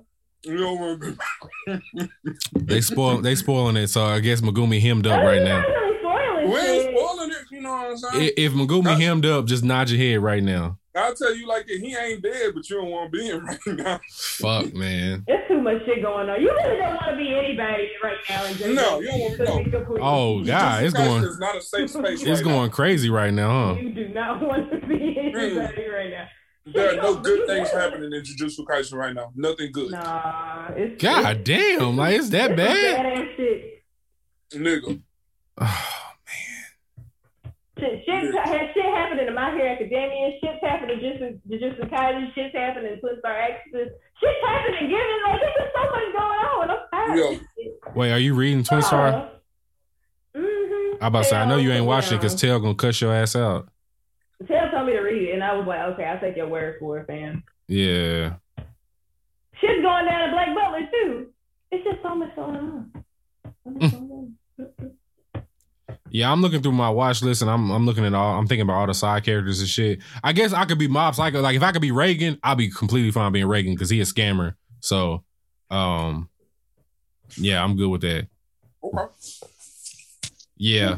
bro. 0.44 0.52
You 0.52 0.59
don't 0.59 0.78
want 0.81 1.02
to 1.02 1.16
be. 1.97 2.09
they 2.55 2.81
spoil. 2.81 3.20
They 3.20 3.35
spoiling 3.35 3.77
it. 3.77 3.89
So 3.89 4.05
I 4.05 4.20
guess 4.20 4.40
Megumi 4.40 4.81
hemmed 4.81 5.06
up 5.06 5.23
right 5.24 5.43
now. 5.43 5.56
I'm 5.59 5.62
not 5.62 5.69
really 5.69 5.98
spoiling 6.01 6.51
We 6.51 6.59
ain't 6.59 6.97
spoiling 6.98 7.31
it, 7.31 7.36
you 7.51 7.60
know 7.60 7.70
what 7.73 7.86
I'm 7.90 7.97
saying? 7.97 8.24
I- 8.24 8.32
If 8.36 8.52
Megumi 8.52 9.01
hemmed 9.01 9.27
up, 9.27 9.47
just 9.47 9.64
nod 9.64 9.90
your 9.90 9.98
head 9.98 10.23
right 10.23 10.43
now. 10.43 10.78
I'll 10.94 11.14
tell 11.14 11.35
you 11.35 11.47
like 11.48 11.64
it, 11.69 11.81
he 11.81 11.97
ain't 11.97 12.23
dead, 12.23 12.52
but 12.55 12.69
you 12.69 12.77
don't 12.77 12.90
want 12.90 13.10
to 13.10 13.19
be 13.19 13.24
him 13.24 13.47
right 13.47 13.59
now. 13.66 13.98
Fuck, 14.10 14.74
man. 14.74 15.24
There's 15.27 15.48
too 15.48 15.62
much 15.62 15.78
shit 15.86 16.02
going 16.02 16.28
on. 16.28 16.39
You 16.39 16.51
really 16.51 16.77
don't 16.77 16.94
want 16.97 17.06
to 17.12 17.16
be 17.16 17.35
anybody 17.35 17.89
right 18.02 18.19
now. 18.28 18.44
in 18.44 18.55
JJ. 18.55 18.74
No, 18.74 19.01
you 19.01 19.06
don't 19.09 19.20
want 19.20 19.32
to 19.32 19.39
To 19.39 19.44
go. 19.47 19.59
be 19.64 19.70
completely- 19.70 20.01
Oh 20.02 20.44
God, 20.44 20.82
it's 20.85 20.93
going. 20.93 21.24
is 21.24 21.39
not 21.39 21.56
a 21.56 21.62
safe 21.62 21.89
space. 21.90 22.20
It's 22.23 22.43
right 22.43 22.44
going 22.44 22.70
crazy 22.70 23.09
right 23.09 23.32
now, 23.32 23.69
huh? 23.74 23.81
You 23.81 23.94
do 23.94 24.09
not 24.09 24.43
want 24.47 24.70
to 24.70 24.86
be 24.86 25.16
anybody 25.19 25.89
right 25.89 26.10
now. 26.10 26.27
Now. 26.65 26.73
There 26.73 26.93
are 26.93 26.97
no 27.03 27.17
good 27.17 27.47
things 27.49 27.71
happening 27.71 28.13
in 28.13 28.23
Jujutsu 28.23 28.61
Kaisen 28.65 28.95
right 28.97 29.15
now. 29.15 29.33
Nothing 29.35 29.73
good, 29.73 29.91
Nah, 29.91 30.69
it's 30.77 31.03
God 31.03 31.43
damn, 31.45 31.97
like 31.97 32.17
it's 32.17 32.29
that 32.31 32.53
it's 32.53 32.57
bad? 32.57 33.05
badass 33.07 33.37
shit. 33.37 33.83
nigga. 34.55 35.01
Oh, 35.59 35.89
Shit, 37.79 38.05
shit, 38.07 38.35
has 38.35 38.71
shit 38.75 38.85
happening 38.95 39.27
in 39.27 39.35
My 39.35 39.51
Hero 39.57 39.73
Academia. 39.73 40.31
Shit's 40.41 40.59
happening 40.63 41.01
just 41.01 41.21
in 41.21 41.41
Jujutsu 41.51 41.91
Kaisen. 41.91 42.33
Shit's 42.35 42.55
happening 42.55 42.93
in 42.93 43.01
Twin 43.01 43.17
Star 43.19 43.35
Exorcists. 43.41 43.99
Shit's 44.21 44.39
happening. 44.47 44.89
Given 44.89 45.23
like 45.27 45.41
there's 45.41 45.55
just 45.59 45.73
so 45.75 45.83
much 45.91 46.13
going 46.13 46.39
on. 46.39 46.71
I'm 46.71 46.79
tired. 46.93 47.19
Yo. 47.19 47.25
of 47.25 47.31
this 47.41 47.41
shit. 47.59 47.97
Wait, 47.97 48.13
are 48.13 48.19
you 48.21 48.35
reading 48.37 48.63
Twin 48.63 48.83
Star? 48.83 49.31
Mm-hmm. 50.37 51.03
I 51.03 51.07
about 51.09 51.25
to 51.25 51.29
say 51.31 51.37
I 51.37 51.45
know 51.45 51.57
you 51.57 51.73
ain't 51.73 51.85
watching 51.87 52.19
because 52.19 52.37
Tail 52.37 52.61
gonna 52.61 52.75
cuss 52.77 53.01
your 53.01 53.13
ass 53.13 53.35
out. 53.35 53.69
Tail 54.47 54.71
told 54.71 54.87
me 54.87 54.93
to 54.93 55.01
read 55.01 55.29
it, 55.29 55.32
and 55.32 55.32
I 55.53 55.57
was 55.57 55.66
like, 55.66 55.81
okay, 55.81 56.05
I'll 56.05 56.19
take 56.19 56.37
your 56.37 56.49
word 56.49 56.77
for 56.81 56.99
it, 56.99 57.07
fam. 57.07 57.43
Yeah. 57.69 58.37
Shit's 59.61 59.83
going 59.83 60.07
down 60.07 60.29
to 60.29 60.33
Black 60.33 60.55
Butler 60.55 60.89
too. 60.91 61.27
It's 61.70 61.85
just 61.85 62.03
so 62.03 62.15
much 62.15 62.35
going 62.35 62.57
on. 62.57 63.05
So 63.65 63.70
much 63.70 63.93
going 63.93 64.35
on. 64.59 65.43
Yeah, 66.11 66.33
I'm 66.33 66.41
looking 66.41 66.62
through 66.62 66.73
my 66.73 66.91
watch 66.91 67.23
list 67.23 67.43
and 67.43 67.51
I'm 67.51 67.70
I'm 67.70 67.87
looking 67.87 68.05
at 68.05 68.15
all 68.15 68.39
I'm 68.39 68.47
thinking 68.47 68.62
about 68.62 68.74
all 68.74 68.87
the 68.87 68.95
side 68.95 69.24
characters 69.24 69.61
and 69.61 69.69
shit. 69.69 70.01
I 70.23 70.33
guess 70.33 70.53
I 70.53 70.65
could 70.65 70.79
be 70.79 70.89
Mob 70.89 71.15
Psycho. 71.15 71.41
Like 71.41 71.57
if 71.57 71.62
I 71.62 71.73
could 71.73 71.83
be 71.83 71.91
Reigen, 71.91 72.39
I'd 72.43 72.59
be 72.59 72.70
completely 72.70 73.11
fine 73.11 73.33
being 73.33 73.47
Reigen 73.47 73.74
because 73.74 73.91
he 73.91 74.01
a 74.01 74.05
scammer. 74.05 74.55
So 74.81 75.23
um 75.70 76.29
yeah, 77.37 77.62
I'm 77.62 77.77
good 77.77 77.89
with 77.89 78.03
that. 78.03 78.27
Okay. 78.83 79.05
Yeah. 80.57 80.97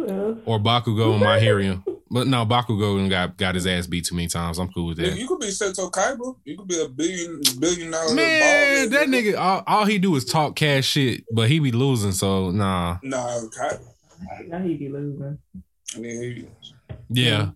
Let's 0.00 0.10
see. 0.10 0.16
Who 0.16 0.28
else? 0.28 0.38
Or 0.46 0.58
Bakugo 0.58 1.12
and 1.12 1.20
My 1.20 1.38
Hero. 1.40 1.82
But 2.10 2.26
no, 2.26 2.46
Bakugo 2.46 2.98
and 2.98 3.10
got 3.10 3.36
got 3.36 3.54
his 3.54 3.66
ass 3.66 3.86
beat 3.86 4.06
too 4.06 4.14
many 4.14 4.28
times. 4.28 4.58
I'm 4.58 4.72
cool 4.72 4.86
with 4.88 4.96
that. 4.98 5.18
you 5.18 5.28
could 5.28 5.40
be 5.40 5.48
Seto 5.48 5.90
Kaiba. 5.90 6.36
You 6.44 6.56
could 6.56 6.68
be 6.68 6.80
a 6.80 6.88
billion 6.88 7.40
billion 7.58 7.90
dollar 7.90 8.14
Man, 8.14 8.90
ball 8.90 8.98
that 8.98 9.08
nigga 9.08 9.38
all, 9.38 9.62
all 9.66 9.84
he 9.84 9.98
do 9.98 10.16
is 10.16 10.24
talk 10.24 10.56
cash 10.56 10.86
shit, 10.86 11.24
but 11.30 11.48
he 11.48 11.58
be 11.58 11.70
losing, 11.70 12.12
so 12.12 12.50
nah. 12.50 12.98
Nah, 13.02 13.40
Kaiba. 13.58 13.80
Now 14.48 14.58
he 14.60 14.74
be 14.74 14.88
losing. 14.88 15.38
I 15.94 15.98
mean, 15.98 16.22
he, 16.22 16.46
Yeah. 17.10 17.50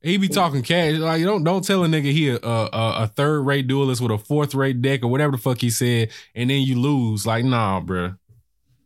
He 0.00 0.16
be 0.16 0.28
talking 0.28 0.62
cash. 0.62 0.96
Like 0.96 1.22
don't 1.22 1.44
don't 1.44 1.64
tell 1.64 1.84
a 1.84 1.88
nigga 1.88 2.04
he 2.04 2.30
a 2.30 2.36
a, 2.36 3.02
a 3.02 3.06
third 3.14 3.42
rate 3.42 3.66
duelist 3.66 4.00
with 4.00 4.12
a 4.12 4.18
fourth 4.18 4.54
rate 4.54 4.80
deck 4.80 5.02
or 5.02 5.08
whatever 5.08 5.32
the 5.32 5.38
fuck 5.38 5.60
he 5.60 5.70
said, 5.70 6.10
and 6.34 6.48
then 6.48 6.62
you 6.62 6.78
lose. 6.80 7.26
Like 7.26 7.44
nah, 7.44 7.80
bruh. 7.80 8.16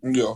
yeah. 0.03 0.35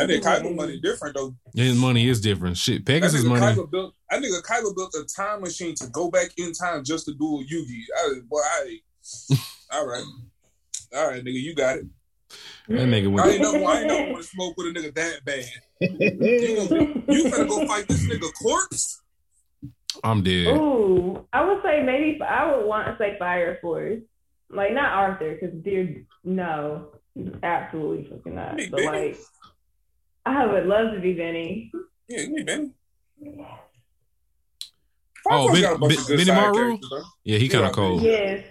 I'm 0.00 0.06
trying 0.06 0.08
to 0.08 0.20
That 0.20 0.22
think 0.22 0.24
nigga 0.24 0.36
of 0.36 0.52
Kaiba 0.52 0.56
money 0.56 0.80
different 0.80 1.16
though. 1.16 1.34
His 1.54 1.76
money 1.76 2.08
is 2.08 2.20
different. 2.20 2.56
Shit, 2.56 2.84
Pegasus 2.86 3.24
nigga 3.24 3.28
money. 3.28 3.46
Kaiba 3.56 3.70
built. 3.70 3.94
That 4.10 4.22
nigga 4.22 4.42
Kaiba 4.42 4.74
built 4.74 4.94
a 4.94 5.04
time 5.04 5.40
machine 5.40 5.74
to 5.76 5.86
go 5.88 6.10
back 6.10 6.30
in 6.36 6.52
time 6.52 6.84
just 6.84 7.06
to 7.06 7.14
duel 7.14 7.42
Yugi. 7.44 7.80
I, 7.98 8.20
boy, 8.28 8.38
I. 8.38 8.80
all 9.72 9.86
right, 9.86 10.04
all 10.96 11.08
right, 11.08 11.24
nigga, 11.24 11.40
you 11.40 11.54
got 11.54 11.78
it. 11.78 11.86
That 12.68 12.78
nigga 12.88 13.06
I 13.06 13.08
went. 13.08 13.26
ain't 13.32 13.42
never, 13.42 13.64
I 13.64 13.78
ain't 13.78 13.86
never 13.88 14.12
want 14.12 14.22
to 14.22 14.28
smoke 14.28 14.56
with 14.56 14.68
a 14.68 14.70
nigga 14.70 14.94
that 14.94 15.24
bad. 15.24 15.44
You, 15.80 16.56
gonna, 16.68 16.80
you 17.08 17.24
finna 17.24 17.48
go 17.48 17.66
fight 17.66 17.88
this 17.88 18.06
nigga 18.08 18.32
corpse? 18.40 19.02
I'm 20.04 20.22
dead. 20.22 20.46
Ooh, 20.56 21.26
I 21.32 21.44
would 21.44 21.62
say 21.62 21.82
maybe 21.82 22.20
I 22.22 22.54
would 22.56 22.66
want 22.66 22.86
to 22.86 22.96
say 22.98 23.16
Fire 23.18 23.58
Force. 23.60 24.00
Like 24.48 24.72
not 24.72 24.92
Arthur, 24.92 25.34
because 25.40 25.54
dear, 25.62 26.04
no, 26.24 26.88
absolutely 27.42 28.08
fucking 28.10 28.34
not. 28.34 28.56
Be 28.56 28.68
But 28.68 28.78
Benny. 28.78 29.08
like, 29.08 29.18
I 30.24 30.46
would 30.46 30.66
love 30.66 30.92
to 30.94 31.00
be 31.00 31.14
Benny. 31.14 31.72
Yeah, 32.08 32.20
you 32.22 32.36
need 32.36 32.46
Benny. 32.46 32.70
Oh, 35.30 35.46
Five 35.48 35.52
Ben- 35.54 35.62
got 35.62 35.76
a 35.76 35.78
bunch 35.78 35.96
Ben- 36.08 36.18
Benimaru? 36.18 36.78
Yeah, 37.24 37.38
he 37.38 37.48
kind 37.48 37.62
Yeah. 37.62 37.68
of 37.68 37.74
cold. 37.74 38.02
Yes. 38.02 38.44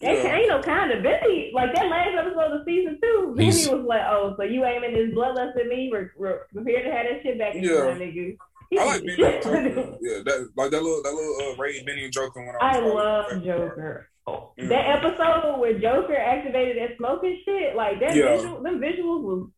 They 0.00 0.14
Yeah. 0.22 0.36
ain't 0.36 0.48
no 0.48 0.60
kind 0.62 0.90
of 0.90 1.02
Benny. 1.02 1.50
Like 1.54 1.74
that 1.74 1.86
last 1.88 2.10
episode 2.16 2.52
of 2.52 2.62
season 2.64 2.98
two, 3.02 3.34
Benny 3.36 3.44
He's- 3.50 3.68
was 3.68 3.82
like, 3.84 4.02
"Oh, 4.08 4.34
so 4.36 4.42
you 4.44 4.64
aiming 4.64 4.94
this 4.94 5.10
bloodlust 5.14 5.58
at 5.60 5.66
me? 5.66 5.88
We're, 5.92 6.10
we're 6.16 6.46
prepared 6.52 6.84
to 6.86 6.90
have 6.92 7.06
that 7.06 7.22
shit 7.22 7.38
back 7.38 7.54
in 7.54 7.64
Yeah. 7.64 7.70
yeah. 7.70 7.94
nigga." 7.94 8.36
I 8.72 8.84
like 8.84 8.86
was 8.86 9.00
Benny 9.02 9.10
and 9.12 9.16
shit. 9.16 9.42
Joker. 9.42 9.98
Yeah, 10.00 10.18
that 10.24 10.48
like 10.56 10.70
that 10.70 10.82
little 10.82 11.02
that 11.02 11.12
little 11.12 11.52
uh, 11.52 11.56
Ray 11.56 11.82
Benny 11.84 12.04
and 12.04 12.12
Joker 12.12 12.40
when 12.40 12.54
I 12.60 12.76
I 12.76 12.80
was 12.80 12.94
love 12.94 13.44
Joker. 13.44 14.08
Oh, 14.26 14.52
Yeah. 14.56 14.66
That 14.68 15.04
episode 15.04 15.58
where 15.60 15.78
Joker 15.78 16.16
activated 16.16 16.76
that 16.78 16.96
smoking 16.96 17.40
shit, 17.44 17.74
like 17.76 18.00
that 18.00 18.14
Yeah. 18.16 18.36
visual, 18.36 18.62
them 18.62 18.80
visuals 18.80 19.22
was 19.22 19.48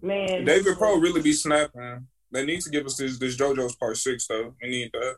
man. 0.00 0.44
David 0.44 0.76
Pro 0.78 0.96
really 0.96 1.22
be 1.22 1.32
snapping. 1.32 2.06
They 2.30 2.46
need 2.46 2.62
to 2.62 2.70
give 2.70 2.86
us 2.86 2.96
this 2.96 3.18
this 3.18 3.36
JoJo's 3.36 3.76
part 3.76 3.96
six 3.96 4.26
though. 4.26 4.54
We 4.62 4.70
need 4.70 4.90
that. 4.92 5.16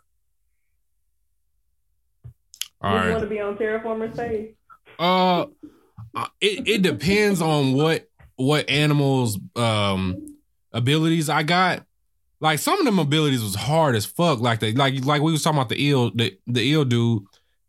All 2.80 2.92
you 2.92 2.98
right. 2.98 3.10
want 3.10 3.22
to 3.22 3.28
be 3.28 3.40
on 3.40 3.56
Terraformer 3.56 4.12
stage? 4.12 4.54
Uh, 4.98 5.46
uh, 6.14 6.26
it 6.40 6.68
it 6.68 6.82
depends 6.82 7.40
on 7.40 7.74
what 7.74 8.08
what 8.36 8.68
animals 8.68 9.38
um 9.56 10.36
abilities 10.72 11.28
I 11.28 11.44
got. 11.44 11.86
Like 12.40 12.58
some 12.58 12.78
of 12.78 12.84
them 12.84 12.98
abilities 12.98 13.42
was 13.42 13.54
hard 13.54 13.94
as 13.94 14.04
fuck. 14.04 14.40
Like 14.40 14.60
they 14.60 14.72
like 14.72 15.04
like 15.04 15.22
we 15.22 15.32
was 15.32 15.42
talking 15.42 15.58
about 15.58 15.70
the 15.70 15.82
eel 15.82 16.10
the 16.14 16.36
the 16.46 16.60
eel 16.60 16.84
dude. 16.84 17.22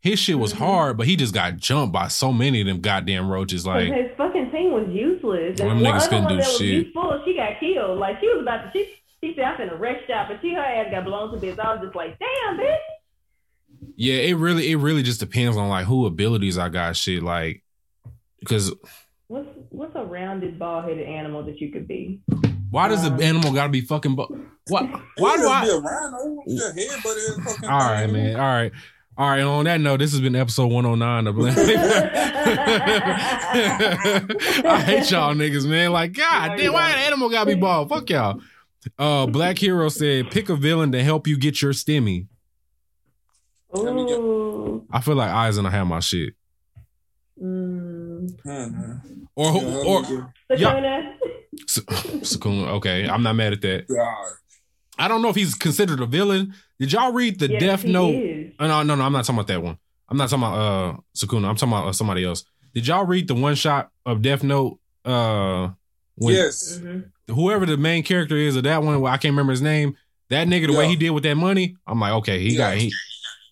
His 0.06 0.18
shit 0.20 0.38
was 0.38 0.52
Mhm. 0.54 0.58
hard, 0.58 0.96
but 0.96 1.06
he 1.06 1.16
just 1.16 1.34
got 1.34 1.56
jumped 1.56 1.92
by 1.92 2.08
so 2.08 2.32
many 2.32 2.60
of 2.60 2.66
them 2.66 2.80
goddamn 2.80 3.28
roaches. 3.28 3.66
Like 3.66 3.92
his 3.92 4.10
fucking 4.16 4.50
team 4.52 4.72
was 4.72 4.88
useless. 4.88 5.58
Them 5.58 5.66
one 5.68 5.78
niggas 5.78 5.96
other 5.96 6.08
couldn't 6.08 6.24
one 6.24 6.32
do 6.34 6.36
that 6.42 6.46
was 6.48 6.58
shit. 6.58 6.84
useful, 6.86 7.22
she 7.24 7.34
got 7.36 7.58
killed. 7.60 7.98
Like 7.98 8.20
she 8.20 8.28
was 8.28 8.42
about 8.42 8.72
to, 8.72 8.78
she 8.78 8.86
she 9.22 9.34
said 9.34 9.44
I'm 9.44 9.60
in 9.62 9.68
a 9.70 9.76
wreck 9.76 10.06
shop, 10.06 10.28
but 10.28 10.38
she 10.42 10.54
her 10.54 10.60
ass 10.60 10.88
got 10.90 11.04
blown 11.04 11.32
to 11.32 11.38
bits. 11.40 11.58
I 11.58 11.72
was 11.74 11.82
just 11.84 11.96
like, 11.96 12.18
damn, 12.18 12.58
bitch. 12.58 12.76
yeah, 13.96 14.14
it 14.14 14.34
really 14.36 14.70
it 14.70 14.76
really 14.76 15.02
just 15.02 15.20
depends 15.20 15.56
on 15.56 15.68
like 15.68 15.86
who 15.86 16.06
abilities 16.06 16.56
I 16.58 16.68
got. 16.68 16.96
Shit, 16.96 17.22
like 17.22 17.62
because 18.40 18.72
What's 19.28 19.48
what's 19.70 19.96
a 19.96 20.04
rounded 20.04 20.56
ball 20.58 20.82
headed 20.82 21.06
animal 21.08 21.42
that 21.44 21.60
you 21.60 21.72
could 21.72 21.88
be? 21.88 22.20
why 22.70 22.86
does 22.88 23.04
Um, 23.04 23.16
the 23.16 23.24
animal 23.24 23.52
gotta 23.52 23.70
be 23.70 23.80
fucking? 23.80 24.14
Bu- 24.14 24.46
what? 24.68 24.84
Why 25.18 25.36
do 25.36 25.48
I? 25.48 25.64
be 25.64 25.70
a 25.70 25.78
rhino? 25.78 26.42
Your 26.46 26.72
head, 26.72 26.88
but 27.02 27.44
fucking. 27.44 27.68
All 27.68 27.78
right, 27.80 28.06
man. 28.08 28.36
All 28.38 28.46
right. 28.46 28.72
All 29.18 29.28
right. 29.30 29.38
And 29.38 29.48
on 29.48 29.64
that 29.64 29.80
note, 29.80 29.98
this 29.98 30.12
has 30.12 30.20
been 30.20 30.36
episode 30.36 30.66
109 30.66 31.26
of 31.26 31.34
Blend. 31.36 31.56
I 34.66 34.82
hate 34.84 35.10
y'all 35.10 35.34
niggas, 35.34 35.66
man. 35.66 35.92
Like, 35.92 36.12
God 36.12 36.56
damn, 36.56 36.72
why 36.72 36.90
an 36.90 36.98
animal 36.98 37.30
gotta 37.30 37.46
be 37.46 37.54
bald? 37.54 37.88
Fuck 37.88 38.10
y'all. 38.10 38.40
Uh, 38.98 39.26
Black 39.26 39.58
Hero 39.58 39.88
said, 39.88 40.30
pick 40.30 40.48
a 40.48 40.56
villain 40.56 40.92
to 40.92 41.02
help 41.02 41.26
you 41.26 41.36
get 41.38 41.60
your 41.60 41.72
stimmy. 41.72 42.26
Ooh. 43.76 44.86
I 44.90 45.00
feel 45.00 45.16
like 45.16 45.30
Aizen 45.30 45.64
will 45.64 45.70
have 45.70 45.86
my 45.86 46.00
shit. 46.00 46.34
Mm. 47.42 48.36
Or, 49.34 49.52
Yeah, 49.52 50.74
or, 50.74 51.12
Sukuna. 51.66 52.20
Sukuna. 52.20 52.68
Okay. 52.74 53.08
I'm 53.08 53.22
not 53.22 53.34
mad 53.34 53.52
at 53.52 53.62
that. 53.62 53.88
God. 53.88 54.26
I 54.98 55.08
don't 55.08 55.20
know 55.20 55.28
if 55.28 55.36
he's 55.36 55.54
considered 55.54 56.00
a 56.00 56.06
villain. 56.06 56.54
Did 56.78 56.92
y'all 56.92 57.12
read 57.12 57.38
the 57.38 57.50
Yes, 57.50 57.60
Death 57.60 57.84
Note? 57.84 58.14
is. 58.14 58.52
Oh, 58.60 58.66
no, 58.66 58.82
no, 58.82 58.94
no. 58.94 59.04
I'm 59.04 59.12
not 59.12 59.24
talking 59.24 59.36
about 59.38 59.46
that 59.48 59.62
one. 59.62 59.78
I'm 60.08 60.16
not 60.16 60.28
talking 60.28 60.44
about 60.44 60.58
uh 60.58 60.96
Sukuna. 61.16 61.48
I'm 61.48 61.56
talking 61.56 61.72
about 61.72 61.88
uh, 61.88 61.92
somebody 61.92 62.24
else. 62.24 62.44
Did 62.74 62.86
y'all 62.86 63.04
read 63.06 63.26
the 63.28 63.34
one 63.34 63.54
shot 63.54 63.90
of 64.04 64.22
Death 64.22 64.42
Note? 64.44 64.78
Uh, 65.04 65.70
when 66.16 66.34
yes. 66.34 66.78
Mhm. 66.82 67.10
whoever 67.28 67.64
the 67.66 67.76
main 67.76 68.02
character 68.02 68.36
is 68.36 68.56
of 68.56 68.64
that 68.64 68.82
one, 68.82 69.00
well, 69.00 69.12
I 69.12 69.16
can't 69.16 69.32
remember 69.32 69.52
his 69.52 69.62
name. 69.62 69.96
That 70.30 70.48
nigga, 70.48 70.66
the 70.66 70.76
way 70.76 70.88
he 70.88 70.96
did 70.96 71.10
with 71.10 71.22
that 71.22 71.36
money, 71.36 71.76
I'm 71.86 72.00
like, 72.00 72.12
okay, 72.14 72.40
he 72.40 72.56
got 72.56 72.76
he 72.76 72.92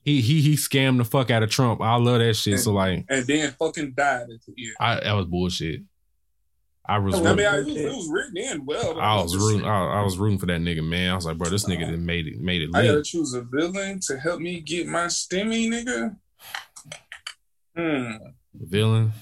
he 0.05 0.20
he 0.20 0.40
he 0.40 0.55
scammed 0.55 0.98
the 0.98 1.05
fuck 1.05 1.30
out 1.30 1.42
of 1.42 1.51
Trump. 1.51 1.80
I 1.80 1.96
love 1.96 2.18
that 2.18 2.34
shit. 2.34 2.59
So 2.60 2.72
like, 2.72 3.05
And 3.09 3.24
then 3.26 3.52
fucking 3.52 3.92
died 3.96 4.22
at 4.22 4.28
the 4.46 4.55
end. 4.59 4.74
I 4.80 5.01
that 5.01 5.12
was 5.12 5.26
bullshit. 5.26 5.82
I 6.86 6.98
was 6.98 7.15
I 7.15 7.35
mean, 7.35 7.47
I, 7.47 7.61
it, 7.61 7.65
was, 7.66 7.77
it 7.77 7.85
was 7.86 8.09
written 8.11 8.36
in 8.36 8.66
well. 8.66 9.01
I 9.01 9.20
was 9.23 9.35
rooting 9.35 9.65
I, 9.66 10.01
I 10.01 10.02
was 10.02 10.19
rooting 10.19 10.39
for 10.39 10.47
that 10.47 10.61
nigga, 10.61 10.86
man. 10.86 11.12
I 11.12 11.15
was 11.15 11.24
like, 11.24 11.39
bro, 11.39 11.48
this 11.48 11.65
nigga 11.65 11.81
done 11.90 12.05
made 12.05 12.27
it 12.27 12.39
made 12.40 12.61
it 12.62 12.70
I 12.74 12.82
gotta 12.82 12.97
lit. 12.98 13.05
choose 13.06 13.32
a 13.32 13.40
villain 13.43 14.01
to 14.01 14.19
help 14.19 14.40
me 14.40 14.61
get 14.61 14.86
my 14.86 15.06
stimmy, 15.06 15.69
nigga. 15.70 16.16
Hmm. 17.77 18.16
Villain. 18.55 19.12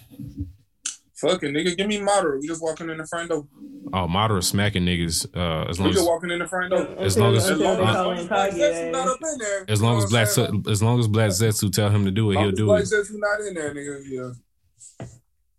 Fucking 1.16 1.52
nigga, 1.52 1.76
give 1.76 1.86
me 1.86 1.98
Madara. 1.98 2.40
We 2.40 2.48
just 2.48 2.60
walking 2.62 2.90
in 2.90 2.96
the 2.98 3.06
front 3.06 3.30
door. 3.30 3.46
Oh, 3.92 4.08
Madara 4.08 4.42
smacking 4.42 4.84
niggas. 4.84 5.24
Uh, 5.36 5.68
as 5.70 5.78
long 5.78 5.88
We 5.88 5.90
as 5.90 5.96
just 5.98 6.08
walking 6.08 6.30
in 6.30 6.40
the 6.40 6.48
front 6.48 6.70
door. 6.70 6.80
As 6.98 7.16
long 7.16 7.36
as- 7.36 7.48
As 7.48 7.58
long 7.60 7.78
uh, 7.80 7.84
as, 7.84 7.94
long 8.18 8.26
Black 8.26 8.50
Zetsu 8.52 8.90
not 8.92 9.06
in 9.32 9.38
there. 9.38 9.64
as 9.68 9.80
long 9.82 9.98
as 9.98 10.10
Black 10.10 10.26
what 10.36 10.38
I'm 10.48 10.62
saying? 10.62 10.64
as 10.68 10.82
long 10.82 10.98
as 10.98 11.06
Black 11.08 11.30
Zetsu 11.30 11.72
tell 11.72 11.90
him 11.90 12.04
to 12.06 12.10
do 12.10 12.32
it, 12.32 12.38
he'll 12.38 12.50
do 12.50 12.72
it. 12.74 12.80
as 12.80 12.90
Black 12.90 13.04
Zetsu 13.04 13.12
not 13.14 13.40
in 13.46 13.54
there, 13.54 13.72
nigga. 13.72 14.02
Yeah. 14.08 14.32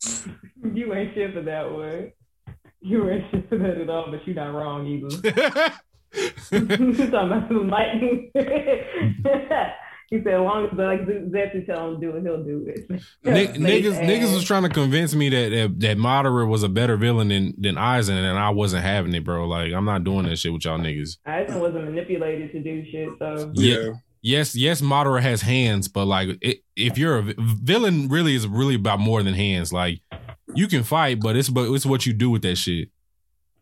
You 0.74 0.94
ain't 0.94 1.14
shit 1.14 1.34
for 1.34 1.42
that 1.42 1.70
one. 1.72 2.12
You 2.80 3.10
ain't 3.10 3.26
shit 3.32 3.50
for 3.50 3.58
that 3.58 3.78
at 3.82 3.90
all, 3.90 4.08
but 4.10 4.26
you're 4.26 4.36
not 4.36 4.54
wrong 4.54 4.88
either. 4.88 5.10
Talking 6.50 7.06
about 7.12 7.48
some 7.50 7.70
lightning. 7.70 8.32
he 8.36 10.22
said, 10.24 10.34
as 10.34 10.40
long 10.40 10.68
as 10.72 10.78
like 10.78 11.02
Zetsu 11.02 11.66
tell 11.66 11.90
him 11.90 12.00
to 12.02 12.08
do 12.12 12.16
it, 12.18 12.24
he'll 12.24 12.44
do 12.44 12.66
it. 12.68 12.90
Ni- 12.90 13.00
Face 13.48 13.58
niggas, 13.58 13.94
ass. 13.96 14.10
niggas 14.10 14.34
was 14.34 14.44
trying 14.44 14.64
to 14.64 14.70
convince 14.70 15.14
me 15.16 15.30
that 15.30 15.50
that, 15.50 15.80
that 15.80 15.98
Madara 15.98 16.48
was 16.48 16.64
a 16.64 16.70
better 16.70 16.98
villain 16.98 17.30
than 17.30 17.54
than 17.58 17.76
Aizen, 17.76 18.14
and 18.14 18.38
I 18.38 18.52
wasn't 18.52 18.84
having 18.84 19.14
it, 19.14 19.24
bro. 19.24 19.48
Like 19.48 19.74
I'm 19.74 19.86
not 19.86 20.04
doing 20.04 20.26
that 20.28 20.38
shit 20.38 20.54
with 20.54 20.66
y'all 20.66 20.80
niggas. 20.80 21.18
Aizen 21.28 21.60
wasn't 21.60 21.86
manipulated 21.86 22.52
to 22.52 22.60
do 22.62 22.84
shit, 22.92 23.10
so 23.20 23.52
Yeah. 23.56 23.90
Yes, 24.26 24.56
yes, 24.56 24.80
Madara 24.82 25.22
has 25.22 25.42
hands, 25.42 25.90
but 25.90 26.06
like 26.06 26.38
it, 26.42 26.64
if 26.78 26.98
you're 26.98 27.18
a 27.20 27.34
villain, 27.38 28.08
really 28.08 28.36
is 28.36 28.48
really 28.48 28.76
about 28.76 29.00
more 29.00 29.22
than 29.22 29.34
hands. 29.34 29.74
Like 29.74 30.00
you 30.56 30.68
can 30.68 30.84
fight, 30.84 31.20
but 31.20 31.36
it's 31.36 31.50
but 31.50 31.70
it's 31.70 31.86
what 31.86 32.06
you 32.06 32.14
do 32.14 32.30
with 32.30 32.42
that 32.44 32.56
shit. 32.56 32.90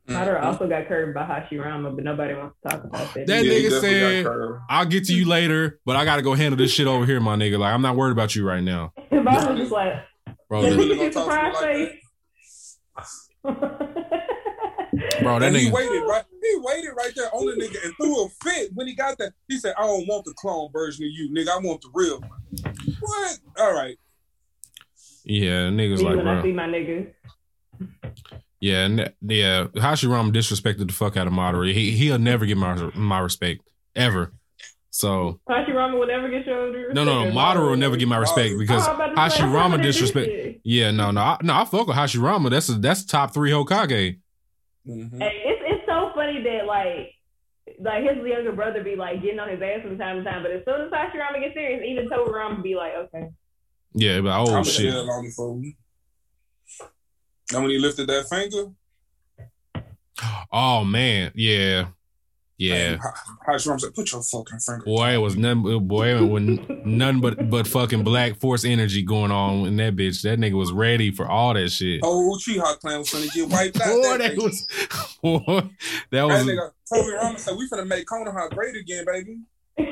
Mm-hmm. 0.07 0.13
Madara 0.21 0.43
also 0.43 0.67
got 0.69 0.87
curved 0.87 1.15
by 1.15 1.23
Hashirama, 1.23 1.95
but 1.95 2.03
nobody 2.03 2.35
wants 2.35 2.55
to 2.63 2.69
talk 2.69 2.83
about 2.83 3.11
that. 3.15 3.25
That 3.25 3.43
Yeah, 3.43 3.53
nigga 3.53 3.81
said- 3.81 4.27
I'll 4.69 4.85
get 4.85 5.05
to 5.05 5.13
you 5.15 5.25
later, 5.27 5.79
but 5.83 5.95
I 5.95 6.05
gotta 6.05 6.21
go 6.21 6.35
handle 6.35 6.57
this 6.57 6.71
shit 6.71 6.85
over 6.85 7.07
here, 7.07 7.19
my 7.19 7.35
nigga. 7.35 7.57
Like 7.57 7.73
I'm 7.73 7.81
not 7.81 7.95
worried 7.95 8.11
about 8.11 8.35
you 8.35 8.47
right 8.47 8.63
now, 8.63 8.93
And 9.11 9.25
Bob 9.25 9.49
was 9.49 9.57
just 9.59 9.71
like, 9.71 9.93
bro. 10.47 10.61
Let 10.61 10.69
that- 10.69 10.77
me 10.77 10.83
really 10.83 10.95
get 10.97 11.13
your 11.15 11.25
gonna 11.25 11.51
talk 11.51 11.53
to 11.53 11.57
surprise 11.57 11.77
me 11.77 11.99
face. 12.37 13.27
Bro, 15.21 15.39
that 15.39 15.47
And 15.47 15.55
he 15.57 15.69
nigga. 15.69 15.73
waited 15.73 16.01
right. 16.07 16.23
He 16.41 16.55
waited 16.59 16.89
right 16.97 17.11
there 17.15 17.33
on 17.35 17.45
the 17.45 17.53
nigga 17.53 17.83
and 17.85 17.93
threw 17.95 18.25
a 18.25 18.29
fit 18.43 18.71
when 18.73 18.87
he 18.87 18.95
got 18.95 19.17
that. 19.19 19.33
He 19.47 19.57
said, 19.57 19.73
"I 19.77 19.81
don't 19.83 20.07
want 20.07 20.25
the 20.25 20.33
clone 20.33 20.69
version 20.71 21.05
of 21.05 21.11
you, 21.11 21.29
nigga. 21.29 21.49
I 21.49 21.57
want 21.59 21.81
the 21.81 21.89
real 21.93 22.19
one." 22.19 22.75
What? 22.99 23.39
All 23.59 23.73
right. 23.73 23.97
Yeah, 25.23 25.69
niggas 25.69 25.97
Me 25.99 26.03
like, 26.03 26.17
when 26.17 26.27
I 26.27 26.33
bro. 26.35 26.43
see 26.43 26.53
my 26.53 26.67
niggas. 26.67 27.11
Yeah, 28.59 28.87
ne- 28.87 29.13
yeah. 29.21 29.67
Hashirama 29.75 30.31
disrespected 30.33 30.87
the 30.87 30.93
fuck 30.93 31.17
out 31.17 31.27
of 31.27 31.33
Madara. 31.33 31.71
He 31.73 31.91
he'll 31.91 32.19
never 32.19 32.45
get 32.45 32.57
my 32.57 32.75
my 32.95 33.19
respect 33.19 33.61
ever. 33.95 34.33
So 34.93 35.39
Hashirama 35.49 35.97
will 35.99 36.07
never 36.07 36.29
get 36.29 36.45
your 36.45 36.69
respect. 36.71 36.93
no, 36.95 37.03
no, 37.03 37.23
no. 37.25 37.31
Madara 37.31 37.69
will 37.69 37.77
never 37.77 37.95
get 37.97 38.07
my 38.07 38.17
respect 38.17 38.53
oh, 38.55 38.59
because 38.59 38.87
Oh, 38.87 38.91
I'm 38.91 39.13
about 39.13 39.29
to 39.29 39.35
say, 39.35 39.41
Hashirama 39.43 39.51
Hashirama 39.77 39.81
disrespect. 39.83 40.27
did 40.27 40.37
this 40.37 40.45
shit. 40.53 40.61
Yeah, 40.63 40.91
no, 40.91 41.11
no, 41.11 41.21
I, 41.21 41.37
no. 41.41 41.53
I 41.55 41.65
fuck 41.65 41.87
with 41.87 41.95
Hashirama. 41.95 42.49
That's 42.49 42.69
a, 42.69 42.73
that's 42.73 43.05
top 43.05 43.33
three 43.33 43.51
Hokage. 43.51 44.19
Mhm. 44.87 45.19
Hey, 45.21 45.41
it's 45.45 45.61
it's 45.65 45.85
so 45.85 46.11
funny 46.15 46.41
that 46.43 46.65
like 46.65 47.13
like 47.79 48.03
his 48.03 48.25
younger 48.25 48.51
brother 48.51 48.83
be 48.83 48.95
like 48.95 49.21
getting 49.21 49.39
on 49.39 49.49
his 49.49 49.61
ass 49.61 49.81
from 49.83 49.97
time 49.97 50.17
to 50.17 50.23
time, 50.23 50.41
but 50.41 50.51
as 50.51 50.63
soon 50.65 50.81
as 50.81 50.91
Hashirama 50.91 51.39
gets 51.39 51.53
serious, 51.53 51.83
even 51.85 52.09
Tobirama 52.09 52.63
be 52.63 52.75
like, 52.75 52.93
okay. 52.95 53.29
Yeah, 53.93 54.21
but 54.21 54.39
oh 54.39 54.55
I'm 54.55 54.63
shit. 54.63 54.91
still 54.91 55.09
on. 55.09 55.73
And 57.53 57.61
when 57.63 57.71
he 57.71 57.77
lifted 57.79 58.07
that 58.07 58.29
finger, 58.29 58.71
Oh 60.51 60.83
man, 60.83 61.31
yeah, 61.35 61.87
yeah. 62.61 62.89
man, 62.91 62.99
Hashirama 63.47 63.79
said, 63.81 63.93
"Put 63.93 64.11
your 64.11 64.21
fucking 64.21 64.59
finger." 64.59 64.83
Boy, 64.85 65.13
it 65.13 65.17
was 65.17 65.35
none. 65.35 65.61
Boy, 65.87 66.15
it 66.15 66.21
was 66.21 66.59
none 66.85 67.19
but 67.19 67.49
but 67.49 67.67
fucking 67.67 68.03
black 68.03 68.35
force 68.39 68.63
energy 68.65 69.01
going 69.03 69.31
on 69.31 69.65
in 69.65 69.77
that 69.77 69.95
bitch. 69.95 70.21
That 70.23 70.39
nigga 70.39 70.53
was 70.53 70.71
ready 70.71 71.11
for 71.11 71.27
all 71.27 71.53
that 71.53 71.69
shit. 71.69 72.01
Oh, 72.03 72.37
Uchiha 72.37 72.79
clan 72.79 72.99
was 72.99 73.11
gonna 73.11 73.27
get 73.27 73.49
wiped 73.49 73.81
out. 73.81 73.87
Boy, 73.87 74.17
that 74.17 74.35
that 74.35 74.37
was. 74.37 74.67
Boy, 75.21 75.39
that 75.47 75.69
That 76.11 76.27
was. 76.27 76.45
nigga 76.45 76.69
Tobirama 76.91 77.37
said, 77.39 77.57
"We 77.57 77.67
finna 77.69 77.87
make 77.87 78.05
Konoha 78.05 78.49
great 78.51 78.75
again, 78.75 79.05
baby." 79.05 79.39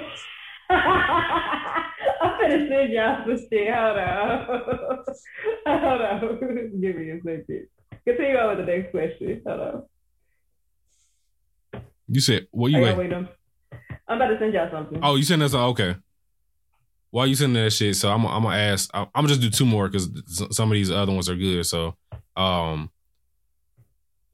I'm 2.22 2.40
gonna 2.41 2.68
send 2.70 2.94
y'all 2.94 3.24
some 3.26 3.38
shit. 3.52 3.74
Hold 3.74 3.98
on. 3.98 4.46
Hold 5.66 6.02
on. 6.02 6.82
Give 6.82 6.96
me 6.96 7.10
a 7.12 7.18
second. 7.24 7.68
Continue 8.06 8.38
on 8.38 8.58
with 8.58 8.66
the 8.66 8.72
next 8.72 8.91
question. 8.91 9.41
Hold 9.48 9.60
on. 9.62 9.84
You 12.11 12.22
said 12.22 12.48
what? 12.52 12.72
You 12.72 12.77
I 12.77 12.81
gotta 12.81 12.98
wait? 12.98 13.10
wait 13.10 13.14
on. 13.14 13.30
I'm 14.07 14.18
about 14.18 14.27
to 14.30 14.40
send 14.40 14.53
y'all 14.53 14.69
something. 14.72 14.99
Oh, 15.03 15.15
you 15.15 15.23
sent 15.23 15.41
us. 15.44 15.53
a- 15.53 15.57
Okay. 15.60 15.95
while 17.11 17.27
you 17.27 17.36
sending 17.36 17.64
that 17.64 17.69
shit, 17.72 17.95
so 17.95 18.10
I'm 18.11 18.26
I'm 18.26 18.44
gonna 18.44 18.56
ask. 18.57 18.90
I'm 18.94 19.07
gonna 19.15 19.27
just 19.27 19.41
do 19.41 19.49
two 19.49 19.65
more 19.65 19.88
because 19.88 20.10
some 20.52 20.69
of 20.72 20.73
these 20.73 20.90
other 20.91 21.11
ones 21.11 21.30
are 21.30 21.36
good. 21.36 21.64
So, 21.65 21.95
um, 22.36 22.90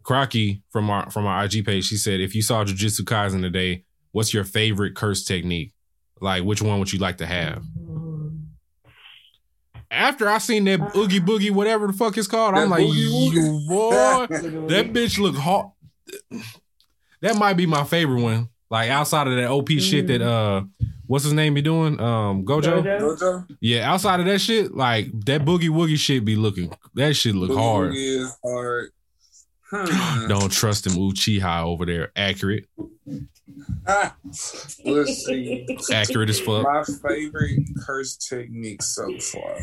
Crocky 0.04 0.62
from 0.72 0.90
our 0.90 1.10
from 1.10 1.26
our 1.26 1.44
IG 1.46 1.66
page, 1.66 1.86
she 1.86 1.98
said, 1.98 2.20
if 2.22 2.36
you 2.36 2.42
saw 2.42 2.64
Jujutsu 2.64 3.02
Kaisen 3.02 3.42
today, 3.42 3.84
what's 4.12 4.34
your 4.34 4.44
favorite 4.44 4.96
curse 4.96 5.24
technique? 5.26 5.74
Like, 6.22 6.44
which 6.44 6.62
one 6.62 6.80
would 6.80 6.94
you 6.94 7.00
like 7.00 7.18
to 7.18 7.26
have? 7.26 7.64
After 9.92 10.28
I 10.30 10.38
seen 10.40 10.64
that 10.66 10.96
oogie 10.96 11.20
boogie, 11.20 11.52
whatever 11.52 11.88
the 11.88 11.94
fuck 11.94 12.18
it's 12.18 12.28
called, 12.28 12.56
I'm 12.56 12.70
like, 12.70 12.86
you 12.88 13.66
boy, 13.68 13.90
that 14.30 14.92
bitch 14.94 15.20
look 15.20 15.36
hot. 15.36 15.72
That 17.22 17.38
might 17.38 17.54
be 17.54 17.66
my 17.66 17.84
favorite 17.84 18.22
one. 18.22 18.50
Like 18.70 18.90
outside 18.90 19.28
of 19.28 19.36
that 19.36 19.50
OP 19.50 19.70
shit 19.72 20.08
that 20.08 20.22
uh, 20.22 20.64
what's 21.06 21.24
his 21.24 21.34
name 21.34 21.54
be 21.54 21.62
doing? 21.62 22.00
Um, 22.00 22.44
Gojo. 22.46 22.84
Gojo? 22.84 23.48
Yeah, 23.62 23.92
outside 23.92 24.20
of 24.20 24.26
that 24.26 24.40
shit, 24.40 24.74
like 24.76 25.08
that 25.26 25.46
boogie 25.46 25.70
woogie 25.70 25.98
shit 25.98 26.26
be 26.26 26.36
looking. 26.36 26.74
That 26.96 27.16
shit 27.16 27.36
look 27.36 27.52
Boogie 27.52 27.58
hard. 27.58 27.92
Woogie 27.94 28.22
is 28.22 28.38
hard. 28.44 28.92
Hmm. 29.72 30.28
Don't 30.28 30.52
trust 30.52 30.86
him 30.88 30.94
Uchiha 30.94 31.64
over 31.64 31.86
there. 31.86 32.12
Accurate, 32.16 32.66
Ah, 33.88 34.16
let's 34.84 35.26
see. 35.26 35.66
accurate 35.92 36.30
as 36.30 36.40
fuck. 36.40 36.64
My 36.64 36.84
favorite 36.84 37.60
curse 37.86 38.16
technique 38.18 38.82
so 38.82 39.08
far. 39.20 39.58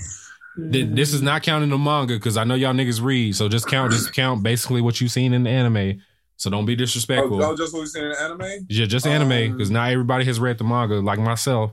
Th- 0.70 0.88
This 0.90 1.12
is 1.12 1.22
not 1.22 1.42
counting 1.42 1.70
the 1.70 1.78
manga 1.78 2.14
because 2.14 2.36
I 2.36 2.44
know 2.44 2.54
y'all 2.54 2.72
niggas 2.74 3.02
read. 3.02 3.34
So 3.36 3.48
just 3.48 3.66
count, 3.66 3.92
just 3.92 4.12
count 4.12 4.42
basically 4.42 4.80
what 4.80 5.00
you've 5.00 5.10
seen 5.10 5.32
in 5.32 5.42
the 5.44 5.50
anime. 5.50 6.02
So 6.36 6.50
don't 6.50 6.64
be 6.66 6.72
Oh, 6.72 6.76
disrespectful. 6.76 7.42
oh, 7.42 7.56
just 7.56 7.72
what 7.72 7.80
we 7.80 7.86
seen 7.86 8.04
in 8.04 8.12
anime? 8.12 8.66
Yeah, 8.68 8.86
just 8.86 9.06
anime 9.06 9.52
because 9.52 9.68
Um, 9.68 9.74
not 9.74 9.90
everybody 9.92 10.24
has 10.24 10.40
read 10.40 10.58
the 10.58 10.64
manga 10.64 10.96
like 11.00 11.18
myself. 11.20 11.72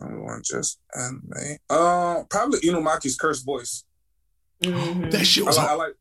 I 0.00 0.06
want 0.12 0.44
just 0.44 0.78
anime. 0.94 1.58
Um, 1.70 2.26
probably 2.28 2.60
Inumaki's 2.60 3.16
cursed 3.16 3.44
voice. 3.46 3.84
Mhm. 4.62 5.10
That 5.10 5.24
shit 5.26 5.44
I 5.44 5.46
was 5.46 5.56
like, 5.56 5.68
I 5.68 5.74
like, 5.74 5.94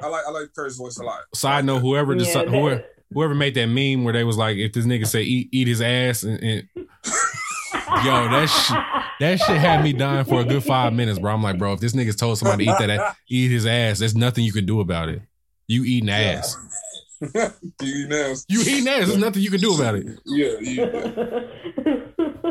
I 0.00 0.06
like, 0.08 0.24
I 0.26 0.30
like 0.30 0.48
curse 0.54 0.76
voice 0.76 0.98
a 0.98 1.04
lot. 1.04 1.20
Side 1.34 1.64
note: 1.64 1.80
whoever 1.80 2.14
Yeah, 2.14 2.22
deci- 2.24 2.34
that- 2.34 2.48
whoever 2.48 2.84
whoever 3.12 3.34
made 3.36 3.54
that 3.54 3.66
meme 3.66 4.02
where 4.04 4.12
they 4.12 4.24
was 4.24 4.36
like, 4.36 4.56
if 4.56 4.72
this 4.72 4.84
nigga 4.84 5.06
say 5.06 5.22
eat 5.22 5.48
eat 5.52 5.68
his 5.68 5.80
ass, 5.80 6.22
and, 6.24 6.42
and 6.42 6.68
Yo, 8.04 8.28
that 8.28 8.46
shit- 8.48 9.02
that 9.20 9.38
shit 9.40 9.56
had 9.56 9.82
me 9.84 9.92
dying 9.92 10.24
for 10.24 10.40
a 10.40 10.44
good 10.44 10.62
five 10.64 10.92
minutes, 10.92 11.18
bro. 11.20 11.32
I'm 11.32 11.42
like, 11.42 11.56
bro, 11.58 11.72
if 11.72 11.80
this 11.80 11.92
nigga's 11.94 12.16
told 12.16 12.36
somebody 12.38 12.66
to 12.66 12.72
eat 12.72 12.78
that 12.80 12.90
a- 12.90 13.16
eat 13.28 13.50
his 13.50 13.64
ass, 13.64 14.00
there's 14.00 14.16
nothing 14.16 14.44
you 14.44 14.52
can 14.52 14.66
do 14.66 14.80
about 14.80 15.08
it. 15.08 15.22
You 15.68 15.82
eating 15.84 16.10
ass. 16.10 16.56
you 17.82 18.06
know, 18.08 18.34
You 18.48 18.60
eating 18.60 18.86
ass. 18.88 19.06
There's 19.08 19.16
nothing 19.16 19.42
you 19.42 19.50
can 19.50 19.60
do 19.60 19.74
about 19.74 19.96
it. 19.96 20.06
yeah, 20.24 20.58
you, 20.60 20.84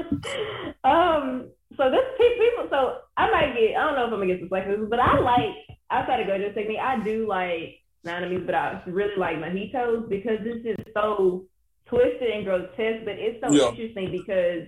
um. 0.83 1.49
So 1.77 1.91
this 1.91 2.05
people. 2.17 2.67
So 2.69 2.97
I 3.17 3.29
might 3.31 3.53
get. 3.57 3.75
I 3.77 3.85
don't 3.85 3.95
know 3.95 4.05
if 4.07 4.13
I'm 4.13 4.19
gonna 4.19 4.27
get 4.27 4.39
some 4.39 4.49
flack 4.49 4.65
for 4.65 4.77
this, 4.77 4.87
but 4.89 4.99
I 4.99 5.19
like 5.19 5.55
outside 5.91 6.21
of 6.21 6.27
Gojo 6.27 6.53
technique. 6.53 6.79
I 6.81 7.03
do 7.03 7.27
like 7.27 7.79
Nanamis, 8.05 8.45
but 8.45 8.55
I 8.55 8.81
really 8.87 9.15
like 9.17 9.37
Mahito's 9.37 10.07
because 10.09 10.39
this 10.43 10.63
is 10.65 10.75
so 10.93 11.45
twisted 11.87 12.29
and 12.29 12.45
grotesque. 12.45 13.05
But 13.05 13.15
it's 13.17 13.39
so 13.45 13.51
Yeah. 13.53 13.69
interesting 13.69 14.11
because 14.11 14.67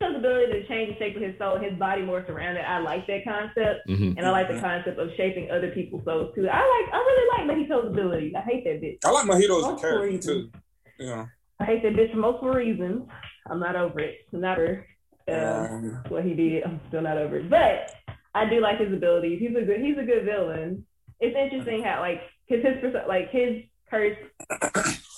his 0.00 0.16
ability 0.16 0.52
to 0.52 0.66
change 0.66 0.92
the 0.94 0.98
shape 1.04 1.16
of 1.16 1.22
his 1.22 1.36
soul, 1.38 1.58
his 1.58 1.78
body 1.78 2.02
morphs 2.02 2.28
around 2.30 2.56
it. 2.56 2.64
I 2.66 2.78
like 2.80 3.06
that 3.06 3.22
concept, 3.24 3.86
Mhm. 3.88 4.16
and 4.16 4.26
I 4.26 4.30
like 4.30 4.48
the 4.48 4.58
concept 4.58 4.98
of 4.98 5.10
shaping 5.16 5.50
other 5.50 5.70
people's 5.72 6.04
souls 6.04 6.34
too. 6.34 6.48
I 6.48 6.56
like. 6.58 6.94
I 6.94 6.98
really 6.98 7.28
like 7.46 7.46
Mahito's 7.68 7.88
ability. 7.92 8.32
I 8.34 8.40
hate 8.40 8.64
that 8.64 8.80
bitch. 8.80 8.98
I 9.04 9.10
like 9.10 9.26
Mahito's 9.26 9.58
as 9.58 9.64
a 9.68 9.70
Most 9.72 9.80
character 9.82 10.06
reasons. 10.06 10.52
too. 10.52 10.58
Yeah. 10.98 11.26
I 11.60 11.64
hate 11.64 11.82
that 11.82 11.92
bitch 11.92 12.12
for 12.12 12.18
multiple 12.18 12.50
reasons. 12.50 13.08
I'm 13.50 13.60
not 13.60 13.76
over 13.76 14.00
it. 14.00 14.16
I'm 14.32 14.40
not 14.40 14.58
over 14.58 14.86
uh, 15.28 15.32
Um, 15.70 16.02
what 16.08 16.24
he 16.24 16.34
did. 16.34 16.64
I'm 16.64 16.80
still 16.88 17.02
not 17.02 17.18
over 17.18 17.36
it. 17.36 17.50
But 17.50 17.94
I 18.34 18.48
do 18.48 18.60
like 18.60 18.78
his 18.78 18.92
abilities. 18.92 19.38
He's 19.38 19.54
a 19.56 19.62
good. 19.62 19.80
He's 19.80 19.98
a 19.98 20.02
good 20.02 20.24
villain. 20.24 20.86
It's 21.20 21.36
interesting 21.36 21.82
how 21.84 22.00
like 22.00 22.22
cause 22.48 22.62
his 22.62 22.80
perso- 22.80 23.06
like 23.06 23.30
his 23.30 23.64
curse. 23.90 24.16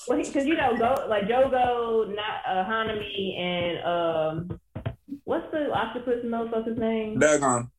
Well, 0.08 0.18
because 0.18 0.44
you 0.46 0.56
know, 0.56 0.76
go 0.76 1.06
like 1.08 1.28
Jogo, 1.28 2.08
not 2.12 2.42
uh, 2.48 2.64
Hanami, 2.64 3.38
and 3.38 3.78
um, 4.50 4.60
what's 5.24 5.50
the 5.52 5.70
octopus 5.72 6.24
motherfucker's 6.24 6.78
name? 6.78 7.18
Dagon. 7.18 7.70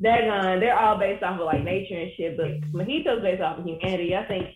Dagon. 0.00 0.60
They're 0.60 0.78
all 0.78 0.98
based 0.98 1.22
off 1.22 1.38
of 1.40 1.46
like 1.46 1.62
nature 1.62 1.98
and 1.98 2.10
shit, 2.16 2.36
but 2.36 2.60
Mahito's 2.72 3.22
based 3.22 3.42
off 3.42 3.58
of 3.58 3.64
humanity. 3.64 4.16
I 4.16 4.24
think 4.26 4.46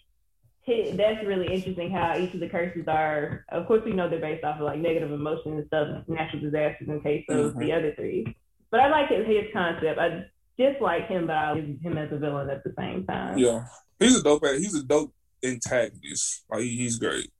hi- 0.66 0.92
that's 0.96 1.24
really 1.26 1.52
interesting 1.52 1.90
how 1.90 2.16
each 2.18 2.34
of 2.34 2.40
the 2.40 2.48
curses 2.48 2.84
are. 2.88 3.44
Of 3.50 3.66
course, 3.66 3.82
we 3.84 3.92
know 3.92 4.08
they're 4.08 4.20
based 4.20 4.44
off 4.44 4.56
of 4.56 4.62
like 4.64 4.78
negative 4.78 5.12
emotions 5.12 5.58
and 5.58 5.66
stuff, 5.66 6.04
natural 6.08 6.42
disasters 6.42 6.88
in 6.88 7.00
case 7.02 7.24
of 7.28 7.54
Mhm. 7.54 7.58
the 7.58 7.72
other 7.72 7.94
three. 7.94 8.36
But 8.70 8.80
I 8.80 8.88
like 8.88 9.08
his, 9.08 9.26
his 9.26 9.52
concept. 9.52 9.98
I 9.98 10.24
dislike 10.58 11.06
him, 11.08 11.26
but 11.26 11.36
I 11.36 11.52
like 11.52 11.80
him 11.80 11.96
as 11.98 12.10
a 12.12 12.16
villain 12.18 12.50
at 12.50 12.64
the 12.64 12.72
same 12.78 13.04
time. 13.06 13.38
Yeah, 13.38 13.64
he's 13.98 14.16
a 14.18 14.22
dope. 14.22 14.44
He's 14.46 14.74
a 14.74 14.82
dope 14.82 15.12
antagonist. 15.44 16.44
Like 16.50 16.62
he's 16.62 16.98
great. 16.98 17.30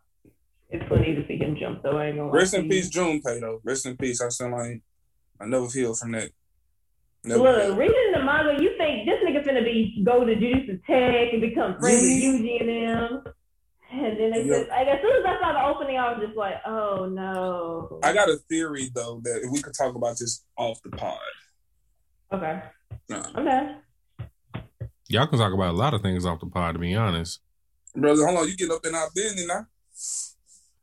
It's 0.75 0.89
funny 0.89 1.15
to 1.15 1.25
see 1.28 1.36
him 1.36 1.57
jump 1.59 1.83
though. 1.85 1.97
I 1.99 2.07
ain't 2.07 2.17
gonna 2.17 2.28
lie 2.31 2.35
Rest 2.39 2.55
in 2.55 2.65
you. 2.65 2.70
peace, 2.70 2.91
Junpei 2.91 3.41
though. 3.41 3.61
Rest 3.65 3.86
in 3.86 3.97
peace. 3.97 4.20
I 4.20 4.28
still 4.28 4.51
like. 4.51 4.83
I 5.41 5.47
never 5.47 5.69
healed 5.69 5.99
from 5.99 6.12
that. 6.12 6.31
Never 7.23 7.43
Look, 7.43 7.62
healed. 7.62 7.78
reading 7.78 8.12
the 8.12 8.23
manga, 8.25 8.61
you 8.62 8.77
think 8.77 9.07
this 9.09 9.19
nigga 9.25 9.44
finna 9.47 9.65
be 9.65 10.03
go 10.05 10.25
to 10.25 10.35
Jujutsu 10.35 10.81
Tech 10.85 11.33
and 11.33 11.41
become 11.41 11.78
friends 11.78 12.03
with 12.03 12.11
Yeah. 12.11 12.28
Yuji 12.28 12.61
and 12.61 12.69
them. 12.69 13.25
And 13.93 14.19
then 14.19 14.31
they 14.33 14.43
Yeah. 14.43 14.55
said, 14.55 14.69
like, 14.69 14.89
as 14.89 15.01
soon 15.01 15.12
as 15.17 15.25
I 15.25 15.41
saw 15.41 15.53
the 15.53 15.65
opening, 15.75 15.97
I 15.99 16.12
was 16.12 16.27
just 16.27 16.36
like, 16.36 16.55
oh 16.67 17.07
no. 17.07 18.01
I 18.03 18.12
got 18.12 18.28
a 18.28 18.36
theory 18.49 18.91
though 18.93 19.20
that 19.23 19.43
if 19.44 19.51
we 19.53 19.62
could 19.62 19.75
talk 19.78 19.94
about 19.94 20.19
this 20.19 20.44
off 20.57 20.83
the 20.83 20.91
pod. 20.91 21.19
okay. 22.33 22.62
Nah. 23.09 23.27
Okay. 23.36 23.77
Y'all 25.09 25.27
can 25.28 25.39
talk 25.39 25.53
about 25.53 25.70
a 25.75 25.77
lot 25.77 25.94
of 25.94 26.03
things 26.03 26.27
off 26.27 26.41
the 26.41 26.47
pod, 26.47 26.75
to 26.75 26.78
be 26.81 26.94
honest. 26.97 27.41
Brother, 27.94 28.27
hold 28.27 28.39
on, 28.41 28.49
you 28.49 28.57
get 28.57 28.70
up 28.70 28.85
in 28.85 28.94
our 28.94 29.09
business 29.15 29.47
now. 29.47 29.67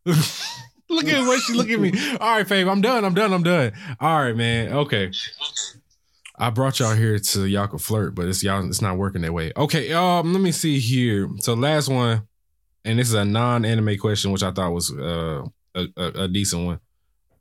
Look 0.05 1.05
at 1.07 1.27
what 1.27 1.41
she 1.41 1.53
look 1.53 1.69
at 1.69 1.79
me. 1.79 1.91
All 2.19 2.37
right, 2.37 2.47
Fave, 2.47 2.69
I'm 2.69 2.81
done. 2.81 3.05
I'm 3.05 3.13
done. 3.13 3.33
I'm 3.33 3.43
done. 3.43 3.71
All 3.99 4.21
right, 4.21 4.35
man. 4.35 4.73
Okay. 4.73 5.11
I 6.37 6.49
brought 6.49 6.79
y'all 6.79 6.95
here 6.95 7.19
so 7.19 7.43
y'all 7.43 7.67
could 7.67 7.81
flirt, 7.81 8.15
but 8.15 8.25
it's 8.27 8.43
y'all 8.43 8.67
it's 8.67 8.81
not 8.81 8.97
working 8.97 9.21
that 9.21 9.33
way. 9.33 9.51
Okay, 9.55 9.93
um, 9.93 10.33
let 10.33 10.41
me 10.41 10.51
see 10.51 10.79
here. 10.79 11.29
So 11.39 11.53
last 11.53 11.87
one, 11.87 12.27
and 12.83 12.97
this 12.97 13.09
is 13.09 13.13
a 13.13 13.23
non-anime 13.23 13.97
question, 13.99 14.31
which 14.31 14.41
I 14.41 14.51
thought 14.51 14.71
was 14.71 14.91
uh 14.91 15.43
a, 15.75 15.87
a, 15.97 16.07
a 16.23 16.27
decent 16.27 16.65
one. 16.65 16.79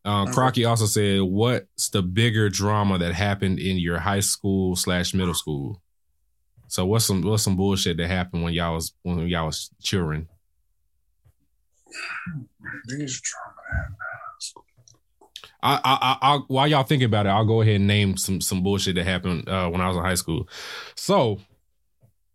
Um. 0.05 0.33
Crocky 0.33 0.67
also 0.67 0.87
said, 0.87 1.23
"What's 1.23 1.89
the 1.89 2.03
bigger 2.03 2.51
drama 2.51 2.99
that 2.99 3.15
happened 3.15 3.59
in 3.59 3.79
your 3.79 3.99
high 3.99 4.21
school 4.21 4.77
slash 4.77 5.15
middle 5.15 5.35
school?" 5.35 5.81
So 6.69 6.87
what's 6.87 7.07
some 7.07 7.23
what's 7.23 7.43
some 7.43 7.57
bullshit 7.57 7.97
that 7.97 8.07
happened 8.09 8.43
when 8.43 8.53
y'all 8.53 8.75
was 8.75 8.93
when 9.03 9.27
y'all 9.29 9.47
was 9.47 9.71
children? 9.83 10.29
Biggest 12.87 13.23
drama. 13.23 13.57
I, 15.63 15.75
I, 15.75 15.81
I, 15.85 16.19
I'll, 16.23 16.41
while 16.49 16.67
y'all 16.67 16.85
thinking 16.85 17.07
about 17.07 17.27
it, 17.27 17.31
I'll 17.31 17.45
go 17.45 17.61
ahead 17.61 17.77
and 17.77 17.87
name 17.87 18.17
some 18.17 18.41
some 18.41 18.63
bullshit 18.63 18.95
that 18.95 19.05
happened 19.05 19.49
uh, 19.49 19.69
when 19.69 19.81
I 19.81 19.89
was 19.89 19.97
in 19.97 20.03
high 20.03 20.15
school. 20.15 20.49
So, 20.95 21.39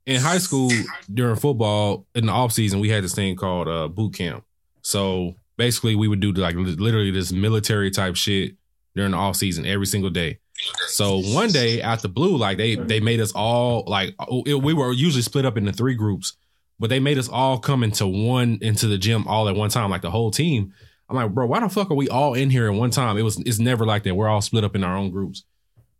in 0.05 0.21
high 0.21 0.37
school 0.37 0.71
during 1.11 1.35
football 1.35 2.05
in 2.13 2.27
the 2.27 2.31
off 2.31 2.51
season, 2.51 2.79
we 2.79 2.89
had 2.89 3.03
this 3.03 3.15
thing 3.15 3.35
called 3.35 3.67
uh, 3.67 3.87
boot 3.87 4.13
camp. 4.13 4.43
So 4.81 5.35
basically, 5.57 5.95
we 5.95 6.07
would 6.07 6.19
do 6.19 6.31
like 6.33 6.55
literally 6.55 7.11
this 7.11 7.31
military 7.31 7.89
type 7.89 8.15
shit 8.15 8.55
during 8.95 9.11
the 9.11 9.17
off 9.17 9.35
season 9.35 9.65
every 9.65 9.87
single 9.87 10.11
day. 10.11 10.39
So 10.87 11.19
one 11.19 11.49
day 11.49 11.81
out 11.81 12.01
the 12.01 12.07
blue, 12.07 12.37
like 12.37 12.57
they 12.57 12.75
they 12.75 12.99
made 12.99 13.19
us 13.19 13.31
all 13.33 13.83
like 13.87 14.15
it, 14.45 14.61
we 14.61 14.73
were 14.73 14.93
usually 14.93 15.23
split 15.23 15.45
up 15.45 15.57
into 15.57 15.73
three 15.73 15.95
groups, 15.95 16.37
but 16.79 16.89
they 16.89 16.99
made 16.99 17.17
us 17.17 17.29
all 17.29 17.57
come 17.57 17.83
into 17.83 18.07
one 18.07 18.59
into 18.61 18.87
the 18.87 18.97
gym 18.97 19.27
all 19.27 19.47
at 19.47 19.55
one 19.55 19.69
time, 19.69 19.89
like 19.89 20.01
the 20.01 20.11
whole 20.11 20.31
team. 20.31 20.73
I'm 21.09 21.15
like, 21.15 21.31
bro, 21.31 21.45
why 21.45 21.59
the 21.59 21.69
fuck 21.69 21.91
are 21.91 21.95
we 21.95 22.09
all 22.09 22.33
in 22.33 22.49
here 22.49 22.67
at 22.67 22.77
one 22.77 22.89
time? 22.89 23.17
It 23.17 23.21
was 23.21 23.39
it's 23.39 23.59
never 23.59 23.85
like 23.85 24.03
that. 24.03 24.15
We're 24.15 24.27
all 24.27 24.41
split 24.41 24.63
up 24.63 24.75
in 24.75 24.83
our 24.83 24.97
own 24.97 25.11
groups. 25.11 25.43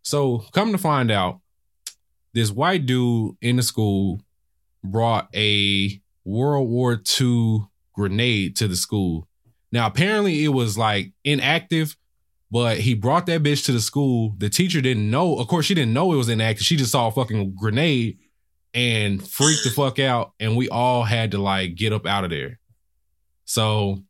So 0.02 0.44
come 0.52 0.72
to 0.72 0.78
find 0.78 1.10
out, 1.10 1.40
this 2.32 2.50
white 2.50 2.86
dude 2.86 3.36
in 3.40 3.56
the 3.56 3.62
school 3.62 4.20
brought 4.84 5.28
a 5.34 6.00
World 6.24 6.68
War 6.68 7.00
II 7.20 7.66
grenade 7.94 8.56
to 8.56 8.68
the 8.68 8.76
school. 8.76 9.26
Now 9.72 9.86
apparently 9.86 10.44
it 10.44 10.48
was 10.48 10.76
like 10.76 11.12
inactive, 11.24 11.96
but 12.50 12.78
he 12.78 12.94
brought 12.94 13.26
that 13.26 13.42
bitch 13.42 13.64
to 13.66 13.72
the 13.72 13.80
school. 13.80 14.34
The 14.38 14.50
teacher 14.50 14.80
didn't 14.80 15.10
know. 15.10 15.36
Of 15.38 15.48
course, 15.48 15.66
she 15.66 15.74
didn't 15.74 15.94
know 15.94 16.12
it 16.12 16.16
was 16.16 16.28
inactive. 16.28 16.64
She 16.64 16.76
just 16.76 16.92
saw 16.92 17.08
a 17.08 17.10
fucking 17.10 17.54
grenade 17.58 18.18
and 18.76 19.26
freaked 19.26 19.64
the 19.64 19.70
fuck 19.70 19.98
out. 19.98 20.34
And 20.38 20.54
we 20.56 20.68
all 20.68 21.02
had 21.02 21.32
to 21.32 21.38
like 21.38 21.74
get 21.74 21.94
up 21.94 22.06
out 22.06 22.24
of 22.24 22.30
there. 22.30 22.60
So 23.46 24.02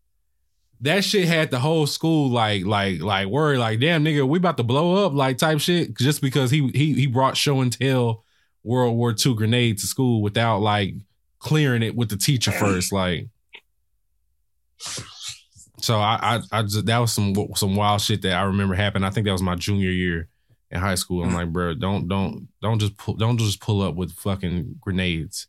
that 0.81 1.05
shit 1.05 1.27
had 1.27 1.51
the 1.51 1.61
whole 1.61 1.87
school 1.87 2.29
like 2.29 2.67
like 2.67 3.01
like 3.01 3.29
worried 3.29 3.59
like 3.59 3.81
damn 3.81 4.05
nigga 4.05 4.29
we 4.29 4.37
about 4.39 4.59
to 4.59 4.63
blow 4.63 5.07
up 5.07 5.15
like 5.15 5.39
type 5.39 5.59
shit 5.59 5.97
just 5.97 6.21
because 6.21 6.51
he 6.51 6.69
he 6.69 6.93
he 6.93 7.07
brought 7.07 7.35
show 7.35 7.63
and 7.63 7.73
tell 7.73 8.25
World 8.63 8.95
War 8.95 9.15
II 9.25 9.35
grenade 9.35 9.79
to 9.79 9.87
school 9.87 10.21
without 10.21 10.59
like 10.59 10.95
clearing 11.39 11.83
it 11.83 11.95
with 11.97 12.11
the 12.11 12.17
teacher 12.17 12.53
first 12.53 12.93
like 12.93 13.29
So 15.81 15.99
I, 15.99 16.19
I, 16.53 16.59
I 16.59 16.63
just 16.63 16.85
that 16.87 16.99
was 16.99 17.13
some 17.13 17.35
some 17.55 17.77
wild 17.77 18.01
shit 18.01 18.23
that 18.23 18.35
I 18.35 18.43
remember 18.43 18.75
happened. 18.75 19.07
I 19.07 19.11
think 19.11 19.27
that 19.27 19.33
was 19.33 19.43
my 19.43 19.55
junior 19.55 19.91
year 19.91 20.29
in 20.71 20.81
high 20.81 20.95
school. 20.97 21.23
I'm 21.23 21.31
Mm. 21.31 21.35
like, 21.35 21.53
bro, 21.53 21.75
don't 21.75 22.09
don't 22.09 22.49
don't 22.61 22.79
just 22.79 22.97
pull, 22.97 23.15
don't 23.15 23.39
just 23.39 23.61
pull 23.61 23.83
up 23.83 23.95
with 23.95 24.13
fucking 24.13 24.77
grenades. 24.81 25.47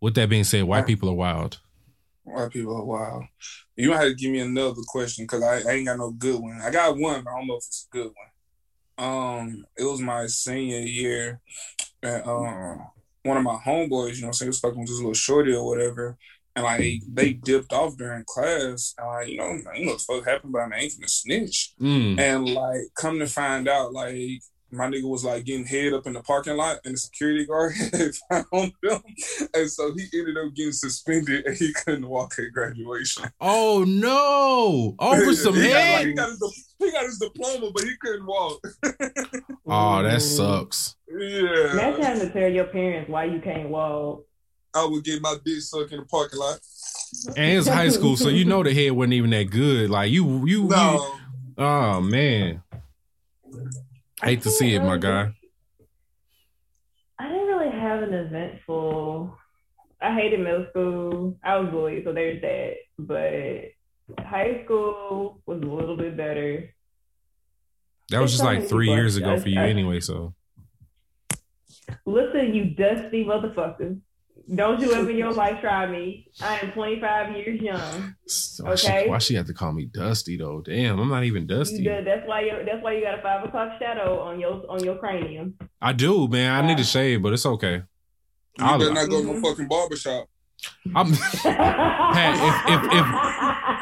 With 0.00 0.14
that 0.14 0.28
being 0.28 0.44
said, 0.44 0.64
white 0.64 0.86
people 0.86 1.08
are 1.08 1.14
wild. 1.14 1.58
White 2.24 2.50
people 2.50 2.76
are 2.76 2.84
wild. 2.84 3.24
You 3.76 3.90
might 3.90 3.98
have 4.00 4.08
to 4.08 4.14
give 4.14 4.30
me 4.32 4.40
another 4.40 4.82
question 4.86 5.24
because 5.24 5.42
I, 5.42 5.68
I 5.68 5.74
ain't 5.74 5.86
got 5.86 5.98
no 5.98 6.10
good 6.10 6.40
one. 6.40 6.60
I 6.60 6.70
got 6.70 6.96
one, 6.96 7.22
but 7.24 7.30
I 7.30 7.38
don't 7.38 7.46
know 7.46 7.54
if 7.56 7.64
it's 7.66 7.88
a 7.90 7.96
good 7.96 8.12
one. 8.96 9.06
Um, 9.06 9.64
it 9.76 9.84
was 9.84 10.00
my 10.00 10.26
senior 10.26 10.78
year, 10.80 11.40
and 12.02 12.26
um, 12.26 12.86
one 13.22 13.36
of 13.36 13.42
my 13.42 13.56
homeboys, 13.64 14.16
you 14.16 14.24
know, 14.24 14.32
saying, 14.32 14.48
was 14.48 14.58
fucking 14.60 14.78
with 14.78 14.88
this 14.88 14.96
little 14.98 15.12
shorty 15.14 15.52
or 15.52 15.66
whatever, 15.66 16.16
and 16.56 16.64
like 16.64 17.02
they 17.06 17.34
dipped 17.34 17.72
off 17.72 17.96
during 17.96 18.24
class, 18.26 18.94
and 18.98 19.06
like 19.06 19.28
you 19.28 19.36
know, 19.38 19.50
you 19.74 19.84
know 19.84 19.92
what 19.92 19.98
the 19.98 20.04
fuck 20.04 20.26
happened, 20.26 20.52
but 20.52 20.62
I 20.62 20.76
ain't 20.76 20.92
finna 20.92 21.08
snitch. 21.08 21.74
Mm. 21.80 22.18
And 22.18 22.48
like, 22.48 22.80
come 22.98 23.18
to 23.20 23.26
find 23.26 23.68
out, 23.68 23.92
like 23.92 24.40
my 24.72 24.86
nigga 24.88 25.08
was 25.08 25.24
like 25.24 25.44
getting 25.44 25.64
head 25.66 25.92
up 25.92 26.06
in 26.06 26.14
the 26.14 26.22
parking 26.22 26.56
lot, 26.56 26.78
and 26.84 26.94
the 26.94 26.98
security 26.98 27.46
guard 27.46 27.74
had 27.92 28.14
found 28.30 28.72
him, 28.82 29.00
and 29.54 29.70
so 29.70 29.92
he 29.94 30.06
ended 30.18 30.36
up 30.38 30.54
getting 30.54 30.72
suspended, 30.72 31.44
and 31.46 31.56
he 31.56 31.72
couldn't 31.72 32.08
walk 32.08 32.32
at 32.38 32.52
graduation. 32.52 33.24
Oh 33.40 33.84
no! 33.86 34.96
Over 34.98 35.34
some 35.34 35.54
he 35.54 35.68
Got, 35.68 35.74
like, 35.74 35.74
head. 35.74 36.06
he, 36.06 36.14
got 36.14 36.28
his, 36.30 36.74
he 36.78 36.90
got 36.90 37.04
his 37.04 37.18
diploma, 37.18 37.70
but 37.72 37.84
he 37.84 37.94
couldn't 38.00 38.26
walk. 38.26 38.60
Oh, 39.66 40.02
that 40.02 40.22
sucks. 40.22 40.96
Yeah, 41.08 41.72
Imagine 41.72 42.02
having 42.02 42.26
to 42.28 42.32
tell 42.32 42.50
your 42.50 42.64
parents 42.64 43.08
why 43.10 43.24
you 43.26 43.40
can't 43.40 43.68
walk. 43.68 44.24
I 44.76 44.84
would 44.84 45.04
get 45.04 45.22
my 45.22 45.36
dick 45.44 45.60
sucked 45.60 45.92
in 45.92 46.00
the 46.00 46.06
parking 46.06 46.38
lot. 46.38 46.58
And 47.36 47.58
it's 47.58 47.68
high 47.68 47.88
school, 47.88 48.16
so 48.16 48.28
you 48.28 48.44
know 48.44 48.62
the 48.62 48.74
head 48.74 48.92
wasn't 48.92 49.14
even 49.14 49.30
that 49.30 49.50
good. 49.50 49.90
Like 49.90 50.10
you, 50.10 50.46
you, 50.46 50.68
you 50.68 51.14
oh 51.58 52.00
man, 52.00 52.62
hate 54.22 54.42
to 54.42 54.50
see 54.50 54.74
it, 54.74 54.82
my 54.82 54.98
guy. 54.98 55.32
I 57.18 57.28
didn't 57.28 57.46
really 57.46 57.70
have 57.70 58.02
an 58.02 58.12
eventful. 58.12 59.36
I 60.00 60.14
hated 60.14 60.40
middle 60.40 60.66
school. 60.70 61.38
I 61.42 61.56
was 61.56 61.70
bullied, 61.70 62.04
so 62.04 62.12
there's 62.12 62.42
that. 62.42 62.74
But 62.98 64.24
high 64.24 64.62
school 64.64 65.40
was 65.46 65.62
a 65.62 65.66
little 65.66 65.96
bit 65.96 66.16
better. 66.16 66.74
That 68.10 68.20
was 68.20 68.32
It's 68.32 68.40
just 68.40 68.44
like 68.44 68.68
three 68.68 68.88
years 68.90 69.16
ago 69.16 69.40
for 69.40 69.48
you, 69.48 69.60
anyway. 69.60 70.00
So 70.00 70.34
Listen, 72.04 72.54
you 72.54 72.70
dusty 72.70 73.24
motherfuckers. 73.24 74.00
Don't 74.54 74.80
you 74.80 74.92
ever 74.92 75.10
in 75.10 75.16
your 75.16 75.32
life 75.44 75.60
try 75.60 75.86
me. 75.86 76.28
I 76.40 76.58
am 76.60 76.72
25 76.72 77.36
years 77.36 77.60
young. 77.60 78.14
why, 78.60 78.74
she, 78.76 78.86
Okay. 78.88 79.08
why 79.08 79.18
she 79.18 79.34
have 79.34 79.46
to 79.46 79.54
call 79.54 79.72
me 79.72 79.86
Dusty 79.86 80.36
though? 80.36 80.60
Damn, 80.60 80.98
I'm 81.00 81.08
not 81.08 81.24
even 81.24 81.46
Dusty. 81.46 81.82
did, 81.82 82.06
that's 82.06 82.26
why 82.28 82.42
you. 82.42 82.52
That's 82.64 82.82
why 82.82 82.92
you 82.94 83.02
got 83.02 83.18
a 83.18 83.22
five 83.22 83.44
o'clock 83.44 83.72
shadow 83.80 84.20
on 84.20 84.38
your 84.38 84.62
on 84.70 84.84
your 84.84 84.96
cranium. 84.96 85.54
I 85.82 85.92
do, 85.92 86.28
man. 86.28 86.52
I 86.52 86.66
need 86.66 86.78
to 86.78 86.84
shave, 86.84 87.22
but 87.22 87.32
it's 87.32 87.46
okay. 87.46 87.82
you 88.58 88.64
I'll- 88.64 88.78
better 88.78 88.92
not 88.94 89.08
go 89.08 89.20
to 89.22 89.32
no 89.32 89.40
fucking 89.40 89.66
barbershop. 89.68 90.28
I'm 90.94 91.12
Pat, 91.42 92.34
if- 92.36 92.84
if- 92.84 92.92
if- 92.92 93.06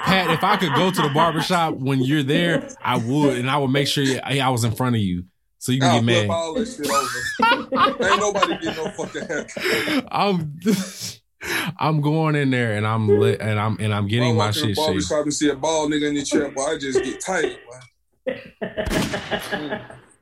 Pat. 0.05 0.31
If 0.31 0.43
I 0.45 0.57
could 0.57 0.75
go 0.75 0.91
to 0.91 1.03
the 1.03 1.09
barbershop 1.11 1.75
when 1.75 2.01
you're 2.03 2.23
there, 2.25 2.69
I 2.83 2.97
would, 2.99 3.39
and 3.39 3.49
I 3.51 3.57
would 3.59 3.69
make 3.71 3.87
sure 3.87 4.05
I 4.25 4.41
I 4.41 4.49
was 4.49 4.65
in 4.65 4.73
front 4.73 4.97
of 4.97 5.03
you, 5.03 5.25
so 5.65 5.73
you 5.73 5.81
I'll 5.83 5.99
can 6.01 6.07
get 6.07 6.15
flip 6.15 6.29
mad. 6.29 6.35
all 6.35 6.55
that 6.55 6.67
shit 6.67 6.91
over. 6.91 8.07
Ain't 8.11 8.21
nobody 8.21 8.59
getting 8.59 8.85
no 8.85 8.91
fucking 8.91 9.27
haircut. 9.27 10.09
I'm 10.13 10.61
I'm 11.79 12.01
going 12.03 12.37
in 12.37 12.51
there 12.51 12.75
and 12.77 12.87
I'm 12.87 13.09
lit 13.19 13.41
and 13.41 13.59
I'm 13.59 13.77
and 13.81 13.95
I'm 13.95 14.07
getting 14.09 14.33
I 14.33 14.33
my 14.33 14.47
walk 14.47 14.57
in 14.57 14.63
the 14.63 14.69
shit 14.69 14.77
shaved. 14.77 14.87
barbershop 14.87 15.23
and 15.25 15.35
see 15.35 15.49
a 15.49 15.57
bald 15.57 15.91
nigga 15.91 16.09
in 16.09 16.15
the 16.17 16.23
chair, 16.23 16.51
boy, 16.51 16.63
I 16.63 16.79
just 16.79 17.03
get 17.03 17.21
tight. 17.21 17.59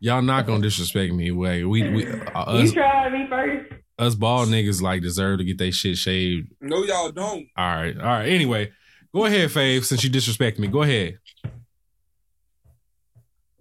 Y'all 0.01 0.23
not 0.23 0.47
gonna 0.47 0.63
disrespect 0.63 1.13
me. 1.13 1.31
Wait, 1.33 1.65
we 1.65 1.89
we 1.91 2.07
uh, 2.07 2.57
you 2.57 2.63
us 2.65 2.73
tried 2.73 3.13
me 3.13 3.27
first. 3.29 3.73
us 3.99 4.15
bald 4.17 4.49
niggas 4.49 4.81
like 4.83 5.03
deserve 5.03 5.39
to 5.39 5.45
get 5.45 5.59
their 5.59 5.71
shit 5.73 5.97
shaved. 5.97 6.49
No, 6.61 6.83
y'all 6.85 7.11
don't. 7.13 7.47
All 7.57 7.77
right, 7.77 7.97
all 7.97 8.05
right. 8.05 8.29
Anyway, 8.29 8.73
go 9.15 9.25
ahead, 9.27 9.51
Fave. 9.51 9.85
Since 9.85 10.03
you 10.03 10.11
disrespect 10.11 10.59
me, 10.59 10.67
go 10.69 10.83
ahead. 10.83 11.19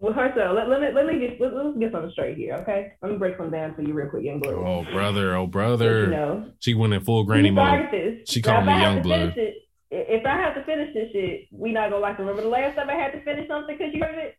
Well, 0.02 0.14
all, 0.18 0.54
let, 0.56 0.68
let 0.68 0.82
me 0.82 0.88
let 0.96 1.06
me 1.06 1.20
get 1.20 1.40
let, 1.40 1.54
let's 1.54 1.78
get 1.78 1.92
something 1.92 2.10
straight 2.12 2.36
here, 2.36 2.56
okay? 2.56 2.94
Let 3.04 3.12
me 3.12 3.18
break 3.20 3.38
something 3.38 3.52
down 3.52 3.76
for 3.76 3.84
you 3.84 3.94
real 3.94 4.10
quick, 4.10 4.24
young 4.24 4.40
blood. 4.40 4.56
Oh 4.56 4.84
brother, 4.92 5.36
oh 5.36 5.44
You 5.44 5.48
brother. 5.48 6.08
know, 6.08 6.52
She 6.60 6.74
went 6.74 6.94
in 6.94 7.02
full 7.02 7.24
granny 7.24 7.52
mode. 7.52 7.88
this. 7.92 8.28
She 8.28 8.42
Now, 8.42 8.46
called 8.48 8.68
if 8.68 8.74
me 8.76 8.82
young 8.82 9.02
blood. 9.04 9.38
it- 9.38 9.58
If 9.92 10.26
I 10.26 10.38
have 10.38 10.56
to 10.56 10.64
finish 10.64 10.92
this 10.96 11.12
shit, 11.12 11.48
we 11.52 11.72
not 11.72 11.92
gonna 11.92 12.02
like 12.02 12.18
remember 12.18 12.42
the 12.42 12.48
last 12.48 12.76
time 12.76 12.90
I 12.90 12.94
had 12.96 13.12
to 13.12 13.22
finish 13.24 13.48
something 13.48 13.78
because 13.78 13.94
you 13.94 14.02
heard 14.04 14.18
it. 14.18 14.38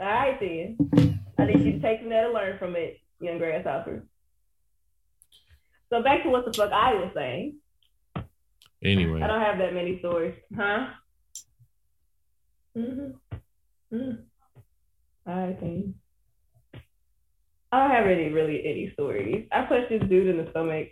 All 0.00 0.06
right, 0.06 0.40
then. 0.40 1.20
I 1.38 1.44
need 1.44 1.60
you 1.64 1.72
to 1.74 1.78
take 1.80 2.00
from 2.00 2.08
that 2.10 2.24
and 2.24 2.34
learn 2.34 2.58
from 2.58 2.74
it, 2.74 2.98
young 3.20 3.38
grasshopper. 3.38 4.04
So 5.90 6.02
back 6.02 6.24
to 6.24 6.30
what 6.30 6.44
the 6.46 6.52
fuck 6.52 6.72
I 6.72 6.94
was 6.94 7.12
saying. 7.14 7.58
Anyway, 8.82 9.22
I 9.22 9.26
don't 9.28 9.40
have 9.40 9.58
that 9.58 9.72
many 9.74 9.98
stories, 10.00 10.34
huh? 10.56 10.86
Mm-hmm. 12.76 13.96
Mm. 13.96 14.18
I 15.28 15.56
think. 15.60 15.94
I 17.70 17.80
don't 17.80 17.90
have 17.90 18.06
any 18.06 18.30
really 18.30 18.62
any 18.64 18.90
stories. 18.94 19.46
I 19.52 19.62
punched 19.62 19.90
this 19.90 20.08
dude 20.08 20.28
in 20.28 20.42
the 20.42 20.50
stomach 20.50 20.88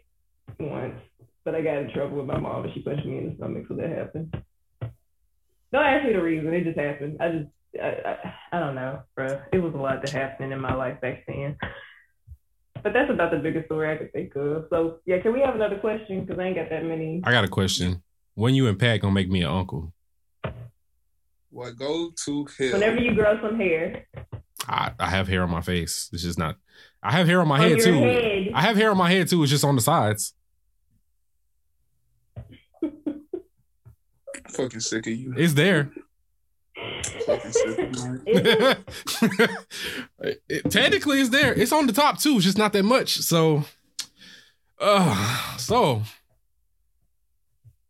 once, 0.61 1.01
but 1.45 1.55
I 1.55 1.63
got 1.63 1.79
in 1.79 1.91
trouble 1.93 2.19
with 2.19 2.27
my 2.27 2.39
mom 2.39 2.65
and 2.65 2.75
she 2.75 2.83
punched 2.83 3.07
me 3.07 3.19
in 3.19 3.31
the 3.31 3.37
stomach, 3.37 3.65
so 3.67 3.75
that 3.77 3.89
happened. 3.89 4.35
Don't 5.73 5.85
ask 5.85 6.07
me 6.07 6.13
the 6.13 6.23
reason. 6.23 6.53
It 6.53 6.65
just 6.65 6.79
happened. 6.79 7.17
I 7.19 7.31
just, 7.31 7.49
I, 7.83 7.87
I, 7.89 8.35
I 8.53 8.61
don't 8.61 8.75
know, 8.75 9.01
bro. 9.15 9.41
It 9.53 9.59
was 9.59 9.75
a 9.75 9.79
lot 9.79 10.03
that 10.03 10.11
happened 10.11 10.53
in 10.53 10.61
my 10.61 10.75
life 10.75 11.01
back 11.01 11.25
then. 11.27 11.57
But 12.83 12.93
that's 12.93 13.11
about 13.11 13.31
the 13.31 13.39
biggest 13.39 13.67
story 13.67 13.91
I 13.91 13.97
could 13.97 14.13
think 14.13 14.37
of. 14.37 14.67
So 14.69 14.99
yeah, 15.07 15.19
can 15.21 15.33
we 15.33 15.41
have 15.41 15.55
another 15.55 15.79
question? 15.79 16.25
Because 16.25 16.39
I 16.39 16.45
ain't 16.45 16.57
got 16.57 16.69
that 16.69 16.85
many. 16.85 17.23
I 17.25 17.31
got 17.31 17.45
a 17.45 17.49
question. 17.49 18.03
When 18.35 18.55
you 18.55 18.69
and 18.69 18.79
Pat 18.79 19.01
gonna 19.01 19.15
make 19.15 19.31
me 19.31 19.43
an 19.43 19.51
uncle? 19.51 19.95
What 21.57 21.79
go 21.79 22.11
to 22.27 22.47
hell? 22.59 22.73
Whenever 22.73 23.01
you 23.01 23.15
grow 23.15 23.41
some 23.41 23.59
hair 23.59 24.05
I, 24.69 24.93
I 25.01 25.09
have 25.09 25.27
hair 25.27 25.43
on 25.43 25.49
my 25.49 25.63
face. 25.63 26.11
It's 26.13 26.23
just 26.23 26.39
not. 26.39 26.57
I 27.03 27.13
have 27.13 27.27
hair 27.27 27.41
on 27.41 27.49
my 27.49 27.55
on 27.59 27.71
head 27.71 27.81
too. 27.81 27.95
head, 27.95 28.51
I 28.53 28.61
have 28.61 28.77
hair 28.77 28.91
on 28.91 28.99
my 28.99 29.11
head 29.11 29.27
too. 29.27 29.43
It's 29.43 29.51
just 29.51 29.65
on 29.65 29.75
the 29.75 29.81
sides. 29.81 30.35
fucking 34.51 34.81
sick 34.81 35.07
of 35.07 35.15
you. 35.15 35.33
It's 35.39 35.55
there. 35.55 35.93
fucking 37.25 37.53
sick 37.53 37.79
of 37.79 37.97
you. 37.97 38.21
Is 38.27 38.43
it? 38.45 39.61
It- 40.51 40.71
technically, 40.71 41.21
it's 41.23 41.31
there. 41.31 41.55
It's 41.55 41.73
on 41.73 41.87
the 41.87 41.95
top 41.95 42.19
too. 42.21 42.37
It's 42.37 42.45
just 42.45 42.59
not 42.59 42.75
that 42.75 42.83
much. 42.85 43.17
So, 43.21 43.65
uh, 44.79 45.57
so 45.57 46.03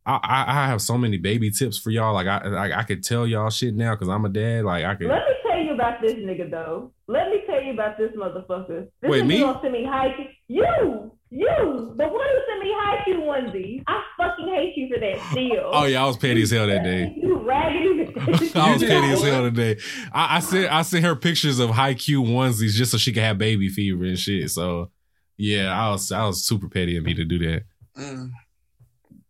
I, 0.06 0.20
I 0.22 0.62
I 0.62 0.66
have 0.68 0.80
so 0.80 0.96
many 0.96 1.18
baby 1.18 1.50
tips 1.50 1.76
for 1.78 1.90
y'all. 1.90 2.14
Like 2.14 2.26
I 2.28 2.38
I, 2.38 2.78
I 2.80 2.82
could 2.84 3.02
tell 3.02 3.26
y'all 3.26 3.50
shit 3.50 3.74
now 3.74 3.94
because 3.94 4.08
I'm 4.08 4.24
a 4.24 4.28
dad. 4.28 4.64
Like 4.64 4.84
I 4.84 4.94
could. 4.94 5.08
Let 5.08 5.18
me 5.26 5.34
tell 5.44 5.58
you 5.60 5.74
about 5.74 6.00
this 6.00 6.14
nigga 6.14 6.50
though. 6.50 6.92
Let 7.08 7.28
me 7.30 7.42
tell 7.46 7.60
you 7.60 7.72
about 7.72 7.98
this 7.98 8.12
motherfucker. 8.16 8.88
This 9.02 9.10
Wait, 9.10 9.24
nigga 9.24 9.26
me? 9.26 9.40
gonna 9.40 9.58
send 9.60 9.72
me 9.72 9.84
Haikyuu. 9.84 10.26
You, 10.48 11.10
you, 11.30 11.94
the 11.96 12.04
one 12.06 12.26
who 12.28 12.40
sent 12.48 12.60
me 12.62 12.72
high 12.76 13.02
Haikyuu 13.04 13.20
onesies. 13.26 13.82
I 13.88 14.02
fucking 14.16 14.54
hate 14.54 14.74
you 14.76 14.88
for 14.94 15.00
that 15.00 15.34
deal. 15.34 15.70
Oh 15.72 15.84
yeah, 15.84 16.04
I 16.04 16.06
was 16.06 16.16
petty 16.16 16.42
as 16.42 16.50
hell 16.52 16.66
that 16.68 16.84
day. 16.84 17.12
You 17.22 17.38
raggedy. 17.38 18.12
I 18.54 18.72
was 18.72 18.82
petty 18.82 19.12
as 19.12 19.22
hell 19.22 19.42
today. 19.42 19.78
I, 20.12 20.36
I 20.36 20.40
sent 20.40 20.72
I 20.72 20.82
sent 20.82 21.04
her 21.04 21.16
pictures 21.16 21.58
of 21.58 21.70
Haikyuu 21.70 22.24
onesies 22.26 22.72
just 22.72 22.92
so 22.92 22.98
she 22.98 23.12
could 23.12 23.22
have 23.24 23.38
baby 23.38 23.68
fever 23.68 24.04
and 24.04 24.18
shit. 24.18 24.50
So 24.50 24.90
yeah, 25.36 25.76
I 25.76 25.90
was 25.90 26.12
I 26.12 26.24
was 26.26 26.44
super 26.44 26.68
petty 26.68 26.96
of 26.96 27.04
me 27.04 27.14
to 27.14 27.24
do 27.24 27.38
that. 27.40 27.62
Mm. 27.98 28.30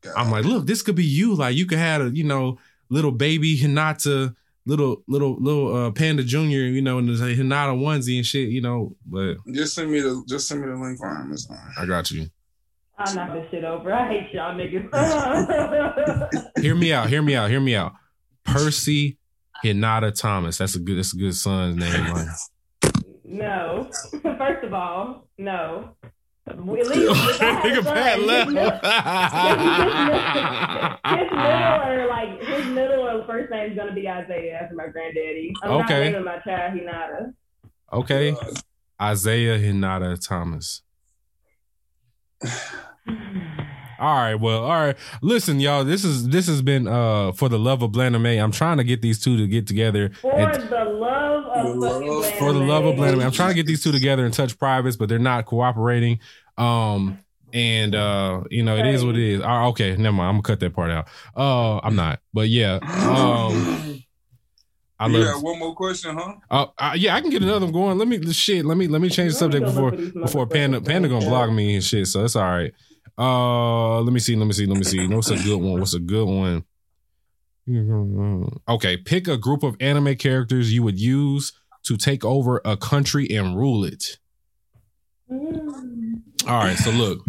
God. 0.07 0.15
I'm 0.17 0.31
like, 0.31 0.45
look, 0.45 0.67
this 0.67 0.83
could 0.83 0.97
be 0.97 1.05
you. 1.05 1.35
Like 1.35 1.57
you 1.57 1.67
could 1.67 1.79
have 1.79 2.01
a, 2.01 2.11
you 2.11 2.25
know, 2.25 2.59
little 2.89 3.13
baby 3.13 3.57
Hinata, 3.59 4.35
little 4.65 5.03
little 5.07 5.37
little 5.37 5.75
uh 5.75 5.91
Panda 5.91 6.23
Junior, 6.23 6.61
you 6.61 6.83
know, 6.83 6.99
and 6.99 7.09
there's 7.09 7.21
a 7.21 7.35
Hinata 7.35 7.79
onesie 7.79 8.17
and 8.17 8.27
shit, 8.27 8.49
you 8.49 8.61
know. 8.61 8.97
But 9.07 9.37
just 9.53 9.75
send 9.75 9.91
me 9.91 10.01
the 10.01 10.25
just 10.29 10.49
send 10.49 10.63
me 10.63 10.69
the 10.69 10.77
link 10.77 11.01
on 11.03 11.17
Amazon. 11.17 11.59
I 11.79 11.87
got 11.87 12.11
you. 12.11 12.27
I'll 12.99 13.15
knock 13.15 13.35
this 13.35 13.51
shit 13.51 13.65
over. 13.65 13.93
I 13.93 14.09
hate 14.09 14.33
y'all 14.33 14.55
niggas. 14.55 14.89
Hear 16.63 16.75
me 16.75 16.93
out. 16.93 17.09
Hear 17.11 17.21
me 17.21 17.37
out. 17.37 17.51
Hear 17.51 17.61
me 17.61 17.75
out. 17.75 17.93
Percy 18.45 19.19
Hinata 19.65 20.19
Thomas. 20.19 20.59
That's 20.59 20.77
a 20.77 20.79
good. 20.79 20.99
That's 20.99 21.13
a 21.13 21.17
good 21.17 21.35
son's 21.35 21.77
name. 21.77 22.13
Like, 22.13 22.29
no. 23.25 23.91
First 24.23 24.65
of 24.65 24.73
all, 24.73 25.29
no. 25.39 25.97
At 26.49 26.65
least 26.65 26.91
if 26.95 27.41
I 27.43 27.47
had 27.51 27.65
a 27.65 27.69
Nigga 27.69 27.85
Pat 27.85 28.19
his 28.19 28.27
left. 28.27 28.51
middle- 28.53 28.71
his 31.17 31.31
middle 31.33 31.81
or 31.89 32.07
like 32.09 32.43
his 32.43 32.67
middle 32.75 33.09
or 33.09 33.25
first 33.27 33.51
name 33.51 33.73
is 33.73 33.77
gonna 33.77 33.93
be 33.93 34.09
Isaiah 34.09 34.61
after 34.63 34.75
my 34.77 34.87
granddaddy. 34.89 35.53
I'm 35.63 35.71
Okay. 35.73 35.95
not 36.05 36.13
naming 36.13 36.25
my 36.25 36.39
child 36.39 36.79
Hinata. 36.79 37.35
okay, 37.93 38.33
God. 38.33 38.63
Isaiah 39.03 39.59
Hinata 39.59 40.17
Thomas. 40.27 40.83
All 43.99 44.15
right, 44.15 44.35
well, 44.35 44.63
all 44.65 44.71
right. 44.87 44.97
Listen, 45.23 45.61
y'all. 45.61 45.85
This 45.85 46.05
is 46.05 46.29
this 46.29 46.47
has 46.49 46.63
been 46.63 46.87
uh 46.87 47.33
for 47.33 47.49
the 47.49 47.59
love 47.59 47.83
of 47.83 47.93
Blandame. 47.93 48.43
I'm 48.43 48.53
trying 48.53 48.77
to 48.79 48.85
get 48.85 49.03
these 49.03 49.19
two 49.23 49.37
to 49.37 49.47
get 49.47 49.67
together. 49.67 50.11
For 50.21 50.33
and- 50.39 50.69
the 50.69 50.85
love 50.85 51.45
of 51.45 51.55
For 51.55 51.81
fucking 51.91 52.09
love- 52.09 52.35
for 52.39 52.53
the 52.53 52.59
love 52.61 52.85
of 52.85 52.95
Blandame. 52.97 53.15
Blandame. 53.17 53.25
I'm 53.25 53.33
trying 53.33 53.51
to 53.51 53.55
get 53.55 53.67
these 53.67 53.83
two 53.83 53.93
together 53.93 54.25
and 54.25 54.35
touch 54.35 54.59
privates, 54.59 54.97
but 54.97 55.09
they're 55.09 55.19
not 55.19 55.47
cooperating. 55.47 56.21
Um, 56.59 57.19
and 57.53 57.95
uh, 57.95 58.43
you 58.51 58.63
know, 58.63 58.77
it 58.77 58.87
is 58.87 59.05
what 59.05 59.17
it 59.17 59.23
is. 59.23 59.41
Uh, 59.41 59.69
okay, 59.69 59.97
never 59.97 60.13
mind. 60.17 60.29
I'm 60.29 60.35
gonna 60.35 60.43
cut 60.43 60.61
that 60.61 60.75
part 60.75 60.91
out. 60.91 61.07
Uh, 61.37 61.79
I'm 61.83 61.97
not, 61.97 62.21
but 62.35 62.49
yeah. 62.49 62.79
Um, 62.83 64.03
I 64.99 65.09
you 65.09 65.19
love. 65.19 65.35
got 65.35 65.43
one 65.43 65.59
more 65.59 65.75
question, 65.75 66.17
huh? 66.17 66.35
Uh, 66.51 66.67
uh, 66.79 66.93
yeah, 66.97 67.15
I 67.15 67.21
can 67.21 67.29
get 67.31 67.43
another 67.43 67.67
one 67.67 67.73
going. 67.73 67.99
Let 67.99 68.09
me 68.09 68.33
shit. 68.33 68.65
Let 68.65 68.77
me 68.79 68.89
let 68.89 69.01
me 69.01 69.09
change 69.11 69.33
the 69.33 69.39
subject 69.39 69.65
Let 69.67 69.75
me 69.75 69.81
go 69.81 69.91
before 69.91 69.91
look 69.91 70.09
at 70.09 70.15
these 70.15 70.23
before 70.23 70.47
Panda. 70.47 70.81
Panda 70.81 71.09
gonna 71.09 71.27
block 71.27 71.51
me 71.51 71.75
and 71.75 71.85
shit. 71.85 72.07
So 72.09 72.25
it's 72.25 72.35
all 72.37 72.45
right. 72.45 72.73
Uh, 73.19 74.01
let 74.01 74.13
me 74.13 74.21
see. 74.21 74.37
Let 74.37 74.47
me 74.47 74.53
see. 74.53 74.67
Let 74.67 74.77
me 74.77 74.85
see. 74.85 75.07
What's 75.07 75.31
a 75.31 75.37
good 75.37 75.61
one? 75.61 75.81
What's 75.81 75.95
a 75.95 76.01
good 76.01 76.27
one? 76.27 76.65
Okay, 78.69 78.97
pick 78.97 79.27
a 79.27 79.37
group 79.37 79.65
of 79.65 79.77
anime 79.81 80.15
characters 80.15 80.73
you 80.73 80.85
would 80.85 81.01
use 81.01 81.53
to 81.85 81.97
take 81.97 82.25
over 82.25 82.61
a 82.65 82.77
country 82.77 83.29
and 83.31 83.57
rule 83.57 83.85
it. 83.85 84.19
Mm. 85.29 86.23
All 86.47 86.59
right, 86.59 86.77
so 86.77 86.91
look, 86.91 87.25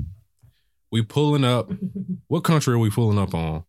we 0.91 1.01
pulling 1.01 1.43
up. 1.43 1.71
What 2.29 2.43
country 2.43 2.73
are 2.73 2.77
we 2.77 2.89
pulling 2.89 3.17
up 3.17 3.33
on? 3.33 3.63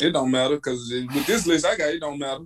It 0.00 0.12
don't 0.12 0.30
matter 0.30 0.54
because 0.54 0.88
with 1.12 1.26
this 1.26 1.48
list 1.48 1.66
I 1.66 1.76
got, 1.76 1.88
it 1.88 1.98
don't 1.98 2.16
matter. 2.16 2.44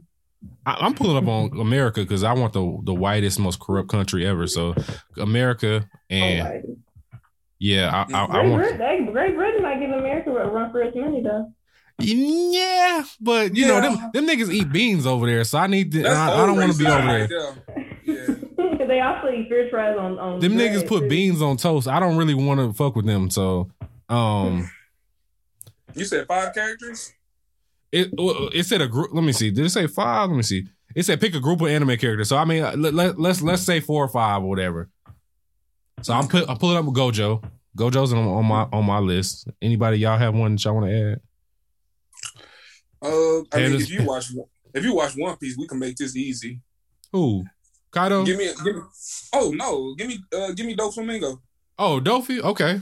I, 0.65 0.78
I'm 0.81 0.94
pulling 0.94 1.18
up 1.18 1.28
on 1.28 1.60
America 1.60 2.00
because 2.00 2.24
I 2.24 2.32
want 2.32 2.55
the 2.55 2.78
the 2.84 2.94
whitest, 2.94 3.39
most 3.39 3.60
corrupt 3.60 3.91
country 3.91 4.26
ever. 4.26 4.47
So 4.47 4.74
America 5.18 5.86
and 6.08 6.47
Alright. 6.47 6.65
Yeah, 7.62 8.07
I, 8.12 8.12
I, 8.12 8.24
I 8.24 8.26
Great, 8.26 8.50
want. 8.50 8.62
Britain, 8.62 8.81
hey, 8.81 9.12
Great 9.12 9.36
Britain 9.36 9.62
might 9.62 9.78
give 9.81 9.91
America 9.91 10.31
a 10.31 10.50
run 10.50 10.70
for 10.73 10.82
its 10.82 10.97
money 10.97 11.23
though. 11.23 11.52
Yeah, 11.99 13.05
but 13.20 13.55
you 13.55 13.66
know 13.66 13.81
them 13.81 14.10
them 14.12 14.26
niggas 14.26 14.50
eat 14.52 14.73
beans 14.73 15.07
over 15.07 15.26
there, 15.26 15.44
so 15.44 15.58
I 15.58 15.68
need 15.68 15.92
to. 15.92 16.05
I, 16.05 16.42
I 16.42 16.47
don't 16.47 16.57
want 16.57 16.73
to 16.73 16.78
be 16.78 16.84
racism 16.84 16.99
over 16.99 17.07
right 17.07 17.28
there. 17.28 17.55
there. 17.76 17.86
Yeah. 18.78 18.86
they 18.89 19.00
also 19.00 19.28
eat 19.28 19.47
French 19.49 19.70
fries 19.70 19.97
on 19.97 20.18
on. 20.18 20.41
Them 20.41 20.57
bread, 20.57 20.73
niggas 20.73 20.89
put 20.89 21.02
too. 21.02 21.08
beans 21.08 21.41
on 21.41 21.57
toast. 21.57 21.86
I 21.86 22.00
don't 22.00 22.16
really 22.16 22.34
want 22.34 22.58
to 22.58 22.73
fuck 22.73 22.97
with 22.97 23.07
them. 23.07 23.31
So, 23.31 23.70
um, 24.08 24.68
You 25.94 26.05
said 26.05 26.26
five 26.26 26.52
characters? 26.55 27.12
it 27.92 28.08
it 28.18 28.66
said 28.66 28.81
a 28.81 28.89
group. 28.89 29.10
Let 29.12 29.23
me 29.23 29.32
see. 29.32 29.50
Did 29.52 29.66
it 29.66 29.70
say 29.70 29.86
five? 29.86 30.31
Let 30.31 30.36
me 30.36 30.42
see. 30.42 30.66
It 30.97 31.05
said 31.05 31.20
pick 31.20 31.34
a 31.34 31.41
group 31.41 31.60
of 31.60 31.68
anime 31.68 31.97
characters. 31.97 32.28
So 32.28 32.36
I 32.36 32.44
mean, 32.44 32.65
uh, 32.65 32.74
let, 32.76 32.92
let, 32.94 33.20
let's 33.20 33.41
let's 33.42 33.62
say 33.62 33.78
four 33.81 34.02
or 34.05 34.08
five 34.08 34.42
or 34.42 34.49
whatever. 34.49 34.89
So 36.02 36.14
I'm 36.14 36.28
put 36.28 36.48
I'm 36.48 36.56
pulling 36.58 36.76
up 36.76 36.84
with 36.84 36.94
Gojo. 36.94 37.42
Gojo's 37.76 38.12
on, 38.12 38.26
on 38.26 38.44
my 38.44 38.68
on 38.72 38.84
my 38.84 38.98
list. 38.98 39.48
Anybody 39.60 39.98
y'all 39.98 40.18
have 40.18 40.34
one 40.34 40.52
that 40.52 40.64
y'all 40.64 40.74
want 40.74 40.86
to 40.86 41.12
add? 41.12 41.20
Uh, 43.00 43.40
I 43.52 43.68
mean, 43.68 43.81
if 43.81 43.90
you 43.90 44.05
watch 44.05 44.31
if 44.74 44.84
you 44.84 44.94
watch 44.94 45.14
One 45.16 45.36
Piece, 45.36 45.56
we 45.56 45.66
can 45.66 45.78
make 45.78 45.97
this 45.97 46.16
easy. 46.16 46.60
Who? 47.12 47.44
Kaido? 47.90 48.24
Give 48.24 48.39
me, 48.39 48.50
give 48.64 48.76
me. 48.76 48.82
Oh 49.34 49.52
no, 49.55 49.94
give 49.94 50.08
me, 50.08 50.18
uh, 50.34 50.52
give 50.52 50.66
me 50.66 50.74
Doflamingo. 50.74 51.39
oh, 51.78 52.00
Dofi. 52.00 52.40
Okay. 52.40 52.81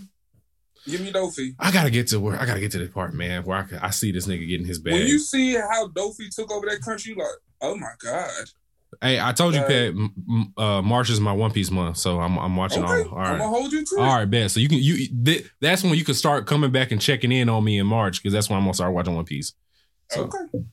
Give 0.86 1.00
me 1.00 1.12
Dofi. 1.12 1.55
I 1.58 1.70
gotta 1.70 1.90
get 1.90 2.08
to 2.08 2.20
where 2.20 2.40
I 2.40 2.47
gotta 2.47 2.60
get 2.60 2.73
to 2.73 2.78
the 2.78 2.86
part, 2.86 3.12
man, 3.12 3.44
where 3.44 3.68
I, 3.82 3.86
I 3.86 3.90
see 3.90 4.12
this 4.12 4.26
nigga 4.26 4.49
getting 4.49 4.66
his 4.66 4.78
bag. 4.78 4.94
When 4.94 5.07
you 5.07 5.18
see 5.18 5.55
how 5.55 5.89
Dofi 5.89 6.34
took 6.34 6.50
over 6.52 6.66
that 6.66 6.81
country, 6.82 7.15
like, 7.15 7.26
oh 7.60 7.76
my 7.76 7.92
god. 8.02 8.31
Hey, 9.02 9.20
I 9.20 9.33
told 9.33 9.55
you, 9.55 9.60
Pat. 9.60 9.70
m- 9.94 10.12
m- 10.28 10.52
Uh, 10.57 10.83
March 10.83 11.10
is 11.10 11.20
my 11.20 11.33
One 11.33 11.52
Piece 11.52 11.70
month, 11.70 11.97
so 11.97 12.20
I'm 12.20 12.36
I'm 12.39 12.57
watching 12.57 12.83
Okay, 12.85 12.93
all. 13.09 13.09
All 13.10 13.19
I'm 13.19 13.39
gonna 13.39 13.49
hold 13.49 13.73
you 13.73 13.85
to 13.85 13.94
it. 13.94 14.01
All 14.01 14.07
right, 14.17 14.25
bet. 14.28 14.51
So 14.51 14.60
you 14.60 14.69
can 14.69 14.78
you 14.78 15.09
th- 15.25 15.47
that's 15.60 15.83
when 15.83 15.94
you 15.94 16.05
can 16.05 16.15
start 16.15 16.47
coming 16.47 16.70
back 16.73 16.91
and 16.91 17.01
checking 17.01 17.31
in 17.33 17.49
on 17.49 17.62
me 17.65 17.78
in 17.78 17.86
March 17.86 18.20
because 18.23 18.33
that's 18.33 18.49
when 18.51 18.57
I'm 18.59 18.65
gonna 18.65 18.75
start 18.75 18.93
watching 18.93 19.15
One 19.15 19.25
Piece. 19.25 19.52
So 20.10 20.23
Okay. 20.25 20.65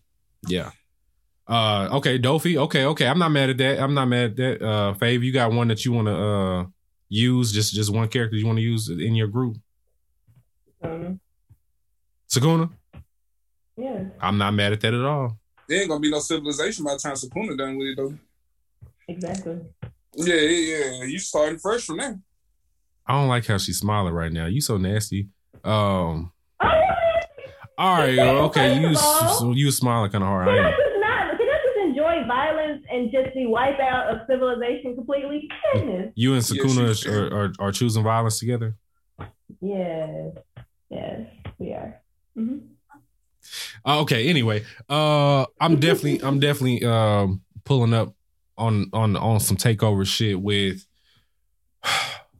yeah. 0.48 0.72
Uh 1.48 1.90
okay, 1.94 2.20
Dofi. 2.20 2.58
Okay, 2.58 2.86
okay. 2.86 3.08
I'm 3.08 3.20
not 3.20 3.30
mad 3.30 3.50
at 3.52 3.58
that. 3.60 3.80
I'm 3.80 3.94
not 3.94 4.08
mad 4.08 4.32
at 4.32 4.36
that. 4.38 4.62
Uh 4.66 4.94
Fave, 4.96 5.24
you 5.24 5.32
got 5.32 5.54
one 5.54 5.68
that 5.70 5.86
you 5.86 5.94
wanna 5.94 6.14
uh 6.62 6.66
use, 7.10 7.54
just 7.54 7.74
just 7.74 7.94
one 7.94 8.08
character 8.10 8.36
you 8.36 8.46
wanna 8.48 8.62
use 8.62 8.90
in 8.90 9.16
your 9.16 9.28
group. 9.28 9.58
Um, 10.84 11.20
Sukuna? 12.30 12.70
yeah. 13.78 14.06
I'm 14.20 14.38
not 14.38 14.54
mad 14.56 14.74
at 14.74 14.82
that 14.82 14.94
at 14.94 15.06
all. 15.06 15.38
There 15.68 15.80
ain't 15.82 15.90
gonna 15.90 16.00
be 16.00 16.12
no 16.12 16.20
civilization 16.20 16.86
by 16.86 16.94
the 16.94 17.00
time 17.00 17.14
Sukuna 17.16 17.58
done 17.58 17.78
with 17.78 17.88
it 17.90 17.98
though. 17.98 18.14
Exactly. 19.08 19.60
Yeah, 20.16 20.36
yeah, 20.36 20.92
yeah. 20.92 21.04
You 21.04 21.20
starting 21.20 21.60
fresh 21.60 21.86
from 21.86 21.98
there. 21.98 22.20
I 23.06 23.14
don't 23.14 23.28
like 23.28 23.46
how 23.46 23.58
she's 23.58 23.78
smiling 23.80 24.14
right 24.14 24.32
now. 24.32 24.46
You 24.48 24.62
so 24.62 24.78
nasty. 24.78 25.30
Um 25.64 26.32
all 26.62 27.98
right, 28.00 28.18
okay, 28.18 28.80
you 28.80 28.88
First 28.90 29.04
of 29.42 29.48
all- 29.48 29.58
you 29.58 29.72
smiling 29.72 30.12
kind 30.12 30.24
of 30.24 30.28
hard. 30.30 30.48
Can 30.48 30.58
I 30.58 30.62
I 30.62 30.68
am. 30.70 30.74
just 30.78 31.00
not? 31.00 31.38
Can 31.38 31.48
I 31.48 31.60
just 31.66 31.78
enjoy 31.88 32.28
violence 32.28 32.84
and 32.92 33.12
just 33.12 33.36
the 33.36 33.46
wipe 33.48 33.80
out 33.80 34.10
of 34.14 34.22
civilization 34.30 34.96
completely? 34.96 35.48
Goodness. 35.74 36.14
You 36.16 36.34
and 36.34 36.42
Sukuna 36.44 37.04
can. 37.04 37.14
are, 37.14 37.44
are, 37.46 37.54
are 37.60 37.72
choosing 37.72 38.04
violence 38.04 38.40
together. 38.40 38.76
Yes. 39.62 40.34
Yes, 40.90 41.22
we 41.60 41.74
are. 41.74 42.02
hmm 42.36 42.58
Uh, 43.88 44.02
okay. 44.02 44.28
Anyway, 44.28 44.66
uh, 44.90 45.46
I'm 45.62 45.80
definitely, 45.80 46.22
I'm 46.22 46.40
definitely 46.42 46.84
um 46.86 47.42
pulling 47.64 47.94
up 47.94 48.14
on 48.58 48.90
on 48.92 49.16
on 49.16 49.40
some 49.40 49.58
takeover 49.58 50.06
shit 50.06 50.40
with. 50.40 50.86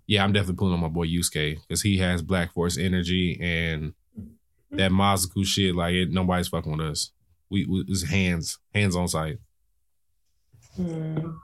Yeah, 0.10 0.24
I'm 0.24 0.32
definitely 0.32 0.56
pulling 0.56 0.74
on 0.74 0.80
my 0.80 0.88
boy 0.88 1.06
Yusuke 1.06 1.58
because 1.68 1.82
he 1.82 1.98
has 1.98 2.22
Black 2.22 2.54
Force 2.54 2.78
energy 2.78 3.38
and 3.42 3.92
that 4.72 4.90
Mazoku 4.90 5.46
shit. 5.46 5.76
Like 5.76 5.96
it, 5.96 6.12
nobody's 6.12 6.48
fucking 6.48 6.78
with 6.78 6.88
us. 6.88 7.12
We, 7.50 7.66
we 7.66 7.84
it's 7.90 8.04
hands, 8.04 8.58
hands 8.74 8.96
on 8.96 9.10
sight. 9.10 9.40
Mm. 10.80 11.36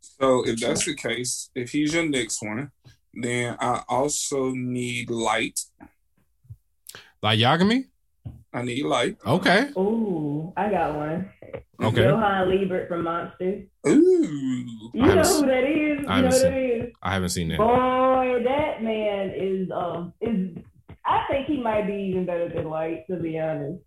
So 0.00 0.44
if 0.44 0.58
that's 0.58 0.84
the 0.86 0.96
case, 0.96 1.50
if 1.54 1.70
he's 1.70 1.94
your 1.94 2.04
next 2.04 2.42
one, 2.42 2.72
then 3.14 3.56
I 3.60 3.84
also 3.88 4.50
need 4.50 5.08
light. 5.08 5.60
Like 7.22 7.38
Yagami. 7.38 7.89
I 8.52 8.62
need 8.62 8.84
light. 8.84 9.16
Okay. 9.26 9.68
Ooh, 9.78 10.52
I 10.56 10.70
got 10.70 10.96
one. 10.96 11.30
Okay. 11.82 12.02
Johan 12.02 12.48
Liebert 12.50 12.88
from 12.88 13.04
Monsters. 13.04 13.64
Ooh. 13.86 14.90
You 14.92 15.02
I 15.02 15.14
know 15.14 15.22
who 15.22 15.46
that 15.46 15.64
is? 15.64 16.00
You 16.02 16.06
I 16.08 16.20
know 16.20 16.26
haven't 16.26 16.30
who 16.32 16.38
seen- 16.38 16.50
that 16.50 16.86
is? 16.88 16.92
I 17.02 17.12
haven't 17.14 17.28
seen 17.30 17.48
that. 17.48 17.58
Boy, 17.58 18.42
that 18.44 18.82
man 18.82 19.32
is 19.36 19.70
um 19.70 20.12
is 20.20 20.56
I 21.06 21.24
think 21.30 21.46
he 21.46 21.60
might 21.62 21.86
be 21.86 21.94
even 22.10 22.26
better 22.26 22.48
than 22.48 22.68
Light, 22.68 23.06
to 23.08 23.16
be 23.16 23.38
honest. 23.38 23.82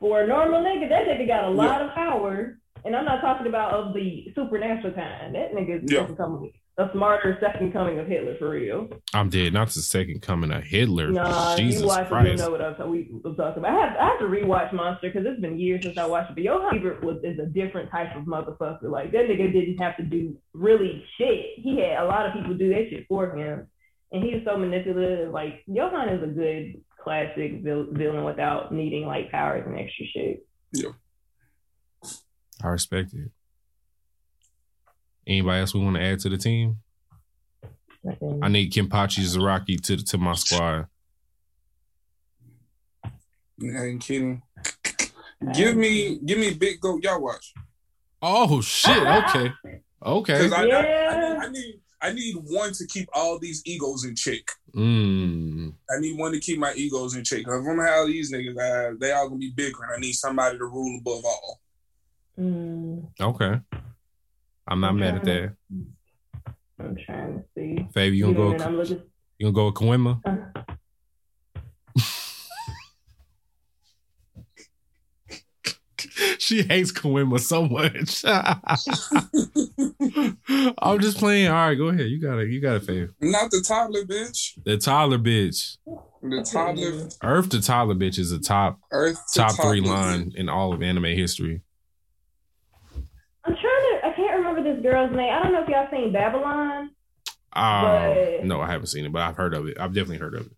For 0.00 0.22
a 0.22 0.26
normal 0.26 0.62
nigga, 0.62 0.88
that 0.88 1.06
nigga 1.06 1.26
got 1.26 1.44
a 1.44 1.50
lot 1.50 1.82
of 1.82 1.92
power. 1.94 2.58
And 2.84 2.94
I'm 2.94 3.04
not 3.04 3.20
talking 3.20 3.48
about 3.48 3.72
of 3.72 3.94
the 3.94 4.26
supernatural 4.34 4.92
kind. 4.94 5.34
That 5.34 5.52
nigga 5.52 5.82
is 5.84 5.92
Yeah. 5.92 6.00
second 6.02 6.16
coming, 6.16 6.52
a 6.78 6.90
smarter 6.92 7.38
second 7.40 7.72
coming 7.72 7.98
of 7.98 8.06
Hitler 8.06 8.36
for 8.38 8.50
real. 8.50 8.88
I'm 9.14 9.30
dead. 9.30 9.54
Not 9.54 9.68
the 9.68 9.80
second 9.80 10.20
coming 10.20 10.52
of 10.52 10.62
Hitler. 10.62 11.10
Nah, 11.10 11.56
Jesus 11.56 11.80
you 11.80 11.86
watch 11.86 12.02
it, 12.02 12.08
Christ. 12.08 12.30
you 12.30 12.36
know 12.36 12.50
what 12.50 12.60
I'm, 12.60 12.90
we, 12.90 13.10
I'm 13.24 13.34
talking 13.34 13.58
about. 13.62 13.72
I 13.72 13.80
have, 13.86 13.96
I 13.96 14.04
have 14.10 14.18
to 14.18 14.26
rewatch 14.26 14.72
Monster 14.74 15.08
because 15.10 15.26
it's 15.26 15.40
been 15.40 15.58
years 15.58 15.82
since 15.84 15.96
I 15.96 16.04
watched 16.04 16.30
it. 16.30 16.34
But 16.34 16.44
Johan 16.44 16.74
Liebert 16.74 17.02
was 17.02 17.16
is 17.24 17.38
a 17.38 17.46
different 17.46 17.90
type 17.90 18.14
of 18.14 18.24
motherfucker. 18.24 18.90
Like 18.90 19.10
that 19.12 19.24
nigga 19.24 19.50
didn't 19.52 19.78
have 19.78 19.96
to 19.96 20.02
do 20.02 20.36
really 20.52 21.02
shit. 21.16 21.46
He 21.56 21.80
had 21.80 22.02
a 22.02 22.06
lot 22.06 22.26
of 22.26 22.34
people 22.34 22.54
do 22.54 22.68
that 22.68 22.88
shit 22.90 23.06
for 23.08 23.34
him, 23.34 23.66
and 24.12 24.22
he 24.22 24.34
was 24.34 24.42
so 24.44 24.58
manipulative. 24.58 25.32
Like 25.32 25.62
Johan 25.66 26.10
is 26.10 26.22
a 26.22 26.26
good 26.26 26.82
classic 27.02 27.62
vil- 27.62 27.88
villain 27.92 28.24
without 28.24 28.74
needing 28.74 29.06
like 29.06 29.30
powers 29.30 29.64
and 29.66 29.78
extra 29.78 30.04
shit. 30.12 30.46
Yeah, 30.72 30.90
I 32.62 32.68
respect 32.68 33.14
it. 33.14 33.30
Anybody 35.26 35.60
else 35.60 35.74
we 35.74 35.80
want 35.80 35.96
to 35.96 36.02
add 36.02 36.20
to 36.20 36.28
the 36.28 36.36
team? 36.36 36.76
I 38.42 38.48
need 38.48 38.72
Kenpachi 38.72 39.24
Zaraki 39.24 39.80
to 39.82 39.96
to 39.96 40.18
my 40.18 40.34
squad. 40.34 40.86
I 43.60 43.84
ain't 43.84 44.02
kidding. 44.02 44.42
Give 45.54 45.76
me, 45.76 46.18
give 46.24 46.38
me 46.38 46.54
big 46.54 46.80
goat. 46.80 47.02
Y'all 47.02 47.20
watch. 47.20 47.52
Oh 48.22 48.60
shit! 48.60 48.96
Okay, 48.96 49.52
okay. 50.04 50.32
Because 50.32 50.52
I, 50.52 50.64
I, 50.64 50.64
I, 50.64 51.18
need, 51.18 51.36
I 51.38 51.48
need, 51.50 51.80
I 52.02 52.12
need 52.12 52.34
one 52.44 52.72
to 52.72 52.86
keep 52.86 53.08
all 53.12 53.38
these 53.38 53.62
egos 53.66 54.04
in 54.04 54.14
check. 54.14 54.40
Mm. 54.74 55.74
I 55.90 56.00
need 56.00 56.18
one 56.18 56.32
to 56.32 56.40
keep 56.40 56.58
my 56.58 56.72
egos 56.74 57.14
in 57.16 57.24
check. 57.24 57.40
If 57.40 57.48
I'm 57.48 57.64
gonna 57.64 57.86
have 57.86 58.06
these 58.06 58.32
niggas, 58.32 58.56
uh, 58.56 58.96
they 59.00 59.12
all 59.12 59.28
gonna 59.28 59.38
be 59.38 59.50
bigger, 59.50 59.82
and 59.82 59.94
I 59.96 60.00
need 60.00 60.14
somebody 60.14 60.58
to 60.58 60.64
rule 60.64 60.98
above 61.00 61.24
all. 61.24 61.60
Mm, 62.38 63.08
Okay. 63.20 63.60
I'm 64.68 64.80
not 64.80 64.94
mad 64.96 65.16
at 65.16 65.24
that. 65.24 65.54
I'm 66.78 66.96
trying 67.06 67.38
to 67.38 67.44
see. 67.54 67.86
Fabi, 67.94 68.16
you 68.16 68.28
You 68.28 68.34
gonna 68.34 68.38
know, 68.38 68.48
go? 68.48 68.52
and 68.54 68.62
I'm 68.62 68.76
looking. 68.76 69.02
You 69.38 69.46
gonna 69.46 69.54
go 69.54 69.66
with 69.66 69.74
Kawima? 69.74 70.20
Uh, 70.24 70.36
she 76.38 76.62
hates 76.62 76.92
Kawima 76.92 77.40
so 77.40 77.66
much. 77.66 78.24
I'm 80.78 81.00
just 81.00 81.18
playing. 81.18 81.48
All 81.48 81.54
right, 81.68 81.74
go 81.74 81.88
ahead. 81.88 82.06
You 82.06 82.20
got 82.20 82.38
it. 82.38 82.50
You 82.50 82.60
got 82.60 82.76
it, 82.76 82.82
Fav. 82.86 83.12
Not 83.20 83.50
the 83.50 83.62
toddler 83.66 84.04
bitch. 84.04 84.58
The 84.64 84.78
toddler 84.78 85.18
bitch. 85.18 85.78
The 86.22 86.42
toddler, 86.50 87.08
Earth 87.22 87.48
to 87.50 87.60
toddler 87.62 87.94
bitch 87.94 88.18
is 88.18 88.32
a 88.32 88.40
top 88.40 88.80
Earth 88.90 89.18
to 89.32 89.38
top 89.40 89.52
three 89.60 89.80
line 89.80 90.32
in 90.34 90.48
all 90.48 90.72
of 90.72 90.82
anime 90.82 91.04
history. 91.04 91.62
I'm 93.44 93.54
trying 93.54 93.62
to. 93.62 94.00
I 94.06 94.12
can't 94.16 94.36
remember 94.38 94.62
this 94.62 94.75
girl's 94.86 95.10
name. 95.10 95.32
I 95.32 95.42
don't 95.42 95.52
know 95.52 95.62
if 95.62 95.68
y'all 95.68 95.88
seen 95.90 96.12
Babylon. 96.12 96.90
Uh, 97.52 98.44
no, 98.44 98.60
I 98.60 98.70
haven't 98.70 98.88
seen 98.88 99.04
it, 99.04 99.12
but 99.12 99.22
I've 99.22 99.36
heard 99.36 99.54
of 99.54 99.66
it. 99.66 99.78
I've 99.80 99.94
definitely 99.94 100.18
heard 100.18 100.34
of 100.34 100.46
it. 100.46 100.52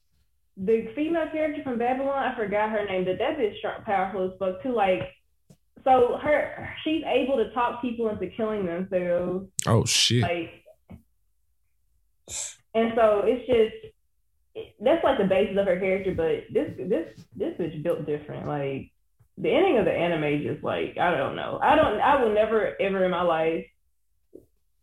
The 0.57 0.91
female 0.95 1.29
character 1.31 1.63
from 1.63 1.79
Babylon, 1.79 2.19
I 2.19 2.37
forgot 2.37 2.71
her 2.71 2.85
name, 2.85 3.05
but 3.05 3.19
that 3.19 3.39
bitch 3.39 3.57
strong, 3.59 3.83
powerful 3.85 4.25
as 4.27 4.33
fuck 4.39 4.63
too. 4.63 4.75
Like, 4.75 5.03
so 5.85 6.19
her, 6.21 6.69
she's 6.83 7.05
able 7.07 7.37
to 7.37 7.53
talk 7.53 7.81
people 7.81 8.09
into 8.09 8.27
killing 8.37 8.67
themselves. 8.67 9.47
Oh 9.67 9.85
shit! 9.85 10.23
Like, 10.23 10.51
and 12.75 12.93
so 12.97 13.23
it's 13.25 13.47
just 13.47 13.95
that's 14.81 15.05
like 15.05 15.19
the 15.19 15.25
basis 15.25 15.57
of 15.57 15.67
her 15.67 15.79
character. 15.79 16.13
But 16.17 16.53
this 16.53 16.73
this 16.77 17.25
this 17.37 17.55
bitch 17.57 17.83
built 17.85 18.07
different. 18.07 18.49
Like 18.49 18.91
the 19.39 19.51
ending 19.51 19.79
of 19.79 19.85
the 19.85 19.93
anime, 19.93 20.43
just 20.43 20.65
like 20.65 20.99
I 20.99 21.17
don't 21.17 21.37
know. 21.37 21.61
I 21.63 21.77
don't. 21.77 22.01
I 22.01 22.21
will 22.21 22.35
never 22.35 22.75
ever 22.81 23.05
in 23.05 23.13
my 23.13 23.23
life, 23.23 23.65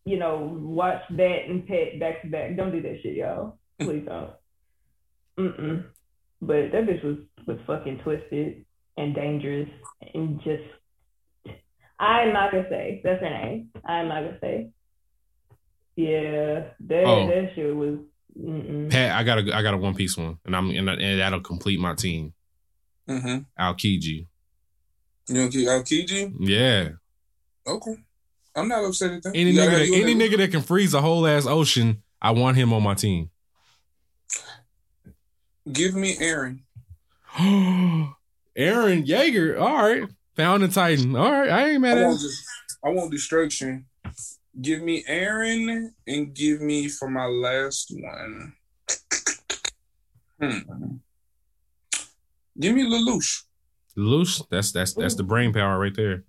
you 0.06 0.18
know, 0.20 0.58
watch 0.62 1.02
that 1.12 1.40
and 1.50 1.68
pet 1.68 2.00
back 2.00 2.22
to 2.22 2.28
back. 2.30 2.56
Don't 2.56 2.72
do 2.72 2.82
that 2.82 3.00
shit, 3.02 3.16
y'all. 3.16 3.58
Please 3.82 4.06
don't. 4.06 4.32
Mm-mm. 5.38 5.86
But 6.42 6.72
that 6.72 6.86
bitch 6.86 7.04
was 7.04 7.18
was 7.48 7.58
fucking 7.68 8.00
twisted 8.04 8.66
and 8.98 9.14
dangerous 9.16 9.70
and 10.14 10.40
just. 10.44 10.64
I'm 12.00 12.34
not 12.34 12.52
gonna 12.52 12.68
say 12.70 13.02
that's 13.04 13.22
her 13.22 13.30
name. 13.30 13.70
I'm 13.86 14.08
not 14.10 14.24
gonna 14.24 14.38
say. 14.42 14.70
Yeah, 15.96 16.68
that 16.88 17.04
Oh. 17.06 17.28
that 17.28 17.52
shit 17.56 17.76
was. 17.76 18.00
Mm-mm. 18.38 18.92
Pat, 18.92 19.16
I 19.16 19.24
got 19.24 19.40
a 19.40 19.56
I 19.56 19.62
got 19.62 19.74
a 19.74 19.78
One 19.78 19.96
Piece 19.96 20.18
one, 20.18 20.38
and 20.46 20.56
I'm 20.56 20.70
and, 20.70 20.90
and 20.90 21.20
that'll 21.22 21.40
complete 21.40 21.80
my 21.80 21.96
team. 21.96 22.34
Mm-hmm. 23.10 23.38
Aokiji. 23.64 24.28
You 25.30 25.36
know, 25.36 25.48
Aokiji? 25.48 26.34
Yeah, 26.40 26.90
Okay. 27.66 27.96
I'm 28.56 28.68
not 28.68 28.86
upset 28.86 29.12
at 29.12 29.24
that. 29.24 29.36
any 29.36 29.54
nigga 29.54 29.72
that, 29.72 30.02
any 30.02 30.16
nigga 30.16 30.38
that 30.38 30.52
can 30.52 30.62
freeze 30.62 30.94
a 30.94 31.02
whole 31.02 31.28
ass 31.28 31.46
ocean, 31.46 32.04
I 32.22 32.32
want 32.32 32.58
him 32.58 32.72
on 32.74 32.84
my 32.84 32.94
team. 32.94 33.30
Give 35.72 35.96
me 35.96 36.16
Eren. 36.16 36.60
Eren 37.38 39.06
Yeager. 39.06 39.60
All 39.60 39.76
right, 39.76 40.08
found 40.36 40.64
in 40.64 40.70
Titan. 40.70 41.16
All 41.16 41.32
right, 41.32 41.50
I 41.50 41.70
ain't 41.70 41.82
mad 41.82 41.98
I 41.98 42.04
at. 42.04 42.14
it. 42.14 42.32
I 42.84 42.90
want 42.90 43.12
destruction. 43.12 43.86
Give 44.62 44.82
me 44.82 45.04
Eren 45.04 45.90
and 46.08 46.34
give 46.34 46.62
me 46.62 46.88
for 46.88 47.10
my 47.10 47.26
last 47.26 47.92
one. 47.92 48.54
Hmm. 50.40 50.96
Give 52.60 52.74
me 52.74 52.84
Lelouch. 52.84 53.44
Loose. 53.98 54.42
That's 54.50 54.72
that's 54.72 54.94
that's 54.94 55.16
the 55.16 55.24
brain 55.24 55.52
power 55.52 55.80
right 55.80 55.96
there. 55.96 56.24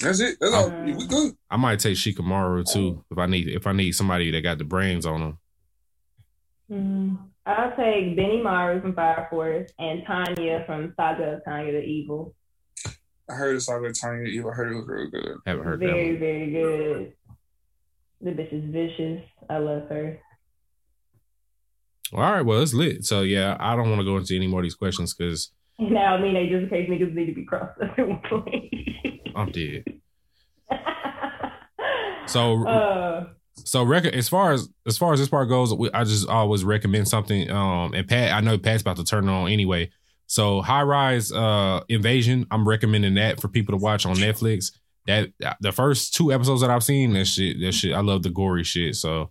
That's 0.00 0.20
it. 0.20 0.36
That's 0.40 0.54
all. 0.54 0.70
We 0.84 1.06
good. 1.06 1.34
I 1.50 1.56
might 1.56 1.80
take 1.80 1.96
Shikamaru 1.96 2.70
too 2.70 3.04
if 3.10 3.18
I 3.18 3.26
need 3.26 3.48
if 3.48 3.66
I 3.66 3.72
need 3.72 3.92
somebody 3.92 4.30
that 4.30 4.42
got 4.42 4.58
the 4.58 4.64
brains 4.64 5.06
on 5.06 5.20
them. 5.20 5.38
Mm. 6.70 7.18
I'll 7.46 7.70
take 7.70 8.16
Benimaru 8.16 8.82
from 8.82 8.94
Fire 8.94 9.26
Force 9.30 9.70
and 9.78 10.02
Tanya 10.06 10.64
from 10.66 10.92
Saga 10.96 11.36
of 11.36 11.44
Tanya 11.44 11.72
the 11.72 11.82
Evil. 11.82 12.34
I 13.28 13.34
heard 13.34 13.56
it's 13.56 13.68
all 13.68 13.80
Tanya 13.80 14.24
the 14.24 14.30
Evil. 14.30 14.50
I 14.50 14.54
heard 14.54 14.72
it 14.72 14.76
was 14.76 14.86
real 14.86 15.10
good. 15.10 15.36
Haven't 15.46 15.64
heard 15.64 15.80
that 15.80 15.86
very, 15.86 16.16
very 16.16 16.50
good. 16.50 17.12
The 18.20 18.30
bitch 18.30 18.52
is 18.52 18.70
vicious. 18.70 19.24
I 19.48 19.58
love 19.58 19.88
her. 19.88 20.20
All 22.12 22.20
right, 22.20 22.42
well 22.42 22.62
it's 22.62 22.74
lit. 22.74 23.04
So 23.04 23.22
yeah, 23.22 23.56
I 23.58 23.74
don't 23.74 23.88
want 23.88 24.00
to 24.00 24.04
go 24.04 24.16
into 24.16 24.36
any 24.36 24.46
more 24.46 24.60
of 24.60 24.64
these 24.64 24.74
questions 24.74 25.14
because 25.14 25.50
Now, 25.78 26.16
I 26.16 26.20
mean, 26.20 26.34
they 26.34 26.46
just 26.48 26.64
in 26.64 26.68
case 26.68 26.90
niggas 26.90 27.14
need 27.14 27.26
to 27.26 27.34
be 27.34 27.44
crossed 27.44 27.80
at 27.80 28.08
one 28.08 28.20
point. 28.28 28.74
I'm 29.38 29.50
dead. 29.52 29.84
So 32.26 32.66
uh, 32.66 33.26
so 33.54 33.82
record 33.84 34.14
as 34.14 34.28
far 34.28 34.52
as 34.52 34.68
as 34.86 34.98
far 34.98 35.14
as 35.14 35.18
this 35.18 35.30
part 35.30 35.48
goes, 35.48 35.72
we- 35.72 35.90
I 35.92 36.04
just 36.04 36.28
always 36.28 36.62
recommend 36.62 37.08
something. 37.08 37.50
Um, 37.50 37.94
and 37.94 38.06
Pat, 38.06 38.32
I 38.34 38.40
know 38.40 38.58
Pat's 38.58 38.82
about 38.82 38.96
to 38.98 39.04
turn 39.04 39.26
it 39.26 39.32
on 39.32 39.48
anyway. 39.50 39.90
So 40.26 40.60
High 40.60 40.82
Rise 40.82 41.32
uh 41.32 41.80
Invasion, 41.88 42.46
I'm 42.50 42.68
recommending 42.68 43.14
that 43.14 43.40
for 43.40 43.48
people 43.48 43.72
to 43.72 43.82
watch 43.82 44.04
on 44.04 44.16
Netflix. 44.16 44.72
That 45.06 45.30
the 45.62 45.72
first 45.72 46.12
two 46.14 46.30
episodes 46.30 46.60
that 46.60 46.68
I've 46.68 46.84
seen, 46.84 47.14
that 47.14 47.24
shit, 47.24 47.58
that 47.62 47.72
shit, 47.72 47.94
I 47.94 48.00
love 48.00 48.22
the 48.22 48.30
gory 48.30 48.64
shit. 48.64 48.94
So 48.96 49.30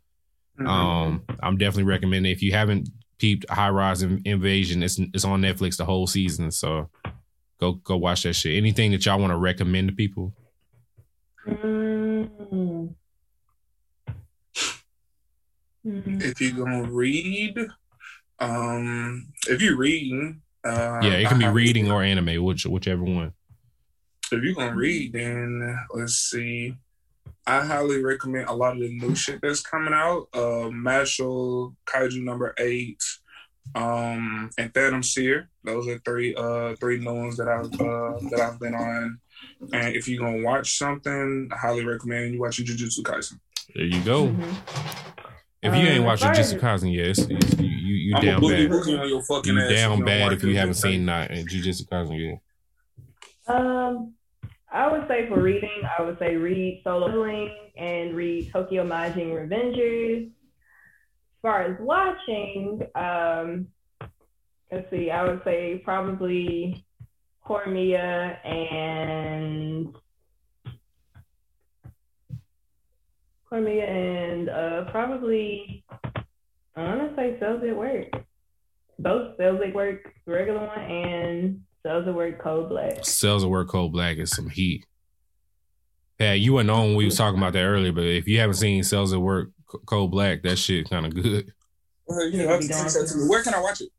Mhm. 0.60 0.68
um, 0.68 1.22
I'm 1.44 1.58
definitely 1.58 1.84
recommending. 1.84 2.32
If 2.32 2.42
you 2.42 2.52
haven't 2.54 2.90
peeped 3.20 3.48
High 3.48 3.70
Rise 3.70 4.02
In- 4.02 4.24
Invasion, 4.26 4.82
it's 4.82 4.98
it's 5.14 5.24
on 5.24 5.42
Netflix 5.44 5.78
the 5.78 5.86
whole 5.86 6.08
season. 6.08 6.50
So 6.50 6.90
go 7.60 7.74
go 7.74 7.98
watch 7.98 8.24
that 8.24 8.34
shit. 8.34 8.56
Anything 8.56 8.92
that 8.92 9.06
y'all 9.06 9.20
want 9.20 9.32
to 9.32 9.38
recommend 9.38 9.90
to 9.90 9.96
people? 9.96 10.34
mm, 11.48 12.94
if 15.86 16.42
you're 16.42 16.66
gonna 16.66 16.90
read, 16.92 17.58
um, 18.40 19.28
if 19.48 19.62
you're 19.62 19.78
reading, 19.78 20.42
uh, 20.64 21.00
yeah, 21.02 21.14
it 21.14 21.28
can 21.28 21.40
be 21.40 21.48
reading 21.48 21.92
or 21.92 22.04
anime, 22.04 22.44
which 22.44 22.66
whichever 22.66 23.04
one. 23.04 23.34
If 24.32 24.44
you're 24.44 24.56
gonna 24.56 24.76
read, 24.76 25.14
then 25.14 25.80
let's 25.94 26.16
see. 26.16 26.76
I 27.46 27.66
highly 27.66 28.04
recommend 28.04 28.50
a 28.50 28.54
lot 28.54 28.74
of 28.74 28.80
the 28.80 28.90
new 28.90 29.16
shit 29.16 29.40
that's 29.42 29.62
coming 29.62 29.94
out. 29.94 30.28
Uh, 30.34 30.70
Mashle, 30.70 31.74
Kaiju 31.86 32.22
number 32.22 32.54
eight, 32.60 33.02
um, 33.76 34.50
and 34.58 34.74
Phantom 34.74 35.04
Seer. 35.04 35.50
Those 35.64 35.88
are 35.88 36.00
three 36.00 36.34
uh 36.36 36.76
three 36.76 37.00
new 37.00 37.14
ones 37.14 37.38
that 37.38 37.48
I've 37.48 37.66
uh, 37.80 38.20
that 38.30 38.40
I've 38.42 38.60
been 38.60 38.76
on. 38.76 39.20
And 39.74 39.96
if 39.96 40.08
you're 40.08 40.20
gonna 40.24 40.44
watch 40.44 40.78
something, 40.78 41.50
I 41.52 41.58
highly 41.58 41.86
recommend 41.86 42.34
you 42.34 42.40
watch 42.42 42.58
Jujutsu 42.58 43.02
Kaisen. 43.02 43.40
There 43.76 43.86
you 43.86 44.02
go. 44.04 44.28
Mhm. 44.28 44.56
If 45.64 45.74
you 45.76 45.88
ain't 45.88 46.00
Um, 46.00 46.06
watching 46.06 46.30
as 46.30 46.54
Jujutsu 46.54 46.62
far 46.62 46.78
Kaisen, 46.78 46.96
yeah, 46.96 47.04
it's, 47.04 47.20
it's- 47.20 47.60
you 47.60 47.66
you, 47.68 47.96
you 47.96 48.16
I'm 48.16 48.24
down 48.26 48.42
bad. 48.42 48.70
boogie 48.70 49.00
on 49.00 49.10
your 49.10 49.24
fucking 49.24 49.54
You 49.56 49.62
ass. 49.62 49.70
if 49.72 49.76
down 49.78 49.98
don't 50.00 50.06
bad 50.06 50.34
if 50.34 50.44
you 50.44 50.56
haven't 50.58 50.74
seen 50.76 51.02
Kaisen. 51.06 51.06
that 51.06 51.32
Jujutsu 51.32 51.88
Kaisen 51.90 52.20
yet. 53.48 53.56
Um, 53.56 54.14
I 54.72 54.92
would 54.92 55.08
say 55.08 55.28
for 55.28 55.42
reading, 55.42 55.70
I 55.98 56.02
would 56.04 56.20
say 56.20 56.36
read 56.36 56.82
Solo 56.84 57.08
Leveling 57.08 57.50
and 57.78 58.16
read 58.16 58.52
Tokyo 58.52 58.86
Manji 58.86 59.26
Revengers. 59.28 60.30
Far 61.42 61.64
as 61.64 61.78
watching, 61.80 62.82
um, 62.96 63.68
let's 64.72 64.90
see, 64.90 65.12
I 65.12 65.24
would 65.24 65.42
say 65.44 65.82
probably 65.84 66.86
Horimiya 67.48 68.46
and 68.46 69.96
Horimiya 73.52 73.88
and 73.88 74.50
uh, 74.50 74.92
probably 74.92 75.86
say 77.18 77.38
Cells 77.40 77.62
at 77.68 77.76
Work. 77.76 78.08
Both 79.00 79.38
Cells 79.38 79.60
at 79.66 79.74
Work, 79.74 80.14
regular 80.26 80.66
one, 80.66 80.80
and 80.80 81.62
Cells 81.84 82.08
at 82.08 82.14
Work 82.14 82.42
Code 82.42 82.70
Black. 82.70 83.04
Cells 83.04 83.44
of 83.44 83.50
Work 83.50 83.70
Code 83.70 83.92
Black 83.92 84.18
is 84.18 84.32
some 84.32 84.50
heat. 84.50 84.86
Yeah, 86.20 86.34
you 86.34 86.54
weren't 86.54 86.70
on 86.70 86.88
when 86.88 86.96
we 86.96 87.06
was 87.06 87.18
talking 87.18 87.38
about 87.38 87.54
that 87.54 87.64
earlier, 87.64 87.92
but 87.92 88.06
if 88.06 88.28
you 88.28 88.40
haven't 88.40 88.56
seen 88.56 88.84
Cells 88.84 89.14
at 89.14 89.20
Work 89.20 89.52
Code 89.86 90.12
Black, 90.12 90.42
that 90.44 90.58
shit 90.58 90.90
kind 90.90 91.06
of 91.06 91.14
good. 91.14 91.54
Uh, 92.10 92.24
you 92.26 92.48
have 92.48 92.62
to 92.62 92.68
text 92.68 93.00
that 93.00 93.08
to 93.08 93.18
me. 93.18 93.28
Where 93.28 93.44
can 93.44 93.54
I 93.54 93.62
watch 93.62 93.82
it? 93.82 93.90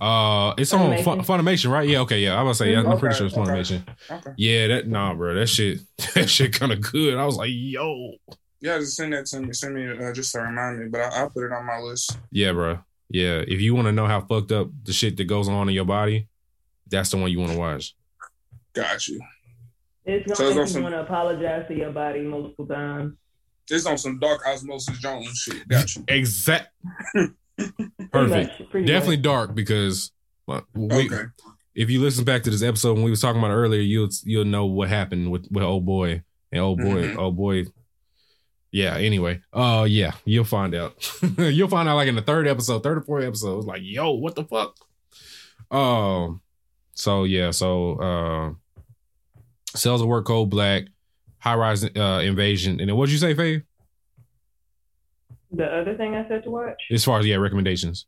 Uh, 0.00 0.54
it's 0.56 0.72
on 0.72 0.96
Fun- 1.02 1.20
Funimation. 1.20 1.24
Funimation, 1.24 1.70
right? 1.72 1.88
Yeah, 1.88 2.00
okay, 2.00 2.20
yeah. 2.20 2.34
I 2.38 2.42
was 2.42 2.58
gonna 2.60 2.70
say, 2.70 2.72
yeah, 2.72 2.88
I'm 2.88 2.98
pretty 2.98 3.16
sure 3.16 3.26
it's. 3.26 3.34
Funimation. 3.34 3.82
Okay. 4.08 4.30
Yeah, 4.36 4.68
that 4.68 4.86
nah, 4.88 5.14
bro, 5.14 5.34
that 5.34 5.48
shit, 5.48 5.80
that 6.14 6.30
shit 6.30 6.52
kind 6.52 6.70
of 6.72 6.80
good. 6.80 7.16
I 7.16 7.26
was 7.26 7.36
like, 7.36 7.50
yo, 7.52 8.12
Yeah, 8.60 8.78
just 8.78 8.96
send 8.96 9.12
that 9.14 9.26
to 9.26 9.40
me. 9.40 9.52
Send 9.52 9.74
me 9.74 9.88
uh, 9.90 10.12
just 10.12 10.32
to 10.32 10.42
remind 10.42 10.78
me, 10.78 10.86
but 10.88 11.00
I, 11.00 11.20
I'll 11.20 11.30
put 11.30 11.44
it 11.44 11.52
on 11.52 11.66
my 11.66 11.78
list. 11.78 12.16
yeah, 12.30 12.52
bro, 12.52 12.78
yeah. 13.08 13.42
If 13.46 13.60
you 13.60 13.74
want 13.74 13.86
to 13.86 13.92
know 13.92 14.06
how 14.06 14.20
fucked 14.20 14.52
up 14.52 14.68
the 14.84 14.92
shit 14.92 15.16
that 15.16 15.24
goes 15.24 15.48
on 15.48 15.68
in 15.68 15.74
your 15.74 15.84
body, 15.84 16.28
that's 16.86 17.10
the 17.10 17.16
one 17.16 17.30
you 17.32 17.40
want 17.40 17.52
to 17.52 17.58
watch. 17.58 17.94
Got 18.72 19.08
you. 19.08 19.20
It's 20.04 20.38
gonna 20.38 20.60
it's 20.60 20.72
make 20.72 20.76
you 20.76 20.82
want 20.84 20.94
to 20.94 21.00
apologize 21.02 21.66
to 21.68 21.74
your 21.74 21.90
body 21.90 22.22
multiple 22.22 22.66
times. 22.66 23.14
It's 23.70 23.86
on 23.86 23.98
some 23.98 24.18
dark 24.18 24.46
osmosis 24.46 24.98
Jones 24.98 25.38
shit. 25.38 25.66
Got 25.68 25.94
you. 25.96 26.04
Exact. 26.08 26.68
Perfect. 28.12 28.60
much, 28.74 28.86
Definitely 28.86 29.16
much. 29.16 29.22
dark 29.24 29.54
because 29.54 30.12
well, 30.46 30.66
we, 30.74 31.06
Okay. 31.06 31.24
if 31.74 31.90
you 31.90 32.00
listen 32.00 32.24
back 32.24 32.42
to 32.44 32.50
this 32.50 32.62
episode 32.62 32.94
when 32.94 33.04
we 33.04 33.10
was 33.10 33.20
talking 33.20 33.38
about 33.38 33.50
it 33.50 33.54
earlier, 33.54 33.80
you'll 33.80 34.08
you'll 34.24 34.44
know 34.44 34.66
what 34.66 34.88
happened 34.88 35.30
with 35.30 35.46
with 35.50 35.62
old 35.62 35.84
boy 35.84 36.22
and 36.52 36.60
old 36.60 36.78
boy, 36.78 37.08
Mhm. 37.08 37.16
old 37.18 37.36
boy. 37.36 37.64
Yeah. 38.72 38.96
Anyway, 38.96 39.40
uh, 39.52 39.86
yeah, 39.88 40.12
you'll 40.24 40.44
find 40.44 40.74
out. 40.74 40.94
you'll 41.38 41.68
find 41.68 41.88
out 41.88 41.96
like 41.96 42.08
in 42.08 42.14
the 42.16 42.22
third 42.22 42.48
episode, 42.48 42.82
third 42.82 42.98
or 42.98 43.02
fourth 43.02 43.24
episode. 43.24 43.58
It's 43.58 43.66
like, 43.66 43.82
yo, 43.84 44.12
what 44.12 44.34
the 44.36 44.44
fuck? 44.44 44.76
Um. 45.70 46.40
So 46.94 47.24
yeah. 47.24 47.50
So 47.50 47.96
uh, 47.96 48.52
cells 49.76 50.00
of 50.02 50.08
work, 50.08 50.24
code 50.26 50.50
black, 50.50 50.84
high 51.40 51.54
rise 51.54 51.84
uh, 51.84 52.20
invasion, 52.24 52.80
and 52.80 52.88
then 52.88 52.96
what'd 52.96 53.12
you 53.12 53.18
say, 53.18 53.34
Faye? 53.34 53.62
The 55.52 55.64
other 55.66 55.96
thing 55.96 56.14
I 56.14 56.28
said 56.28 56.44
to 56.44 56.50
watch, 56.50 56.80
As 56.92 57.04
far 57.04 57.18
as 57.18 57.26
yeah, 57.26 57.36
recommendations. 57.36 58.06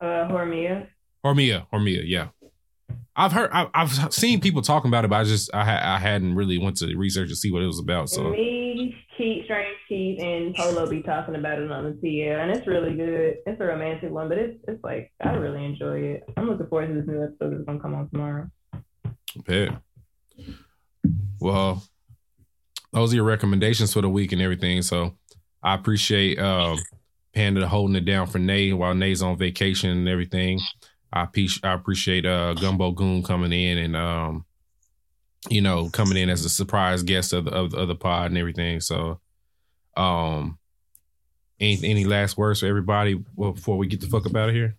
uh, 0.00 0.26
Horimiya. 0.30 0.86
Horimiya, 1.24 1.66
Horimiya, 1.72 2.02
yeah. 2.06 2.28
I've 3.14 3.32
heard, 3.32 3.50
I, 3.52 3.68
I've 3.74 4.12
seen 4.14 4.40
people 4.40 4.62
talking 4.62 4.88
about 4.88 5.04
it, 5.04 5.08
but 5.08 5.16
I 5.16 5.24
just, 5.24 5.54
I, 5.54 5.64
ha- 5.64 5.94
I 5.96 5.98
hadn't 5.98 6.34
really 6.34 6.56
went 6.56 6.78
to 6.78 6.96
research 6.96 7.28
to 7.28 7.36
see 7.36 7.52
what 7.52 7.62
it 7.62 7.66
was 7.66 7.78
about. 7.78 8.08
So 8.08 8.30
Me, 8.30 8.96
Keith, 9.18 9.44
Strange 9.44 9.76
Keith, 9.86 10.18
and 10.22 10.54
Polo 10.54 10.88
be 10.88 11.02
talking 11.02 11.34
about 11.34 11.58
it 11.58 11.70
on 11.70 11.84
the 11.84 11.90
TL, 11.90 12.40
and 12.40 12.50
it's 12.56 12.66
really 12.66 12.94
good. 12.94 13.36
It's 13.44 13.60
a 13.60 13.64
romantic 13.64 14.10
one, 14.10 14.30
but 14.30 14.38
it's 14.38 14.58
it's 14.66 14.82
like 14.82 15.12
I 15.22 15.32
really 15.34 15.62
enjoy 15.62 15.98
it. 16.00 16.22
I'm 16.38 16.48
looking 16.48 16.66
forward 16.68 16.86
to 16.88 16.94
this 16.94 17.06
new 17.06 17.22
episode 17.22 17.52
that's 17.52 17.64
gonna 17.66 17.80
come 17.80 17.94
on 17.94 18.08
tomorrow. 18.08 18.50
Bet. 19.46 19.76
Well, 21.38 21.82
those 22.92 23.12
are 23.12 23.16
your 23.16 23.24
recommendations 23.24 23.92
for 23.92 24.02
the 24.02 24.08
week 24.08 24.32
and 24.32 24.42
everything. 24.42 24.82
So 24.82 25.14
I 25.62 25.74
appreciate 25.74 26.38
um, 26.38 26.78
Panda 27.34 27.66
holding 27.66 27.96
it 27.96 28.04
down 28.04 28.26
for 28.26 28.38
Nay 28.38 28.72
while 28.72 28.94
Nay's 28.94 29.22
on 29.22 29.36
vacation 29.36 29.90
and 29.90 30.08
everything. 30.08 30.60
I, 31.12 31.26
pe- 31.26 31.48
I 31.62 31.72
appreciate 31.74 32.24
uh, 32.26 32.54
Gumbo 32.54 32.90
Goon 32.92 33.22
coming 33.22 33.52
in 33.52 33.78
and 33.78 33.96
um, 33.96 34.44
you 35.48 35.60
know 35.60 35.88
coming 35.90 36.16
in 36.16 36.30
as 36.30 36.44
a 36.44 36.48
surprise 36.48 37.02
guest 37.02 37.32
of 37.32 37.44
the, 37.46 37.50
of, 37.52 37.74
of 37.74 37.88
the 37.88 37.94
pod 37.94 38.26
and 38.30 38.38
everything. 38.38 38.80
So, 38.80 39.20
um, 39.96 40.58
any 41.60 41.78
any 41.84 42.04
last 42.04 42.36
words 42.38 42.60
for 42.60 42.66
everybody 42.66 43.14
before 43.36 43.76
we 43.78 43.86
get 43.86 44.00
the 44.00 44.06
fuck 44.06 44.26
up 44.26 44.34
out 44.36 44.48
of 44.48 44.54
here? 44.54 44.76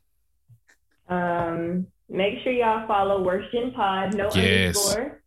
Um, 1.08 1.88
make 2.10 2.42
sure 2.44 2.52
y'all 2.52 2.88
follow 2.88 3.24
Worst 3.24 3.52
Gen 3.52 3.72
Pod. 3.72 4.16
No 4.16 4.30
Yes. 4.34 4.96
underscore. 4.96 5.22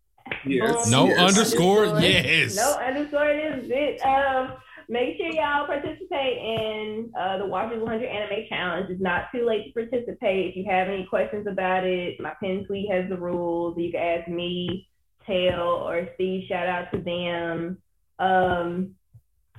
Yes. 0.45 0.91
No 0.91 1.07
yes. 1.07 1.19
underscore? 1.19 1.87
Underscore. 1.87 2.01
Yes. 2.01 2.57
No 2.57 2.73
underscore. 2.75 3.31
It 3.31 3.65
is 3.65 3.71
it. 3.71 4.01
Um, 4.05 4.55
make 4.89 5.17
sure 5.17 5.27
y'all 5.27 5.67
participate 5.67 6.39
in 6.39 7.13
uh, 7.19 7.39
the 7.39 7.47
Watchers 7.47 7.83
100 7.83 8.05
Anime 8.07 8.47
Challenge. 8.49 8.91
It's 8.91 9.01
not 9.03 9.25
too 9.33 9.47
late 9.47 9.67
to 9.67 9.73
participate. 9.73 10.51
If 10.51 10.57
you 10.57 10.65
have 10.69 10.89
any 10.89 11.07
questions 11.07 11.47
about 11.47 11.85
it, 11.85 12.21
my 12.21 12.33
pin 12.41 12.65
tweet 12.67 12.91
has 12.91 13.09
the 13.09 13.17
rules. 13.17 13.77
You 13.79 13.91
can 13.91 14.01
ask 14.01 14.29
me, 14.29 14.89
Tail, 15.27 15.61
or 15.61 16.09
Steve. 16.15 16.45
Shout 16.49 16.67
out 16.67 16.91
to 16.93 17.01
them. 17.01 17.79
Um, 18.19 18.95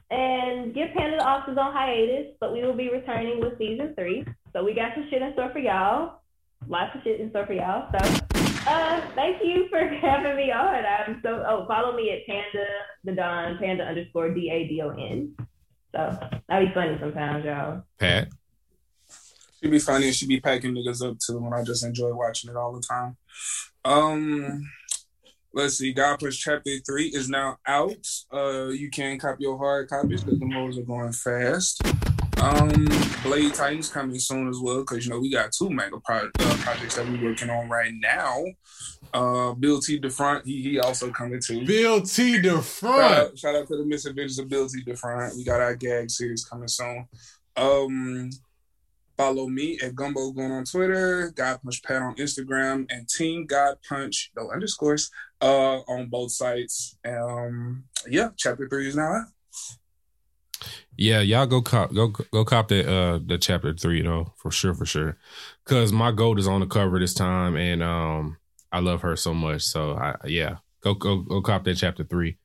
and 0.09 0.73
give 0.73 0.87
Panda 0.95 1.17
the 1.17 1.23
Offices 1.23 1.57
on 1.57 1.73
hiatus, 1.73 2.33
but 2.39 2.53
we 2.53 2.63
will 2.63 2.73
be 2.73 2.89
returning 2.89 3.41
with 3.41 3.57
season 3.57 3.93
three. 3.95 4.25
So 4.53 4.63
we 4.63 4.73
got 4.73 4.93
some 4.95 5.07
shit 5.09 5.21
in 5.21 5.33
store 5.33 5.49
for 5.51 5.59
y'all. 5.59 6.21
Lots 6.67 6.95
of 6.95 7.03
shit 7.03 7.19
in 7.19 7.29
store 7.29 7.45
for 7.45 7.53
y'all. 7.53 7.89
So 7.91 8.26
uh, 8.67 9.01
thank 9.15 9.43
you 9.43 9.67
for 9.69 9.79
having 10.01 10.35
me 10.35 10.51
on. 10.51 10.83
I'm 10.85 11.19
so 11.23 11.43
oh, 11.47 11.65
follow 11.67 11.95
me 11.95 12.11
at 12.11 12.25
Panda 12.27 12.65
the 13.03 13.13
Don 13.13 13.57
Panda 13.57 13.83
underscore 13.83 14.33
D 14.33 14.49
A 14.49 14.67
D 14.67 14.81
O 14.81 14.89
N. 14.89 15.35
So 15.95 16.19
that'd 16.47 16.67
be 16.67 16.73
funny 16.73 16.97
sometimes, 16.99 17.45
y'all. 17.45 17.83
Pat. 17.97 18.29
She 19.61 19.69
be 19.69 19.79
funny 19.79 20.07
and 20.07 20.15
she 20.15 20.27
be 20.27 20.39
packing 20.39 20.75
niggas 20.75 21.07
up 21.07 21.17
too, 21.19 21.37
and 21.37 21.53
I 21.53 21.63
just 21.63 21.83
enjoy 21.83 22.13
watching 22.13 22.51
it 22.51 22.55
all 22.55 22.73
the 22.73 22.81
time. 22.81 23.17
Um, 23.83 24.69
let's 25.53 25.79
see. 25.79 25.93
God 25.93 26.19
Punch 26.19 26.39
Chapter 26.39 26.77
Three 26.85 27.07
is 27.07 27.29
now 27.29 27.57
out. 27.65 28.05
Uh, 28.31 28.67
you 28.67 28.91
can 28.91 29.17
copy 29.17 29.43
your 29.43 29.57
hard 29.57 29.89
copies 29.89 30.23
because 30.23 30.39
the 30.39 30.45
modes 30.45 30.77
are 30.77 30.83
going 30.83 31.11
fast. 31.13 31.81
Um, 32.41 32.69
Blade 33.23 33.53
Titans 33.55 33.89
coming 33.89 34.19
soon 34.19 34.47
as 34.47 34.59
well 34.59 34.79
because 34.81 35.05
you 35.05 35.11
know 35.11 35.19
we 35.19 35.31
got 35.31 35.51
two 35.51 35.69
mega 35.69 35.99
pro- 35.99 36.29
uh, 36.39 36.57
projects 36.59 36.95
that 36.95 37.07
we're 37.07 37.23
working 37.23 37.49
on 37.49 37.67
right 37.67 37.93
now. 37.93 38.43
Uh, 39.13 39.53
Bill 39.53 39.81
T. 39.81 39.99
DeFront, 39.99 40.45
he 40.45 40.61
he 40.61 40.79
also 40.79 41.09
coming 41.09 41.41
too. 41.41 41.65
Bill 41.65 42.01
T. 42.01 42.35
Shout 42.35 42.43
DeFront. 42.43 42.99
out, 42.99 43.37
shout 43.37 43.55
out 43.55 43.67
to 43.67 43.77
the 43.77 43.85
misadventures 43.85 44.37
of 44.39 44.49
Bill 44.49 44.67
T. 44.69 44.83
DeFront. 44.83 45.35
We 45.35 45.43
got 45.43 45.61
our 45.61 45.75
gag 45.75 46.11
series 46.11 46.45
coming 46.45 46.67
soon. 46.67 47.07
Um, 47.55 48.29
follow 49.17 49.47
me 49.47 49.79
at 49.81 49.95
Gumbo 49.95 50.31
Gun 50.31 50.51
on 50.51 50.65
Twitter, 50.65 51.31
God 51.35 51.59
Punch 51.63 51.81
Pat 51.81 52.03
on 52.03 52.15
Instagram, 52.15 52.85
and 52.89 53.09
Team 53.09 53.45
God 53.47 53.77
Punch 53.87 54.31
no 54.37 54.51
underscores 54.51 55.09
uh 55.41 55.79
on 55.87 56.07
both 56.07 56.31
sites. 56.31 56.97
Um, 57.05 57.85
yeah, 58.07 58.29
chapter 58.37 58.69
three 58.69 58.87
is 58.87 58.95
now 58.95 59.13
out. 59.15 59.25
Yeah, 60.97 61.19
y'all 61.21 61.45
go 61.45 61.61
cop 61.61 61.93
go 61.93 62.07
go 62.07 62.43
cop 62.43 62.69
that 62.69 62.91
uh 62.91 63.19
the 63.23 63.37
chapter 63.37 63.73
three 63.73 64.01
though 64.01 64.33
for 64.37 64.51
sure 64.51 64.73
for 64.73 64.85
sure, 64.85 65.17
cause 65.65 65.91
my 65.91 66.11
goat 66.11 66.39
is 66.39 66.47
on 66.47 66.59
the 66.61 66.65
cover 66.67 66.99
this 66.99 67.13
time 67.13 67.55
and 67.55 67.83
um 67.83 68.37
I 68.71 68.79
love 68.79 69.01
her 69.01 69.15
so 69.15 69.33
much 69.33 69.61
so 69.61 69.93
I 69.93 70.15
yeah 70.25 70.57
go 70.81 70.93
go 70.95 71.17
go 71.17 71.41
cop 71.41 71.63
that 71.65 71.75
chapter 71.75 72.03
three. 72.03 72.37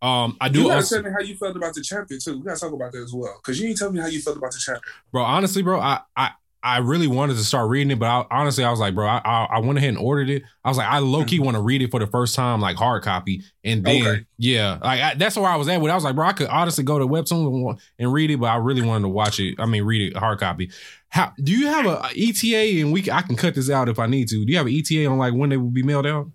Um, 0.00 0.36
I 0.40 0.48
do 0.48 0.60
You 0.60 0.64
gotta 0.66 0.76
also, 0.76 1.02
tell 1.02 1.10
me 1.10 1.10
how 1.10 1.24
you 1.24 1.36
felt 1.36 1.56
about 1.56 1.74
the 1.74 1.82
chapter 1.82 2.16
too. 2.18 2.38
We 2.38 2.44
gotta 2.44 2.60
talk 2.60 2.72
about 2.72 2.92
that 2.92 3.02
as 3.02 3.12
well, 3.12 3.34
because 3.42 3.60
you 3.60 3.66
didn't 3.66 3.78
tell 3.80 3.90
me 3.92 4.00
how 4.00 4.06
you 4.06 4.20
felt 4.20 4.36
about 4.36 4.52
the 4.52 4.60
chapter. 4.60 4.88
bro. 5.12 5.24
Honestly, 5.24 5.62
bro, 5.62 5.80
I 5.80 6.00
I 6.16 6.30
I 6.62 6.78
really 6.78 7.06
wanted 7.06 7.34
to 7.34 7.44
start 7.44 7.70
reading 7.70 7.92
it, 7.92 7.98
but 8.00 8.06
I, 8.06 8.24
honestly, 8.30 8.64
I 8.64 8.70
was 8.70 8.80
like, 8.80 8.94
bro, 8.94 9.06
I, 9.06 9.20
I 9.24 9.44
I 9.44 9.58
went 9.60 9.78
ahead 9.78 9.90
and 9.90 9.98
ordered 9.98 10.28
it. 10.28 10.42
I 10.64 10.68
was 10.68 10.76
like, 10.76 10.88
I 10.88 10.98
low 10.98 11.24
key 11.24 11.38
want 11.38 11.56
to 11.56 11.62
read 11.62 11.82
it 11.82 11.90
for 11.90 12.00
the 12.00 12.06
first 12.06 12.34
time, 12.34 12.60
like 12.60 12.76
hard 12.76 13.04
copy, 13.04 13.44
and 13.62 13.84
then 13.84 14.02
Okay. 14.02 14.26
yeah, 14.38 14.78
like 14.82 15.00
I, 15.00 15.14
that's 15.14 15.36
where 15.36 15.48
I 15.48 15.56
was 15.56 15.68
at. 15.68 15.80
With. 15.80 15.92
I 15.92 15.94
was 15.94 16.02
like, 16.04 16.16
bro, 16.16 16.26
I 16.26 16.32
could 16.32 16.48
honestly 16.48 16.82
go 16.82 16.98
to 16.98 17.06
Webtoon 17.06 17.70
and 17.70 17.80
and 17.98 18.12
read 18.12 18.30
it, 18.30 18.38
but 18.38 18.46
I 18.46 18.56
really 18.56 18.82
wanted 18.82 19.02
to 19.02 19.08
watch 19.08 19.38
it. 19.38 19.54
I 19.58 19.66
mean, 19.66 19.84
read 19.84 20.10
it 20.12 20.16
hard 20.16 20.40
copy. 20.40 20.70
How 21.10 21.32
do 21.42 21.52
you 21.52 21.68
have 21.68 21.86
a, 21.86 22.00
a 22.02 22.10
ETA? 22.16 22.80
And 22.80 22.92
we 22.92 23.08
I 23.10 23.22
can 23.22 23.36
cut 23.36 23.54
this 23.54 23.70
out 23.70 23.88
if 23.88 23.98
I 23.98 24.06
need 24.06 24.28
to. 24.28 24.44
Do 24.44 24.50
you 24.50 24.58
have 24.58 24.66
an 24.66 24.72
ETA 24.74 25.06
on 25.06 25.18
like 25.18 25.34
when 25.34 25.50
they 25.50 25.56
will 25.56 25.70
be 25.70 25.82
mailed 25.84 26.06
out? 26.06 26.28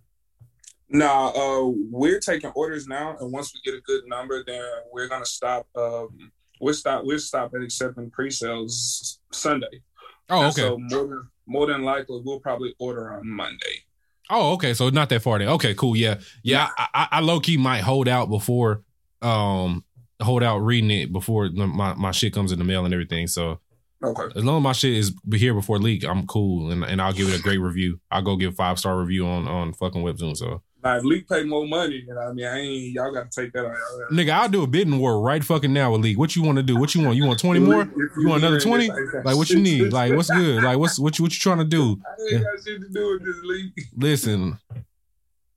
Nah, 0.89 1.29
uh, 1.29 1.71
we're 1.89 2.19
taking 2.19 2.51
orders 2.51 2.87
now, 2.87 3.17
and 3.19 3.31
once 3.31 3.51
we 3.53 3.59
get 3.69 3.77
a 3.77 3.81
good 3.81 4.03
number, 4.07 4.43
then 4.45 4.63
we're 4.91 5.07
gonna 5.07 5.25
stop. 5.25 5.67
Um, 5.75 6.31
we'll 6.61 6.73
stop. 6.75 7.03
We'll 7.03 7.19
stop 7.19 7.53
at 7.55 7.61
accepting 7.61 8.11
pre-sales 8.11 9.19
Sunday. 9.31 9.81
Oh, 10.29 10.41
And 10.43 10.51
okay. 10.51 10.61
So 10.61 10.77
more 10.77 11.07
than 11.07 11.29
more 11.45 11.67
than 11.67 11.83
likely, 11.83 12.21
we'll 12.23 12.39
probably 12.39 12.73
order 12.79 13.13
on 13.13 13.27
Monday. 13.27 13.83
Oh, 14.29 14.53
okay. 14.53 14.73
So 14.73 14.89
not 14.89 15.09
that 15.09 15.21
far 15.21 15.39
then. 15.39 15.49
Okay, 15.49 15.73
cool. 15.75 15.95
Yeah, 15.95 16.19
yeah. 16.43 16.69
I, 16.77 16.87
I, 16.93 17.07
I 17.11 17.19
low 17.19 17.39
key 17.41 17.57
might 17.57 17.81
hold 17.81 18.07
out 18.07 18.29
before, 18.29 18.83
um, 19.21 19.83
hold 20.21 20.43
out 20.43 20.59
reading 20.59 20.91
it 20.91 21.11
before 21.11 21.49
my 21.49 21.93
my 21.95 22.11
shit 22.11 22.33
comes 22.33 22.51
in 22.51 22.59
the 22.59 22.65
mail 22.65 22.85
and 22.85 22.93
everything. 22.93 23.27
So 23.27 23.59
Okay. 24.01 24.33
as 24.37 24.43
long 24.43 24.57
as 24.57 24.63
my 24.63 24.71
shit 24.73 24.93
is 24.93 25.13
here 25.33 25.53
before 25.53 25.79
leak, 25.79 26.03
I'm 26.05 26.25
cool, 26.27 26.71
and 26.71 26.83
and 26.83 27.01
I'll 27.01 27.13
give 27.13 27.27
it 27.29 27.39
a 27.39 27.41
great 27.41 27.59
review. 27.59 27.99
I'll 28.11 28.21
go 28.21 28.35
give 28.37 28.55
five 28.55 28.79
star 28.79 28.97
review 28.99 29.25
on 29.27 29.47
on 29.47 29.73
fucking 29.73 30.01
Webtoon. 30.03 30.35
So 30.37 30.61
Now, 30.83 30.97
if 30.97 31.03
Leak 31.03 31.29
pay 31.29 31.43
more 31.43 31.65
money, 31.65 32.03
you 32.05 32.13
know, 32.13 32.15
what 32.15 32.27
I 32.27 32.33
mean, 32.33 32.45
I 32.45 32.59
ain't. 32.59 32.93
Y'all 32.93 33.13
got 33.13 33.31
to 33.31 33.41
take 33.41 33.53
that. 33.53 33.65
out. 33.65 33.75
Nigga, 34.11 34.31
I'll 34.31 34.49
do 34.49 34.63
a 34.63 34.67
bidding 34.67 34.99
war 34.99 35.21
right 35.21 35.43
fucking 35.43 35.71
now 35.71 35.91
with 35.93 36.01
leak. 36.01 36.17
What 36.17 36.35
you 36.35 36.43
want 36.43 36.57
to 36.57 36.63
do? 36.63 36.75
What 36.77 36.93
you 36.93 37.03
want? 37.03 37.15
You 37.15 37.25
want 37.25 37.39
twenty 37.39 37.59
more? 37.61 37.83
You 38.17 38.27
want 38.27 38.43
another 38.43 38.59
20? 38.59 38.89
Like 39.23 39.35
what 39.37 39.49
you 39.49 39.59
need? 39.59 39.93
Like 39.93 40.13
what's 40.13 40.29
good? 40.29 40.61
Like 40.63 40.77
what's 40.77 40.99
what 40.99 41.17
you 41.17 41.23
what 41.23 41.31
you 41.33 41.39
trying 41.39 41.59
to 41.59 41.63
do? 41.65 41.99
I 42.31 42.33
ain't 42.35 42.43
got 42.43 42.63
shit 42.63 42.81
to 42.81 42.89
do 42.89 43.13
with 43.13 43.23
this 43.25 43.37
leak. 43.43 43.73
Listen, 43.95 44.57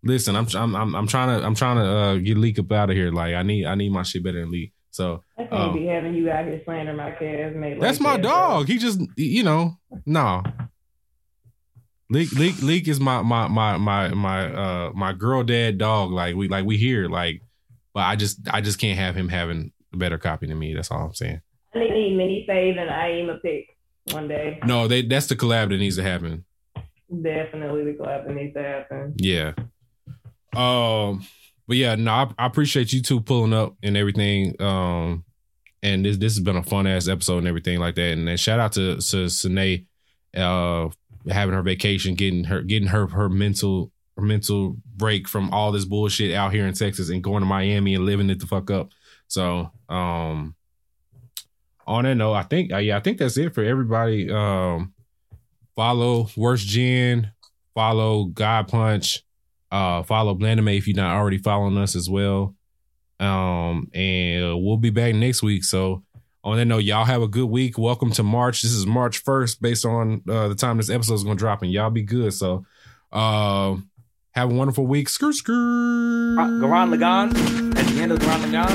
listen. 0.03 0.37
I'm 0.37 0.47
I'm 0.55 0.77
I'm, 0.77 0.95
I'm 0.95 1.07
trying 1.07 1.41
to 1.41 1.47
I'm 1.47 1.55
trying 1.55 1.77
to 1.79 1.85
uh, 1.85 2.17
get 2.17 2.39
leak 2.39 2.59
up 2.59 2.71
out 2.73 2.91
of 2.91 2.97
here. 2.97 3.11
Like 3.11 3.35
I 3.35 3.43
need 3.43 3.67
I 3.67 3.75
need 3.75 3.91
my 3.93 4.03
shit 4.03 4.23
better 4.23 4.41
than 4.41 4.51
leak. 4.51 4.73
So. 4.91 5.23
I 5.37 5.43
can't 5.43 5.53
Um, 5.53 5.75
be 5.75 5.87
having 5.87 6.15
you 6.15 6.31
out 6.31 6.47
here 6.47 6.61
slandering 6.65 6.97
my 6.97 7.11
cast 7.11 7.55
mate. 7.57 7.79
That's 7.81 8.01
like 8.01 8.05
my 8.05 8.17
that, 8.17 8.23
bro. 8.23 8.31
dog. 8.31 8.69
He 8.69 8.79
just, 8.79 8.99
you 9.17 9.43
know, 9.43 9.77
no. 10.07 10.43
Leak, 12.09 12.31
leak, 12.33 12.63
leak 12.63 12.87
is 12.87 13.01
my 13.01 13.23
my 13.23 13.49
my 13.49 13.77
my 13.79 14.09
my 14.11 14.53
uh 14.53 14.93
my 14.95 15.13
girl 15.13 15.43
dad 15.43 15.79
dog. 15.79 16.13
Like 16.13 16.37
we 16.37 16.49
like 16.49 16.65
we 16.65 16.77
here 16.77 17.09
like, 17.09 17.43
but 17.93 18.01
I 18.05 18.15
just 18.15 18.39
I 18.51 18.61
just 18.61 18.79
can't 18.79 18.99
have 18.99 19.17
him 19.17 19.29
having 19.29 19.73
a 19.93 19.97
better 19.97 20.19
copy 20.19 20.47
than 20.47 20.59
me. 20.59 20.73
That's 20.75 20.91
all 20.91 21.07
I'm 21.07 21.15
saying. 21.15 21.41
I 21.75 21.81
need 21.81 22.17
mini 22.17 22.45
save 22.47 22.77
and 22.77 22.91
I 22.91 23.09
am 23.09 23.29
a 23.29 23.39
pick 23.39 23.77
one 24.13 24.29
day. 24.29 24.61
No, 24.65 24.87
they 24.87 25.03
that's 25.03 25.27
the 25.27 25.37
collab 25.37 25.71
that 25.71 25.79
needs 25.79 25.97
to 25.97 26.03
happen. 26.03 26.45
Definitely 27.11 27.85
the 27.85 27.99
collab 27.99 28.27
that 28.27 28.35
needs 28.35 28.55
to 28.55 28.63
happen. 28.63 29.15
Yeah. 29.17 29.53
Um. 30.55 31.27
But 31.69 31.79
yeah, 31.79 31.97
no, 31.97 32.13
I, 32.13 32.31
I 32.39 32.47
appreciate 32.47 32.93
you 32.93 33.03
two 33.03 33.21
pulling 33.21 33.53
up 33.53 33.75
and 33.83 33.97
everything. 33.97 34.55
Um. 34.61 35.25
And 35.83 36.05
this 36.05 36.17
this 36.17 36.37
has 36.37 36.43
been 36.43 36.57
a 36.57 36.63
fun 36.63 36.87
ass 36.87 37.09
episode 37.09 37.39
and 37.39 37.49
everything 37.49 37.79
like 37.79 37.97
that. 37.97 38.13
And 38.13 38.29
then 38.29 38.37
shout 38.37 38.61
out 38.61 38.73
to 38.73 38.97
to 38.97 39.29
Sine, 39.29 39.87
uh, 40.37 40.89
having 41.29 41.55
her 41.55 41.63
vacation, 41.63 42.15
getting 42.15 42.45
her 42.45 42.63
getting 42.63 42.89
her 42.89 43.07
her 43.07 43.29
mental 43.29 43.91
her 44.17 44.23
mental 44.23 44.77
break 44.95 45.29
from 45.29 45.51
all 45.51 45.73
this 45.73 45.85
bullshit 45.85 46.35
out 46.35 46.53
here 46.53 46.67
in 46.67 46.75
Texas 46.75 47.11
and 47.11 47.23
going 47.23 47.41
to 47.41 47.47
Miami 47.47 47.95
and 47.95 48.07
living 48.07 48.31
it 48.31 48.41
the 48.41 48.47
fuck 48.47 48.71
up. 48.71 48.91
So, 49.29 49.71
um, 49.89 50.55
on 51.87 52.05
that 52.05 52.15
note, 52.15 52.35
I 52.35 52.43
think 52.43 52.73
uh, 52.73 52.79
yeah, 52.79 52.97
I 52.97 53.01
think 53.01 53.19
that's 53.19 53.37
it 53.37 53.55
for 53.55 53.63
everybody. 53.63 54.31
Um, 54.31 54.95
follow 55.75 56.29
Worst 56.37 56.67
Gen, 56.67 57.31
follow 57.75 58.25
God 58.25 58.69
Punch, 58.69 59.23
uh, 59.71 60.03
follow 60.03 60.35
Blandame 60.35 60.77
if 60.77 60.89
you're 60.89 60.97
not 60.97 61.17
already 61.17 61.39
following 61.39 61.77
us 61.79 61.95
as 61.95 62.09
well. 62.09 62.55
Um, 63.19 63.89
and 63.95 64.63
we'll 64.63 64.77
be 64.77 64.91
back 64.91 65.15
next 65.15 65.43
week. 65.43 65.65
So 65.65 66.03
on 66.47 66.57
that 66.59 66.65
note, 66.65 66.85
y'all 66.85 67.05
have 67.05 67.23
a 67.23 67.29
good 67.29 67.51
week. 67.51 67.77
Welcome 67.77 68.13
to 68.13 68.23
March. 68.23 68.63
This 68.63 68.71
is 68.71 68.87
March 68.87 69.25
1st, 69.25 69.61
based 69.61 69.85
on 69.85 70.23
uh, 70.29 70.47
the 70.47 70.55
time 70.55 70.77
this 70.77 70.89
episode 70.89 71.15
is 71.15 71.25
gonna 71.25 71.35
drop, 71.35 71.63
and 71.63 71.73
y'all 71.73 71.91
be 71.91 72.03
good. 72.03 72.33
So 72.33 72.65
uh 73.13 73.77
have 74.31 74.51
a 74.51 74.55
wonderful 74.55 74.87
week. 74.87 75.09
Skirt 75.09 75.35
skirt. 75.35 75.53
Uh, 75.53 76.47
Gurren 76.63 76.95
Lagann. 76.95 77.77
At 77.77 77.87
the 77.87 78.01
end 78.01 78.13
of 78.13 78.21
Gurren 78.21 78.45
Lagann. 78.45 78.71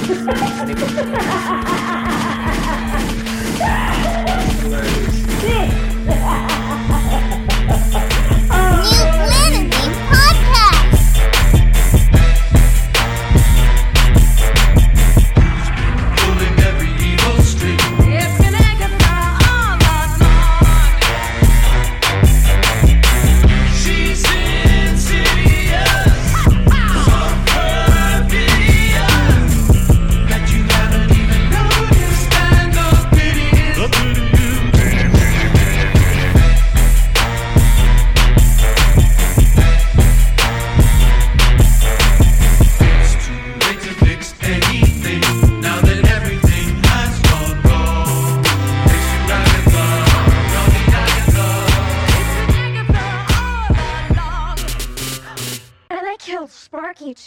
Shit. 9.01 9.10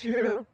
Lucky 0.03 0.13
True. 0.13 0.47